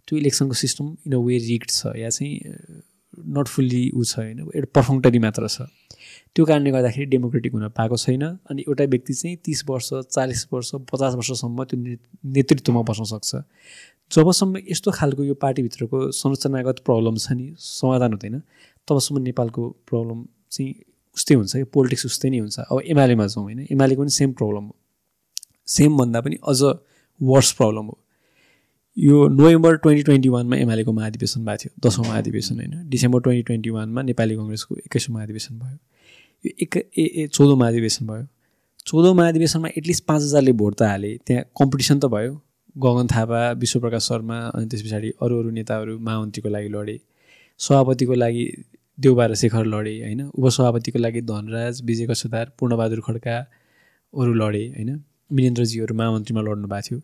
त्यो 0.08 0.18
इलेक्सनको 0.18 0.54
system 0.54 0.86
in 1.08 1.14
a 1.14 1.22
way 1.26 1.38
rigged 1.48 1.70
छ। 1.70 1.94
या 1.98 2.10
चाहिँ 2.10 2.34
नट 3.38 3.48
फुल्ली 3.48 3.84
ऊ 3.96 4.04
छ 4.04 4.20
होइन 4.20 4.40
एउटा 4.40 4.70
पर्फङ्टरी 4.76 5.20
मात्र 5.20 5.48
छ। 5.48 5.68
त्यो 6.36 6.46
कारणले 6.46 6.72
गर्दाखेरि 6.72 7.06
डेमोक्रेटिक 7.12 7.52
हुन 7.54 7.68
पाएको 7.78 7.98
छैन 7.98 8.24
अनि 8.52 8.62
एउटा 8.68 8.84
व्यक्ति 8.94 9.14
चाहिँ 9.14 9.36
तिस 9.46 9.64
वर्ष 9.70 9.90
चालिस 10.12 10.48
वर्ष 10.54 10.72
पचास 10.92 11.14
वर्षसम्म 11.16 11.64
त्यो 11.64 11.78
नेतृत्वमा 12.36 12.82
बस्न 12.90 13.04
सक्छ। 13.12 13.32
जबसम्म 14.12 14.54
यस्तो 14.70 14.92
खालको 14.92 15.24
यो 15.24 15.34
पार्टीभित्रको 15.42 16.00
संरचनागत 16.14 16.78
प्रब्लम 16.86 17.16
छ 17.18 17.32
नि 17.32 17.46
समाधान 17.58 18.12
हुँदैन 18.14 18.42
तबसम्म 18.88 19.22
नेपालको 19.22 19.70
प्रब्लम 19.90 20.26
चाहिँ 20.52 20.74
उस्तै 21.18 21.36
हुन्छ 21.36 21.54
कि 21.56 21.64
पोलिटिक्स 21.74 22.06
उस्तै 22.06 22.30
नै 22.30 22.40
हुन्छ। 22.40 22.60
अब 22.60 22.82
एमालेमा 22.86 23.26
जाउँ 23.28 23.44
होइन 23.44 23.60
एमालेको 23.72 24.02
पनि 24.02 24.12
सेम 24.12 24.32
प्रब्लम 24.34 24.64
हो। 24.70 24.76
सेम 25.68 25.98
भन्दा 25.98 26.22
पनि 26.22 26.36
अझ 26.44 26.62
वर्स 27.20 27.52
प्रब्लम 27.60 27.86
हो। 27.90 27.96
यो 28.98 29.28
नोभेम्बर 29.28 29.76
ट्वेन्टी 29.76 30.04
ट्वेन्टी 30.04 30.30
वानमा 30.30 30.56
एमालेको 30.56 30.92
महाधिवेशन 30.92 31.46
भएको 31.46 31.58
थियो 31.64 31.88
दसौँ 31.88 32.06
महाधिवेशन 32.06 32.56
होइन। 32.56 32.90
डिसेम्बर 32.90 33.20
ट्वेन्टी 33.22 33.44
ट्वेन्टी 33.44 33.70
वानमा 33.70 34.02
नेपाली 34.02 34.36
कङ्ग्रेसको 34.36 34.76
एक्काइसौँ 34.76 35.14
महाधिवेशन 35.16 35.56
भयो। 35.60 35.78
यो 36.46 36.52
एक 36.64 36.78
ए 36.78 37.04
ए 37.24 37.28
चौधौँ 37.28 37.58
महाधिवेशन 37.58 38.08
भयो। 38.08 38.28
चौधौँ 38.88 39.14
महाधिवेशनमा 39.16 39.68
एटलिस्ट 39.78 40.04
पाँच 40.06 40.22
हजारले 40.22 40.52
भोट 40.52 40.76
त 40.76 40.82
हाले। 40.84 41.12
त्यहाँ 41.28 41.44
कम्पिटिसन 41.60 42.00
त 42.00 42.06
भयो। 42.06 42.34
गगन 42.76 43.08
थापा 43.08 43.42
विश्वप्रकाश 43.60 44.08
शर्मा 44.10 44.38
अनि 44.56 44.66
त्यस 44.72 44.82
पछाडि 44.86 45.10
अरू 45.22 45.40
अरू 45.40 45.50
नेताहरू 45.58 45.98
महामन्त्रीको 46.00 46.50
लागि 46.50 46.70
लडे। 46.76 46.96
सभापतिको 47.60 48.14
लागि 48.14 48.46
देउबा 48.98 49.26
र 49.26 49.36
शेखर 49.36 49.66
लडे 49.66 49.94
होइन। 50.04 50.22
उपसभापतिको 50.32 51.00
लागि 51.00 51.22
धनराज 51.32 51.82
विजय 51.84 52.06
कक्षदार 52.08 52.52
पूर्णबहादुर 52.60 53.02
खड्का 53.08 53.36
अरू 54.14 54.34
लडे 54.34 54.64
होइन। 54.76 55.04
मिनेन्द्रजीहरू 55.32 55.96
महामन्त्रीमा 55.96 56.42
लड्नु 56.48 56.68
भएको 56.68 56.88
थियो। 56.88 57.00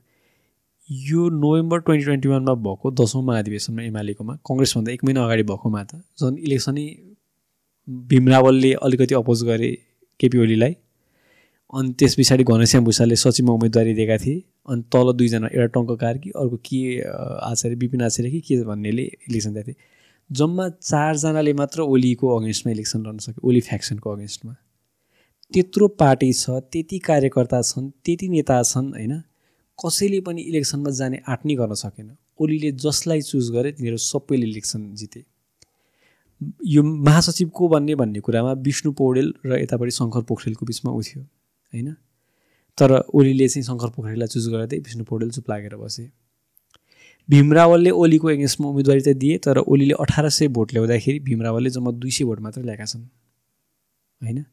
यो 0.90 1.28
नोभेम्बर 1.30 1.80
ट्वेन्टी 1.80 2.06
ट्वेन्टी 2.06 2.28
वानमा 2.30 2.54
भएको 2.64 2.92
दसौँ 2.92 3.22
महाधिवेशनमा 3.24 3.84
एमालेकोमा 3.84 4.36
कङ्ग्रेसभन्दा 4.48 4.92
एक 4.92 5.04
महिना 5.06 5.24
अगाडि 5.24 5.44
भएकोमा 5.44 5.84
त 5.84 6.02
झन् 6.20 6.38
इलेक्सनै 6.38 6.86
भीम 7.88 8.28
रावलले 8.30 8.72
अलिकति 8.74 9.16
अपोज 9.16 9.44
गरे 9.44 9.70
केपी 10.20 10.38
ओलीलाई। 10.38 10.74
अनि 11.74 11.94
त्यस 12.00 12.16
पछाडि 12.20 12.44
घनश्याम 12.44 12.84
भूषालले 12.86 13.16
सचिवमा 13.16 13.54
उम्मेदवारी 13.54 13.94
दिएका 13.94 14.18
थिए। 14.26 14.44
अनि 14.70 14.82
तल 14.92 15.14
दुईजना 15.18 15.48
एउटा 15.54 15.68
टङ्ककार 15.80 16.18
कि 16.18 16.30
अर्को 16.36 16.58
के 16.66 16.82
आचार्य 17.52 17.76
विपिन 17.76 18.02
आचार्य 18.02 18.30
कि 18.32 18.40
के 18.48 18.64
भन्नेले 18.66 19.04
इलेक्सन 19.30 19.54
दिएको 19.54 19.72
थिए। 19.72 19.76
जम्मा 20.30 20.70
चारजनाले 20.70 21.54
मात्र 21.54 21.82
ओलीको 21.94 22.36
अगेन्स्टमा 22.38 22.72
इलेक्सन 22.72 23.00
लड्न 23.08 23.18
सक्यो 23.26 23.48
ओली 23.48 23.62
फ्याक्सनको 23.70 24.16
अगेन्स्टमा। 24.16 24.56
त्यत्रो 25.54 25.88
पार्टी 26.04 26.34
छ 26.34 26.62
त्यति 26.72 27.00
कार्यकर्ता 27.10 27.62
छन् 27.62 27.92
त्यति 28.06 28.30
नेता 28.30 28.64
छन् 28.64 28.94
होइन? 29.00 29.22
कसैले 29.86 30.20
पनि 30.22 30.42
इलेक्सनमा 30.42 30.90
जाने 30.90 31.18
आँट 31.28 31.46
नै 31.46 31.56
गर्न 31.56 31.74
सकेन। 31.74 32.16
ओलीले 32.42 32.72
जसलाई 32.72 33.22
चुज 33.22 33.50
गरे 33.52 33.72
तिनीहरू 33.72 33.98
सबैले 33.98 34.46
इलेक्सन 34.48 34.94
जिते। 34.96 35.24
यो 36.66 36.84
महासचिव 36.84 37.50
को 37.50 37.68
भन्ने 37.68 37.96
भन्ने 37.96 38.20
कुरामा 38.20 38.52
विष्णु 38.66 38.92
पौडेल 38.92 39.34
र 39.46 39.62
यतापट्टि 39.62 39.92
शङ्कर 39.92 40.22
पोखरेलको 40.22 40.66
बिचमा 40.66 40.92
उ 40.92 41.02
थियो 41.02 41.22
होइन? 41.22 41.94
तर 42.78 42.90
ओलीले 43.14 43.48
चाहिँ 43.48 43.66
शङ्कर 43.66 43.90
पोखरेललाई 43.96 44.28
चुज 44.28 44.48
गर्दै 44.50 44.78
विष्णु 44.80 45.04
पौडेल 45.04 45.32
चुप 45.32 45.50
लागेर 45.50 45.76
बसे। 45.76 46.10
भीम 47.30 47.54
रावलले 47.54 47.90
ओलीको 47.90 48.30
एगेन्स्टमा 48.30 48.68
उम्मेदवारी 48.68 49.02
त 49.02 49.10
दिए 49.18 49.38
तर 49.38 49.58
ओलीले 49.58 49.94
अठार 50.00 50.30
सय 50.30 50.48
भोट 50.48 50.74
ल्याउँदाखेरि 50.74 51.20
भीम 51.20 51.42
रावलले 51.42 51.70
जम्मा 51.70 51.92
दुई 51.92 52.12
सय 52.12 52.24
भोट 52.24 52.40
मात्र 52.40 52.62
ल्याएका 52.62 52.86
छन् 52.86 53.06
होइन? 54.22 54.46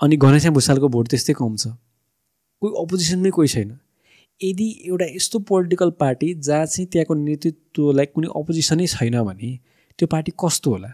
अनि 0.00 0.16
घनश्याम 0.16 0.54
भूषालको 0.54 0.88
भोट 0.88 1.08
त्यस्तै 1.08 1.34
कम 1.34 1.56
छ। 1.56 1.74
कोही 2.62 2.72
अपोजिसनमै 2.82 3.30
कोही 3.30 3.48
छैन। 3.48 3.70
यदि 4.40 4.68
एउटा 4.86 5.06
यस्तो 5.14 5.38
पोलिटिकल 5.38 5.90
पार्टी 5.90 6.34
जहाँ 6.34 6.66
चाहिँ 6.66 6.86
त्यहाँको 6.92 7.14
नेतृत्वलाई 7.14 8.06
कुनै 8.06 8.28
अपोजिसनै 8.40 8.86
छैन 8.86 9.22
भने 9.22 9.50
त्यो 9.98 10.06
पार्टी 10.06 10.32
कस्तो 10.44 10.70
होला? 10.70 10.90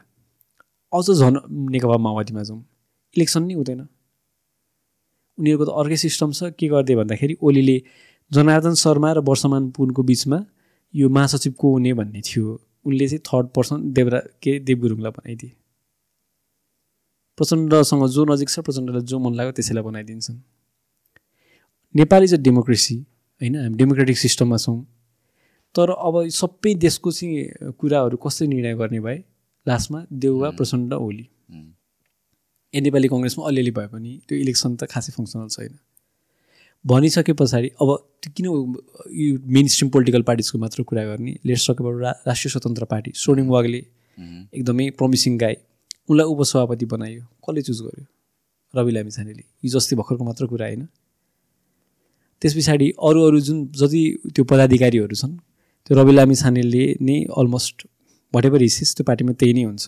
अझ 0.92 1.06
झन् 1.10 1.36
नेकपा 1.72 1.96
माओवादीमा 1.96 2.42
जाउँ। 2.42 2.60
इलेक्सन 3.16 3.42
नै 3.42 3.54
हुँदैन। 3.54 3.80
उनीहरूको 5.38 5.64
त 5.64 5.70
अर्कै 5.80 5.96
सिस्टम 5.96 6.32
छ। 6.32 6.50
के 6.58 6.66
गरिदियो 6.68 6.98
भन्दाखेरि 6.98 7.34
ओलीले 7.42 7.76
जनार्दन 8.30 8.74
शर्मा 8.74 9.12
र 9.12 9.18
वर्षमान 9.22 9.70
पुनको 9.70 10.02
बिचमा 10.02 10.38
यो 10.94 11.08
महासचिव 11.08 11.52
को 11.60 11.66
हुने 11.72 11.92
भन्ने 11.94 12.20
थियो। 12.20 12.46
उनले 12.86 13.06
चाहिँ 13.08 13.22
थर्ड 13.28 13.46
पर्सन 13.54 13.76
देवरा 13.92 14.20
के 14.42 14.58
देवगुरुङलाई 14.58 15.12
बनाइदिए। 15.18 15.52
प्रचण्डसँग 17.38 18.02
जो 18.08 18.24
नजिक 18.24 18.48
छ 18.48 18.58
प्रचण्डलाई 18.66 19.02
जो 19.10 19.18
मन 19.18 19.32
लाग्यो 19.34 19.52
त्यसैलाई 19.52 19.84
बनाइदिन्छन्। 19.84 20.38
नेपाली 21.94 22.26
चाहिँ 22.28 22.42
डेमोक्रेसी 22.42 22.96
होइन 23.40 23.56
हामी 23.56 23.76
डेमोक्रेटिक 23.76 24.18
सिस्टममा 24.18 24.56
छौँ। 24.56 24.78
तर 25.74 25.90
अब 25.90 26.14
सबै 26.32 26.74
देशको 26.74 27.10
चाहिँ 27.12 27.72
कुराहरू 27.78 28.16
कसरी 28.16 28.48
निर्णय 28.48 28.74
गर्ने 28.74 29.00
भए 29.00 29.16
लास्टमा 29.66 30.04
देउवा 30.12 30.50
प्रचण्ड 30.58 30.92
ओली। 30.92 31.26
ए 32.74 32.80
नेपाली 32.80 33.08
कङ्ग्रेसमा 33.08 33.46
अलिअलि 33.46 33.70
भए 33.70 33.86
पनि 33.92 34.12
त्यो 34.28 34.38
इलेक्सन 34.38 34.76
त 34.76 34.88
खासै 34.92 35.12
फङ्सनल 35.12 35.48
छैन। 35.48 35.78
भनिसके 36.84 37.32
पछाडि 37.32 37.68
अब 37.82 37.88
त्यो 38.22 38.32
किन 38.36 38.46
यो 38.46 39.38
मेन 39.54 39.66
स्ट्रिम 39.68 39.88
पोलिटिकल 39.90 40.22
पार्टिजको 40.22 40.58
मात्र 40.58 40.82
कुरा 40.82 41.04
गर्ने? 41.04 41.32
लेट्स 41.46 41.66
सकेबाट 41.66 41.94
रा 42.02 42.10
राष्ट्रिय 42.26 42.50
स्वतन्त्र 42.52 42.84
पार्टी 42.92 43.12
सोनिङ 43.16 43.46
वागले 43.48 43.80
एकदमै 44.54 44.90
प्रमिसिङ 44.98 45.38
गाई 45.38 45.56
उनलाई 46.08 46.26
उपसभापति 46.32 46.86
बनायो। 46.86 47.22
कसले 47.44 47.62
चुज 47.68 47.80
गर्यो? 47.86 48.04
रवि 48.74 48.92
लामी 48.92 49.10
छानेले। 49.10 49.44
हिजो 49.64 49.78
अस्ति 49.78 49.96
भर्खरको 49.96 50.24
मात्र 50.24 50.46
कुरा 50.46 50.66
होइन। 50.66 50.88
त्यस 52.42 52.54
पछाडि 52.56 52.88
अरू 53.08 53.20
अरू 53.26 53.40
जुन 53.46 53.58
जति 53.80 54.02
त्यो 54.34 54.44
पदाधिकारीहरू 54.50 55.16
छन् 55.22 55.34
त्यो 55.86 55.96
रवि 55.98 56.12
लामी 56.12 56.34
छानेलले 56.42 56.84
नै 57.00 57.16
अलमोस्ट 57.40 57.86
भट 58.34 58.44
एभर 58.44 58.60
हिसेस 58.62 58.94
त्यो 58.96 59.04
पार्टीमा 59.08 59.32
त्यही 59.40 59.52
नै 59.54 59.62
हुन्छ। 59.64 59.84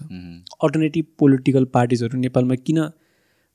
अल्टरनेटिभ 0.65 1.07
पोलिटिकल 1.19 1.65
पार्टिजहरू 1.77 2.19
नेपालमा 2.19 2.57
किन 2.67 2.79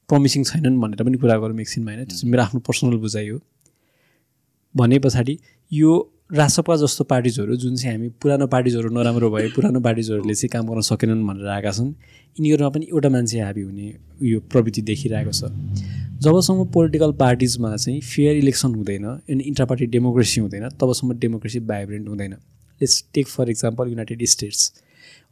प्रमिसिङ 0.09 0.43
छैनन् 0.49 0.79
भनेर 0.81 1.03
पनि 1.03 1.17
कुरा 1.17 1.37
गरौँ 1.43 1.59
एकछिनमा 1.59 1.91
होइन 1.91 2.05
त्यो 2.05 2.17
चाहिँ 2.17 2.31
मेरो 2.31 2.43
आफ्नो 2.43 2.59
पर्सनल 2.67 2.97
बुझाइ 3.05 3.27
हो। 3.29 3.37
भने 4.75 4.97
पछाडि 4.99 5.37
यो 5.71 5.91
रासपा 6.33 6.75
जस्तो 6.75 7.03
पार्टिजहरू 7.03 7.55
जुन 7.55 7.75
चाहिँ 7.75 7.95
हामी 7.95 8.07
पुरानो 8.21 8.45
पार्टिजहरू 8.49 8.89
नराम्रो 8.89 9.29
भए 9.29 9.47
पुरानो 9.55 9.79
पार्टिजहरूले 9.79 10.33
चाहिँ 10.33 10.49
काम 10.49 10.67
गर्न 10.67 10.81
सकेनन् 10.81 11.21
भनेर 11.27 11.47
आएका 11.47 11.71
छन् 11.71 11.91
यिनीहरूमा 12.37 12.69
पनि 12.69 12.85
एउटा 12.89 13.09
मान्छे 13.09 13.39
हाबी 13.39 13.61
हुने 13.61 13.87
यो 14.23 14.39
प्रवृत्ति 14.49 14.81
देखिरहेको 14.81 15.31
छ। 15.31 15.53
जबसम्म 16.25 16.65
पोलिटिकल 16.73 17.11
पार्टिजमा 17.21 17.75
चाहिँ 17.75 17.99
फेयर 18.01 18.35
इलेक्सन 18.37 18.73
हुँदैन 18.75 19.05
एन्ड 19.29 19.41
इन्टर 19.41 19.65
पार्टी 19.65 19.85
डेमोक्रेसी 19.93 20.41
हुँदैन 20.41 20.69
तबसम्म 20.81 21.13
डेमोक्रेसी 21.21 21.59
भाइब्रेन्ट 21.69 22.07
हुँदैन। 22.09 22.33
Let's 22.81 23.03
take 23.13 23.27
for 23.27 23.49
example 23.49 23.89
United 23.89 24.25
States 24.25 24.61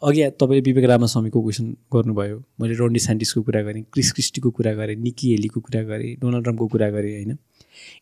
अघि 0.02 0.22
तपाईँले 0.42 0.62
विवेक 0.66 0.86
रामास्वामीको 0.90 1.42
क्वेसन 1.42 1.66
गर्नुभयो। 1.94 2.38
मैले 2.62 2.74
रोन्डी 2.74 3.00
साइन्टिस्टको 3.00 3.42
कुरा 3.42 3.62
गरेँ 3.62 3.84
क्रिस 3.94 4.12
क्रिस्टीको 4.12 4.50
कुरा 4.50 4.74
गरेँ 4.74 4.96
निकी 4.98 5.32
हेलीको 5.32 5.60
कुरा 5.62 5.82
गरेँ 5.90 6.16
डोनाल्ड 6.22 6.44
ट्रम्पको 6.46 6.68
कुरा 6.68 6.90
गरेँ 6.90 7.12
होइन? 7.16 7.38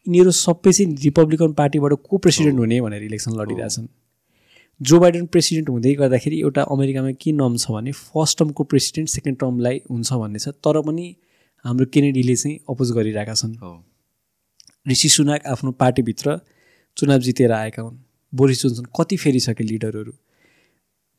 यिनीहरू 0.07 0.31
सबै 0.31 0.71
चाहिँ 0.71 0.95
रिपब्लिकन 1.03 1.53
पार्टीबाट 1.53 1.93
को 2.09 2.17
प्रेसिडेन्ट 2.17 2.59
हुने 2.59 2.79
भनेर 2.81 3.03
इलेक्सन 3.03 3.31
लडिरहेछन्। 3.41 3.87
जो 4.81 4.99
बाइडेन 4.99 5.25
प्रेसिडेन्ट 5.27 5.69
हुँदै 5.69 5.93
गर्दाखेरि 5.93 6.39
एउटा 6.39 6.61
अमेरिकामा 6.71 7.11
के 7.19 7.31
नम 7.31 7.57
छ 7.57 7.71
भने 7.71 7.91
फर्स्ट 7.91 8.37
टर्मको 8.39 8.63
प्रेसिडेन्ट 8.63 9.09
सेकेन्ड 9.09 9.39
टर्मलाई 9.39 9.81
हुन्छ 9.91 10.13
भन्ने 10.13 10.39
छ। 10.39 10.55
तर 10.63 10.81
पनि 10.81 11.05
हाम्रो 11.65 11.85
केनेडीले 11.93 12.35
चाहिँ 12.35 12.55
अपोज 12.69 12.91
गरिरहेका 12.95 13.33
छन्। 13.33 13.59
ऋषि 14.85 15.09
सुनाक 15.09 15.47
आफ्नो 15.47 15.71
पार्टीभित्र 15.75 16.39
चुनाव 16.97 17.19
जितेर 17.19 17.51
आएका 17.51 17.81
हुन्। 17.81 17.97
बोरिस 18.33 18.61
जोन्सन 18.63 18.85
कति 18.95 19.17
फेरिसके 19.17 19.63
लिडरहरू? 19.63 20.11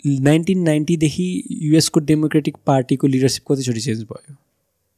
नाइन्टिन 0.06 0.62
नाइन्टीदेखि 0.62 1.43
युएसको 1.52 2.01
डेमोक्रेटिक 2.01 2.56
पार्टीको 2.66 3.06
लिडरसिप 3.06 3.52
कतिचोटि 3.52 3.81
चेन्ज 3.81 4.02
भयो? 4.02 4.35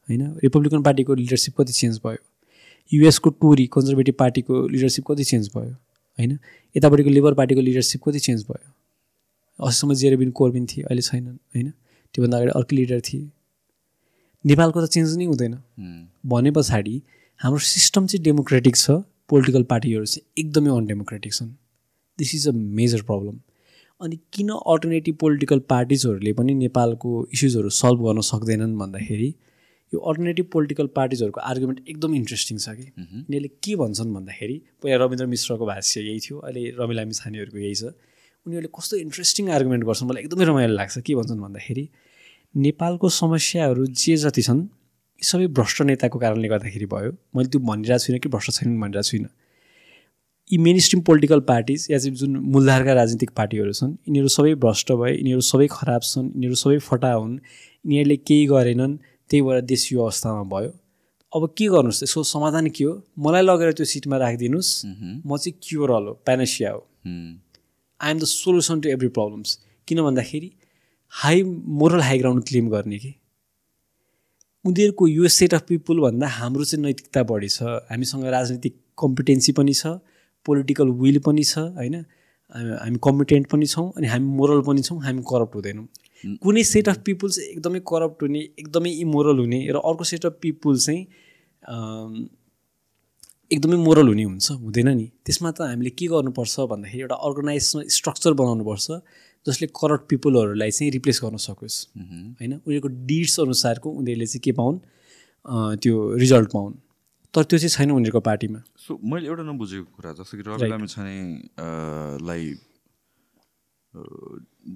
होइन? 0.09 0.21
रिपब्लिकन 0.43 0.81
पार्टीको 0.81 1.13
लिडरसिप 1.13 1.61
कति 1.61 1.73
चेन्ज 1.73 1.99
भयो? 2.05 2.17
युएसको 2.93 3.29
टोरी 3.29 3.65
कन्जर्भेटिभ 3.73 4.15
पार्टीको 4.15 4.67
लिडरसिप 4.67 5.05
कति 5.07 5.23
चेन्ज 5.23 5.49
भयो? 5.55 5.71
होइन? 6.19 6.39
यतापट्टिको 6.75 7.09
लेबर 7.09 7.33
पार्टीको 7.33 7.61
लिडरसिप 7.61 8.03
कति 8.03 8.19
चेन्ज 8.19 8.45
भयो? 8.49 8.71
अस्तिसम्म 9.59 9.93
जेरेबिन 9.93 10.31
कोर्बिन 10.31 10.65
थिए 10.65 10.83
अहिले 10.83 11.01
छैनन् 11.01 11.37
होइन? 11.55 11.69
त्योभन्दा 12.13 12.37
अगाडि 12.37 12.51
अर्कै 12.51 12.75
लिडर 12.75 12.99
थिए। 12.99 13.29
नेपालको 14.45 14.85
त 14.85 14.89
चेन्ज 14.89 15.17
नै 15.17 15.25
हुँदैन। 15.25 15.57
भने 16.25 16.51
पछाडि 16.51 17.01
हाम्रो 17.39 17.59
सिस्टम 17.59 18.05
चाहिँ 18.07 18.23
डेमोक्रेटिक 18.23 18.75
छ 18.75 18.91
पोलिटिकल 19.29 19.63
पार्टीहरू 19.63 20.05
चाहिँ 20.05 20.23
एकदमै 20.37 20.69
अनडेमोक्रेटिक 20.69 21.33
छन्। 21.33 21.49
This 22.19 22.35
is 22.35 22.47
a 22.47 22.51
major 22.51 23.01
problem 23.01 23.39
अनि 24.03 24.17
किन 24.33 24.49
अल्टरनेटिभ 24.51 25.15
पोलिटिकल 25.23 25.59
पार्टिजहरूले 25.71 26.33
पनि 26.39 26.53
नेपालको 26.61 27.09
इस्युजहरू 27.33 27.69
सल्भ 27.79 27.99
गर्न 28.05 28.21
सक्दैनन् 28.29 28.77
भन्दाखेरि 28.79 29.29
यो 29.93 29.99
अल्टरनेटिभ 30.09 30.45
पोलिटिकल 30.53 30.87
पार्टिजहरूको 30.97 31.39
आर्गुमेन्ट 31.51 31.79
एकदम 31.89 32.15
इन्ट्रेस्टिङ 32.15 32.57
छ 32.57 32.69
कि। 32.77 32.85
यिनीहरूले 32.99 33.49
के 33.63 33.75
भन्छन् 33.81 34.13
भन्दाखेरि 34.13 34.57
पहिला 34.83 34.97
रविन्द्र 35.03 35.25
मिश्रको 35.33 35.65
भाष्य 35.65 36.01
यही 36.01 36.19
थियो 36.25 36.37
अहिले 36.39 36.63
रवि 36.79 36.93
लामी 36.99 37.13
छानेहरूको 37.19 37.59
यही 37.65 37.75
छ। 37.75 37.83
उनीहरूले 38.45 38.71
कस्तो 38.77 38.97
इन्ट्रेस्टिङ 39.05 39.49
आर्गुमेन्ट 39.57 39.83
गर्छन् 39.89 40.09
मलाई 40.09 40.23
एकदमै 40.23 40.45
रमाइलो 40.51 40.73
लाग्छ। 40.81 40.95
के 41.07 41.15
भन्छन् 41.15 41.41
भन्दाखेरि 41.45 41.85
नेपालको 42.55 43.09
समस्याहरू 43.21 43.85
जे 44.03 44.15
जति 44.23 44.41
छन् 44.47 44.61
यी 45.19 45.25
सबै 45.31 45.47
भ्रष्ट 45.57 45.81
नेताको 45.89 46.17
कारणले 46.19 46.47
गर्दाखेरि 46.53 46.85
भयो। 46.93 47.11
मैले 47.35 47.49
त्यो 47.53 47.59
भनिरहेको 47.69 48.03
छुइनँ 48.05 48.19
कि 48.19 48.29
भ्रष्ट 48.35 48.51
छैनन् 48.57 48.81
भनिरहेको 48.81 49.09
छुइनँ। 49.09 49.29
यी 50.53 50.57
मेन 50.63 50.79
स्ट्रिम 50.85 51.01
पोलिटिकल 51.01 51.39
पार्टिज 51.49 51.87
या 51.91 51.97
चाहिँ 51.97 52.15
जुन 52.17 52.35
मूलधारका 52.53 52.93
राजनीतिक 52.93 53.29
पार्टीहरू 53.37 53.71
छन् 53.73 53.91
यिनीहरू 54.07 54.29
सबै 54.29 54.53
भ्रष्ट 54.65 54.91
भए 55.01 55.11
यिनीहरू 55.13 55.41
सबै 55.49 55.67
खराब 55.71 56.01
छन् 56.05 56.27
यिनीहरू 56.29 56.55
सबै 56.61 56.77
फटा 56.89 57.11
हुन् 57.13 57.35
यिनीहरूले 57.35 58.17
केही 58.27 58.45
गरेनन् 58.53 58.93
त्यही 59.29 59.41
भएर 59.41 59.61
देश 59.71 59.91
यो 59.93 60.01
अवस्थामा 60.03 60.43
भयो। 60.53 60.71
अब 61.33 61.43
के 61.57 61.65
गर्नुहोस्? 61.73 62.03
यसको 62.03 62.23
समाधान 62.23 62.67
के 62.69 62.83
हो? 62.83 62.93
मलाई 63.17 63.41
लगेर 63.41 63.71
त्यो 63.73 63.85
सिटमा 63.85 64.17
राखिदिनुहोस्। 64.17 64.71
म 65.25 65.37
चाहिँ 65.37 65.57
क्योर 65.63 65.91
हल 65.91 66.05
हो 66.07 66.13
प्यानेसिया 66.25 66.71
हो। 66.71 66.81
I 67.99 68.11
am 68.11 68.19
the 68.19 68.25
solution 68.29 68.81
to 68.81 68.89
every 68.89 69.09
problems 69.17 69.57
किन 69.87 70.01
भन्दाखेरि 70.03 70.51
high 71.13 71.43
moral 71.81 72.01
high 72.01 72.17
ground 72.19 72.43
claim 72.47 72.69
गर्ने 72.69 72.97
कि? 72.97 73.13
उनीहरूको 74.65 75.07
यो 75.07 75.27
सेट 75.27 75.53
अफ 75.53 75.65
पिपुल 75.67 75.99
भन्दा 76.01 76.27
हाम्रो 76.37 76.63
चाहिँ 76.63 76.85
नैतिकता 76.85 77.23
बढी 77.25 77.49
छ। 77.49 77.81
हामीसँग 77.89 78.25
राजनीतिक 78.37 78.75
कम्पिटेन्सी 79.01 79.51
पनि 79.57 79.73
छ। 79.73 79.97
पोलिटिकल 80.45 80.87
विल 81.01 81.19
पनि 81.25 81.43
छ 81.43 81.57
होइन? 81.79 81.95
हामी 82.53 82.99
कम्पिटेन्ट 83.03 83.47
पनि 83.51 83.65
छौँ 83.65 83.87
अनि 83.97 84.07
हामी 84.07 84.27
मोरल 84.37 84.61
पनि 84.67 84.81
छौँ 84.81 84.99
हामी 85.03 85.21
करप्ट 85.29 85.55
हुँदैनौँ। 85.55 85.87
कुनै 86.43 86.63
सेट 86.63 86.89
अफ 86.89 86.97
पिपुल 87.05 87.29
चाहिँ 87.31 87.49
एकदमै 87.49 87.79
करप्ट 87.87 88.21
हुने 88.23 88.39
एकदमै 88.59 88.91
इमोरल 89.01 89.37
हुने 89.39 89.59
र 89.71 89.77
अर्को 89.81 90.03
सेट 90.11 90.25
अफ 90.25 90.37
पिपुल 90.41 90.77
चाहिँ 90.77 91.01
एकदमै 93.51 93.77
मोरल 93.77 94.07
हुने 94.07 94.23
हुन्छ 94.23 94.51
हुँदैन 94.61 94.89
नि। 94.97 95.05
त्यसमा 95.25 95.51
त 95.51 95.61
हामीले 95.69 95.89
के 95.97 96.05
गर्नुपर्छ 96.13 96.59
भन्दाखेरि 96.71 97.01
एउटा 97.01 97.15
अर्गनाइज 97.27 97.63
स्ट्रक्चर 97.97 98.33
बनाउनुपर्छ 98.39 98.87
जसले 99.45 99.67
करप्ट 99.75 100.09
पिपुलहरूलाई 100.09 100.71
चाहिँ 100.71 100.91
रिप्लेस 100.91 101.19
गर्न 101.23 101.37
सकोस् 101.43 101.77
होइन? 101.97 102.53
उनीहरूको 102.53 102.89
डिड्स 103.09 103.39
अनुसारको 103.39 103.89
उनीहरूले 103.91 104.25
चाहिँ 104.25 104.41
के 104.43 104.51
पाउन्? 104.61 104.77
त्यो 105.81 105.93
रिजल्ट 106.23 106.49
पाउन्। 106.53 106.73
तर 107.33 107.43
त्यो 107.43 107.57
चाहिँ 107.59 107.73
छैन 107.75 107.91
उनीहरूको 107.91 108.19
पार्टीमा। 108.25 108.59
सो 108.77 108.99
मैले 109.01 109.27
एउटा 109.27 109.43
नबुझेको 109.43 109.89
कुरा 109.97 110.11
जस्तो 110.21 110.37
कि 110.37 110.43
रवि 110.47 110.69
लामी 110.69 110.87
छाने 110.87 111.17
लाई 112.23 112.43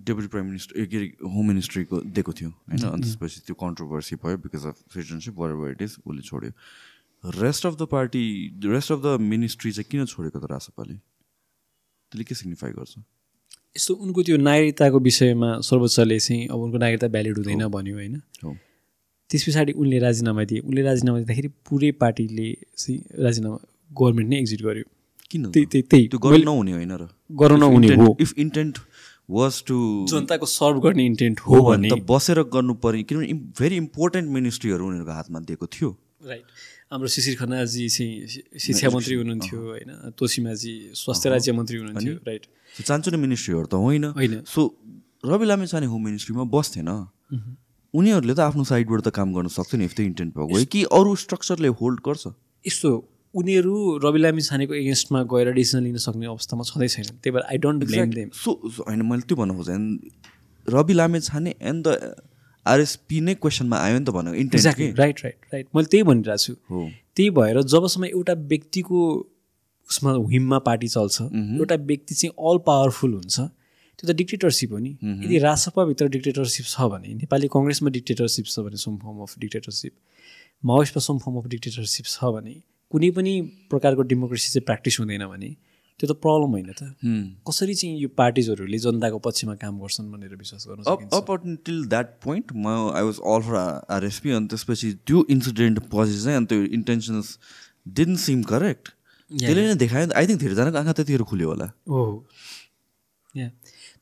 डेपुटी 0.07 0.27
प्राइम 0.27 0.45
मिनिस्टर 0.45 0.85
के 0.85 0.97
अरे 0.97 1.07
होम 1.33 1.47
मिनिस्ट्रीको 1.47 1.95
दिएको 2.17 2.33
थियो 2.33 2.49
होइन? 2.49 2.81
अनि 2.81 3.01
त्यसपछि 3.01 3.39
त्यो 3.45 3.55
कन्ट्रोभर्सी 3.61 4.15
भयो 4.23 4.37
because 4.45 4.65
of 4.65 4.75
citizenship 4.93 5.33
or 5.37 5.71
it 5.71 5.81
is 5.81 5.97
उसले 6.05 6.21
छोड्यो। 6.21 6.51
Rest 7.41 7.65
of 7.65 7.73
the 7.77 7.87
party 7.91 8.25
rest 8.65 8.91
of 8.91 8.99
the 9.05 9.17
ministry 9.21 9.71
चाहिँ 9.71 9.87
किन 9.91 10.05
छोडेको 10.05 10.39
त 10.39 10.51
रासपाले? 10.51 10.95
त्यसले 12.11 12.23
के 12.23 12.35
सिग्निफाई 12.35 12.71
गर्छ? 12.71 12.93
यस्तो 13.77 13.93
उनको 13.93 14.23
त्यो 14.23 14.37
नागरिकताको 14.37 14.99
विषयमा 14.99 15.49
सर्वोच्चले 15.61 16.19
चाहिँ 16.19 16.47
अब 16.47 16.57
उनको 16.57 16.77
नागरिकता 16.77 17.07
भ्यालिड 17.13 17.37
हुँदैन 17.37 17.67
भन्यो 17.69 17.95
होइन? 17.95 18.21
त्यस 19.29 19.43
पछाडि 19.47 19.71
उनले 19.73 19.97
राजीनामा 19.99 20.43
दिए। 20.43 20.59
उनले 20.59 20.81
राजीनामा 20.81 21.17
दिँदाखेरि 21.19 21.49
पुरै 21.67 21.91
पार्टीले 22.01 22.47
चाहिँ 22.77 22.97
राजीनामा 23.25 23.57
गभर्मेन्ट 23.91 24.29
नै 24.29 24.37
एक्जिट 24.39 24.61
गर्यो। 24.63 24.85
किन 25.31 25.43
त्यही 25.51 25.81
त्यही 25.83 26.43
नहुने 26.43 26.71
होइन 26.71 26.91
र। 26.91 27.07
गर्न 27.31 27.59
नहुने 27.59 27.87
हो। 27.95 28.15
इफ 28.21 28.33
इन्टेन्ट 28.37 28.75
वाज 29.29 29.53
टु 29.67 29.77
जनताको 30.09 30.45
सर्भ 30.47 30.77
गर्ने 30.83 31.05
इन्टेन्ट 31.05 31.39
हो 31.43 31.55
भने 31.67 31.89
बसेर 32.07 32.39
गर्नु 32.47 32.73
पर्ने। 32.79 33.03
किनभने 33.03 33.33
भेरी 33.59 33.75
इम्पोर्टेन्ट 33.75 34.27
मिनिस्ट्रीहरू 34.31 34.83
उनीहरूको 34.87 35.11
हातमा 35.11 35.39
दिएको 35.43 35.67
थियो। 35.67 35.89
राइट 36.23 36.45
हाम्रो 36.91 37.07
शिशिर 37.11 37.35
खन्नाजी 37.35 37.83
चाहिँ 37.89 38.59
शिक्षा 38.63 38.89
मन्त्री 38.89 39.15
हुनुहुन्थ्यो 39.15 39.59
होइन। 39.59 39.91
तोसिमाजी 40.15 40.73
स्वास्थ्य 40.95 41.29
राज्य 41.29 41.51
मन्त्री 41.51 41.77
हुनुहुन्थ्यो। 41.77 42.13
राइट 42.27 42.43
चान्चुने 42.87 43.17
मिनिस्ट्रीहरू 43.17 43.67
त 43.67 43.75
होइन। 43.75 44.03
होइन। 44.15 44.41
सो 44.47 44.61
रवि 45.25 45.45
लामे 45.45 45.67
छाने 45.67 45.87
होम 45.91 46.01
मिनिस्ट्रीमा 46.05 46.43
बस्थेन 46.47 46.89
उनीहरूले 47.97 48.33
त 48.33 48.39
आफ्नो 48.45 48.63
साइडबाट 48.69 49.01
त 49.01 49.13
काम 49.17 49.33
गर्न 49.35 49.53
सक्छ 49.57 49.75
नि 49.75 49.85
इफ 49.85 49.93
त 49.97 49.99
इन्टेन्ट 50.05 50.31
भएको 50.37 50.65
कि 50.73 50.83
अरू 50.97 51.15
स्ट्रक्चरले 51.23 51.69
होल्ड 51.81 51.99
गर्छ? 52.07 52.23
यस्तो 52.65 52.91
उनीहरू 53.33 53.75
रवि 54.03 54.19
लामी 54.19 54.41
छानेको 54.41 54.73
एगेन्स्टमा 54.73 55.21
गएर 55.33 55.51
डिसिजन 55.57 55.83
लिन 55.83 55.97
सक्ने 56.05 56.25
अवस्थामा 56.27 56.63
छँदै 56.69 56.87
छैन 56.95 57.05
त्यही 57.05 57.31
भएर 57.35 57.45
I 57.51 57.57
don't 57.65 57.85
blame 57.85 58.09
them 58.13 58.29
so 58.43 58.51
होइन 58.79 59.01
मैले 59.11 59.27
त्यो 59.27 59.37
भन्नु 59.37 59.53
खोजेँ 59.59 59.77
रवि 60.67 60.93
लामे 60.93 61.19
छाने 61.21 61.55
एन्ड 61.61 61.87
द 61.87 62.15
आरएसपी 62.65 63.19
नै 63.21 63.33
क्वेसनमा 63.35 63.77
आयो 63.79 63.99
नि 63.99 64.05
त 64.05 64.09
भनेको। 64.15 64.35
एक्ज्याक्टली 64.35 64.87
राइट 64.97 65.19
राइट 65.23 65.53
राइट 65.53 65.67
मैले 65.75 65.87
त्यही 65.91 66.03
भनिरहेको 66.03 66.43
छु। 66.43 66.53
त्यही 67.15 67.29
भएर 67.37 67.61
जबसम्म 67.73 68.05
एउटा 68.05 68.33
व्यक्तिको 68.49 69.03
उसमा 69.89 70.11
हिममा 70.31 70.59
पार्टी 70.65 70.87
चल्छ 70.87 71.21
एउटा 71.21 71.75
व्यक्ति 71.91 72.15
चाहिँ 72.15 72.33
अल 72.49 72.57
पावरफुल 72.65 73.13
हुन्छ 73.13 73.39
त्यो 73.97 74.05
त 74.07 74.15
डिक्टेटरसिप 74.15 74.71
हो 74.71 74.77
नि। 74.77 74.91
यदि 75.25 75.37
राजसभाभित्र 75.41 76.07
डिक्टेटरसिप 76.15 76.65
छ 76.65 76.89
भने 76.93 77.13
नेपाली 77.21 77.47
कङ्ग्रेसमा 77.53 77.89
डिक्टेटरसिप 77.97 78.45
छ 78.45 78.65
भने 78.65 78.77
सम 78.77 78.97
फर्म 79.03 79.21
अफ 79.25 79.31
डिक्टेटरसिप 79.43 79.93
माओइस्टमा 80.63 81.01
सम 81.07 81.17
फर्म 81.23 81.37
अफ 81.37 81.45
डिक्टेटरसिप 81.53 82.05
छ 82.05 82.33
भने 82.35 82.55
कुनै 82.91 83.09
पनि 83.15 83.33
प्रकारको 83.71 84.01
डेमोक्रेसी 84.11 84.47
चाहिँ 84.51 84.65
प्र्याक्टिस 84.65 84.99
हुँदैन 84.99 85.25
भने 85.27 85.49
त्यो 85.99 86.07
त 86.07 86.13
प्रब्लम 86.23 86.51
होइन 86.53 86.69
त। 86.77 86.93
कसरी 87.49 87.73
चाहिँ 87.73 87.97
यो 87.99 88.09
पार्टिजहरूले 88.21 88.77
जनताको 88.79 89.17
पक्षमा 89.27 89.55
काम 89.61 89.79
गर्छन् 89.81 90.11
भनेर 90.13 90.35
विश्वास 90.37 90.63
गर्नु 90.69 90.85
अप 91.17 91.29
टिल 91.65 91.79
द्याट 91.89 92.07
पोइन्ट 92.21 92.53
म 92.53 92.93
I 92.93 93.03
was 93.07 93.17
all 93.33 93.41
for 93.47 93.55
RSP 93.97 94.29
अनि 94.37 94.47
त्यसपछि 94.53 94.91
त्यो 95.09 95.25
इन्सिडेन्ट 95.35 95.79
पछि 95.89 96.21
चाहिँ 96.21 96.37
अनि 96.37 96.47
त्यो 96.53 96.59
इन्टेन्सन्स 96.77 97.27
डिन 97.97 98.15
सिम 98.25 98.43
करेक्ट 98.53 98.93
त्यसले 99.31 99.61
नै 99.67 99.75
देखायो। 99.81 100.05
आई 100.13 100.25
थिङ्क 100.27 100.39
धेरैजनाको 100.45 100.77
आँखा 100.77 100.93
त्यतिखेर 101.01 101.23
खुल्यो 101.33 101.47
होला। 101.49 101.67
हो 101.89 102.03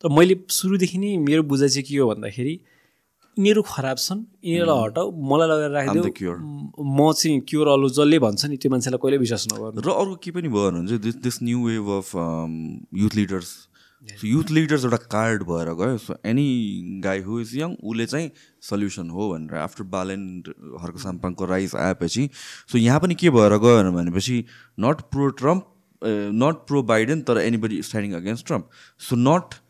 तर 0.06 0.14
मैले 0.14 0.36
सुरुदेखि 0.53 0.98
नै 1.02 1.18
मेरो 1.18 1.44
बुझाइ 1.49 1.69
चाहिँ 1.73 1.84
के 1.90 1.98
हो 1.98 2.07
भन्दाखेरि 2.14 2.56
यिनीहरू 3.38 3.61
खराब 3.68 3.98
छन् 3.98 4.19
यिनीहरूलाई 4.45 4.84
हटाऊ 4.86 5.07
मलाई 5.30 5.48
लगेर 5.49 5.72
राखिदियो 5.76 6.34
म 6.77 7.11
चाहिँ 7.18 7.40
क्योर 7.49 7.68
अलो 7.68 7.90
जसले 7.90 8.19
भन्छ 8.22 8.45
नि 8.45 8.57
त्यो 8.61 8.69
मान्छेलाई 8.72 8.99
कहिले 9.02 9.18
विश्वास 9.26 9.48
नगर्नु। 9.53 9.82
र 9.82 9.90
अर्को 9.90 10.15
के 10.22 10.32
पनि 10.38 10.48
भयो 10.53 10.72
भने 10.72 10.88
चाहिँ 10.88 11.02
this 11.02 11.15
this 11.26 11.41
new 11.41 11.60
wave 11.65 11.90
of 11.98 12.10
youth 13.02 13.15
leaders 13.18 13.49
youth 14.26 14.52
leaders 14.52 14.86
एउटा 14.86 15.02
कार्ड 15.10 15.44
भएर 15.49 15.73
गयो। 15.82 15.98
सो 15.98 16.15
एनी 16.22 16.48
गाई 17.03 17.19
हु 17.26 17.40
इज 17.41 17.56
यङ 17.57 17.76
उसले 17.82 18.06
चाहिँ 18.06 18.30
सल्युसन 18.69 19.10
हो 19.10 19.30
भनेर। 19.34 19.57
आफ्टर 19.57 19.84
बालेन्ड 19.98 20.53
हर्क 20.86 20.98
साम्पाङको 21.02 21.45
राइस 21.49 21.76
आएपछि 21.90 22.30
सो 22.72 22.77
यहाँ 22.77 22.99
पनि 23.02 23.15
के 23.18 23.30
भएर 23.41 23.57
गयो 23.65 23.91
भनेपछि 23.91 24.38
not 24.80 25.02
pro 25.10 25.30
Trump 25.41 25.68
not 26.45 26.65
pro 26.69 26.82
Biden 26.94 27.22
तर 27.27 27.41
anybody 27.41 27.82
standing 27.84 28.19
against 28.22 28.48
Trump 28.48 28.69
so 29.10 29.15
not 29.27 29.61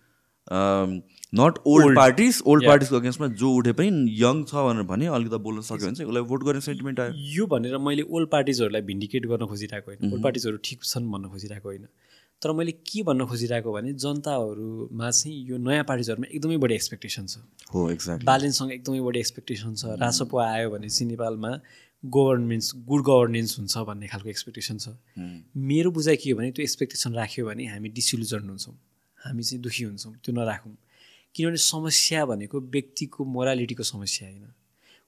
not 0.49 1.57
old 1.67 1.95
parties 1.95 2.41
old 2.45 2.65
पार्टिजको 2.65 2.95
अगेन्स्टमा 2.95 3.27
जो 3.41 3.51
उठे 3.57 3.71
पनि 3.73 4.15
यङ 4.21 4.43
छ 4.45 4.65
भनेर 4.65 4.83
भने 4.89 5.05
अलिकति 5.17 5.37
बोल्न 5.45 5.61
सक्यो 5.61 5.85
भने 5.85 5.95
चाहिँ 5.95 6.09
उसलाई 6.09 6.23
भोट 6.31 6.43
गर्ने 6.43 6.61
सेन्टिमेन्ट 6.61 6.99
आयो। 6.99 7.13
यो 7.35 7.45
भनेर 7.53 7.77
मैले 7.85 8.03
ओल्ड 8.09 8.29
पार्टिजहरूलाई 8.31 8.81
भिन्डिकेट 8.89 9.25
गर्न 9.27 9.45
खोजिरहेको 9.47 9.91
होइन। 9.91 10.11
ओल्ड 10.11 10.23
पार्टिजहरू 10.23 10.57
ठिक 10.63 10.83
छन् 10.83 11.11
भन्न 11.11 11.29
खोजिरहेको 11.29 11.69
होइन। 11.69 11.87
तर 12.41 12.51
मैले 12.51 12.71
के 12.87 13.03
भन्न 13.03 13.25
खोजिरहेको 13.25 13.73
भने 13.73 13.93
जनताहरूमा 14.05 15.09
चाहिँ 15.11 15.35
यो 15.49 15.57
नयाँ 15.57 15.83
पार्टिजहरूमा 15.89 16.27
एकदमै 16.29 16.57
बढी 16.63 16.73
एक्सपेक्टेसन 16.75 17.25
छ। 17.25 17.37
हो 17.73 17.89
एक्ज्याक्ट 17.91 18.23
बालेन्ससँग 18.25 18.71
एकदमै 18.71 19.01
बढी 19.01 19.19
एक्सपेक्टेसन 19.19 19.75
छ। 19.75 19.99
रासपो 19.99 20.37
आयो 20.45 20.69
भने 20.71 20.89
चाहिँ 20.89 21.09
नेपालमा 21.11 21.51
गभर्नेन्स 22.03 22.71
गुड 22.87 23.01
गभर्नेन्स 23.05 23.59
हुन्छ 23.59 23.77
भन्ने 23.87 24.07
खालको 24.07 24.29
एक्सपेक्टेसन 24.29 24.77
छ। 24.77 24.87
मेरो 25.69 25.91
बुझाइ 25.91 26.15
के 26.21 26.31
हो 26.31 26.37
भने 26.37 26.51
त्यो 26.51 26.63
एक्सपेक्टेसन 26.63 27.13
राख्यो 27.15 27.45
भने 27.45 27.65
हामी 27.71 27.89
डिसिल्युजन 27.97 28.49
हुन्छौँ। 28.49 28.75
हामी 29.25 29.43
चाहिँ 29.43 29.61
दुःखी 29.61 29.83
हुन्छौँ 29.83 30.13
त्यो 30.23 30.31
नराखौँ। 30.35 30.75
किनभने 31.35 31.57
समस्या 31.57 32.25
भनेको 32.25 32.59
व्यक्तिको 32.75 33.25
मोरालिटीको 33.25 33.83
समस्या 33.83 34.27
होइन। 34.29 34.47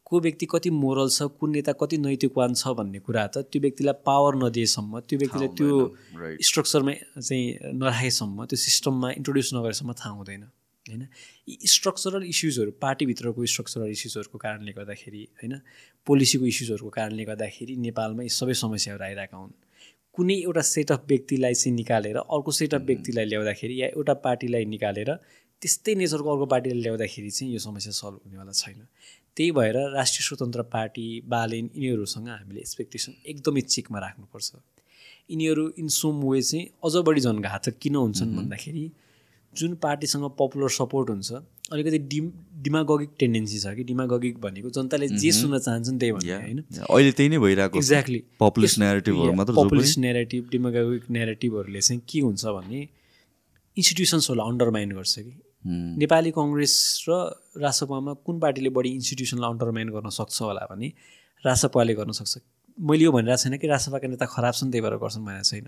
को 0.07 0.19
व्यक्ति 0.19 0.45
कति 0.51 0.69
मोरल 0.71 1.09
छ 1.09 1.21
कुन 1.39 1.51
नेता 1.51 1.71
कति 1.79 1.97
नैतिकवान 1.97 2.53
छ 2.53 2.67
भन्ने 2.79 2.99
कुरा 3.03 3.25
त 3.27 3.37
त्यो 3.51 3.59
व्यक्तिलाई 3.61 3.95
पावर 4.07 4.35
नदिएसम्म 4.43 4.99
त्यो 5.03 5.19
व्यक्तिलाई 5.19 5.49
त्यो 5.59 5.71
स्ट्रक्चरमा 6.49 6.93
चाहिँ 7.19 7.75
नराखेसम्म 7.75 8.45
त्यो 8.47 8.57
सिस्टममा 8.57 9.09
इन्ट्रोड्युस 9.19 9.49
नगरेसम्म 9.53 9.93
थाहा 9.99 10.15
हुँदैन 10.15 10.43
होइन? 10.85 11.03
यी 11.49 11.67
स्ट्रक्चरल 11.67 12.23
इस्युजहरू 12.23 12.71
पार्टीभित्रको 12.79 13.45
स्ट्रक्चरल 13.45 13.89
इस्युजहरूको 13.91 14.37
कारणले 14.39 14.71
गर्दाखेरि 14.79 15.21
होइन? 15.43 15.53
पोलिसीको 16.07 16.45
इस्युजहरूको 16.45 16.89
कारणले 16.89 17.23
गर्दाखेरि 17.27 17.75
नेपालमा 17.87 18.23
यी 18.23 18.31
सबै 18.31 18.53
समस्याहरू 18.63 19.03
आइरहेका 19.03 19.37
हुन्। 19.37 19.51
कुनै 20.17 20.35
एउटा 20.43 20.61
सेट 20.67 20.91
अफ 20.91 21.01
व्यक्तिलाई 21.09 21.53
चाहिँ 21.53 21.73
निकालेर 21.75 22.17
अर्को 22.17 22.51
सेट 22.59 22.73
अफ 22.73 22.81
व्यक्तिलाई 22.85 23.25
ल्याउँदाखेरि 23.25 23.75
या 23.81 23.87
एउटा 23.87 24.13
पार्टीलाई 24.23 24.65
निकालेर 24.65 25.09
त्यस्तै 25.61 25.93
नेचरको 25.95 26.29
अर्को 26.31 26.45
पार्टीलाई 26.53 26.81
ल्याउँदाखेरि 26.81 27.29
चाहिँ 27.29 27.53
यो 27.53 27.59
समस्या 27.59 27.93
सल्भ 27.93 28.19
हुनेवाला 28.25 28.51
छैन। 28.51 28.79
त्यही 29.37 29.51
भएर 29.57 29.77
राष्ट्रिय 29.93 30.25
स्वतन्त्र 30.27 30.61
पार्टी 30.73 31.05
बालेन 31.33 31.69
यिनीहरूसँग 31.75 32.29
हामीले 32.29 32.59
एक्सपेक्टेसन 32.59 33.13
एकदमै 33.31 33.61
चेकमा 33.73 33.99
राख्नुपर्छ। 33.99 34.49
यिनीहरू 35.29 35.67
इन 35.77 35.87
सम 35.99 36.25
वे 36.25 36.41
चाहिँ 36.41 36.65
अझ 36.85 36.95
बढी 37.07 37.21
जनघातक 37.21 37.77
किन 37.81 37.95
हुन्छन् 37.95 38.35
भन्दाखेरि 38.37 38.85
जुन 39.53 39.75
पार्टीसँग 39.85 40.25
पपुलर 40.39 40.69
सपोर्ट 40.79 41.09
हुन्छ 41.09 41.29
अलिकति 41.73 41.97
डिम 42.11 42.31
डिमागोगिक 42.63 43.09
टेन्डेन्सी 43.19 43.59
छ 43.59 43.73
कि? 43.75 43.83
डिमागोगिक 43.83 44.37
भनेको 44.41 44.69
जनताले 44.69 45.07
जे 45.19 45.31
सुन्न 45.31 45.59
चाहन्छन् 45.59 45.99
त्यही 45.99 46.11
भन्ने 46.11 46.33
होइन। 46.33 46.59
अहिले 46.79 47.11
त्यही 47.11 47.29
नै 47.29 47.37
भइरहेको 47.43 47.77
एक्ज्याक्टली 47.77 48.19
पपुलिस्ट 48.39 48.79
नेरेटिभहरू 48.79 49.33
मात्र 49.39 49.53
पपुलिस्ट 49.53 49.99
नेरेटिभ 49.99 50.47
डिमागोगिक 50.51 51.09
नेरेटिभहरूले 51.17 51.81
चाहिँ 51.81 52.01
के 52.09 52.19
हुन्छ 52.27 52.45
भने 52.57 52.79
इन्स्टिट्युसन्सहरूलाई 53.77 54.47
अन्डरमाइन 54.51 54.91
गर्छ 54.95 55.15
कि? 55.19 55.33
नेपाली 56.01 56.31
कङ्ग्रेस 56.39 56.73
र 57.09 57.11
रासपामा 57.59 58.13
कुन 58.25 58.39
पार्टीले 58.39 58.69
बढी 58.77 58.89
इन्स्टिट्युसनलाई 59.03 59.49
अन्डरमाइन 59.51 59.89
गर्न 59.91 60.09
सक्छ 60.19 60.41
होला 60.41 60.63
भने 60.71 60.87
रासपाले 61.43 61.93
गर्न 61.99 62.11
सक्छ। 62.15 62.33
मैले 62.77 63.03
यो 63.03 63.11
भनिरहेको 63.11 63.43
छैन 63.43 63.57
कि 63.59 63.67
रासपाका 63.67 64.07
नेता 64.07 64.25
खराब 64.25 64.53
छन् 64.55 64.71
त्यही 64.71 64.81
भएर 64.87 64.95
गर्छन् 65.03 65.25
भनेको 65.25 65.43
छैन। 65.51 65.67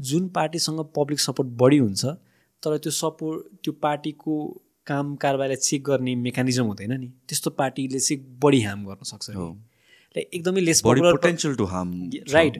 जुन 0.00 0.28
पार्टीसँग 0.32 0.80
पब्लिक 0.96 1.20
सपोर्ट 1.20 1.48
बढी 1.60 1.78
हुन्छ 1.78 2.04
तर 2.62 2.76
त्यो 2.80 2.92
सपोर्ट 3.04 3.64
त्यो 3.64 3.72
पार्टीको 3.84 4.34
काम 4.86 5.14
कारबारलाई 5.16 5.56
चेक 5.56 5.82
गर्ने 5.84 6.14
मेकानिजम 6.26 6.64
हुँदैन 6.64 6.92
नि। 7.00 7.08
त्यस्तो 7.28 7.50
पार्टीले 7.60 8.00
चाहिँ 8.00 8.38
बढी 8.42 8.60
हार्म 8.62 8.84
गर्न 8.86 9.04
सक्छ 9.12 9.30
एकदमै 10.16 10.60
less 10.60 10.80
potential 10.80 11.54
to 11.56 11.64
harm 11.68 11.88
right 12.32 12.54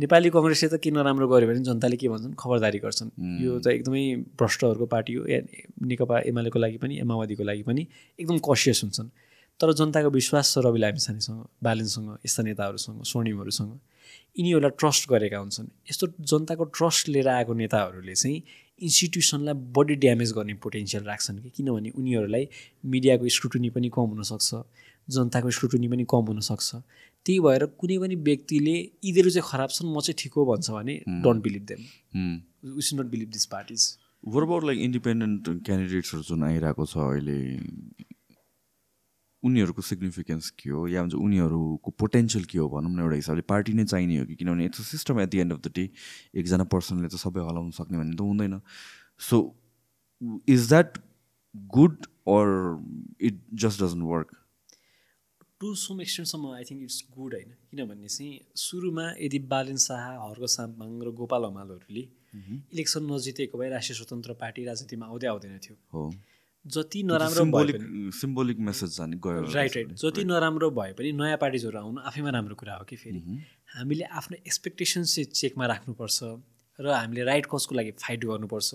Nepali 0.00 0.30
कङ्ग्रेसले 0.32 0.68
त 0.68 0.80
के 0.80 0.90
नराम्रो 0.90 1.28
गर्यो 1.28 1.48
भने 1.48 1.60
जनताले 1.60 1.96
के 2.00 2.08
भन्छन्? 2.08 2.32
खबरदारी 2.40 2.78
गर्छन्। 2.78 3.10
यो 3.44 3.58
त 3.60 3.66
एकदमै 3.68 4.32
भ्रष्टहरूको 4.40 4.86
पार्टी 4.88 5.12
हो। 5.14 5.26
या 5.28 5.40
नेकपा 5.92 6.20
एमालेको 6.32 6.58
लागि 6.58 6.78
पनि 6.80 6.94
माओवादीको 7.04 7.44
लागि 7.44 7.62
पनि 7.68 7.82
एकदम 8.16 8.38
कसियस 8.40 8.80
हुन्छन्। 8.84 9.08
तर 9.60 9.72
जनताको 9.76 10.10
विश्वास 10.10 10.46
छ 10.54 10.64
रवि 10.64 10.78
लामिछानेसँग 10.80 11.40
बालेनसँग 11.62 12.08
यस्ता 12.24 12.42
नेताहरूसँग 12.48 13.04
स्वर्णिमहरूसँग। 13.04 13.72
यिनीहरूलाई 14.38 14.72
ट्रस्ट 14.80 15.08
गरेका 15.12 15.38
हुन्छन्। 15.38 15.68
यस्तो 15.90 16.06
जनताको 16.32 16.64
ट्रस्ट 16.72 17.08
लिएर 17.12 17.28
आएको 17.28 17.52
नेताहरूले 17.52 18.14
चाहिँ 18.14 18.42
इन्स्टिट्युसनलाई 18.88 19.54
बढी 19.76 19.94
ड्यामेज 20.04 20.32
गर्ने 20.38 20.54
पोटेन्सियल 20.64 21.04
राख्छन् 21.04 21.38
कि 21.42 21.50
किनभने 21.56 21.90
उनीहरूलाई 21.98 22.48
मिडियाको 22.94 23.28
स्क्रुटनी 23.36 23.70
पनि 23.76 23.88
कम 23.96 24.06
हुनसक्छ 24.14 24.62
जनताको 25.08 25.50
स्क्रुटनी 25.56 25.88
पनि 25.88 26.04
कम 26.10 26.24
हुनसक्छ। 26.30 26.68
त्यही 27.26 27.38
भएर 27.40 27.64
कुनै 27.80 27.96
पनि 28.02 28.14
व्यक्तिले 28.28 28.76
यिनीहरू 29.04 29.30
चाहिँ 29.30 29.48
खराब 29.50 29.70
छन् 29.70 29.88
म 29.94 30.00
चाहिँ 30.00 30.16
ठिक 30.18 30.32
हो 30.36 30.44
भन्छ 30.46 30.70
भने 30.70 30.94
don't 31.22 31.42
believe 31.42 31.62
them 31.70 31.80
we 32.76 32.82
should 32.82 33.00
not 33.00 33.10
believe 33.10 33.28
this 33.36 33.46
parties 33.52 33.80
or 34.34 34.42
about 34.42 34.64
like 34.64 34.78
independent 34.80 35.48
क्यान्डिडेट्सहरू 35.66 36.22
जुन 36.30 36.42
आइरहेको 36.44 36.86
छ 36.86 36.96
अहिले? 37.06 37.38
उनीहरूको 39.42 39.82
सिग्निफिकेन्स 39.82 40.50
के 40.58 40.70
हो 40.70 40.86
या 40.88 41.02
भन्छ 41.02 41.14
उनीहरूको 41.14 41.90
पोटेन्सियल 41.98 42.44
के 42.44 42.58
हो 42.58 42.68
भनौँ 42.68 42.92
न 42.92 43.00
एउटा 43.00 43.16
हिसाबले 43.16 43.42
पार्टी 43.48 43.72
नै 43.72 43.84
चाहिने 43.84 44.18
हो 44.18 44.26
कि 44.26 44.34
किनभने 44.34 44.64
यस्तो 44.66 44.82
system 44.90 45.20
at 45.20 45.28
the 45.30 45.38
end 45.44 45.52
of 45.52 45.60
the 45.60 45.72
day 45.76 45.84
एकजना 46.34 46.64
पर्सनले 46.74 47.08
त 47.08 47.22
सबै 47.22 47.48
हलाउन 47.48 47.70
सक्ने 47.78 47.98
भन्ने 47.98 48.16
त 48.16 48.20
हुँदैन। 48.20 48.60
So 49.20 49.36
is 50.48 50.68
that 50.68 50.98
good 51.74 52.06
or 52.30 52.46
it 53.20 53.42
just 53.64 53.82
doesn't 53.82 54.04
work 54.12 54.38
to 55.60 55.74
some 55.78 56.00
एक्सटेन्टसम्म 56.00 56.54
I 56.54 56.64
think 56.70 56.82
it's 56.82 57.04
good 57.16 57.34
होइन। 57.34 57.50
किनभने 57.70 58.08
चाहिँ 58.08 58.40
सुरुमा 58.62 59.06
यदि 59.20 59.38
बालेन 59.50 59.76
शाह 59.82 60.08
हर्क 60.22 60.48
साम्पाङ 60.54 60.98
र 61.02 61.10
गोपाल 61.20 61.44
हमालहरूले 61.44 62.04
इलेक्सन 62.72 63.02
नजितेको 63.10 63.58
भए 63.58 63.68
राष्ट्रिय 63.70 63.96
स्वतन्त्र 63.96 64.32
पार्टी 64.40 64.64
राजनीतिमा 64.64 65.06
आउँदै 65.06 65.26
आउँदैन 65.28 65.58
थियो। 65.64 65.76
हो। 65.92 66.02
जति 66.64 67.02
नराम्रो 67.02 68.10
सिम्बोलिक 68.14 68.58
मेसेज 68.58 68.96
जाने 68.96 69.16
गयो 69.18 69.40
राइट 69.52 69.76
राइट 69.76 69.92
जति 69.98 70.24
नराम्रो 70.24 70.70
भए 70.70 70.92
पनि 70.98 71.12
नयाँ 71.12 71.36
पार्टिजहरू 71.42 71.78
आउनु 71.78 72.00
आफैमा 72.06 72.30
राम्रो 72.30 72.54
कुरा 72.54 72.74
हो 72.74 72.84
कि 72.86 72.96
फेरि? 72.96 73.20
हामीले 73.74 74.04
आफ्नो 74.04 74.36
एक्सपेक्टेसन्स 74.46 75.14
चाहिँ 75.14 75.26
चेकमा 75.32 75.66
राख्नुपर्छ 75.66 76.18
र 76.78 76.86
हामीले 76.92 77.22
राइट 77.24 77.46
कजको 77.52 77.74
लागि 77.74 77.90
फाइट 77.98 78.24
गर्नुपर्छ। 78.24 78.70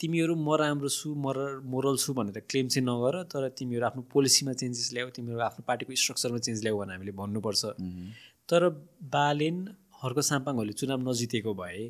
तिमीहरू 0.00 0.34
म 0.36 0.54
राम्रो 0.60 0.88
छु 0.88 1.14
मोरल 1.16 1.52
मोरल 1.64 1.96
छु 1.96 2.12
भनेर 2.14 2.44
क्लेम 2.44 2.68
चाहिँ 2.68 2.84
नगर 2.86 3.14
तर 3.32 3.48
तिमीहरू 3.58 3.84
आफ्नो 3.86 4.02
पोलिसीमा 4.12 4.52
चेन्जेस 4.60 4.90
ल्याऊ 4.94 5.08
तिमीहरू 5.16 5.40
आफ्नो 5.48 5.64
पार्टीको 5.66 5.94
स्ट्रक्चरमा 6.02 6.38
चेन्ज 6.46 6.62
ल्याऊ 6.64 6.76
भनेर 6.78 6.94
हामीले 6.94 7.12
भन्नुपर्छ। 7.22 7.62
तर 8.48 8.68
बालेन 9.16 9.56
हर्क 10.02 10.18
साम्पाङहरूले 10.28 10.76
चुनाव 10.80 11.08
नजितेको 11.08 11.54
भए 11.54 11.80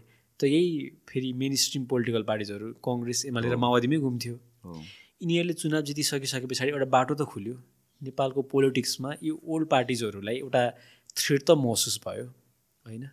त 0.40 0.40
यही 0.55 0.70
फेरि 1.10 1.32
मेन 1.42 1.52
स्ट्रिम 1.64 1.84
पोलिटिकल 1.90 2.22
पार्टिजहरू 2.30 2.72
कङ्ग्रेस 2.86 3.26
एमाले 3.26 3.50
र 3.50 3.56
माओवादीमै 3.66 3.98
घुम्थ्यो। 3.98 4.34
यिनीहरूले 5.20 5.55
चुनाव 5.55 5.82
जितिसके 5.82 6.47
पछाडि 6.47 6.70
एउटा 6.70 6.88
बाटो 6.94 7.14
त 7.14 7.22
खुल्यो। 7.26 7.55
नेपालको 8.00 8.42
पोलिटिक्समा 8.52 9.10
यो 9.22 9.34
ओल्ड 9.44 9.68
पार्टिजहरूलाई 9.68 10.36
एउटा 10.38 10.62
थ्रेड 11.18 11.42
त 11.42 11.50
महसुस 11.58 11.98
भयो 12.06 12.26
होइन? 12.86 13.05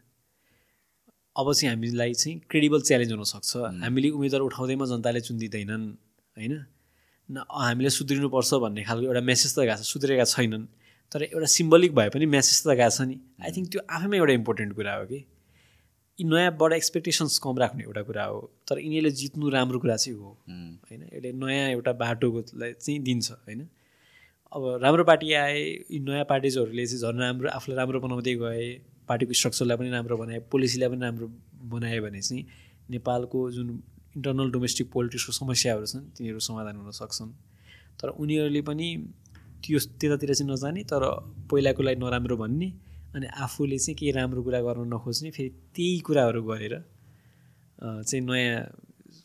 अब 1.35 1.47
चाहिँ 1.53 1.69
हामीलाई 1.69 2.13
चाहिँ 2.13 2.35
क्रेडिबल 2.49 2.81
च्यालेन्ज 2.81 3.11
हुनसक्छ 3.11 3.51
हामीले 3.81 4.09
उम्मेदवार 4.17 4.41
उठाउँदैमा 4.41 4.85
जनताले 4.85 5.21
चुनिदिँदैनन् 5.27 5.85
होइन? 6.37 6.53
न 7.29 7.35
हामीले 7.49 7.89
सुध्रिनुपर्छ 7.89 8.53
भन्ने 8.61 8.83
खालको 8.85 9.05
एउटा 9.09 9.21
मेसेज 9.25 9.51
त 9.57 9.59
गएको 9.65 9.81
छ 9.81 9.89
सुध्रेका 9.89 10.25
छैनन्। 10.29 10.65
तर 11.11 11.23
एउटा 11.33 11.49
सिम्बलिक 11.57 11.91
भए 11.97 12.09
पनि 12.13 12.25
मेसेज 12.29 12.57
त 12.63 12.77
गएको 12.77 12.93
छ 12.93 13.01
नि। 13.09 13.17
आई 13.41 13.49
थिङ्क 13.57 13.67
त्यो 13.73 13.81
आफैमा 13.89 14.15
एउटा 14.21 14.33
इम्पोर्टेन्ट 14.41 14.71
कुरा 14.77 14.93
हो 14.93 15.05
कि। 15.09 15.19
यी 16.19 16.23
नयाँबाट 16.23 16.73
एक्सपेक्टेसन्स 16.73 17.37
कम 17.43 17.57
राख्ने 17.59 17.83
एउटा 17.83 18.01
कुरा 18.07 18.23
हो 18.23 18.39
तर 18.67 18.79
यिनीहरूले 18.79 19.11
जित्नु 19.11 19.49
राम्रो 19.49 19.79
कुरा 19.79 19.95
चाहिँ 19.95 20.17
हो। 20.19 20.29
होइन? 20.47 21.01
यसले 21.11 21.31
नयाँ 21.35 21.69
एउटा 21.69 21.91
बाटोकोलाई 21.91 22.71
चाहिँ 22.73 22.99
दिन्छ 23.03 23.31
होइन? 23.31 23.67
अब 24.51 24.79
राम्रो 24.81 25.03
पार्टी 25.03 25.33
आए 25.33 25.59
यी 25.91 25.99
नयाँ 25.99 26.25
पार्टिजहरूले 26.29 26.85
चाहिँ 26.87 27.01
झन् 27.03 27.19
राम्रो 27.19 27.49
आफूलाई 27.51 27.77
राम्रो 27.77 27.99
बनाउँदै 27.99 28.35
गए 28.39 28.63
पार्टीको 29.07 29.33
स्ट्रक्चरलाई 29.33 29.77
पनि 29.77 29.89
राम्रो 29.91 30.17
बनाए 30.17 30.39
पोलिसीलाई 30.51 30.89
पनि 30.89 31.01
राम्रो 31.03 31.27
बनायो 31.75 32.01
भने 32.07 32.21
चाहिँ 32.21 32.43
नेपालको 32.95 33.39
जुन 33.51 33.67
इन्टरनल 34.15 34.51
डोमेस्टिक 34.55 34.91
पोलिटिक्सको 34.95 35.31
समस्याहरू 35.35 35.85
छन् 35.85 36.07
तिनीहरू 36.15 36.39
समाधान 36.39 36.75
हुन 36.79 36.91
सक्छन्। 36.95 37.31
तर 37.99 38.07
उनीहरूले 38.15 38.61
पनि 38.63 38.87
त्यो 39.59 39.79
त्यतातिर 39.99 40.33
चाहिँ 40.33 40.47
नजाने 40.51 40.83
तर 40.87 41.03
पहिलाको 41.51 41.83
लागि 41.83 41.99
नराम्रो 41.99 42.35
भन्ने 42.37 42.67
अनि 43.15 43.27
आफूले 43.43 43.77
चाहिँ 43.79 43.95
केही 43.99 44.11
राम्रो 44.11 44.41
कुरा 44.43 44.59
गर्न 44.61 44.87
नखोज्ने 44.93 45.29
फेरि 45.31 45.49
त्यही 45.75 45.99
कुराहरू 46.07 46.41
गरेर 46.43 46.73
चाहिँ 47.79 48.23
नयाँ 48.25 48.63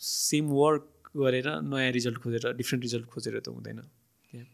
सेम 0.01 0.47
वर्क 0.51 0.85
गरेर 1.17 1.49
नयाँ 1.70 1.91
रिजल्ट 1.93 2.19
खोजेर 2.23 2.52
डिफ्रेन्ट 2.57 2.83
रिजल्ट 2.85 3.07
खोजेर 3.12 3.41
त 3.41 3.49
हुँदैन। 3.49 3.81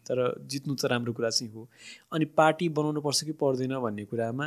तर 0.08 0.18
जित्नु 0.50 0.74
त 0.74 0.89
राम्रो 0.89 1.12
कुरा 1.12 1.31
चाहिँ 1.31 1.52
हो। 1.52 1.68
अनि 2.12 2.24
पार्टी 2.32 2.68
बनाउनु 2.76 3.00
पर्छ 3.05 3.24
कि 3.24 3.32
पर्दैन 3.42 3.74
भन्ने 3.84 4.05
कुरामा 4.08 4.47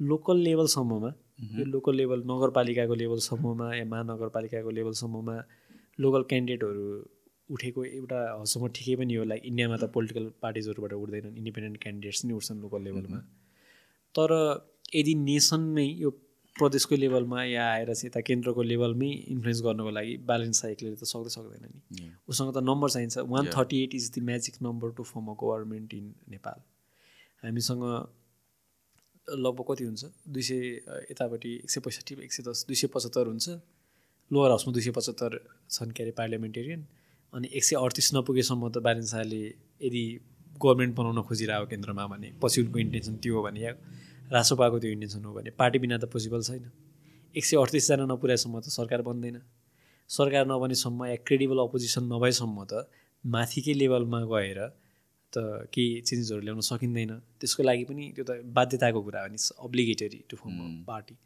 लोकल 0.00 0.36
लेभलसम्ममा 0.46 1.10
यो 1.58 1.64
लोकल 1.64 1.94
लेभल 1.96 2.20
नगरपालिकाको 2.30 2.94
लेभलसम्ममा 2.94 3.66
या 3.74 3.84
महानगरपालिकाको 3.92 4.70
लेभलसम्ममा 4.78 5.36
लोकल 5.98 6.22
क्यान्डिडेटहरू 6.30 6.84
उठेको 7.54 7.80
एउटा 7.86 8.18
हदसम्म 8.40 8.68
ठिकै 8.76 8.94
पनि 9.00 9.14
हो। 9.14 9.24
लाइक 9.24 9.42
इन्डियामा 9.50 9.76
त 9.76 9.84
पोलिटिकल 9.96 10.24
पार्टिजहरूबाट 10.42 10.92
उठ्दैनन्। 10.92 11.34
इन्डिपेन्डेन्ट 11.40 11.76
क्यान्डिडेट्स 11.82 12.24
नै 12.24 12.32
उठ्छन् 12.38 12.60
लोकल 12.60 12.82
लेभलमा 12.86 13.20
तर 14.16 14.30
यदि 14.94 15.14
नेसनमै 15.30 15.86
यो 16.04 16.10
प्रदेशको 16.56 16.96
लेभलमा 16.96 17.42
या 17.44 17.64
आएर 17.70 17.92
चाहिँ 17.94 18.08
यता 18.08 18.20
केन्द्रको 18.26 18.62
लेभलमै 18.72 19.08
इन्फ्लुएन्स 19.32 19.60
गर्नको 19.64 19.90
लागि 19.96 20.12
ब्यालेन्स 20.28 20.60
साइकलले 20.62 20.96
त 20.96 21.04
सक्दै 21.12 21.30
सक्दैन 21.36 21.64
नि। 21.72 21.80
उसँग 22.32 22.50
त 22.56 22.58
नम्बर 22.68 22.88
चाहिन्छ। 22.94 23.16
One 23.32 23.44
thirty 23.56 23.82
eight 23.84 23.94
is 23.98 24.04
the 24.14 24.22
magic 24.28 24.54
number 24.66 24.94
to 24.96 25.02
form 25.10 25.26
a 25.32 25.34
government 25.42 25.94
in 26.00 26.06
Nepal 26.34 26.58
हामीसँग 27.42 27.84
लगभग 29.28 29.64
कति 29.68 29.84
हुन्छ? 29.84 30.04
दुई 30.32 30.42
सय 30.48 30.60
यतापट्टि 31.10 31.52
एक 31.64 31.70
सय 31.70 31.80
पैँसठी 31.84 32.14
एक 32.24 32.32
सय 32.32 32.42
दस 32.48 32.64
दुई 32.68 32.76
सय 32.80 32.88
पचहत्तर 32.94 33.26
हुन्छ। 33.32 33.46
लोवर 34.30 34.48
हाउसमा 34.50 34.72
दुई 34.72 34.82
सय 34.82 34.96
पचहत्तर 34.96 35.38
छन् 35.76 35.92
के 35.92 36.02
अरे 36.02 36.12
पार्लियामेन्टेरियन 36.22 36.86
अनि 37.32 37.46
एक 37.52 37.64
सय 37.68 37.76
अडतिस 37.84 38.08
नपुगेसम्म 38.14 38.62
त 38.70 38.76
ब्यालेन्स 38.86 39.10
शाहले 39.12 39.42
यदि 39.86 40.04
गभर्मेन्ट 40.64 40.96
बनाउन 40.96 41.22
खोजिरहेको 41.28 41.66
केन्द्रमा 41.72 42.04
भने 42.12 42.28
पछि 42.42 42.60
उनको 42.64 42.78
इन्टेन्सन 42.80 43.16
त्यो 43.22 43.34
हो 43.36 43.42
भने 43.46 43.60
या 43.60 43.72
रासोपाको 44.32 44.78
त्यो 44.78 44.90
इन्टेन्सन 44.90 45.24
हो 45.24 45.32
भने। 45.32 45.50
पार्टी 45.54 45.78
बिना 45.78 45.96
त 45.98 46.04
पोसिबल 46.10 46.42
छैन। 46.42 46.70
एक 47.34 47.44
सय 47.44 47.56
अडतिसजना 47.56 48.04
नपुर्याएसम्म 48.06 48.60
त 48.60 48.68
सरकार 48.70 49.02
बन्दैन। 49.02 49.38
सरकार 50.10 50.44
नबनेसम्म 50.46 51.04
या 51.06 51.16
क्रेडिबल 51.26 51.58
अपोजिसन 51.66 52.04
नभएसम्म 52.12 52.64
त 52.64 52.86
माथिकै 53.24 53.74
लेभलमा 53.74 54.20
गएर 54.32 54.60
त 55.32 55.68
केही 55.74 56.00
चेन्जेसहरू 56.06 56.40
ल्याउन 56.46 56.60
सकिँदैन। 56.62 57.12
त्यसको 57.40 57.62
लागि 57.62 57.84
पनि 57.90 58.04
त्यो 58.16 58.24
त 58.24 58.30
बाध्यताको 58.56 59.00
कुरा 59.02 59.20
हो 59.22 59.28
नि। 59.34 59.38
Obligatory 59.66 60.20
to 60.30 60.36
form 60.36 60.84
party 60.86 61.16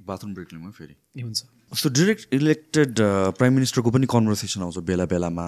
bathroom 0.00 0.32
break 0.34 0.52
लिउँ 0.52 0.70
फेरि। 0.76 0.94
हुन्छ। 1.22 1.40
सो 1.72 1.88
डिरेक्ट 1.88 2.34
इलेक्टेड 2.34 2.90
प्राइम 3.38 3.52
मिनिस्टरको 3.54 3.90
पनि 3.90 4.06
कन्भर्सेसन 4.06 4.62
आउँछ 4.62 4.78
बेला 4.84 5.04
बेलामा 5.08 5.46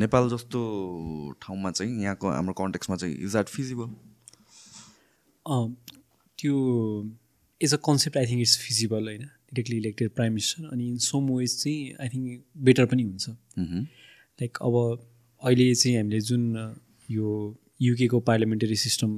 नेपाल 0.00 0.28
जस्तो 0.30 0.60
ठाउँमा 1.42 1.70
चाहिँ 1.70 2.02
यहाँको 2.02 2.26
हाम्रो 2.30 2.54
कन्टेक्समा 2.58 2.96
चाहिँ 2.96 3.14
इज 3.14 3.30
द्याट 3.32 3.48
फिजिबल 3.48 3.88
त्यो 5.46 6.54
as 7.60 7.74
a 7.74 7.76
concept 7.86 8.16
I 8.18 8.26
think 8.26 8.40
it's 8.40 8.58
feasible 8.58 9.02
होइन? 9.08 9.22
डिरेक्टली 9.22 9.76
इलेक्टेड 9.76 10.10
प्राइम 10.10 10.32
मिनिस्टर 10.32 10.68
अनि 10.72 10.88
इन 10.88 10.96
सम 11.06 11.30
वेज 11.30 11.56
चाहिँ 11.58 11.92
आई 12.00 12.08
थिङ्क 12.14 12.42
बेटर 12.68 12.86
पनि 12.86 13.02
हुन्छ। 13.02 13.28
लाइक 14.40 14.58
अब 14.62 14.74
अहिले 15.42 15.74
चाहिँ 15.74 15.96
हामीले 15.96 16.20
जुन 16.20 16.42
यो 17.08 17.28
युकेको 17.82 18.20
पार्लियामेन्टरी 18.28 18.76
सिस्टम 18.76 19.10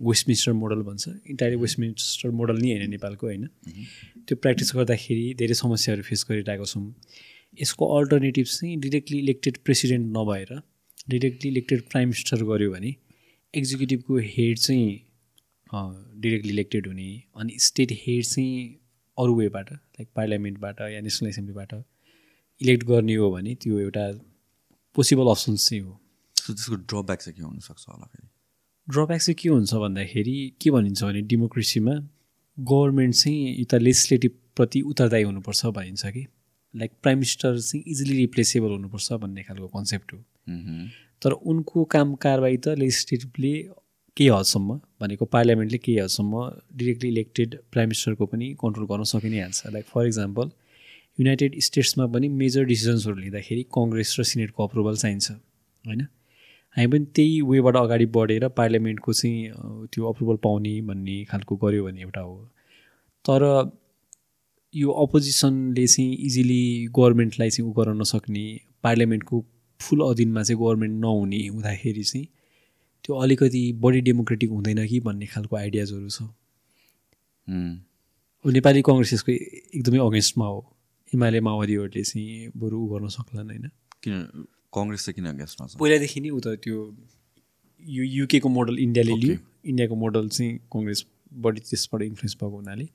वेस्टमिन्स्टर 0.00 0.52
मोडल 0.52 0.82
भन्छ 0.82 1.08
इन्टायरली 1.08 1.58
वेस्टमिन्स्टर 1.60 2.30
मोडल 2.40 2.56
नै 2.62 2.70
होइन 2.72 2.90
नेपालको 2.90 3.26
होइन? 3.26 3.46
त्यो 4.26 4.36
प्र्याक्टिस 4.42 4.74
गर्दाखेरि 4.76 5.26
धेरै 5.38 5.54
समस्याहरू 5.62 6.02
फेस 6.02 6.24
गरिरहेको 6.30 6.66
छौँ। 6.72 6.84
यसको 7.58 7.86
अल्टरनेटिभ 7.98 8.46
चाहिँ 8.46 8.76
डिरेक्टली 8.80 9.18
इलेक्टेड 9.18 9.56
प्रेसिडेन्ट 9.64 10.06
नभएर 10.16 10.50
डिरेक्टली 11.08 11.50
इलेक्टेड 11.50 11.82
प्राइम 11.90 12.08
मिनिस्टर 12.08 12.44
गऱ्यो 12.50 12.70
भने 12.72 12.94
एक्जिक्युटिभको 13.54 14.18
हेड 14.34 14.58
चाहिँ 14.58 14.88
डिरेक्टली 15.74 16.52
इलेक्टेड 16.52 16.86
हुने 16.86 17.10
अनि 17.36 17.58
स्टेट 17.60 17.92
हेड 18.02 18.24
चाहिँ 18.24 18.78
अरू 19.18 19.34
वेबाट 19.34 19.72
लाइक 19.72 20.08
पार्लियामेन्टबाट 20.16 20.80
या 20.92 21.00
नेसनल 21.00 21.28
एसेम्ब्लीबाट 21.28 21.72
इलेक्ट 22.60 22.84
गर्ने 22.86 23.14
हो 23.14 23.30
भने 23.32 23.54
त्यो 23.62 23.78
एउटा 23.78 24.06
पोसिबल 24.96 25.30
अप्सन्स 25.30 25.68
चाहिँ 25.68 25.82
हो। 25.82 25.98
सो 26.36 26.52
त्यसको 26.52 26.74
ड्रब्याक 26.74 27.20
चाहिँ 27.20 27.36
के 27.36 27.42
हुनसक्छ 27.42 27.84
होला 27.88 28.06
फेरि? 28.06 28.28
ड्रब्याक 28.88 29.20
चाहिँ 29.20 29.34
के 29.40 29.48
हुन्छ 29.48 29.74
भन्दाखेरि 29.74 30.36
के 30.62 30.70
भनिन्छ 30.70 31.02
भने 31.02 31.20
डेमोक्रेसीमा 31.32 31.94
गभर्मेन्ट 32.58 33.14
चाहिँ 33.14 33.60
यता 33.60 33.78
लेजिस्लेटिभप्रति 33.78 34.80
उत्तरदायी 34.90 35.24
हुनुपर्छ 35.24 35.66
भनिन्छ 35.66 36.06
कि। 36.06 36.26
लाइक 36.74 36.92
प्राइम 37.02 37.18
मिनिस्टर 37.18 37.58
चाहिँ 37.58 37.82
इजिली 37.86 38.16
रिप्लेसेबल 38.16 38.70
हुनुपर्छ 38.70 39.12
भन्ने 39.12 39.42
खालको 39.42 39.66
कन्सेप्ट 39.68 40.12
हो। 40.12 40.18
तर 41.22 41.32
उनको 41.32 41.84
काम 41.92 42.14
कारवाही 42.22 42.56
त 42.56 42.78
लेजिस्लेटिभले 42.78 43.52
केही 44.16 44.28
हदसम्म 44.28 44.74
भनेको 45.00 45.24
पार्लियामेन्टले 45.32 45.78
केही 45.78 45.98
हदसम्म 45.98 46.44
डिरेक्टली 46.76 47.08
इलेक्टेड 47.08 47.54
प्राइम 47.72 47.88
मिनिस्टरको 47.88 48.26
पनि 48.26 48.46
कन्ट्रोल 48.60 48.86
गर्न 48.86 49.02
सकि 49.10 49.28
नै 49.30 49.40
हाल्छ 49.40 49.72
लाइक 49.72 49.86
फर 49.86 50.06
इक्जाम्पल 50.06 50.50
युनाइटेड 51.20 51.58
स्टेट्समा 51.60 52.06
पनि 52.14 52.28
मेजर 52.42 52.64
डिसिजन्सहरू 52.70 53.16
लिँदाखेरि 53.16 53.62
कङ्ग्रेस 53.74 54.14
र 54.20 54.22
सिनेटको 54.30 54.66
अप्रुभल 54.66 54.96
चाहिन्छ 54.96 55.30
होइन? 55.30 56.00
हामी 56.76 56.86
पनि 56.92 57.04
त्यही 57.16 57.40
वेबाट 57.50 57.76
अगाडि 57.76 58.06
बढेर 58.14 58.48
पार्लियामेन्टको 58.60 59.12
चाहिँ 59.12 59.86
त्यो 59.92 60.08
अप्रुभल 60.12 60.36
पाउने 60.44 60.72
भन्ने 60.88 61.16
खालको 61.32 61.56
गऱ्यो 61.64 61.84
भने 61.84 62.00
एउटा 62.02 62.20
हो। 62.20 62.36
तर 63.24 63.44
यो 64.74 64.90
अपोजिसनले 65.04 65.86
चाहिँ 65.86 66.16
इजिली 66.28 66.62
गभर्मेन्टलाई 66.98 67.50
चाहिँ 67.50 67.68
उ 67.70 67.72
गर्न 67.78 68.00
नसक्ने 68.00 68.46
पार्लियामेन्टको 68.82 69.44
फुल 69.80 70.00
अधीनमा 70.08 70.42
चाहिँ 70.42 70.60
गभर्मेन्ट 70.62 71.00
नहुने 71.04 71.46
हुँदाखेरि 71.46 72.04
चाहिँ 72.04 72.26
त्यो 73.06 73.14
अलिकति 73.22 73.62
बढी 73.82 74.00
डेमोक्रेटिक 74.10 74.50
हुँदैन 74.50 74.86
कि 74.86 74.98
भन्ने 75.00 75.26
खालको 75.30 75.56
आइडियाजहरू 75.56 76.08
छ। 76.10 76.22
नेपाली 78.44 78.82
कङ्ग्रेस 78.88 79.12
यसको 79.14 79.32
एकदमै 79.32 79.98
अगेन्स्टमा 80.02 80.46
हो। 80.46 80.58
एमाले 81.14 81.40
माओवादीहरूले 81.46 82.02
चाहिँ 82.02 82.50
बरु 82.58 82.76
उ 82.82 82.86
गर्न 82.92 83.08
सक्लान् 83.14 83.50
होइन। 83.50 83.66
किन 84.02 84.14
कङ्ग्रेस 84.74 85.00
चाहिँ 85.06 85.14
किन 85.16 85.26
अगेन्स्टमा 85.26 85.66
छ? 85.66 85.78
पहिलादेखि 85.78 86.18
नै 86.20 86.30
उ 86.30 86.40
त 86.42 86.58
त्यो 86.66 86.76
यु 87.82 88.02
युकेको 88.18 88.48
मोडल 88.48 88.78
इन्डियाले 88.82 89.14
लियो। 89.22 89.36
इन्डियाको 89.70 89.94
मोडल 90.02 90.28
चाहिँ 90.34 90.52
कङ्ग्रेस 90.74 91.00
बढी 91.46 91.60
त्यसबाट 91.70 92.00
इन्फ्लुएन्स 92.02 92.34
भएको 92.42 92.56
हुनाले 92.56 92.86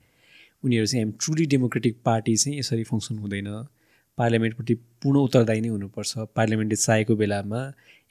उनीहरू 0.64 0.86
चाहिँ 0.86 1.04
हामी 1.04 1.14
ट्रुली 1.24 1.44
डेमोक्रेटिक 1.56 1.94
पार्टी 2.04 2.36
चाहिँ 2.36 2.58
यसरी 2.58 2.84
फङ्सन 2.92 3.14
हुँदैन। 3.24 3.48
पार्लियामेन्टपट्टि 4.22 4.74
पूर्ण 5.02 5.18
उत्तरदायी 5.26 5.60
नै 5.60 5.68
हुनुपर्छ। 5.74 6.30
पार्लियामेन्टले 6.38 6.78
चाहेको 6.86 7.16
बेलामा 7.22 7.60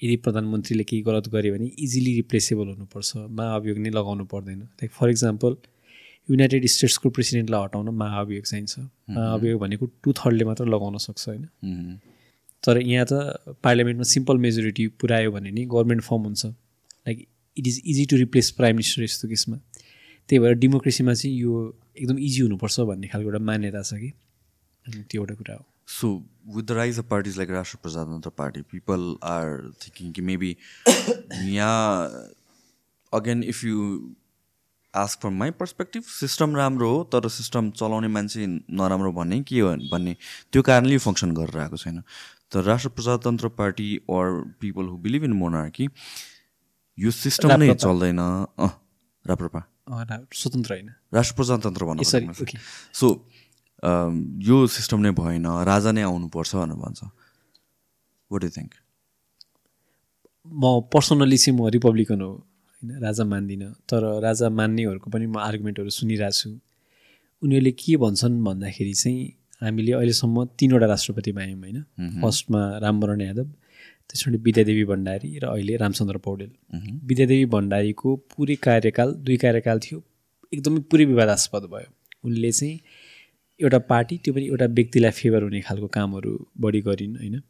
यदि 0.01 0.15
प्रधानमन्त्रीले 0.25 0.83
केही 0.89 1.01
गलत 1.09 1.27
गर्यो 1.33 1.53
भने 1.55 1.67
इजिली 1.79 2.11
रिप्लेसेबल 2.15 2.67
हुनुपर्छ। 2.73 3.09
महाअभियोग 3.39 3.77
नै 3.79 3.89
लगाउनु 3.97 4.25
पर्दैन। 4.33 4.61
लाइक 4.79 4.91
फर 4.91 5.09
इक्जाम्पल 5.09 5.55
युनाइटेड 6.29 6.65
स्टेट्सको 6.73 7.09
प्रेसिडेन्टलाई 7.09 7.61
हटाउन 7.63 7.89
महाअभियोग 8.01 8.45
चाहिन्छ। 8.45 8.73
महाअभियोग 9.17 9.59
भनेको 9.61 9.85
टु 10.03 10.13
थर्डले 10.19 10.45
मात्र 10.45 10.65
लगाउन 10.73 10.97
सक्छ 11.05 11.27
होइन? 11.27 11.45
तर 12.63 12.77
यहाँ 12.77 13.05
त 13.11 13.57
पार्लियामेन्टमा 13.63 14.05
सिम्पल 14.09 14.37
मेजोरिटी 14.37 14.87
पुऱ्यायो 15.01 15.31
भने 15.31 15.51
नि 15.51 15.65
गभर्मेन्ट 15.65 16.03
फर्म 16.03 16.21
हुन्छ। 16.23 16.45
Like 16.45 17.17
it 17.57 17.67
is 17.67 17.81
easy 17.85 18.05
to 18.05 18.15
replace 18.17 18.51
prime 18.59 18.75
minister 18.75 19.03
यस्तो 19.03 19.27
केसमा। 19.27 19.57
त्यही 20.29 20.39
भएर 20.39 20.53
डेमोक्रेसीमा 20.63 21.13
चाहिँ 21.13 21.35
यो 21.37 21.51
एकदम 21.97 22.17
इजी 22.19 22.41
हुनुपर्छ 22.41 22.79
भन्ने 22.89 23.07
खालको 23.07 23.29
एउटा 23.29 23.43
मान्यता 23.49 23.81
छ 23.81 23.93
कि। 24.01 24.11
त्यो 24.85 25.21
एउटा 25.21 25.35
कुरा 25.35 25.55
हो। 25.55 25.65
So 25.87 26.13
with 26.55 26.63
the 26.63 26.71
rise 26.71 26.99
of 26.99 27.05
parties 27.09 27.37
like 27.37 27.49
Rashtra 27.51 27.77
Prajatantra 27.83 28.29
party 28.37 28.61
people 28.71 29.15
are 29.31 29.71
thinking 29.81 30.11
कि 30.11 30.21
मेबी 30.21 30.55
यहाँ 31.53 32.09
again 33.13 33.43
if 33.43 33.63
you 33.63 33.77
ask 34.93 35.19
from 35.21 35.33
my 35.39 35.51
perspective 35.59 36.03
system 36.03 36.55
राम्रो 36.55 36.89
हो 36.89 37.03
तर 37.13 37.27
सिस्टम 37.29 37.69
चलाउने 37.71 38.07
मान्छे 38.07 38.45
नराम्रो 38.79 39.11
भन्ने 39.11 39.41
के 39.43 39.59
हो 39.59 39.69
भन्ने 39.91 40.15
त्यो 40.51 40.61
कारणले 40.69 40.93
यो 40.93 40.99
फङ्सन 40.99 41.31
गरेर 41.35 41.57
आएको 41.61 41.77
छैन। 41.77 42.01
तर 42.51 42.63
Rashtra 42.63 42.89
Prajatantra 42.89 43.47
party 43.59 43.89
or 44.11 44.25
people 44.61 44.85
who 44.85 44.97
believe 45.05 45.23
in 45.23 45.33
monarchy 45.41 45.87
यो 46.97 47.11
सिस्टम 47.11 47.55
नै 47.59 47.73
चल्दैन। 47.75 48.19
राप्रपा। 49.25 49.61
स्वतन्त्र 50.33 50.73
होइन। 50.73 50.89
राष्ट्र 51.13 51.35
प्रजातन्त्र 51.35 51.85
भन्नु 51.85 52.03
सो 52.93 53.07
यो 53.83 54.57
सिस्टम 54.77 54.99
नै 55.05 55.11
भएन 55.19 55.45
राजा 55.71 55.91
नै 55.91 56.01
आउनुपर्छ 56.09 56.51
भनेर 56.55 56.77
भन्छ। 56.83 56.99
वाट 58.31 58.43
यु 58.43 58.49
थिङ्क 58.57 58.71
म 60.47 60.63
पर्सनल्ली 60.93 61.37
चाहिँ 61.37 61.57
म 61.57 61.67
रिपब्लिकन 61.75 62.21
हो 62.21 62.31
होइन 62.31 62.97
राजा 63.05 63.23
मान्दिनँ 63.33 63.71
तर 63.89 64.03
राजा 64.21 64.49
मान्नेहरूको 64.59 65.07
पनि 65.13 65.25
म 65.25 65.37
आर्गुमेन्टहरू 65.47 65.89
सुनिरहेको 65.99 66.37
छु। 66.39 66.49
उनीहरूले 67.41 67.71
के 67.81 67.97
भन्छन् 68.03 68.35
भन्दाखेरि 68.45 68.93
चाहिँ 69.01 69.19
हामीले 69.61 69.91
अहिलेसम्म 69.93 70.45
तिनवटा 70.59 70.87
राष्ट्रपति 70.93 71.31
पायौँ 71.37 71.57
होइन 71.61 71.77
फर्स्टमा 72.21 72.61
रामवरण 72.83 73.21
यादव 73.21 73.47
त्यसपछि 74.09 74.37
विद्यादेवी 74.45 74.83
भण्डारी 74.91 75.29
र 75.41 75.45
अहिले 75.53 75.75
रामचन्द्र 75.83 76.17
पौडेल। 76.25 76.51
विद्यादेवी 77.09 77.45
भण्डारीको 77.53 78.09
पुरै 78.33 78.55
कार्यकाल 78.67 79.09
दुई 79.25 79.37
कार्यकाल 79.43 79.77
थियो 79.85 79.97
एकदमै 80.53 80.81
पुरै 80.91 81.05
विवादास्पद 81.05 81.63
भयो। 81.73 81.89
उनले 82.25 82.51
चाहिँ 82.51 82.75
एउटा 83.61 83.79
पार्टी 83.91 84.17
त्यो 84.17 84.33
पनि 84.33 84.45
एउटा 84.47 84.65
व्यक्तिलाई 84.65 85.11
फेभर 85.11 85.43
हुने 85.43 85.61
खालको 85.61 85.87
कामहरू 85.87 86.33
बढी 86.59 86.81
गरिन् 86.81 87.15
होइन? 87.17 87.41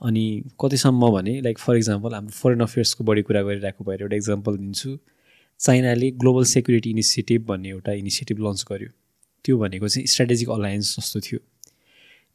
अनि 0.00 0.24
कतिसम्म 0.60 1.10
भने 1.10 1.40
लाइक 1.40 1.58
फर 1.58 1.76
इक्जाम्पल 1.76 2.14
हाम्रो 2.14 2.30
फरेन 2.30 2.60
अफेयर्सको 2.60 3.04
बढी 3.04 3.22
कुरा 3.22 3.42
गरिरहेको 3.42 3.84
भएर 3.84 4.02
एउटा 4.02 4.16
इक्जाम्पल 4.16 4.56
दिन्छु। 4.56 4.98
चाइनाले 5.60 6.10
ग्लोबल 6.10 6.44
सेक्युरिटी 6.44 6.90
इनिसिएटिभ 6.90 7.46
भन्ने 7.46 7.68
एउटा 7.68 7.92
इनिसिएटिभ 7.92 8.38
लन्च 8.38 8.64
गर्यो। 8.70 8.88
त्यो 9.44 9.58
भनेको 9.58 9.88
चाहिँ 9.88 10.06
स्ट्राटेजिक 10.06 10.48
अलायन्स 10.50 10.96
जस्तो 10.96 11.20
थियो। 11.20 11.40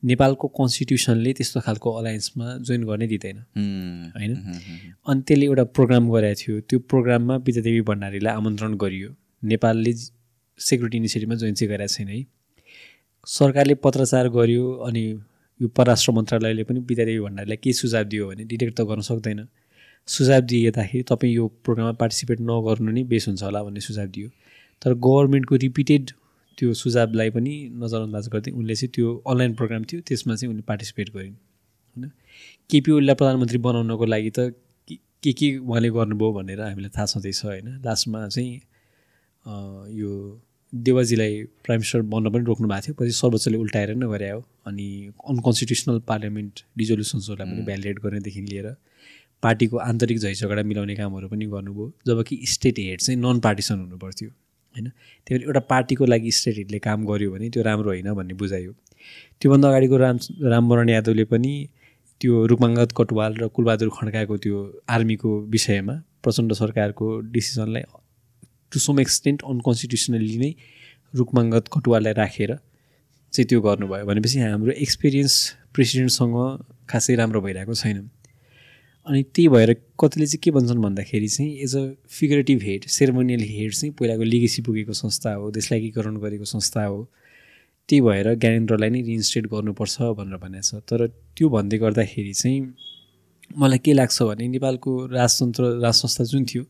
नेपालको 0.04 0.48
कन्स्टिट्युसनले 0.60 1.34
त्यस्तो 1.34 1.60
खालको 1.60 1.92
अलायन्समा 1.92 2.46
जोइन 2.68 2.84
गर्नै 2.84 3.08
दिँदैन। 3.08 3.38
होइन? 4.18 4.34
अनि 5.08 5.22
त्यसले 5.28 5.46
एउटा 5.46 5.64
प्रोग्राम 5.64 6.12
गरेको 6.12 6.40
थियो। 6.42 6.60
त्यो 6.60 6.80
प्रोग्राममा 6.92 7.36
विद्यादेवी 7.48 7.82
भण्डारीलाई 7.82 8.34
आमन्त्रण 8.34 8.74
गरियो। 8.76 9.10
नेपालले 9.44 9.94
सेक्युरिटी 10.60 10.98
इनिसिएटिभमा 10.98 11.36
जोइन 11.36 11.54
चाहिँ 11.54 11.70
गरेको 11.74 11.94
छैन 11.96 12.08
है। 12.08 12.20
सरकारले 13.28 13.76
पत्रचार 13.84 14.28
गर्यो 14.30 14.72
अनि 14.88 15.04
यो 15.60 15.68
परराष्ट्र 15.78 16.12
मन्त्रालयले 16.12 16.64
पनि 16.64 16.80
विद्यादेवी 16.80 17.20
भण्डारीलाई 17.20 17.58
के 17.64 17.74
सुझाव 17.74 18.04
दियो 18.04 18.28
भने 18.30 18.44
डिटेक्ट 18.44 18.74
त 18.80 18.82
गर्न 18.90 19.02
सक्दैन। 19.02 19.48
सुझाव 20.08 20.42
दिएदाखेरि 20.52 21.04
तपाईँ 21.12 21.34
यो 21.34 21.48
प्रोग्राममा 21.64 21.92
पार्टिसिपेट 22.02 22.40
नगर्नु 22.42 22.92
नै 22.92 23.04
बेस 23.08 23.28
हुन्छ 23.28 23.44
होला 23.44 23.64
भन्ने 23.64 23.80
सुझाव 23.80 24.08
दियो। 24.16 24.30
तर 24.82 24.94
गभर्मेन्टको 25.08 25.56
रिपिटेड 25.66 26.12
त्यो 26.58 26.74
सुझावलाई 26.74 27.30
पनि 27.32 27.54
नजरअन्दाज 27.84 28.28
गर्दै 28.34 28.52
उनले 28.52 28.76
चाहिँ 28.76 28.92
त्यो 28.96 29.08
अनलाइन 29.32 29.54
प्रोग्राम 29.56 29.84
थियो 29.90 30.02
त्यसमा 30.08 30.36
चाहिँ 30.36 30.52
उनले 30.54 30.64
पार्टिसिपेट 30.68 31.10
गरिन्। 31.16 31.34
होइन? 31.34 32.12
केपी 32.70 32.92
ओलीलाई 32.92 33.16
प्रधानमन्त्री 33.16 33.58
बनाउनको 33.68 34.06
लागि 34.06 34.32
त 34.38 34.52
के 35.24 35.32
के 35.32 35.48
उहाँले 35.58 35.90
गर्नुभयो 35.96 36.32
भनेर 36.34 36.62
हामीलाई 36.62 36.92
थाहा 36.92 37.06
छँदैछ 37.06 37.46
होइन? 37.46 37.68
लास्टमा 37.86 38.28
चाहिँ 38.28 38.54
यो 40.02 40.12
देवाजीलाई 40.74 41.44
प्राइम 41.44 41.80
मिनिस्टर 41.80 42.02
बन्न 42.02 42.30
पनि 42.30 42.44
रोक्नु 42.44 42.68
भएको 42.68 42.82
थियो 42.82 42.94
पछि 42.94 43.12
सर्वोच्चले 43.12 43.58
उल्टाएर 43.58 43.96
नै 43.96 44.08
गरे 44.08 44.30
हो। 44.30 44.40
अनि 44.68 45.12
अनकन्स्टिट्युसनल 45.30 46.00
पार्लियामेन्ट 46.00 46.64
डिजोल्युसन्सहरूलाई 46.78 47.52
पनि 47.52 47.66
भ्यालिडेट 47.66 48.00
गर्नेदेखि 48.00 48.42
लिएर 48.42 48.76
पार्टीको 49.44 49.78
आन्तरिक 49.78 50.18
झैझगडा 50.20 50.64
मिलाउने 50.64 50.96
कामहरू 50.96 51.28
पनि 51.28 51.46
गर्नुभयो 51.46 51.94
जबकि 52.08 52.40
स्टेट 52.46 52.80
हेड 52.80 53.02
चाहिँ 53.02 53.20
नन 53.22 53.40
पार्टिसन 53.40 53.80
हुनु 53.80 53.98
पर्थ्यो 53.98 54.30
होइन? 54.30 54.90
त्यही 55.28 55.38
भएर 55.38 55.48
एउटा 55.48 55.60
पार्टीको 55.60 56.06
लागि 56.06 56.32
स्टेट 56.32 56.58
हेडले 56.58 56.80
काम 56.80 57.06
गर्यो 57.06 57.32
भने 57.32 57.50
त्यो 57.50 57.64
राम्रो 57.64 57.90
होइन 57.90 58.14
भन्ने 58.14 58.34
बुझायो 58.34 58.72
त्योभन्दा 59.42 59.68
अगाडिको 59.70 59.98
राम 59.98 60.18
रामवरण 60.42 60.90
यादवले 60.90 61.26
पनि 61.26 61.54
त्यो 62.22 62.46
रूपमाङ्गत 62.46 62.92
कटवाल 62.98 63.36
र 63.36 63.48
कुलबहादुर 63.48 63.90
खड्काको 63.90 64.38
त्यो 64.38 64.58
आर्मीको 64.90 65.40
विषयमा 65.40 65.96
प्रचण्ड 66.24 66.54
सरकारको 66.54 67.20
डिसिजनलाई 67.20 67.84
टु 68.74 68.80
सम 68.86 69.00
एक्सटेन्ट 69.00 69.40
अनकन्स्टिट्युसनली 69.54 70.38
नै 70.44 70.52
रुखमाङ्गत 71.14 71.66
कटुवालाई 71.74 72.14
राखेर 72.22 72.52
चाहिँ 73.34 73.48
त्यो 73.50 73.62
गर्नुभयो 73.62 74.06
भनेपछि 74.06 74.40
हाम्रो 74.40 74.72
एक्सपिरियन्स 74.86 75.36
प्रेसिडेन्टसँग 75.74 76.36
खासै 76.90 77.16
राम्रो 77.22 77.42
भइरहेको 77.42 77.74
छैन। 77.82 77.98
अनि 79.08 79.22
त्यही 79.36 79.48
भएर 79.54 79.72
कतिले 80.00 80.26
चाहिँ 80.26 80.42
के 80.44 80.52
भन्छन् 80.56 80.82
भन्दाखेरि 80.82 81.28
चाहिँ 81.28 81.52
as 81.66 81.76
a 81.76 81.84
figurative 82.18 82.60
head 82.64 82.86
ceremonial 82.98 83.42
head 83.50 83.74
चाहिँ 83.74 83.94
पहिलाको 84.00 84.24
लिगेसी 84.24 84.62
पुगेको 84.68 84.94
संस्था 84.94 85.34
हो 85.34 85.50
देशलाई 85.58 85.80
एकीकरण 85.80 86.18
गरेको 86.24 86.46
संस्था 86.46 86.84
हो। 86.86 87.00
त्यही 87.90 88.02
भएर 88.02 88.28
ज्ञानेन्द्रलाई 88.36 88.90
नै 88.90 89.02
रिइन्स्टेट 89.10 89.48
गर्नुपर्छ 89.54 89.96
भनेर 90.20 90.38
भनेको 90.44 90.64
छ 90.70 90.82
तर 90.90 91.08
त्यो 91.36 91.50
भन्दै 91.56 91.78
गर्दाखेरि 91.84 92.34
चाहिँ 92.34 92.62
मलाई 93.60 93.80
के 93.86 93.94
लाग्छ 93.94 94.18
भने 94.24 94.48
नेपालको 94.56 94.92
राजतन्त्र 95.12 95.64
राज 95.84 95.94
संस्था 95.94 96.24
जुन 96.32 96.46
थियो 96.54 96.64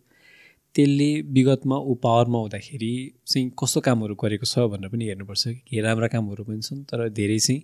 त्यसले 0.76 1.10
विगतमा 1.35 1.77
ऊ 1.77 1.93
पावरमा 2.03 2.40
हुँदाखेरि 2.40 2.93
चाहिँ 3.27 3.52
कस्तो 3.60 3.80
कामहरू 3.82 4.16
गरेको 4.24 4.45
छ 4.45 4.66
भनेर 4.72 4.90
पनि 4.90 5.06
हेर्नुपर्छ 5.06 5.43
कि 5.68 5.82
राम्रा 5.82 6.08
कामहरू 6.08 6.43
पनि 6.43 6.61
छन् 6.61 6.84
तर 6.90 7.10
धेरै 7.10 7.40
चाहिँ 7.40 7.61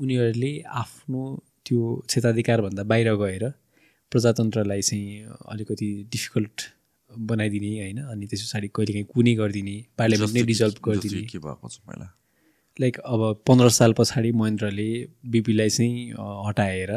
उनीहरूले 0.00 0.52
आफ्नो 0.82 1.22
त्यो 1.66 1.80
क्षेत्राधिकारभन्दा 2.08 2.82
बाहिर 2.82 3.14
गएर 3.14 3.44
प्रजातन्त्रलाई 4.12 4.82
चाहिँ 4.82 5.24
अलिकति 5.48 5.88
डिफिकल्ट 6.12 6.56
बनाइदिने 7.10 7.70
होइन? 7.78 7.98
अनि 8.12 8.26
त्यस 8.26 8.42
पछाडि 8.42 8.68
कहिलेकाहीँ 8.68 9.06
कुनै 9.14 9.34
गरिदिने 9.34 9.76
पार्लियामेन्ट 9.98 10.34
नै 10.34 10.42
डिजल्भ 10.42 10.76
गरिदिने। 10.86 11.22
के 11.22 11.38
भएको 11.38 11.68
छ 11.68 11.76
पहिला? 11.78 12.06
लाइक 12.80 12.98
अब 13.04 13.22
पन्ध्र 13.46 13.68
साल 13.68 13.92
पछाडि 13.92 14.30
महेन्द्रले 14.32 14.88
बिपीलाई 15.26 15.70
चाहिँ 15.70 15.94
हटाएर 16.48 16.92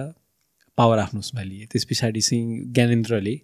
पावर 0.77 0.99
आफ्नो 0.99 1.19
उसमा 1.19 1.43
लिए 1.43 1.65
त्यस 1.65 1.85
पछाडि 1.85 2.21
चाहिँ 2.21 2.73
ज्ञानेन्द्रले 2.73 3.35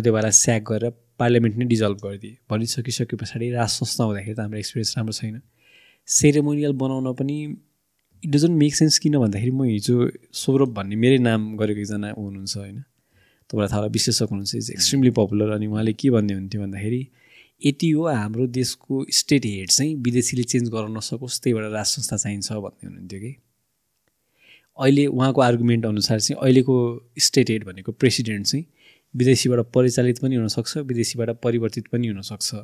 देवालाई 0.00 0.30
स्याक 0.30 0.62
गरेर 0.62 0.90
पार्लियामेन्ट 1.22 1.56
नै 1.56 1.66
डिजल्भ 1.72 1.98
गरिदिए। 2.04 2.36
भनिसकिसके 2.50 3.16
पछाडि 3.16 3.50
राज 3.50 3.68
संस्था 3.78 4.04
हुँदाखेरि 4.04 4.34
त 4.34 4.40
हाम्रो 4.40 4.58
एक्सपिरियन्स 4.58 4.96
राम्रो 4.98 5.14
छैन। 5.20 5.40
सेरेमोनियल 6.08 6.72
बनाउन 6.82 7.12
पनि 7.14 7.36
इट 8.22 8.30
डजन्ट 8.30 8.56
मेक 8.58 8.74
सेन्स 8.74 8.98
किन 9.02 9.18
भन्दाखेरि 9.18 9.50
म 9.50 9.62
हिजो 9.66 9.96
सौरभ 10.34 10.70
भन्ने 10.74 10.96
मेरै 11.02 11.18
नाम 11.28 11.40
गरेको 11.58 11.80
एकजना 11.80 12.08
हुनुहुन्छ 12.18 12.56
होइन। 12.56 12.78
तपाईँलाई 13.50 13.70
थाहा 13.72 13.86
विश्लेषक 13.96 14.28
हुनुहुन्छ। 14.30 14.54
इज 14.56 14.70
एक्सट्रिमली 14.70 15.10
पपुलर 15.18 15.48
अनि 15.56 15.66
उहाँले 15.66 15.92
के 16.00 16.10
भन्ने 16.10 16.34
हुन्थ्यो 16.34 16.60
भन्दाखेरि 16.62 17.02
यति 17.62 17.88
हो 17.90 18.06
हाम्रो 18.08 18.46
देशको 18.58 19.04
स्टेट 19.12 19.44
हेड 19.46 19.70
चाहिँ 19.70 19.94
विदेशीले 20.04 20.42
चेन्ज 20.52 20.68
गर्न 20.74 20.96
नसकोस् 20.96 21.40
त्यही 21.42 21.54
भएर 21.54 21.70
राज 21.70 21.86
संस्था 21.86 22.16
चाहिन्छ 22.16 22.52
भन्ने 22.52 22.86
हुनुहुन्थ्यो 22.86 23.20
कि। 23.20 23.32
अहिले 24.78 25.04
उहाँको 25.06 25.40
आर्गुमेन्ट 25.40 25.86
अनुसार 25.86 26.20
चाहिँ 26.20 26.38
अहिलेको 26.42 26.76
स्टेट 27.26 27.50
हेड 27.50 27.64
भनेको 27.64 27.92
प्रेसिडेन्ट 27.92 28.46
चाहिँ 28.46 28.64
विदेशीबाट 29.14 29.60
परिचालित 29.74 30.18
पनि 30.22 30.36
हुनसक्छ 30.36 30.76
विदेशीबाट 30.90 31.30
परिवर्तित 31.42 31.86
पनि 31.92 32.08
हुनसक्छ। 32.08 32.54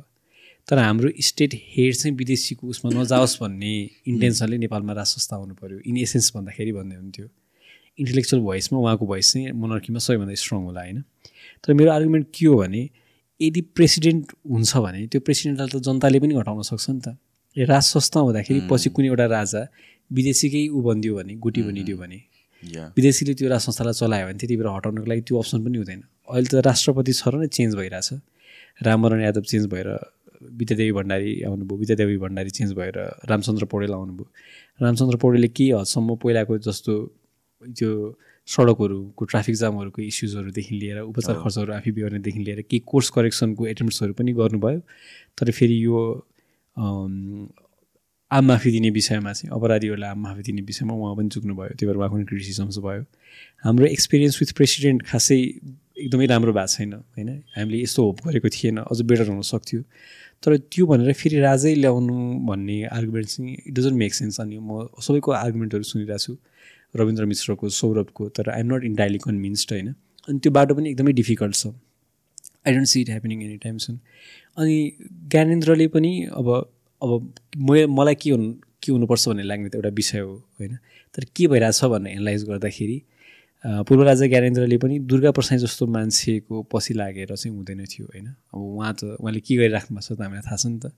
तर 0.67 0.77
हाम्रो 0.77 1.09
स्टेट 1.21 1.53
हेड 1.73 1.93
चाहिँ 1.95 2.15
विदेशीको 2.15 2.67
उसमा 2.67 2.89
नजाओस् 2.91 3.37
भन्ने 3.41 3.73
इन्टेन्सनले 4.07 4.57
नेपालमा 4.57 4.93
राज 4.93 5.07
संस्था 5.07 5.35
हुनु 5.35 5.53
पऱ्यो 5.61 5.79
इन 5.89 5.97
एसेन्स 5.97 6.31
भन्दाखेरि 6.35 6.71
भन्ने 6.71 6.95
हुन्थ्यो। 6.95 7.27
इन्टेलेक्चुअल 7.99 8.41
भोइसमा 8.43 8.79
उहाँको 8.79 9.05
भोइस 9.05 9.33
चाहिँ 9.33 9.51
मोनर्कीमा 9.51 9.99
सबैभन्दा 9.99 10.35
स्ट्रङ 10.41 10.59
होला 10.63 10.81
होइन? 10.81 11.01
तर 11.63 11.73
मेरो 11.73 11.91
आर्गुमेन्ट 11.91 12.27
के 12.35 12.45
हो 12.45 12.55
भने 12.57 12.81
यदि 13.41 13.61
प्रेसिडेन्ट 13.75 14.31
हुन्छ 14.51 14.77
भने 14.77 15.07
त्यो 15.07 15.21
प्रेसिडेन्टलाई 15.21 15.67
त 15.69 15.83
जनताले 15.83 16.19
पनि 16.19 16.33
घटाउन 16.33 16.61
सक्छ 16.69 16.89
नि 16.89 17.01
त। 17.01 17.17
राज 17.55 17.83
संस्था 17.83 18.19
हुँदाखेरि 18.19 18.61
पछि 18.69 18.89
कुनै 18.95 19.07
एउटा 19.07 19.25
राजा 19.25 19.61
विदेशीकै 20.11 20.67
ऊ 20.69 20.81
बनिदियो 20.81 21.15
भने 21.15 21.33
गुटी 21.43 21.61
बनिदियो 21.61 21.97
भने 21.97 22.19
विदेशीले 22.63 23.33
त्यो 23.39 23.49
राज 23.49 23.61
संस्थालाई 23.61 23.93
चलायो 23.95 24.25
भने 24.27 24.37
त्यति 24.39 24.55
बेला 24.59 24.69
हटाउनको 24.75 25.07
लागि 25.09 25.21
त्यो 25.27 25.35
अप्सन 25.39 25.63
पनि 25.63 25.77
हुँदैन। 25.77 26.01
अहिले 26.27 26.47
त 26.49 26.65
राष्ट्रपति 26.65 27.13
छ 27.13 27.23
र 27.31 27.33
नै 27.39 27.47
चेन्ज 27.47 27.75
भइरहेछ। 27.75 28.09
रामवरण 28.83 29.21
यादव 29.21 29.43
चेन्ज 29.51 29.65
भएर 29.73 29.87
विद्यादेवी 30.59 30.91
भण्डारी 30.95 31.31
आउनुभयो 31.47 31.77
विद्यादेवी 31.77 32.17
भण्डारी 32.23 32.49
चेन्ज 32.57 32.71
भएर 32.73 32.95
रामचन्द्र 33.31 33.65
पौडेल 33.71 33.93
आउनुभयो। 33.93 34.27
रामचन्द्र 34.79 35.17
पौडेलले 35.23 35.47
के 35.55 35.65
हदसम्म 35.71 36.15
पहिलाको 36.23 36.57
जस्तो 36.67 36.93
त्यो 37.79 37.91
सडकहरूको 38.47 39.23
ट्राफिक 39.31 39.55
जामहरूको 39.55 40.01
इस्युजहरूदेखि 40.01 40.73
लिएर 40.79 40.99
उपचार 41.11 41.35
खर्चहरू 41.43 41.71
आफै 41.73 41.91
बिहोर्नेदेखि 41.91 42.39
लिएर 42.39 42.61
केही 42.67 42.81
कोर्स 42.87 43.09
करेक्सनको 43.15 43.67
एटेम्प्ट्सहरू 43.67 44.13
पनि 44.19 44.31
गर्नुभयो। 44.39 44.79
तर 45.37 45.51
फेरि 45.51 45.77
यो 45.85 45.99
आम 48.31 48.45
माफी 48.45 48.71
दिने 48.71 48.89
विषयमा 48.89 49.33
चाहिँ 49.33 49.49
अपराधीहरूलाई 49.55 50.09
आम 50.09 50.19
माफी 50.21 50.41
दिने 50.43 50.61
विषयमा 50.61 50.93
उहाँ 50.93 51.15
पनि 51.15 51.29
चुक्नुभयो। 51.29 51.73
त्यही 51.77 51.85
भएर 51.87 51.97
उहाँको 51.97 52.15
पनि 52.15 52.25
क्रिटिसिजम्स 52.25 52.77
भयो। 52.77 53.03
हाम्रो 53.65 53.85
एक्सपिरियन्स 53.85 54.35
विथ 54.41 54.51
प्रेसिडेन्ट 54.53 55.01
खासै 55.09 55.37
एकदमै 55.97 56.25
राम्रो 56.25 56.53
भएको 56.53 56.67
छैन 56.67 56.93
होइन? 56.93 57.29
हामीले 57.57 57.81
यस्तो 57.83 58.05
होप 58.05 58.17
गरेको 58.27 58.49
थिएन 58.49 58.77
अझ 58.85 59.01
बेटर 59.01 59.27
हुन 59.29 59.41
सक्थ्यो। 59.41 59.81
तर 60.45 60.57
त्यो 60.71 60.85
भनेर 60.85 61.13
फेरि 61.13 61.39
राजै 61.41 61.73
ल्याउनु 61.75 62.15
भन्ने 62.47 62.77
आर्गुमेन्ट 62.97 63.27
चाहिँ 63.27 63.53
इट 63.67 63.73
डजन्ट 63.73 63.97
मेक 63.97 64.13
सेन्स 64.13 64.39
अनि 64.39 64.57
म 64.61 64.87
सबैको 65.01 65.31
आर्गुमेन्टहरू 65.31 65.83
सुनिरहेको 65.83 66.23
छु 66.23 66.37
रविन्द्र 66.95 67.25
मिश्रको 67.25 67.69
सौरभको 67.69 68.29
तर 68.29 68.49
आइएम 68.49 68.73
नट 68.75 68.83
इन्टायरली 68.83 69.17
कन्भिन्स्ड 69.25 69.71
होइन? 69.73 69.93
अनि 70.29 70.39
त्यो 70.39 70.51
बाटो 70.51 70.75
पनि 70.75 70.89
एकदमै 70.89 71.13
डिफिकल्ट 71.13 71.55
छ। 71.55 71.67
I 72.67 72.73
don't 72.73 72.87
see 72.87 73.01
it 73.01 73.09
happening 73.09 73.43
any 73.43 73.57
time 73.57 73.77
soon 73.77 73.99
अनि 74.57 74.77
ज्ञानेन्द्रले 75.33 75.87
पनि 75.87 76.11
अब 76.31 76.47
अब 77.01 77.33
म 77.57 77.85
मलाई 77.97 78.15
के 78.15 78.29
हुनु 78.31 78.53
के 78.83 78.91
हुनुपर्छ 78.91 79.27
भन्ने 79.29 79.43
लाग्ने 79.43 79.69
त 79.69 79.75
एउटा 79.75 79.89
विषय 79.99 80.19
हो 80.19 80.33
होइन? 80.59 80.77
तर 81.15 81.23
के 81.35 81.47
भइरहेछ 81.47 81.83
भन्ने 81.85 82.11
एनालाइज 82.11 82.43
गर्दाखेरि 82.49 83.01
पूर्व 83.87 84.03
राजा 84.03 84.25
ज्ञानेन्द्रले 84.27 84.77
पनि 84.77 84.99
दुर्गा 85.09 85.31
प्रसाई 85.35 85.57
जस्तो 85.57 85.87
मान्छेको 85.87 86.63
पछि 86.71 86.93
लागेर 86.93 87.35
चाहिँ 87.35 87.55
हुँदैन 87.55 87.85
थियो 87.85 88.05
होइन? 88.05 88.27
अब 88.53 88.59
उहाँ 88.59 88.93
त 88.93 89.19
उहाँले 89.19 89.39
के 89.39 89.55
गरिराख्नु 89.57 89.97
भएको 89.97 90.15
छ 90.15 90.17
त 90.17 90.21
हामीलाई 90.21 90.43
थाहा 90.47 90.55
छ 90.55 90.65
नि 90.67 90.79
त। 90.79 90.91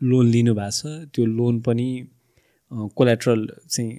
लोन 0.00 0.26
लिनुभएको 0.34 0.70
छ 0.78 1.10
त्यो 1.14 1.24
लोन 1.26 1.60
पनि 1.62 1.88
कोलेट्रल 2.96 3.40
चाहिँ 3.70 3.90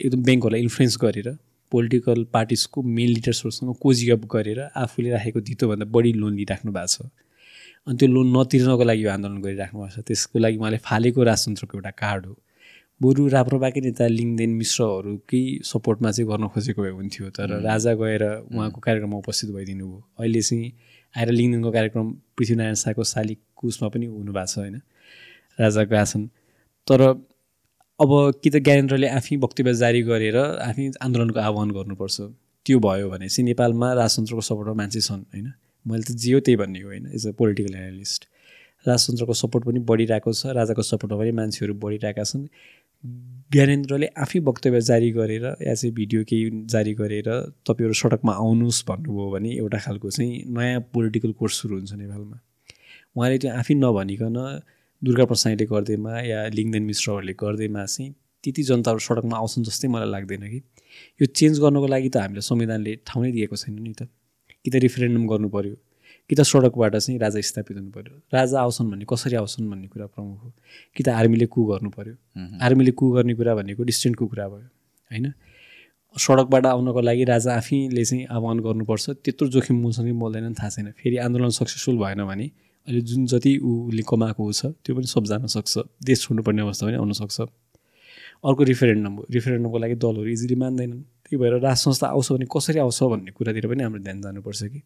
एकदम 0.00 0.22
ब्याङ्कहरूलाई 0.22 0.60
इन्फ्लुएन्स 0.62 0.96
गरेर 0.98 1.28
पोलिटिकल 1.72 2.24
पार्टिजको 2.32 2.82
मेन 2.82 3.08
लिडर्सहरूसँग 3.08 3.74
कोजिअप 3.82 4.24
गरेर 4.34 4.60
आफूले 4.76 5.10
राखेको 5.10 5.40
धितोभन्दा 5.40 5.86
बढी 5.94 6.12
लोन 6.12 6.34
लिइराख्नु 6.36 6.72
भएको 6.72 6.86
छ। 6.86 7.06
अनि 7.86 7.96
त्यो 7.98 8.08
लोन 8.14 8.26
नतिर्नको 8.36 8.84
लागि 8.84 9.02
यो 9.04 9.10
आन्दोलन 9.10 9.38
गरिराख्नु 9.42 9.78
भएको 9.80 9.90
छ। 9.94 10.06
त्यसको 10.06 10.38
लागि 10.38 10.56
उहाँले 10.62 10.78
फालेको 10.86 11.20
राजतन्त्रको 11.30 11.74
एउटा 11.78 11.92
कार्ड 12.02 12.22
हो। 12.26 12.34
बरु 13.00 13.22
राप्रपाकै 13.34 13.80
नेता 13.82 14.06
लिङदेन 14.06 14.50
मिश्रहरूकै 14.62 15.42
सपोर्टमा 15.66 16.10
चाहिँ 16.14 16.26
गर्न 16.30 16.46
खोजेको 16.54 16.80
भए 16.82 16.94
हुन्थ्यो 16.94 17.30
तर 17.36 17.48
राजा 17.66 17.92
गएर 17.98 18.22
उहाँको 18.54 18.78
कार्यक्रममा 18.86 19.16
उपस्थित 19.18 19.50
भइदिनु 19.50 19.86
भयो। 19.86 19.98
अहिले 20.22 20.42
चाहिँ 20.46 20.66
आएर 21.14 21.28
लिङदेनको 21.38 21.70
कार्यक्रम 21.76 22.06
पृथ्वीनारायण 22.38 22.78
शाहको 22.82 23.02
शालिगको 23.02 23.62
उसमा 23.68 23.88
पनि 23.90 24.06
हुनुभएको 24.06 24.46
छ 24.46 24.58
होइन? 24.62 24.76
राजा 25.58 25.82
गएका 25.82 26.04
छन् 26.06 26.26
तर 26.86 27.00
अब 27.98 28.10
कि 28.42 28.48
त 28.50 28.56
ज्ञानेन्द्रले 28.62 29.08
आफै 29.18 29.36
वक्तव्य 29.42 29.74
जारी 29.82 30.02
गरेर 30.06 30.38
आफै 30.70 30.84
आन्दोलनको 31.02 31.40
आह्वान 31.40 31.68
गर्नुपर्छ। 31.74 32.16
त्यो 32.66 32.78
भयो 32.78 33.10
भने 33.10 33.26
चाहिँ 33.28 33.44
नेपालमा 33.50 33.88
राजतन्त्रको 33.98 34.42
सपोर्टमा 34.48 34.74
मान्छे 34.78 35.00
छन् 35.02 35.26
होइन? 35.34 35.48
मैले 35.86 36.04
त 36.04 36.16
जे 36.22 36.32
हो 36.32 36.40
त्यही 36.40 36.56
भन्ने 36.56 36.80
होइन 36.82 37.06
एज 37.14 37.26
अ 37.26 37.32
पोलिटिकल 37.38 37.74
एनालिस्ट 37.74 38.28
राजतन्त्रको 38.86 39.34
सपोर्ट 39.34 39.64
पनि 39.64 39.80
बढिरहेको 39.90 40.32
छ 40.32 40.54
राजाको 40.58 40.82
सपोर्टमा 40.82 41.18
पनि 41.18 41.32
मान्छेहरू 41.40 41.74
बढिरहेका 41.82 42.24
छन्। 42.24 42.46
ज्ञानेन्द्रले 43.52 44.06
आफै 44.24 44.38
वक्तव्य 44.48 44.80
जारी 44.80 45.10
गरेर 45.10 45.44
या 45.66 45.74
चाहिँ 45.74 45.92
भिडियो 45.94 46.24
केही 46.30 46.44
जारी 46.74 46.94
गरेर 46.94 47.28
तपाईँहरू 47.66 47.94
सडकमा 48.00 48.32
आउनुहोस् 48.44 48.82
भन्नुभयो 48.88 49.28
भने 49.34 49.50
एउटा 49.58 49.78
खालको 49.86 50.10
चाहिँ 50.10 50.42
नयाँ 50.56 50.80
पोलिटिकल 50.94 51.32
कोर्स 51.40 51.54
सुरु 51.60 51.74
हुन्छ 51.76 51.92
नेपालमा। 51.94 52.38
उहाँले 53.16 53.38
त्यो 53.38 53.50
आफै 53.60 53.74
नभनिकन 53.74 54.38
दुर्गा 55.02 55.24
प्रसाईले 55.30 55.64
गर्दैमा 55.66 56.12
या 56.22 56.40
लिङ्गदेन 56.56 56.84
मिश्रहरूले 56.90 57.34
गर्दैमा 57.42 57.84
चाहिँ 57.86 58.10
त्यति 58.44 58.62
जनताहरू 58.70 59.00
सडकमा 59.08 59.36
आउँछन् 59.36 59.64
जस्तै 59.64 59.88
मलाई 59.94 60.10
लाग्दैन 60.10 60.42
कि। 60.52 60.58
यो 61.20 61.26
चेन्ज 61.38 61.54
गर्नको 61.62 61.86
लागि 61.86 62.08
त 62.08 62.16
हामीले 62.24 62.42
संविधानले 62.50 62.92
ठाउँ 63.06 63.22
नै 63.24 63.30
दिएको 63.32 63.56
छैन 63.56 63.78
नि 63.78 63.94
त। 63.98 64.10
कि 64.64 64.70
त 64.70 64.74
रिफरेन्डम 64.84 65.26
गर्नु 65.26 65.48
पऱ्यो 65.48 65.74
कि 66.30 66.34
त 66.38 66.40
सडकबाट 66.42 66.96
चाहिँ 66.96 67.18
राजा 67.18 67.40
स्थापित 67.40 67.76
हुनु 67.76 67.90
पऱ्यो 67.90 68.14
राजा 68.34 68.60
आउँछन् 68.60 68.90
भन्ने 68.90 69.04
कसरी 69.10 69.36
आउँछन् 69.36 69.70
भन्ने 69.70 69.88
कुरा 69.88 70.06
प्रमुख 70.06 70.38
हो। 70.42 70.52
कि 70.96 71.02
त 71.02 71.08
आर्मीले 71.08 71.46
कु 71.46 71.64
गर्नु 71.70 71.90
पऱ्यो 71.90 72.14
आर्मीले 72.62 72.92
कु 72.94 73.10
गर्ने 73.10 73.34
कुरा 73.34 73.54
भनेको 73.54 73.82
डिस्टेन्टको 73.82 74.26
कुरा 74.26 74.46
भयो 74.48 74.68
होइन? 75.10 75.26
सडकबाट 76.16 76.66
आउनको 76.66 77.00
लागि 77.00 77.24
राजा 77.24 77.50
आफैले 77.56 78.04
चाहिँ 78.04 78.26
आह्वान 78.30 78.58
गर्नुपर्छ। 78.60 79.10
त्यत्रो 79.24 79.48
जोखिम 79.48 79.76
मसँग 79.86 80.12
बोल्दैन 80.14 80.54
थाहा 80.54 80.68
छैन। 80.68 80.90
फेरि 81.00 81.16
आन्दोलन 81.24 81.50
सक्सेसफुल 81.58 81.96
भएन 81.98 82.24
भने 82.28 82.46
अहिले 82.86 83.00
जुन 83.00 83.26
जति 83.32 83.52
उसले 83.58 84.02
कमाएको 84.02 84.52
छ 84.52 84.66
त्यो 84.84 84.92
पनि 84.96 85.06
सब 85.08 85.24
जान 85.24 85.46
सक्छ। 85.46 85.74
देश 86.04 86.18
छोड्नुपर्ने 86.22 86.62
अवस्था 86.62 86.86
पनि 86.86 86.96
आउनसक्छ 87.02 87.40
अर्को 87.40 88.62
रिफरेन्डम 88.62 89.12
हो। 89.16 89.26
रिफरेन्डमको 89.30 89.78
लागि 89.78 89.94
दलहरू 90.02 90.28
इजिली 90.30 90.54
मान्दैनन्। 90.62 91.02
त्यही 91.32 91.40
भएर 91.40 91.60
राज 91.60 91.76
संस्था 91.76 92.06
आउँछ 92.06 92.32
भने 92.32 92.46
कसरी 92.52 92.78
आउँछ 92.78 93.02
भन्ने 93.02 93.30
कुरातिर 93.32 93.66
पनि 93.66 93.82
हाम्रो 93.82 94.00
ध्यान 94.04 94.20
जानुपर्छ 94.22 94.62
कि। 94.62 94.80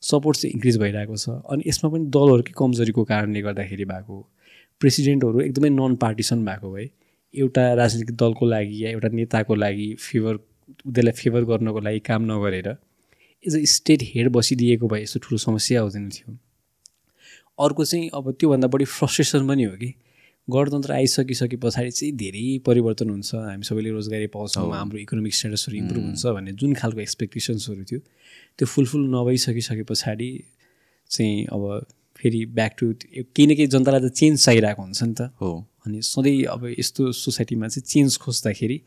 सपोर्ट 0.00 0.36
चाहिँ 0.36 0.52
इन्क्रिज 0.54 0.76
भइरहेको 0.80 1.16
छ। 1.16 1.28
अनि 1.28 1.62
यसमा 1.66 1.90
पनि 1.92 2.04
दलहरूकै 2.08 2.52
कमजोरीको 2.56 3.04
कारणले 3.04 3.40
गर्दाखेरि 3.44 3.84
भएको 3.84 4.16
प्रेसिडेन्टहरू 4.80 5.40
एकदमै 5.40 5.68
नन 5.68 5.96
पार्टिसन 6.00 6.44
भएको 6.44 6.72
भए। 6.72 6.88
एउटा 7.34 7.62
राजनीतिक 7.74 8.16
दलको 8.16 8.46
लागि 8.46 8.84
या 8.84 8.90
एउटा 8.90 9.08
नेताको 9.12 9.54
लागि 9.54 9.88
फेभर 10.00 10.34
उनीहरूलाई 10.88 11.12
फेभर 11.12 11.44
गर्नको 11.44 11.80
लागि 11.80 12.00
काम 12.00 12.22
नगरेर 12.32 12.68
एज 13.44 13.56
अ 13.56 13.64
स्टेट 13.76 14.00
हेड 14.14 14.28
बसिदिएको 14.32 14.88
भए 14.88 15.02
यस्तो 15.02 15.20
ठुलो 15.20 15.38
समस्या 15.38 15.80
आउँदैन 15.80 16.08
थियो। 16.08 16.36
अर्को 17.60 17.84
चाहिँ 17.84 18.08
अब 18.14 18.32
त्योभन्दा 18.40 18.68
बढी 18.72 18.84
फ्रस्ट्रेसन 18.96 19.48
पनि 19.48 19.64
हो 19.64 19.76
कि। 19.76 19.94
गणतन्त्र 20.48 20.92
आइसकिसके 20.92 21.56
पछाडि 21.62 21.90
चाहिँ 21.90 22.12
धेरै 22.16 22.46
परिवर्तन 22.66 23.10
हुन्छ। 23.10 23.34
हामी 23.34 23.64
सबैले 23.64 23.90
रोजगारी 23.90 24.26
पाउँछौँ 24.34 24.70
हाम्रो 24.72 24.98
इकोनोमिक 24.98 25.34
स्ट्याटसहरू 25.34 25.76
इम्प्रुभ 25.78 26.04
हुन्छ 26.04 26.26
भन्ने 26.26 26.52
जुन 26.60 26.74
खालको 26.74 27.00
एक्सपेक्टेसन्सहरू 27.00 27.84
थियो 27.90 28.00
त्यो 28.58 28.66
फुलफुल 28.66 29.02
नभइसकिसके 29.14 29.84
पछाडि 29.90 30.30
चाहिँ 31.10 31.46
अब 31.54 31.62
फेरि 32.18 32.44
ब्याक 32.56 32.72
टु 32.78 32.86
केही 33.04 33.46
न 33.46 33.54
केही 33.54 33.66
जनतालाई 33.74 34.00
त 34.00 34.12
चेन्ज 34.12 34.44
चाहिरहेको 34.44 34.82
हुन्छ 34.82 35.02
नि 35.02 35.14
त। 35.14 35.30
हो। 35.40 35.50
अनि 35.86 36.02
सधैँ 36.02 36.44
अब 36.54 36.66
यस्तो 36.78 37.12
सोसाइटीमा 37.14 37.68
चाहिँ 37.68 37.86
चेन्ज 37.86 38.18
खोज्दाखेरि 38.18 38.78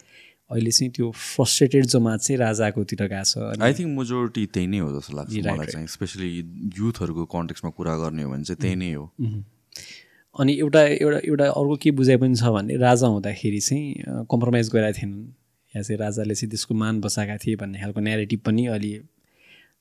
अहिले 0.51 0.71
चाहिँ 0.71 0.91
त्यो 0.93 1.09
फ्रस्ट्रेटेड 1.11 1.85
जमात 1.95 2.19
चाहिँ 2.21 2.37
राजाकोतिर 2.39 3.01
गएको 3.07 3.23
छ 3.23 3.61
आई 3.63 3.73
थिङ्क 3.73 3.91
मेजोरिटी 3.97 4.43
त्यही 4.53 4.67
नै 4.67 4.79
हो 4.83 4.89
जस्तो 4.99 5.15
लाग्छ 5.17 5.31
मलाई 5.47 5.67
चाहिँ 5.73 5.87
स्पेसली 5.95 6.29
युथहरूको 6.77 7.25
कन्टेक्समा 7.33 7.69
कुरा 7.73 7.95
गर्ने 8.03 8.23
हो 8.23 8.29
भने 8.31 8.43
चाहिँ 8.43 8.61
त्यही 8.61 8.75
नै 8.75 8.91
हो। 8.93 9.05
अनि 10.39 10.53
एउटा 10.59 10.81
एउटा 10.81 11.19
एउटा 11.27 11.45
अर्को 11.45 11.75
के 11.81 11.91
बुझाइ 11.91 12.17
पनि 12.17 12.35
छ 12.35 12.53
भने 12.53 12.77
राजा 12.77 13.07
हुँदाखेरि 13.07 13.59
चाहिँ 13.59 14.25
कम्प्रोमाइज 14.31 14.69
गरेका 14.73 14.91
थिएनन्। 14.99 15.25
या 15.73 15.81
चाहिँ 15.81 15.97
राजाले 15.99 16.35
चाहिँ 16.35 16.49
त्यसको 16.49 16.73
मान 16.73 17.01
बसाएका 17.01 17.37
थिए 17.37 17.55
भन्ने 17.55 17.79
खालको 17.81 17.99
नेरेटिभ 18.01 18.39
पनि 18.45 18.65
अलि 18.73 18.91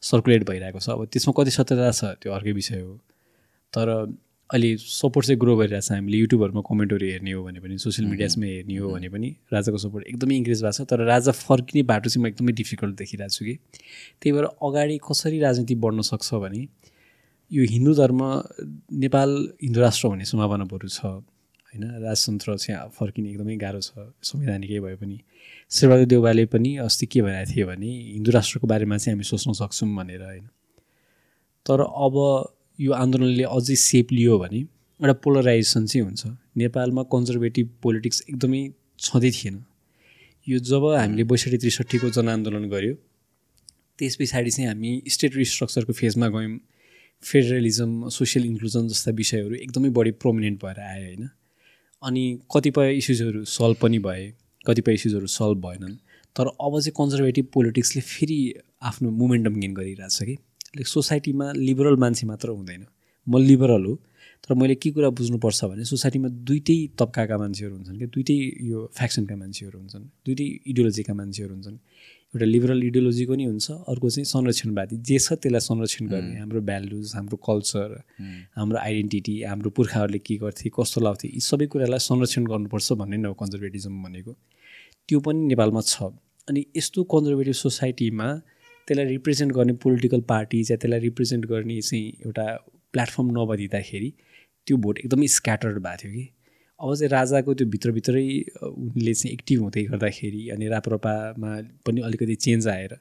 सर्कुलेट 0.03 0.49
भइरहेको 0.49 0.81
छ। 0.81 0.89
अब 0.89 1.07
त्यसमा 1.13 1.33
कति 1.37 1.51
सत्यता 1.51 1.91
छ 1.93 2.05
त्यो 2.21 2.33
अर्कै 2.33 2.53
विषय 2.53 2.81
हो। 2.81 2.93
तर 3.73 3.89
अहिले 4.51 4.77
सपोर्ट 4.77 5.27
चाहिँ 5.27 5.39
ग्रो 5.41 5.57
गरिरहेको 5.57 5.87
छ। 5.89 5.93
हामीले 5.93 6.17
युट्युबहरूमा 6.19 6.63
कमेन्टहरू 6.69 7.07
हेर्ने 7.07 7.33
हो 7.33 7.43
भने 7.45 7.61
पनि 7.61 7.79
सोसियल 7.79 8.09
मिडियासमा 8.09 8.47
हेर्ने 8.47 8.77
हो 8.77 8.93
भने 8.93 9.09
पनि 9.09 9.29
राजाको 9.53 9.79
सपोर्ट 9.85 10.07
एकदमै 10.07 10.37
इन्क्रिज 10.37 10.63
भएको 10.63 10.85
छ। 10.85 10.89
तर 10.93 11.05
राजा 11.09 11.33
फर्किने 11.33 11.83
बाटो 11.89 12.11
चाहिँ 12.11 12.25
म 12.25 12.29
एकदमै 12.29 12.53
डिफिकल्ट 12.61 12.97
देखिरहेको 13.01 13.33
छु 13.33 13.45
कि। 13.45 13.55
त्यही 14.21 14.33
भएर 14.33 14.45
अगाडि 14.45 14.99
कसरी 15.01 15.39
राजनीति 15.41 15.75
बढ्न 15.81 16.01
सक्छ 16.13 16.29
भने 16.45 16.61
यो 17.53 17.63
हिन्दू 17.69 17.93
धर्म 17.95 18.21
नेपाल 18.97 19.31
हिन्दू 19.63 19.81
राष्ट्र 19.81 20.09
हुने 20.09 20.25
सम्भावना 20.25 20.65
बरु 20.65 20.89
छ 20.89 21.05
होइन? 21.05 21.85
राजतन्त्र 22.01 22.57
चाहिँ 22.57 22.89
फर्किने 22.97 23.29
एकदमै 23.31 23.57
गाह्रो 23.61 23.81
छ 23.81 24.09
संवैधानिकै 24.25 24.81
भए 24.81 24.97
पनि। 24.97 25.17
शेरबहादुर 25.69 26.09
देउवाले 26.09 26.45
पनि 26.49 26.71
अस्ति 26.81 27.07
के 27.13 27.21
भनेको 27.21 27.53
थियो 27.53 27.67
भने 27.69 27.91
हिन्दू 28.17 28.31
राष्ट्रको 28.33 28.67
बारेमा 28.73 28.97
चाहिँ 28.97 29.15
हामी 29.15 29.25
सोच्न 29.29 29.53
सक्छौँ 29.61 29.89
भनेर 29.97 30.23
होइन? 30.23 30.47
तर 31.67 31.81
अब 31.85 32.17
यो 32.79 32.93
आन्दोलनले 32.93 33.45
अझै 33.45 33.77
सेप 33.77 34.13
लियो 34.17 34.39
भने 34.39 34.61
एउटा 35.01 35.13
पोलराइजेसन 35.21 35.87
चाहिँ 35.93 36.05
हुन्छ। 36.09 36.23
नेपालमा 36.57 37.03
कन्जर्भेटिभ 37.13 37.69
पोलिटिक्स 37.85 38.19
एकदमै 38.33 38.63
छँदै 38.99 39.31
थिएन। 39.37 39.57
यो 40.47 40.59
जब 40.59 40.85
हामीले 40.97 41.25
बैसठी 41.29 41.59
त्रिसठीको 41.61 42.17
जनआन्दोलन 42.17 42.65
गऱ्यो 42.73 42.95
त्यस 43.99 44.17
पछाडि 44.17 44.51
चाहिँ 44.51 44.69
हामी 44.73 44.91
स्टेट 45.07 45.33
रिस्ट्रक्चरको 45.37 45.93
फेजमा 45.93 46.29
गयौँ। 46.33 46.59
फेडरलिजम 47.23 48.09
सोसियल 48.09 48.45
इन्क्लुजन 48.47 48.89
जस्ता 48.89 49.11
विषयहरू 49.13 49.55
एकदमै 49.55 49.91
बढी 49.99 50.11
प्रोमिनेन्ट 50.23 50.65
भएर 50.65 50.79
आयो 50.81 51.05
होइन। 51.07 51.29
अनि 52.03 52.23
कतिपय 52.55 52.97
इस्युजहरू 52.97 53.45
सल्भ 53.49 53.77
पनि 53.83 53.99
भए 54.07 54.23
कतिपय 54.67 54.95
इस्युजहरू 54.95 55.27
सल्भ 55.27 55.59
भएनन्। 55.67 55.95
तर 56.37 56.47
अब 56.47 56.79
चाहिँ 56.81 56.95
कन्जर्भेटिभ 56.99 57.47
पोलिटिक्सले 57.55 58.03
फेरि 58.03 58.39
आफ्नो 58.83 59.11
मोमेन्टम 59.11 59.55
गेन 59.61 59.75
गरिरहेछ 59.75 60.19
कि। 60.23 60.35
लाइक 60.77 60.87
सोसाइटीमा 60.87 61.53
लिबरल 61.57 61.97
मान्छे 61.97 62.27
मात्र 62.27 62.49
हुँदैन। 62.49 62.87
म 63.27 63.39
लिबरल 63.39 63.85
हो 63.87 63.95
तर 64.43 64.55
मैले 64.55 64.75
के 64.75 64.91
कुरा 64.91 65.09
बुझ्नुपर्छ 65.15 65.65
भने 65.65 65.85
सोसाइटीमा 65.85 66.29
दुइटै 66.49 66.79
तब्काका 66.99 67.37
मान्छेहरू 67.39 67.75
हुन्छन् 67.77 67.99
कि 67.99 68.07
दुइटै 68.15 68.39
यो 68.71 68.79
फ्याक्सनका 68.99 69.37
मान्छेहरू 69.37 69.79
हुन्छन् 69.79 70.05
दुइटै 70.27 70.47
इडियोलोजीका 70.67 71.15
मान्छेहरू 71.15 71.53
हुन्छन्। 71.55 71.77
एउटा 72.35 72.47
लिबरल 72.47 72.83
इडियोलोजीको 72.85 73.35
नि 73.35 73.45
हुन्छ 73.45 73.71
अर्को 73.93 74.11
चाहिँ 74.11 74.25
संरक्षणवादी 74.25 74.97
जे 75.09 75.19
छ 75.19 75.33
त्यसलाई 75.37 75.61
संरक्षण 75.61 76.07
गर्ने 76.09 76.39
हाम्रो 76.41 76.61
भ्यालुज 76.69 77.13
हाम्रो 77.15 77.37
कल्चर 77.49 77.89
हाम्रो 78.57 78.79
आइडेन्टिटी 78.79 79.35
हाम्रो 79.43 79.71
पुर्खाहरूले 79.77 80.19
के 80.19 80.37
गर्थे 80.45 80.71
कस्तो 80.79 81.01
लाग्थ्यो 81.01 81.31
यी 81.35 81.41
सबै 81.49 81.67
कुरालाई 81.77 81.99
संरक्षण 82.09 82.45
गर्नुपर्छ 82.53 82.93
भन्ने 83.01 83.17
नै 83.17 83.29
हो 83.29 83.35
कन्जर्भेटिजम 83.43 84.03
भनेको। 84.03 84.33
त्यो 85.09 85.21
पनि 85.21 85.47
नेपालमा 85.53 85.81
छ। 85.87 86.09
अनि 86.49 86.65
यस्तो 86.77 87.05
कन्जर्भेटिभ 87.15 87.55
सोसाइटीमा 87.55 88.29
त्यसलाई 88.89 89.07
रिप्रेजेन्ट 89.07 89.53
गर्ने 89.53 89.73
पोलिटिकल 89.85 90.21
पार्टिज 90.33 90.71
या 90.71 90.77
त्यसलाई 90.77 91.01
रिप्रेजेन्ट 91.01 91.47
गर्ने 91.53 91.81
चाहिँ 91.81 92.07
एउटा 92.27 92.47
प्लेटफर्म 92.93 93.29
नबदिँदाखेरि 93.39 94.11
त्यो 94.67 94.77
भोट 94.77 94.99
एकदमै 94.99 95.27
स्क्याटर्ड 95.37 95.79
भएको 95.85 96.03
थियो 96.03 96.13
कि। 96.13 96.25
अब 96.83 96.95
चाहिँ 96.95 97.09
राजाको 97.11 97.55
त्यो 97.55 97.67
भित्रभित्रै 97.69 98.25
उनले 98.61 99.15
चाहिँ 99.15 99.33
एक्टिभ 99.33 99.61
हुँदै 99.61 99.83
गर्दाखेरि 99.87 100.49
अनि 100.51 100.69
राप्रपामा 100.69 101.51
पनि 101.87 102.01
अलिकति 102.03 102.35
चेन्ज 102.37 102.69
आएर 102.69 102.95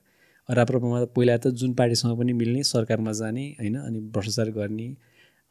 राप्रपामा 0.49 1.03
पहिला 1.11 1.37
त 1.37 1.47
जुन 1.55 1.73
पार्टीसँग 1.73 2.17
पनि 2.17 2.33
मिल्ने 2.35 2.63
सरकारमा 2.65 3.11
जाने 3.15 3.45
होइन 3.57 3.75
अनि 3.77 3.99
भ्रष्टाचार 4.11 4.51
गर्ने 4.53 4.87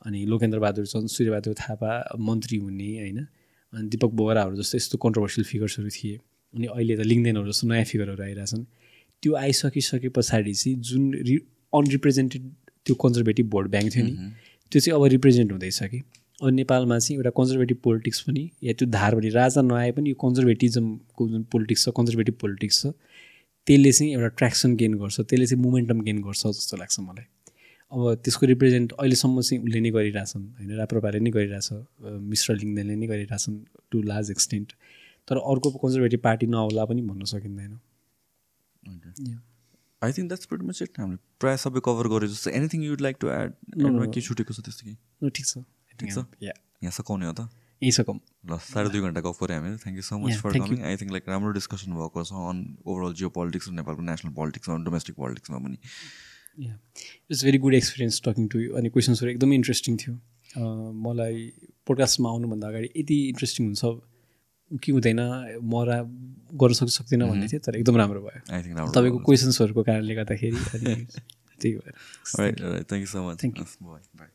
अनि 0.03 0.25
लोकेन्द्र 0.27 0.59
बहादुर 0.59 0.87
चन्द 0.87 1.09
सूर्यबहादुर 1.11 1.55
थापा 1.57 1.91
मन्त्री 2.21 2.59
हुने 2.59 2.91
होइन 2.99 3.19
अनि 3.73 3.89
दिपक 3.89 4.11
बोहराहरू 4.15 4.57
जस्तो 4.57 4.77
यस्तो 4.77 4.99
कन्ट्रोभर्सियल 5.01 5.45
फिगर्सहरू 5.47 5.91
थिए 5.91 6.17
अनि 6.55 6.67
अहिले 6.69 6.97
त 6.97 7.07
लिङ्गदेनहरू 7.07 7.47
जस्तो 7.49 7.69
नयाँ 7.69 7.85
फिगरहरू 7.87 8.23
आइरहेछन् 8.23 8.65
त्यो 9.23 9.35
आइसकिसके 9.39 10.09
पछाडि 10.13 10.55
चाहिँ 10.55 10.77
जुन 10.85 11.13
रि 11.23 11.37
अनरिप्रेजेन्टेड 11.73 12.49
त्यो 12.87 12.95
कन्जर्भेटिभ 13.01 13.51
भोट 13.51 13.69
ब्याङ्क 13.69 13.95
थियो 13.95 14.05
नि 14.07 14.33
त्यो 14.73 14.81
चाहिँ 14.81 14.97
अब 14.97 15.05
रिप्रेजेन्ट 15.11 15.53
हुँदैछ 15.53 15.83
कि 15.85 16.03
अब 16.41 16.49
नेपालमा 16.51 16.99
चाहिँ 16.99 17.17
एउटा 17.19 17.31
कन्जर्भेटिभ 17.37 17.79
पोलिटिक्स 17.85 18.21
पनि 18.27 18.43
या 18.65 18.73
त्यो 18.73 18.87
धार 18.91 19.15
भने 19.15 19.29
राजा 19.31 19.63
नआए 19.63 19.91
पनि 19.97 20.11
यो 20.11 20.17
कन्जर्भेटिजमको 20.21 21.29
जुन 21.29 21.43
पोलिटिक्स 21.53 21.85
छ 21.85 21.93
कन्जर्भेटिभ 21.97 22.35
पोलिटिक्स 22.41 22.81
छ 22.83 22.93
त्यसले 23.67 23.93
चाहिँ 23.93 24.13
एउटा 24.13 24.29
ट्र्याक्सन 24.41 24.77
गेन 24.77 24.95
गर्छ 25.01 25.21
त्यसले 25.21 25.47
चाहिँ 25.47 25.63
मोमेन्टम 25.63 26.01
गेन 26.07 26.23
गर्छ 26.23 26.43
जस्तो 26.47 26.77
लाग्छ 26.77 27.01
मलाई। 27.01 27.27
अब 27.93 28.01
त्यसको 28.25 28.47
रिप्रेजेन्ट 28.47 28.93
अहिलेसम्म 28.93 29.41
चाहिँ 29.41 29.63
उसले 29.65 29.81
नै 29.81 29.91
गरिरहेछन् 29.97 30.45
होइन? 30.59 30.71
राप्रपाले 30.81 31.21
नै 31.21 31.31
गरिरहेछ 31.37 31.69
मिश्र 32.33 32.55
लिङ्गदेनले 32.61 32.95
नै 32.97 33.07
गरिरहेछन् 33.13 33.57
टु 33.91 34.03
लार्ज 34.11 34.31
एक्सटेन्ट 34.31 34.69
तर 35.29 35.37
अर्को 35.53 35.71
कन्जर्भेटिभ 35.85 36.21
पार्टी 36.27 36.47
नहोला 36.55 36.85
पनि 36.93 37.03
भन्न 37.09 37.25
सकिँदैन। 37.33 37.73
I 40.03 40.13
think 40.17 40.29
that's 40.29 40.47
much 40.53 40.83
it 40.83 41.01
हामीले 41.01 41.21
प्रायः 41.41 41.59
सबै 41.65 41.81
कभर 41.85 42.09
गऱ्यो 42.15 42.29
जस्तो। 42.33 42.51
Anything 42.61 42.81
you'd 42.85 43.01
like 43.07 43.17
to 43.21 43.29
add 43.37 43.53
के 44.15 44.21
छुटेको 44.21 44.53
छ 44.55 44.61
त्यस्तो 44.65 44.83
कि 44.89 45.31
ठिक 45.31 45.47
छ। 45.47 45.65
ठिक 46.03 46.13
छ 46.13 46.19
यहाँ 46.43 46.95
सघाउने 46.99 47.27
हो 47.27 47.33
त 47.33 47.49
यही 47.83 47.93
सकौँ 47.93 48.17
ल 48.51 48.59
साढे 48.63 48.89
दुई 48.93 49.01
घन्टा 49.09 49.21
गफ 49.27 49.43
गऱ्यो 49.43 49.57
हामीले 49.57 49.77
thank 49.85 49.97
you 49.97 50.05
so 50.09 50.19
much 50.25 50.37
for 50.41 50.59
coming 50.59 50.83
I 50.89 50.97
think 51.03 51.13
like 51.13 51.29
राम्रो 51.29 51.53
डिस्कसन 51.59 51.97
भएको 52.01 52.25
छ 52.25 52.33
अन 52.51 52.59
ओभरअल 52.85 53.15
जियो 53.21 53.29
पोलिटिक्स 53.37 53.69
नेपालको 53.79 54.03
नेसनल 54.09 54.33
पोलिटिक्स 54.41 54.71
अन 54.71 54.85
डोमेस्टिक 54.85 55.17
पोलिटिक्समा 55.23 55.59
पनि। 55.65 55.79
It's 57.31 57.45
very 57.45 57.59
good 57.65 57.75
experience 57.75 58.21
talking 58.27 58.49
to 58.55 58.61
you 58.61 58.77
अनि 58.81 58.89
क्वेसन्सहरू 58.97 59.31
एकदमै 59.33 59.57
इन्ट्रेस्टिङ 59.61 59.97
थियो। 60.03 60.15
मलाई 61.07 61.37
पोडकास्टमा 61.89 62.29
आउनुभन्दा 62.31 62.69
अगाडि 62.69 62.91
यति 62.97 63.19
इन्ट्रेस्टिङ 63.29 63.67
हुन्छ। 63.67 63.83
कि 64.71 64.93
हुँदैन 64.93 65.21
म 65.67 65.83
रा 65.89 65.99
गर्न 66.55 66.75
सक्छु 66.79 66.95
सक्दिनँ 66.97 67.29
भन्ने 67.29 67.47
थियो 67.53 67.61
तर 67.67 67.77
एकदम 67.77 67.97
राम्रो 67.97 68.21
भयो। 68.27 68.93
तपाईँको 68.93 69.19
क्वेसन्सहरूको 69.27 69.83
कारणले 69.89 70.15
गर्दाखेरि 70.15 70.59
त्यही 71.61 71.73
भएर। 71.75 71.95
Thank 72.87 73.03
you 73.03 73.11
so 73.15 73.25
much 73.27 73.41
thank 73.41 73.59
you 73.59 73.67
bye 73.85 74.29